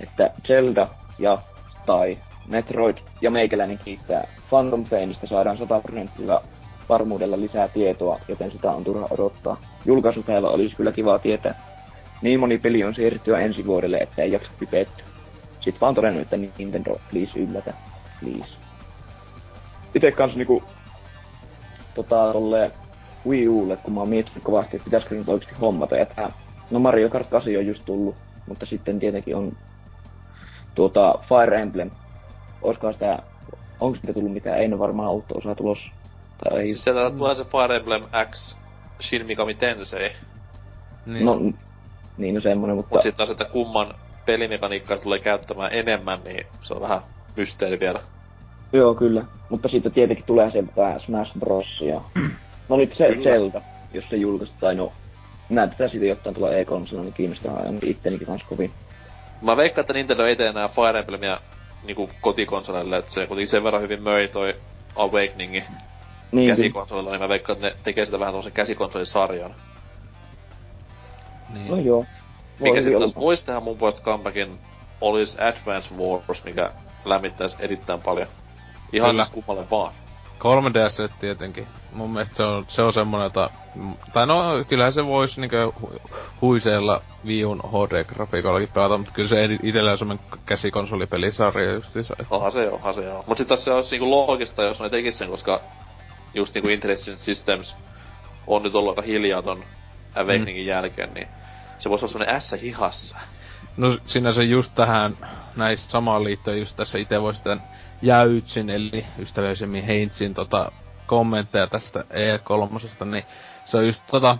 että 0.00 0.30
Zelda 0.46 0.88
ja 1.18 1.38
tai 1.86 2.18
Metroid 2.48 2.96
ja 3.20 3.30
meikäläinen 3.30 3.78
kiittää 3.84 4.28
Phantom 4.48 4.84
Painista 4.84 5.26
saadaan 5.26 5.58
100 5.58 5.80
prosenttia 5.80 6.40
varmuudella 6.88 7.40
lisää 7.40 7.68
tietoa, 7.68 8.20
joten 8.28 8.50
sitä 8.50 8.70
on 8.70 8.84
turha 8.84 9.08
odottaa. 9.10 9.60
Julkaisupäivä 9.84 10.48
olisi 10.48 10.76
kyllä 10.76 10.92
kiva 10.92 11.18
tietää. 11.18 11.62
Niin 12.22 12.40
moni 12.40 12.58
peli 12.58 12.84
on 12.84 12.94
siirtyä 12.94 13.38
ensi 13.38 13.66
vuodelle, 13.66 13.96
että 13.96 14.22
ei 14.22 14.32
jaksa 14.32 14.50
pipettyä. 14.58 15.06
Sitten 15.60 15.80
vaan 15.80 15.94
todennut, 15.94 16.22
että 16.22 16.36
Nintendo, 16.36 17.00
please 17.10 17.38
yllätä. 17.38 17.74
Please. 18.20 18.52
Itse 19.94 20.12
kanssa 20.12 20.38
niinku 20.38 20.62
tota, 21.94 22.32
tolle 22.32 22.72
Wii 23.26 23.48
Ulle, 23.48 23.76
kun 23.76 23.94
mä 23.94 24.00
oon 24.00 24.08
miettinyt 24.08 24.44
kovasti, 24.44 24.76
että 24.76 24.84
pitäisikö 24.84 25.14
nyt 25.14 25.28
oikeasti 25.28 25.60
hommata. 25.60 25.96
Ja 25.96 26.06
tää, 26.06 26.32
no 26.70 26.78
Mario 26.78 27.08
Kart 27.08 27.28
8 27.30 27.56
on 27.56 27.66
just 27.66 27.84
tullut, 27.84 28.16
mutta 28.46 28.66
sitten 28.66 28.98
tietenkin 28.98 29.36
on 29.36 29.52
tuota 30.74 31.18
Fire 31.28 31.60
Emblem. 31.60 31.90
Olisikohan 32.62 32.94
sitä, 32.94 33.18
onko 33.80 33.98
sitä 34.00 34.12
tullut 34.12 34.32
mitään, 34.32 34.58
ei 34.58 34.68
ne 34.68 34.78
varmaan 34.78 35.12
uutta 35.12 35.34
osaa 35.38 35.54
tulos. 35.54 35.78
Tai 36.44 36.58
ei. 36.60 36.66
Siis 36.66 36.84
sieltä 36.84 37.16
tulee 37.16 37.34
se 37.34 37.44
Fire 37.44 37.76
Emblem 37.76 38.02
X 38.30 38.56
Shin 39.00 39.26
Megami 39.26 39.54
Tensei. 39.54 40.12
Niin. 41.06 41.24
No, 41.26 41.40
niin 42.18 42.34
no 42.34 42.40
semmonen, 42.40 42.76
mutta 42.76 42.94
Mut 42.94 43.02
sit 43.02 43.16
taas, 43.16 43.30
että 43.30 43.44
kumman 43.44 43.94
pelimekaniikkaa 44.26 44.96
se 44.96 45.02
tulee 45.02 45.18
käyttämään 45.18 45.70
enemmän, 45.72 46.20
niin 46.24 46.46
se 46.62 46.74
on 46.74 46.80
vähän 46.80 47.00
mysteeri 47.36 47.80
vielä. 47.80 48.00
joo 48.72 48.94
kyllä. 48.94 49.24
Mutta 49.48 49.68
sitten 49.68 49.92
tietenkin 49.92 50.24
tulee 50.26 50.50
se 50.50 50.64
tää 50.74 50.98
Smash 50.98 51.38
Bros. 51.38 51.80
ja 51.80 52.00
no 52.68 52.76
nyt 52.76 52.94
se 52.96 53.08
Kyllä. 53.08 53.22
Zelda, 53.30 53.60
jos 53.94 54.08
se 54.10 54.16
julkaistaan, 54.16 54.60
tai 54.60 54.74
no 54.74 54.92
näytetään 55.48 55.90
siitä 55.90 56.06
jotain 56.06 56.34
tulla 56.34 56.48
E3, 56.50 57.00
niin 57.00 57.12
kiinnostaa 57.12 57.56
ainakin 57.56 57.90
ittenikin 57.90 58.26
kanssa 58.26 58.48
kovin. 58.48 58.70
Mä 59.42 59.56
veikkaan, 59.56 59.80
että 59.82 59.92
Nintendo 59.92 60.24
ei 60.26 60.36
tee 60.36 60.48
enää 60.48 60.68
Fire 60.68 60.98
Emblemia 60.98 61.40
niinku 61.84 62.10
kotikonsoleille, 62.20 62.96
että 62.96 63.12
se 63.12 63.26
kuitenkin 63.26 63.50
sen 63.50 63.64
verran 63.64 63.82
hyvin 63.82 64.02
möi 64.02 64.28
toi 64.28 64.52
Awakeningin 64.96 65.64
Niin, 66.32 66.48
käsikonsolilla, 66.56 67.10
niin 67.10 67.20
mä 67.20 67.28
veikkaan, 67.28 67.56
että 67.56 67.68
ne 67.68 67.76
tekee 67.84 68.04
sitä 68.04 68.18
vähän 68.18 68.32
tommosen 68.32 68.52
käsikonsolisarjan. 68.52 69.54
niin. 71.54 71.68
No 71.68 71.76
joo. 71.76 72.04
Mikä 72.60 72.70
Voi 72.70 72.76
sitten 72.82 72.96
olla. 72.96 73.06
taas 73.06 73.16
vois 73.16 73.42
tehdä 73.42 73.60
mun 73.60 73.78
puolesta 73.78 74.02
comebackin, 74.02 74.58
olisi 75.00 75.36
Advance 75.40 75.94
Wars, 75.94 76.44
mikä 76.44 76.70
lämmittäisi 77.04 77.56
erittäin 77.60 78.00
paljon. 78.00 78.28
Ihan 78.92 79.10
Kyllä. 79.10 79.24
siis 79.24 79.34
kummalle 79.34 79.70
vaan. 79.70 79.92
3DS 80.38 81.12
tietenkin. 81.20 81.66
Mun 81.94 82.10
mielestä 82.10 82.36
se 82.36 82.42
on, 82.42 82.64
se 82.68 82.82
on 82.82 82.92
semmonen, 82.92 83.24
jota... 83.24 83.50
Tai 84.12 84.26
no, 84.26 84.64
kyllähän 84.68 84.92
se 84.92 85.06
voisi 85.06 85.40
niinkö 85.40 85.70
hu- 85.80 86.00
huiseilla 86.40 87.02
Viun 87.26 87.60
HD-grafiikollakin 87.60 88.72
pelata, 88.74 88.98
mutta 88.98 89.12
kyllä 89.12 89.28
se 89.28 89.40
ei 89.40 89.58
itellä 89.62 89.92
on 89.92 89.98
semmonen 89.98 90.24
käsikonsolipelisarja 90.46 91.72
justiinsa. 91.72 92.14
että- 92.20 92.34
Onhan 92.34 92.52
se 92.52 92.64
joo, 92.64 92.74
onhan 92.74 92.94
se 92.94 93.04
joo. 93.04 93.24
Mut 93.26 93.38
sit 93.38 93.48
taas 93.48 93.64
se 93.64 93.72
olisi 93.72 93.90
niinku 93.90 94.10
loogista, 94.10 94.62
jos 94.62 94.80
ne 94.80 94.90
tekis 94.90 95.18
sen, 95.18 95.28
koska 95.28 95.60
just 96.34 96.54
niinku 96.54 96.68
Intelligent 96.68 97.18
Systems 97.18 97.76
on 98.46 98.62
nyt 98.62 98.74
ollut 98.74 98.90
aika 98.90 99.02
hiljaa 99.02 99.42
ton 99.42 99.64
Awakeningin 100.14 100.64
mm. 100.64 100.68
jälkeen, 100.68 101.14
niin 101.14 101.28
se 101.78 101.90
voisi 101.90 102.04
olla 102.04 102.12
semmonen 102.12 102.34
ässä 102.34 102.56
hihassa. 102.56 103.16
No 103.76 103.98
sinänsä 104.06 104.42
just 104.42 104.74
tähän, 104.74 105.16
näistä 105.56 105.90
samaan 105.90 106.24
liittyen 106.24 106.58
just 106.58 106.76
tässä 106.76 106.98
itse 106.98 107.22
voisi 107.22 107.42
tämän 107.42 107.62
Jäytsin, 108.02 108.70
eli 108.70 109.06
ystävällisemmin 109.18 109.84
Heinzin 109.84 110.34
tota, 110.34 110.72
kommentteja 111.06 111.66
tästä 111.66 112.04
E3, 112.10 113.04
niin 113.04 113.24
se 113.64 113.76
on 113.76 113.86
just 113.86 114.02
tota, 114.10 114.38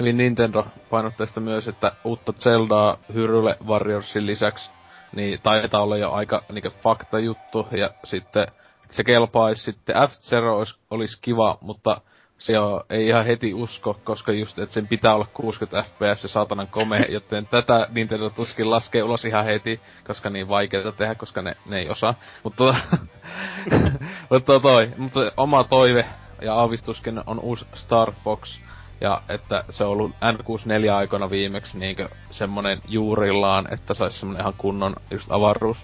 hyvin 0.00 0.16
Nintendo-painotteista 0.16 1.40
myös, 1.40 1.68
että 1.68 1.92
uutta 2.04 2.32
Zeldaa 2.32 2.98
Hyrule 3.14 3.56
Warriorsin 3.66 4.26
lisäksi, 4.26 4.70
niin 5.16 5.40
taitaa 5.42 5.82
olla 5.82 5.96
jo 5.96 6.12
aika 6.12 6.42
niinku 6.52 6.70
fakta-juttu, 6.82 7.68
ja 7.70 7.90
sitten 8.04 8.46
se 8.90 9.04
kelpaisi 9.04 9.62
sitten 9.62 9.96
F-Zero 9.96 10.56
olisi, 10.56 10.78
olisi 10.90 11.18
kiva, 11.20 11.58
mutta 11.60 12.00
se 12.40 12.58
on, 12.58 12.80
ei 12.90 13.06
ihan 13.08 13.26
heti 13.26 13.54
usko, 13.54 14.00
koska 14.04 14.32
just, 14.32 14.58
että 14.58 14.74
sen 14.74 14.86
pitää 14.86 15.14
olla 15.14 15.26
60 15.34 15.82
fps 15.82 16.22
ja 16.22 16.28
saatanan 16.28 16.68
komea, 16.68 17.04
joten 17.08 17.46
tätä 17.46 17.88
Nintendo 17.94 18.30
tuskin 18.30 18.70
laskee 18.70 19.02
ulos 19.02 19.24
ihan 19.24 19.44
heti, 19.44 19.80
koska 20.06 20.30
niin 20.30 20.48
vaikeaa 20.48 20.92
tehdä, 20.92 21.14
koska 21.14 21.42
ne, 21.42 21.52
ne 21.66 21.78
ei 21.78 21.88
osaa. 21.88 22.14
Mutta 22.42 22.56
tota, 22.64 22.78
mutta 24.30 24.60
toi, 24.60 24.90
mutta 24.96 25.32
oma 25.36 25.64
toive 25.64 26.06
ja 26.42 26.54
aavistuskin 26.54 27.22
on 27.26 27.40
uusi 27.40 27.66
Star 27.74 28.12
Fox, 28.12 28.58
ja 29.00 29.22
että 29.28 29.64
se 29.70 29.84
on 29.84 29.90
ollut 29.90 30.10
N64 30.10 30.90
aikoina 30.92 31.30
viimeksi 31.30 31.78
niinkö 31.78 32.08
semmonen 32.30 32.80
juurillaan, 32.88 33.72
että 33.72 33.94
saisi 33.94 34.18
semmonen 34.18 34.40
ihan 34.40 34.54
kunnon 34.58 34.96
just 35.10 35.32
avaruus 35.32 35.78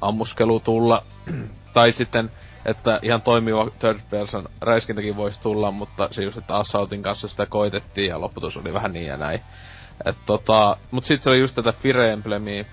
ammuskelu 0.00 0.60
tulla. 0.60 1.02
tai 1.74 1.92
sitten, 1.92 2.30
että 2.64 2.98
ihan 3.02 3.22
toimiva 3.22 3.70
third 3.78 4.00
person 4.10 4.48
räiskintäkin 4.60 5.16
voisi 5.16 5.40
tulla, 5.40 5.70
mutta 5.70 6.08
se 6.10 6.22
just, 6.22 6.38
että 6.38 6.56
Assaultin 6.56 7.02
kanssa 7.02 7.28
sitä 7.28 7.46
koitettiin 7.46 8.08
ja 8.08 8.20
lopputus 8.20 8.56
oli 8.56 8.72
vähän 8.72 8.92
niin 8.92 9.06
ja 9.06 9.16
näin. 9.16 9.40
Et 10.04 10.16
tota, 10.26 10.76
mut 10.90 11.04
sit 11.04 11.22
se 11.22 11.30
oli 11.30 11.40
just 11.40 11.54
tätä 11.54 11.72
Fire 11.72 12.12
Emblemia 12.12 12.64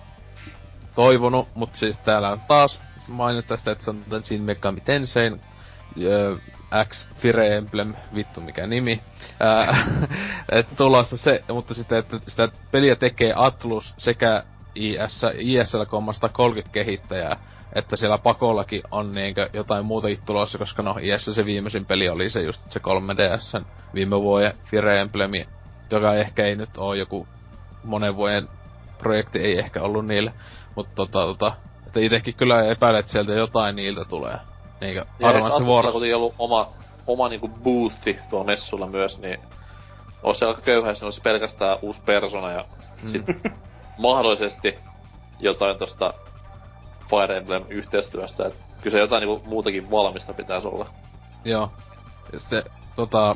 toivonut, 0.95 1.48
mut 1.56 1.75
siis 1.75 1.98
täällä 1.98 2.30
on 2.30 2.41
taas 2.48 2.82
mainittu 3.07 3.49
tästä, 3.49 3.72
että 3.72 3.83
se 3.83 3.90
on 3.91 4.24
Shin 4.24 4.41
Megami 4.41 4.82
Tensein 4.82 5.41
X 6.90 7.09
Fire 7.16 7.57
Emblem, 7.57 7.93
vittu 8.16 8.41
mikä 8.41 8.67
nimi. 8.67 9.01
Että 10.51 10.75
tulossa 10.75 11.17
se, 11.17 11.43
mutta 11.53 11.74
sitten, 11.74 11.98
että 11.98 12.19
sitä 12.27 12.49
peliä 12.72 12.95
tekee 12.95 13.33
Atlus 13.35 13.93
sekä 13.98 14.43
IS, 14.75 15.22
ISL 15.38 15.83
30 16.32 16.74
kehittäjää, 16.74 17.40
että 17.76 17.96
siellä 17.96 18.18
pakollakin 18.18 18.82
on 18.92 19.14
niinkö 19.14 19.50
jotain 19.54 19.86
muutakin 19.86 20.18
tulossa, 20.26 20.58
koska 20.58 20.84
no 20.84 20.96
IS 21.02 21.26
se 21.36 21.46
viimeisin 21.46 21.86
peli 21.86 22.10
oli 22.10 22.30
se 22.30 22.42
just 22.42 22.62
se 22.70 22.80
3DS 22.80 23.66
viime 23.94 24.22
vuoden 24.22 24.54
Fire 24.72 25.00
Emblem, 25.02 25.32
joka 25.92 26.14
ehkä 26.14 26.46
ei 26.46 26.56
nyt 26.56 26.70
oo 26.78 26.94
joku 26.94 27.28
monen 27.84 28.16
vuoden 28.16 28.48
projekti 28.98 29.40
ei 29.40 29.60
ehkä 29.60 29.82
ollut 29.82 30.06
niille, 30.06 30.34
mutta 30.76 30.96
tota, 30.96 31.26
tota, 31.26 31.54
että 31.88 32.00
itekin 32.00 32.34
kyllä 32.36 32.72
epäilen, 32.72 33.00
että 33.00 33.12
sieltä 33.12 33.34
jotain 33.34 33.76
niiltä 33.76 34.06
tulee. 34.10 34.38
Niinkö 34.82 35.06
Advance 35.24 35.48
Asusilla 35.48 35.76
Wars. 35.76 35.92
kuitenkin 35.92 36.16
ollut 36.16 36.36
oma, 36.38 36.68
oma 37.08 37.30
niinku 37.30 37.48
boothi 37.48 38.20
tuolla 38.30 38.46
messulla 38.46 38.88
myös, 38.88 39.18
niin 39.20 39.38
olisi 40.24 40.40
se 40.40 40.46
aika 40.46 40.62
köyhä, 40.62 40.90
jos 40.90 41.02
ne 41.02 41.06
olisi 41.06 41.22
pelkästään 41.22 41.78
uusi 41.82 42.02
persona 42.06 42.52
ja 42.52 42.64
Mm. 43.04 43.10
sit 43.12 43.26
mahdollisesti 43.98 44.76
jotain 45.40 45.78
tosta 45.78 46.14
Fire 47.10 47.38
Emblem 47.38 47.66
yhteistyöstä, 47.69 48.45
et 48.45 48.53
kyllä 48.82 48.95
se 48.95 49.00
jotain 49.00 49.22
niinku 49.22 49.50
muutakin 49.50 49.92
valmista 49.92 50.34
pitäisi 50.34 50.68
olla. 50.68 50.86
Joo. 51.45 51.72
Ja 52.34 52.40
sitten 52.40 52.64
tota, 52.95 53.36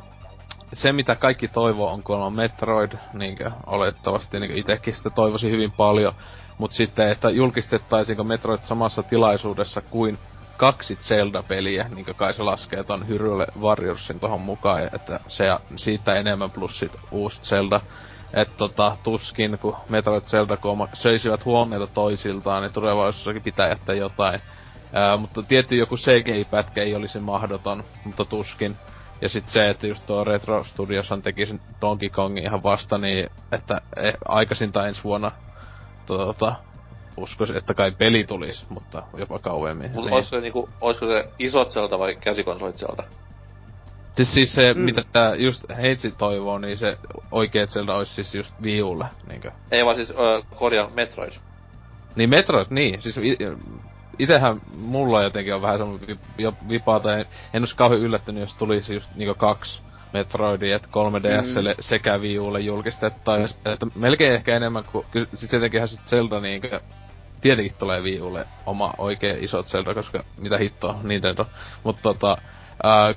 se 0.73 0.91
mitä 0.91 1.15
kaikki 1.15 1.47
toivoo 1.47 1.93
on 1.93 2.03
kuulemma 2.03 2.29
Metroid, 2.29 2.91
niinkö 3.13 3.51
olettavasti 3.65 4.39
niinkö 4.39 4.59
itekin 4.59 4.95
sitä 4.95 5.09
toivosi 5.09 5.51
hyvin 5.51 5.71
paljon. 5.71 6.13
Mut 6.57 6.73
sitten, 6.73 7.09
että 7.09 7.29
julkistettaisiinko 7.29 8.23
Metroid 8.23 8.59
samassa 8.61 9.03
tilaisuudessa 9.03 9.81
kuin 9.81 10.17
kaksi 10.57 10.95
Zelda-peliä, 11.01 11.89
niin 11.95 12.05
kai 12.15 12.33
se 12.33 12.43
laskee 12.43 12.83
ton 12.83 13.07
Hyrule 13.07 13.47
Warriorsin 13.61 14.19
tohon 14.19 14.41
mukaan, 14.41 14.83
että 14.83 15.19
se 15.27 15.45
siitä 15.75 16.15
enemmän 16.15 16.51
plus 16.51 16.79
sit 16.79 16.91
uusi 17.11 17.41
Zelda. 17.41 17.81
Että 18.33 18.57
tota, 18.57 18.97
tuskin, 19.03 19.57
kun 19.61 19.75
Metroid 19.89 20.23
Zelda 20.23 20.57
Koma 20.57 20.87
söisivät 20.93 21.45
huomiota 21.45 21.87
toisiltaan, 21.87 22.63
niin 22.63 22.73
tulevaisuudessakin 22.73 23.41
pitää 23.41 23.69
jättää 23.69 23.95
jotain. 23.95 24.41
Ää, 24.93 25.17
mutta 25.17 25.43
tietty 25.43 25.75
joku 25.75 25.97
CGI-pätkä 25.97 26.83
ei 26.83 26.95
olisi 26.95 27.19
mahdoton, 27.19 27.83
mutta 28.05 28.25
tuskin. 28.25 28.77
Ja 29.21 29.29
sit 29.29 29.49
se, 29.49 29.69
että 29.69 29.87
just 29.87 30.05
tuo 30.05 30.23
Retro 30.23 30.63
Studioshan 30.63 31.21
teki 31.21 31.45
sen 31.45 31.59
Donkey 31.81 32.09
Kongin 32.09 32.43
ihan 32.43 32.63
vasta, 32.63 32.97
niin 32.97 33.29
että 33.51 33.81
eh, 33.97 34.13
aikaisinta 34.27 34.87
ensi 34.87 35.03
vuonna 35.03 35.31
tota, 36.05 36.55
uskoisin, 37.17 37.57
että 37.57 37.73
kai 37.73 37.91
peli 37.91 38.23
tulisi, 38.23 38.65
mutta 38.69 39.03
jopa 39.17 39.39
kauemmin. 39.39 39.91
Mutta 39.91 40.01
niin. 40.01 40.13
olisiko, 40.13 40.35
se, 40.35 40.41
niinku, 40.41 40.69
olisiko 40.81 41.05
se 41.05 41.29
isot 41.39 41.69
vai 41.99 42.15
käsikonsolit 42.15 42.77
Zelda? 42.77 43.03
Siis, 44.15 44.33
siis 44.33 44.55
se, 44.55 44.73
mm. 44.73 44.79
mitä 44.79 45.03
tää 45.13 45.35
just 45.35 45.63
Heitsi 45.77 46.11
toivoo, 46.17 46.57
niin 46.57 46.77
se 46.77 46.97
oikeet 47.31 47.69
Zelda 47.69 47.95
olisi 47.95 48.13
siis 48.13 48.35
just 48.35 48.55
Wii 48.63 48.83
Ulle, 48.83 49.05
niinkö? 49.29 49.51
Ei 49.71 49.85
vaan 49.85 49.95
siis 49.95 50.09
uh, 50.09 50.45
korjaan 50.55 50.91
Metroid. 50.93 51.33
Niin 52.15 52.29
Metroid, 52.29 52.67
niin. 52.69 53.01
Siis 53.01 53.19
itehän 54.19 54.61
mulla 54.77 55.23
jotenkin 55.23 55.55
on 55.55 55.61
vähän 55.61 55.77
semmoinen 55.77 56.17
vipaa, 56.69 56.99
tai 56.99 57.19
en, 57.19 57.25
en 57.53 57.61
olisi 57.61 57.75
kauhean 57.75 58.01
yllättynyt, 58.01 58.41
jos 58.41 58.53
tulisi 58.53 58.93
just 58.93 59.09
niinku 59.15 59.35
kaksi 59.35 59.81
Metroidia, 60.13 60.75
että 60.75 60.87
3DSlle 60.87 61.75
mm. 61.75 61.75
sekä 61.79 62.17
Wii 62.17 62.39
Ulle 62.39 62.59
julkistettaisiin. 62.59 63.59
Että 63.65 63.87
melkein 63.95 64.33
ehkä 64.33 64.55
enemmän 64.55 64.83
kuin, 64.91 65.05
siis 65.35 65.51
tietenkinhän 65.51 65.87
sit 65.87 66.05
Zelda 66.05 66.39
niinkö 66.39 66.81
tietenkin 67.41 67.75
tulee 67.79 68.01
Wii 68.01 68.21
Ulle 68.21 68.45
oma 68.65 68.93
oikein 68.97 69.43
iso 69.43 69.63
Zelda, 69.63 69.93
koska 69.93 70.23
mitä 70.37 70.57
hittoa, 70.57 70.99
Nintendo. 71.03 71.45
Mutta 71.83 72.01
tota, 72.01 72.37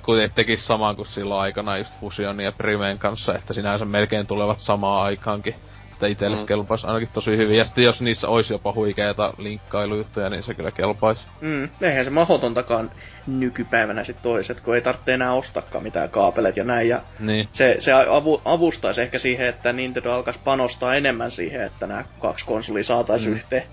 kun 0.01 0.17
tekis 0.35 0.67
samaan 0.67 0.95
kuin 0.95 1.07
silloin 1.07 1.41
aikana 1.41 1.77
just 1.77 1.99
Fusion 1.99 2.39
ja 2.39 2.51
Primeen 2.51 2.99
kanssa, 2.99 3.35
että 3.35 3.53
sinänsä 3.53 3.85
melkein 3.85 4.27
tulevat 4.27 4.59
samaan 4.59 5.05
aikaankin. 5.05 5.55
Että 5.93 6.07
itelle 6.07 6.37
mm. 6.37 6.45
kelpaisi 6.45 6.87
ainakin 6.87 7.09
tosi 7.13 7.37
hyvin. 7.37 7.57
Ja 7.57 7.65
sitten 7.65 7.83
jos 7.83 8.01
niissä 8.01 8.27
olisi 8.27 8.53
jopa 8.53 8.73
huikeita 8.73 9.33
linkkailujuttuja, 9.37 10.29
niin 10.29 10.43
se 10.43 10.53
kyllä 10.53 10.71
kelpaisi. 10.71 11.25
Mm, 11.41 11.69
eihän 11.81 12.05
se 12.05 12.11
mahdotontakaan 12.11 12.91
nykypäivänä 13.27 14.03
sit 14.03 14.21
toiset, 14.21 14.59
kun 14.59 14.75
ei 14.75 14.81
tarvitse 14.81 15.13
enää 15.13 15.33
ostakaan 15.33 15.83
mitään 15.83 16.09
kaapelet 16.09 16.57
ja 16.57 16.63
näin. 16.63 16.89
Ja 16.89 17.01
niin. 17.19 17.49
se, 17.51 17.75
se 17.79 17.91
avu, 17.91 18.41
avustaisi 18.45 19.01
ehkä 19.01 19.19
siihen, 19.19 19.47
että 19.47 19.73
Nintendo 19.73 20.11
alkaisi 20.11 20.39
panostaa 20.43 20.95
enemmän 20.95 21.31
siihen, 21.31 21.61
että 21.61 21.87
nämä 21.87 22.03
kaksi 22.19 22.45
konsolia 22.45 22.83
saataisiin 22.83 23.31
mm. 23.31 23.35
yhteen. 23.35 23.63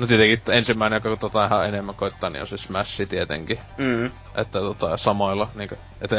No 0.00 0.06
tietenkin 0.06 0.54
ensimmäinen, 0.54 1.00
joka 1.04 1.20
tota 1.20 1.44
ihan 1.44 1.68
enemmän 1.68 1.94
koittaa, 1.94 2.30
niin 2.30 2.40
on 2.40 2.46
se 2.46 2.56
Smash 2.56 3.08
tietenkin. 3.08 3.58
Mm. 3.78 4.06
Että 4.34 4.58
tota, 4.60 4.96
samoilla, 4.96 5.48
niinku, 5.54 5.74
että 6.00 6.16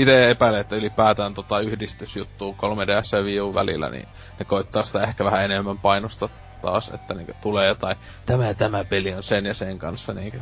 itse 0.00 0.30
epäilen, 0.30 0.60
että 0.60 0.76
ylipäätään 0.76 1.34
tota 1.34 1.60
yhdistysjuttu 1.60 2.56
3DS 2.58 3.16
ja 3.16 3.22
Wii 3.22 3.40
U 3.40 3.54
välillä, 3.54 3.88
niin 3.90 4.08
ne 4.38 4.44
koittaa 4.44 4.82
sitä 4.82 5.02
ehkä 5.02 5.24
vähän 5.24 5.44
enemmän 5.44 5.78
painosta 5.78 6.28
taas, 6.62 6.90
että 6.94 7.14
niinku 7.14 7.32
tulee 7.42 7.68
jotain, 7.68 7.96
tämä 8.26 8.46
ja 8.46 8.54
tämä 8.54 8.84
peli 8.84 9.14
on 9.14 9.22
sen 9.22 9.46
ja 9.46 9.54
sen 9.54 9.78
kanssa 9.78 10.14
niinku 10.14 10.38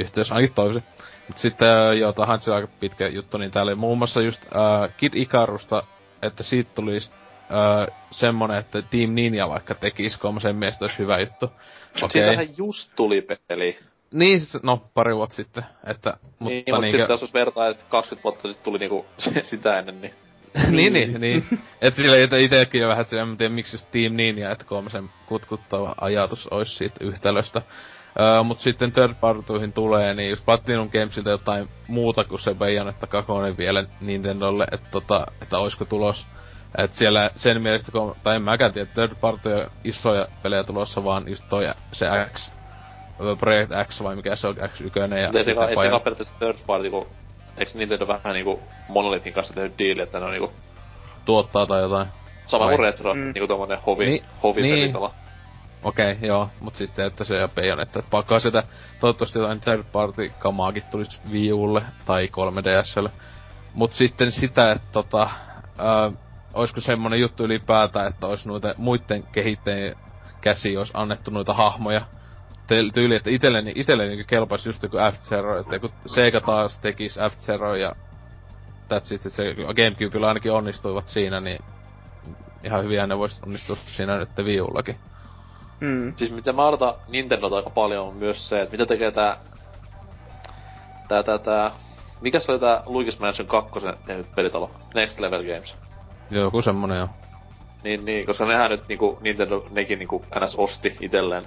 yhteys 0.00 0.32
ainakin 0.32 0.54
toisin. 0.54 0.84
Mut 1.28 1.38
sitten 1.38 1.98
joo, 1.98 2.12
tähän 2.12 2.40
se 2.40 2.54
aika 2.54 2.68
pitkä 2.80 3.08
juttu, 3.08 3.38
niin 3.38 3.50
täällä 3.50 3.70
oli 3.70 3.78
muun 3.78 3.98
muassa 3.98 4.20
just 4.20 4.42
äh, 4.42 4.94
Kid 4.96 5.14
Icarusta, 5.14 5.82
että 6.22 6.42
siitä 6.42 6.70
tulisi 6.74 7.10
äh, 7.40 7.96
semmonen, 8.10 8.58
että 8.58 8.82
Team 8.82 9.10
Ninja 9.10 9.48
vaikka 9.48 9.74
tekisi 9.74 10.18
kolmosen 10.18 10.56
mielestä 10.56 10.84
olisi 10.84 10.98
hyvä 10.98 11.20
juttu. 11.20 11.52
Okay. 11.96 12.08
Siitähän 12.10 12.56
just 12.56 12.90
tuli 12.96 13.26
peli. 13.48 13.78
Niin, 14.12 14.40
no 14.62 14.82
pari 14.94 15.16
vuotta 15.16 15.36
sitten, 15.36 15.64
että, 15.86 16.16
mutta 16.38 16.54
niin, 16.54 16.64
mutta 16.66 16.80
niinkö... 16.80 16.98
sitten 16.98 17.18
jos 17.20 17.34
vertaa, 17.34 17.68
että 17.68 17.84
20 17.88 18.24
vuotta 18.24 18.48
sitten 18.48 18.64
tuli 18.64 18.78
niinku 18.78 19.06
sitä 19.42 19.78
ennen, 19.78 20.00
niin... 20.00 20.14
niin, 20.70 20.92
niin, 20.92 21.20
niin. 21.20 21.44
että 21.80 22.02
sille 22.02 22.22
että 22.22 22.36
itekin 22.36 22.80
jo 22.80 22.88
vähän, 22.88 23.06
en 23.12 23.36
tiedä 23.36 23.54
miksi 23.54 23.74
just 23.74 23.90
Team 23.90 24.12
Ninja, 24.16 24.50
että 24.50 24.64
kolmosen 24.64 25.10
kutkuttava 25.26 25.94
ajatus 26.00 26.46
olisi 26.46 26.76
siitä 26.76 27.04
yhtälöstä. 27.04 27.62
Öö, 28.20 28.42
mut 28.42 28.60
sitten 28.60 28.92
third 28.92 29.14
tulee, 29.74 30.14
niin 30.14 30.30
just 30.30 30.44
Platinum 30.44 30.90
Gamesilta 30.90 31.30
jotain 31.30 31.68
muuta 31.88 32.24
kuin 32.24 32.40
se 32.40 32.54
Bayonetta 32.54 33.06
kakonen 33.06 33.56
vielä 33.56 33.84
Nintendolle, 34.00 34.66
että 34.72 34.88
tota, 34.90 35.26
että 35.42 35.58
oisko 35.58 35.84
tulos. 35.84 36.26
Et 36.78 36.92
siellä 36.92 37.30
sen 37.36 37.62
mielestä, 37.62 37.92
kun, 37.92 38.16
tai 38.22 38.36
en 38.36 38.42
mäkään 38.42 38.72
tiedä, 38.72 38.88
third 38.94 39.12
party 39.20 39.48
isoja 39.84 40.28
pelejä 40.42 40.64
tulossa, 40.64 41.04
vaan 41.04 41.22
just 41.26 41.44
toi 41.48 41.64
se 41.92 42.06
X, 42.32 42.50
Project 43.38 43.72
X 43.88 44.02
vai 44.02 44.16
mikä 44.16 44.36
se 44.36 44.48
on, 44.48 44.56
X1 44.56 45.14
ja... 45.14 45.30
Ei 45.34 45.44
se, 45.44 45.50
ei 45.50 45.54
se 45.54 46.04
periaatteessa 46.04 46.34
third 46.38 46.58
party, 46.66 46.90
kun 46.90 47.06
eikö 47.56 47.72
Nintendo 47.74 48.08
vähän 48.08 48.34
niinku 48.34 48.60
Monolithin 48.88 49.32
kanssa 49.32 49.54
tehnyt 49.54 49.78
diili, 49.78 50.02
että 50.02 50.18
ne 50.18 50.24
on 50.24 50.30
niinku... 50.30 50.52
Tuottaa 51.24 51.66
tai 51.66 51.82
jotain. 51.82 52.06
Sama 52.46 52.68
kuin 52.68 52.78
Retro, 52.78 53.14
mm. 53.14 53.20
niinku 53.20 53.46
tommonen 53.46 53.78
hovi, 53.86 54.06
niin, 54.06 54.24
hovi 54.42 54.62
niin. 54.62 54.96
Okei, 54.96 56.12
okay, 56.12 56.28
joo, 56.28 56.48
mut 56.60 56.76
sitten, 56.76 57.06
että 57.06 57.24
se 57.24 57.36
ja 57.36 57.48
Bayonetta, 57.48 57.98
että 57.98 58.10
pakkaa 58.10 58.40
sitä, 58.40 58.62
toivottavasti 59.00 59.38
jotain 59.38 59.60
third 59.60 59.84
party 59.92 60.32
kamaakin 60.38 60.82
tulisi 60.90 61.18
Wii 61.30 61.52
Ulle 61.52 61.82
tai 62.06 62.26
3DSlle. 62.26 63.10
Mut 63.74 63.94
sitten 63.94 64.32
sitä, 64.32 64.72
että 64.72 64.86
tota, 64.92 65.30
ää, 65.78 66.12
olisiko 66.54 66.80
semmonen 66.80 67.20
juttu 67.20 67.44
ylipäätään, 67.44 68.08
että 68.08 68.26
olisi 68.26 68.48
noita 68.48 68.74
muiden 68.78 69.22
kehittäjien 69.32 69.96
käsi 70.40 70.76
olisi 70.76 70.92
annettu 70.96 71.30
noita 71.30 71.54
hahmoja. 71.54 72.00
Tyyli, 72.94 73.16
että 73.16 73.30
itelleni, 73.30 73.72
itelleni 73.76 74.24
kelpaisi 74.24 74.68
just 74.68 74.82
joku 74.82 74.96
F-Zero, 74.96 75.60
että 75.60 75.78
kun 75.78 75.90
Sega 76.06 76.40
taas 76.40 76.78
tekisi 76.78 77.20
F-Zero 77.20 77.74
ja 77.74 77.92
that's 78.88 79.14
it, 79.14 79.26
että 79.26 79.30
se 79.30 79.54
Gamecubella 79.54 80.28
ainakin 80.28 80.52
onnistuivat 80.52 81.08
siinä, 81.08 81.40
niin 81.40 81.58
ihan 82.64 82.84
hyviä 82.84 83.06
ne 83.06 83.18
vois 83.18 83.42
onnistua 83.42 83.76
siinä 83.86 84.18
nyt 84.18 84.28
viullakin. 84.44 84.96
Mm. 85.80 86.14
Siis 86.16 86.32
mitä 86.32 86.52
mä 86.52 86.66
odotan 86.66 86.94
Nintendolta 87.08 87.56
aika 87.56 87.70
paljon 87.70 88.06
on 88.08 88.16
myös 88.16 88.48
se, 88.48 88.60
että 88.60 88.72
mitä 88.72 88.86
tekee 88.86 89.10
tää... 89.10 89.36
Tää, 91.08 91.22
tää, 91.22 91.38
tää... 91.38 91.70
Mikäs 92.20 92.48
oli 92.48 92.58
tää 92.58 92.82
Luigi's 92.86 93.20
Mansion 93.20 93.48
2 93.48 93.70
tehnyt 94.06 94.34
pelitalo? 94.34 94.70
Next 94.94 95.20
Level 95.20 95.42
Games. 95.42 95.83
Joku 96.30 96.62
semmonen 96.62 96.98
joo. 96.98 97.08
Niin, 97.84 98.04
niin, 98.04 98.26
koska 98.26 98.44
nehän 98.44 98.70
nyt 98.70 98.88
niinku 98.88 99.18
Nintendo 99.20 99.66
nekin 99.70 99.98
niinku 99.98 100.24
NS 100.40 100.54
osti 100.56 100.96
itselleen. 101.00 101.42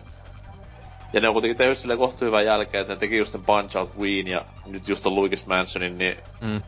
Ja 1.13 1.21
ne 1.21 1.27
on 1.27 1.33
kuitenkin 1.33 1.57
tehnyt 1.57 1.77
silleen 1.77 1.99
kohta 1.99 2.25
hyvän 2.25 2.45
jälkeen, 2.45 2.81
että 2.81 2.93
ne 2.93 2.99
teki 2.99 3.17
just 3.17 3.31
sen 3.31 3.43
Punch 3.45 3.77
Out 3.77 3.97
Ween 3.99 4.27
ja 4.27 4.41
nyt 4.65 4.87
just 4.87 5.03
ton 5.03 5.13
Luigi's 5.13 5.47
Mansionin, 5.47 5.97
niin 5.97 6.17
mm. 6.41 6.61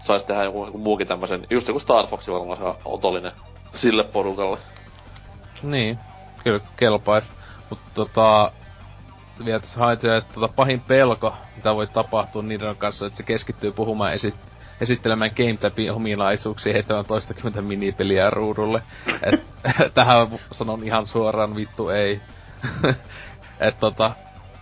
sais 0.00 0.24
tehdä 0.24 0.44
joku, 0.44 0.66
joku 0.66 0.78
muukin 0.78 1.06
tämmösen, 1.06 1.46
just 1.50 1.68
joku 1.68 1.80
Star 1.80 2.06
Fox 2.06 2.28
varmaan 2.28 2.58
se 2.58 2.80
otollinen 2.84 3.32
sille 3.74 4.04
porukalle. 4.04 4.58
Niin, 5.62 5.98
kyllä 6.44 6.60
kelpais. 6.76 7.24
Mutta 7.70 7.84
tota, 7.94 8.52
vielä 9.44 9.60
tässä 9.60 9.80
haitse, 9.80 10.16
että 10.16 10.34
tota, 10.34 10.48
pahin 10.56 10.80
pelko, 10.80 11.34
mitä 11.56 11.74
voi 11.74 11.86
tapahtua 11.86 12.42
niiden 12.42 12.76
kanssa, 12.76 13.06
että 13.06 13.16
se 13.16 13.22
keskittyy 13.22 13.72
puhumaan 13.72 14.12
esit 14.12 14.34
esittelemään 14.80 15.30
GameTabin 15.36 15.92
ominaisuuksia 15.92 16.72
heittämään 16.72 17.04
toistakymmentä 17.04 17.62
minipeliä 17.62 18.30
ruudulle. 18.30 18.82
Et, 19.22 19.46
tähän 19.94 20.40
sanon 20.52 20.84
ihan 20.84 21.06
suoraan 21.06 21.56
vittu 21.56 21.88
ei. 21.88 22.20
et 23.68 23.78
tota, 23.80 24.12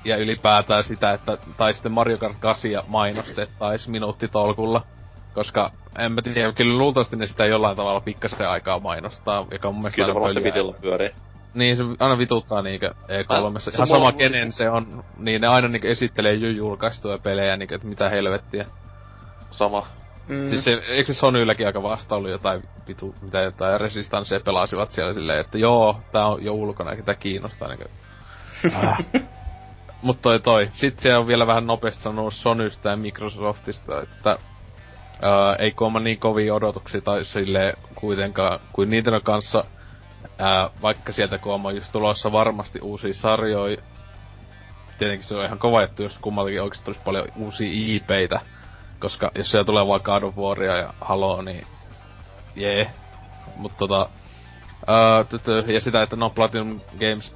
ja 0.05 0.17
ylipäätään 0.17 0.85
sitä, 0.85 1.13
että 1.13 1.39
tai 1.57 1.75
sitten 1.75 1.93
Mario 1.93 2.19
Kart 2.19 2.37
8 2.41 2.71
mainostettais 2.87 3.89
minuuttitolkulla. 3.89 4.83
Koska 5.35 5.71
en 5.99 6.13
mä 6.13 6.23
tiedä, 6.23 6.53
kyllä 6.53 6.79
luultavasti 6.79 7.17
ne 7.17 7.27
sitä 7.27 7.47
jollain 7.47 7.77
tavalla 7.77 8.01
pikkasen 8.01 8.49
aikaa 8.49 8.81
mainostaa, 8.81 9.47
joka 9.51 9.69
on 9.69 9.75
mun 9.75 9.83
mielestä 9.83 10.05
Kyllä 10.05 10.35
se 10.35 10.43
videolla 10.43 10.75
pyörii. 10.81 11.11
Niin, 11.55 11.77
se 11.77 11.83
aina 11.99 12.19
vituttaa 12.19 12.63
niinkö 12.63 12.91
E3. 12.91 13.61
Se, 13.61 13.71
Ihan 13.71 13.87
sama 13.87 14.13
kenen 14.13 14.53
se 14.53 14.71
on, 14.71 15.05
niin 15.19 15.41
ne 15.41 15.49
aina 15.49 15.69
niinkö 15.69 15.91
esittelee 15.91 16.35
jo 16.35 16.51
julkaistuja 16.51 17.19
pelejä, 17.19 17.57
niinkö, 17.57 17.75
että 17.75 17.87
mitä 17.87 18.09
helvettiä. 18.09 18.67
Sama. 19.51 19.87
Mm. 20.29 20.49
Siis 20.49 20.65
se, 20.65 20.73
eikö 20.89 21.15
se 21.15 21.19
Sonylläkin 21.19 21.67
aika 21.67 21.83
vasta 21.83 22.15
ollut 22.15 22.31
jotain 22.31 22.63
vitu, 22.89 23.15
mitä 23.23 23.41
jotain 23.41 23.81
resistansseja 23.81 24.41
pelasivat 24.41 24.91
siellä 24.91 25.13
silleen, 25.13 25.41
että 25.41 25.59
joo, 25.59 26.01
tää 26.13 26.27
on 26.27 26.45
jo 26.45 26.53
ulkona, 26.53 26.91
eikä 26.91 27.03
tää 27.03 27.15
kiinnostaa 27.15 27.69
niinkö. 27.69 27.89
Ah. 28.75 28.99
Mut 30.03 30.23
toi 30.23 30.41
toi. 30.41 30.71
Sitten 30.73 31.03
se 31.03 31.17
on 31.17 31.27
vielä 31.27 31.47
vähän 31.47 31.67
nopeasti 31.67 32.03
sanonut 32.03 32.35
Sonysta 32.35 32.89
ja 32.89 32.97
Microsoftista, 32.97 34.03
että 34.03 34.39
ää, 35.23 35.57
ei 35.59 35.71
kooma 35.71 36.01
niin 36.01 36.19
kovia 36.19 36.55
odotuksia 36.55 37.01
tai 37.01 37.25
sille 37.25 37.75
kuitenkaan 37.95 38.61
kuin 38.73 38.91
Nintendo 38.91 39.21
kanssa 39.21 39.65
ää, 40.39 40.71
vaikka 40.83 41.13
sieltä 41.13 41.39
on 41.43 41.75
just 41.75 41.93
tulossa 41.93 42.33
varmasti 42.33 42.81
uusia 42.83 43.15
sarjoja, 43.15 43.77
tietenkin 44.99 45.29
se 45.29 45.37
on 45.37 45.45
ihan 45.45 45.59
kova 45.59 45.83
juttu, 45.83 46.03
jos 46.03 46.19
kummaltakin 46.19 46.63
oikeesti 46.63 46.85
tulisi 46.85 47.03
paljon 47.05 47.29
uusia 47.37 47.71
IPitä, 47.73 48.41
koska 49.01 49.31
jos 49.35 49.51
siellä 49.51 49.65
tulee 49.65 49.87
vaan 49.87 50.01
God 50.05 50.23
of 50.23 50.37
Waria 50.37 50.77
ja 50.77 50.95
Halo, 51.01 51.43
niin 51.43 51.67
jee. 52.57 52.91
Mut 53.57 53.77
tota... 53.77 54.09
Tytö, 55.29 55.65
ja 55.67 55.81
sitä, 55.81 56.03
että 56.03 56.17
no 56.17 56.31
Platinum 56.31 56.81
Games... 57.01 57.35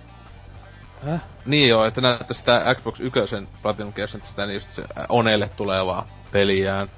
Häh? 1.07 1.21
Niin 1.47 1.69
joo, 1.69 1.85
että 1.85 2.01
näyttää 2.01 2.33
sitä 2.33 2.75
Xbox 2.75 3.01
1 3.01 3.21
Platinum 3.63 3.93
Games, 3.93 4.15
että 4.15 4.29
sitä 4.29 4.47
niin 4.47 4.55
just 4.55 4.73
se 4.73 4.83
Onelle 5.09 5.51
tulevaa 5.57 6.07
peliään. 6.33 6.89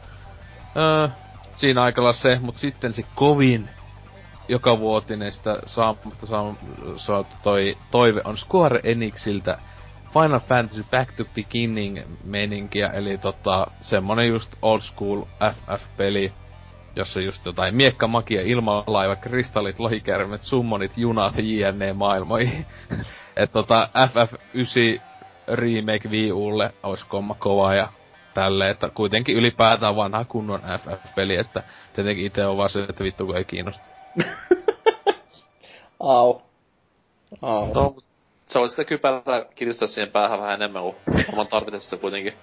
Öö, 0.77 1.09
siinä 1.57 1.83
aikalla 1.83 2.13
se, 2.13 2.39
mut 2.43 2.57
sitten 2.57 2.93
se 2.93 3.05
kovin 3.15 3.69
joka 4.49 4.79
vuotinen 4.79 5.33
sitä 5.33 5.57
saamatta 5.67 6.27
saatu 6.97 7.37
toi 7.43 7.79
toive 7.91 8.21
on 8.25 8.39
Square 8.39 8.81
Enixiltä 8.85 9.59
Final 10.13 10.41
Fantasy 10.41 10.85
Back 10.91 11.13
to 11.17 11.25
Beginning 11.35 12.01
meninkiä, 12.25 12.89
eli 12.89 13.19
tota, 13.19 13.67
semmonen 13.81 14.29
just 14.29 14.55
old 14.63 14.81
school 14.81 15.23
FF-peli, 15.53 16.33
jossa 16.97 17.21
just 17.21 17.47
jotain 17.47 17.75
miekka, 17.75 18.07
magia, 18.07 18.43
ilmalaiva, 18.43 19.17
kristallit, 19.17 19.79
lohikärmet, 19.79 20.43
summonit, 20.43 20.99
junat, 20.99 21.35
jne 21.39 21.93
maailmoihin. 21.93 22.67
Et 23.37 23.53
tota, 23.53 23.89
FF9 23.97 25.01
remake 25.49 26.09
Wii 26.09 26.33
Ulle 26.33 26.75
olisi 26.83 27.07
komma 27.09 27.35
kova 27.35 27.75
ja 27.75 27.89
tälle, 28.35 28.71
että 28.71 28.91
kuitenkin 28.91 29.37
ylipäätään 29.37 29.97
vanha 29.97 30.25
kunnon 30.25 30.61
FF-peli, 30.61 31.37
että 31.37 31.63
tietenkin 31.93 32.27
itse 32.27 32.47
on 32.47 32.57
vaan 32.57 32.69
se, 32.69 32.81
että 32.89 33.05
vittu 33.05 33.27
kun 33.27 33.37
ei 33.37 33.45
kiinnosta. 33.45 33.87
Au. 36.01 36.41
Au. 37.43 37.75
No, 37.75 37.97
sä 38.47 38.61
voit 38.61 38.71
sitä 38.71 38.85
kypärää 38.85 39.45
kiristää 39.55 39.89
siihen 39.89 40.13
päähän 40.13 40.41
vähän 40.41 40.55
enemmän, 40.55 40.83
kun 40.83 40.95
oman 41.33 41.47
tarvitset 41.47 41.83
sitä 41.83 41.97
kuitenkin. 41.97 42.35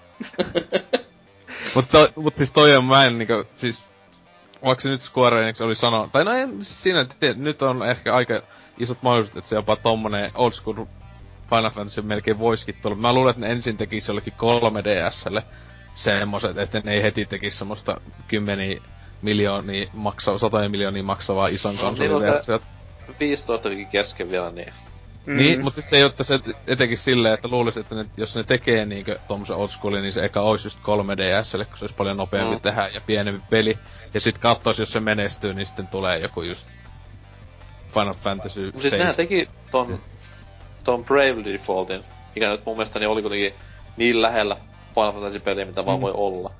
mutta, 1.75 2.09
mut 2.15 2.35
siis 2.35 2.51
toi 2.51 2.75
on, 2.75 2.85
mä 2.85 3.05
en 3.05 3.17
niinku, 3.17 3.43
siis 3.55 3.89
vaikka 4.65 4.81
se 4.81 4.89
nyt 4.89 5.01
Square 5.01 5.43
Enix 5.43 5.61
oli 5.61 5.75
sanonut, 5.75 6.11
tai 6.11 6.25
no 6.25 6.31
en, 6.31 6.63
siis 6.63 6.83
siinä, 6.83 7.05
tiedä, 7.19 7.39
nyt 7.39 7.61
on 7.61 7.89
ehkä 7.89 8.15
aika 8.15 8.41
isot 8.79 8.97
mahdollisuudet, 9.01 9.37
että 9.37 9.49
se 9.49 9.55
jopa 9.55 9.75
tommonen 9.75 10.31
old 10.35 10.51
school 10.51 10.85
Final 11.49 11.69
Fantasy 11.69 12.01
melkein 12.01 12.39
voisikin 12.39 12.75
tulla. 12.81 12.95
Mä 12.95 13.13
luulen, 13.13 13.31
että 13.31 13.45
ne 13.45 13.51
ensin 13.51 13.77
tekisi 13.77 14.11
jollekin 14.11 14.33
3DSlle 14.33 15.41
semmoset, 15.95 16.57
että 16.57 16.81
ne 16.83 16.93
ei 16.93 17.03
heti 17.03 17.25
tekisi 17.25 17.57
semmoista 17.57 18.01
kymmeniä 18.27 18.81
miljoonia 19.21 19.87
maksavaa, 19.93 20.39
satoja 20.39 20.69
miljoonia 20.69 21.03
maksavaa 21.03 21.47
ison 21.47 21.75
no, 21.75 21.81
konsoliversiota. 21.81 22.65
15 23.19 23.69
kesken 23.91 24.31
vielä, 24.31 24.51
niin 24.51 24.73
Mm. 25.29 25.37
Niin, 25.37 25.63
mutta 25.63 25.75
siis 25.75 25.89
se 25.89 25.97
ei 25.97 26.03
ole 26.03 26.13
se 26.21 26.39
etenkin 26.67 26.97
silleen, 26.97 27.33
että 27.33 27.47
luulisi, 27.47 27.79
että 27.79 27.95
ne, 27.95 28.05
jos 28.17 28.35
ne 28.35 28.43
tekee 28.43 28.85
niinkö 28.85 29.19
tommosen 29.27 29.55
old 29.55 29.67
schoolin, 29.67 30.01
niin 30.01 30.13
se 30.13 30.25
eka 30.25 30.41
olisi 30.41 30.67
just 30.67 30.79
3DSlle, 30.79 31.65
kun 31.65 31.77
se 31.77 31.85
olisi 31.85 31.95
paljon 31.95 32.17
nopeampi 32.17 32.55
mm. 32.55 32.61
tehdä 32.61 32.87
ja 32.87 33.01
pienempi 33.01 33.41
peli. 33.49 33.77
Ja 34.13 34.19
sit 34.19 34.37
katsois, 34.37 34.79
jos 34.79 34.91
se 34.91 34.99
menestyy, 34.99 35.53
niin 35.53 35.65
sitten 35.65 35.87
tulee 35.87 36.19
joku 36.19 36.41
just 36.41 36.67
Final 37.93 38.13
Fantasy 38.13 38.71
Mut 38.71 38.81
siis 38.81 38.93
nehän 38.93 39.15
teki 39.15 39.47
ton, 39.71 39.87
mm. 39.87 39.99
ton 40.83 41.05
Bravely 41.05 41.53
Defaultin, 41.53 42.03
mikä 42.35 42.49
nyt 42.49 42.65
mun 42.65 42.77
mielestä 42.77 42.99
niin 42.99 43.09
oli 43.09 43.21
kuitenkin 43.21 43.53
niin 43.97 44.21
lähellä 44.21 44.57
Final 44.95 45.11
Fantasy-peliä, 45.11 45.65
mitä 45.65 45.81
mm. 45.81 45.85
vaan 45.85 46.01
voi 46.01 46.11
olla. 46.15 46.51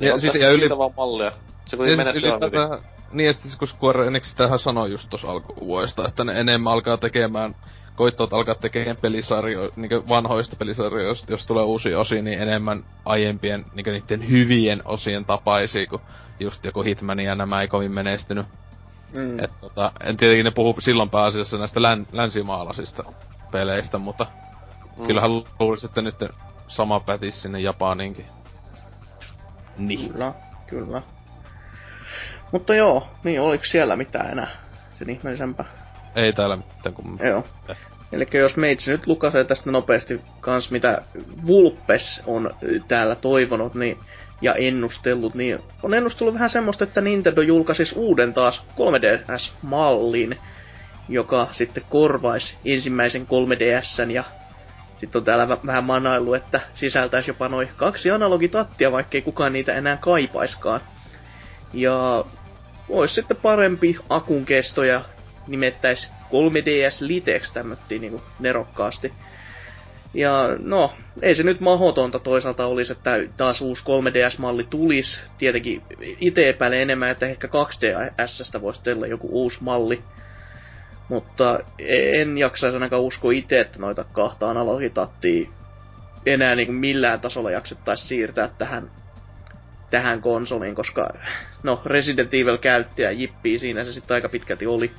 Ja, 0.00 0.08
ja 0.08 0.18
siis 0.18 0.34
ja 0.34 0.50
yli... 0.50 0.68
vaan 0.68 0.90
mallia. 0.96 1.32
Se 1.66 1.76
kuitenkin 1.76 2.06
menestyy 2.06 2.28
ihan 2.28 2.40
hyvin. 2.40 2.92
Niin 3.12 3.26
ja 3.26 3.32
sitten 3.32 3.52
kun 3.58 3.68
Square 3.68 4.06
Enix 4.06 4.34
tähän 4.34 4.58
sanoi 4.58 4.90
just 4.90 5.10
tossa 5.10 5.28
alkuvuodesta, 5.28 6.08
että 6.08 6.24
ne 6.24 6.40
enemmän 6.40 6.72
alkaa 6.72 6.96
tekemään 6.96 7.54
koittavat 7.96 8.32
alkaa 8.32 8.54
tekemään 8.54 8.96
pelisarjoja, 9.02 9.70
niin 9.76 10.08
vanhoista 10.08 10.56
pelisarjoista, 10.56 11.32
jos 11.32 11.46
tulee 11.46 11.64
uusia 11.64 12.00
osia, 12.00 12.22
niin 12.22 12.42
enemmän 12.42 12.84
aiempien, 13.04 13.64
niin 13.74 13.86
niiden 13.86 14.28
hyvien 14.28 14.82
osien 14.84 15.24
tapaisia, 15.24 15.86
kun 15.86 16.00
just 16.40 16.64
joku 16.64 16.82
Hitman 16.82 17.20
ja 17.20 17.34
nämä 17.34 17.60
ei 17.60 17.68
kovin 17.68 17.92
menestynyt. 17.92 18.46
Mm. 19.14 19.38
Et, 19.38 19.50
tota, 19.60 19.92
en 20.00 20.16
tietenkin 20.16 20.44
ne 20.44 20.50
puhu 20.50 20.76
silloin 20.80 21.10
pääasiassa 21.10 21.58
näistä 21.58 21.82
län, 21.82 22.06
länsimaalaisista 22.12 23.04
peleistä, 23.50 23.98
mutta 23.98 24.26
mm. 24.96 25.06
kyllähän 25.06 25.30
luulisi, 25.58 25.86
että 25.86 26.02
nyt 26.02 26.14
sama 26.68 27.00
pätisi 27.00 27.40
sinne 27.40 27.60
Japaniinkin. 27.60 28.26
Niin. 29.78 30.12
Kyllä, 30.12 30.32
kyllä. 30.66 31.02
Mutta 32.52 32.74
joo, 32.74 33.08
niin 33.24 33.40
oliko 33.40 33.64
siellä 33.64 33.96
mitään 33.96 34.30
enää 34.30 34.48
sen 34.94 35.10
ihmeellisempää? 35.10 35.81
Ei 36.16 36.32
täällä 36.32 36.56
mitään 36.56 36.94
kun... 36.94 37.18
Joo. 37.22 37.44
Eli 38.12 38.26
jos 38.32 38.56
meitsi 38.56 38.90
nyt 38.90 39.06
lukasee 39.06 39.44
tästä 39.44 39.70
nopeasti 39.70 40.20
kans 40.40 40.70
mitä 40.70 41.02
Vulpes 41.46 42.22
on 42.26 42.54
täällä 42.88 43.14
toivonut 43.14 43.74
niin, 43.74 43.98
ja 44.42 44.54
ennustellut, 44.54 45.34
niin 45.34 45.58
on 45.82 45.94
ennustellut 45.94 46.34
vähän 46.34 46.50
semmoista, 46.50 46.84
että 46.84 47.00
Nintendo 47.00 47.40
julkaisisi 47.40 47.94
uuden 47.98 48.34
taas 48.34 48.62
3DS-mallin, 48.76 50.38
joka 51.08 51.48
sitten 51.52 51.84
korvaisi 51.88 52.56
ensimmäisen 52.64 53.22
3DSn 53.22 54.10
ja 54.10 54.24
sitten 55.00 55.18
on 55.20 55.24
täällä 55.24 55.48
vähän 55.66 55.84
manailu, 55.84 56.34
että 56.34 56.60
sisältäisi 56.74 57.30
jopa 57.30 57.48
noin 57.48 57.68
kaksi 57.76 58.10
analogitattia, 58.10 58.92
vaikkei 58.92 59.22
kukaan 59.22 59.52
niitä 59.52 59.74
enää 59.74 59.96
kaipaiskaan. 59.96 60.80
Ja 61.72 62.24
olisi 62.88 63.14
sitten 63.14 63.36
parempi 63.36 63.96
akun 64.08 64.44
kesto 64.44 64.84
ja 64.84 65.00
nimettäisi 65.46 66.10
3DS 66.24 66.96
Litex 67.00 67.52
tämmöttiin 67.52 68.00
niinku 68.00 68.22
nerokkaasti. 68.38 69.12
Ja 70.14 70.48
no, 70.62 70.92
ei 71.22 71.34
se 71.34 71.42
nyt 71.42 71.60
mahotonta 71.60 72.18
toisaalta 72.18 72.66
olisi, 72.66 72.92
että 72.92 73.18
taas 73.36 73.60
uusi 73.60 73.82
3DS-malli 73.82 74.66
tulisi. 74.70 75.22
Tietenkin 75.38 75.82
itse 76.00 76.48
epäilen 76.48 76.80
enemmän, 76.80 77.10
että 77.10 77.26
ehkä 77.26 77.48
2DSstä 77.48 78.60
voisi 78.60 78.82
tehdä 78.82 79.06
joku 79.06 79.28
uusi 79.30 79.58
malli. 79.62 80.02
Mutta 81.08 81.60
en 81.78 82.38
jaksaisi 82.38 82.76
ainakaan 82.76 83.02
usko 83.02 83.30
itse, 83.30 83.60
että 83.60 83.78
noita 83.78 84.04
kahta 84.12 84.50
analogitattia 84.50 85.48
enää 86.26 86.54
niin 86.54 86.66
kuin 86.66 86.76
millään 86.76 87.20
tasolla 87.20 87.50
jaksettaisiin 87.50 88.08
siirtää 88.08 88.48
tähän, 88.58 88.90
tähän 89.90 90.20
konsoliin, 90.20 90.74
koska 90.74 91.08
no 91.62 91.82
Resident 91.84 92.34
Evil 92.34 92.58
käyttäjä 92.58 93.10
jippii 93.10 93.58
siinä 93.58 93.84
se 93.84 93.92
sitten 93.92 94.14
aika 94.14 94.28
pitkälti 94.28 94.66
oli. 94.66 94.90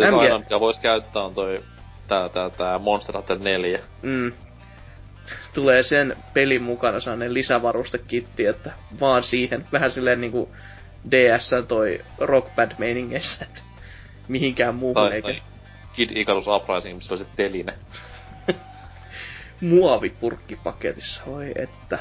Se 0.00 0.10
MG... 0.10 0.18
aina, 0.18 0.38
mikä 0.38 0.60
vois 0.60 0.78
käyttää, 0.78 1.22
on 1.22 1.34
toi 1.34 1.60
tää, 2.08 2.28
tää, 2.28 2.50
tää 2.50 2.78
Monster 2.78 3.16
Hunter 3.16 3.38
4. 3.38 3.80
Mm. 4.02 4.32
Tulee 5.54 5.82
sen 5.82 6.16
pelin 6.34 6.62
mukana 6.62 7.00
sellainen 7.00 7.34
lisävarustekitti, 7.34 8.46
että 8.46 8.72
vaan 9.00 9.22
siihen 9.22 9.66
vähän 9.72 9.90
silleen 9.90 10.20
niinku 10.20 10.48
DS 11.10 11.50
toi 11.68 12.00
Rock 12.18 12.54
Band 12.56 12.72
meiningeissä, 12.78 13.44
että 13.44 13.60
mihinkään 14.28 14.74
muuhun 14.74 14.94
tai, 14.94 15.12
eikä... 15.12 15.28
Tai 15.28 15.42
Kid 15.92 16.10
Icarus 16.16 16.46
Uprising, 16.46 16.96
missä 16.96 17.14
oli 17.14 17.24
se 17.24 17.30
teline. 17.36 17.74
Muovipurkkipaketissa, 19.60 21.22
voi 21.26 21.52
että. 21.56 21.98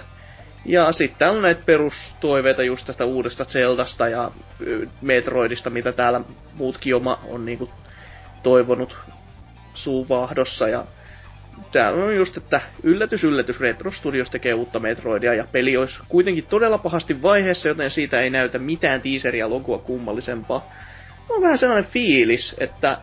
Ja 0.66 0.92
sitten 0.92 1.30
on 1.30 1.42
näitä 1.42 1.62
perustoiveita 1.66 2.64
just 2.64 2.86
tästä 2.86 3.06
uudesta 3.06 3.46
Zeldasta 3.46 4.10
ja 4.10 4.32
Metroidista, 5.02 5.70
mitä 5.70 5.92
täällä 5.92 6.22
muutkin 6.56 6.96
oma 6.96 7.20
on 7.28 7.46
niinku 7.46 7.70
toivonut 8.44 8.98
suuvahdossa. 9.74 10.68
Ja 10.68 10.84
täällä 11.72 12.04
on 12.04 12.16
just, 12.16 12.38
että 12.38 12.62
yllätys, 12.84 13.24
yllätys, 13.24 13.60
Retro 13.60 13.92
Studios 13.92 14.30
tekee 14.30 14.54
uutta 14.54 14.80
Metroidia 14.80 15.34
ja 15.34 15.46
peli 15.52 15.78
olisi 15.78 16.00
kuitenkin 16.10 16.46
todella 16.50 16.78
pahasti 16.78 17.22
vaiheessa, 17.22 17.68
joten 17.68 17.92
siitä 17.92 18.22
ei 18.22 18.30
näytä 18.30 18.60
mitään 18.60 19.02
teaseria 19.02 19.50
logoa 19.50 19.78
kummallisempaa. 19.78 20.74
On 21.30 21.42
vähän 21.42 21.58
sellainen 21.58 21.92
fiilis, 21.92 22.56
että 22.58 22.98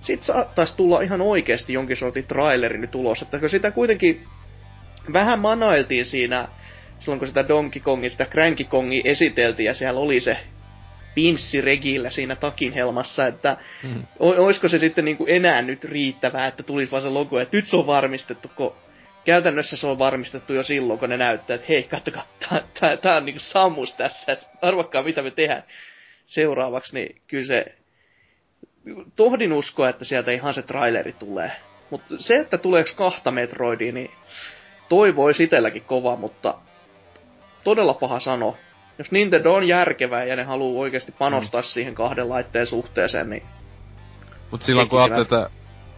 sit 0.00 0.22
saattaisi 0.22 0.76
tulla 0.76 1.00
ihan 1.00 1.20
oikeasti 1.20 1.72
jonkin 1.72 1.96
sortin 1.96 2.24
traileri 2.24 2.78
nyt 2.78 2.94
ulos, 2.94 3.22
että 3.22 3.38
kun 3.38 3.50
sitä 3.50 3.70
kuitenkin 3.70 4.24
vähän 5.12 5.38
manailtiin 5.38 6.06
siinä 6.06 6.48
silloin 7.00 7.18
kun 7.18 7.28
sitä 7.28 7.48
Donkey 7.48 7.82
Kongin, 7.82 8.10
sitä 8.10 8.24
Cranky 8.24 8.64
Kongi 8.64 9.02
esiteltiin 9.04 9.66
ja 9.66 9.74
siellä 9.74 10.00
oli 10.00 10.20
se 10.20 10.36
pinssi 11.14 11.60
regillä 11.60 12.10
siinä 12.10 12.36
takin 12.36 12.72
helmassa, 12.72 13.26
että 13.26 13.56
mm. 13.82 14.02
olisiko 14.18 14.68
se 14.68 14.78
sitten 14.78 15.04
niin 15.04 15.16
kuin 15.16 15.30
enää 15.30 15.62
nyt 15.62 15.84
riittävää, 15.84 16.46
että 16.46 16.62
tulisi 16.62 16.92
vaan 16.92 17.02
se 17.02 17.08
logo, 17.08 17.40
että 17.40 17.56
nyt 17.56 17.66
se 17.66 17.76
on 17.76 17.86
varmistettu, 17.86 18.50
kun 18.56 18.74
käytännössä 19.24 19.76
se 19.76 19.86
on 19.86 19.98
varmistettu 19.98 20.54
jo 20.54 20.62
silloin, 20.62 20.98
kun 20.98 21.08
ne 21.08 21.16
näyttää, 21.16 21.54
että 21.54 21.66
hei, 21.68 21.82
kattokaa, 21.82 22.26
tää, 22.80 22.96
tää 22.96 23.16
on 23.16 23.24
niinku 23.24 23.40
sammus 23.40 23.92
tässä, 23.92 24.32
että 24.32 24.46
arvakkaa 24.62 25.02
mitä 25.02 25.22
me 25.22 25.30
tehdään 25.30 25.62
seuraavaksi, 26.26 26.94
niin 26.94 27.22
kyllä 27.26 27.46
se 27.46 27.64
tohdin 29.16 29.52
uskoa, 29.52 29.88
että 29.88 30.04
sieltä 30.04 30.32
ihan 30.32 30.54
se 30.54 30.62
traileri 30.62 31.12
tulee. 31.12 31.52
Mutta 31.90 32.14
se, 32.18 32.36
että 32.36 32.58
tuleeko 32.58 32.90
kahta 32.96 33.30
Metroidia, 33.30 33.92
niin 33.92 34.10
toivoisi 34.88 35.44
itselläkin 35.44 35.84
kova, 35.84 36.16
mutta 36.16 36.54
todella 37.64 37.94
paha 37.94 38.20
sano. 38.20 38.56
Jos 39.00 39.12
Nintendo 39.12 39.52
on 39.52 39.68
järkevää 39.68 40.24
ja 40.24 40.36
ne 40.36 40.44
haluaa 40.44 40.80
oikeasti 40.80 41.12
panostaa 41.18 41.60
mm. 41.60 41.64
siihen 41.64 41.94
kahden 41.94 42.28
laitteen 42.28 42.66
suhteeseen, 42.66 43.30
niin... 43.30 43.42
Mut 44.50 44.62
silloin 44.62 44.88
kun 44.88 44.98
ajattelee, 44.98 45.22
että 45.22 45.50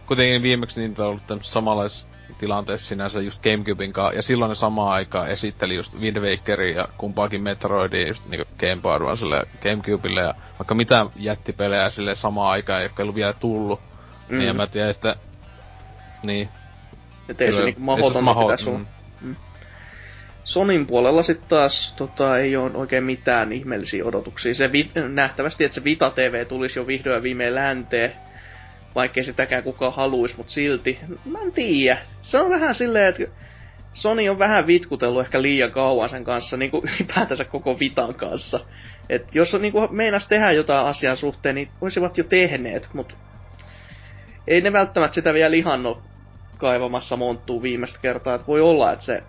kuitenkin 0.07 0.43
viimeksi 0.43 0.81
Nintendo 0.81 1.09
on 1.09 1.19
ollut 1.29 1.43
samanlais 1.43 2.05
tilanteessa 2.37 2.87
sinänsä 2.87 3.21
just 3.21 3.41
Gamecubein 3.41 3.93
kanssa, 3.93 4.15
ja 4.15 4.21
silloin 4.21 4.49
ne 4.49 4.55
samaan 4.55 4.93
aikaan 4.93 5.29
esitteli 5.29 5.75
just 5.75 5.99
Wind 5.99 6.17
Wakerin 6.17 6.75
ja 6.75 6.87
kumpaakin 6.97 7.43
Metroidia 7.43 8.07
just 8.07 8.29
niinku 8.29 8.47
Game 8.59 8.81
Boy 8.81 8.93
Advancelle 8.93 9.35
ja 9.35 9.43
Gamecubelle 9.63 10.21
ja 10.21 10.35
vaikka 10.59 10.75
mitä 10.75 11.05
jättipelejä 11.15 11.89
sille 11.89 12.15
samaan 12.15 12.51
aikaan, 12.51 12.83
jotka 12.83 13.01
ei 13.01 13.03
ollut 13.03 13.15
vielä 13.15 13.33
tullut. 13.33 13.79
Mm. 14.29 14.37
Niin 14.37 14.47
ja 14.47 14.53
mä 14.53 14.67
tiedän, 14.67 14.91
että... 14.91 15.15
Niin. 16.23 16.49
Että 17.29 17.43
ei 17.43 17.53
se 17.53 17.63
niinku 17.63 17.81
mahoton 17.81 18.23
maho- 18.23 18.41
pitäisi 18.41 18.69
olla. 18.69 18.79
Mm. 18.79 18.85
Sonin 20.43 20.85
puolella 20.85 21.23
sitten 21.23 21.49
taas 21.49 21.93
tota, 21.97 22.37
ei 22.37 22.55
ole 22.55 22.71
oikein 22.73 23.03
mitään 23.03 23.53
ihmeellisiä 23.53 24.05
odotuksia. 24.05 24.53
Se 24.53 24.71
vi- 24.71 24.91
nähtävästi, 25.13 25.63
että 25.63 25.75
se 25.75 25.83
Vita 25.83 26.09
TV 26.09 26.45
tulisi 26.45 26.79
jo 26.79 26.87
vihdoin 26.87 27.23
viimein 27.23 27.55
länteen, 27.55 28.13
vaikkei 28.95 29.23
sitäkään 29.23 29.63
kukaan 29.63 29.93
haluaisi, 29.93 30.37
mutta 30.37 30.53
silti. 30.53 30.99
Mä 31.31 31.39
en 31.39 31.51
tiedä. 31.51 31.97
Se 32.21 32.39
on 32.39 32.49
vähän 32.49 32.75
silleen, 32.75 33.07
että 33.07 33.23
Sony 33.93 34.29
on 34.29 34.39
vähän 34.39 34.67
vitkutellut 34.67 35.21
ehkä 35.21 35.41
liian 35.41 35.71
kauan 35.71 36.09
sen 36.09 36.23
kanssa, 36.23 36.57
niin 36.57 36.71
kuin 36.71 36.83
ylipäätänsä 36.95 37.45
koko 37.45 37.79
Vitan 37.79 38.15
kanssa. 38.15 38.59
Et 39.09 39.35
jos 39.35 39.53
on 39.53 39.61
niin 39.61 39.71
kuin 39.71 39.95
meinas 39.95 40.27
tehdä 40.27 40.51
jotain 40.51 40.85
asian 40.85 41.17
suhteen, 41.17 41.55
niin 41.55 41.69
olisivat 41.81 42.17
jo 42.17 42.23
tehneet, 42.23 42.89
mutta 42.93 43.15
ei 44.47 44.61
ne 44.61 44.73
välttämättä 44.73 45.15
sitä 45.15 45.33
vielä 45.33 45.55
ihan 45.55 45.95
kaivamassa 46.57 47.17
monttuu 47.17 47.61
viimeistä 47.61 47.99
kertaa. 48.01 48.35
Et 48.35 48.47
voi 48.47 48.61
olla, 48.61 48.91
että 48.91 49.05
se 49.05 49.23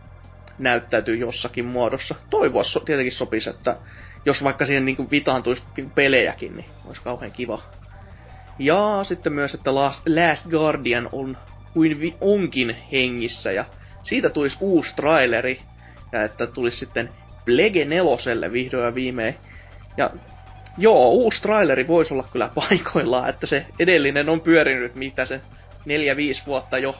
näyttäytyy 0.58 1.16
jossakin 1.16 1.65
muodossa. 1.65 2.15
Toivoa 2.31 2.65
so, 2.65 2.81
tietenkin 2.81 3.12
sopisi, 3.12 3.50
että 3.50 3.76
jos 4.24 4.44
vaikka 4.44 4.66
siihen 4.66 4.84
niin 4.84 5.10
vitaan 5.10 5.42
tulisi 5.42 5.62
pelejäkin, 5.94 6.57
niin 6.57 6.66
olisi 6.86 7.02
kauhean 7.02 7.33
kiva. 7.33 7.62
Ja 8.58 9.00
sitten 9.02 9.33
myös, 9.33 9.55
että 9.55 9.74
Last, 9.74 10.08
Last 10.08 10.47
Guardian 10.47 11.08
on 11.12 11.36
kuin 11.73 12.00
vi, 12.00 12.16
onkin 12.20 12.76
hengissä 12.92 13.52
ja 13.52 13.65
siitä 14.02 14.31
tulisi 14.31 14.57
uusi 14.60 14.97
traileri 14.97 15.60
ja 16.12 16.23
että 16.23 16.47
tulisi 16.47 16.78
sitten 16.78 17.08
Plege 17.44 17.84
neloselle 17.84 18.52
vihdoin 18.52 18.84
ja 18.84 18.94
viimein. 18.94 19.34
Ja 19.97 20.10
joo, 20.78 21.10
uusi 21.10 21.42
traileri 21.42 21.86
voisi 21.89 22.15
olla 22.15 22.28
kyllä 22.33 22.50
paikoillaan, 22.68 23.28
että 23.28 23.47
se 23.47 23.66
edellinen 23.78 24.28
on 24.28 24.41
pyörinyt 24.41 24.94
mitä 24.94 25.26
se 25.26 25.41
4-5 25.86 26.47
vuotta 26.47 26.78
jo 26.78 26.97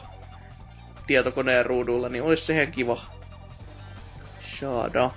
tietokoneen 1.07 1.65
ruudulla, 1.65 2.09
niin 2.09 2.23
olisi 2.23 2.45
se 2.45 2.53
ihan 2.53 2.71
kiva 2.71 3.01
Shada. 4.59 5.11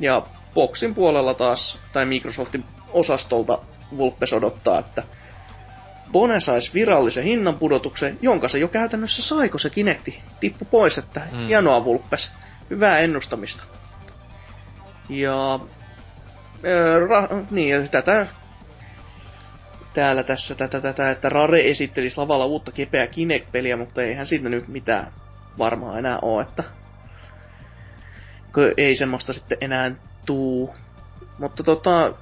Ja 0.00 0.22
Boxin 0.54 0.94
puolella 0.94 1.34
taas, 1.34 1.78
tai 1.92 2.04
Microsoftin 2.04 2.64
osastolta 2.92 3.58
Vulpes 3.96 4.32
odottaa, 4.32 4.78
että 4.78 5.02
Bone 6.12 6.40
saisi 6.40 6.70
virallisen 6.74 7.24
hinnanpudotuksen, 7.24 8.18
jonka 8.22 8.48
se 8.48 8.58
jo 8.58 8.68
käytännössä 8.68 9.22
saiko 9.22 9.58
se 9.58 9.70
Kinecti. 9.70 10.22
Tippu 10.40 10.64
pois, 10.64 10.98
että 10.98 11.20
mm. 11.32 11.46
hienoa 11.46 11.84
Vulpes. 11.84 12.30
Hyvää 12.70 12.98
ennustamista. 12.98 13.62
Ja... 15.08 15.60
Ää, 16.64 16.98
ra, 17.08 17.28
niin, 17.50 17.88
tätä... 17.88 18.26
Täällä 19.94 20.22
tässä 20.22 20.54
tätä, 20.54 20.80
tätä, 20.80 21.10
että 21.10 21.28
Rare 21.28 21.70
esittelisi 21.70 22.16
lavalla 22.16 22.46
uutta 22.46 22.72
kepeä 22.72 23.06
Kinect-peliä, 23.06 23.76
mutta 23.76 24.02
eihän 24.02 24.26
siitä 24.26 24.48
nyt 24.48 24.68
mitään 24.68 25.12
varmaa 25.58 25.98
enää 25.98 26.18
ole, 26.22 26.42
että 26.42 26.64
ei 28.76 28.96
semmoista 28.96 29.32
sitten 29.32 29.58
enää 29.60 29.90
tuu. 30.26 30.74
Mutta 31.38 31.62
tota, 31.62 32.14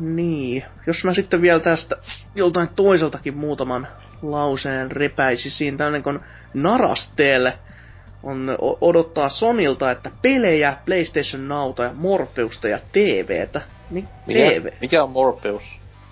niin, 0.00 0.64
jos 0.86 1.04
mä 1.04 1.14
sitten 1.14 1.42
vielä 1.42 1.60
tästä 1.60 1.96
joltain 2.34 2.68
toiseltakin 2.76 3.36
muutaman 3.36 3.88
lauseen 4.22 4.90
repäisisin, 4.90 5.76
tällainen 5.76 6.02
kun 6.02 6.20
Narasteelle 6.54 7.58
on 8.22 8.56
odottaa 8.80 9.28
Sonilta, 9.28 9.90
että 9.90 10.10
pelejä, 10.22 10.76
PlayStation 10.84 11.48
Nauta 11.48 11.82
ja 11.82 11.90
Morpheusta 11.94 12.68
ja 12.68 12.78
TVtä. 12.92 13.60
Mi- 13.90 14.04
mikä, 14.26 14.38
TV. 14.38 14.72
Mikä 14.80 15.02
on 15.02 15.10
Morpheus? 15.10 15.62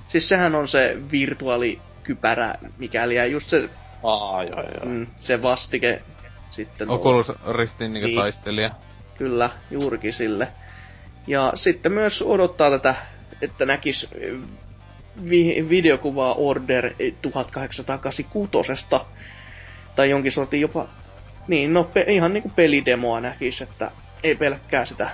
Siis 0.08 0.28
sehän 0.28 0.54
on 0.54 0.68
se 0.68 0.96
virtuaalikypärä, 1.12 2.54
mikäli 2.78 3.14
ja 3.14 3.26
just 3.26 3.48
se... 3.48 3.68
Aa, 4.02 4.44
joo, 4.44 4.62
joo. 4.62 4.84
Mm, 4.84 5.06
se 5.16 5.42
vastike 5.42 6.02
sitten... 6.50 6.90
Oculus 6.90 7.32
Riftin 7.50 7.92
niinku 7.92 8.06
niin. 8.06 8.18
taistelija. 8.18 8.70
Kyllä, 9.18 9.50
juurikin 9.70 10.12
sille. 10.12 10.48
Ja 11.26 11.52
sitten 11.54 11.92
myös 11.92 12.22
odottaa 12.22 12.70
tätä, 12.70 12.94
että 13.42 13.66
näkis 13.66 14.10
vi- 15.30 15.66
videokuvaa 15.68 16.34
Order 16.34 16.94
1886 17.22 18.86
tai 19.96 20.10
jonkin 20.10 20.32
sortin 20.32 20.60
jopa, 20.60 20.86
niin 21.48 21.72
no 21.72 21.84
pe- 21.84 22.04
ihan 22.08 22.32
niinku 22.32 22.48
pelidemoa 22.56 23.20
näkis, 23.20 23.62
että 23.62 23.90
ei 24.22 24.34
pelkkää 24.34 24.84
sitä, 24.84 25.10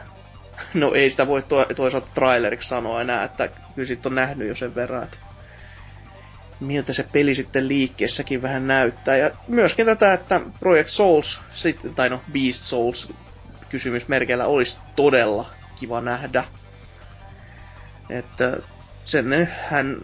no 0.74 0.94
ei 0.94 1.10
sitä 1.10 1.26
voi 1.26 1.42
to- 1.42 1.66
toisaalta 1.76 2.08
traileriksi 2.14 2.68
sanoa 2.68 3.00
enää, 3.00 3.24
että 3.24 3.48
kyllä 3.74 3.88
sit 3.88 4.06
on 4.06 4.14
nähnyt 4.14 4.48
jo 4.48 4.54
sen 4.54 4.74
verran, 4.74 5.02
että 5.02 5.16
miltä 6.60 6.92
se 6.92 7.06
peli 7.12 7.34
sitten 7.34 7.68
liikkeessäkin 7.68 8.42
vähän 8.42 8.66
näyttää. 8.66 9.16
Ja 9.16 9.30
myöskin 9.48 9.86
tätä, 9.86 10.12
että 10.12 10.40
Project 10.60 10.88
Souls, 10.88 11.40
tai 11.94 12.08
no 12.10 12.20
Beast 12.32 12.62
Souls 12.62 13.12
kysymysmerkeillä 13.72 14.46
olisi 14.46 14.78
todella 14.96 15.46
kiva 15.80 16.00
nähdä. 16.00 16.44
Että 18.10 18.56
sen 19.04 19.48
hän 19.70 19.98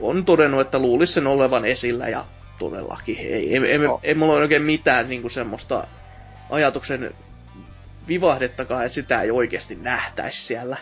on 0.00 0.24
todennut, 0.24 0.60
että 0.60 0.78
luulisi 0.78 1.12
sen 1.12 1.26
olevan 1.26 1.64
esillä 1.64 2.08
ja 2.08 2.24
todellakin 2.58 3.18
ei. 3.18 3.56
Ei, 3.56 3.66
ei, 3.66 3.78
no. 3.78 4.00
ei 4.02 4.14
mulla 4.14 4.32
ole 4.32 4.42
oikein 4.42 4.62
mitään 4.62 5.08
niinku 5.08 5.28
semmoista 5.28 5.86
ajatuksen 6.50 7.14
vivahdettakaan, 8.08 8.84
että 8.84 8.94
sitä 8.94 9.22
ei 9.22 9.30
oikeasti 9.30 9.74
nähtäisi 9.74 10.46
siellä. 10.46 10.76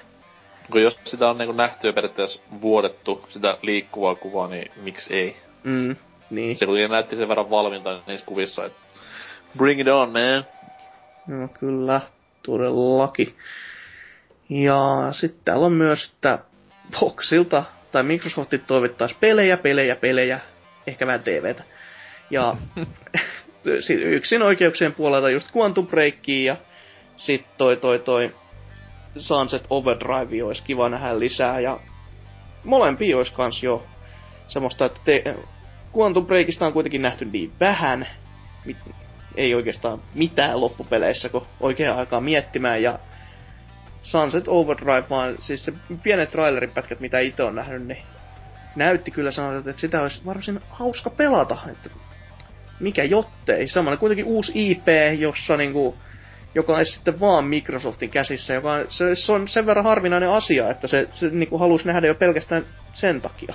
Kun 0.72 0.82
jos 0.82 0.98
sitä 1.04 1.30
on 1.30 1.38
niinku 1.38 1.52
nähty 1.52 1.86
jo 1.86 1.92
periaatteessa 1.92 2.42
vuodettu, 2.60 3.24
sitä 3.28 3.58
liikkuvaa 3.62 4.14
kuvaa, 4.14 4.48
niin 4.48 4.70
miksi 4.82 5.14
ei? 5.14 5.36
Mm, 5.64 5.96
niin. 6.30 6.58
Se 6.58 6.66
kuitenkin 6.66 6.90
näytti 6.90 7.16
sen 7.16 7.28
verran 7.28 7.50
valmiinta 7.50 8.00
niissä 8.06 8.26
kuvissa, 8.26 8.64
että 8.64 8.78
bring 9.58 9.80
it 9.80 9.88
on, 9.88 10.12
man. 10.12 10.44
No 11.26 11.48
kyllä, 11.48 12.00
todellakin. 12.42 13.36
Ja 14.48 15.08
sitten 15.12 15.40
täällä 15.44 15.66
on 15.66 15.72
myös, 15.72 16.12
että 16.14 16.38
Boxilta 17.00 17.64
tai 17.92 18.02
Microsoftit 18.02 18.66
toivottaisi 18.66 19.16
pelejä, 19.20 19.56
pelejä, 19.56 19.96
pelejä, 19.96 20.40
ehkä 20.86 21.06
vähän 21.06 21.22
TVtä. 21.22 21.62
Ja 22.30 22.56
yksin 24.04 24.42
oikeuksien 24.42 24.94
puolelta 24.94 25.30
just 25.30 25.56
Quantum 25.56 25.86
Breakia 25.86 26.52
ja 26.52 26.56
sitten 27.16 27.52
toi, 27.58 27.76
toi, 27.76 27.98
toi 27.98 28.34
Sunset 29.16 29.66
Overdrive 29.70 30.44
olisi 30.44 30.62
kiva 30.62 30.88
nähdä 30.88 31.18
lisää 31.18 31.60
ja 31.60 31.80
molempia 32.64 33.16
olisi 33.16 33.32
kans 33.32 33.62
jo 33.62 33.86
semmoista, 34.48 34.84
että 34.84 35.00
te, 35.04 35.34
Quantum 35.98 36.26
Breakista 36.26 36.66
on 36.66 36.72
kuitenkin 36.72 37.02
nähty 37.02 37.24
niin 37.24 37.52
vähän, 37.60 38.06
ei 39.34 39.54
oikeastaan 39.54 39.98
mitään 40.14 40.60
loppupeleissä, 40.60 41.28
kun 41.28 41.46
oikein 41.60 41.92
aikaa 41.92 42.20
miettimään. 42.20 42.82
Ja 42.82 42.98
Sunset 44.02 44.44
Overdrive, 44.48 45.04
vaan 45.10 45.34
siis 45.38 45.64
se 45.64 45.72
pienet 46.02 46.30
traileripätkät, 46.30 47.00
mitä 47.00 47.20
itse 47.20 47.42
on 47.42 47.54
nähnyt, 47.54 47.86
niin 47.86 48.02
näytti 48.76 49.10
kyllä 49.10 49.30
sanotaan, 49.30 49.68
että 49.68 49.80
sitä 49.80 50.02
olisi 50.02 50.20
varsin 50.26 50.60
hauska 50.70 51.10
pelata. 51.10 51.58
Että 51.70 51.90
mikä 52.80 53.04
jottei. 53.04 53.68
Samalla 53.68 53.96
kuitenkin 53.96 54.24
uusi 54.24 54.70
IP, 54.70 54.86
jossa 55.18 55.56
niinku, 55.56 55.96
joka 56.54 56.76
on 56.76 56.86
sitten 56.86 57.20
vaan 57.20 57.44
Microsoftin 57.44 58.10
käsissä, 58.10 58.54
joka 58.54 58.72
on, 58.72 58.86
se, 58.88 59.14
se 59.14 59.32
on 59.32 59.48
sen 59.48 59.66
verran 59.66 59.84
harvinainen 59.84 60.30
asia, 60.30 60.70
että 60.70 60.86
se, 60.86 61.08
se 61.12 61.28
niinku 61.28 61.58
halusi 61.58 61.86
nähdä 61.86 62.06
jo 62.06 62.14
pelkästään 62.14 62.62
sen 62.94 63.20
takia. 63.20 63.54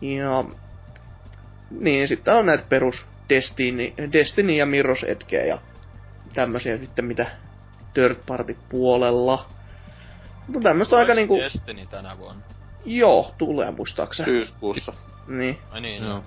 Ja 0.00 0.44
niin, 1.70 2.08
sitten 2.08 2.34
on 2.34 2.46
näitä 2.46 2.64
perus 2.68 3.04
Destiny, 3.30 3.92
Destiny 4.12 4.52
ja 4.52 4.64
Mirror's 4.64 5.06
Edge 5.06 5.46
ja 5.46 5.58
tämmöisiä 6.34 6.78
sitten 6.78 7.04
mitä 7.04 7.26
third 7.94 8.16
party 8.26 8.56
puolella. 8.68 9.46
Mutta 10.46 10.68
tämmöistä 10.68 10.96
aika 10.96 11.14
niinku... 11.14 11.38
Destiny 11.38 11.86
tänä 11.86 12.18
vuonna. 12.18 12.42
Joo, 12.84 13.34
tulee 13.38 13.70
muistaakseni. 13.70 14.30
Syyskuussa. 14.30 14.92
Niin. 15.28 15.58
Ai 15.70 15.80
niin, 15.80 16.02
no. 16.02 16.22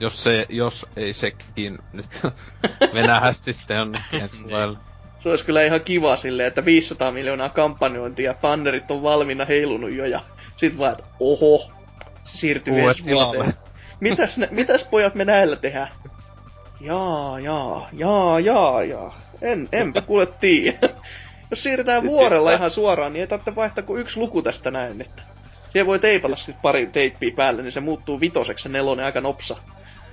Jos, 0.00 0.22
se, 0.22 0.46
jos 0.48 0.86
ei 0.96 1.12
sekin 1.12 1.78
nyt 1.92 2.22
venähä 2.94 3.32
sitten 3.32 3.80
on 3.80 3.94
ensi 4.12 4.36
niin. 4.46 4.78
Se 5.18 5.28
olisi 5.28 5.44
kyllä 5.44 5.64
ihan 5.64 5.80
kiva 5.80 6.16
silleen, 6.16 6.48
että 6.48 6.64
500 6.64 7.10
miljoonaa 7.10 7.48
kampanjointia 7.48 8.30
ja 8.30 8.34
bannerit 8.40 8.90
on 8.90 9.02
valmiina 9.02 9.44
heilunut 9.44 9.92
jo 9.92 10.04
ja 10.04 10.20
sit 10.56 10.78
vaan, 10.78 10.92
että 10.92 11.04
oho, 11.20 11.70
se 12.24 12.38
siirtyy 12.38 12.80
ensi 12.80 13.04
vuoteen. 13.04 13.54
Mitäs, 14.00 14.36
mitäs 14.50 14.84
pojat 14.90 15.14
me 15.14 15.24
näillä 15.24 15.56
tehdään? 15.56 15.88
Jaa, 16.80 17.40
jaa, 17.40 17.88
jaa, 17.92 18.40
jaa, 18.40 18.84
jaa. 18.84 19.20
En, 19.42 19.68
enpä 19.72 20.00
kuule 20.00 20.26
tiedä. 20.26 20.88
Jos 21.50 21.62
siirretään 21.62 22.02
vuorella 22.02 22.52
ihan 22.52 22.70
suoraan, 22.70 23.12
niin 23.12 23.20
ei 23.20 23.26
tarvitse 23.26 23.56
vaihtaa 23.56 23.84
kuin 23.84 24.00
yksi 24.00 24.20
luku 24.20 24.42
tästä 24.42 24.70
näin, 24.70 25.00
että... 25.00 25.22
Siihen 25.70 25.86
voi 25.86 25.98
teipata 25.98 26.36
sitten 26.36 26.62
pari 26.62 26.86
teippiä 26.86 27.32
päälle, 27.36 27.62
niin 27.62 27.72
se 27.72 27.80
muuttuu 27.80 28.20
vitoseksi 28.20 28.62
se 28.62 28.68
nelonen 28.68 29.06
aika 29.06 29.20
nopsa. 29.20 29.56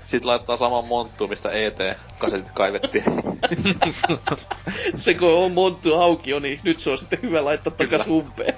Sit 0.06 0.26
laittaa 0.26 0.58
saman 0.58 0.86
monttuun, 0.86 1.30
mistä 1.30 1.50
ET-kasetit 1.50 2.52
kaivettiin. 2.54 3.04
se 5.04 5.14
kun 5.14 5.34
on 5.34 5.52
monttu 5.52 5.94
auki 5.94 6.30
jo, 6.30 6.40
niin 6.40 6.60
nyt 6.64 6.80
se 6.80 6.90
on 6.90 6.98
sitten 6.98 7.20
hyvä 7.22 7.46
laittaa 7.46 7.74
takas 7.74 8.08
umpeen. 8.08 8.56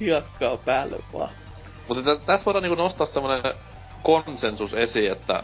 Hiakkaa 0.00 0.56
päälle 0.56 0.96
vaan. 1.12 1.30
Mutta 1.88 2.16
tässä 2.16 2.44
voidaan 2.44 2.62
niinku 2.62 2.82
nostaa 2.82 3.06
semmonen 3.06 3.42
konsensus 4.02 4.74
esiin, 4.74 5.12
että 5.12 5.42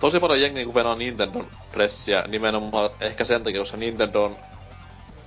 tosi 0.00 0.20
paljon 0.20 0.40
jengi 0.40 0.54
niinku 0.54 0.74
venaa 0.74 0.94
Nintendon 0.94 1.46
pressiä 1.72 2.24
nimenomaan 2.28 2.90
ehkä 3.00 3.24
sen 3.24 3.44
takia, 3.44 3.60
koska 3.60 3.76
Nintendo 3.76 4.24
on 4.24 4.36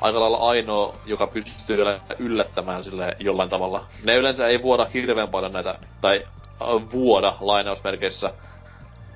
aika 0.02 0.20
lailla 0.20 0.38
ainoa, 0.38 0.96
joka 1.06 1.28
pystyy 1.28 1.78
yllättämään 2.20 2.84
sille 2.84 3.16
jollain 3.20 3.50
tavalla. 3.50 3.86
Ne 4.04 4.16
yleensä 4.16 4.48
ei 4.48 4.62
vuoda 4.62 4.86
hirveän 4.94 5.30
paljon 5.30 5.54
näitä, 5.54 5.76
tai 6.02 6.20
äh, 6.62 6.92
vuoda 6.92 7.36
lainausmerkeissä 7.40 8.34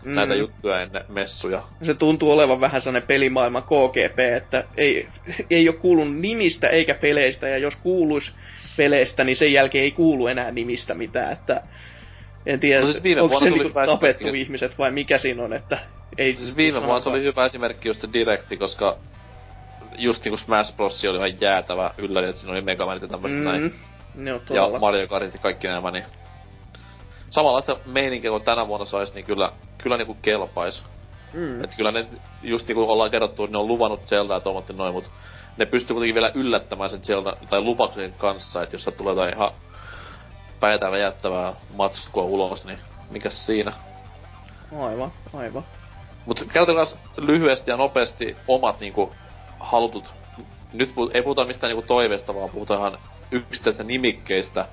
mm. 0.06 0.15
näitä 0.15 0.35
juttuja 0.35 0.82
ennen 0.82 1.03
messuja. 1.09 1.64
Se 1.83 1.93
tuntuu 1.93 2.32
olevan 2.32 2.61
vähän 2.61 2.82
sellainen 2.82 3.07
pelimaailman 3.07 3.64
KGP, 3.64 4.19
että 4.38 4.64
ei, 4.77 5.07
ei 5.49 5.69
ole 5.69 5.77
kuulunut 5.77 6.15
nimistä 6.15 6.69
eikä 6.69 6.93
peleistä, 6.93 7.48
ja 7.48 7.57
jos 7.57 7.75
kuuluisi 7.75 8.32
peleistä, 8.77 9.23
niin 9.23 9.35
sen 9.35 9.53
jälkeen 9.53 9.83
ei 9.83 9.91
kuulu 9.91 10.27
enää 10.27 10.51
nimistä 10.51 10.93
mitään, 10.93 11.33
että 11.33 11.61
en 12.45 12.59
tiedä, 12.59 12.81
no 12.81 12.91
siis 12.91 13.17
onko 13.17 13.39
se 13.39 13.49
niinku 13.49 13.80
tapettu 13.85 14.27
ihmiset 14.27 14.77
vai 14.77 14.91
mikä 14.91 15.17
siinä 15.17 15.43
on, 15.43 15.53
että 15.53 15.80
ei... 16.17 16.33
Siis 16.33 16.57
viime 16.57 16.81
vuonna 16.81 16.99
se 16.99 17.09
oli 17.09 17.23
hyvä 17.23 17.45
esimerkki 17.45 17.89
just 17.89 18.01
se 18.01 18.07
Directi, 18.13 18.57
koska 18.57 18.97
just 19.97 20.23
niinku 20.23 20.38
Smash 20.38 20.75
Bros. 20.75 21.05
oli 21.05 21.17
ihan 21.17 21.41
jäätävä 21.41 21.91
ylläri, 21.97 22.30
että 22.30 22.41
siinä 22.41 22.53
oli 22.53 22.61
Megamanit 22.61 23.01
ja 23.01 23.07
tämmöset 23.07 23.38
mm, 23.38 23.43
näin. 23.43 23.75
No, 24.15 24.41
ja 24.49 24.80
Mario 24.80 25.07
Kartit 25.07 25.33
ja 25.33 25.39
kaikki 25.39 25.67
nämä, 25.67 25.91
niin... 25.91 26.03
Samanlaista 27.30 27.77
meininkiä 27.85 28.31
kuin 28.31 28.43
tänä 28.43 28.67
vuonna 28.67 28.85
sais, 28.85 29.13
niin 29.13 29.25
kyllä, 29.25 29.51
kyllä 29.77 29.97
niinku 29.97 30.17
kelpais. 30.22 30.83
Mm. 31.33 31.63
Et 31.63 31.75
kyllä 31.75 31.91
ne, 31.91 32.05
just 32.43 32.67
niinku 32.67 32.91
ollaan 32.91 33.11
kerrottu, 33.11 33.45
ne 33.45 33.57
on 33.57 33.67
luvannut 33.67 34.05
Zeldaa 34.05 34.41
ja 34.45 34.75
noin, 34.75 34.93
mut 34.93 35.09
ne 35.57 35.65
pystyy 35.65 35.93
kuitenkin 35.93 36.15
vielä 36.15 36.31
yllättämään 36.35 36.89
sen 36.89 37.01
Zelda, 37.01 37.38
tai 37.49 37.61
lupauksen 37.61 38.13
kanssa, 38.17 38.63
että 38.63 38.75
jos 38.75 38.89
tulee 38.97 39.11
jotain 39.11 39.35
ihan 39.35 39.51
päätä 40.64 40.90
räjättävää 40.90 41.53
matskua 41.77 42.24
ulos, 42.24 42.66
niin 42.66 42.80
mikäs 43.09 43.45
siinä? 43.45 43.74
Aivan, 44.80 45.11
aivan. 45.33 45.64
Mut 46.25 46.45
käytetään 46.53 46.88
lyhyesti 47.17 47.72
ja 47.72 47.77
nopeasti 47.77 48.38
omat 48.48 48.80
niinku 48.80 49.11
halutut... 49.59 50.11
Nyt 50.74 50.93
ei 51.14 51.22
puhuta 51.22 51.45
mistään 51.45 51.72
niinku 51.72 51.88
toiveesta, 51.88 52.35
vaan 52.35 52.50
puhutaan 52.50 52.80
ihan 52.80 53.00
yksittäisistä 53.32 53.83
nimikkeistä, 53.83 54.67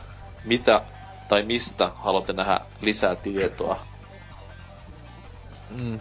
mitä 0.45 0.83
tai 1.29 1.43
mistä 1.43 1.91
haluatte 1.95 2.33
nähdä 2.33 2.61
lisää 2.81 3.17
tietoa. 3.17 3.79
Mm. 5.77 6.01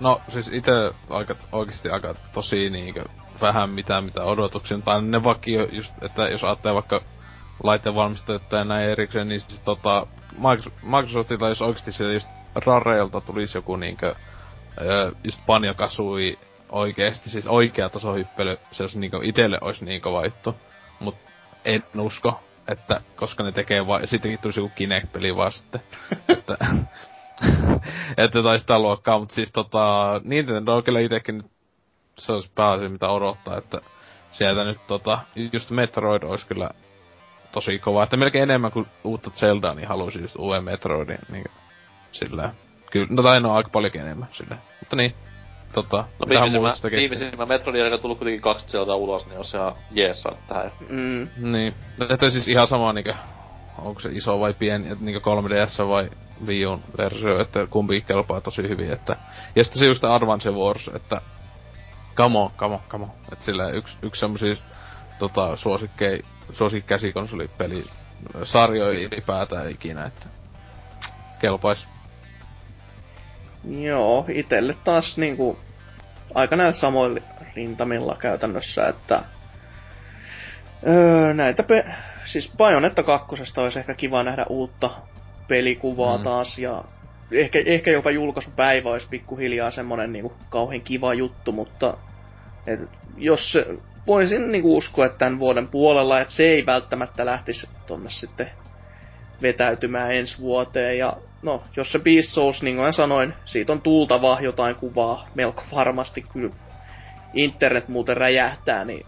No 0.00 0.20
siis 0.28 0.48
itse 0.52 0.72
aika, 1.10 1.34
oikeasti 1.52 1.88
aika 1.90 2.14
tosi 2.32 2.70
niinkö 2.70 3.04
vähän 3.40 3.70
mitään 3.70 4.04
mitä 4.04 4.24
odotuksia, 4.24 4.78
tai 4.78 5.02
ne 5.02 5.24
vakio 5.24 5.64
just, 5.72 5.94
että 6.02 6.22
jos 6.28 6.44
ajattelee 6.44 6.74
vaikka 6.74 7.02
laitevalmistajat 7.62 8.52
ja 8.52 8.64
näin 8.64 8.90
erikseen, 8.90 9.28
niin 9.28 9.40
siis 9.40 9.60
tota, 9.60 10.06
Microsoftilla 10.82 11.48
jos 11.48 11.62
oikeesti 11.62 11.92
siellä 11.92 12.14
just 12.14 12.28
Rareilta 12.54 13.20
tulisi 13.20 13.58
joku 13.58 13.76
niinkö, 13.76 14.14
just 15.24 15.40
Panja 15.46 15.74
Kasui 15.74 16.38
oikeesti, 16.68 17.30
siis 17.30 17.46
oikea 17.46 17.88
tasohyppely, 17.88 18.58
se 18.72 18.82
olisi 18.82 18.98
niinku 18.98 19.20
itelle 19.22 19.58
olisi 19.60 19.84
niin 19.84 20.00
kova 20.00 20.24
juttu. 20.24 20.54
Mut 21.00 21.16
en 21.64 21.82
usko, 21.98 22.40
että 22.68 23.00
koska 23.16 23.42
ne 23.42 23.52
tekee 23.52 23.86
vai, 23.86 24.06
sittenkin 24.06 24.38
tulisi 24.38 24.60
joku 24.60 24.72
Kinect-peli 24.74 25.36
vaan 25.36 25.52
sitten. 25.52 25.80
että, 26.28 26.56
että 28.24 28.42
tai 28.42 28.58
sitä 28.58 28.78
luokkaa, 28.78 29.18
mut 29.18 29.30
siis 29.30 29.52
tota, 29.52 30.20
Nintendo 30.24 30.76
on 30.76 30.82
kyllä 30.82 31.00
itekin 31.00 31.50
se 32.18 32.32
olisi 32.32 32.50
pääasia 32.54 32.88
mitä 32.88 33.08
odottaa, 33.08 33.58
että 33.58 33.80
sieltä 34.30 34.64
nyt 34.64 34.86
tota, 34.86 35.18
just 35.52 35.70
Metroid 35.70 36.22
olisi 36.22 36.46
kyllä 36.46 36.70
tosi 37.56 37.78
kova. 37.78 38.02
Että 38.02 38.16
melkein 38.16 38.42
enemmän 38.42 38.72
kuin 38.72 38.86
uutta 39.04 39.30
Zeldaa, 39.30 39.74
niin 39.74 39.88
haluaisin 39.88 40.22
just 40.22 40.36
uuden 40.38 40.64
Metroidin, 40.64 41.18
niin 41.32 41.44
sillä 42.12 42.50
Kyllä, 42.92 43.06
no 43.10 43.22
tai 43.22 43.40
no 43.40 43.54
aika 43.54 43.70
paljonkin 43.70 44.00
enemmän 44.00 44.28
sillä. 44.32 44.56
Mutta 44.80 44.96
niin, 44.96 45.14
tota, 45.72 45.96
no 45.96 46.28
viimeisimmä, 46.28 46.74
viimeisimmä 46.90 47.46
Metroidin 47.46 47.80
jälkeen 47.80 48.00
tullut 48.00 48.18
kuitenkin 48.18 48.42
kaksi 48.42 48.66
Zeldaa 48.66 48.96
ulos, 48.96 49.26
niin 49.26 49.38
on 49.38 49.44
se 49.44 49.58
ihan 49.58 49.74
jees 49.90 50.24
tähän. 50.48 50.70
Mm. 50.88 51.28
Niin, 51.52 51.74
että 52.10 52.30
siis 52.30 52.48
ihan 52.48 52.66
sama 52.66 52.92
niinkö, 52.92 53.14
onko 53.78 54.00
se 54.00 54.08
iso 54.12 54.40
vai 54.40 54.54
pieni, 54.54 54.92
että 54.92 55.04
niinkö 55.04 55.20
3DS 55.20 55.88
vai 55.88 56.10
Wii 56.46 56.66
U 56.66 56.80
versio, 56.98 57.40
että 57.40 57.66
kumpi 57.66 58.00
kelpaa 58.00 58.40
tosi 58.40 58.62
hyvin, 58.62 58.92
että... 58.92 59.16
Ja 59.56 59.64
sitten 59.64 59.80
se 59.80 59.86
just 59.86 60.04
Advance 60.04 60.50
Wars, 60.50 60.90
että 60.94 61.20
come 62.16 62.38
on, 62.38 62.50
come 62.56 62.74
on, 62.74 62.80
come 62.88 63.04
on. 63.04 63.10
Et 63.32 63.42
sillä 63.42 63.70
yksi, 63.70 63.96
yksi 64.02 64.20
semmosia 64.20 64.54
tota, 65.18 65.56
suosikkei, 65.56 66.22
suosikki 66.52 66.88
käsikonsolipeli 66.88 67.84
sarjoja 68.44 68.98
ylipäätään 68.98 69.70
ikinä, 69.70 70.04
että 70.04 70.26
kelpais. 71.40 71.86
Joo, 73.68 74.24
itelle 74.28 74.76
taas 74.84 75.18
niinku 75.18 75.58
aika 76.34 76.56
näillä 76.56 76.76
samoilla 76.76 77.20
rintamilla 77.56 78.16
käytännössä, 78.20 78.88
että 78.88 79.22
öö, 80.86 81.34
näitä 81.34 81.62
pe- 81.62 81.84
siis 82.24 82.52
Bayonetta 82.56 83.02
kakkosesta 83.02 83.62
olisi 83.62 83.78
ehkä 83.78 83.94
kiva 83.94 84.22
nähdä 84.22 84.46
uutta 84.48 84.90
pelikuvaa 85.48 86.18
mm. 86.18 86.24
taas 86.24 86.58
ja 86.58 86.84
ehkä, 87.32 87.62
ehkä 87.66 87.90
jopa 87.90 88.10
julkaisupäivä 88.10 88.90
olisi 88.90 89.08
pikkuhiljaa 89.10 89.70
semmonen 89.70 90.12
niinku 90.12 90.32
kauhean 90.48 90.80
kiva 90.80 91.14
juttu, 91.14 91.52
mutta 91.52 91.96
et 92.66 92.80
jos 93.16 93.58
voisin 94.06 94.52
niinku 94.52 94.76
uskoa, 94.76 95.06
että 95.06 95.18
tämän 95.18 95.38
vuoden 95.38 95.68
puolella, 95.68 96.20
että 96.20 96.34
se 96.34 96.42
ei 96.42 96.66
välttämättä 96.66 97.26
lähtisi 97.26 97.68
tonne 97.86 98.10
sitten 98.10 98.50
vetäytymään 99.42 100.14
ensi 100.14 100.38
vuoteen. 100.38 100.98
Ja 100.98 101.16
no, 101.42 101.62
jos 101.76 101.92
se 101.92 101.98
Beast 101.98 102.28
Souls, 102.28 102.62
niin 102.62 102.76
kuin 102.76 102.92
sanoin, 102.92 103.34
siitä 103.44 103.72
on 103.72 103.82
tuultavaa 103.82 104.40
jotain 104.40 104.76
kuvaa 104.76 105.28
melko 105.34 105.62
varmasti 105.74 106.24
kyllä. 106.32 106.54
Internet 107.34 107.88
muuten 107.88 108.16
räjähtää, 108.16 108.84
niin 108.84 109.06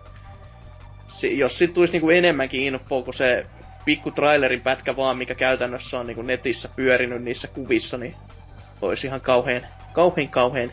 se, 1.08 1.28
jos 1.28 1.58
siitä 1.58 1.74
tulisi 1.74 1.92
niinku 1.92 2.10
enemmänkin 2.10 2.62
infoa 2.62 3.02
kuin 3.02 3.14
se 3.14 3.46
pikku 3.84 4.10
trailerin 4.10 4.60
pätkä 4.60 4.96
vaan, 4.96 5.18
mikä 5.18 5.34
käytännössä 5.34 5.98
on 5.98 6.06
niinku 6.06 6.22
netissä 6.22 6.68
pyörinyt 6.76 7.22
niissä 7.22 7.48
kuvissa, 7.48 7.98
niin 7.98 8.14
olisi 8.82 9.06
ihan 9.06 9.20
kauhean, 9.20 9.66
kauhean, 9.92 10.28
kauhean 10.28 10.72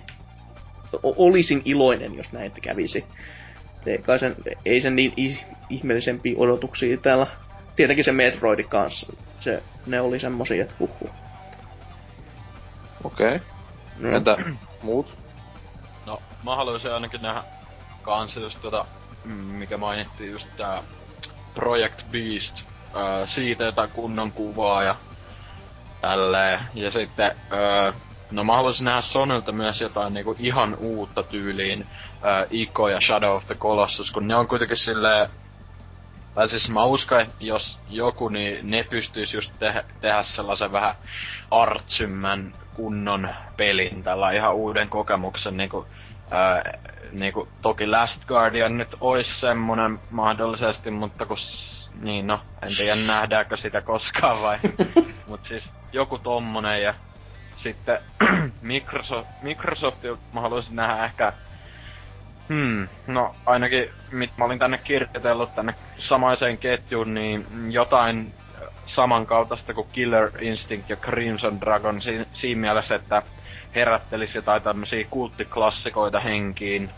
olisin 1.03 1.61
iloinen, 1.65 2.15
jos 2.15 2.31
näin 2.31 2.51
kävisi. 2.61 3.05
Ei, 3.85 3.97
kai 3.97 4.19
sen, 4.19 4.35
ei 4.65 4.81
sen 4.81 4.95
niin 4.95 5.13
ihmeellisempiä 5.69 6.35
odotuksia 6.37 6.97
täällä. 6.97 7.27
Tietenkin 7.75 8.05
se 8.05 8.11
Metroidi 8.11 8.63
kanssa. 8.63 9.13
Se, 9.39 9.63
ne 9.85 10.01
oli 10.01 10.19
semmosia, 10.19 10.63
että 10.63 10.75
huhu. 10.79 11.09
Okei. 13.03 13.35
Okay. 13.35 13.39
No. 13.99 14.17
Entä 14.17 14.37
muut? 14.81 15.17
No, 16.05 16.21
mä 16.43 16.55
haluaisin 16.55 16.93
ainakin 16.93 17.21
nähdä 17.21 17.43
kanssa 18.01 18.39
just 18.39 18.61
tota, 18.61 18.85
mikä 19.51 19.77
mainittiin 19.77 20.31
just 20.31 20.47
tää 20.57 20.83
Project 21.53 22.01
Beast. 22.11 22.61
Öö, 22.95 23.27
siitä 23.27 23.63
jotain 23.63 23.89
kunnon 23.89 24.31
kuvaa 24.31 24.83
ja 24.83 24.95
tälleen. 26.01 26.59
Ja 26.73 26.91
sitten 26.91 27.31
öö, 27.53 27.91
No 28.31 28.43
mä 28.43 28.55
haluaisin 28.55 28.85
nähdä 28.85 29.01
Sonylta 29.01 29.51
myös 29.51 29.81
jotain 29.81 30.13
niinku 30.13 30.35
ihan 30.39 30.75
uutta 30.79 31.23
tyyliin 31.23 31.87
ää, 32.23 32.45
Ico 32.51 32.89
ja 32.89 33.01
Shadow 33.01 33.35
of 33.35 33.45
the 33.45 33.55
Colossus, 33.55 34.11
kun 34.11 34.27
ne 34.27 34.35
on 34.35 34.47
kuitenkin 34.47 34.77
silleen... 34.77 35.29
Tai 36.35 36.49
siis 36.49 36.69
mä 36.69 36.83
uskon, 36.83 37.21
että 37.21 37.35
jos 37.39 37.79
joku, 37.89 38.29
niin 38.29 38.71
ne 38.71 38.83
pystyis 38.89 39.33
just 39.33 39.51
tehdä, 39.59 39.83
tehdä 40.01 40.23
sellaisen 40.23 40.71
vähän 40.71 40.95
artsymmän 41.51 42.51
kunnon 42.73 43.29
pelin, 43.57 44.03
tällä 44.03 44.31
ihan 44.31 44.55
uuden 44.55 44.89
kokemuksen 44.89 45.57
niinku, 45.57 45.85
ää, 46.31 46.79
niinku, 47.11 47.47
toki 47.61 47.87
Last 47.87 48.25
Guardian 48.27 48.77
nyt 48.77 48.95
ois 49.01 49.27
semmonen 49.41 49.99
mahdollisesti, 50.11 50.91
mutta 50.91 51.25
kun 51.25 51.37
niin 52.01 52.27
no, 52.27 52.39
en 52.61 52.75
tiedä 52.77 52.95
nähdäänkö 52.95 53.57
sitä 53.57 53.81
koskaan 53.81 54.41
vai. 54.41 54.59
Mut 55.29 55.41
siis 55.47 55.63
joku 55.93 56.17
tommonen 56.17 56.83
ja 56.83 56.93
sitten 57.63 57.97
Microsoft, 58.61 59.29
Microsoftilta 59.41 60.21
mä 60.33 60.41
haluaisin 60.41 60.75
nähdä 60.75 61.05
ehkä 61.05 61.33
Hmm, 62.49 62.87
no 63.07 63.35
ainakin 63.45 63.89
mit 64.11 64.37
mä 64.37 64.45
olin 64.45 64.59
tänne 64.59 64.77
kirjoitellut 64.77 65.55
tänne 65.55 65.73
samaiseen 66.09 66.57
ketjuun, 66.57 67.13
niin 67.13 67.45
jotain 67.71 68.33
samankaltaista 68.95 69.73
kuin 69.73 69.87
Killer 69.91 70.31
Instinct 70.43 70.89
ja 70.89 70.95
Crimson 70.95 71.61
Dragon 71.61 72.01
si- 72.01 72.27
siinä 72.41 72.61
mielessä, 72.61 72.95
että 72.95 73.21
herättelisi 73.75 74.37
jotain 74.37 74.61
tämmösiä 74.61 75.05
kulttiklassikoita 75.09 76.19
henkiin. 76.19 76.93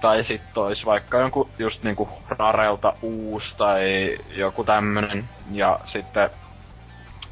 Tai 0.00 0.24
sit 0.24 0.56
ois 0.56 0.84
vaikka 0.84 1.18
jonkun 1.18 1.52
just 1.58 1.82
niinku 1.82 2.08
Rarelta 2.38 2.92
uusi 3.02 3.46
tai 3.56 4.16
joku 4.28 4.64
tämmönen. 4.64 5.28
Ja 5.50 5.80
sitten 5.92 6.30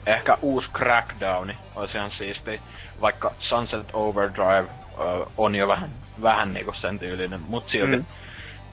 ehkä 0.06 0.38
uusi 0.42 0.68
Crackdowni 0.78 1.58
olisi 1.74 1.96
ihan 1.98 2.10
siisti. 2.18 2.60
Vaikka 3.00 3.34
Sunset 3.38 3.86
Overdrive 3.92 4.68
ö, 4.68 5.26
on 5.36 5.54
jo 5.54 5.68
vähän, 5.68 5.90
vähän 6.22 6.54
niinku 6.54 6.72
sen 6.72 6.98
tyylinen, 6.98 7.40
mut 7.48 7.70
silti. 7.70 7.96
Mm. 7.96 8.04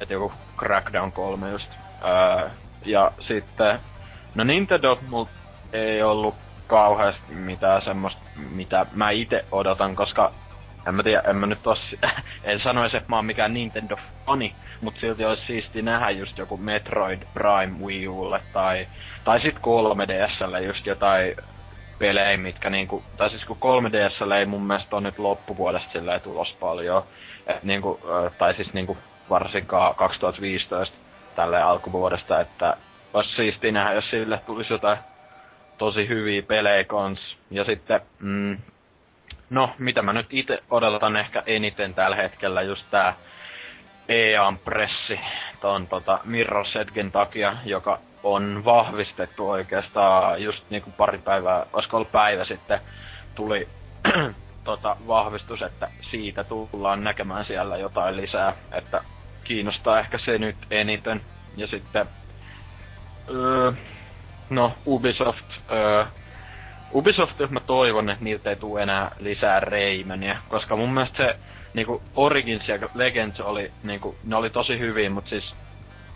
Että 0.01 0.14
joku 0.14 0.34
Crackdown 0.58 1.11
3 1.11 1.50
just. 1.50 1.69
Ö, 2.03 2.50
ja 2.85 3.11
sitten, 3.27 3.80
no 4.35 4.43
Nintendo 4.43 5.00
mulla 5.09 5.30
ei 5.74 6.03
ollut 6.03 6.35
kauheasti 6.67 7.34
mitään 7.34 7.82
semmoista, 7.82 8.22
mitä 8.51 8.85
mä 8.93 9.09
itse 9.09 9.45
odotan, 9.51 9.95
koska 9.95 10.34
en 10.88 10.95
mä 10.95 11.03
tiedä, 11.03 11.22
en 11.27 11.35
mä 11.35 11.45
nyt 11.45 11.64
tos, 11.64 11.95
en 12.43 12.61
sanoisi, 12.64 12.98
että 12.98 13.09
mä 13.09 13.16
oon 13.16 13.26
mikään 13.26 13.53
Nintendo-fani, 13.53 14.56
mut 14.82 14.93
silti 15.01 15.26
olisi 15.26 15.45
siisti 15.48 15.82
nähdä 15.82 16.09
just 16.09 16.38
joku 16.38 16.58
Metroid 16.58 17.22
Prime 17.34 17.85
Wii 17.85 18.08
Ulle 18.08 18.42
tai, 18.53 18.88
tai 19.24 19.42
sit 19.42 19.56
3DSlle 19.56 20.59
just 20.59 20.85
jotain 20.85 21.35
pelejä, 22.00 22.38
mitkä 22.38 22.69
niinku, 22.69 23.03
tai 23.17 23.30
siis 23.30 23.45
kun 23.45 23.58
3DSlle 23.58 24.34
ei 24.34 24.45
mun 24.45 24.64
mielestä 24.64 24.95
on 24.95 25.03
nyt 25.03 25.19
loppuvuodesta 25.19 25.92
silleen 25.92 26.22
tulos 26.22 26.56
paljon, 26.59 27.03
et 27.48 27.64
niinku, 27.64 28.00
tai 28.38 28.53
siis 28.53 28.74
niinku 28.74 28.98
varsinkaan 29.30 29.95
2015 29.95 30.98
tälle 31.35 31.61
alkuvuodesta, 31.61 32.40
että 32.40 32.77
olisi 33.14 33.35
siistiä 33.35 33.72
nähdä, 33.72 33.93
jos 33.93 34.09
sille 34.09 34.40
tulisi 34.45 34.74
jotain 34.74 34.98
tosi 35.77 36.08
hyviä 36.08 36.42
pelejä 36.42 36.84
kans. 36.84 37.19
Ja 37.51 37.64
sitten, 37.64 38.01
mm, 38.19 38.58
no, 39.50 39.69
mitä 39.77 40.01
mä 40.01 40.14
nyt 40.14 40.27
itse 40.30 40.64
odotan 40.69 41.17
ehkä 41.17 41.43
eniten 41.45 41.93
tällä 41.93 42.16
hetkellä, 42.16 42.61
just 42.61 42.84
tää 42.92 43.14
EAN 44.09 44.58
pressi 44.58 45.19
ton 45.61 45.88
tota 45.88 46.19
Mirror 46.24 46.66
Edgen 46.82 47.11
takia, 47.11 47.56
joka 47.66 48.00
on 48.24 48.66
vahvistettu 48.66 49.50
oikeastaan 49.50 50.43
just 50.43 50.64
niinku 50.69 50.93
pari 50.98 51.17
päivää, 51.17 51.66
olisiko 51.74 51.98
ollut 51.98 52.11
päivä 52.11 52.45
sitten, 52.45 52.80
tuli 53.35 53.67
tota, 54.68 54.96
vahvistus, 55.08 55.62
että 55.62 55.90
siitä 56.12 56.44
tullaan 56.44 57.04
näkemään 57.04 57.46
siellä 57.46 57.78
jotain 57.78 58.18
lisää, 58.18 58.54
että 58.72 59.02
kiinnostaa 59.44 60.00
ehkä 60.00 60.18
se 60.18 60.38
nyt 60.38 60.56
eniten. 60.72 61.22
Ja 61.58 61.68
sitten, 61.68 62.06
öö, 63.30 63.72
no 64.50 64.72
Ubisoft, 64.86 65.46
öö, 65.72 66.06
Ubisoft, 66.94 67.36
mä 67.50 67.60
toivon, 67.60 68.10
että 68.10 68.24
niiltä 68.24 68.50
ei 68.50 68.56
tule 68.56 68.82
enää 68.84 69.12
lisää 69.20 69.60
Raymania, 69.60 70.38
koska 70.50 70.76
mun 70.76 70.94
mielestä 70.94 71.18
se 71.18 71.36
niinku 71.74 72.02
Origins 72.16 72.68
ja 72.68 72.80
Legends 72.96 73.40
oli 73.40 73.72
niinku, 73.84 74.16
ne 74.24 74.36
oli 74.36 74.50
tosi 74.50 74.80
hyviä, 74.80 75.10
mutta 75.10 75.30
siis 75.30 75.56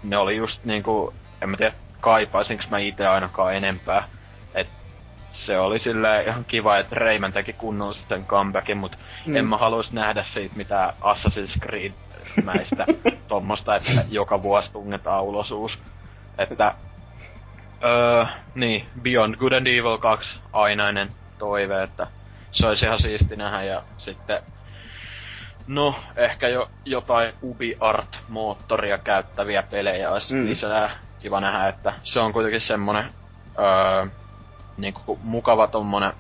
ne 0.03 0.17
oli 0.17 0.35
just 0.37 0.65
niinku, 0.65 1.13
en 1.41 1.49
mä 1.49 1.57
tiedä 1.57 1.75
kaipaisinko 2.01 2.63
mä 2.69 2.79
itse 2.79 3.07
ainakaan 3.07 3.55
enempää. 3.55 4.07
Se 5.45 5.59
oli 5.59 5.79
sille 5.79 6.23
ihan 6.23 6.45
kiva, 6.45 6.77
että 6.77 6.95
Rayman 6.95 7.33
teki 7.33 7.53
kunnollisen 7.53 8.25
comebackin, 8.25 8.77
mutta 8.77 8.97
mm. 9.25 9.35
en 9.35 9.45
mä 9.45 9.57
haluaisi 9.57 9.95
nähdä 9.95 10.25
siitä 10.33 10.55
mitään 10.55 10.93
Assassin's 11.01 11.59
Creed 11.59 11.91
mäistä 12.43 12.85
tommosta, 13.27 13.75
että 13.75 14.05
joka 14.09 14.43
vuosi 14.43 14.71
tungetaan 14.71 15.23
ulosuus. 15.23 15.71
Että 16.37 16.75
Öö, 17.83 18.25
niin, 18.55 18.87
Beyond 19.01 19.35
Good 19.35 19.51
and 19.51 19.67
Evil 19.67 19.97
2 19.97 20.29
ainainen 20.53 21.09
toive, 21.39 21.83
että 21.83 22.07
se 22.51 22.67
olisi 22.67 22.85
ihan 22.85 23.01
siisti 23.01 23.35
nähdä 23.35 23.63
ja 23.63 23.83
sitten 23.97 24.41
No, 25.67 25.95
ehkä 26.15 26.47
jo 26.47 26.67
jotain 26.85 27.33
UbiArt-moottoria 27.43 28.97
käyttäviä 28.97 29.63
pelejä 29.63 30.11
olisi 30.11 30.33
mm. 30.33 30.45
lisää. 30.45 30.89
Kiva 31.19 31.39
nähdä, 31.39 31.67
että 31.67 31.93
se 32.03 32.19
on 32.19 32.33
kuitenkin 32.33 32.61
semmonen 32.61 33.05
öö, 33.59 34.05
niinku 34.77 35.19
mukava 35.23 35.67
tommonen 35.67 36.13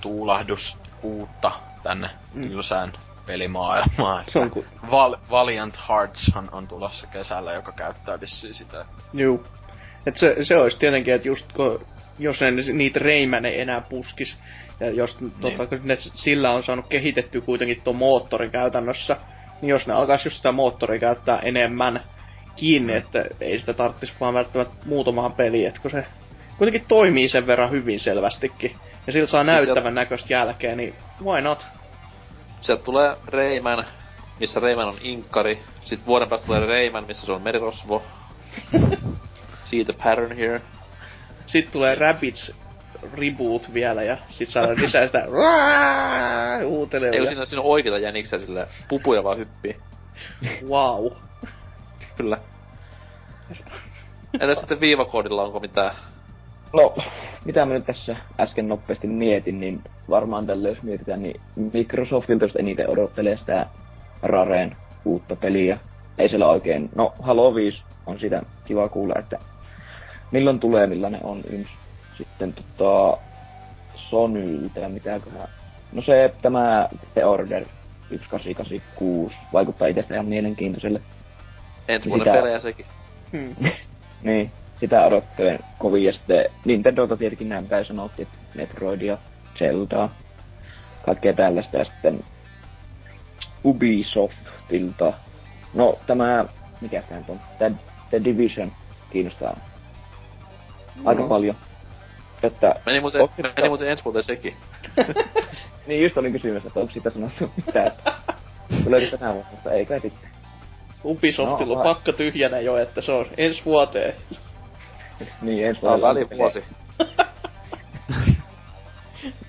tuulahdus 0.00 0.76
uutta 1.02 1.52
tänne 1.82 2.10
mm. 2.34 2.48
tylsään 2.48 2.92
pelimaailmaan. 3.26 4.24
Se 4.26 4.38
on 4.38 4.50
ku... 4.50 4.64
Val- 4.90 5.16
Valiant 5.30 5.78
Heartshan 5.88 6.48
on 6.52 6.68
tulossa 6.68 7.06
kesällä, 7.06 7.52
joka 7.52 7.72
käyttää 7.72 8.20
vissiin 8.20 8.54
sitä. 8.54 8.84
Juu. 9.12 9.46
Et 10.06 10.16
se, 10.16 10.36
se 10.42 10.56
olisi 10.56 10.78
tietenkin, 10.78 11.14
että 11.14 11.28
just 11.28 11.52
kun, 11.52 11.80
jos 12.18 12.40
ne 12.40 12.50
niitä 12.72 12.98
Rayman 12.98 13.46
enää 13.46 13.80
puskis, 13.80 14.38
ja 14.80 14.90
jos 14.90 15.20
niin. 15.20 15.32
tota, 15.40 15.76
ne 15.84 15.96
sillä 15.98 16.50
on 16.50 16.62
saanut 16.62 16.88
kehitetty 16.88 17.40
kuitenkin 17.40 17.80
tuo 17.84 17.92
moottori 17.92 18.50
käytännössä, 18.50 19.16
niin 19.62 19.70
jos 19.70 19.86
ne 19.86 19.94
alkaisi 19.94 20.26
just 20.28 20.36
sitä 20.36 20.52
moottoria 20.52 21.00
käyttää 21.00 21.38
enemmän 21.38 22.00
kiinni, 22.56 22.92
mm. 22.92 22.98
että 22.98 23.24
ei 23.40 23.58
sitä 23.58 23.72
tarvitsisi 23.72 24.12
vaan 24.20 24.34
välttämättä 24.34 24.74
muutamaan 24.86 25.32
peliin, 25.32 25.68
että 25.68 25.80
kun 25.80 25.90
se 25.90 26.06
kuitenkin 26.58 26.84
toimii 26.88 27.28
sen 27.28 27.46
verran 27.46 27.70
hyvin 27.70 28.00
selvästikin, 28.00 28.76
ja 29.06 29.12
sillä 29.12 29.26
saa 29.26 29.40
siis 29.40 29.46
näyttävän 29.46 29.82
sieltä... 29.82 30.00
näköistä 30.00 30.32
jälkeen, 30.32 30.76
niin 30.76 30.94
why 31.24 31.40
not? 31.40 31.66
Sieltä 32.60 32.84
tulee 32.84 33.16
Rayman, 33.26 33.84
missä 34.40 34.60
Rayman 34.60 34.88
on 34.88 34.98
inkari, 35.00 35.62
sitten 35.84 36.06
vuoden 36.06 36.28
päästä 36.28 36.46
tulee 36.46 36.66
Rayman, 36.66 37.04
missä 37.06 37.26
se 37.26 37.32
on 37.32 37.42
merirosvo. 37.42 38.02
See 39.64 39.84
the 39.84 39.92
pattern 39.92 40.36
here. 40.36 40.60
Sitten 41.46 41.72
tulee 41.72 41.94
Rabbids 41.94 42.52
reboot 43.12 43.74
vielä 43.74 44.02
ja 44.02 44.18
sit 44.30 44.50
saadaan 44.50 44.76
lisää 44.82 45.06
sitä 45.06 45.26
huutelee. 46.64 47.10
Ei 47.10 47.26
siinä, 47.26 47.44
siinä 47.44 47.62
on 47.62 47.68
oikeita 47.68 47.98
jäniksiä 47.98 48.38
sille 48.38 48.68
pupuja 48.88 49.24
vaan 49.24 49.38
hyppii. 49.38 49.76
wow. 50.70 51.06
Kyllä. 52.16 52.38
Entä 54.40 54.54
sitten 54.54 54.80
viivakoodilla 54.80 55.42
onko 55.42 55.60
mitään? 55.60 55.94
No, 56.72 56.94
mitä 57.44 57.66
mä 57.66 57.74
nyt 57.74 57.86
tässä 57.86 58.16
äsken 58.40 58.68
nopeasti 58.68 59.06
mietin, 59.06 59.60
niin 59.60 59.80
varmaan 60.10 60.46
tälle 60.46 60.68
jos 60.68 60.82
mietitään, 60.82 61.22
niin 61.22 61.40
Microsoftilta 61.72 62.44
jos 62.44 62.56
eniten 62.56 62.90
odottelee 62.90 63.36
sitä 63.36 63.66
Rareen 64.22 64.76
uutta 65.04 65.36
peliä. 65.36 65.78
Ei 66.18 66.28
siellä 66.28 66.46
oikein, 66.46 66.90
no 66.94 67.12
Halo 67.22 67.54
5 67.54 67.82
on 68.06 68.20
sitä 68.20 68.42
kiva 68.64 68.88
kuulla, 68.88 69.14
että 69.18 69.38
milloin 70.30 70.60
tulee, 70.60 70.86
millainen 70.86 71.20
on 71.24 71.40
yms. 71.52 71.68
Sitten 72.16 72.54
tota, 72.54 73.20
Sonyltä, 73.96 74.88
mitäköhän... 74.88 75.48
No 75.92 76.02
se, 76.02 76.34
tämä 76.42 76.88
The 77.14 77.24
Order 77.24 77.64
1886 78.08 79.36
vaikuttaa 79.52 79.88
itse 79.88 80.04
ihan 80.12 80.26
mielenkiintoiselle. 80.26 81.00
Ensi 81.88 82.08
vuoden 82.08 82.24
sitä... 82.24 82.36
pelejä 82.36 82.60
sekin. 82.60 82.86
Hmm. 83.32 83.54
niin, 84.22 84.50
sitä 84.80 85.06
odottelen 85.06 85.58
kovin. 85.78 86.04
Ja 86.04 86.12
sitten 86.12 86.44
Nintendota 86.64 87.16
tietenkin 87.16 87.48
näin 87.48 87.66
päin 87.66 87.84
sanottiin, 87.84 88.28
että 88.28 88.58
Metroidia, 88.58 89.18
Zeldaa, 89.58 90.08
kaikkea 91.04 91.32
tällaista. 91.32 91.76
Ja 91.76 91.84
sitten 91.84 92.24
Ubisoftilta. 93.64 95.12
No 95.74 95.98
tämä, 96.06 96.44
mikä 96.80 97.02
tämä 97.02 97.20
on? 97.28 97.40
The, 97.58 97.72
The 98.10 98.24
Division 98.24 98.72
kiinnostaa 99.10 99.56
aika 101.04 101.22
no. 101.22 101.28
paljon. 101.28 101.56
Että, 102.42 102.74
meni 102.86 103.00
muuten, 103.00 103.20
onko 103.20 103.34
meni 103.36 103.48
sitä... 103.48 103.68
muuten 103.68 103.88
ensi 103.88 104.04
vuoteen 104.04 104.24
sekin. 104.24 104.56
niin 105.86 106.02
just 106.02 106.16
olin 106.16 106.32
kysymys, 106.32 106.66
että 106.66 106.80
onko 106.80 106.92
siitä 106.92 107.10
sanottu 107.10 107.50
mitään. 107.56 107.92
Tuleeko 108.84 109.16
tänä 109.16 109.32
vuonna, 109.32 109.50
mutta 109.50 109.70
ei 109.70 109.86
kai 109.86 110.00
sitten. 110.00 110.30
Ubisoftilla 111.04 111.74
no, 111.74 111.80
on 111.80 111.84
pakka 111.84 112.12
tyhjänä 112.12 112.60
jo, 112.60 112.76
että 112.76 113.00
se 113.00 113.12
on 113.12 113.26
ensi 113.36 113.64
vuoteen. 113.64 114.14
niin, 115.42 115.66
ensi. 115.66 115.80
Tämä 115.80 115.92
on 115.92 116.00
välivuosi. 116.00 116.64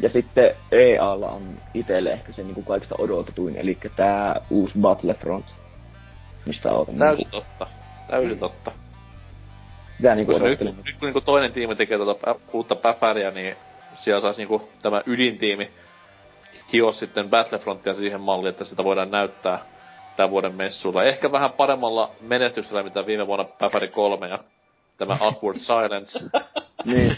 ja 0.04 0.10
sitten 0.10 0.56
EAlla 0.72 1.30
on 1.30 1.58
itelle 1.74 2.12
ehkä 2.12 2.34
se 2.34 2.44
niinku 2.44 2.62
kaikista 2.62 2.96
odotetuin, 2.98 3.56
eli 3.56 3.78
tää 3.96 4.42
uusi 4.50 4.74
Battlefront. 4.82 5.46
Mistä 6.46 6.72
odotan. 6.72 6.98
Täysin 6.98 7.18
niinku... 7.18 7.38
totta. 7.38 7.68
Täysin 8.08 8.34
mm. 8.34 8.40
totta. 8.40 8.72
Mitä 10.00 10.16
niinku 10.16 10.32
Koska 10.32 10.48
nyt, 10.48 10.60
nyt 10.60 10.76
kun 10.76 10.86
niinku 11.02 11.22
toinen 11.22 11.52
tiimi 11.52 11.76
tekee 11.76 11.98
tota 11.98 12.36
uutta 12.54 12.76
päpäriä, 12.76 13.32
niin 13.32 13.56
siellä 13.96 14.22
saisi 14.22 14.42
niinku 14.42 14.70
tämä 14.82 15.02
ydintiimi 15.06 15.72
hio 16.74 16.92
sitten 16.92 17.30
Battlefrontia 17.30 17.94
siihen 17.94 18.22
malliin, 18.22 18.50
että 18.50 18.66
sitä 18.66 18.84
voidaan 18.84 19.12
näyttää 19.12 19.60
tämän 20.16 20.32
vuoden 20.32 20.56
messuilla. 20.56 21.04
Ehkä 21.04 21.32
vähän 21.32 21.52
paremmalla 21.52 22.12
menestyksellä, 22.22 22.84
mitä 22.84 23.06
viime 23.06 23.28
vuonna 23.28 23.46
Päpäri 23.46 23.88
3 23.88 24.28
ja 24.28 24.40
tämä 25.00 25.18
Awkward 25.28 25.60
Silence. 25.60 26.20
niin. 26.86 27.18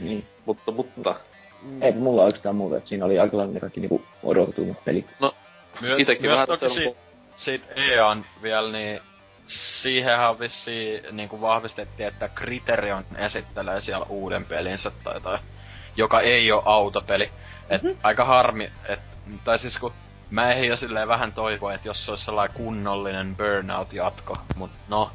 niin. 0.00 0.26
Mutta, 0.44 0.72
mutta... 0.72 1.14
Ei 1.80 1.92
mulla 1.92 2.22
oikeastaan 2.22 2.56
muuta, 2.56 2.76
että 2.76 2.88
siinä 2.88 3.04
oli 3.04 3.18
aika 3.18 3.36
lailla 3.36 3.60
kaikki 3.60 3.80
niinku 3.80 4.02
odotetummat 4.22 4.84
pelit. 4.84 5.06
No, 5.20 5.34
My- 5.80 5.94
itekin 5.98 6.26
myös 6.30 6.34
vähän 6.34 6.48
toki 6.48 6.74
si- 6.74 6.96
siitä 7.36 7.66
EAN 7.76 8.24
vielä, 8.42 8.72
niin 8.72 9.00
siihenhän 9.82 10.38
vissiin 10.38 11.02
niinku 11.12 11.40
vahvistettiin, 11.40 12.06
että 12.06 12.28
Criterion 12.28 13.04
esittelee 13.16 13.80
siellä 13.80 14.06
uuden 14.08 14.44
pelinsä 14.44 14.90
tai 15.04 15.20
tai 15.20 15.38
joka 15.96 16.20
ei 16.20 16.52
ole 16.52 16.62
autopeli. 16.64 17.30
Et 17.70 17.82
mm-hmm. 17.82 17.98
aika 18.02 18.24
harmi, 18.24 18.70
et, 18.88 19.00
tai 19.44 19.58
siis 19.58 19.78
kun 19.78 19.92
mä 20.30 20.52
ei 20.52 20.66
jo 20.66 20.76
silleen 20.76 21.08
vähän 21.08 21.32
toivoa, 21.32 21.74
että 21.74 21.88
jos 21.88 22.04
se 22.04 22.10
olisi 22.10 22.24
sellainen 22.24 22.56
kunnollinen 22.56 23.36
burnout-jatko, 23.36 24.36
mut 24.56 24.70
no, 24.88 25.10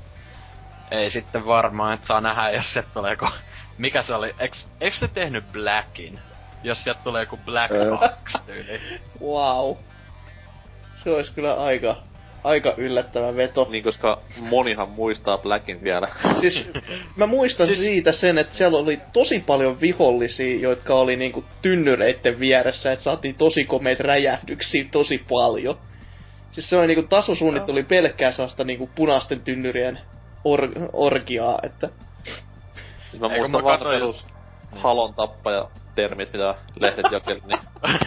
ei 0.91 1.11
sitten 1.11 1.45
varmaan, 1.45 1.93
että 1.93 2.07
saa 2.07 2.21
nähdä, 2.21 2.49
jos 2.49 2.73
se 2.73 2.83
tulee, 2.93 3.15
kun 3.15 3.31
mikä 3.77 4.01
se 4.01 4.13
oli, 4.13 4.35
eks, 4.39 4.67
eks 4.81 4.99
te 4.99 5.07
tehnyt 5.07 5.43
Blackin? 5.51 6.19
Jos 6.63 6.83
sieltä 6.83 6.99
tulee 7.03 7.23
joku 7.23 7.39
Black 7.45 7.71
Öö. 7.71 7.97
2 7.97 8.37
tyyli. 8.45 8.81
Wow. 9.21 9.75
Se 11.03 11.09
olisi 11.09 11.33
kyllä 11.33 11.53
aika, 11.53 11.95
aika 12.43 12.73
yllättävä 12.77 13.35
veto. 13.35 13.67
Niin, 13.69 13.83
koska 13.83 14.19
monihan 14.39 14.89
muistaa 14.89 15.37
Blackin 15.37 15.83
vielä. 15.83 16.07
Siis 16.41 16.69
mä 17.15 17.27
muistan 17.27 17.67
Siis- 17.67 17.79
siis... 17.79 17.89
siitä 17.89 18.11
sen, 18.11 18.37
että 18.37 18.55
siellä 18.55 18.77
oli 18.77 18.99
tosi 19.13 19.43
paljon 19.47 19.81
vihollisia, 19.81 20.59
jotka 20.59 20.95
oli 20.95 21.15
niinku 21.15 21.43
tynnyreitten 21.61 22.39
vieressä, 22.39 22.91
että 22.91 23.03
saatiin 23.03 23.35
tosi 23.35 23.65
komeita 23.65 24.03
räjähdyksiä 24.03 24.85
tosi 24.91 25.23
paljon. 25.29 25.77
Siis 26.51 26.69
se 26.69 26.77
oli 26.77 26.87
niinku 26.87 27.07
tasosuunnittelu 27.09 27.75
oli 27.75 27.83
pelkkää 27.83 28.31
sellaista 28.31 28.63
niinku 28.63 28.89
punaisten 28.95 29.39
tynnyrien 29.41 29.99
or- 30.43 30.89
orgiaa, 30.93 31.59
että 31.63 31.89
Siis 33.09 33.21
mä 33.21 33.27
Eikö 33.27 33.39
muistan 33.39 33.61
mä 33.61 33.67
vaan 33.67 33.79
perus 33.79 34.25
halon 34.71 35.13
tappaja 35.13 35.67
termit, 35.95 36.33
mitä 36.33 36.55
lehdet 36.79 37.05
jakeli, 37.11 37.41
niin 37.47 37.59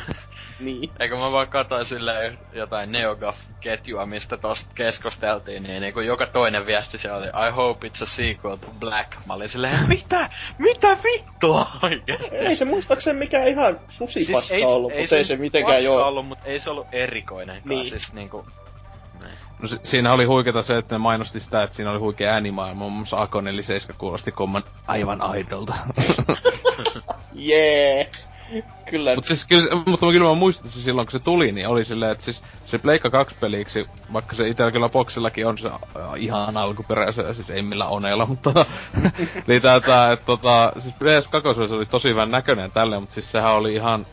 niin. 0.60 0.91
Eikö 1.00 1.17
mä 1.17 1.33
vaan 1.33 1.49
katsoin 1.49 1.86
silleen 1.86 2.39
jotain 2.52 2.92
NeoGAF-ketjua, 2.92 4.07
mistä 4.07 4.36
tosta 4.36 4.70
keskusteltiin, 4.75 5.62
niin, 5.62 5.81
niin 5.81 5.94
kuin 5.94 6.07
joka 6.07 6.26
toinen 6.26 6.67
viesti 6.67 6.99
siellä 6.99 7.18
oli 7.18 7.26
I 7.26 7.50
hope 7.57 7.89
it's 7.89 8.02
a 8.02 8.07
sequel 8.07 8.57
to 8.57 8.67
Black. 8.81 9.09
Mä 9.26 9.34
olin 9.34 9.49
silleen, 9.49 9.89
mitä? 9.89 10.31
Mitä 10.59 10.99
vittua 11.05 11.67
oikeesti? 11.83 12.36
Ei 12.36 12.57
se 12.57 12.65
muistaakseni 12.65 13.18
mikään 13.18 13.49
ihan 13.49 13.81
susipaska 13.89 14.49
siis 14.49 14.65
ollut, 14.65 14.92
mutta 14.99 15.17
ei 15.17 15.25
se 15.25 15.36
mitenkään 15.36 15.75
paska 15.75 15.84
joo. 15.84 16.07
ollut, 16.07 16.26
mutta 16.26 16.49
ei 16.49 16.60
se 16.60 16.70
ollut 16.70 16.86
erikoinen. 16.92 17.62
Niin. 17.65 17.91
Siis 17.91 18.12
niinku... 18.12 18.47
No 19.62 19.68
si- 19.68 19.80
siinä 19.84 20.12
oli 20.12 20.24
huikeeta 20.24 20.62
se, 20.62 20.78
että 20.78 20.94
ne 20.94 20.98
mainosti 20.98 21.40
sitä, 21.40 21.62
että 21.62 21.76
siinä 21.76 21.90
oli 21.90 21.98
huikea 21.98 22.32
äänimaailma. 22.32 22.78
Muun 22.78 22.92
muassa 22.92 23.22
Akon 23.22 23.44
47 23.44 23.98
kuulosti 23.98 24.32
komman 24.32 24.62
aivan 24.86 25.22
aidolta. 25.22 25.74
Jee. 27.34 28.10
Kyllä. 28.90 29.14
Mutta 29.14 29.28
siis 29.28 29.47
kyllä, 29.48 29.74
mutta 29.86 30.06
mä 30.06 30.12
kyllä 30.12 30.28
mä 30.28 30.34
muistan, 30.34 30.66
että 30.66 30.78
se 30.78 30.84
silloin 30.84 31.06
kun 31.06 31.12
se 31.12 31.18
tuli, 31.18 31.52
niin 31.52 31.68
oli 31.68 31.84
silleen, 31.84 32.12
että 32.12 32.24
siis 32.24 32.42
se 32.66 32.78
Pleikka 32.78 33.10
2 33.10 33.36
peliksi, 33.40 33.86
vaikka 34.12 34.36
se 34.36 34.48
itellä 34.48 34.72
kyllä 34.72 34.89
boksillakin 34.89 35.47
on 35.47 35.58
se 35.58 35.68
äh, 35.68 35.74
ihan 36.16 36.56
alkuperäisen, 36.56 37.34
siis 37.34 37.50
ei 37.50 37.62
millään 37.62 37.90
oneella, 37.90 38.26
mutta 38.26 38.52
tota, 38.52 38.66
niin 39.47 39.62
tää, 39.62 39.76
että 40.12 40.26
tota, 40.26 40.72
siis 40.78 40.94
PS2 40.94 41.55
se 41.68 41.74
oli 41.74 41.86
tosi 41.86 42.08
hyvän 42.08 42.30
näköinen 42.30 42.70
tälleen, 42.70 43.02
mutta 43.02 43.14
siis 43.14 43.32
sehän 43.32 43.52
oli 43.52 43.74
ihan 43.74 44.06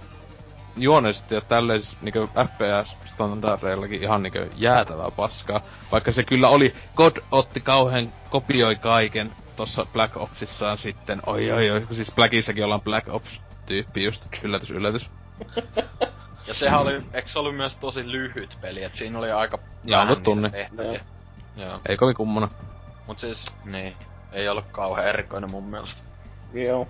juonellisesti 0.77 1.35
ja 1.35 1.41
tälleen 1.41 1.81
siis 1.81 1.97
niinku 2.01 2.19
FPS-standardeillakin 2.19 4.03
ihan 4.03 4.23
niinku 4.23 4.39
jäätävää 4.55 5.11
paskaa. 5.11 5.61
Vaikka 5.91 6.11
se 6.11 6.23
kyllä 6.23 6.49
oli, 6.49 6.73
God 6.95 7.17
otti 7.31 7.59
kauhean, 7.59 8.13
kopioi 8.29 8.75
kaiken 8.75 9.31
tossa 9.55 9.85
Black 9.93 10.17
Opsissaan 10.17 10.77
sitten, 10.77 11.19
oi 11.25 11.51
oi 11.51 11.71
oi, 11.71 11.81
kun 11.81 11.95
siis 11.95 12.11
Blackissakin 12.15 12.63
ollaan 12.63 12.81
Black 12.81 13.07
Ops 13.09 13.41
tyyppi 13.65 14.03
just, 14.03 14.25
yllätys 14.43 14.71
yllätys. 14.71 15.09
Ja 16.47 16.53
sehän 16.53 16.79
oli, 16.79 17.01
eikö 17.13 17.29
se 17.29 17.39
ollut 17.39 17.55
myös 17.55 17.75
tosi 17.75 18.11
lyhyt 18.11 18.57
peli, 18.61 18.83
et 18.83 18.95
siinä 18.95 19.19
oli 19.19 19.31
aika 19.31 19.59
Jaa, 19.83 20.01
vähän 20.07 20.23
tunne. 20.23 20.49
tehtäviä. 20.49 21.01
Joo. 21.55 21.79
Ei 21.89 21.97
kovin 21.97 22.15
kummona. 22.15 22.49
Mut 23.07 23.19
siis, 23.19 23.45
niin, 23.65 23.95
ei 24.31 24.49
ollut 24.49 24.65
kauhean 24.71 25.07
erikoinen 25.07 25.51
mun 25.51 25.63
mielestä. 25.63 26.01
Joo. 26.53 26.87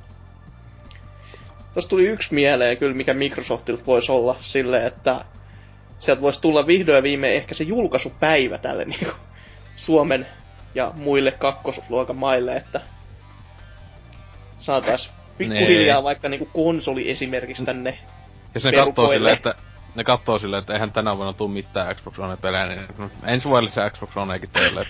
Tuossa 1.77 1.89
tuli 1.89 2.07
yksi 2.07 2.33
mieleen 2.33 2.77
kyllä, 2.77 2.95
mikä 2.95 3.13
Microsoftilta 3.13 3.85
voisi 3.85 4.11
olla 4.11 4.35
silleen, 4.39 4.87
että 4.87 5.25
sieltä 5.99 6.21
voisi 6.21 6.41
tulla 6.41 6.67
vihdoin 6.67 7.03
viimein 7.03 7.33
ehkä 7.33 7.55
se 7.55 7.63
julkaisupäivä 7.63 8.57
tälle 8.57 8.85
niinku 8.85 9.11
Suomen 9.75 10.27
ja 10.75 10.91
muille 10.95 11.31
kakkosluokan 11.31 12.15
maille, 12.15 12.55
että 12.55 12.81
saatais 14.59 15.09
pikkuhiljaa 15.37 16.03
vaikka 16.03 16.29
niinku 16.29 16.49
konsoli 16.53 17.11
esimerkiksi 17.11 17.65
tänne. 17.65 17.97
Jos 18.55 18.63
ne 18.63 18.71
Perukoille. 18.71 19.15
silleen, 19.15 19.35
että 19.35 19.55
ne 19.95 20.03
kattoo 20.03 20.39
silleen, 20.39 20.59
että 20.59 20.73
eihän 20.73 20.91
tänä 20.91 21.17
vuonna 21.17 21.33
tuu 21.33 21.47
mitään 21.47 21.95
Xbox 21.95 22.19
One-pelejä, 22.19 22.65
niin 22.65 22.81
no, 22.97 23.09
ensi 23.25 23.49
vuodelle 23.49 23.71
se 23.71 23.89
Xbox 23.89 24.17
Onekin 24.17 24.51
teille. 24.51 24.85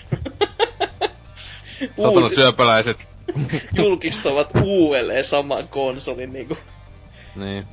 Satana 2.02 2.28
syöpäläiset. 2.28 2.96
julkistavat 3.76 4.50
uudelleen 4.62 5.24
saman 5.24 5.68
konsolin 5.68 6.32
niinku. 6.32 6.58
Niin. 7.38 7.66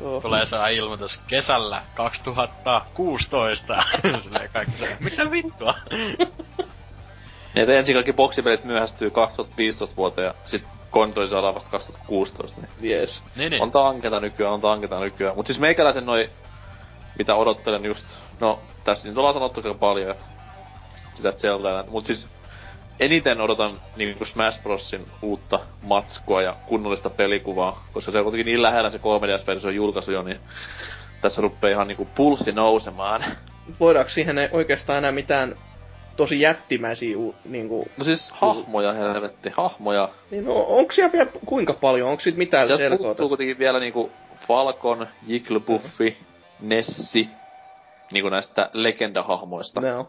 Oh. 0.00 0.22
Tulee 0.22 0.46
saa 0.46 0.68
ilmoitus 0.68 1.20
kesällä 1.26 1.82
2016. 1.94 3.84
Silleen 4.22 4.50
kaikki 4.52 4.78
se, 4.78 4.96
mitä 5.00 5.30
vittua? 5.30 5.74
Niin, 7.54 7.62
että 7.62 7.78
ensin 7.78 7.94
kaikki 7.94 8.12
boksipelit 8.12 8.64
myöhästyy 8.64 9.10
2015 9.10 9.96
vuoteen 9.96 10.26
ja 10.26 10.34
sit 10.44 10.64
konsoli 10.90 11.28
saadaan 11.28 11.54
vasta 11.54 11.70
2016, 11.70 12.60
niin 12.60 12.98
Yes. 13.00 13.22
niin, 13.36 13.50
niin. 13.50 13.62
on 13.62 13.70
tanketa 13.70 14.20
nykyään, 14.20 14.52
on 14.52 14.60
tanketa 14.60 15.00
nykyään. 15.00 15.36
Mut 15.36 15.46
siis 15.46 15.60
meikäläisen 15.60 16.06
noi, 16.06 16.30
mitä 17.18 17.34
odottelen 17.34 17.84
just, 17.84 18.06
no 18.40 18.60
tässä 18.84 19.08
nyt 19.08 19.18
ollaan 19.18 19.34
sanottu 19.34 19.60
aika 19.60 19.74
paljon, 19.74 20.10
että 20.10 20.24
sitä 21.14 21.32
Zeldaa, 21.32 21.84
mut 21.88 22.06
siis 22.06 22.26
eniten 23.00 23.40
odotan 23.40 23.70
niinku 23.96 24.24
Smash 24.24 24.62
Brosin 24.62 25.06
uutta 25.22 25.58
matskua 25.82 26.42
ja 26.42 26.56
kunnollista 26.66 27.10
pelikuvaa, 27.10 27.84
koska 27.92 28.12
se 28.12 28.18
on 28.18 28.24
kuitenkin 28.24 28.46
niin 28.46 28.62
lähellä 28.62 28.90
se 28.90 28.98
3DS-versio 28.98 29.70
julkaisu 29.70 30.12
jo, 30.12 30.22
niin 30.22 30.40
tässä 31.20 31.42
ruppee 31.42 31.70
ihan 31.70 31.88
niinku 31.88 32.08
pulssi 32.14 32.52
nousemaan. 32.52 33.24
Voidaanko 33.80 34.10
siihen 34.10 34.38
ei 34.38 34.48
oikeastaan 34.52 34.98
enää 34.98 35.12
mitään 35.12 35.56
tosi 36.16 36.40
jättimäisiä 36.40 37.18
u- 37.18 37.34
niinku... 37.44 37.88
No 37.96 38.04
siis 38.04 38.30
hahmoja, 38.30 38.92
helvetti, 38.92 39.50
hahmoja. 39.56 40.08
Niin 40.30 40.44
no, 40.44 40.64
onko 40.68 40.92
siellä 40.92 41.12
vielä 41.12 41.30
kuinka 41.46 41.72
paljon? 41.72 42.08
Onko 42.10 42.20
siitä 42.20 42.38
mitään 42.38 42.66
Sieltä 42.66 42.82
selkoa? 42.82 43.06
puuttuu 43.06 43.28
kuitenkin 43.28 43.58
vielä 43.58 43.80
niinku 43.80 44.10
Falcon, 44.48 45.06
Jigglypuffi, 45.26 46.16
Nessi, 46.60 47.28
niinku 48.12 48.28
näistä 48.28 48.70
legendahahmoista. 48.72 49.80
No. 49.80 50.08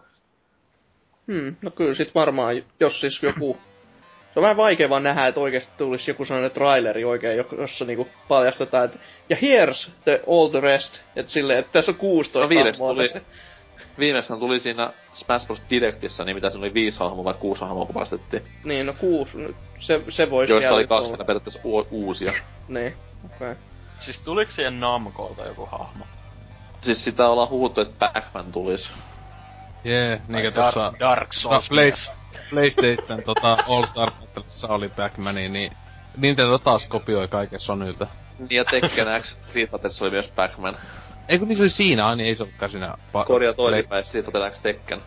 Hmm, 1.27 1.55
no 1.61 1.71
kyllä 1.71 1.93
sit 1.93 2.15
varmaan, 2.15 2.63
jos 2.79 3.01
siis 3.01 3.23
joku... 3.23 3.57
Se 4.33 4.39
on 4.39 4.41
vähän 4.41 4.57
vaikea 4.57 4.89
vaan 4.89 5.03
nähdä, 5.03 5.27
että 5.27 5.39
oikeasti 5.41 5.71
tulisi 5.77 6.11
joku 6.11 6.25
sellainen 6.25 6.51
traileri 6.51 7.05
oikein, 7.05 7.37
jo- 7.37 7.47
jossa 7.57 7.85
niinku 7.85 8.07
paljastetaan, 8.27 8.85
että 8.85 8.99
ja 9.29 9.35
here's 9.35 9.91
the 10.03 10.21
all 10.27 10.47
the 10.47 10.59
rest, 10.59 10.99
että 11.15 11.31
silleen, 11.31 11.59
että 11.59 11.71
tässä 11.71 11.91
on 11.91 11.97
16 11.97 12.39
No 12.39 12.49
viimeksi 12.49 12.81
hahmoa 12.81 12.93
tuli, 12.93 13.07
tässä. 13.09 13.21
viimeksi 13.99 14.33
tuli 14.39 14.59
siinä 14.59 14.89
Smash 15.13 15.45
Bros. 15.45 15.61
Directissä, 15.69 16.23
niin 16.23 16.35
mitä 16.35 16.49
se 16.49 16.57
oli 16.57 16.73
viisi 16.73 16.99
hahmoa 16.99 17.23
vai 17.23 17.33
kuusi 17.33 17.61
hahmoa 17.61 17.85
kuvastettiin. 17.85 18.43
Niin, 18.63 18.85
no 18.85 18.93
kuusi, 18.93 19.37
no, 19.37 19.49
se, 19.79 20.01
se 20.09 20.29
voisi 20.29 20.53
Joista 20.53 20.73
oli 20.75 20.87
kaksi 20.87 21.09
vielä 21.09 21.25
periaatteessa 21.25 21.59
u- 21.63 21.87
uusia. 21.91 22.33
Niin, 22.67 22.93
okei. 23.25 23.51
Okay. 23.51 23.55
Siis 23.99 24.19
tuliko 24.21 24.51
siihen 24.51 24.79
Namcolta 24.79 25.45
joku 25.45 25.65
hahmo? 25.65 26.05
Siis 26.81 27.03
sitä 27.03 27.27
ollaan 27.27 27.49
huhuttu, 27.49 27.81
että 27.81 28.09
Pac-Man 28.13 28.51
tulis. 28.51 28.89
Jee, 29.87 30.07
yeah, 30.07 30.19
niinkö 30.27 30.51
Dark, 30.55 30.73
tossa... 30.73 30.93
Dark 30.99 31.33
Souls. 31.33 31.69
Play- 31.69 32.13
PlayStation 32.49 33.23
tota 33.25 33.57
All 33.67 33.85
Star 33.85 34.11
Battlessa 34.11 34.67
oli 34.67 34.89
Pac-Mani, 34.89 35.49
niin 35.49 35.71
Nintendo 36.17 36.57
taas 36.57 36.87
kopioi 36.87 37.27
kaiken 37.27 37.59
Sonylta. 37.59 38.07
Niin 38.39 38.47
ja 38.51 38.65
Tekken 38.65 39.21
X 39.21 39.29
Street 39.29 39.71
Fighterissa 39.71 40.05
oli 40.05 40.11
myös 40.11 40.27
Pac-Man. 40.27 40.77
Ei 41.29 41.39
kun 41.39 41.47
niin 41.47 41.57
se 41.57 41.63
oli 41.63 41.69
siinä, 41.69 42.15
niin 42.15 42.27
ei 42.27 42.35
se 42.35 42.43
olekaan 42.43 42.71
siinä... 42.71 42.93
Pa- 43.13 43.25
Korjaa 43.25 43.53
toisinpäin 43.53 44.05
Street 44.05 44.25
Fighter 44.25 44.51
X 44.51 44.61
Tekken. 44.61 45.01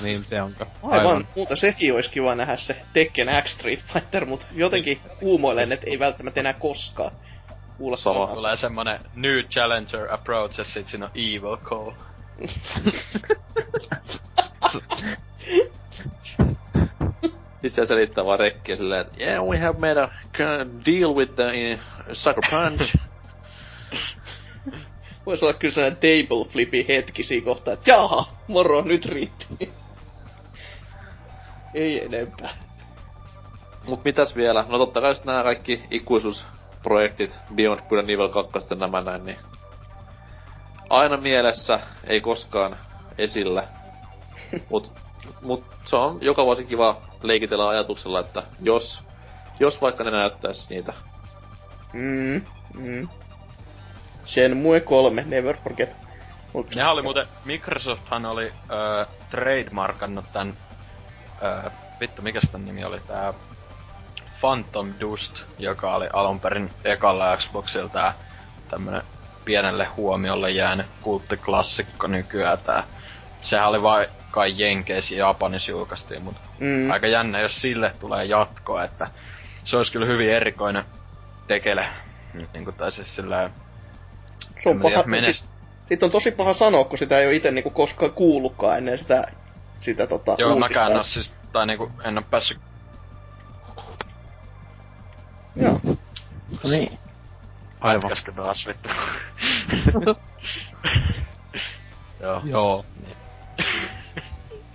Niin, 0.00 0.24
se 0.30 0.42
onka. 0.42 0.66
Aivan, 0.82 1.28
mutta 1.36 1.56
sekin 1.56 1.94
olisi 1.94 2.10
kiva 2.10 2.34
nähdä 2.34 2.56
se 2.56 2.76
Tekken 2.92 3.28
X 3.44 3.50
Street 3.50 3.80
Fighter, 3.92 4.26
mutta 4.26 4.46
jotenkin 4.52 5.00
uumoilen, 5.20 5.72
että 5.72 5.86
ei 5.90 5.98
välttämättä 5.98 6.40
enää 6.40 6.52
koskaan 6.52 7.10
samaa. 7.96 8.26
Tulee 8.26 8.56
semmonen 8.56 9.00
New 9.14 9.38
Challenger 9.38 10.14
approach 10.14 10.58
ja 10.58 10.64
sit 10.64 10.88
siinä 10.88 11.04
on 11.04 11.12
Evil 11.14 11.56
Call. 11.56 11.90
Sitten 17.62 17.70
se 17.70 17.86
selittää 17.86 18.24
vaan 18.24 18.38
rekkiä 18.38 18.76
silleen, 18.76 19.00
että 19.00 19.24
yeah, 19.24 19.44
we 19.44 19.58
have 19.58 19.78
made 19.78 20.00
a 20.00 20.08
deal 20.86 21.14
with 21.14 21.34
the 21.34 21.44
uh, 21.72 21.80
Sucker 22.12 22.42
Punch. 22.50 22.96
Voisi 25.26 25.44
olla 25.44 25.54
kyllä 25.54 25.74
sellainen 25.74 25.96
table 26.00 26.44
flipi 26.52 26.84
hetki 26.88 27.22
siinä 27.22 27.44
kohtaa, 27.44 27.74
että 27.74 27.90
jaha, 27.90 28.28
moro, 28.48 28.82
nyt 28.82 29.06
riitti. 29.06 29.46
ei 31.74 32.04
enempää. 32.04 32.54
Mut 33.86 34.04
mitäs 34.04 34.36
vielä? 34.36 34.64
No 34.68 34.78
totta 34.78 35.00
kai 35.00 35.14
nää 35.24 35.42
kaikki 35.42 35.82
ikuisuusprojektit, 35.90 37.38
Beyond 37.54 37.80
Good 37.88 37.98
and 38.00 38.10
Evil 38.10 38.28
2 38.28 38.66
ja 38.70 38.76
nämä 38.76 39.00
näin, 39.00 39.24
niin 39.24 39.38
aina 40.90 41.16
mielessä, 41.16 41.80
ei 42.06 42.20
koskaan 42.20 42.76
esillä. 43.18 43.68
mut, 44.70 44.92
mut 45.42 45.64
se 45.86 45.96
on 45.96 46.18
joka 46.20 46.44
vuosi 46.44 46.64
kiva 46.64 47.00
leikitellä 47.22 47.68
ajatuksella, 47.68 48.20
että 48.20 48.42
jos, 48.60 49.02
jos 49.60 49.80
vaikka 49.80 50.04
ne 50.04 50.10
näyttäis 50.10 50.70
niitä. 50.70 50.92
Mm, 51.92 52.42
mm. 52.74 53.08
Shenmue 54.26 54.80
3, 54.80 55.24
never 55.26 55.56
forget. 55.64 55.96
Mut, 56.52 56.74
Nehän 56.74 56.92
oli 56.92 57.02
muuten, 57.02 57.26
Microsofthan 57.44 58.26
oli 58.26 58.52
öö, 58.70 59.04
trademarkannut 59.30 60.24
tän, 60.32 60.54
öö, 61.42 61.70
vittu 62.00 62.22
mikä 62.22 62.40
tän 62.52 62.64
nimi 62.64 62.84
oli, 62.84 63.00
tää 63.00 63.32
Phantom 64.40 64.94
Dust, 65.00 65.42
joka 65.58 65.94
oli 65.94 66.06
alun 66.12 66.40
perin 66.40 66.70
ekalla 66.84 67.36
Xboxilla 67.36 67.88
tää 67.88 68.14
tämmönen 68.68 69.02
pienelle 69.46 69.84
huomiolle 69.84 70.50
jäänyt 70.50 70.86
kulttiklassikko 71.02 72.06
nykyään 72.06 72.58
tää. 72.58 72.84
Sehän 73.42 73.68
oli 73.68 73.82
vai 73.82 74.08
kai 74.30 74.54
Jenkeissä 74.56 75.14
ja 75.14 75.26
Japanissa 75.26 75.70
julkaistiin, 75.70 76.22
mutta 76.22 76.40
mm. 76.58 76.90
aika 76.90 77.06
jännä, 77.06 77.40
jos 77.40 77.60
sille 77.60 77.92
tulee 78.00 78.24
jatkoa, 78.24 78.84
että 78.84 79.10
se 79.64 79.76
olisi 79.76 79.92
kyllä 79.92 80.06
hyvin 80.06 80.30
erikoinen 80.30 80.84
tekele. 81.46 81.88
Niin 82.34 82.64
kuin, 82.64 82.76
tai 82.76 82.92
siis 82.92 83.16
sillä 83.16 83.50
se 84.62 84.68
on 84.68 84.80
paha, 84.80 85.02
menest... 85.06 85.40
sit, 85.40 85.50
sit, 85.88 86.02
on 86.02 86.10
tosi 86.10 86.30
paha 86.30 86.52
sanoa, 86.52 86.84
kun 86.84 86.98
sitä 86.98 87.18
ei 87.18 87.26
ole 87.26 87.34
itse 87.36 87.50
niinku 87.50 87.70
koskaan 87.70 88.12
kuullutkaan 88.12 88.78
ennen 88.78 88.98
sitä, 88.98 89.32
sitä 89.80 90.06
tota, 90.06 90.34
Joo, 90.38 90.54
uutista. 90.54 90.68
mäkään 90.68 90.92
en 90.92 91.04
siis, 91.04 91.32
tai 91.52 91.66
niinku, 91.66 91.90
en 92.04 92.18
oo 92.18 92.24
päässyt... 92.30 92.58
Joo. 95.56 95.80
No 96.64 96.70
niin. 96.70 96.98
Aivan. 97.86 98.08
Käskö 98.08 98.32
taas 98.32 98.66
vittu. 98.66 98.88
Joo. 102.20 102.40
Joo. 102.44 102.84
Niin. 103.06 103.16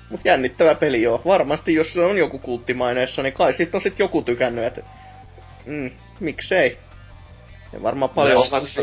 Mut 0.10 0.22
jännittävä 0.26 0.76
peli 0.76 1.02
joo. 1.02 1.22
Varmasti 1.26 1.74
jos 1.74 1.94
se 1.94 2.02
on 2.02 2.18
joku 2.18 2.40
kulttimaineessa, 2.40 3.24
niin 3.24 3.34
kai 3.34 3.54
sit 3.54 3.76
on 3.76 3.82
sit 3.82 4.00
joku 4.00 4.22
tykännyt, 4.22 4.66
että... 4.66 4.82
Mm, 5.66 5.92
miksei. 6.20 6.80
Ja 7.74 7.84
varmaan 7.84 8.10
paljon 8.10 8.38
on 8.38 8.50
kanssa... 8.50 8.82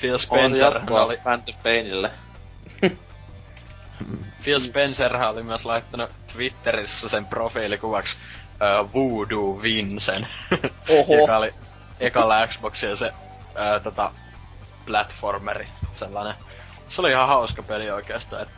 Phil 0.00 0.18
Spencer 0.18 0.80
oli... 0.90 1.16
Phantom 1.16 1.54
Painille. 1.62 2.10
Phil 4.42 4.60
Spencer 4.60 5.16
oli 5.16 5.42
myös 5.42 5.64
laittanut 5.64 6.10
Twitterissä 6.32 7.08
sen 7.08 7.26
profiilikuvaksi 7.26 8.16
uh, 8.16 8.94
Voodoo 8.94 9.62
Vincent, 9.62 10.26
Oho. 10.88 11.14
joka 11.14 11.36
oli 11.36 11.50
ekalla 12.00 12.46
Xboxilla 12.46 12.96
se 12.96 13.06
uh, 13.08 13.82
tota, 13.82 14.10
platformeri, 14.86 15.68
sellainen. 15.94 16.34
Se 16.88 17.00
oli 17.00 17.10
ihan 17.10 17.28
hauska 17.28 17.62
peli 17.62 17.90
oikeastaan, 17.90 18.42
että 18.42 18.54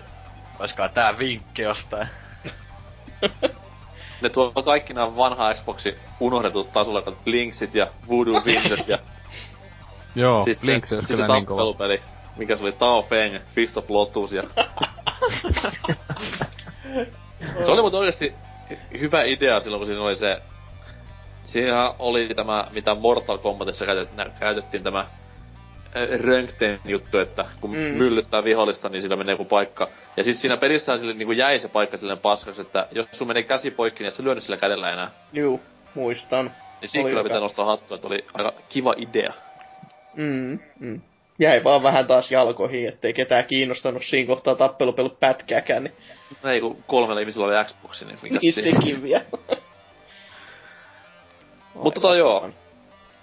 olisikohan 0.59 0.91
tää 0.91 1.19
vinkki 1.19 1.62
jostain. 1.62 2.09
ne 4.21 4.29
tuo 4.29 4.53
kaikki 4.53 4.95
nämä 4.95 5.17
vanha 5.17 5.55
Xboxi 5.55 5.99
unohdetut 6.21 6.73
tasolla, 6.73 7.03
Blinksit 7.25 7.75
ja 7.75 7.87
Voodoo 8.09 8.45
Vincent 8.47 8.89
ja 8.89 8.99
Joo, 10.15 10.45
Blinks 10.61 10.89
se, 10.89 10.95
olisi 10.95 11.09
kyllä 11.09 11.27
niin 11.27 11.47
kova. 11.47 11.61
tappelupeli, 11.61 12.03
mikä 12.37 12.57
se 12.57 12.62
oli 12.62 12.73
Tao 12.73 13.03
Feng, 13.03 13.39
Fist 13.55 13.77
of 13.77 13.91
Lotus 13.91 14.33
ja... 14.33 14.43
se 17.65 17.71
oli 17.71 17.83
mutta 17.83 17.99
oikeesti 17.99 18.35
hyvä 19.01 19.23
idea 19.23 19.61
silloin, 19.61 19.81
kun 19.81 19.87
siinä 19.87 20.03
oli 20.03 20.17
se... 20.17 20.43
Siinä 21.45 21.95
oli 21.99 22.29
tämä, 22.29 22.67
mitä 22.71 22.95
Mortal 22.95 23.39
Kombatissa 23.39 23.87
käytettiin, 23.87 24.33
käytettiin 24.41 24.83
tämä 24.83 25.07
rönkteen 26.21 26.81
juttu, 26.85 27.19
että 27.19 27.45
kun 27.61 27.71
mm. 27.71 27.77
myllyttää 27.77 28.45
vihollista, 28.45 28.89
niin 28.89 29.03
sillä 29.03 29.17
menee 29.17 29.33
joku 29.33 29.45
paikka. 29.45 29.89
Ja 30.17 30.25
siis 30.25 30.41
siinä 30.41 30.57
pelissä 30.57 30.99
sille 30.99 31.15
niin 31.15 31.37
jäi 31.37 31.59
se 31.59 31.69
paikka 31.69 31.97
silleen 31.97 32.19
paskaksi, 32.19 32.61
että 32.61 32.87
jos 32.93 33.09
sun 33.12 33.29
menee 33.29 33.43
käsi 33.43 33.71
poikki, 33.71 34.03
niin 34.03 34.09
et 34.09 34.15
sä 34.15 34.23
lyönyt 34.23 34.45
sillä 34.45 34.57
kädellä 34.57 34.93
enää. 34.93 35.11
Juu, 35.33 35.61
muistan. 35.95 36.51
Niin 36.81 36.89
siinä 36.89 37.09
kyllä 37.09 37.23
pitää 37.23 37.41
nostaa 37.41 37.65
hattua, 37.65 37.95
että 37.95 38.09
oli 38.09 38.25
aika 38.35 38.53
kiva 38.69 38.95
idea. 38.97 39.33
Mm, 40.17 40.59
mm. 40.81 41.01
Jäi 41.39 41.65
vaan 41.65 41.83
vähän 41.83 42.07
taas 42.07 42.31
jalkoihin, 42.31 42.89
ettei 42.89 43.12
ketään 43.12 43.45
kiinnostanut 43.45 44.05
siinä 44.05 44.27
kohtaa 44.27 44.55
tappelupelut 44.55 45.21
pätkääkään. 45.21 45.85
Niin... 45.85 45.95
Ei 46.45 46.61
kun 46.61 46.85
kolmella 46.87 47.21
ihmisellä 47.21 47.47
oli 47.47 47.65
Xbox, 47.65 48.03
niin 48.03 48.19
mikä 48.23 48.39
niin 48.43 48.53
sekin 48.53 49.03
Mutta 51.75 52.01
tota 52.01 52.17
joo. 52.17 52.49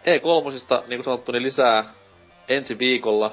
E3, 0.05 0.87
niin 0.87 0.97
kuin 0.97 1.03
sanottu, 1.03 1.31
niin 1.31 1.43
lisää 1.43 1.85
ensi 2.49 2.79
viikolla. 2.79 3.31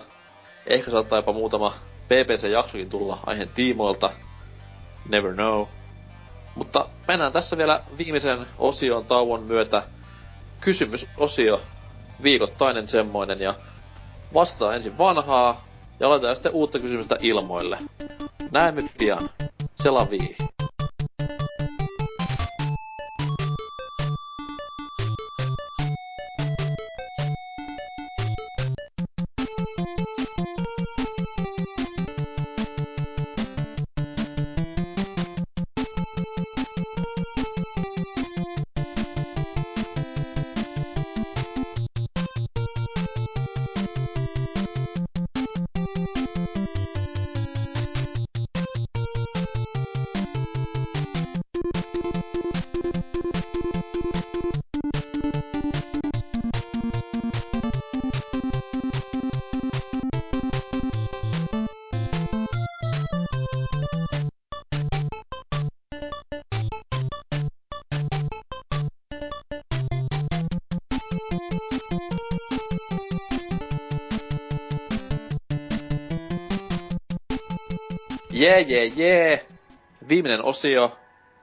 Ehkä 0.67 0.91
saattaa 0.91 1.19
jopa 1.19 1.33
muutama 1.33 1.75
PPC-jaksokin 2.05 2.91
tulla 2.91 3.19
aiheen 3.27 3.51
tiimoilta. 3.55 4.11
Never 5.09 5.35
know. 5.35 5.67
Mutta 6.55 6.89
mennään 7.09 7.33
tässä 7.33 7.57
vielä 7.57 7.81
viimeisen 7.99 8.47
osion 8.59 9.05
tauon 9.05 9.43
myötä. 9.43 9.83
Kysymysosio 10.61 11.61
viikoittainen 12.23 12.89
semmoinen 12.89 13.41
ja 13.41 13.55
vastaa 14.35 14.75
ensin 14.75 14.99
vanhaa 14.99 15.65
ja 16.01 16.09
laitetaan 16.09 16.37
sitten 16.37 16.53
uutta 16.53 16.79
kysymystä 16.79 17.17
ilmoille. 17.21 17.79
Näemme 18.51 18.83
pian. 18.99 19.31
Selavii. 19.75 20.37
Jee, 78.47 78.61
jee, 78.61 78.93
jee. 78.97 79.47
Viimeinen 80.09 80.45
osio. 80.45 80.99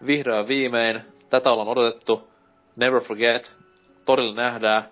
Vihdoin 0.06 0.48
viimein. 0.48 1.02
Tätä 1.30 1.52
ollaan 1.52 1.68
odotettu. 1.68 2.28
Never 2.76 3.02
forget. 3.02 3.56
Torilla 4.06 4.36
nähdään. 4.36 4.84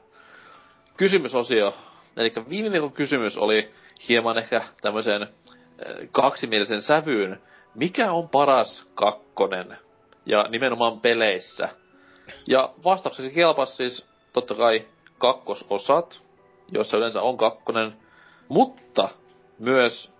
Kysymysosio. 0.97 1.73
Eli 2.17 2.33
viime 2.49 2.71
viikon 2.71 2.91
kysymys 2.91 3.37
oli 3.37 3.71
hieman 4.09 4.37
ehkä 4.37 4.61
tämmöisen 4.81 5.27
kaksimielisen 6.11 6.81
sävyyn. 6.81 7.41
Mikä 7.75 8.11
on 8.11 8.29
paras 8.29 8.85
kakkonen? 8.95 9.77
Ja 10.25 10.45
nimenomaan 10.49 11.01
peleissä. 11.01 11.69
Ja 12.47 12.73
vastaukseksi 12.83 13.31
kelpas 13.31 13.77
siis 13.77 14.09
totta 14.33 14.55
kai 14.55 14.85
kakkososat, 15.17 16.21
joissa 16.71 16.97
yleensä 16.97 17.21
on 17.21 17.37
kakkonen, 17.37 17.93
mutta 18.47 19.09
myös 19.59 20.11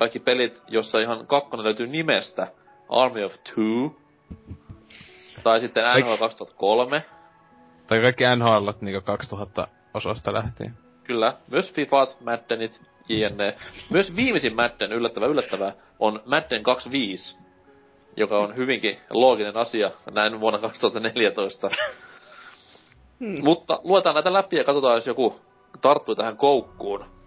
kaikki 0.00 0.18
pelit, 0.18 0.62
jossa 0.68 0.98
ihan 0.98 1.26
kakkonen 1.26 1.64
löytyy 1.64 1.86
nimestä. 1.86 2.46
Army 2.88 3.24
of 3.24 3.34
Two. 3.34 3.96
Tai 5.42 5.60
sitten 5.60 5.84
NHL 5.84 6.16
2003. 6.16 7.04
Tai 7.86 8.00
kaikki 8.00 8.24
NHL 8.36 8.70
niinku 8.80 9.00
2000 9.00 9.68
osasta 9.94 10.34
lähtien. 10.34 10.74
Kyllä. 11.04 11.36
Myös 11.50 11.72
Fifat, 11.72 12.16
Maddenit, 12.20 12.80
JNE. 13.08 13.56
Myös 13.90 14.16
viimeisin 14.16 14.56
Madden, 14.56 14.92
yllättävä 14.92 15.26
yllättävää, 15.26 15.72
on 15.98 16.22
Madden 16.26 16.62
25. 16.62 17.38
Joka 18.16 18.38
on 18.38 18.56
hyvinkin 18.56 18.98
looginen 19.10 19.56
asia 19.56 19.90
näin 20.10 20.40
vuonna 20.40 20.58
2014. 20.58 21.70
Hmm. 23.20 23.44
Mutta 23.44 23.80
luetaan 23.84 24.14
näitä 24.14 24.32
läpi 24.32 24.56
ja 24.56 24.64
katsotaan, 24.64 24.94
jos 24.94 25.06
joku 25.06 25.40
tarttuu 25.80 26.14
tähän 26.14 26.36
koukkuun. 26.36 27.19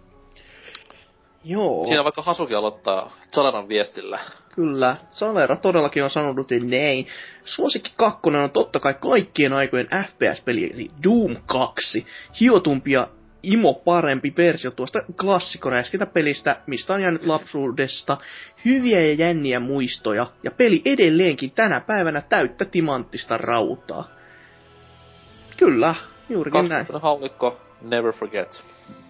Joo. 1.44 1.86
Siinä 1.86 2.04
vaikka 2.04 2.22
Hasuki 2.22 2.54
aloittaa 2.54 3.12
Zaleran 3.34 3.68
viestillä. 3.68 4.18
Kyllä, 4.54 4.96
Zalera 5.12 5.56
todellakin 5.56 6.04
on 6.04 6.10
sanonut 6.10 6.48
näin. 6.50 7.06
Suosikki 7.44 7.92
kakkonen 7.96 8.42
on 8.42 8.50
totta 8.50 8.80
kai 8.80 8.94
kaikkien 8.94 9.52
aikojen 9.52 9.88
FPS-peli, 10.06 10.70
eli 10.74 10.90
Doom 11.04 11.36
2. 11.46 12.06
Hiotumpi 12.40 12.92
ja 12.92 13.08
imo 13.42 13.74
parempi 13.74 14.34
versio 14.36 14.70
tuosta 14.70 15.04
klassikoräisketä 15.20 16.06
pelistä, 16.06 16.56
mistä 16.66 16.94
on 16.94 17.02
jäänyt 17.02 17.26
lapsuudesta 17.26 18.16
hyviä 18.64 19.00
ja 19.00 19.14
jänniä 19.14 19.60
muistoja, 19.60 20.26
ja 20.42 20.50
peli 20.50 20.82
edelleenkin 20.84 21.50
tänä 21.50 21.80
päivänä 21.80 22.20
täyttä 22.20 22.64
timanttista 22.64 23.38
rautaa. 23.38 24.08
Kyllä, 25.56 25.94
juurikin 26.28 26.68
näin. 26.68 26.86
haulikko, 27.02 27.60
never 27.90 28.12
forget. 28.12 28.62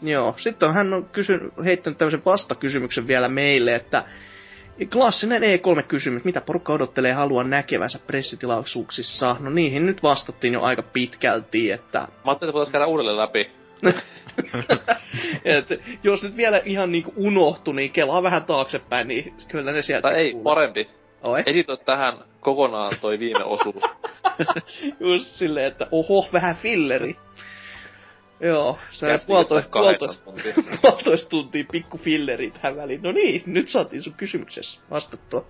Joo, 0.02 0.34
sitten 0.36 0.72
hän 0.74 0.94
on 0.94 1.04
kysy, 1.04 1.52
heittänyt 1.64 1.98
tämmöisen 1.98 2.22
vastakysymyksen 2.24 3.06
vielä 3.06 3.28
meille, 3.28 3.74
että 3.74 4.04
Klassinen 4.92 5.42
E3-kysymys. 5.42 6.24
Mitä 6.24 6.40
porukka 6.40 6.72
odottelee 6.72 7.12
haluaa 7.12 7.44
näkevänsä 7.44 7.98
pressitilaisuuksissa? 8.06 9.36
No 9.40 9.50
niihin 9.50 9.86
nyt 9.86 10.02
vastattiin 10.02 10.52
jo 10.54 10.62
aika 10.62 10.82
pitkälti, 10.82 11.70
että... 11.70 11.98
Mä 11.98 12.06
ajattelin, 12.24 12.50
että 12.50 12.52
voitaisiin 12.52 12.72
käydä 12.72 12.86
uudelleen 12.86 13.18
läpi. 13.18 13.50
Et, 15.44 15.68
jos 16.02 16.22
nyt 16.22 16.36
vielä 16.36 16.62
ihan 16.64 16.92
niinku 16.92 17.12
unohtu, 17.16 17.72
niin 17.72 17.90
kelaa 17.90 18.22
vähän 18.22 18.44
taaksepäin, 18.44 19.08
niin 19.08 19.34
kyllä 19.48 19.72
ne 19.72 19.82
sieltä 19.82 20.08
Tai 20.08 20.16
ei, 20.16 20.30
kuuluu. 20.30 20.44
parempi. 20.44 20.88
Oi. 21.22 21.42
Editoi 21.46 21.78
tähän 21.78 22.18
kokonaan 22.40 22.92
toi 23.00 23.18
viime 23.18 23.44
osuus. 23.44 23.82
Just 25.00 25.34
silleen, 25.34 25.66
että 25.66 25.86
oho, 25.90 26.28
vähän 26.32 26.56
filleri. 26.56 27.16
Joo, 28.40 28.78
se 28.90 29.12
on 29.12 29.20
puolitoista, 29.26 29.70
puolitoista, 29.72 30.24
tuntia. 30.24 30.54
puolitoista 30.82 31.28
tuntia 31.30 31.64
pikku 31.72 31.98
filleri 31.98 32.50
tähän 32.50 32.76
väliin. 32.76 33.02
No 33.02 33.12
niin, 33.12 33.42
nyt 33.46 33.68
saatiin 33.68 34.02
sun 34.02 34.14
kysymyksessä 34.14 34.80
vastattua. 34.90 35.44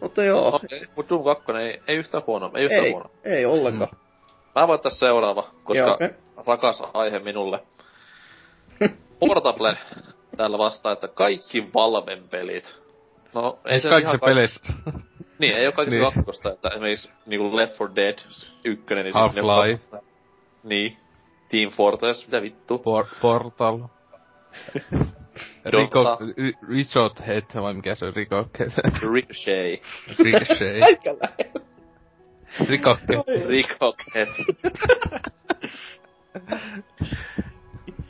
Mutta 0.00 0.24
joo, 0.24 0.54
Okei, 0.54 0.78
okay, 0.78 0.88
mut 0.96 1.08
Doom 1.08 1.24
2 1.24 1.52
ei, 1.52 1.80
ei 1.88 1.96
yhtään 1.96 2.22
huono, 2.26 2.50
ei 2.54 2.64
yhtään 2.64 2.84
ei, 2.84 2.90
huono. 2.90 3.10
ei 3.24 3.46
ollenkaan. 3.46 3.96
Mä 4.54 4.68
voin 4.68 4.80
tässä 4.80 4.98
seuraava, 4.98 5.42
koska 5.64 5.78
Joo, 5.78 5.94
okei. 5.94 6.10
rakas 6.46 6.82
aihe 6.94 7.18
minulle. 7.18 7.60
Portable 9.20 9.76
täällä 10.36 10.58
vastaa, 10.58 10.92
että 10.92 11.08
kaikki 11.08 11.70
Valven 11.74 12.28
pelit. 12.30 12.78
No, 13.34 13.58
ei 13.64 13.72
Ei 13.72 13.80
se 13.80 13.88
kaikissa 13.88 14.10
ihan 14.10 14.20
kaik- 14.20 14.30
peleissä. 14.34 14.60
Niin, 15.38 15.54
ei 15.56 15.66
oo 15.66 15.72
kaikissa 15.72 16.00
Niin. 16.00 16.12
kakkosta, 16.14 16.50
että 16.52 16.68
esimerkiksi 16.68 17.10
niinku 17.26 17.56
Left 17.56 17.80
4 17.80 17.94
Dead 17.96 18.18
1, 18.64 18.94
niin 18.94 19.14
Half-Life. 19.14 20.02
Niin. 20.62 20.96
Team 21.52 21.70
Fortress, 21.70 22.26
mitä 22.26 22.42
vittu. 22.42 22.78
Por- 22.78 23.16
Portal. 23.20 23.78
Rico, 25.64 26.04
Ri- 26.20 26.68
Richard 26.68 27.26
Head, 27.26 27.62
vai 27.62 27.74
mikä 27.74 27.94
se 27.94 28.06
on? 28.06 28.14
Rico 28.16 28.36
Ricochet. 29.12 29.82
Ricochet. 30.18 30.82
Aika 30.86 31.10
lähellä. 31.10 31.60
Rico 32.68 32.96
Ricochet. 33.48 34.28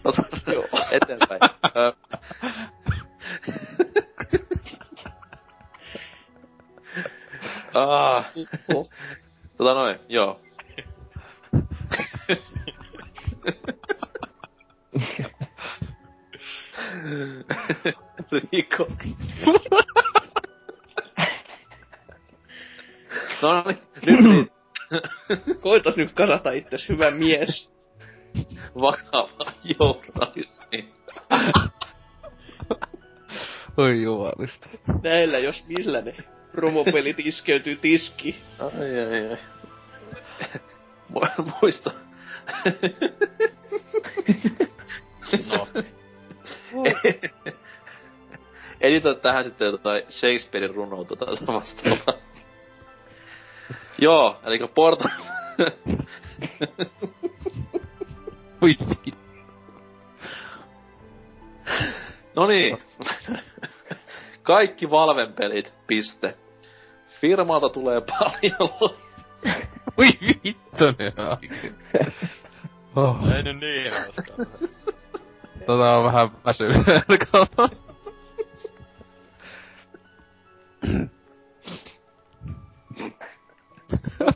Ota, 0.04 0.22
eteenpäin. 0.90 1.40
Ah, 7.74 8.24
Oh. 8.74 8.88
tota 9.56 9.74
noin, 9.74 9.98
joo. 10.08 10.40
Rico. 18.52 18.86
no 23.42 23.64
niin, 23.66 23.78
nyt 24.06 24.20
niin. 24.20 24.50
Koitas 25.60 25.96
nyt 25.96 26.12
kasata 26.12 26.50
itses, 26.52 26.88
hyvä 26.88 27.10
mies. 27.10 27.72
vakava 28.80 29.52
journalismi. 29.78 30.92
Oi 33.76 34.02
jumalista. 34.02 34.68
Näillä 35.02 35.38
jos 35.38 35.64
millä 35.66 36.00
ne 36.00 36.16
promopelit 36.52 37.18
iskeytyy 37.18 37.76
tiski. 37.76 38.36
Ai 38.58 38.98
ai 39.00 39.28
ai. 39.30 39.38
Mu- 41.12 41.52
Muista. 41.62 41.90
No. 45.50 45.66
Editoi 48.80 49.14
tähän 49.14 49.44
sitten 49.44 49.66
jotain 49.66 50.02
Shakespearein 50.10 50.74
runoa 50.74 51.04
tota 51.04 51.26
vastaavaa. 51.26 52.14
Joo, 53.98 54.40
eli 54.44 54.58
Porta... 54.74 55.08
Oi 58.62 58.76
no 62.36 62.46
niin. 62.46 62.78
Kaikki 64.42 64.90
Valven 64.90 65.32
pelit, 65.32 65.74
piste. 65.86 66.34
Firmalta 67.20 67.68
tulee 67.68 68.00
paljon 68.00 68.92
lo- 69.96 70.04
Oi 70.04 70.08
vittu 70.44 70.84
ne 70.98 71.12
oikein. 71.30 71.74
Oh. 72.96 73.16
Ei 73.36 73.42
nyt 73.42 73.60
niin 73.60 73.92
hauskaa. 73.92 74.46
Tota 75.66 75.90
on 75.96 76.04
vähän 76.04 76.28
väsynyt. 76.44 76.76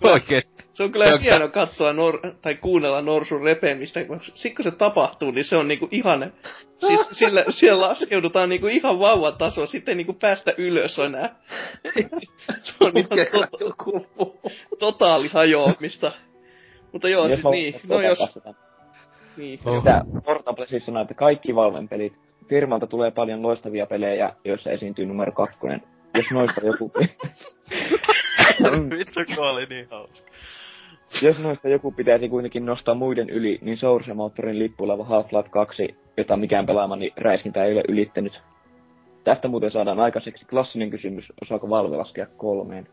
Oikeesti. 0.01 0.56
Se 0.77 0.83
on 0.83 0.93
kyllä 0.93 1.19
hieno 1.23 1.49
katsoa 1.49 1.93
nor- 1.93 2.35
tai 2.43 2.55
kuunnella 2.55 3.03
norsun 3.03 3.43
repemistä, 3.43 4.05
kun 4.05 4.21
sit 4.23 4.57
kun 4.57 4.65
se 4.65 4.71
tapahtuu, 4.71 5.31
niin 5.31 5.45
se 5.45 5.57
on 5.57 5.69
niinku 5.69 5.89
ihan, 5.91 6.33
siis 6.79 7.09
sillä, 7.13 7.45
siellä 7.51 7.89
laskeudutaan 7.89 8.49
niinku 8.49 8.67
ihan 8.67 8.99
vauvan 8.99 9.37
taso, 9.39 9.67
sitten 9.67 9.93
ei 9.93 9.97
niinku 9.97 10.13
päästä 10.13 10.55
ylös 10.59 10.99
enää. 10.99 11.35
se 12.63 12.75
on 12.81 12.93
ihan 12.97 13.49
to- 13.51 13.65
joku 13.65 14.07
muu. 14.19 14.41
totaali 14.79 15.29
hajoamista. 15.29 16.13
Mutta 16.93 17.09
joo, 17.09 17.29
siis 17.29 17.41
niin, 17.51 17.75
no 17.75 17.81
tota 17.89 18.03
jos, 18.03 18.19
niin, 19.37 19.59
Oh. 19.65 19.85
Tää 19.85 20.03
Portable 20.25 20.67
siis 20.67 20.85
sanoo, 20.85 21.03
että 21.03 21.15
kaikki 21.15 21.55
Valven 21.55 21.89
pelit. 21.89 22.13
Firmalta 22.49 22.87
tulee 22.87 23.11
paljon 23.11 23.43
loistavia 23.43 23.87
pelejä, 23.87 24.33
joissa 24.45 24.71
esiintyy 24.71 25.07
numero 25.07 25.33
kakkonen. 25.33 25.83
Jos 26.15 26.27
noista 26.33 26.61
joku... 26.67 26.93
Vittu 28.99 29.21
kun 29.27 29.39
oli 29.39 29.67
niin 29.67 29.89
hauska. 29.91 30.31
Jos 31.23 31.39
noista 31.39 31.69
joku 31.69 31.93
pitäisi 31.93 32.29
kuitenkin 32.29 32.67
nostaa 32.67 32.95
muiden 32.95 33.31
yli, 33.31 33.59
niin 33.63 33.79
Source 33.79 34.15
Motorin 34.15 34.59
lippulava 34.59 35.05
Half-Life 35.05 35.49
2, 35.51 35.97
jota 36.17 36.37
mikään 36.37 36.67
pelaamani 36.67 37.13
räiskintä 37.17 37.65
ei 37.65 37.73
ole 37.73 37.83
ylittänyt. 37.89 38.41
Tästä 39.25 39.49
muuten 39.49 39.71
saadaan 39.71 40.01
aikaiseksi 40.01 40.45
klassinen 40.45 40.91
kysymys, 40.91 41.25
osaako 41.43 41.71
Valve 41.71 41.97
laskea 41.97 42.27
kolmeen? 42.37 42.89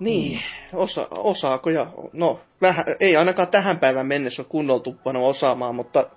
niin, 0.00 0.40
osa, 0.72 1.08
osaako 1.10 1.70
ja, 1.70 1.86
no, 2.12 2.40
vähän, 2.60 2.84
ei 3.00 3.16
ainakaan 3.16 3.48
tähän 3.48 3.78
päivään 3.78 4.06
mennessä 4.06 4.42
ole 4.42 4.48
kunnolla 4.48 4.82
tuppanut 4.82 5.24
osaamaan, 5.24 5.74
mutta 5.74 6.10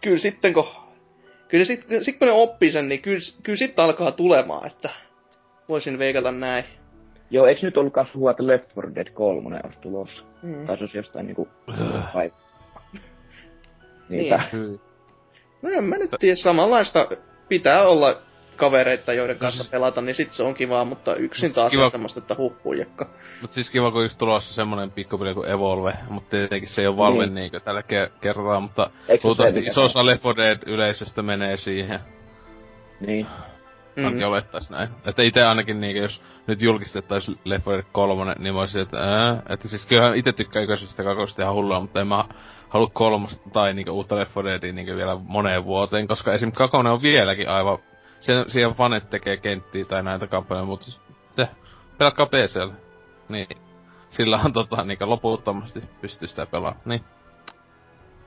kyllä 0.00 0.18
sitten 0.18 0.54
kun, 0.54 0.66
kyllä 1.48 1.64
sit, 1.64 1.86
sit 2.02 2.18
kun 2.18 2.28
ne 2.28 2.32
oppii 2.32 2.72
sen, 2.72 2.88
niin 2.88 3.02
kyllä, 3.02 3.20
kyllä 3.42 3.58
sitten 3.58 3.84
alkaa 3.84 4.12
tulemaan, 4.12 4.66
että 4.66 4.90
voisin 5.68 5.98
veikata 5.98 6.32
näin. 6.32 6.64
Joo, 7.30 7.46
eikö 7.46 7.60
nyt 7.66 7.76
ollut 7.76 7.92
kanssa 7.92 8.14
huua, 8.18 8.30
että 8.30 8.46
Left 8.46 8.76
4 8.76 8.94
Dead 8.94 9.10
3 9.12 9.60
olisi 9.64 9.78
tulossa? 9.80 10.22
Mm. 10.42 10.66
Tai 10.66 10.76
se 10.78 10.84
olisi 10.84 10.96
jostain 10.96 11.26
niinku... 11.26 11.48
Öh. 11.70 12.14
Vai... 12.14 12.32
Niinpä. 14.08 14.48
Hyi. 14.52 14.80
No 15.62 15.70
en 15.70 15.84
mä 15.84 15.96
nyt 15.98 16.10
tiedä, 16.18 16.36
samanlaista 16.36 17.08
pitää 17.48 17.88
olla 17.88 18.16
kavereita, 18.56 19.12
joiden 19.12 19.38
kanssa 19.38 19.70
pelata, 19.70 20.00
niin 20.00 20.14
sit 20.14 20.32
se 20.32 20.42
on 20.42 20.54
kivaa, 20.54 20.84
mutta 20.84 21.14
yksin 21.16 21.54
taas 21.54 21.70
Kiva. 21.72 21.84
on 21.84 21.90
semmoista, 21.90 22.20
että 22.20 22.34
huhhujakka. 22.38 23.10
Mut 23.42 23.52
siis 23.52 23.70
kiva, 23.70 23.90
kun 23.90 24.02
just 24.02 24.18
tulossa 24.18 24.54
semmonen 24.54 24.90
pikkupeli 24.90 25.34
kuin 25.34 25.48
Evolve, 25.50 25.92
mutta 26.10 26.30
tietenkin 26.30 26.68
se 26.68 26.82
ei 26.82 26.88
ole 26.88 26.96
Valve 26.96 27.24
Niin. 27.26 27.34
niinkö 27.34 27.60
tällä 27.60 27.80
ke- 27.80 28.10
kertaa, 28.20 28.60
mutta 28.60 28.90
luultavasti 29.24 29.60
iso 29.60 29.72
se 29.72 29.80
osa 29.80 30.06
Left 30.06 30.24
4 30.24 30.44
Dead 30.44 30.58
yleisöstä 30.66 31.22
menee 31.22 31.56
siihen. 31.56 32.00
Niin. 33.00 33.26
Mm. 33.98 34.04
Ainakin 34.04 34.26
olettais 34.26 34.70
näin. 34.70 34.88
Että 35.06 35.22
ite 35.22 35.44
ainakin 35.44 35.80
niinkö, 35.80 36.00
jos 36.00 36.22
nyt 36.46 36.60
julkistettais 36.60 37.28
Left 37.44 37.66
4 37.66 37.82
Dead 37.82 37.88
3, 37.92 38.34
niin 38.38 38.54
mä 38.54 38.60
olisin, 38.60 38.80
että 38.80 38.98
ää, 38.98 39.42
että 39.48 39.68
siis 39.68 39.86
kyllähän 39.86 40.16
ite 40.16 40.32
tykkää 40.32 40.62
ykkösestä 40.62 41.02
ja 41.02 41.08
kakosta 41.08 41.42
ihan 41.42 41.54
hullua, 41.54 41.80
mutta 41.80 42.00
en 42.00 42.06
mä 42.06 42.24
halua 42.68 42.90
kolmosta 42.92 43.50
tai 43.50 43.74
niinkö 43.74 43.92
uutta 43.92 44.16
Left 44.16 44.36
4 44.36 44.50
Deadia 44.50 44.72
niinkö 44.72 44.96
vielä 44.96 45.16
moneen 45.22 45.64
vuoteen, 45.64 46.08
koska 46.08 46.32
esim. 46.32 46.52
kakonen 46.52 46.92
on 46.92 47.02
vieläkin 47.02 47.48
aivan, 47.48 47.78
sen, 48.20 48.50
siihen 48.50 48.74
fanet 48.74 49.10
tekee 49.10 49.36
kenttiä 49.36 49.84
tai 49.84 50.02
näitä 50.02 50.26
kampanjoja, 50.26 50.66
mutta 50.66 50.84
siis, 50.84 51.00
te, 51.36 51.48
pelatkaa 51.98 52.26
PCllä. 52.26 52.74
Niin, 53.28 53.48
sillä 54.08 54.40
on 54.44 54.52
tota 54.52 54.84
niinkö 54.84 55.06
loputtomasti 55.06 55.82
pystyy 56.00 56.28
sitä 56.28 56.46
pelaamaan, 56.46 56.82
niin. 56.84 57.04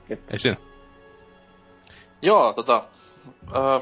Jep. 0.08 0.20
Ei 0.30 0.38
siinä. 0.38 0.56
Joo, 2.22 2.52
tota... 2.52 2.84
Öö, 3.56 3.80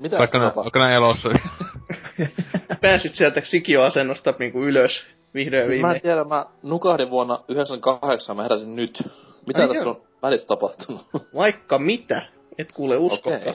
mitä 0.00 0.18
Vaikka 0.18 0.38
nää, 0.38 0.48
tapahtuu? 0.48 0.64
vaikka 0.64 0.78
nää 0.78 0.92
elossa. 0.92 1.28
Pääsit 2.80 3.14
sieltä 3.14 3.40
sikioasennosta 3.44 4.34
niinku 4.38 4.62
ylös 4.64 5.06
vihdoin 5.34 5.66
Siis 5.66 5.70
mä 5.70 5.74
en 5.74 5.82
viimein. 5.82 6.02
tiedä, 6.02 6.24
mä 6.24 6.46
nukahdin 6.62 7.10
vuonna 7.10 7.44
98, 7.48 8.36
mä 8.36 8.42
heräsin 8.42 8.76
nyt. 8.76 9.02
Mitä 9.46 9.62
Ai 9.62 9.68
tässä 9.68 9.84
joo. 9.84 9.90
on 9.94 10.02
välissä 10.22 10.46
tapahtunut? 10.46 11.06
Vaikka 11.34 11.78
mitä, 11.78 12.22
et 12.58 12.72
kuule 12.72 12.96
uskokaan. 12.96 13.40
Okei. 13.40 13.54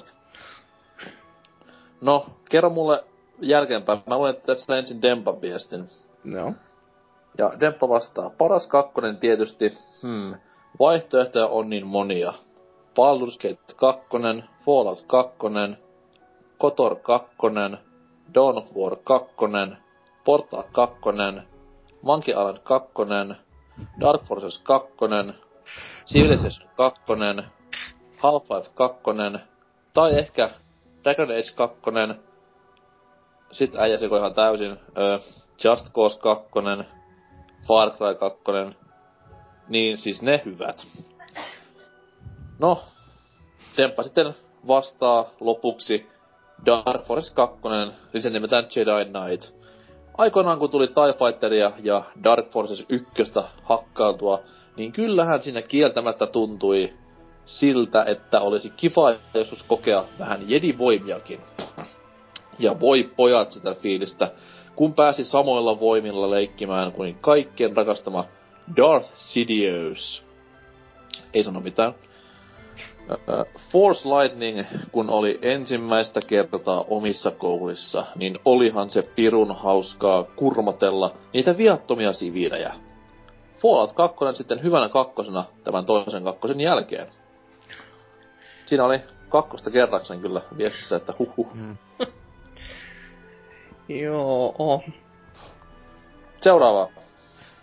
No, 2.01 2.25
kerro 2.49 2.69
mulle 2.69 3.03
jälkeenpäin. 3.41 3.99
Mä 4.07 4.17
luen 4.17 4.35
tässä 4.45 4.77
ensin 4.77 5.01
Dempan 5.01 5.41
viestin. 5.41 5.85
No. 6.23 6.53
Ja 7.37 7.51
Demppa 7.59 7.89
vastaa. 7.89 8.29
Paras 8.29 8.67
kakkonen 8.67 9.17
tietysti. 9.17 9.73
Hmm. 10.01 10.35
Vaihtoehtoja 10.79 11.47
on 11.47 11.69
niin 11.69 11.87
monia. 11.87 12.33
Baldur's 12.89 13.37
Gate 13.41 13.73
2, 13.75 14.07
Fallout 14.65 15.03
2, 15.07 15.37
Kotor 16.57 16.95
2, 16.95 17.35
Dawn 18.33 18.57
of 18.57 18.65
War 18.75 18.95
2, 19.03 19.35
Portal 20.23 20.63
2, 20.71 20.99
Monkey 22.01 22.31
Island 22.31 22.57
2, 22.63 22.93
Dark 23.99 24.23
Forces 24.23 24.57
2, 24.57 24.93
Civilization 26.05 26.69
2, 26.77 27.01
Half-Life 28.17 28.69
2, 28.75 29.03
tai 29.93 30.19
ehkä 30.19 30.49
Dragon 31.03 31.31
Age 31.31 31.51
2, 31.55 31.81
sit 33.51 33.75
äijä 33.75 33.97
sekoi 33.97 34.19
ihan 34.19 34.33
täysin, 34.33 34.77
Just 35.63 35.93
Cause 35.93 36.19
2, 36.19 36.49
Far 37.67 37.91
Cry 37.91 38.15
2, 38.15 38.41
niin 39.67 39.97
siis 39.97 40.21
ne 40.21 40.41
hyvät. 40.45 40.87
No, 42.59 42.83
Demppa 43.77 44.03
sitten 44.03 44.35
vastaa 44.67 45.25
lopuksi 45.39 46.14
Dark 46.65 47.05
Force 47.05 47.33
2, 47.33 47.57
niin 48.13 48.21
sen 48.21 48.33
nimetään 48.33 48.67
Jedi 48.75 49.05
Knight. 49.05 49.55
Aikoinaan 50.17 50.59
kun 50.59 50.69
tuli 50.69 50.87
TIE 50.87 51.13
Fighteria 51.25 51.71
ja 51.83 52.03
Dark 52.23 52.49
Forces 52.49 52.85
1 52.89 53.07
hakkaantua, 53.63 54.39
niin 54.77 54.91
kyllähän 54.91 55.43
siinä 55.43 55.61
kieltämättä 55.61 56.27
tuntui 56.27 56.93
siltä, 57.45 58.03
että 58.03 58.41
olisi 58.41 58.69
kiva 58.69 59.13
joskus 59.33 59.63
kokea 59.63 60.03
vähän 60.19 60.39
Jedi-voimiakin. 60.47 61.39
Ja 62.59 62.79
voi 62.79 63.11
pojat 63.15 63.51
sitä 63.51 63.73
fiilistä, 63.73 64.31
kun 64.75 64.93
pääsi 64.93 65.23
samoilla 65.23 65.79
voimilla 65.79 66.31
leikkimään 66.31 66.91
kuin 66.91 67.17
kaikkien 67.21 67.77
rakastama 67.77 68.25
Darth 68.75 69.11
Sidious. 69.15 70.23
Ei 71.33 71.43
sano 71.43 71.59
mitään. 71.59 71.93
Force 73.71 74.09
Lightning, 74.09 74.65
kun 74.91 75.09
oli 75.09 75.39
ensimmäistä 75.41 76.19
kertaa 76.27 76.85
omissa 76.87 77.31
kouluissa, 77.31 78.05
niin 78.15 78.39
olihan 78.45 78.89
se 78.89 79.03
pirun 79.15 79.55
hauskaa 79.55 80.23
kurmatella 80.23 81.15
niitä 81.33 81.57
viattomia 81.57 82.13
siviilejä. 82.13 82.73
Fallout 83.61 83.93
2 83.93 84.17
sitten 84.33 84.63
hyvänä 84.63 84.89
kakkosena 84.89 85.43
tämän 85.63 85.85
toisen 85.85 86.23
kakkosen 86.23 86.61
jälkeen. 86.61 87.07
Siinä 88.65 88.85
oli 88.85 88.99
kakkosta 89.29 89.71
kerraksen 89.71 90.21
kyllä 90.21 90.41
viestissä, 90.57 90.95
että 90.95 91.13
huhu. 91.19 91.49
Mm. 91.53 91.77
Joo. 94.03 94.83
Seuraava. 96.41 96.89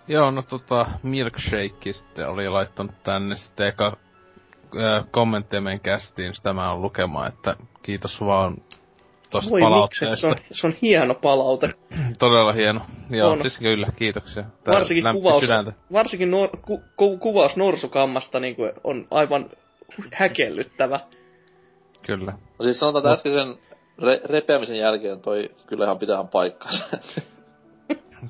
Joo, 0.09 0.31
no 0.31 0.43
tota, 0.43 0.87
Milkshake 1.03 1.93
sitten 1.93 2.29
oli 2.29 2.49
laittanut 2.49 2.95
tänne 3.03 3.37
sitten 3.37 3.69
eka 3.69 3.97
kommentteja 5.11 5.61
meidän 5.61 5.81
kästiin, 5.81 6.35
sitä 6.35 6.53
mä 6.53 6.73
oon 6.73 6.83
lukemaan, 6.83 7.29
että 7.29 7.57
kiitos 7.83 8.21
vaan 8.21 8.57
tosta 9.31 9.51
Voi 9.51 9.61
palautteesta. 9.61 10.17
se 10.17 10.27
on, 10.27 10.35
se 10.51 10.67
on 10.67 10.75
hieno 10.83 11.15
palaute. 11.15 11.71
Todella 12.19 12.53
hieno. 12.53 12.81
Joo, 13.11 13.31
on. 13.31 13.41
siis 13.41 13.59
kyllä, 13.59 13.87
kiitoksia. 13.97 14.45
Tää 14.65 14.75
varsinkin 14.75 15.05
kuvaus, 15.13 15.45
varsinkin 15.93 16.31
nuor, 16.31 16.49
ku, 16.63 16.83
ku, 16.97 17.19
kuvaus 17.19 17.57
norsukammasta 17.57 18.41
niin 18.41 18.57
kuin 18.57 18.73
on 18.85 19.07
aivan 19.11 19.51
häkellyttävä. 20.13 21.01
Kyllä. 22.07 22.33
No 22.59 22.65
siis 22.65 22.79
sanotaan, 22.79 23.05
että 23.05 23.13
äskeisen 23.13 23.55
re- 24.01 24.33
repeämisen 24.33 24.77
jälkeen 24.77 25.21
toi 25.21 25.51
kyllähän 25.67 25.99
pitää 25.99 26.25
paikkansa. 26.25 26.85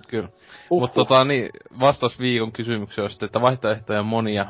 Kyllä. 0.08 0.28
Uh-huh. 0.28 0.80
Mutta 0.80 0.94
tota, 0.94 1.24
niin, 1.24 1.50
vastaus 1.80 2.18
viikon 2.18 2.52
kysymykseen 2.52 3.04
on 3.04 3.10
sitten, 3.10 3.26
että 3.26 3.40
vaihtoehtoja 3.40 4.00
on 4.00 4.06
monia. 4.06 4.46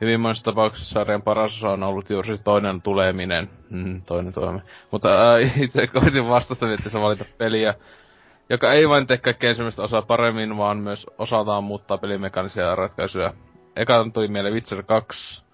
Hyvin 0.00 0.20
monessa 0.20 0.44
tapauksessa 0.44 0.90
sarjan 0.92 1.22
paras 1.22 1.56
osa 1.56 1.68
on 1.68 1.82
ollut 1.82 2.10
juuri 2.10 2.38
toinen 2.38 2.82
tuleminen. 2.82 3.50
Mm, 3.70 4.02
toinen 4.02 4.32
toimi. 4.32 4.60
Mutta 4.90 5.34
äh, 5.34 5.60
itse 5.62 5.86
koitin 5.86 6.28
vastata, 6.28 6.66
se 6.88 7.00
valita 7.00 7.24
peliä, 7.38 7.74
joka 8.50 8.72
ei 8.72 8.88
vain 8.88 9.06
tee 9.06 9.18
kaikkea 9.18 9.50
ensimmäistä 9.50 9.82
osaa 9.82 10.02
paremmin, 10.02 10.56
vaan 10.56 10.78
myös 10.78 11.06
osaltaan 11.18 11.64
muuttaa 11.64 11.98
pelimekaanisia 11.98 12.74
ratkaisuja. 12.74 13.32
Eka 13.76 14.06
tuli 14.14 14.28
mieleen 14.28 14.54
Witcher 14.54 14.82
2, 14.82 15.44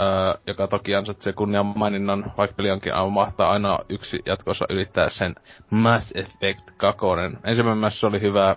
äh, 0.00 0.42
joka 0.46 0.66
toki 0.66 0.94
ansaitsee 0.94 1.32
kunnian 1.32 1.66
maininnan, 1.76 2.32
vaikka 2.38 2.56
peli 2.56 2.70
onkin 2.70 2.94
aivan 2.94 3.12
mahtaa 3.12 3.50
aina 3.52 3.78
yksi 3.88 4.20
jatkossa 4.26 4.66
ylittää 4.70 5.08
sen 5.08 5.34
Mass 5.70 6.12
Effect 6.14 6.70
2. 6.76 7.00
Ensimmäinen 7.44 7.80
Mass 7.80 8.04
oli 8.04 8.20
hyvä, 8.20 8.56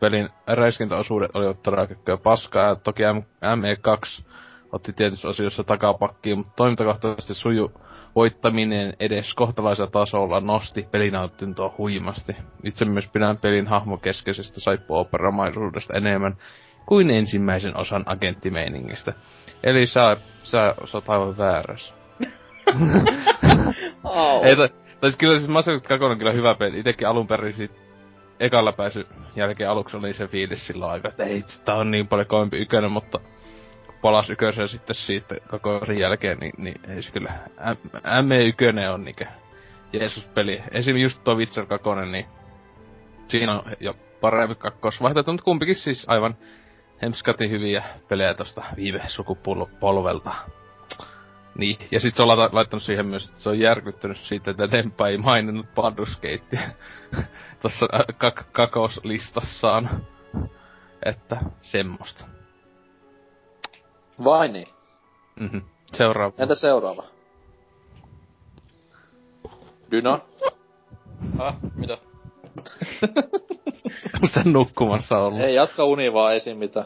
pelin 0.00 0.28
räiskintäosuudet 0.46 1.30
olivat 1.34 1.62
todella 1.62 2.16
paskaa, 2.22 2.64
ja 2.64 2.74
toki 2.74 3.02
ME2 3.42 4.24
otti 4.72 4.92
tietyissä 4.92 5.28
osioissa 5.28 5.64
takapakkiin, 5.64 6.38
mutta 6.38 6.52
toimintakohtaisesti 6.56 7.34
suju 7.34 7.72
voittaminen 8.14 8.92
edes 9.00 9.34
kohtalaisella 9.34 9.90
tasolla 9.90 10.40
nosti 10.40 10.88
pelinautintoa 10.90 11.74
huimasti. 11.78 12.36
Itse 12.64 12.84
myös 12.84 13.08
pidän 13.08 13.38
pelin 13.38 13.66
hahmokeskeisestä 13.66 14.60
saippuoperamaisuudesta 14.60 15.96
enemmän 15.96 16.36
kuin 16.86 17.10
ensimmäisen 17.10 17.76
osan 17.76 18.02
agenttimeiningistä. 18.06 19.12
Eli 19.64 19.86
sä, 19.86 20.16
sä, 20.42 20.74
sä 20.84 20.96
oot 20.98 21.08
aivan 21.08 21.38
väärässä. 21.38 21.94
oh. 24.04 24.44
Ei, 24.46 24.56
tai, 24.56 24.68
tai 25.00 25.12
kyllä 25.18 25.38
siis 25.38 25.48
Mass 25.48 25.68
Effect 25.68 25.86
2 25.86 26.04
on 26.04 26.18
kyllä 26.18 26.32
hyvä 26.32 26.54
peli. 26.54 26.78
Itekin 26.78 27.08
alun 27.08 27.26
perin 27.26 27.52
siitä 27.52 27.74
ekalla 28.40 28.72
pääsy 28.72 29.06
jälkeen 29.36 29.70
aluksi 29.70 29.96
oli 29.96 30.12
se 30.12 30.26
fiilis 30.26 30.66
silloin 30.66 30.92
aika, 30.92 31.08
että 31.08 31.24
ei, 31.24 31.44
tää 31.64 31.74
on 31.74 31.90
niin 31.90 32.08
paljon 32.08 32.26
kovempi 32.26 32.58
ykönen, 32.58 32.92
mutta 32.92 33.20
palas 34.02 34.30
ykösen 34.30 34.68
sitten 34.68 34.96
siitä 34.96 35.34
koko 35.50 35.86
sen 35.86 35.98
jälkeen, 35.98 36.38
niin, 36.38 36.52
niin 36.58 36.80
ei 36.88 37.02
se 37.02 37.10
kyllä. 37.10 37.32
ME1 38.04 38.88
on 38.94 39.04
niinkö 39.04 39.26
Jeesus-peli. 39.92 40.62
Esim. 40.70 40.96
just 40.96 41.24
tuo 41.24 41.34
Witcher 41.34 41.66
2, 41.66 41.88
niin 42.10 42.26
siinä 43.28 43.52
on 43.52 43.62
jo 43.80 43.94
parempi 44.20 44.54
kakkosvaihtoehto, 44.54 45.32
mutta 45.32 45.44
kumpikin 45.44 45.76
siis 45.76 46.04
aivan 46.08 46.36
hemskatin 47.02 47.50
hyviä 47.50 47.84
pelejä 48.08 48.34
tosta 48.34 48.64
viime 48.76 49.00
sukupolvelta. 49.06 50.34
Niin, 51.58 51.76
ja 51.90 52.00
sit 52.00 52.14
se 52.14 52.22
on 52.22 52.28
laittanut 52.28 52.82
siihen 52.82 53.06
myös, 53.06 53.28
että 53.28 53.40
se 53.40 53.48
on 53.48 53.58
järkyttynyt 53.58 54.16
siitä, 54.16 54.50
että 54.50 54.70
Demppa 54.70 55.08
ei 55.08 55.18
maininnut 55.18 55.66
Baldur's 55.66 56.14
Gatea 56.14 56.68
tossa 57.62 57.86
kak- 58.12 58.44
kakoslistassaan. 58.52 59.90
Että 61.02 61.36
semmoista. 61.62 62.37
Vai 64.24 64.48
niin? 64.48 64.68
Mhm. 65.40 65.58
Seuraava. 65.86 66.34
Entä 66.38 66.54
seuraava? 66.54 67.02
Dyna? 69.90 70.20
Häh? 71.38 71.54
Mitä? 71.76 71.98
Sen 74.34 74.52
nukkumassa 74.52 75.18
ollut. 75.18 75.40
Ei, 75.40 75.54
jatka 75.54 75.84
uni 75.84 76.12
vaan 76.12 76.36
esiin 76.36 76.58
mitä. 76.58 76.84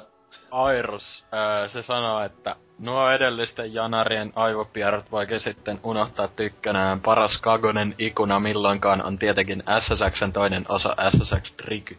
Airus, 0.51 1.25
ää, 1.33 1.69
se 1.69 1.83
sanoo, 1.83 2.25
että 2.25 2.57
nuo 2.79 3.11
edellisten 3.11 3.75
janarien 3.75 4.33
aivopierrot 4.37 5.13
vaikka 5.13 5.39
sitten 5.39 5.81
unohtaa 5.83 6.29
tykkänään. 6.29 7.01
Paras 7.01 7.39
Kagonen 7.41 7.95
ikuna 7.99 8.41
milloinkaan 8.41 9.03
on 9.03 9.19
tietenkin 9.19 9.63
SSXn 9.81 10.33
toinen 10.33 10.65
osa 10.69 10.97
SSX 11.11 11.53
Triky. 11.57 11.99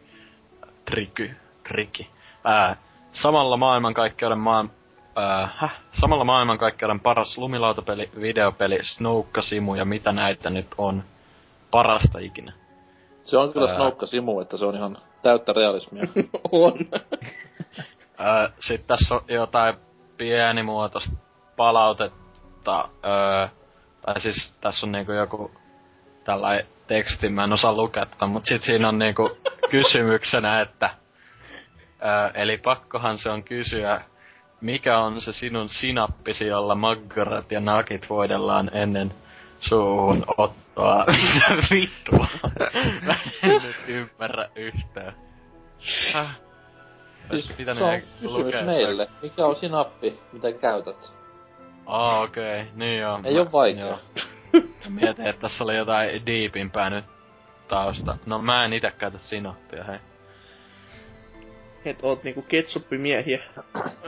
Triky. 0.85 1.35
Triki. 1.67 2.09
Ää, 2.43 2.75
samalla 3.11 3.57
maailmankaikkeuden 3.57 4.39
maan 4.39 4.71
äh, 5.17 5.51
häh? 5.55 5.79
Samalla 5.91 6.23
maailmankaikkeuden 6.23 6.99
paras 6.99 7.37
lumilautapeli, 7.37 8.09
videopeli, 8.21 8.79
Snoukka 8.83 9.41
Simu 9.41 9.75
ja 9.75 9.85
mitä 9.85 10.11
näitä 10.11 10.49
nyt 10.49 10.67
on. 10.77 11.03
Parasta 11.71 12.19
ikinä. 12.19 12.53
Se 13.23 13.37
on 13.37 13.53
kyllä 13.53 13.75
Snoukka 13.75 14.05
Simu, 14.05 14.39
että 14.39 14.57
se 14.57 14.65
on 14.65 14.75
ihan 14.75 14.97
täyttä 15.21 15.53
realismia. 15.53 16.03
on. 16.51 16.73
Öö, 18.19 18.49
Sitten 18.59 18.87
tässä 18.87 19.15
on 19.15 19.21
jotain 19.27 19.75
pienimuotoista 20.17 21.11
palautetta. 21.57 22.89
Öö, 23.05 23.47
tai 24.05 24.21
siis 24.21 24.53
tässä 24.61 24.85
on 24.85 24.91
niinku 24.91 25.11
joku 25.11 25.51
tällainen 26.23 26.65
teksti, 26.87 27.29
mä 27.29 27.43
en 27.43 27.53
osaa 27.53 27.73
lukea 27.73 28.05
tätä, 28.05 28.25
mutta 28.25 28.47
sit 28.47 28.63
siinä 28.63 28.89
on 28.89 28.99
niinku 28.99 29.37
kysymyksenä, 29.71 30.61
että 30.61 30.89
öö, 32.01 32.41
eli 32.41 32.57
pakkohan 32.57 33.17
se 33.17 33.29
on 33.29 33.43
kysyä, 33.43 34.01
mikä 34.63 34.99
on 34.99 35.21
se 35.21 35.33
sinun 35.33 35.69
sinappisi, 35.69 36.47
jolla 36.47 36.75
maggarat 36.75 37.51
ja 37.51 37.59
nakit 37.59 38.09
voidellaan 38.09 38.71
ennen 38.73 39.13
suuhun 39.59 40.25
ottoa? 40.37 41.05
Mitä 41.33 41.67
vittua? 41.71 42.27
Mä 43.01 43.15
en 43.43 43.61
nyt 43.61 43.75
ymmärrä 43.87 44.49
yhtään. 44.55 45.13
Häh? 46.13 46.39
Siis 47.31 47.47
se 47.47 47.71
on 47.71 48.01
kysymys 48.21 48.65
meille. 48.65 49.07
Mikä 49.21 49.45
on 49.45 49.55
sinappi, 49.55 50.19
mitä 50.33 50.51
käytät? 50.51 51.13
Aa, 51.85 52.21
okei. 52.21 52.61
Okay. 52.61 52.73
Niin 52.75 52.99
joo. 52.99 53.19
Ei 53.23 53.33
mä, 53.33 53.39
oo 53.39 53.51
vaikea. 53.51 53.97
Mietin, 54.89 55.27
että 55.27 55.41
tässä 55.41 55.63
oli 55.63 55.77
jotain 55.77 56.25
deepimpää 56.25 56.89
nyt 56.89 57.05
tausta. 57.67 58.17
No 58.25 58.41
mä 58.41 58.65
en 58.65 58.73
ite 58.73 58.91
käytä 58.91 59.17
sinappia, 59.17 59.83
hei. 59.83 59.99
Et 61.85 61.99
oot 62.03 62.23
niinku 62.23 62.41
ketsuppimiehiä. 62.41 63.43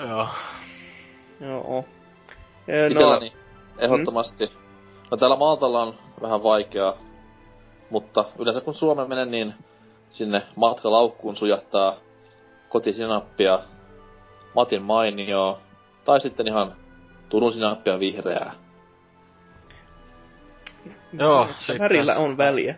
Joo. 0.07 0.27
Joo. 1.41 1.85
Ja, 2.67 2.75
no... 2.75 2.85
Itelläni 2.87 3.33
ehdottomasti. 3.79 4.45
Mm. 4.45 4.51
No 5.11 5.17
täällä 5.17 5.35
Maltalla 5.35 5.83
on 5.83 5.99
vähän 6.21 6.43
vaikeaa 6.43 6.97
Mutta 7.89 8.25
yleensä 8.39 8.61
kun 8.61 8.73
Suomeen 8.73 9.09
menen, 9.09 9.31
niin 9.31 9.53
sinne 10.09 10.41
matkalaukkuun 10.55 11.35
sujahtaa 11.35 11.95
kotisinappia, 12.69 13.59
Matin 14.55 14.81
mainio, 14.81 15.59
tai 16.05 16.21
sitten 16.21 16.47
ihan 16.47 16.75
Turun 17.29 17.53
sinappia 17.53 17.99
vihreää. 17.99 18.53
Joo, 21.13 21.47
sitten- 21.57 21.79
Värillä 21.79 22.15
on 22.15 22.37
väliä. 22.37 22.75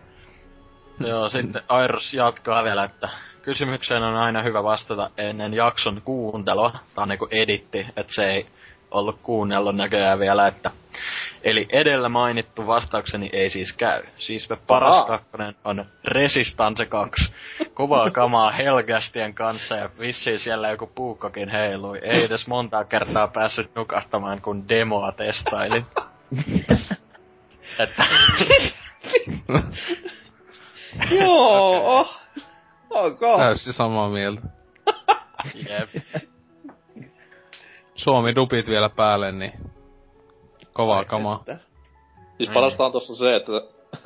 Joo, 1.00 1.28
sitten 1.28 1.62
Airos 1.68 2.14
jatkaa 2.14 2.64
vielä, 2.64 2.84
että 2.84 3.08
kysymykseen 3.48 4.02
on 4.02 4.16
aina 4.16 4.42
hyvä 4.42 4.62
vastata 4.62 5.10
ennen 5.18 5.54
jakson 5.54 6.02
kuuntelua. 6.04 6.70
Tää 6.70 7.02
on 7.02 7.08
niinku 7.08 7.28
editti, 7.30 7.86
että 7.96 8.14
se 8.14 8.30
ei 8.30 8.46
ollut 8.90 9.18
kuunnellut 9.22 9.76
näköjään 9.76 10.18
vielä, 10.18 10.46
että... 10.46 10.70
Eli 11.42 11.68
edellä 11.72 12.08
mainittu 12.08 12.66
vastaukseni 12.66 13.30
ei 13.32 13.50
siis 13.50 13.72
käy. 13.72 14.02
Siis 14.16 14.48
paras 14.66 15.06
kakkonen 15.06 15.54
on 15.64 15.84
Resistance 16.04 16.86
2. 16.86 17.32
Kovaa 17.74 18.10
kamaa 18.20 18.50
Helgastien 18.50 19.34
kanssa 19.34 19.76
ja 19.76 19.90
vissiin 20.00 20.38
siellä 20.38 20.70
joku 20.70 20.86
puukkokin 20.86 21.48
heilui. 21.48 21.98
Ei 21.98 22.24
edes 22.24 22.46
montaa 22.46 22.84
kertaa 22.84 23.28
päässyt 23.28 23.74
nukahtamaan, 23.74 24.40
kun 24.40 24.68
demoa 24.68 25.12
testailin. 25.12 25.86
että 27.78 28.06
Joo. 31.10 32.08
Ok. 32.90 33.18
Täysin 33.38 33.72
samaa 33.72 34.08
mieltä. 34.08 34.40
jep. 35.54 35.90
Suomi 37.94 38.34
dupit 38.34 38.68
vielä 38.68 38.88
päälle, 38.88 39.32
niin 39.32 39.52
kovaa 40.72 41.04
kamaa. 41.04 41.36
Että- 41.40 41.58
Siis 42.36 42.50
parasta 42.54 42.86
on 42.86 42.92
tossa 42.92 43.14
se, 43.14 43.36
että 43.36 43.52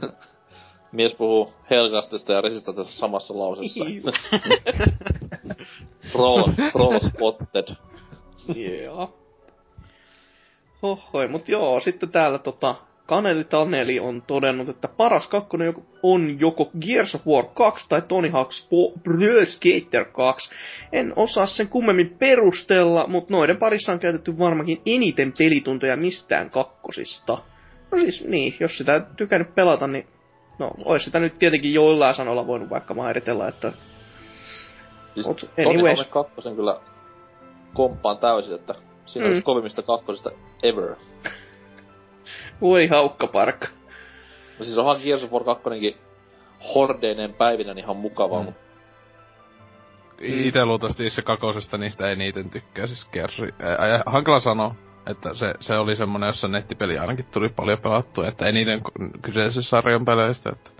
mies 0.92 1.14
puhuu 1.14 1.52
Helgastista 1.70 2.32
ja 2.32 2.40
Resistantesta 2.40 2.92
samassa 2.92 3.38
lausessa. 3.38 3.84
roll, 6.14 6.44
roll 6.74 6.98
spotted. 7.08 7.74
Joo. 8.84 9.14
Hohoi, 10.82 11.28
mut 11.28 11.48
joo, 11.48 11.80
sitten 11.80 12.08
täällä 12.10 12.38
tota, 12.38 12.74
Kaneli 13.12 13.44
Taneli 13.44 14.00
on 14.00 14.23
todennut, 14.23 14.68
että 14.68 14.89
paras 14.89 15.28
kakkonen 15.28 15.74
on 16.02 16.41
joko 16.41 16.70
Gears 16.81 17.15
of 17.15 17.26
War 17.26 17.44
2 17.55 17.89
tai 17.89 18.02
Tony 18.02 18.28
Hawk's 18.28 18.68
Pro 19.02 19.47
Skater 19.47 20.05
2. 20.05 20.50
En 20.92 21.12
osaa 21.16 21.47
sen 21.47 21.68
kummemmin 21.68 22.16
perustella, 22.18 23.07
mutta 23.07 23.32
noiden 23.34 23.57
parissa 23.57 23.92
on 23.92 23.99
käytetty 23.99 24.39
varmaankin 24.39 24.82
eniten 24.86 25.32
pelituntoja 25.39 25.97
mistään 25.97 26.50
kakkosista. 26.50 27.39
No 27.91 27.99
siis 27.99 28.24
niin, 28.24 28.57
jos 28.60 28.78
sitä 28.78 28.94
ei 28.94 29.00
tykännyt 29.16 29.55
pelata, 29.55 29.86
niin 29.86 30.07
no, 30.58 30.70
olisi 30.84 31.05
sitä 31.05 31.20
nyt 31.20 31.39
tietenkin 31.39 31.74
joillain 31.74 32.15
sanoilla 32.15 32.47
voinut 32.47 32.70
vaikka 32.70 32.94
mairitella, 32.94 33.49
että 33.49 33.73
Siis 35.15 35.26
Mut 35.26 35.50
Tony 35.57 35.68
anyways. 35.68 35.99
Hawk 35.99 36.10
2 36.10 36.50
kyllä 36.57 36.81
komppaan 37.74 38.18
täysin, 38.18 38.55
että 38.55 38.74
siinä 39.07 39.26
mm. 39.26 39.31
olisi 39.31 39.42
kovimmista 39.42 39.82
kakkosista 39.82 40.31
ever. 40.62 40.94
voi 42.62 42.86
haukkaparkka. 42.86 43.68
No 44.58 44.65
siis 44.65 44.78
onhan 44.78 45.00
Gears 45.02 45.24
of 45.24 45.32
War 45.32 45.44
2 45.44 45.97
hordeineen 46.74 47.34
päivinä 47.34 47.74
ihan 47.76 47.97
mukavaa, 47.97 48.42
Mm. 48.42 48.47
mm. 48.49 48.55
Ite 50.20 50.65
luultavasti 50.65 51.10
se 51.10 51.23
kakosesta 51.23 51.78
niistä 51.78 52.10
eniten 52.10 52.50
tykkää, 52.50 52.86
siis 52.86 53.07
ä, 53.62 54.02
hankala 54.07 54.41
sanoa, 54.41 54.74
että 55.07 55.34
se, 55.34 55.55
se 55.60 55.74
oli 55.74 55.97
semmonen, 55.97 56.26
jossa 56.26 56.49
nettipeli 56.49 56.99
ainakin 56.99 57.24
tuli 57.24 57.49
paljon 57.49 57.78
pelattua, 57.78 58.28
että 58.28 58.47
eniten 58.47 58.82
k- 58.82 59.23
kyseisen 59.23 59.62
sarjan 59.62 60.05
peleistä, 60.05 60.50
että... 60.52 60.70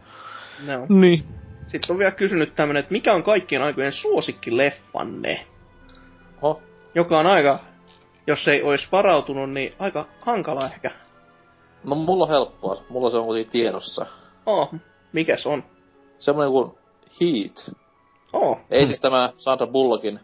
No. 0.67 0.87
Niin. 0.89 1.25
Sitten 1.69 1.95
on 1.95 1.99
vielä 1.99 2.11
kysynyt 2.11 2.55
tämmönen, 2.55 2.81
että 2.81 2.93
mikä 2.93 3.13
on 3.15 3.23
kaikkien 3.23 3.63
aikojen 3.63 3.93
suosikkileffanne? 3.93 5.47
Oho, 6.43 6.63
Joka 6.95 7.19
on 7.19 7.27
aika, 7.27 7.59
jos 8.27 8.49
ei 8.49 8.63
olisi 8.63 8.89
varautunut, 8.93 9.51
niin 9.51 9.73
aika 9.79 10.05
hankala 10.21 10.65
ehkä. 10.67 10.91
No 11.85 11.95
mulla 11.95 12.25
on 12.25 12.31
helppoa, 12.31 12.77
mulla 12.89 13.11
se 13.11 13.17
on 13.17 13.25
kuitenkin 13.25 13.53
tiedossa. 13.53 14.07
Oh, 14.47 14.69
mikäs 15.13 15.47
on? 15.47 15.65
Semmonen 16.19 16.51
kuin 16.53 16.71
Heat. 17.21 17.71
Oh, 18.33 18.59
Ei 18.71 18.87
siis 18.87 19.01
tämä 19.01 19.33
Sandra 19.37 19.67
Bullockin 19.67 20.21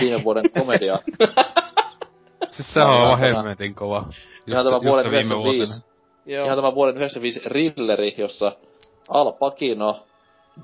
viime 0.00 0.24
vuoden 0.24 0.50
komedia. 0.58 0.98
Siis 2.50 2.72
se 2.72 2.80
on 2.80 2.86
aivan 2.90 3.18
hemmetin 3.18 3.74
kova. 3.74 4.04
Ihan 4.46 4.64
tämä 4.64 4.80
vuoden 4.82 5.04
se 5.04 5.10
viime 5.10 5.34
95. 5.34 5.84
joo. 6.26 6.44
Ihan 6.44 6.58
tämä 6.58 6.74
vuoden 6.74 6.96
95 6.96 7.40
thrilleri, 7.40 8.14
jossa 8.18 8.52
Al 9.08 9.32
Pacino, 9.32 10.00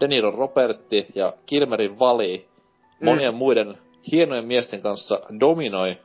De 0.00 0.08
Niro 0.08 0.30
Robertti 0.30 1.06
ja 1.14 1.32
Kilmerin 1.46 1.98
Vali 1.98 2.48
monien 3.04 3.34
Mm. 3.34 3.38
muiden 3.38 3.78
hienojen 4.12 4.44
miesten 4.44 4.82
kanssa 4.82 5.20
dominoi 5.40 5.98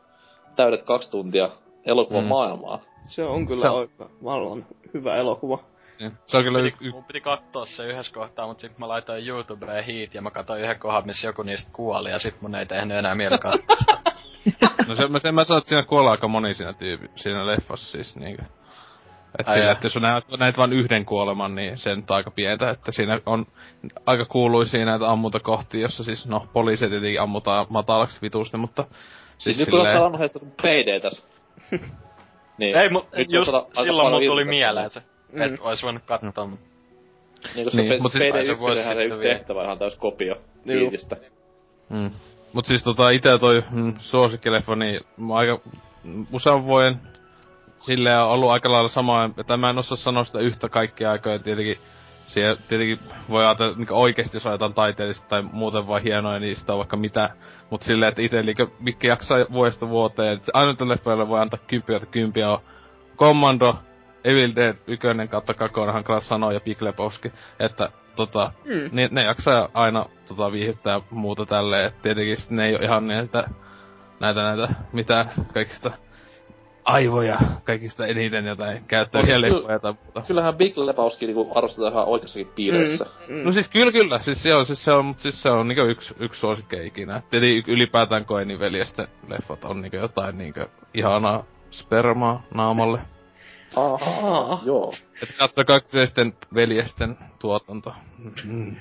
täydet 0.55 0.83
kaksi 0.83 1.11
tuntia 1.11 1.49
elokuvan 1.85 2.23
Mm. 2.23 2.25
mm. 2.27 2.29
maailmaa. 2.29 2.79
Se 3.05 3.23
on 3.23 3.47
kyllä 3.47 3.61
Se 3.61 3.69
on- 3.69 3.79
aika 3.79 4.09
vallan 4.23 4.65
hyvä 4.93 5.15
elokuva. 5.15 5.59
Niin. 5.99 6.11
Se 6.25 6.37
on 6.37 6.43
kyllä 6.43 6.59
y- 6.59 6.71
Piti, 6.71 6.85
y- 6.85 6.91
mun 6.91 7.03
piti 7.03 7.21
katsoa 7.21 7.65
se 7.65 7.85
yhdessä 7.85 8.13
kohtaa, 8.13 8.47
mutta 8.47 8.61
sitten 8.61 8.79
mä 8.79 8.87
laitoin 8.87 9.27
YouTubeen 9.27 9.85
Heat 9.85 10.13
ja 10.13 10.21
mä 10.21 10.31
katsoin 10.31 10.61
yhden 10.61 10.79
kohdan, 10.79 11.05
missä 11.05 11.27
joku 11.27 11.43
niistä 11.43 11.69
kuoli 11.73 12.09
ja 12.11 12.19
sit 12.19 12.41
mun 12.41 12.55
ei 12.55 12.65
tehnyt 12.65 12.97
enää 12.97 13.15
mieli 13.15 13.37
katsoa. 13.37 14.01
No 14.87 14.95
se, 14.95 15.07
mä, 15.07 15.19
sen 15.19 15.35
mä 15.35 15.43
sanon, 15.43 15.57
että 15.57 15.69
siinä 15.69 15.83
kuolee 15.83 16.11
aika 16.11 16.27
moni 16.27 16.53
siinä 16.53 16.73
tyypi, 16.73 17.09
siinä 17.15 17.47
leffassa 17.47 17.91
siis 17.91 18.15
niinkö. 18.15 18.43
Et 19.39 19.47
Ai 19.47 19.57
sillä, 19.57 19.71
että 19.71 19.85
jos 19.85 19.95
näet, 19.95 20.23
näet 20.39 20.57
vain 20.57 20.73
yhden 20.73 21.05
kuoleman, 21.05 21.55
niin 21.55 21.77
se 21.77 21.95
nyt 21.95 22.11
on 22.11 22.17
aika 22.17 22.31
pientä, 22.31 22.69
että 22.69 22.91
siinä 22.91 23.19
on 23.25 23.45
aika 24.05 24.25
kuuluisia 24.25 24.85
näitä 24.85 25.11
ammuntakohtia, 25.11 25.81
jossa 25.81 26.03
siis, 26.03 26.27
no, 26.27 26.45
poliisit 26.53 26.89
tietenkin 26.89 27.21
ammutaan 27.21 27.65
matalaksi 27.69 28.21
vitusti, 28.21 28.57
mutta 28.57 28.85
Siis 29.37 29.57
nyt 29.59 29.69
kun 29.69 29.79
silleen- 29.79 29.97
ottaa 29.97 30.11
vanhoista 30.11 30.39
Payday 30.61 30.99
tässä. 30.99 31.23
niin, 32.61 32.77
ei, 32.77 32.89
mut 32.89 33.07
nyt 33.11 33.33
just 33.33 33.53
aika 33.53 33.83
silloin 33.83 34.11
mulla 34.11 34.25
tuli 34.27 34.45
mieleen 34.45 34.89
se. 34.89 35.01
Mm. 35.31 35.41
Et 35.41 35.59
ois 35.59 35.83
voinut 35.83 36.03
katsoa, 36.05 36.45
mut 36.45 36.59
Niin, 37.55 37.65
koska 37.65 37.81
Niin, 37.81 37.89
niin, 37.89 38.01
mut 38.01 38.11
siis 38.11 38.23
se 38.23 38.39
1 38.39 38.59
vuosi 38.59 38.83
se 38.83 39.03
yksi 39.03 39.19
tehtävä 39.19 39.63
ihan 39.63 39.79
täys 39.79 39.95
kopio. 39.95 40.35
Heatistä. 40.67 41.17
Mm. 41.89 42.11
Mut 42.53 42.65
siis 42.65 42.83
tota 42.83 43.09
ite 43.09 43.37
toi 43.39 43.63
mm, 43.71 43.93
suosikkileffa, 43.97 44.75
niin 44.75 45.01
mä 45.17 45.35
aika 45.35 45.59
usean 46.31 46.65
vuoden 46.65 47.01
silleen 47.79 48.19
on 48.19 48.29
ollut 48.29 48.49
aika 48.49 48.71
lailla 48.71 48.89
sama, 48.89 49.29
että 49.37 49.57
mä 49.57 49.69
en 49.69 49.77
osaa 49.77 49.97
sanoa 49.97 50.23
sitä 50.23 50.39
yhtä 50.39 50.69
kaikkia 50.69 51.11
aikoja, 51.11 51.39
tietenkin 51.39 51.77
siellä 52.33 52.61
tietenkin 52.67 52.99
voi 53.29 53.45
ajatella, 53.45 53.75
niin 53.77 53.91
oikeesti 53.91 54.37
jos 54.37 54.45
on 54.45 54.51
jotain 54.51 54.73
taiteellista 54.73 55.27
tai 55.27 55.41
muuten 55.51 55.87
vaan 55.87 56.01
hienoja, 56.01 56.39
niin 56.39 56.55
sitä 56.55 56.73
on 56.73 56.77
vaikka 56.77 56.97
mitä. 56.97 57.29
Mut 57.69 57.83
silleen, 57.83 58.09
että 58.09 58.21
ite 58.21 58.39
eli 58.39 58.55
mikä 58.79 59.07
jaksaa 59.07 59.37
vuodesta 59.53 59.89
vuoteen, 59.89 60.33
että 60.33 60.51
ainoa 60.53 60.89
leffoille 60.89 61.27
voi 61.27 61.39
antaa 61.39 61.59
kympiä, 61.67 61.95
että 61.95 62.09
kympiä 62.11 62.51
on 62.51 62.59
Commando, 63.17 63.75
Evil 64.23 64.51
Dead 64.55 64.75
1 64.87 65.07
kautta 65.29 65.53
kakonen, 65.53 65.93
hankala 65.93 66.19
sanoa, 66.19 66.53
ja 66.53 66.59
Big 66.59 66.81
Lebowski, 66.81 67.31
että 67.59 67.89
tota, 68.15 68.51
Mm. 68.65 68.89
niin 68.91 69.09
ne 69.11 69.23
jaksaa 69.23 69.69
aina 69.73 70.05
tota, 70.27 70.51
viihyttää 70.51 70.93
ja 70.93 71.01
muuta 71.09 71.45
tälleen, 71.45 71.85
et 71.85 72.01
tietenkin 72.01 72.37
ne 72.49 72.65
ei 72.65 72.75
ole 72.75 72.85
ihan 72.85 73.07
näitä, 73.07 73.49
näitä, 74.19 74.43
näitä, 74.43 74.73
mitä 74.93 75.25
kaikista 75.53 75.91
aivoja, 76.83 77.37
kaikista 77.63 78.05
eniten 78.05 78.45
jotain 78.45 78.83
käyttäviä 78.87 79.35
On 79.35 79.41
siis 79.41 79.53
leffoja 79.53 79.79
tai 79.79 79.93
muuta. 80.03 80.21
Kyllähän 80.21 80.55
Big 80.55 80.77
Lebowski 80.77 81.25
niinku 81.25 81.51
arvostetaan 81.55 81.93
ihan 81.93 82.05
oikeassakin 82.05 82.47
piireissä. 82.55 83.05
Mm. 83.27 83.35
Mm. 83.35 83.43
No 83.43 83.51
siis 83.51 83.69
kyllä, 83.69 83.91
kyllä, 83.91 84.19
siis 84.19 84.43
se 84.43 84.53
on, 84.55 84.65
siis 84.65 84.83
se 84.83 84.91
on, 84.91 85.05
mut 85.05 85.19
siis 85.19 85.43
se 85.43 85.49
on 85.49 85.67
niinku 85.67 85.83
yksi, 85.83 86.15
yksi 86.19 86.39
suosikki 86.39 86.85
ikinä. 86.87 87.21
Tietenkin 87.29 87.63
ylipäätään 87.73 88.25
Koenin 88.25 88.59
veljesten 88.59 89.07
leffat 89.27 89.63
on 89.63 89.81
niinku 89.81 89.97
jotain 89.97 90.37
niinku 90.37 90.59
ihanaa 90.93 91.43
spermaa 91.71 92.43
naamalle. 92.53 92.99
Aa. 93.75 94.59
Joo. 94.65 94.93
Et 95.23 95.29
katsokaa 95.39 95.79
kyseisten 95.79 96.33
veljesten 96.55 97.17
tuotanto. 97.39 97.93
Mm. 98.45 98.75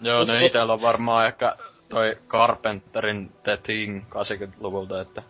joo, 0.00 0.20
ne 0.24 0.32
se- 0.32 0.44
itellä 0.44 0.72
on 0.72 0.82
varmaan 0.82 1.26
ehkä 1.26 1.56
toi 1.88 2.16
Carpenterin 2.28 3.32
The 3.42 3.56
Thing 3.56 4.04
80-luvulta, 4.08 5.00
että 5.00 5.22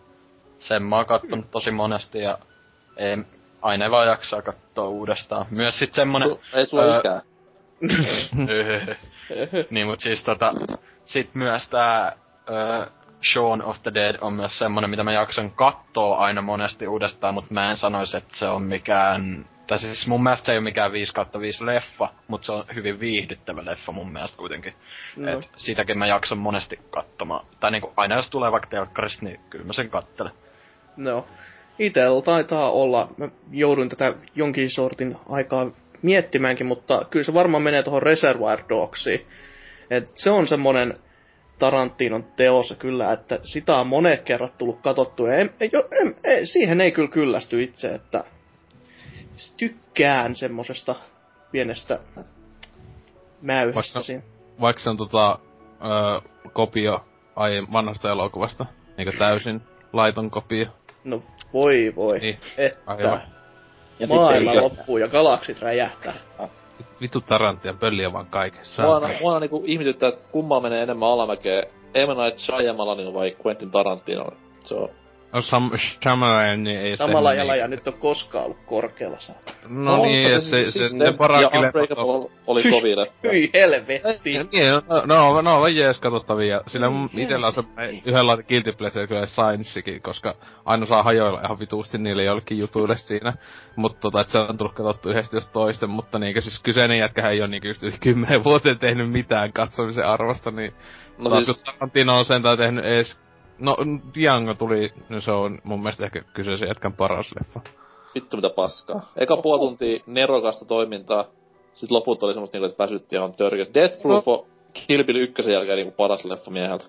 sen 0.67 0.83
mä 0.83 0.97
oon 0.97 1.07
kattonut 1.07 1.51
tosi 1.51 1.71
monesti 1.71 2.19
ja 2.19 2.39
ei, 2.97 3.17
aina 3.63 3.85
ei 3.85 3.91
vaan 3.91 4.09
jaksaa 4.09 4.43
katsoa 4.43 4.89
uudestaan. 4.89 5.47
Myös 5.51 5.79
sit 5.79 5.95
semmonen... 5.95 6.29
Su- 6.29 6.41
Ei 6.53 6.67
sulla 6.67 6.85
Öö, 6.85 6.99
ikää. 6.99 7.21
niin, 9.71 9.87
mut 9.87 10.01
siis 10.01 10.25
tota, 10.25 10.53
sit 11.05 11.35
myös 11.35 11.69
tää 11.69 12.17
ö, 12.51 12.91
Shaun 13.33 13.63
of 13.63 13.83
the 13.83 13.95
Dead 13.95 14.17
on 14.21 14.33
myös 14.33 14.59
semmonen, 14.59 14.91
mitä 14.91 15.05
mä 15.05 15.13
jaksan 15.13 15.51
kattoo 15.51 16.17
aina 16.17 16.43
monesti 16.43 16.89
uudestaan, 16.89 17.35
mut 17.35 17.51
mä 17.51 17.71
en 17.71 17.77
sanois, 17.77 18.15
että 18.15 18.37
se 18.37 18.47
on 18.49 18.63
mikään... 18.63 19.47
Tai 19.67 19.79
siis 19.79 20.07
mun 20.07 20.23
mielestä 20.23 20.47
se 20.47 20.53
ei 20.53 20.59
ole 20.59 20.65
mikään 20.65 20.93
5 20.93 21.15
kautta 21.15 21.41
5 21.41 21.67
leffa, 21.67 22.09
mutta 22.29 22.47
se 22.47 22.53
on 22.53 22.65
hyvin 22.75 23.01
viihdyttävä 23.01 23.65
leffa 23.65 23.93
mun 23.93 24.13
mielestä 24.13 24.39
kuitenkin. 24.39 24.75
No. 25.17 25.31
Et 25.33 25.51
sitäkin 25.57 25.99
mä 25.99 26.07
jaksan 26.07 26.39
monesti 26.39 26.81
katsomaan. 26.91 27.47
Tai 27.61 27.71
niinku 27.71 27.93
aina 27.97 28.15
jos 28.15 28.31
tulee 28.31 28.53
vaikka 28.53 28.71
telkkarista, 28.71 29.25
niin 29.25 29.41
kyllä 29.51 29.65
mä 29.65 29.73
sen 29.73 29.91
kattelen. 29.91 30.33
No. 30.97 31.27
Itellä 31.79 32.23
taitaa 32.23 32.71
olla, 32.71 33.09
mä 33.17 33.29
jouduin 33.51 33.89
tätä 33.89 34.15
jonkin 34.35 34.71
sortin 34.71 35.17
aikaa 35.29 35.71
miettimäänkin, 36.03 36.67
mutta 36.67 37.07
kyllä 37.11 37.25
se 37.25 37.35
varmaan 37.35 37.63
menee 37.63 37.83
tuohon 37.83 38.03
Reservoir 38.03 38.61
Dogsiin. 38.69 39.27
Et 39.91 40.11
se 40.15 40.31
on 40.31 40.47
semmonen 40.47 40.99
Tarantinon 41.59 42.25
teossa 42.37 42.75
kyllä, 42.75 43.13
että 43.13 43.39
sitä 43.43 43.77
on 43.77 43.87
monet 43.87 44.23
kerrat 44.23 44.59
tullut 44.59 44.81
katsottua. 44.81 45.29
Ja 45.29 45.37
en, 45.37 45.55
ei, 45.61 45.71
en, 46.01 46.15
ei, 46.25 46.47
siihen 46.47 46.81
ei 46.81 46.93
kyllä 46.93 47.09
kyllästy 47.09 47.63
itse, 47.63 47.95
että 47.95 48.25
tykkään 49.57 50.35
semmosesta 50.35 50.95
pienestä 51.53 51.99
mäyhästä 53.43 53.75
Vaikka- 53.75 54.03
siinä. 54.03 54.23
Vaikka 54.61 54.83
se 54.83 54.91
on 54.91 54.97
tota, 54.97 55.39
ö, 55.71 56.29
kopio 56.53 57.05
aiemmin 57.37 57.73
vanhasta 57.73 58.11
elokuvasta. 58.11 58.67
Eikä 58.99 59.13
täysin 59.19 59.61
laiton 59.93 60.31
kopio. 60.31 60.67
No 61.07 61.23
voi 61.53 61.93
voi, 61.97 62.19
Niin. 62.19 62.39
että 62.57 62.79
Aivan. 62.87 63.23
Ja 63.99 64.07
maailma 64.07 64.51
sitten 64.51 64.65
loppuu 64.65 64.99
ja 64.99 65.09
galaksit 65.09 65.61
räjähtää. 65.63 66.15
Vitu 67.01 67.21
Tarantia 67.21 67.75
pölliä 67.75 68.13
vaan 68.13 68.27
kaikessa. 68.27 68.83
Mua 68.83 68.95
aina, 68.95 69.21
mua 69.21 69.31
aina 69.31 69.41
niinku 69.41 69.63
ihmetyttää, 69.67 70.09
että 70.09 70.29
kummalla 70.33 70.63
menee 70.63 70.83
enemmän 70.83 71.09
alamäkeä. 71.09 71.63
M. 71.95 72.23
Night 72.23 72.39
Shyamalanilla 72.39 73.15
vai 73.15 73.37
Quentin 73.47 73.71
Tarantino. 73.71 74.27
Se 74.65 74.75
on... 74.75 74.89
No 75.33 75.41
Sam 75.41 75.71
Shyamalan 75.77 76.65
niin 76.65 76.79
ei 76.79 76.97
Samalla 76.97 77.31
tehnyt 77.31 77.47
jala 77.47 77.57
ja 77.57 77.69
niin. 77.69 77.71
nyt 77.71 77.89
on 77.89 77.93
koskaan 77.95 78.45
ollut 78.45 78.59
korkealla 78.67 79.19
saata. 79.19 79.53
No 79.69 80.03
niin, 80.03 80.33
ja 80.33 80.41
se, 80.41 80.71
se, 80.71 80.89
se, 80.89 81.13
parakin 81.13 81.49
Ja 81.53 81.63
leffat 81.63 81.99
on... 81.99 82.15
Unbreakable 82.15 82.41
oli 82.47 82.63
kovin 82.63 82.99
leffa. 82.99 83.15
Hyi 83.23 83.51
helvetti. 83.55 84.31
Niin, 84.33 84.49
no, 84.89 85.03
no, 85.07 85.43
no 85.43 85.61
on 85.61 85.77
jees 85.77 86.01
katsottavia. 86.01 86.61
Sillä 86.67 86.91
mun 86.91 87.11
itellä 87.17 87.47
on 87.47 87.53
semmonen 87.53 88.03
yhdenlainen 88.05 88.47
guilty 88.49 88.73
pleasure 88.73 89.07
kyllä 89.07 89.27
Sciencekin, 89.27 90.03
koska 90.03 90.35
aina 90.65 90.87
saa 90.87 91.03
hajoilla 91.03 91.41
ihan 91.45 91.59
vituusti 91.59 91.99
niille 91.99 92.25
jollekin 92.25 92.59
jutuille 92.59 92.97
siinä. 92.97 93.33
Mutta 93.77 94.01
tota, 94.01 94.25
se 94.29 94.39
on 94.39 94.59
tullut 94.59 94.75
katsottu 94.75 95.11
yhdesti 95.11 95.37
jos 95.37 95.49
toisten, 95.49 95.91
mutta 95.91 96.19
niinkö 96.19 96.41
siis 96.41 96.63
kyseinen 96.63 96.99
jätkähän 96.99 97.33
ei 97.33 97.41
oo 97.41 97.47
niinkö 97.47 97.69
just 97.69 97.83
yli 97.83 97.97
kymmenen 98.01 98.45
vuoteen 98.45 98.79
tehnyt 98.79 99.13
mitään 99.13 99.53
katsomisen 99.53 100.07
arvosta, 100.07 100.51
niin 100.51 100.75
No 101.19 101.31
no 101.31 101.41
siis, 101.41 101.63
Tarantino 101.63 102.19
on 102.19 102.25
sentään 102.25 102.59
tehnyt 102.59 102.85
ees... 102.85 103.19
No, 103.59 103.77
Django 104.15 104.55
tuli, 104.55 104.93
no 105.09 105.21
se 105.21 105.33
on 105.33 105.59
mun 105.65 105.81
mielestä 105.81 106.05
ehkä 106.05 106.23
kyseisen 106.35 106.69
jätkän 106.69 106.93
paras 106.93 107.35
leffa. 107.41 107.61
vittu 108.15 108.37
mitä 108.37 108.51
paskaa. 108.51 109.13
Eka 109.17 109.37
puoli 109.37 109.61
tuntia 109.61 110.03
nerokasta 110.07 110.65
toimintaa. 110.65 111.25
Sitten 111.75 111.97
loput 111.97 112.23
oli 112.23 112.33
semmoista 112.33 112.59
niinku, 112.59 112.71
että 112.71 112.85
väsytti 112.85 113.17
ihan 113.17 113.33
törkeä. 113.33 113.67
Death 113.75 114.03
Proof 114.03 114.29
on 114.29 114.47
Kill 114.73 115.05
Bill 115.05 115.19
ykkösen 115.19 115.53
jälkeen 115.53 115.77
niinku 115.77 115.95
paras 115.97 116.25
leffa 116.25 116.51
mieheltä. 116.51 116.85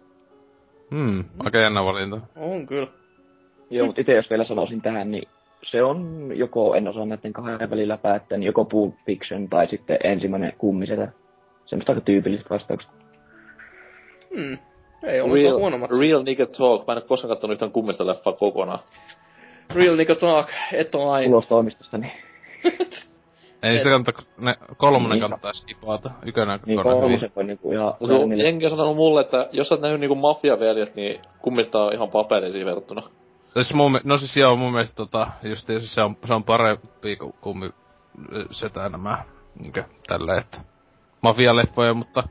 Hmm, 0.92 1.24
aika 1.40 1.60
jännä 1.60 1.86
valinta. 1.86 2.22
On 2.36 2.68
kyllä. 2.68 2.88
Joo, 3.70 3.86
mutta 3.86 4.02
itse 4.02 4.14
jos 4.16 4.30
vielä 4.30 4.46
sanoisin 4.46 4.82
tähän, 4.82 5.12
niin 5.12 5.28
se 5.72 5.84
on 5.84 6.32
joko, 6.36 6.76
en 6.76 6.88
osaa 6.88 7.06
näiden 7.06 7.34
kahden 7.34 7.70
välillä 7.70 7.98
päättää, 7.98 8.38
niin 8.38 8.46
joko 8.46 8.66
Pulp 8.66 8.96
Fiction 9.06 9.50
tai 9.50 9.68
sitten 9.68 9.98
ensimmäinen 10.04 10.54
kummisetä. 10.58 11.12
Semmoista 11.66 11.92
aika 11.92 12.02
tyypillistä 12.02 12.50
vastauksesta. 12.50 12.94
Hmm. 14.36 14.58
Ei 15.04 15.22
ollut 15.22 15.36
Real, 15.36 15.58
huonommat. 15.60 15.92
real 16.00 16.24
Nigga 16.24 16.46
Talk. 16.46 16.88
Mä 16.88 16.94
en 16.94 17.00
oo 17.00 17.06
koskaan 17.08 17.30
kattonut 17.30 17.54
yhtään 17.54 17.72
kummista 17.72 18.08
leffaa 18.08 18.34
kokonaan. 18.34 18.80
Real 19.76 19.96
Nico 19.96 20.16
Talk, 20.16 20.48
et 20.74 20.96
on 20.96 21.14
aina. 21.14 21.32
Ulos 21.34 21.48
toimistosta, 21.48 21.98
niin, 21.98 22.12
Ei 23.64 23.78
sitä 23.78 23.90
kannata, 23.90 24.12
ne, 24.38 24.56
kolmonen 24.78 25.10
Niin. 25.10 25.22
kannattaa 25.22 25.54
skipata. 25.54 26.12
Ykkönen 26.26 26.60
niin 26.66 26.78
kakkonen 26.78 26.98
hyvin. 26.98 27.02
kolmosen 27.02 27.32
voi 27.36 27.44
niinku 27.44 27.72
ihan... 27.72 27.94
Mutta 28.00 28.14
no, 28.16 28.26
niille- 28.26 28.44
jengi 28.44 28.66
on 28.66 28.72
sanonut 28.72 28.96
mulle, 28.96 29.22
että 29.22 29.50
jos 29.52 29.68
sä 29.68 29.76
oot 29.76 29.82
nähnyt 29.82 30.00
niinku 30.00 30.16
mafiaveljet, 30.16 30.96
niin 30.96 31.22
kummista 31.42 31.84
on 31.84 31.94
ihan 31.94 32.10
paperisiin 32.10 32.66
verrattuna. 32.66 33.04
Siis 33.54 33.74
mun, 33.74 34.00
no 34.04 34.18
siis 34.18 34.38
joo, 34.38 34.56
mun 34.56 34.72
mielestä 34.72 34.96
tota, 34.96 35.28
just 35.44 35.68
siis 35.68 35.96
se 35.96 36.02
on, 36.02 36.18
se 36.28 36.34
on 36.34 36.44
parempi 36.44 37.16
kuin 37.16 37.34
kummi 37.42 37.70
setä 38.52 38.90
nämä, 38.90 39.24
niinkö, 39.60 39.84
tällä, 40.08 40.38
että 40.38 40.58
mafialeffoja, 41.22 41.94
mutta 41.94 42.24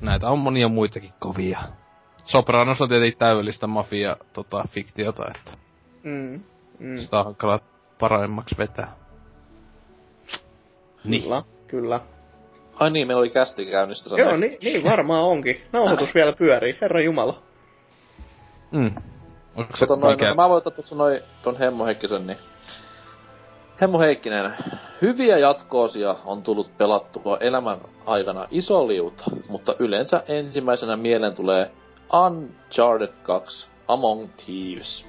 näitä 0.00 0.28
on 0.30 0.38
monia 0.38 0.68
muitakin 0.68 1.10
kovia. 1.18 1.58
Sopranos 2.24 2.82
on 2.82 2.88
tietenkin 2.88 3.18
täydellistä 3.18 3.66
mafia, 3.66 4.16
tota, 4.32 4.64
fiktiota, 4.70 5.24
että 5.36 5.50
Mm. 6.02 6.40
Mm. 6.78 6.96
sitä 6.96 7.18
on 7.18 7.24
hankala 7.24 7.60
paremmaksi 7.98 8.54
vetää. 8.58 8.96
Niin. 11.04 11.22
Kyllä, 11.22 11.42
kyllä. 11.66 12.00
Ai 12.80 12.90
niin, 12.90 13.06
meillä 13.06 13.20
oli 13.20 13.30
kästi 13.30 13.66
käynnistä 13.66 14.08
sanoa. 14.08 14.26
Joo, 14.26 14.36
niin, 14.36 14.58
niin 14.62 14.84
varmaan 14.84 15.24
onkin. 15.24 15.60
Nauhoitus 15.72 16.14
vielä 16.14 16.32
pyörii, 16.32 16.78
herra 16.80 17.00
jumala. 17.00 17.42
Mm. 18.70 18.94
Onko 19.56 19.76
se 19.76 19.86
Tota 19.86 20.00
noin, 20.00 20.18
no, 20.18 20.34
mä 20.34 20.48
voin 20.48 20.56
ottaa 20.56 20.70
tuossa 20.70 20.96
noin 20.96 21.20
ton 21.42 21.58
Hemmo 21.58 21.86
Heikkisen, 21.86 22.26
niin... 22.26 22.38
Hemmo 23.80 23.98
Heikkinen, 24.00 24.54
hyviä 25.02 25.38
jatkoosia 25.38 26.16
on 26.24 26.42
tullut 26.42 26.78
pelattua 26.78 27.36
elämän 27.40 27.78
aikana 28.06 28.46
iso 28.50 28.88
liuta, 28.88 29.24
mutta 29.48 29.74
yleensä 29.78 30.22
ensimmäisenä 30.28 30.96
mieleen 30.96 31.34
tulee 31.34 31.70
Uncharted 32.12 33.12
2 33.22 33.68
Among 33.88 34.28
Thieves. 34.44 35.06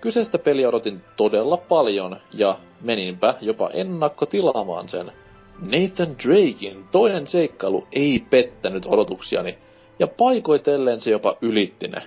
Kyseistä 0.00 0.38
peliä 0.38 0.68
odotin 0.68 1.02
todella 1.16 1.56
paljon 1.56 2.16
ja 2.32 2.58
meninpä 2.80 3.34
jopa 3.40 3.70
ennakkotilaamaan 3.70 4.88
sen. 4.88 5.12
Nathan 5.58 6.16
Drakein 6.18 6.84
toinen 6.92 7.26
seikkailu 7.26 7.86
ei 7.92 8.24
pettänyt 8.30 8.86
odotuksiani 8.86 9.58
ja 9.98 10.06
paikoitellen 10.06 11.00
se 11.00 11.10
jopa 11.10 11.36
ylitti 11.40 11.88
ne. 11.88 12.02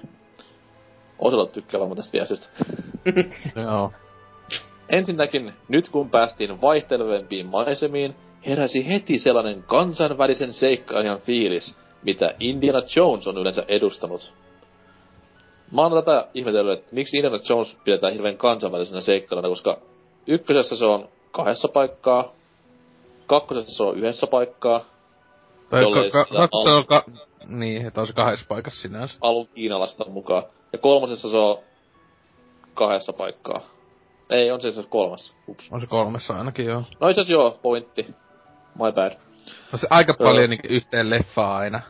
Oselot 1.19 1.51
tykkää 1.51 1.79
varmaan 1.79 1.97
tästä 1.97 2.13
viestistä. 2.13 2.47
Joo. 3.63 3.91
Ensinnäkin, 4.89 5.53
nyt 5.67 5.89
kun 5.89 6.09
päästiin 6.09 6.61
vaihtelevempiin 6.61 7.45
maisemiin, 7.45 8.15
heräsi 8.47 8.87
heti 8.87 9.19
sellainen 9.19 9.63
kansainvälisen 9.63 10.53
seikkailijan 10.53 11.19
fiilis, 11.19 11.75
mitä 12.03 12.33
Indiana 12.39 12.81
Jones 12.95 13.27
on 13.27 13.37
yleensä 13.37 13.63
edustanut. 13.67 14.33
Mä 15.71 15.81
oon 15.81 15.91
tätä 15.91 16.27
ihmetellyt, 16.33 16.79
että 16.79 16.95
miksi 16.95 17.17
Indiana 17.17 17.39
Jones 17.49 17.77
pidetään 17.83 18.13
hirveän 18.13 18.37
kansainvälisenä 18.37 19.01
seikkailijana, 19.01 19.49
koska 19.49 19.77
ykkösessä 20.27 20.75
se 20.75 20.85
on 20.85 21.09
kahdessa 21.31 21.67
paikkaa, 21.67 22.31
kakkosessa 23.27 23.77
se 23.77 23.83
on 23.83 23.97
yhdessä 23.97 24.27
paikkaa, 24.27 24.81
Tai 25.69 25.83
ka- 26.11 26.25
ka- 26.25 26.37
al- 26.51 26.77
on 26.77 26.85
ka- 26.85 27.03
niin, 27.47 27.85
että 27.87 28.01
on 28.01 28.07
se 28.07 28.13
kahdessa 28.13 28.45
paikassa 28.49 28.81
sinänsä. 28.81 29.17
alun 29.21 29.47
kiinalaista 29.47 30.05
mukaan, 30.09 30.43
ja 30.73 30.79
kolmosessa 30.79 31.29
se 31.31 31.37
on 31.37 31.57
kahdessa 32.73 33.13
paikkaa. 33.13 33.61
Ei, 34.29 34.51
on 34.51 34.61
se 34.61 34.71
se 34.71 34.83
kolmas. 34.89 35.35
Ups. 35.47 35.69
On 35.71 35.81
se 35.81 35.87
kolmessa 35.87 36.33
ainakin, 36.33 36.65
joo. 36.65 36.83
No 36.99 37.09
itse 37.09 37.21
joo, 37.27 37.59
pointti. 37.61 38.03
My 38.75 38.91
bad. 38.95 39.28
No 39.71 39.77
se 39.77 39.87
aika 39.89 40.15
Joo. 40.19 40.29
paljon 40.29 40.49
niin 40.49 40.59
yhteen 40.69 41.09
leffaa 41.09 41.57
aina. 41.57 41.81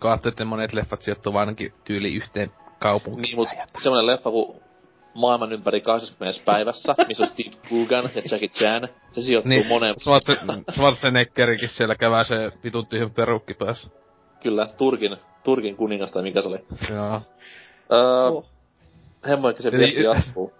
Kun 0.00 0.10
ajattelee, 0.10 0.32
että 0.32 0.44
monet 0.44 0.72
leffat 0.72 1.00
sijoittuu 1.02 1.36
ainakin 1.36 1.72
tyyli 1.84 2.14
yhteen 2.14 2.50
kaupunkiin. 2.78 3.22
Niin, 3.22 3.36
mut 3.36 3.48
semmonen 3.82 4.06
leffa 4.06 4.30
kuin 4.30 4.56
Maailman 5.14 5.52
ympäri 5.52 5.80
80 5.80 6.40
päivässä, 6.44 6.94
missä 7.08 7.22
on 7.22 7.28
Steve 7.28 7.50
Coogan 7.70 8.10
ja 8.14 8.22
Jackie 8.30 8.48
Chan. 8.48 8.88
Se 9.12 9.20
sijoittuu 9.20 9.48
niin. 9.50 9.66
Moneen, 9.66 9.94
Schwarze- 9.94 10.72
Schwarzeneggerikin 10.74 11.68
siellä 11.68 11.94
käväsee 11.94 12.52
vitun 12.64 12.86
tyhjän 12.86 13.10
perukki 13.10 13.54
päässä. 13.54 13.90
kyllä, 14.42 14.66
Turkin, 14.76 15.16
Turkin 15.44 15.76
kuningas 15.76 16.12
tai 16.12 16.22
mikä 16.22 16.42
se 16.42 16.48
oli. 16.48 16.58
Joo. 16.90 17.20
Öö, 17.92 18.28
Oh. 18.28 18.44
Hemmoikki 19.28 19.62
se 19.62 19.68
Eli- 19.68 19.78
viesti 19.78 20.02
jatkuu. 20.02 20.52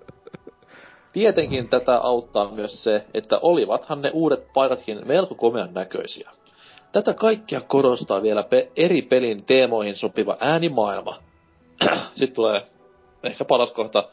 Tietenkin 1.12 1.68
tätä 1.68 1.96
auttaa 1.96 2.50
myös 2.50 2.84
se, 2.84 3.04
että 3.14 3.38
olivathan 3.42 4.02
ne 4.02 4.10
uudet 4.12 4.52
paikatkin 4.54 5.06
melko 5.06 5.34
komean 5.34 5.74
näköisiä. 5.74 6.30
Tätä 6.96 7.14
kaikkia 7.14 7.60
korostaa 7.60 8.22
vielä 8.22 8.42
pe- 8.42 8.70
eri 8.76 9.02
pelin 9.02 9.44
teemoihin 9.44 9.96
sopiva 9.96 10.36
äänimaailma. 10.40 11.18
Sitten 12.14 12.34
tulee 12.34 12.62
ehkä 13.22 13.44
paras 13.44 13.72
kohta. 13.72 14.08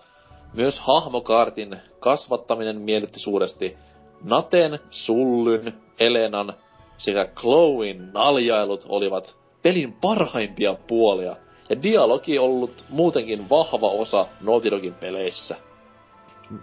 Myös 0.54 0.80
hahmokaartin 0.80 1.78
kasvattaminen 2.00 2.82
miellytti 2.82 3.20
suuresti. 3.20 3.78
Naten, 4.24 4.80
Sullyn, 4.90 5.74
Elenan 6.00 6.54
sekä 6.98 7.28
Chloin 7.40 8.14
naljailut 8.14 8.86
olivat 8.90 9.36
pelin 9.62 9.94
parhaimpia 9.94 10.76
puolia. 10.88 11.36
Ja 11.70 11.84
dialogi 11.84 12.40
ollut 12.40 12.86
muutenkin 12.90 13.50
vahva 13.50 13.88
osa 13.88 14.26
Naughty 14.42 14.94
peleissä. 15.00 15.56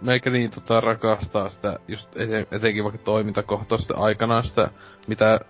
Meikä 0.00 0.30
niin 0.30 0.50
tota 0.50 0.80
rakastaa 0.80 1.48
sitä, 1.48 1.78
just 1.88 2.16
eten, 2.16 2.46
etenkin 2.52 2.84
vaikka 2.84 3.04
toimintakohtaisesti 3.04 3.94
aikanaan 3.96 4.42
sitä, 4.42 4.70
mitä 5.06 5.40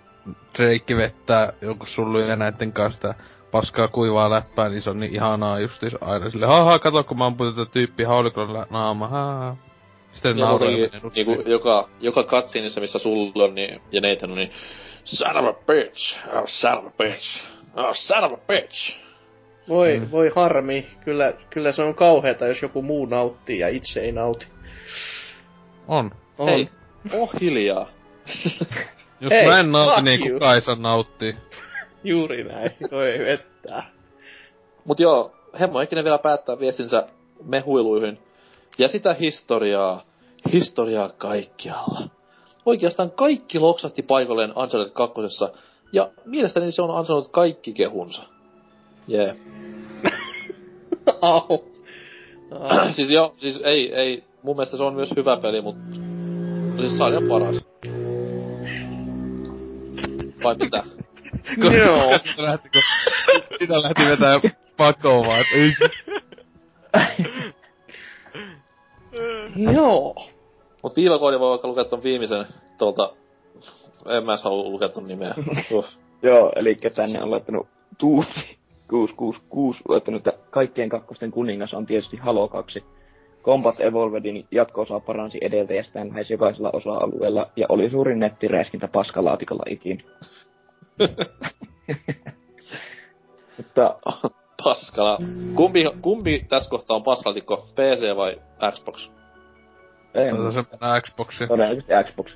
Drake 0.58 0.96
vettää 0.96 1.52
jonkun 1.60 1.86
sullujen 1.88 2.28
ja 2.28 2.36
näitten 2.36 2.72
kanssa 2.72 3.14
paskaa 3.50 3.88
kuivaa 3.88 4.30
läppää, 4.30 4.68
niin 4.68 4.82
se 4.82 4.90
on 4.90 5.00
niin 5.00 5.14
ihanaa 5.14 5.60
justis 5.60 5.96
aina 6.00 6.30
sille, 6.30 6.46
haha, 6.46 6.78
kato 6.78 7.04
kun 7.04 7.18
mä 7.18 7.26
ampuin 7.26 7.54
tätä 7.54 7.70
tyyppiä 7.70 8.08
haulikolla 8.08 8.66
naama, 8.70 9.08
haha. 9.08 9.56
Sitten 10.12 10.38
Ja 10.38 10.44
nauraa 10.44 10.70
muutenkin, 10.70 11.00
menee 11.02 11.14
niinku, 11.36 11.50
joka, 11.50 11.88
joka 12.00 12.22
cutsceneissa, 12.22 12.80
missä 12.80 12.98
sulla 12.98 13.44
on 13.44 13.54
niin, 13.54 13.80
ja 13.92 14.00
Nathan 14.00 14.30
on 14.30 14.36
niin, 14.36 14.52
son 15.04 15.36
of 15.36 15.56
a 15.56 15.58
bitch, 15.66 16.18
oh 16.34 16.44
son 16.46 16.78
of 16.78 16.84
a 16.86 16.90
bitch, 16.98 17.42
oh 17.76 17.94
son 17.94 18.24
of 18.24 18.32
a 18.32 18.38
bitch. 18.48 18.96
Voi, 19.68 19.98
Mm. 19.98 20.10
voi 20.10 20.30
harmi. 20.36 20.86
Kyllä, 21.04 21.32
kyllä 21.50 21.72
se 21.72 21.82
on 21.82 21.94
kauheata, 21.94 22.46
jos 22.46 22.62
joku 22.62 22.82
muu 22.82 23.06
nauttii 23.06 23.58
ja 23.58 23.68
itse 23.68 24.00
ei 24.00 24.12
nauti. 24.12 24.46
On. 25.88 26.10
On. 26.38 26.48
Hei, 26.48 26.68
oh 27.12 27.32
hiljaa. 27.40 27.86
Jos 29.20 29.30
Hei, 29.30 29.46
mä 29.46 29.60
en 29.60 29.70
nauti, 29.70 30.02
niin 30.02 30.20
you. 30.20 30.32
kuka 30.32 30.54
ei 30.54 30.60
saa 30.60 30.74
nauttia. 30.74 31.34
Juuri 32.04 32.44
näin. 32.44 32.70
Voi 32.90 33.18
vettää. 33.18 33.90
Mut 34.84 35.00
joo, 35.00 35.32
Hemmo 35.60 35.80
ikinä 35.80 36.04
vielä 36.04 36.18
päättää 36.18 36.58
viestinsä 36.58 37.06
mehuiluihin. 37.44 38.18
Ja 38.78 38.88
sitä 38.88 39.14
historiaa, 39.14 40.02
historiaa 40.52 41.08
kaikkialla. 41.08 42.08
Oikeastaan 42.66 43.10
kaikki 43.10 43.58
loksahti 43.58 44.02
paikalleen 44.02 44.58
Uncharted 44.58 44.92
2. 44.92 45.20
Ja 45.92 46.10
mielestäni 46.24 46.72
se 46.72 46.82
on 46.82 46.90
ansainnut 46.90 47.28
kaikki 47.30 47.72
kehunsa. 47.72 48.22
Jee. 49.08 49.24
Yeah. 49.24 49.36
Au. 51.20 51.64
Au. 52.52 52.92
siis 52.92 53.10
joo, 53.10 53.34
siis 53.38 53.60
ei, 53.64 53.94
ei, 53.94 54.24
mun 54.42 54.56
mielestä 54.56 54.76
se 54.76 54.82
on 54.82 54.94
myös 54.94 55.10
hyvä 55.16 55.36
peli, 55.36 55.60
mutta 55.60 55.82
siis 56.80 56.98
sarjan 56.98 57.28
paras. 57.28 57.66
Vai 60.42 60.56
mitä? 60.56 60.82
Joo. 61.84 62.18
Sitä 62.18 62.42
lähti, 62.42 62.68
kun, 62.68 62.82
sitä 63.58 63.74
lähti 63.74 64.04
vetää 64.04 64.40
pakoon 64.76 65.26
vaan. 65.26 65.44
Joo. 69.74 70.14
Mut 70.82 70.96
viivakoodi 70.96 71.38
voi 71.38 71.50
vaikka 71.50 71.68
lukea 71.68 71.84
ton 71.84 72.02
viimeisen 72.02 72.46
tuolta... 72.78 73.12
En 74.06 74.24
mä 74.24 74.36
halua 74.36 74.70
lukea 74.70 74.88
ton 74.88 75.08
nimeä. 75.08 75.34
Joo, 76.22 76.52
eli 76.56 76.74
tänne 76.74 77.22
on 77.22 77.30
laittanut 77.30 77.68
Tuusi 77.98 78.58
666 78.90 79.78
laittanut, 79.88 80.26
että 80.26 80.40
kaikkien 80.50 80.88
kakkosten 80.88 81.30
kuningas 81.30 81.74
on 81.74 81.86
tietysti 81.86 82.16
Halo 82.16 82.48
2. 82.48 82.84
Combat 83.42 83.80
Evolvedin 83.80 84.46
jatko-osa 84.50 85.00
paransi 85.00 85.38
edeltäjästään 85.40 86.08
lähes 86.08 86.30
jokaisella 86.30 86.70
osa-alueella 86.72 87.50
ja 87.56 87.66
oli 87.68 87.90
suurin 87.90 88.18
nettiräiskintä 88.18 88.88
paskalaatikolla 88.88 89.62
ikinä. 89.68 90.02
Mutta 93.56 93.98
Paskala. 94.64 95.18
Kumpi, 95.54 95.84
kumpi 96.02 96.46
tässä 96.48 96.70
kohtaa 96.70 96.96
on 96.96 97.02
paskaltikko? 97.02 97.68
PC 97.74 98.16
vai 98.16 98.36
Xbox? 98.72 99.08
ei, 100.14 100.30
Tätä 100.30 100.52
se 100.52 100.64
mennään 100.70 101.02
Xboxiin. 101.02 101.48
todennäköisesti 101.48 101.92
Xbox. 102.10 102.30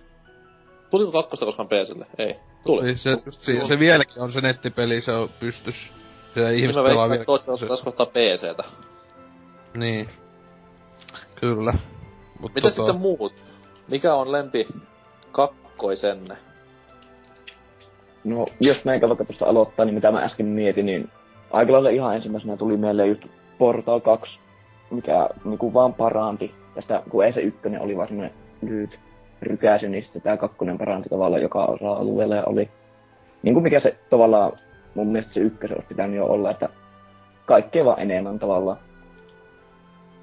Tuliko 0.90 1.12
kakkosta 1.12 1.46
koskaan 1.46 1.68
PClle? 1.68 2.06
Ei. 2.18 2.36
Tuli. 2.66 2.82
Siis 2.82 3.02
se, 3.02 3.10
just 3.26 3.40
si- 3.42 3.66
se 3.66 3.78
vieläkin 3.78 4.22
on 4.22 4.32
se 4.32 4.40
nettipeli, 4.40 5.00
se 5.00 5.12
on 5.12 5.28
pystys. 5.40 5.92
Se 6.34 6.54
ihmiset 6.54 6.76
Niin 6.76 6.84
mä 6.84 6.88
pelaa 6.88 7.08
veikkaan, 7.08 7.10
vielä. 7.10 7.14
että 7.20 7.26
toista 7.26 7.66
tässä 7.68 7.84
kohtaa 7.84 8.06
PCtä. 8.06 8.64
Niin. 9.76 10.08
Kyllä. 11.44 11.74
Mut 12.40 12.54
Mitä 12.54 12.68
tota, 12.68 12.74
sitten 12.74 12.96
muut? 12.96 13.32
Mikä 13.88 14.14
on 14.14 14.32
lempi 14.32 14.68
kakkoisenne? 15.32 16.36
No, 18.24 18.46
jos 18.60 18.84
meikä 18.84 19.08
vaikka 19.08 19.24
tuosta 19.24 19.46
aloittaa, 19.46 19.84
niin 19.84 19.94
mitä 19.94 20.10
mä 20.12 20.24
äsken 20.24 20.46
mietin, 20.46 20.86
niin 20.86 21.10
aika 21.50 21.72
lailla 21.72 21.90
ihan 21.90 22.16
ensimmäisenä 22.16 22.56
tuli 22.56 22.76
mieleen 22.76 23.08
just 23.08 23.22
Portal 23.58 24.00
2, 24.00 24.38
mikä 24.90 25.28
niinku 25.44 25.74
vaan 25.74 25.94
paranti 25.94 26.54
tästä, 26.74 27.02
kun 27.10 27.24
ei 27.24 27.32
se 27.32 27.40
ykkönen 27.40 27.80
oli 27.80 27.96
vaan 27.96 28.08
semmoinen 28.08 28.34
lyhyt 28.62 28.98
rykäisy, 29.42 29.88
niin 29.88 30.04
sitten 30.04 30.22
tää 30.22 30.36
kakkonen 30.36 30.78
paranti 30.78 31.08
tavallaan 31.08 31.42
joka 31.42 31.64
osa-alueella 31.64 32.34
ja 32.34 32.44
oli 32.46 32.70
niinku 33.42 33.60
mikä 33.60 33.80
se 33.80 33.96
tavallaan 34.10 34.52
mun 34.94 35.08
mielestä 35.08 35.34
se 35.34 35.40
ykkösen 35.40 35.76
olisi 35.76 35.88
pitänyt 35.88 36.16
jo 36.16 36.26
olla, 36.26 36.50
että 36.50 36.68
kaikkea 37.46 37.84
vaan 37.84 38.00
enemmän 38.00 38.38
tavallaan. 38.38 38.78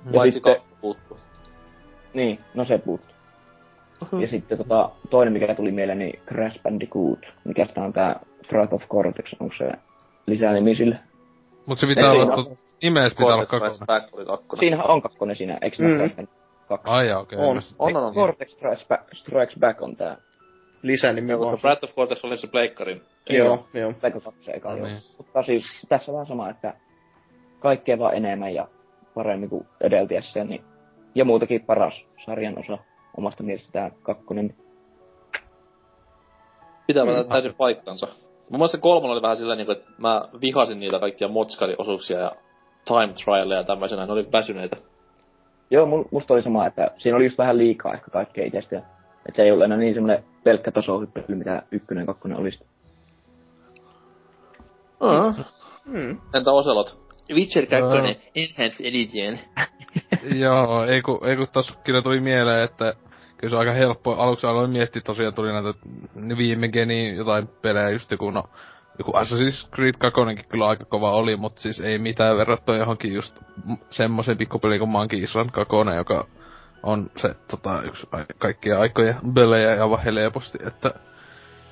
Ja 0.06 0.12
Paitsi 0.14 0.34
sitten- 0.34 0.71
puuttuu. 0.82 1.18
Niin, 2.14 2.40
no 2.54 2.66
se 2.66 2.78
puuttuu. 2.78 3.12
Ja 4.22 4.28
sitten 4.28 4.58
tota, 4.58 4.90
toinen, 5.10 5.34
mikä 5.34 5.56
tuli 5.56 5.72
mieleen, 5.72 6.00
niin 6.00 6.20
Crash 6.28 6.62
Bandicoot, 6.64 7.20
mikä 7.44 7.66
sitä 7.66 7.82
on 7.82 7.94
tää 7.94 8.20
Flight 8.50 8.74
of 8.74 8.82
Cortex, 8.90 9.26
onko 9.40 9.56
se 9.58 9.72
lisänimi 10.28 10.76
sille? 10.76 11.00
Mut 11.66 11.80
se 11.80 11.88
pitää 11.88 12.04
Ei, 12.04 12.10
olla, 12.10 12.36
tot, 12.36 12.48
nimeessä 12.84 13.18
pitää 13.18 13.36
olla 13.36 13.46
kakkonen. 13.46 14.28
Kakkonen. 14.28 14.60
Siinähän 14.60 14.88
on 14.88 15.02
kakkonen 15.02 15.36
siinä, 15.36 15.58
eikö 15.62 15.78
se 15.78 15.84
Mm. 15.84 15.90
mm. 15.90 15.98
Crash 15.98 16.16
Bandicoot 16.16 16.42
2? 16.68 16.88
Ai 16.90 17.14
okei. 17.14 17.40
On. 17.40 17.60
On, 17.80 17.96
on, 17.96 18.04
on. 18.04 18.14
Cortex 18.14 18.52
Strikes 18.52 18.88
Back, 18.88 19.04
Strikes 19.14 19.56
Back 19.60 19.82
on 19.82 19.96
tää 19.96 20.18
Lisänimi 20.84 21.32
Mutta 21.36 21.46
vaan. 21.46 21.60
Breath 21.60 21.84
of 21.84 21.96
Cortex 21.96 22.24
oli 22.26 22.38
se 22.38 22.48
pleikkarin. 22.48 23.02
Joo, 23.30 23.68
joo. 23.74 23.94
Lego 24.02 24.22
2 24.22 24.52
eka 24.54 24.78
joo. 24.78 24.88
Mutta 25.18 25.44
siis 25.44 25.86
tässä 25.90 26.14
vaan 26.14 26.26
sama, 26.26 26.50
että 26.50 26.74
kaikkea 27.60 28.00
vaan 28.00 28.16
enemmän 28.16 28.54
ja 28.54 28.68
paremmin 29.14 29.50
kuin 29.50 29.68
edeltäjässä, 29.82 30.44
niin 30.44 30.64
ja 31.16 31.26
muutakin 31.26 31.66
paras 31.66 31.94
sarjan 32.26 32.60
osa 32.60 32.78
omasta 33.18 33.44
mielestä 33.44 33.70
tää 33.72 33.92
kakkonen. 34.04 34.56
Pitää 36.88 37.06
Mm. 37.06 37.12
mm. 37.12 37.30
täysin 37.30 37.54
paikkansa. 37.54 38.08
Mun 38.50 38.60
mielestä 38.60 38.78
se 38.78 38.82
kolmonen 38.82 39.12
oli 39.14 39.22
vähän 39.22 39.38
silleen, 39.38 39.58
niin 39.58 39.72
että 39.72 39.92
mä 39.98 40.30
vihasin 40.42 40.80
niitä 40.80 41.00
kaikkia 41.00 41.28
motskariosuuksia 41.28 42.20
ja 42.20 42.32
time 42.86 43.14
trialeja 43.24 43.60
ja 43.60 43.64
tämmöisenä. 43.64 44.06
Ne 44.06 44.12
oli 44.12 44.28
väsyneitä. 44.32 44.78
Joo, 45.72 45.86
mu- 45.86 46.08
musta 46.12 46.34
oli 46.34 46.44
sama, 46.44 46.68
että 46.68 46.92
siinä 46.98 47.16
oli 47.16 47.26
just 47.26 47.38
vähän 47.38 47.58
liikaa 47.58 47.94
ehkä 47.94 48.12
kaikkea 48.12 48.46
itsestä. 48.46 48.78
Että 48.78 49.36
se 49.36 49.42
ei 49.42 49.52
ollut 49.52 49.66
enää 49.66 49.78
niin 49.78 49.94
semmoinen 49.94 50.24
pelkkä 50.44 50.72
tasohyppely, 50.72 51.36
mitä 51.38 51.64
ykkönen 51.72 52.02
ja 52.02 52.06
kakkonen 52.06 52.38
oli. 52.38 52.50
Uh. 55.02 55.46
Mm. 55.86 56.18
Entä 56.34 56.52
Oselot? 56.52 56.98
Witcher 57.34 57.66
2, 57.66 57.80
Joo. 57.80 58.16
Enhanced 58.36 58.86
Edition. 58.86 59.38
Joo, 60.24 60.86
ei 60.86 61.02
kun, 61.02 61.20
ei 61.30 61.36
kun 61.38 61.48
tossa 61.54 61.78
kyllä 61.84 62.02
tuli 62.02 62.20
mieleen, 62.20 62.64
että 62.64 62.94
kyllä 63.38 63.50
se 63.50 63.56
on 63.56 63.60
aika 63.60 63.72
helppo. 63.72 64.14
Aluksi 64.14 64.48
aloin 64.48 64.70
miettiä 64.70 65.02
tosiaan 65.02 65.34
tuli 65.34 65.54
näitä 65.54 65.74
viime 66.38 66.68
geni 66.68 67.16
jotain 67.16 67.48
pelejä 67.48 67.90
just 67.90 68.12
joku 68.12 68.32
no 68.32 68.44
joku 69.00 69.12
Assassin's 69.12 69.70
Creed 69.76 69.96
2 70.02 70.48
kyllä 70.50 70.68
aika 70.68 70.86
kova 70.86 71.12
oli, 71.12 71.36
mutta 71.36 71.62
siis 71.62 71.80
ei 71.80 72.00
mitään 72.00 72.38
verrattuna 72.38 72.78
johonkin 72.78 73.14
just 73.14 73.40
semmoisen 73.90 74.38
pikkupeliin 74.38 74.80
kuin 74.80 74.90
Monkey 74.90 75.20
Island 75.20 75.50
2, 75.50 75.76
joka 75.96 76.28
on 76.84 77.12
se 77.18 77.36
tota, 77.48 77.82
yksi 77.84 78.08
ai- 78.12 78.26
kaikkia 78.38 78.80
aikoja 78.80 79.16
pelejä 79.36 79.76
ja 79.76 79.84
aivan 79.84 80.04
helposti, 80.04 80.58
että 80.68 80.94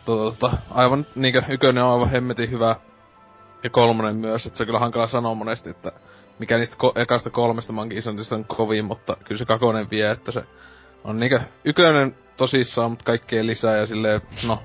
tota, 0.05 0.51
aivan 0.71 1.05
niinkö 1.15 1.43
ykönen 1.49 1.83
on 1.83 1.91
aivan 1.93 2.09
hemmetin 2.09 2.51
hyvä 2.51 2.75
ja 3.63 3.69
kolmonen 3.69 4.15
myös, 4.15 4.45
että 4.45 4.57
se 4.57 4.63
on 4.63 4.67
kyllä 4.67 4.79
hankala 4.79 5.07
sanoa 5.07 5.35
monesti, 5.35 5.69
että 5.69 5.91
mikä 6.39 6.57
niistä 6.57 6.75
ko- 6.83 7.01
ekasta 7.01 7.29
kolmesta 7.29 7.73
Monkey 7.73 7.97
Islandista 7.97 8.35
on 8.35 8.45
kovin, 8.45 8.85
mutta 8.85 9.17
kyllä 9.25 9.39
se 9.39 9.45
kakonen 9.45 9.89
vie, 9.91 10.11
että 10.11 10.31
se 10.31 10.43
on 11.03 11.19
niinkö 11.19 11.39
ykönen 11.65 12.15
tosissaan, 12.37 12.91
mutta 12.91 13.05
kaikkea 13.05 13.45
lisää 13.45 13.77
ja 13.77 13.85
silleen, 13.85 14.21
no, 14.47 14.59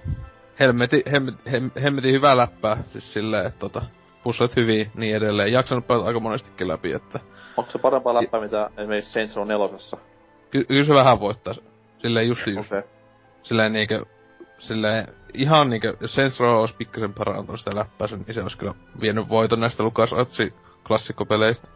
helmeti, 0.60 1.02
hemmeti, 1.12 1.50
hem, 1.52 1.70
hemmetin 1.82 2.12
hyvää 2.14 2.36
läppää, 2.36 2.76
siis 2.92 3.12
silleen, 3.12 3.46
että 3.46 3.58
tota, 3.58 3.82
puslet 4.22 4.56
hyvin, 4.56 4.90
niin 4.94 5.16
edelleen. 5.16 5.52
Jaksanut 5.52 5.86
pelata 5.86 6.06
aika 6.06 6.20
monestikin 6.20 6.68
läpi, 6.68 6.92
että 6.92 7.20
Onko 7.56 7.70
se 7.70 7.78
parempaa 7.78 8.14
läppää, 8.14 8.40
mitä 8.40 8.70
esimerkiksi 8.76 9.12
Saints 9.12 9.36
Row 9.36 9.48
4? 9.48 9.68
ky- 10.50 10.64
kyllä 10.64 10.84
se 10.84 10.94
vähän 10.94 11.20
voittaa. 11.20 11.54
Silleen 12.02 12.28
just 12.28 12.46
just, 12.46 12.72
Okei. 12.72 12.82
silleen 13.42 13.72
niinkö, 13.72 14.04
silleen 14.58 15.06
ihan 15.34 15.70
niinkö, 15.70 15.96
jos 16.00 16.14
Saints 16.14 16.40
Row 16.40 16.60
olisi 16.60 16.76
pikkasen 16.76 17.14
parantunut 17.14 17.58
sitä 17.58 17.76
läppäänsä, 17.76 18.16
niin 18.16 18.34
se 18.34 18.42
olisi 18.42 18.58
kyllä 18.58 18.74
vienyt 19.00 19.28
voiton 19.28 19.60
näistä 19.60 19.82
Lukas 19.82 20.12
Otsi 20.12 20.54
klassikkopeleistä. 20.86 21.68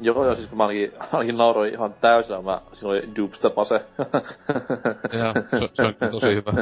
Joo, 0.00 0.24
joo, 0.24 0.34
siis 0.34 0.48
kun 0.48 0.58
mä 0.58 0.64
ainakin, 0.64 0.92
ainakin 1.12 1.36
nauroin 1.36 1.72
ihan 1.72 1.94
täysillä, 2.00 2.42
mä, 2.42 2.60
siinä 2.72 2.90
oli 2.90 3.08
dubstep-ase. 3.16 3.74
Ja 5.12 5.34
se, 5.60 5.68
se 5.74 5.82
on 5.82 6.10
tosi 6.10 6.26
hyvä. 6.26 6.52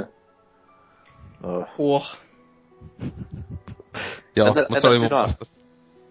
Huoh. 1.79 2.17
Joo, 4.37 4.49
Entä- 4.49 4.67
mutta 4.69 4.81
se 4.81 4.89
oli 4.89 4.99
mun 4.99 5.11
vastaus. 5.11 5.51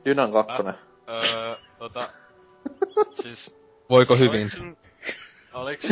Dynan 0.06 0.32
kakkonen. 0.32 0.74
Öö, 1.10 1.56
tota... 1.80 2.10
siis... 3.24 3.56
Voiko 3.90 4.16
hyvin? 4.18 4.50
Oliks, 5.53 5.92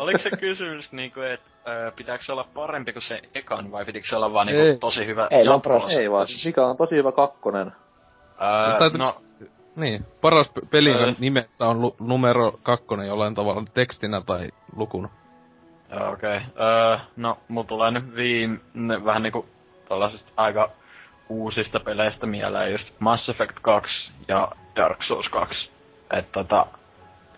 oliks 0.00 0.22
se 0.22 0.30
kysymys 0.30 0.92
niinku, 0.92 1.20
että 1.20 1.48
öö, 1.68 1.90
pitääkö 1.90 2.24
se 2.24 2.32
olla 2.32 2.48
parempi 2.54 2.92
kuin 2.92 3.02
se 3.02 3.20
ekan 3.34 3.72
vai 3.72 3.84
pitikö 3.84 4.06
se 4.08 4.16
olla 4.16 4.32
vaan 4.32 4.48
Ei. 4.48 4.62
niinku 4.62 4.80
tosi 4.80 5.06
hyvä 5.06 5.28
Ei, 5.30 5.44
jatko-osa? 5.44 6.00
Ei 6.00 6.10
vaan, 6.10 6.26
siis 6.26 6.46
mikä 6.46 6.66
on 6.66 6.76
tosi 6.76 6.94
hyvä 6.94 7.12
kakkonen. 7.12 7.72
Öö, 8.42 8.78
Täytyy- 8.78 8.98
no, 8.98 9.20
Niin, 9.76 10.04
paras 10.20 10.50
pe- 10.50 10.60
peli, 10.70 10.90
Öö. 10.94 11.14
nimessä 11.18 11.66
on 11.66 11.80
lu- 11.80 11.96
numero 12.00 12.52
kakkonen 12.62 13.06
jollain 13.08 13.34
tavalla 13.34 13.62
tekstinä 13.74 14.20
tai 14.26 14.48
lukuna. 14.76 15.08
Joo, 15.90 16.12
okei. 16.12 16.36
Okay. 16.36 16.66
Öö, 16.66 16.98
no, 17.16 17.38
mulla 17.48 17.66
tulee 17.66 17.90
nyt 17.90 18.14
viime, 18.16 18.58
vähän 19.04 19.22
niinku 19.22 19.46
tällaisista 19.88 20.32
aika 20.36 20.70
uusista 21.28 21.80
peleistä 21.80 22.26
mieleen 22.26 22.72
just 22.72 22.84
Mass 22.98 23.28
Effect 23.28 23.56
2 23.62 23.90
ja 24.28 24.48
Dark 24.76 25.02
Souls 25.02 25.28
2. 25.28 25.70
Et 26.12 26.32
tota, 26.32 26.66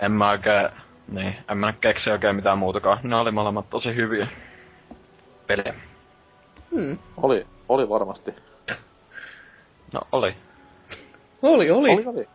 en 0.01 0.13
mä 0.13 0.31
oikein, 0.31 0.69
niin, 1.09 1.37
en 1.49 1.59
mä 1.59 1.73
keksi 1.73 2.11
oikein 2.11 2.37
mitään 2.37 2.59
muutakaan. 2.59 2.99
Ne 3.03 3.17
oli 3.17 3.31
molemmat 3.31 3.71
tosi 3.71 3.95
hyviä 3.95 4.29
pelejä. 5.47 5.75
Mm. 6.71 6.99
Oli, 7.17 7.47
oli 7.69 7.89
varmasti. 7.89 8.35
No, 9.93 10.01
oli. 10.13 10.35
Oli, 11.43 11.71
oli. 11.71 11.91
Oli, 11.91 12.07
oli. 12.07 12.29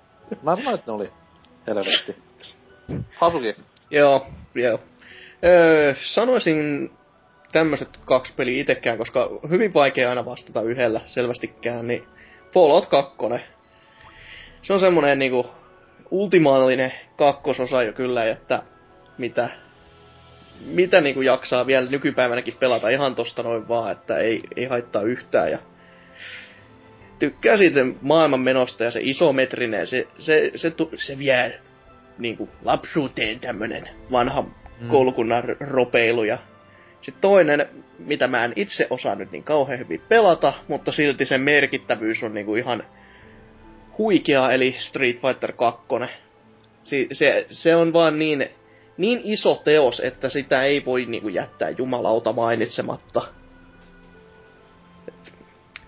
Mä 0.43 0.55
sanoin, 0.55 0.75
että 0.75 0.91
ne 0.91 0.95
oli. 0.95 1.09
Helvetti. 1.67 2.15
Hasuki. 3.15 3.55
Joo, 3.91 4.27
joo. 4.55 4.79
Öö, 5.43 5.93
sanoisin 5.97 6.91
tämmöiset 7.51 7.99
kaksi 8.05 8.33
peliä 8.33 8.61
itekään, 8.61 8.97
koska 8.97 9.29
hyvin 9.49 9.73
vaikea 9.73 10.09
aina 10.09 10.25
vastata 10.25 10.61
yhdellä 10.61 11.01
selvästikään, 11.05 11.87
niin 11.87 12.03
Fallout 12.53 12.85
2. 12.85 13.17
Se 14.61 14.73
on 14.73 14.79
semmonen 14.79 15.19
niinku 15.19 15.45
ultimaalinen 16.11 16.93
kakkososa 17.17 17.83
jo 17.83 17.93
kyllä, 17.93 18.25
että 18.25 18.63
mitä, 19.17 19.49
mitä 20.65 21.01
niinku 21.01 21.21
jaksaa 21.21 21.67
vielä 21.67 21.89
nykypäivänäkin 21.89 22.57
pelata 22.59 22.89
ihan 22.89 23.15
tosta 23.15 23.43
noin 23.43 23.67
vaan, 23.67 23.91
että 23.91 24.17
ei, 24.17 24.41
ei 24.55 24.65
haittaa 24.65 25.01
yhtään 25.01 25.51
ja 25.51 25.59
tykkää 27.19 27.57
siitä 27.57 27.79
maailman 28.01 28.39
menosta 28.39 28.83
ja 28.83 28.91
se 28.91 28.99
isometrinen, 29.03 29.87
se, 29.87 30.07
se, 30.19 30.51
se, 30.55 30.69
se, 30.69 30.75
se 30.95 31.17
vie 31.17 31.59
niinku 32.17 32.49
lapsuuteen 32.63 33.39
tämmönen 33.39 33.89
vanha 34.11 34.41
mm. 34.41 34.87
koulukunnan 34.87 35.43
ropeilu 35.59 36.23
ja 36.23 36.37
sitten 37.01 37.21
toinen, 37.21 37.65
mitä 37.99 38.27
mä 38.27 38.45
en 38.45 38.53
itse 38.55 38.87
osaa 38.89 39.15
nyt 39.15 39.31
niin 39.31 39.43
kauhean 39.43 39.79
hyvin 39.79 40.01
pelata, 40.09 40.53
mutta 40.67 40.91
silti 40.91 41.25
sen 41.25 41.41
merkittävyys 41.41 42.23
on 42.23 42.33
niinku 42.33 42.55
ihan 42.55 42.83
huikea, 43.97 44.51
eli 44.51 44.75
Street 44.79 45.21
Fighter 45.21 45.51
2. 45.51 45.85
Se, 46.83 47.07
se, 47.11 47.45
se 47.49 47.75
on 47.75 47.93
vaan 47.93 48.19
niin, 48.19 48.49
niin 48.97 49.21
iso 49.23 49.61
teos, 49.63 49.99
että 49.99 50.29
sitä 50.29 50.63
ei 50.63 50.85
voi 50.85 51.05
niinku 51.05 51.27
jättää 51.27 51.69
jumalauta 51.69 52.33
mainitsematta. 52.33 53.21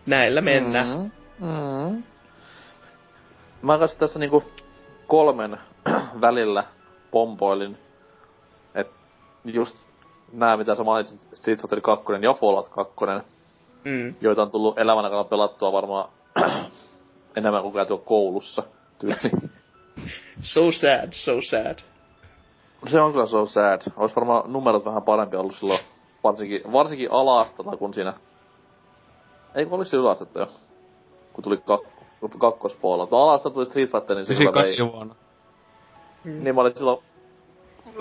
Näillä 0.05 0.41
mennään. 0.41 0.99
Mm, 0.99 1.11
mm. 1.39 2.03
Mä 3.61 3.77
kanssa 3.77 3.99
tässä 3.99 4.19
niinku 4.19 4.43
kolmen 5.07 5.59
välillä 6.21 6.63
pompoilin. 7.11 7.77
Et 8.75 8.87
just 9.45 9.87
nää, 10.31 10.57
mitä 10.57 10.75
sä 10.75 10.83
mainitsit, 10.83 11.21
Street 11.33 11.61
Fighter 11.61 11.81
2 11.81 12.05
ja 12.21 12.33
Fallout 12.33 12.69
2, 12.69 12.95
mm. 13.85 14.15
joita 14.21 14.41
on 14.41 14.51
tullut 14.51 14.79
elämän 14.79 15.05
aikana 15.05 15.23
pelattua 15.23 15.71
varmaan 15.71 16.09
enemmän 17.37 17.61
kuin 17.61 17.73
käytyä 17.73 17.97
koulussa. 17.97 18.63
Tyyli. 18.99 19.31
so 20.41 20.71
sad, 20.71 21.13
so 21.13 21.31
sad. 21.49 21.79
Se 22.87 23.01
on 23.01 23.11
kyllä 23.11 23.25
so 23.25 23.45
sad. 23.45 23.81
Ois 23.97 24.15
varmaan 24.15 24.53
numerot 24.53 24.85
vähän 24.85 25.03
parempi 25.03 25.37
ollut 25.37 25.55
silloin, 25.55 25.79
varsinkin, 26.23 26.61
varsinkin 26.71 27.11
alastata, 27.11 27.77
kun 27.77 27.93
siinä... 27.93 28.13
Ei 29.55 29.65
kun 29.65 29.77
olisi 29.77 29.95
yläastetta 29.95 30.39
jo, 30.39 30.47
kun 31.37 31.43
tuli 31.43 31.57
kak- 31.57 32.37
kakkospuolella. 32.37 33.07
No 33.11 33.17
alasta 33.17 33.49
tuli 33.49 33.65
Street 33.65 33.91
Fighter, 33.91 34.15
niin 34.15 34.25
silloin 34.25 34.55
vei... 34.55 34.77
vuonna. 34.93 35.15
Mm. 36.23 36.43
Niin 36.43 36.55
mä 36.55 36.61
olin 36.61 36.73
silloin 36.77 37.03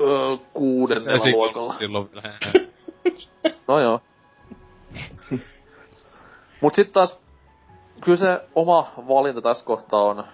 öö, 0.00 0.36
kuudennella 0.52 1.24
luokalla. 1.32 1.74
silloin 1.78 2.08
vielä. 2.12 2.34
no 3.68 3.80
joo. 3.80 4.00
Mut 6.60 6.74
sit 6.74 6.92
taas, 6.92 7.18
kyllä 8.04 8.18
se 8.18 8.40
oma 8.54 8.86
valinta 9.08 9.42
tässä 9.42 9.64
kohtaa 9.64 10.02
on 10.02 10.24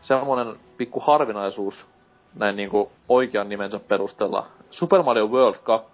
semmonen 0.00 0.56
pikku 0.76 1.00
harvinaisuus 1.00 1.86
näin 2.34 2.56
niinku 2.56 2.90
oikean 3.08 3.48
nimensä 3.48 3.78
perusteella. 3.78 4.46
Super 4.70 5.02
Mario 5.02 5.26
World 5.26 5.58
2. 5.62 5.90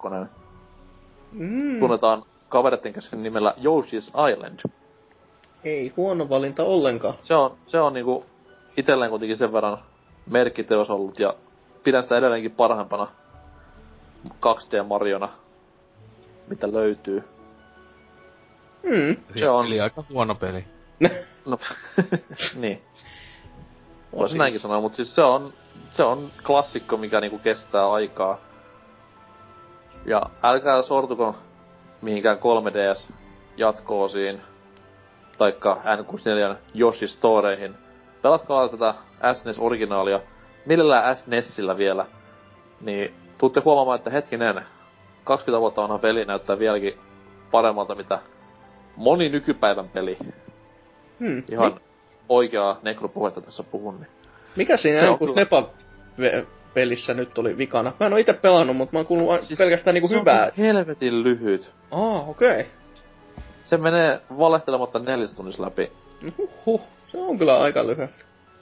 Mm. 1.31 1.79
Tunnetaan 1.79 2.23
kavereiden 2.49 2.93
kanssa 2.93 3.15
nimellä 3.15 3.53
Yoshi's 3.57 4.31
Island. 4.31 4.59
Ei 5.63 5.93
huono 5.97 6.29
valinta 6.29 6.63
ollenkaan. 6.63 7.13
Se 7.23 7.35
on, 7.35 7.57
se 7.67 7.79
on 7.79 7.93
niinku 7.93 8.25
itelleen 8.77 9.09
kuitenkin 9.09 9.37
sen 9.37 9.53
verran 9.53 9.77
merkkiteos 10.29 10.89
ollut 10.89 11.19
ja 11.19 11.33
pidän 11.83 12.03
sitä 12.03 12.17
edelleenkin 12.17 12.51
parhaimpana 12.51 13.07
2D-Mariona, 14.27 15.29
mitä 16.47 16.71
löytyy. 16.71 17.23
Mm. 18.83 19.17
Se 19.35 19.49
on... 19.49 19.65
Eli 19.65 19.81
aika 19.81 20.03
huono 20.09 20.35
peli. 20.35 20.65
no, 21.45 21.57
niin. 22.61 22.81
Voisi 24.11 24.31
siis... 24.31 24.37
näinkin 24.37 24.61
sanoa, 24.61 24.81
mutta 24.81 24.95
siis 24.95 25.15
se 25.15 25.21
on, 25.21 25.53
se 25.91 26.03
on 26.03 26.29
klassikko, 26.47 26.97
mikä 26.97 27.21
niinku 27.21 27.39
kestää 27.39 27.91
aikaa. 27.91 28.37
Ja 30.05 30.21
älkää 30.43 30.81
sortuko 30.81 31.35
mihinkään 32.01 32.37
3DS 32.37 33.13
jatkoosiin, 33.57 34.41
taikka 35.41 35.81
N64 35.85 36.55
Yoshi 36.79 37.07
Storeihin. 37.07 37.75
Pelatkaa 38.21 38.69
tätä 38.69 38.93
SNES-originaalia, 39.33 40.19
millään 40.65 41.15
SNESillä 41.15 41.77
vielä, 41.77 42.05
niin 42.81 43.13
tuutte 43.39 43.61
huomaamaan, 43.65 43.97
että 43.97 44.09
hetkinen, 44.09 44.61
20 45.23 45.61
vuotta 45.61 45.81
vanha 45.81 45.97
peli 45.97 46.25
näyttää 46.25 46.59
vieläkin 46.59 46.93
paremmalta, 47.51 47.95
mitä 47.95 48.19
moni 48.95 49.29
nykypäivän 49.29 49.89
peli. 49.89 50.17
Hmm. 51.19 51.43
Ihan 51.51 51.73
Mi- 51.73 51.79
oikeaa 52.29 52.79
nekropuhetta 52.83 53.41
tässä 53.41 53.63
puhun. 53.63 53.95
Niin. 53.95 54.11
Mikä 54.55 54.77
siinä 54.77 55.17
kun 55.17 55.29
Snepa 55.29 55.69
pelissä 56.73 57.13
nyt 57.13 57.37
oli 57.37 57.57
vikana? 57.57 57.93
Mä 57.99 58.05
en 58.05 58.13
oo 58.13 58.19
itse 58.19 58.33
pelannut, 58.33 58.77
mutta 58.77 58.93
mä 58.93 58.99
oon 58.99 59.05
kuullut 59.05 59.43
siis 59.43 59.57
pelkästään 59.57 59.93
niinku 59.93 60.07
se 60.07 60.19
hyvää. 60.19 60.45
Se 60.45 60.61
on 60.61 60.67
helvetin 60.67 61.23
lyhyt. 61.23 61.73
Aa, 61.91 62.25
okei. 62.25 62.51
Okay. 62.51 62.80
Se 63.71 63.77
menee 63.77 64.21
valehtelematta 64.37 64.99
neljäs 64.99 65.35
tunnissa 65.35 65.63
läpi. 65.63 65.91
Huhhuh, 66.37 66.81
se 67.11 67.17
on 67.17 67.37
kyllä 67.37 67.61
aika 67.61 67.87
lyhyt. 67.87 68.09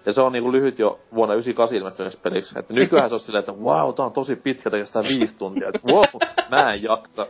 Ja 0.05 0.13
se 0.13 0.21
on 0.21 0.31
niinku 0.31 0.51
lyhyt 0.51 0.79
jo 0.79 0.99
vuonna 1.15 1.35
98 1.35 1.77
ilmestyneeksi 1.77 2.19
peliksi. 2.19 2.59
Että 2.59 2.73
nykyään 2.73 3.09
se 3.09 3.15
on 3.15 3.19
silleen, 3.19 3.39
että 3.39 3.51
wow, 3.51 3.93
tää 3.93 4.05
on 4.05 4.11
tosi 4.11 4.35
pitkä, 4.35 4.69
kestää 4.69 5.03
viisi 5.03 5.37
tuntia. 5.37 5.69
Että 5.69 5.87
wow, 5.87 6.03
mä 6.51 6.73
en 6.73 6.83
jaksa. 6.83 7.27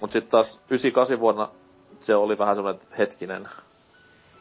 Mut 0.00 0.10
sit 0.10 0.28
taas 0.28 0.60
98 0.70 1.20
vuonna 1.20 1.48
se 1.98 2.14
oli 2.14 2.38
vähän 2.38 2.56
semmonen, 2.56 2.80
hetkinen. 2.98 3.48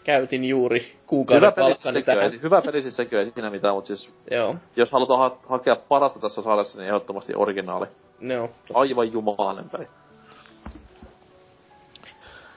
Käytin 0.03 0.45
juuri 0.45 0.95
kuukauden 1.08 1.53
palkkani 1.53 2.03
tähän. 2.03 2.24
Ei, 2.24 2.41
hyvä 2.41 2.61
peli 2.61 2.82
siis 2.82 2.95
sekin 2.95 3.19
ei 3.19 3.32
siinä 3.32 3.50
mitään, 3.50 3.75
mutta 3.75 3.88
siis 3.88 4.14
Joo. 4.32 4.56
jos 4.75 4.91
halutaan 4.91 5.19
ha- 5.19 5.38
hakea 5.50 5.75
parasta 5.75 6.19
tässä 6.19 6.41
sarjassa, 6.41 6.77
niin 6.77 6.88
ehdottomasti 6.88 7.33
originaali. 7.35 7.88
Joo. 8.19 8.50
Aivan 8.74 9.14
jumalainen 9.14 9.69
peli. 9.69 9.88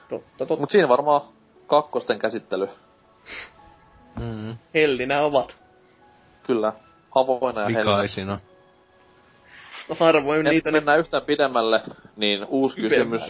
Totta, 0.09 0.27
totta. 0.37 0.55
Mut 0.55 0.71
siinä 0.71 0.89
varmaan 0.89 1.21
kakkosten 1.67 2.19
käsittely. 2.19 2.69
Mm. 4.19 4.57
Hellinä 4.73 5.21
ovat. 5.21 5.57
Kyllä. 6.43 6.73
Avoina 7.15 7.61
ja 7.61 7.67
Vikaisina. 7.67 8.39
Harvoin 9.99 10.39
en 10.39 10.45
niitä... 10.45 10.71
mennään 10.71 10.99
yhtään 10.99 11.23
pidemmälle, 11.23 11.81
niin 12.15 12.45
uusi 12.45 12.81
kysymys. 12.81 13.21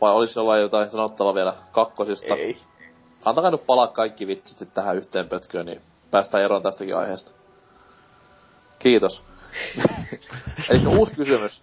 Vai 0.00 0.12
olisi 0.12 0.38
jollain 0.38 0.62
jotain 0.62 0.90
sanottavaa 0.90 1.34
vielä 1.34 1.54
kakkosista? 1.72 2.34
Ei. 2.34 2.58
Antakaa 3.24 3.50
nyt 3.50 3.66
palaa 3.66 3.86
kaikki 3.86 4.26
vitsit 4.26 4.58
sit 4.58 4.74
tähän 4.74 4.96
yhteen 4.96 5.28
pötköön, 5.28 5.66
niin 5.66 5.80
päästään 6.10 6.44
eroon 6.44 6.62
tästäkin 6.62 6.96
aiheesta. 6.96 7.30
Kiitos. 8.78 9.22
Eli 10.70 10.86
uusi 10.86 11.14
kysymys 11.14 11.62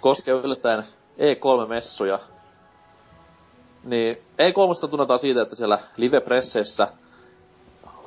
koskee 0.00 0.34
yllättäen 0.34 0.84
E3-messuja. 1.18 2.18
Niin 3.84 4.16
E3 4.16 4.88
tunnetaan 4.90 5.18
siitä, 5.18 5.42
että 5.42 5.56
siellä 5.56 5.78
live-presseissä– 5.96 6.88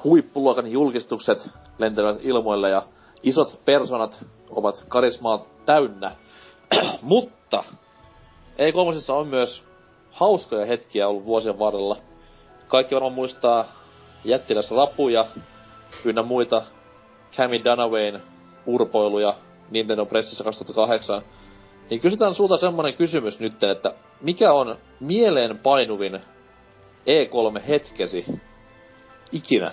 huippuluokan 0.03 0.71
julkistukset 0.71 1.49
lentelevät 1.77 2.19
ilmoille 2.25 2.69
ja 2.69 2.81
isot 3.23 3.61
personat 3.65 4.25
ovat 4.49 4.85
karismaa 4.87 5.45
täynnä. 5.65 6.11
Mutta 7.01 7.63
e 8.57 8.71
on 9.13 9.27
myös 9.27 9.63
hauskoja 10.11 10.65
hetkiä 10.65 11.07
ollut 11.07 11.25
vuosien 11.25 11.59
varrella. 11.59 11.97
Kaikki 12.67 12.95
varmaan 12.95 13.13
muistaa 13.13 13.65
jättiläs 14.25 14.71
rapuja 14.71 15.25
ynnä 16.05 16.23
muita 16.23 16.63
Cammy 17.37 17.63
Dunawayn 17.63 18.21
urpoiluja 18.65 19.33
Nintendo 19.71 20.05
Pressissä 20.05 20.43
2008. 20.43 21.21
Niin 21.89 22.01
kysytään 22.01 22.33
sulta 22.33 22.57
semmonen 22.57 22.93
kysymys 22.93 23.39
nyt, 23.39 23.63
että 23.63 23.93
mikä 24.21 24.53
on 24.53 24.77
mieleen 24.99 25.59
painuvin 25.59 26.21
E3-hetkesi 27.05 28.39
ikinä? 29.31 29.71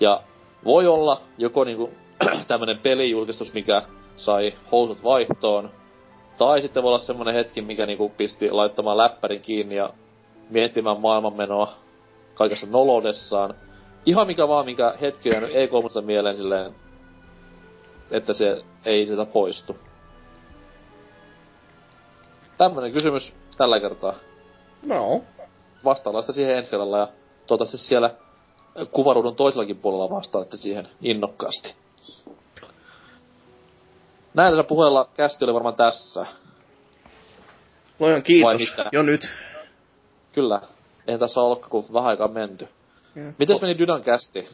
Ja 0.00 0.22
voi 0.64 0.86
olla 0.86 1.20
joko 1.38 1.64
niinku 1.64 1.90
tämmönen 2.48 2.78
pelijulkistus, 2.78 3.52
mikä 3.52 3.82
sai 4.16 4.54
housut 4.72 5.04
vaihtoon, 5.04 5.70
tai 6.38 6.62
sitten 6.62 6.82
voi 6.82 6.88
olla 6.88 6.98
semmonen 6.98 7.34
hetki, 7.34 7.62
mikä 7.62 7.86
niinku 7.86 8.08
pisti 8.08 8.50
laittamaan 8.50 8.96
läppärin 8.96 9.40
kiinni 9.40 9.74
ja 9.74 9.90
miettimään 10.50 11.00
maailmanmenoa 11.00 11.72
kaikessa 12.34 12.66
noloudessaan. 12.66 13.54
Ihan 14.06 14.26
mikä 14.26 14.48
vaan, 14.48 14.64
mikä 14.64 14.94
hetki 15.00 15.36
on 15.36 15.44
ei 15.44 15.68
3 15.68 15.88
mieleen 16.00 16.36
silleen, 16.36 16.74
että 18.10 18.34
se 18.34 18.64
ei 18.84 19.06
sitä 19.06 19.24
poistu. 19.24 19.76
Tämmönen 22.58 22.92
kysymys 22.92 23.34
tällä 23.56 23.80
kertaa. 23.80 24.14
No. 24.82 25.22
Vastaillaan 25.84 26.22
sitä 26.22 26.32
siihen 26.32 26.56
ensi 26.56 26.70
kerralla 26.70 26.98
ja 26.98 27.08
toivottavasti 27.46 27.78
siellä 27.88 28.10
kuvaruudun 28.92 29.36
toisellakin 29.36 29.76
puolella 29.78 30.10
vastaatte 30.10 30.56
siihen 30.56 30.88
innokkaasti. 31.02 31.74
Näillä 34.34 34.64
puheella 34.64 35.08
kästi 35.14 35.44
oli 35.44 35.54
varmaan 35.54 35.74
tässä. 35.74 36.26
Lojan 37.98 38.22
kiitos. 38.22 38.44
Vai 38.46 38.56
mitä? 38.58 38.88
Jo 38.92 39.02
nyt. 39.02 39.32
Kyllä. 40.32 40.60
Eihän 41.06 41.20
tässä 41.20 41.40
ole 41.40 41.46
ollutkaan 41.46 41.70
kuin 41.70 41.86
vähän 41.92 42.08
aikaa 42.08 42.28
menty. 42.28 42.68
Joo. 43.16 43.32
Mites 43.38 43.60
meni 43.62 43.78
Dynan 43.78 44.02
kästi? 44.02 44.48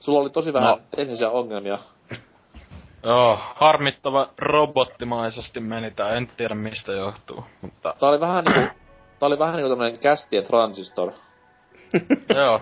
Sulla 0.00 0.18
oli 0.18 0.30
tosi 0.30 0.52
vähän 0.52 0.70
No. 0.70 0.80
teknisiä 0.96 1.30
ongelmia. 1.30 1.78
Joo, 3.02 3.38
harmittava 3.54 4.28
robottimaisesti 4.38 5.60
meni 5.60 5.90
tää, 5.90 6.10
en 6.10 6.30
tiedä 6.36 6.54
mistä 6.54 6.92
johtuu, 6.92 7.44
mutta 7.62 7.94
Tää 8.00 8.08
oli 8.08 8.20
vähän 8.20 8.44
niinku, 8.44 8.74
tää 9.18 9.26
oli 9.26 9.38
vähän 9.38 9.56
niinku 9.56 9.68
tämmönen 9.68 9.98
kästien 9.98 10.44
transistor. 10.44 11.12
joo, 12.36 12.60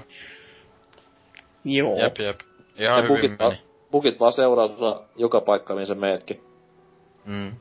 Joo. 1.65 1.97
jep 1.99 2.19
jep. 2.19 2.41
Ihan 2.77 2.97
Ja 2.97 3.03
hyvin 3.03 3.39
bugit, 3.39 3.61
bugit 3.91 4.21
vaan 4.21 4.33
seuraa 4.33 4.69
sua 4.69 5.05
joka 5.17 5.41
paikka, 5.41 5.75
mihin 5.75 5.87
sä 5.87 5.95
meetkin. 5.95 6.41
Mm. 7.25 7.57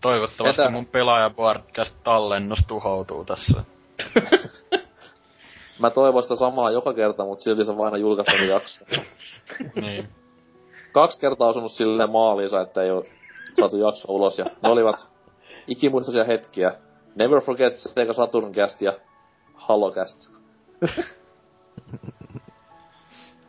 Toivottavasti 0.00 0.62
Entä- 0.62 0.72
mun 0.72 0.86
pelaaja 0.86 1.30
podcast 1.30 1.96
tallennus 2.04 2.58
tuhoutuu 2.68 3.24
tässä. 3.24 3.64
Mä 5.78 5.90
toivon 5.90 6.22
sitä 6.22 6.36
samaa 6.36 6.70
joka 6.70 6.94
kerta, 6.94 7.24
mut 7.24 7.40
silti 7.40 7.64
se 7.64 7.70
on 7.70 7.84
aina 7.84 7.96
julkaistava 7.96 8.38
jakso. 8.38 8.84
niin. 9.80 10.08
Kaksi 10.96 11.20
kertaa 11.20 11.48
osunut 11.48 11.72
silleen 11.72 12.10
maaliinsa, 12.10 12.60
että 12.60 12.82
ei 12.82 12.90
oo 12.90 13.04
saatu 13.54 13.76
jakso 13.76 14.12
ulos, 14.12 14.38
ja 14.38 14.44
ne 14.62 14.68
olivat 14.68 15.10
ikimuistoisia 15.66 16.24
hetkiä. 16.24 16.72
Never 17.14 17.40
Forget 17.40 17.74
Sega 17.76 18.12
Saturn 18.12 18.52
Cast 18.52 18.82
ja 18.82 18.92
Halo 19.54 19.92
Cast. 19.92 20.30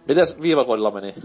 Mites 0.07 0.41
viivakoodilla 0.41 0.91
meni? 0.91 1.15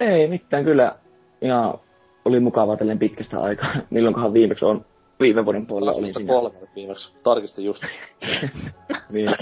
Ei 0.00 0.28
mitään, 0.28 0.64
kyllä 0.64 0.96
ihan 1.42 1.78
oli 2.24 2.40
mukavaa 2.40 2.76
tälleen 2.76 2.98
pitkästä 2.98 3.40
aikaa. 3.40 3.74
Milloinkohan 3.90 4.32
viimeksi 4.32 4.64
on 4.64 4.84
viime 5.20 5.44
vuoden 5.44 5.66
puolella 5.66 5.92
olin 5.92 6.14
siinä. 6.14 6.32
2003 6.32 6.68
viimeksi. 6.76 7.14
Tarkistin 7.22 7.64
just. 7.64 7.82
niin. 9.10 9.28
Olin 9.28 9.38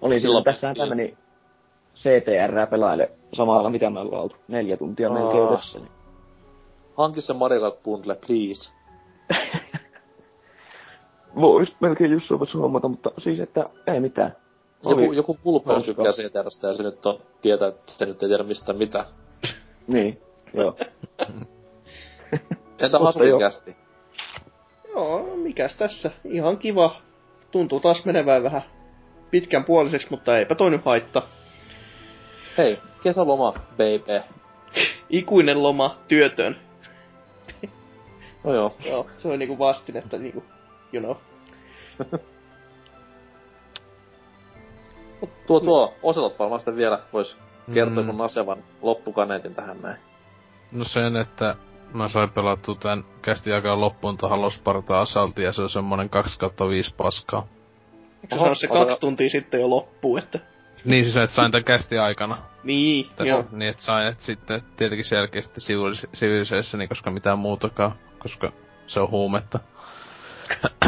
Silloin 0.00 0.20
silloin 0.20 0.44
tässä 0.44 0.68
piti- 0.68 0.78
tämmöni 0.78 1.21
CTR 2.02 2.66
pelaile 2.70 3.10
samalla, 3.36 3.70
mitä 3.70 3.90
me 3.90 4.00
ollaan 4.00 4.22
oltu. 4.22 4.36
Neljä 4.48 4.76
tuntia 4.76 5.08
Aa. 5.08 5.14
melkein 5.14 5.48
tässä. 5.48 5.78
Niin. 5.78 5.90
Hanki 6.96 7.20
se 7.20 7.32
Mario 7.32 7.60
Kart 7.60 7.82
Bundle, 7.82 8.16
please. 8.26 8.70
Vois 11.40 11.68
melkein 11.80 12.12
jossain 12.12 12.40
vaiheessa 12.40 12.58
huomata, 12.58 12.88
mutta 12.88 13.10
siis 13.24 13.40
että 13.40 13.64
ei 13.86 14.00
mitään. 14.00 14.36
Joku, 14.84 15.00
Oli- 15.04 15.16
joku 15.16 15.38
pulppeus 15.42 15.74
Hauska. 15.86 15.94
tykkää 15.94 16.12
CTRstä 16.12 16.66
ja 16.68 16.74
se 16.74 16.82
nyt 16.82 17.06
on, 17.06 17.18
tietää, 17.42 17.68
että 17.68 17.92
se 17.92 18.06
nyt 18.06 18.22
ei 18.22 18.28
tiedä 18.28 18.42
mistään 18.42 18.78
mitään. 18.78 19.04
Niin, 19.86 20.20
joo. 20.54 20.76
Entä 22.80 22.98
Hasukin 22.98 23.28
joo. 23.28 23.40
mikäs 25.36 25.76
tässä? 25.76 26.10
Ihan 26.24 26.58
kiva. 26.58 26.96
Tuntuu 27.50 27.80
taas 27.80 28.04
menevän 28.04 28.42
vähän 28.42 28.62
pitkän 29.30 29.64
puoliseksi, 29.64 30.06
mutta 30.10 30.38
eipä 30.38 30.54
toi 30.54 30.70
nyt 30.70 30.84
haittaa. 30.84 31.22
Hei, 32.58 32.78
kesäloma, 33.02 33.52
baby. 33.52 34.22
Ikuinen 35.10 35.62
loma, 35.62 35.96
työtön. 36.08 36.56
No 38.44 38.54
joo. 38.54 38.76
Joo, 38.84 39.06
se 39.18 39.28
on 39.28 39.38
niinku 39.38 39.58
vastinetta 39.58 40.18
niinku, 40.18 40.44
you 40.92 41.02
know. 41.04 41.16
Tuo 45.46 45.60
tuo, 45.60 45.94
Oselot 46.02 46.38
varmaan 46.38 46.60
sitten 46.60 46.76
vielä 46.76 46.98
vois 47.12 47.36
kertoa 47.74 48.02
Mm. 48.02 48.06
mun 48.06 48.20
asevan 48.20 48.64
loppukaneetin 48.82 49.54
tähän 49.54 49.82
näin. 49.82 49.96
No 50.72 50.84
sen, 50.84 51.16
että 51.16 51.56
mä 51.94 52.08
sain 52.08 52.30
pelattua 52.30 52.74
tän 52.74 53.04
kästi 53.22 53.52
aikaa 53.52 53.80
loppuun 53.80 54.16
tuohon 54.16 54.38
Halo 54.38 54.50
Sparta 54.50 55.00
Assaultiin 55.00 55.44
ja 55.44 55.52
se 55.52 55.62
on 55.62 55.70
semmonen 55.70 56.10
2 56.10 56.38
kautta 56.38 56.68
5 56.68 56.94
paskaa. 56.96 57.46
Eikö 58.22 58.34
Oho, 58.36 58.54
se 58.54 58.60
se 58.60 58.66
ota- 58.66 58.78
kaksi 58.84 59.00
tuntia 59.00 59.28
sitten 59.30 59.60
jo 59.60 59.70
loppuu, 59.70 60.16
että... 60.16 60.38
Niin 60.84 61.04
siis, 61.04 61.16
että 61.16 61.36
sain 61.36 61.52
tän 61.52 61.64
kästi 61.64 61.98
aikana. 61.98 62.38
Niin, 62.62 63.08
Tässä, 63.16 63.28
joo. 63.28 63.44
niin, 63.50 63.70
että 63.70 63.82
sain, 63.82 64.08
että 64.08 64.24
sitten 64.24 64.62
tietenkin 64.76 65.04
selkeästi 65.04 65.60
Civilizationin, 66.14 66.88
koska 66.88 67.10
mitään 67.10 67.38
muutakaan, 67.38 67.92
koska 68.18 68.52
se 68.86 69.00
on 69.00 69.10
huumetta. 69.10 69.58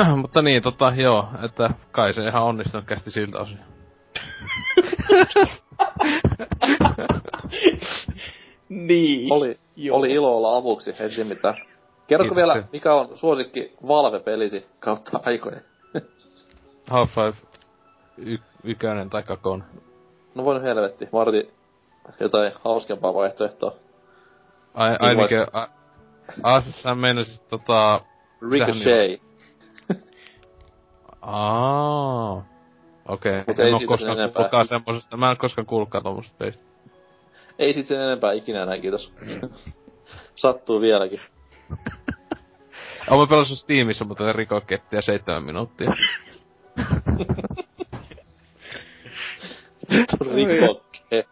Mutta 0.22 0.42
niin, 0.42 0.62
tota, 0.62 0.92
joo, 0.96 1.28
että 1.44 1.70
kai 1.92 2.14
se 2.14 2.24
ihan 2.26 2.42
onnistunut 2.42 2.86
kästi 2.86 3.10
siltä 3.10 3.38
osin. 3.38 3.58
Niin. 8.68 9.32
Oli, 9.32 9.58
Joo. 9.76 9.98
oli 9.98 10.12
ilo 10.12 10.36
olla 10.36 10.56
avuksi, 10.56 10.94
ei 10.98 11.08
siinä 11.08 11.28
mitään. 11.28 11.54
Kerrotko 12.06 12.36
vielä, 12.36 12.64
mikä 12.72 12.94
on 12.94 13.08
suosikki 13.14 13.74
Valve-pelisi 13.88 14.66
kautta 14.80 15.20
aikojen? 15.24 15.62
Half-Life 16.90 17.53
y- 18.18 18.38
ykönen 18.64 19.10
tai 19.10 19.22
kakon. 19.22 19.64
No 20.34 20.44
voin 20.44 20.62
helvetti, 20.62 21.08
Marti 21.12 21.54
jotain 22.20 22.52
hauskempaa 22.64 23.14
vaihtoehtoa. 23.14 23.72
Ai, 24.74 24.96
ai 25.00 25.14
Niin 25.14 25.18
niinkö, 25.18 25.46
a, 25.52 25.68
a, 26.42 26.60
siis 26.60 26.82
sä 26.82 26.94
meinasit 26.94 27.48
tota... 27.48 28.00
Ricochet. 28.50 29.22
Aa. 31.22 32.44
Okei, 33.08 33.44
Mut 33.46 33.58
en 33.58 33.66
ei 33.66 33.72
oo 33.72 33.80
koskaan 33.86 34.16
kuullutkaan 34.16 34.66
semmosesta, 34.66 35.16
mä 35.16 35.30
en 35.30 35.36
koskaan 35.36 35.66
kuullutkaan 35.66 36.04
tommosesta 36.04 36.36
peistä. 36.38 36.64
Ei 37.58 37.74
sit 37.74 37.86
sen 37.86 38.00
enempää 38.00 38.32
ikinä 38.32 38.62
enää, 38.62 38.78
kiitos. 38.78 39.12
Sattuu 40.34 40.80
vieläkin. 40.80 41.20
Mä 43.10 43.26
pelasin 43.28 43.56
Steamissa, 43.56 44.04
mutta 44.04 44.32
rikokettia 44.32 45.02
seitsemän 45.02 45.42
minuuttia. 45.44 45.92
Ricochet. 50.34 51.28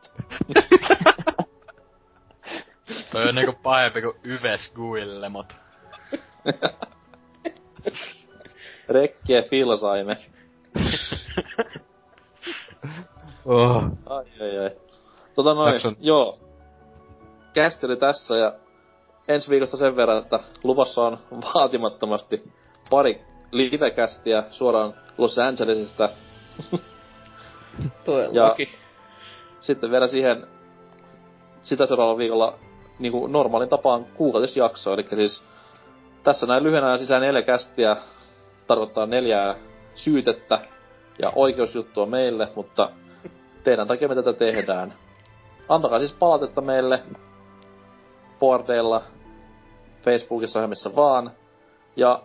Toi 3.13 3.29
on 3.29 3.35
niinku 3.35 3.53
pahempi 3.63 4.03
kuin 4.03 4.17
Yves 4.25 4.73
Guillemot. 4.75 5.57
Rekkiä 8.89 9.43
filsaimme. 9.43 10.17
Oh. 13.45 13.83
Ai 14.07 14.25
ai 14.41 14.59
ai. 14.59 14.71
Tota 15.35 15.55
noin, 15.55 15.75
Jakson- 15.75 15.97
joo. 16.01 16.39
Kästi 17.53 17.87
oli 17.87 17.97
tässä 17.97 18.37
ja 18.37 18.53
ensi 19.29 19.51
viikosta 19.51 19.77
sen 19.77 19.97
verran, 19.97 20.19
että 20.19 20.41
luvassa 20.65 21.03
on 21.03 21.19
vaatimattomasti 21.55 22.53
pari 22.91 23.21
livekästiä 23.51 24.45
suoraan 24.51 24.95
Los 25.19 25.39
Angelesista. 25.39 26.09
Todellakin. 28.05 28.69
Sitten 29.61 29.91
vielä 29.91 30.07
siihen 30.07 30.47
sitä 31.63 31.87
seuraavalla 31.87 32.19
viikolla 32.19 32.55
niin 32.99 33.13
kuin 33.13 33.33
normaalin 33.33 33.69
tapaan 33.69 34.05
kuukautisjakso. 34.05 34.95
Eli 34.95 35.07
siis 35.15 35.45
tässä 36.23 36.47
näin 36.47 36.63
lyhyenä 36.63 36.99
sisään 36.99 37.23
neljä 37.23 37.43
kästiä 37.43 37.97
tarkoittaa 38.67 39.07
neljää 39.07 39.55
syytettä 39.95 40.61
ja 41.19 41.33
oikeusjuttua 41.35 42.07
meille, 42.07 42.49
mutta 42.57 42.91
teidän 43.65 43.89
takia 43.89 44.09
me 44.09 44.15
tätä 44.15 44.33
tehdään. 44.33 44.95
Antakaa 45.69 45.99
siis 45.99 46.13
palautetta 46.13 46.61
meille 46.61 47.03
boardeilla, 48.41 49.03
Facebookissa 50.03 50.61
ja 50.61 50.69
missä 50.69 50.97
vaan. 50.97 51.31
Ja 51.97 52.23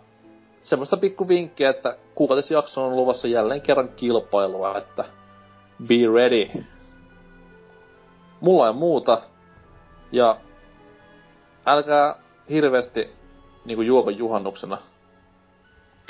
semmoista 0.62 0.96
pikku 0.96 1.28
vinkkiä, 1.28 1.70
että 1.70 1.96
kuukautisjakso 2.14 2.86
on 2.86 2.96
luvassa 2.96 3.28
jälleen 3.28 3.60
kerran 3.60 3.88
kilpailua, 3.88 4.78
että 4.78 5.04
be 5.86 5.94
ready. 6.14 6.64
Mulla 8.40 8.66
ei 8.68 8.74
muuta. 8.74 9.20
Ja 10.12 10.36
älkää 11.66 12.14
hirveästi 12.50 13.08
niinku 13.64 13.82
juoko 13.82 14.10
juhannuksena. 14.10 14.78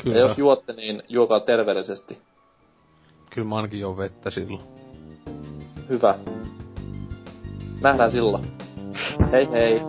Kyllä, 0.02 0.16
Ja 0.16 0.20
jos 0.28 0.38
juotte, 0.38 0.72
niin 0.72 1.02
juokaa 1.08 1.40
terveellisesti. 1.40 2.18
kyllä 3.30 3.48
mä 3.48 3.56
ainakin 3.56 3.80
jo 3.80 3.96
vettä 3.96 4.30
silloin. 4.30 4.62
Hyvä. 5.88 6.14
Nähdään 7.82 8.12
silloin. 8.12 8.44
Hei 9.32 9.50
hei. 9.50 9.80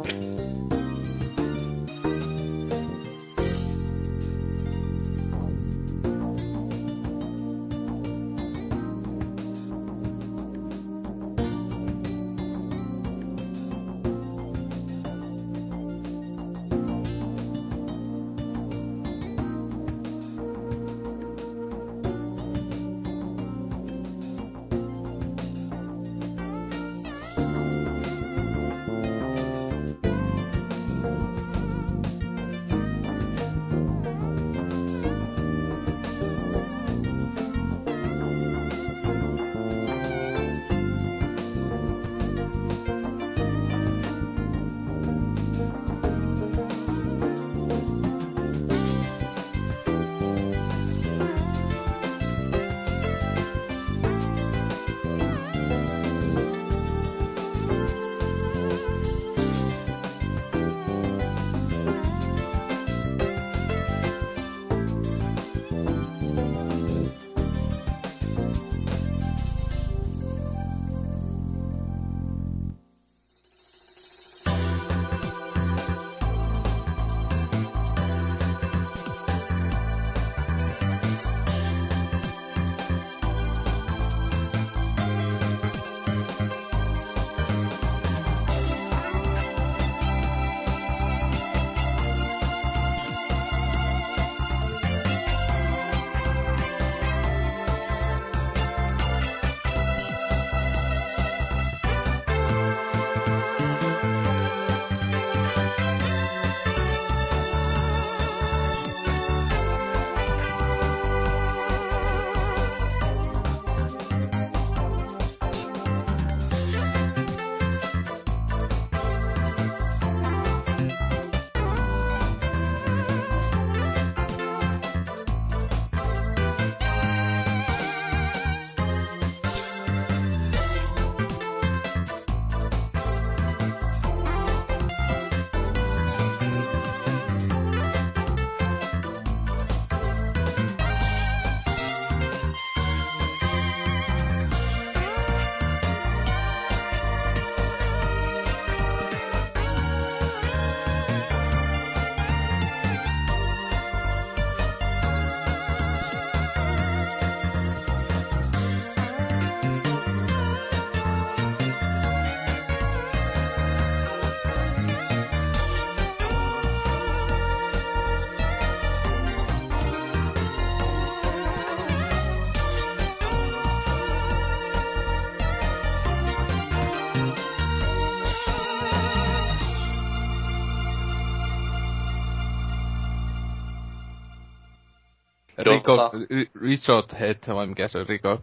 Rico, 185.89 186.09
Tota- 186.09 186.17
ri- 186.33 186.61
Richard 186.61 187.19
Head, 187.19 187.55
vai 187.55 187.67
mikä 187.67 187.87
se 187.87 187.97
on 187.97 188.05
Rico 188.09 188.41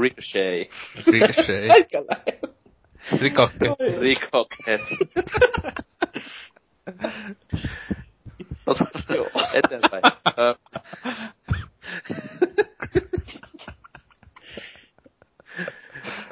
Ricochet. 0.00 0.70
Ricochet. 1.06 1.70
Aika 1.70 1.98
lähellä. 1.98 2.54
Rikokke. 3.20 3.66
Ricochet. 4.00 4.80
Ota, 8.66 8.84
eteenpäin. 9.52 10.02
Ö, 10.38 10.54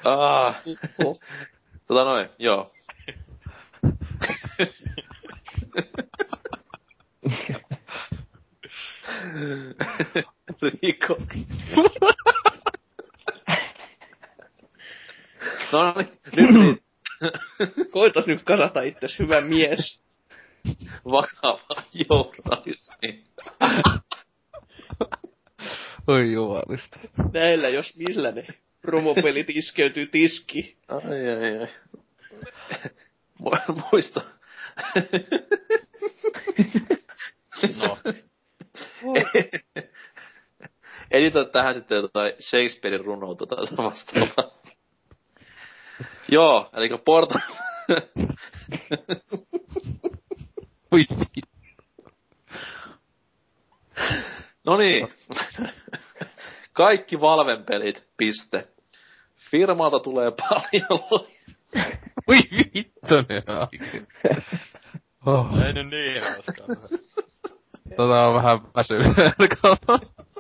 ah, 0.04 0.54
Oh. 1.04 1.20
tota 1.86 2.04
noin, 2.04 2.28
joo. 2.38 2.70
Rico. 10.82 11.16
no 15.72 15.94
niin, 15.96 16.08
nyt 16.36 16.50
niin. 16.50 16.82
Koitas 17.92 18.26
itses, 18.82 19.18
hyvä 19.18 19.40
mies. 19.40 20.02
Vakava 21.12 21.82
journalismi. 22.08 23.24
Oi 26.06 26.32
jumalista. 26.32 26.98
Näillä 27.32 27.68
jos 27.68 27.96
millä 27.96 28.32
ne 28.32 28.46
promopelit 28.80 29.50
iskeytyy 29.50 30.06
tiski. 30.06 30.76
Ai 30.88 31.28
ai 31.28 31.58
ai. 31.58 31.68
Mu- 33.42 33.82
Muista. 33.92 34.20
No. 37.76 37.98
Editoi 41.10 41.50
tähän 41.50 41.74
sitten 41.74 41.96
jotain 41.96 42.32
Shakespearein 42.40 43.04
runoutta 43.04 43.46
tai 43.46 43.58
jotain 43.60 43.90
vastaavaa. 43.90 44.62
Joo, 46.28 46.70
eli 46.76 46.88
Porta... 47.04 47.40
No 54.66 54.76
niin. 54.76 55.08
Kaikki 56.72 57.20
Valven 57.20 57.64
pelit, 57.64 58.04
piste. 58.16 58.68
Firmalta 59.50 60.00
tulee 60.00 60.30
paljon 60.48 61.00
lo- 61.10 61.26
Oi 62.26 62.38
vittunen 62.74 63.42
oikein. 63.60 64.08
Oh, 65.26 65.46
Ei 65.66 65.72
nyt 65.72 65.86
niin 65.90 66.22
hauskaa. 66.22 66.66
tota 67.96 68.20
on 68.26 68.34
vähän 68.34 68.60
väsynyt. 68.76 69.06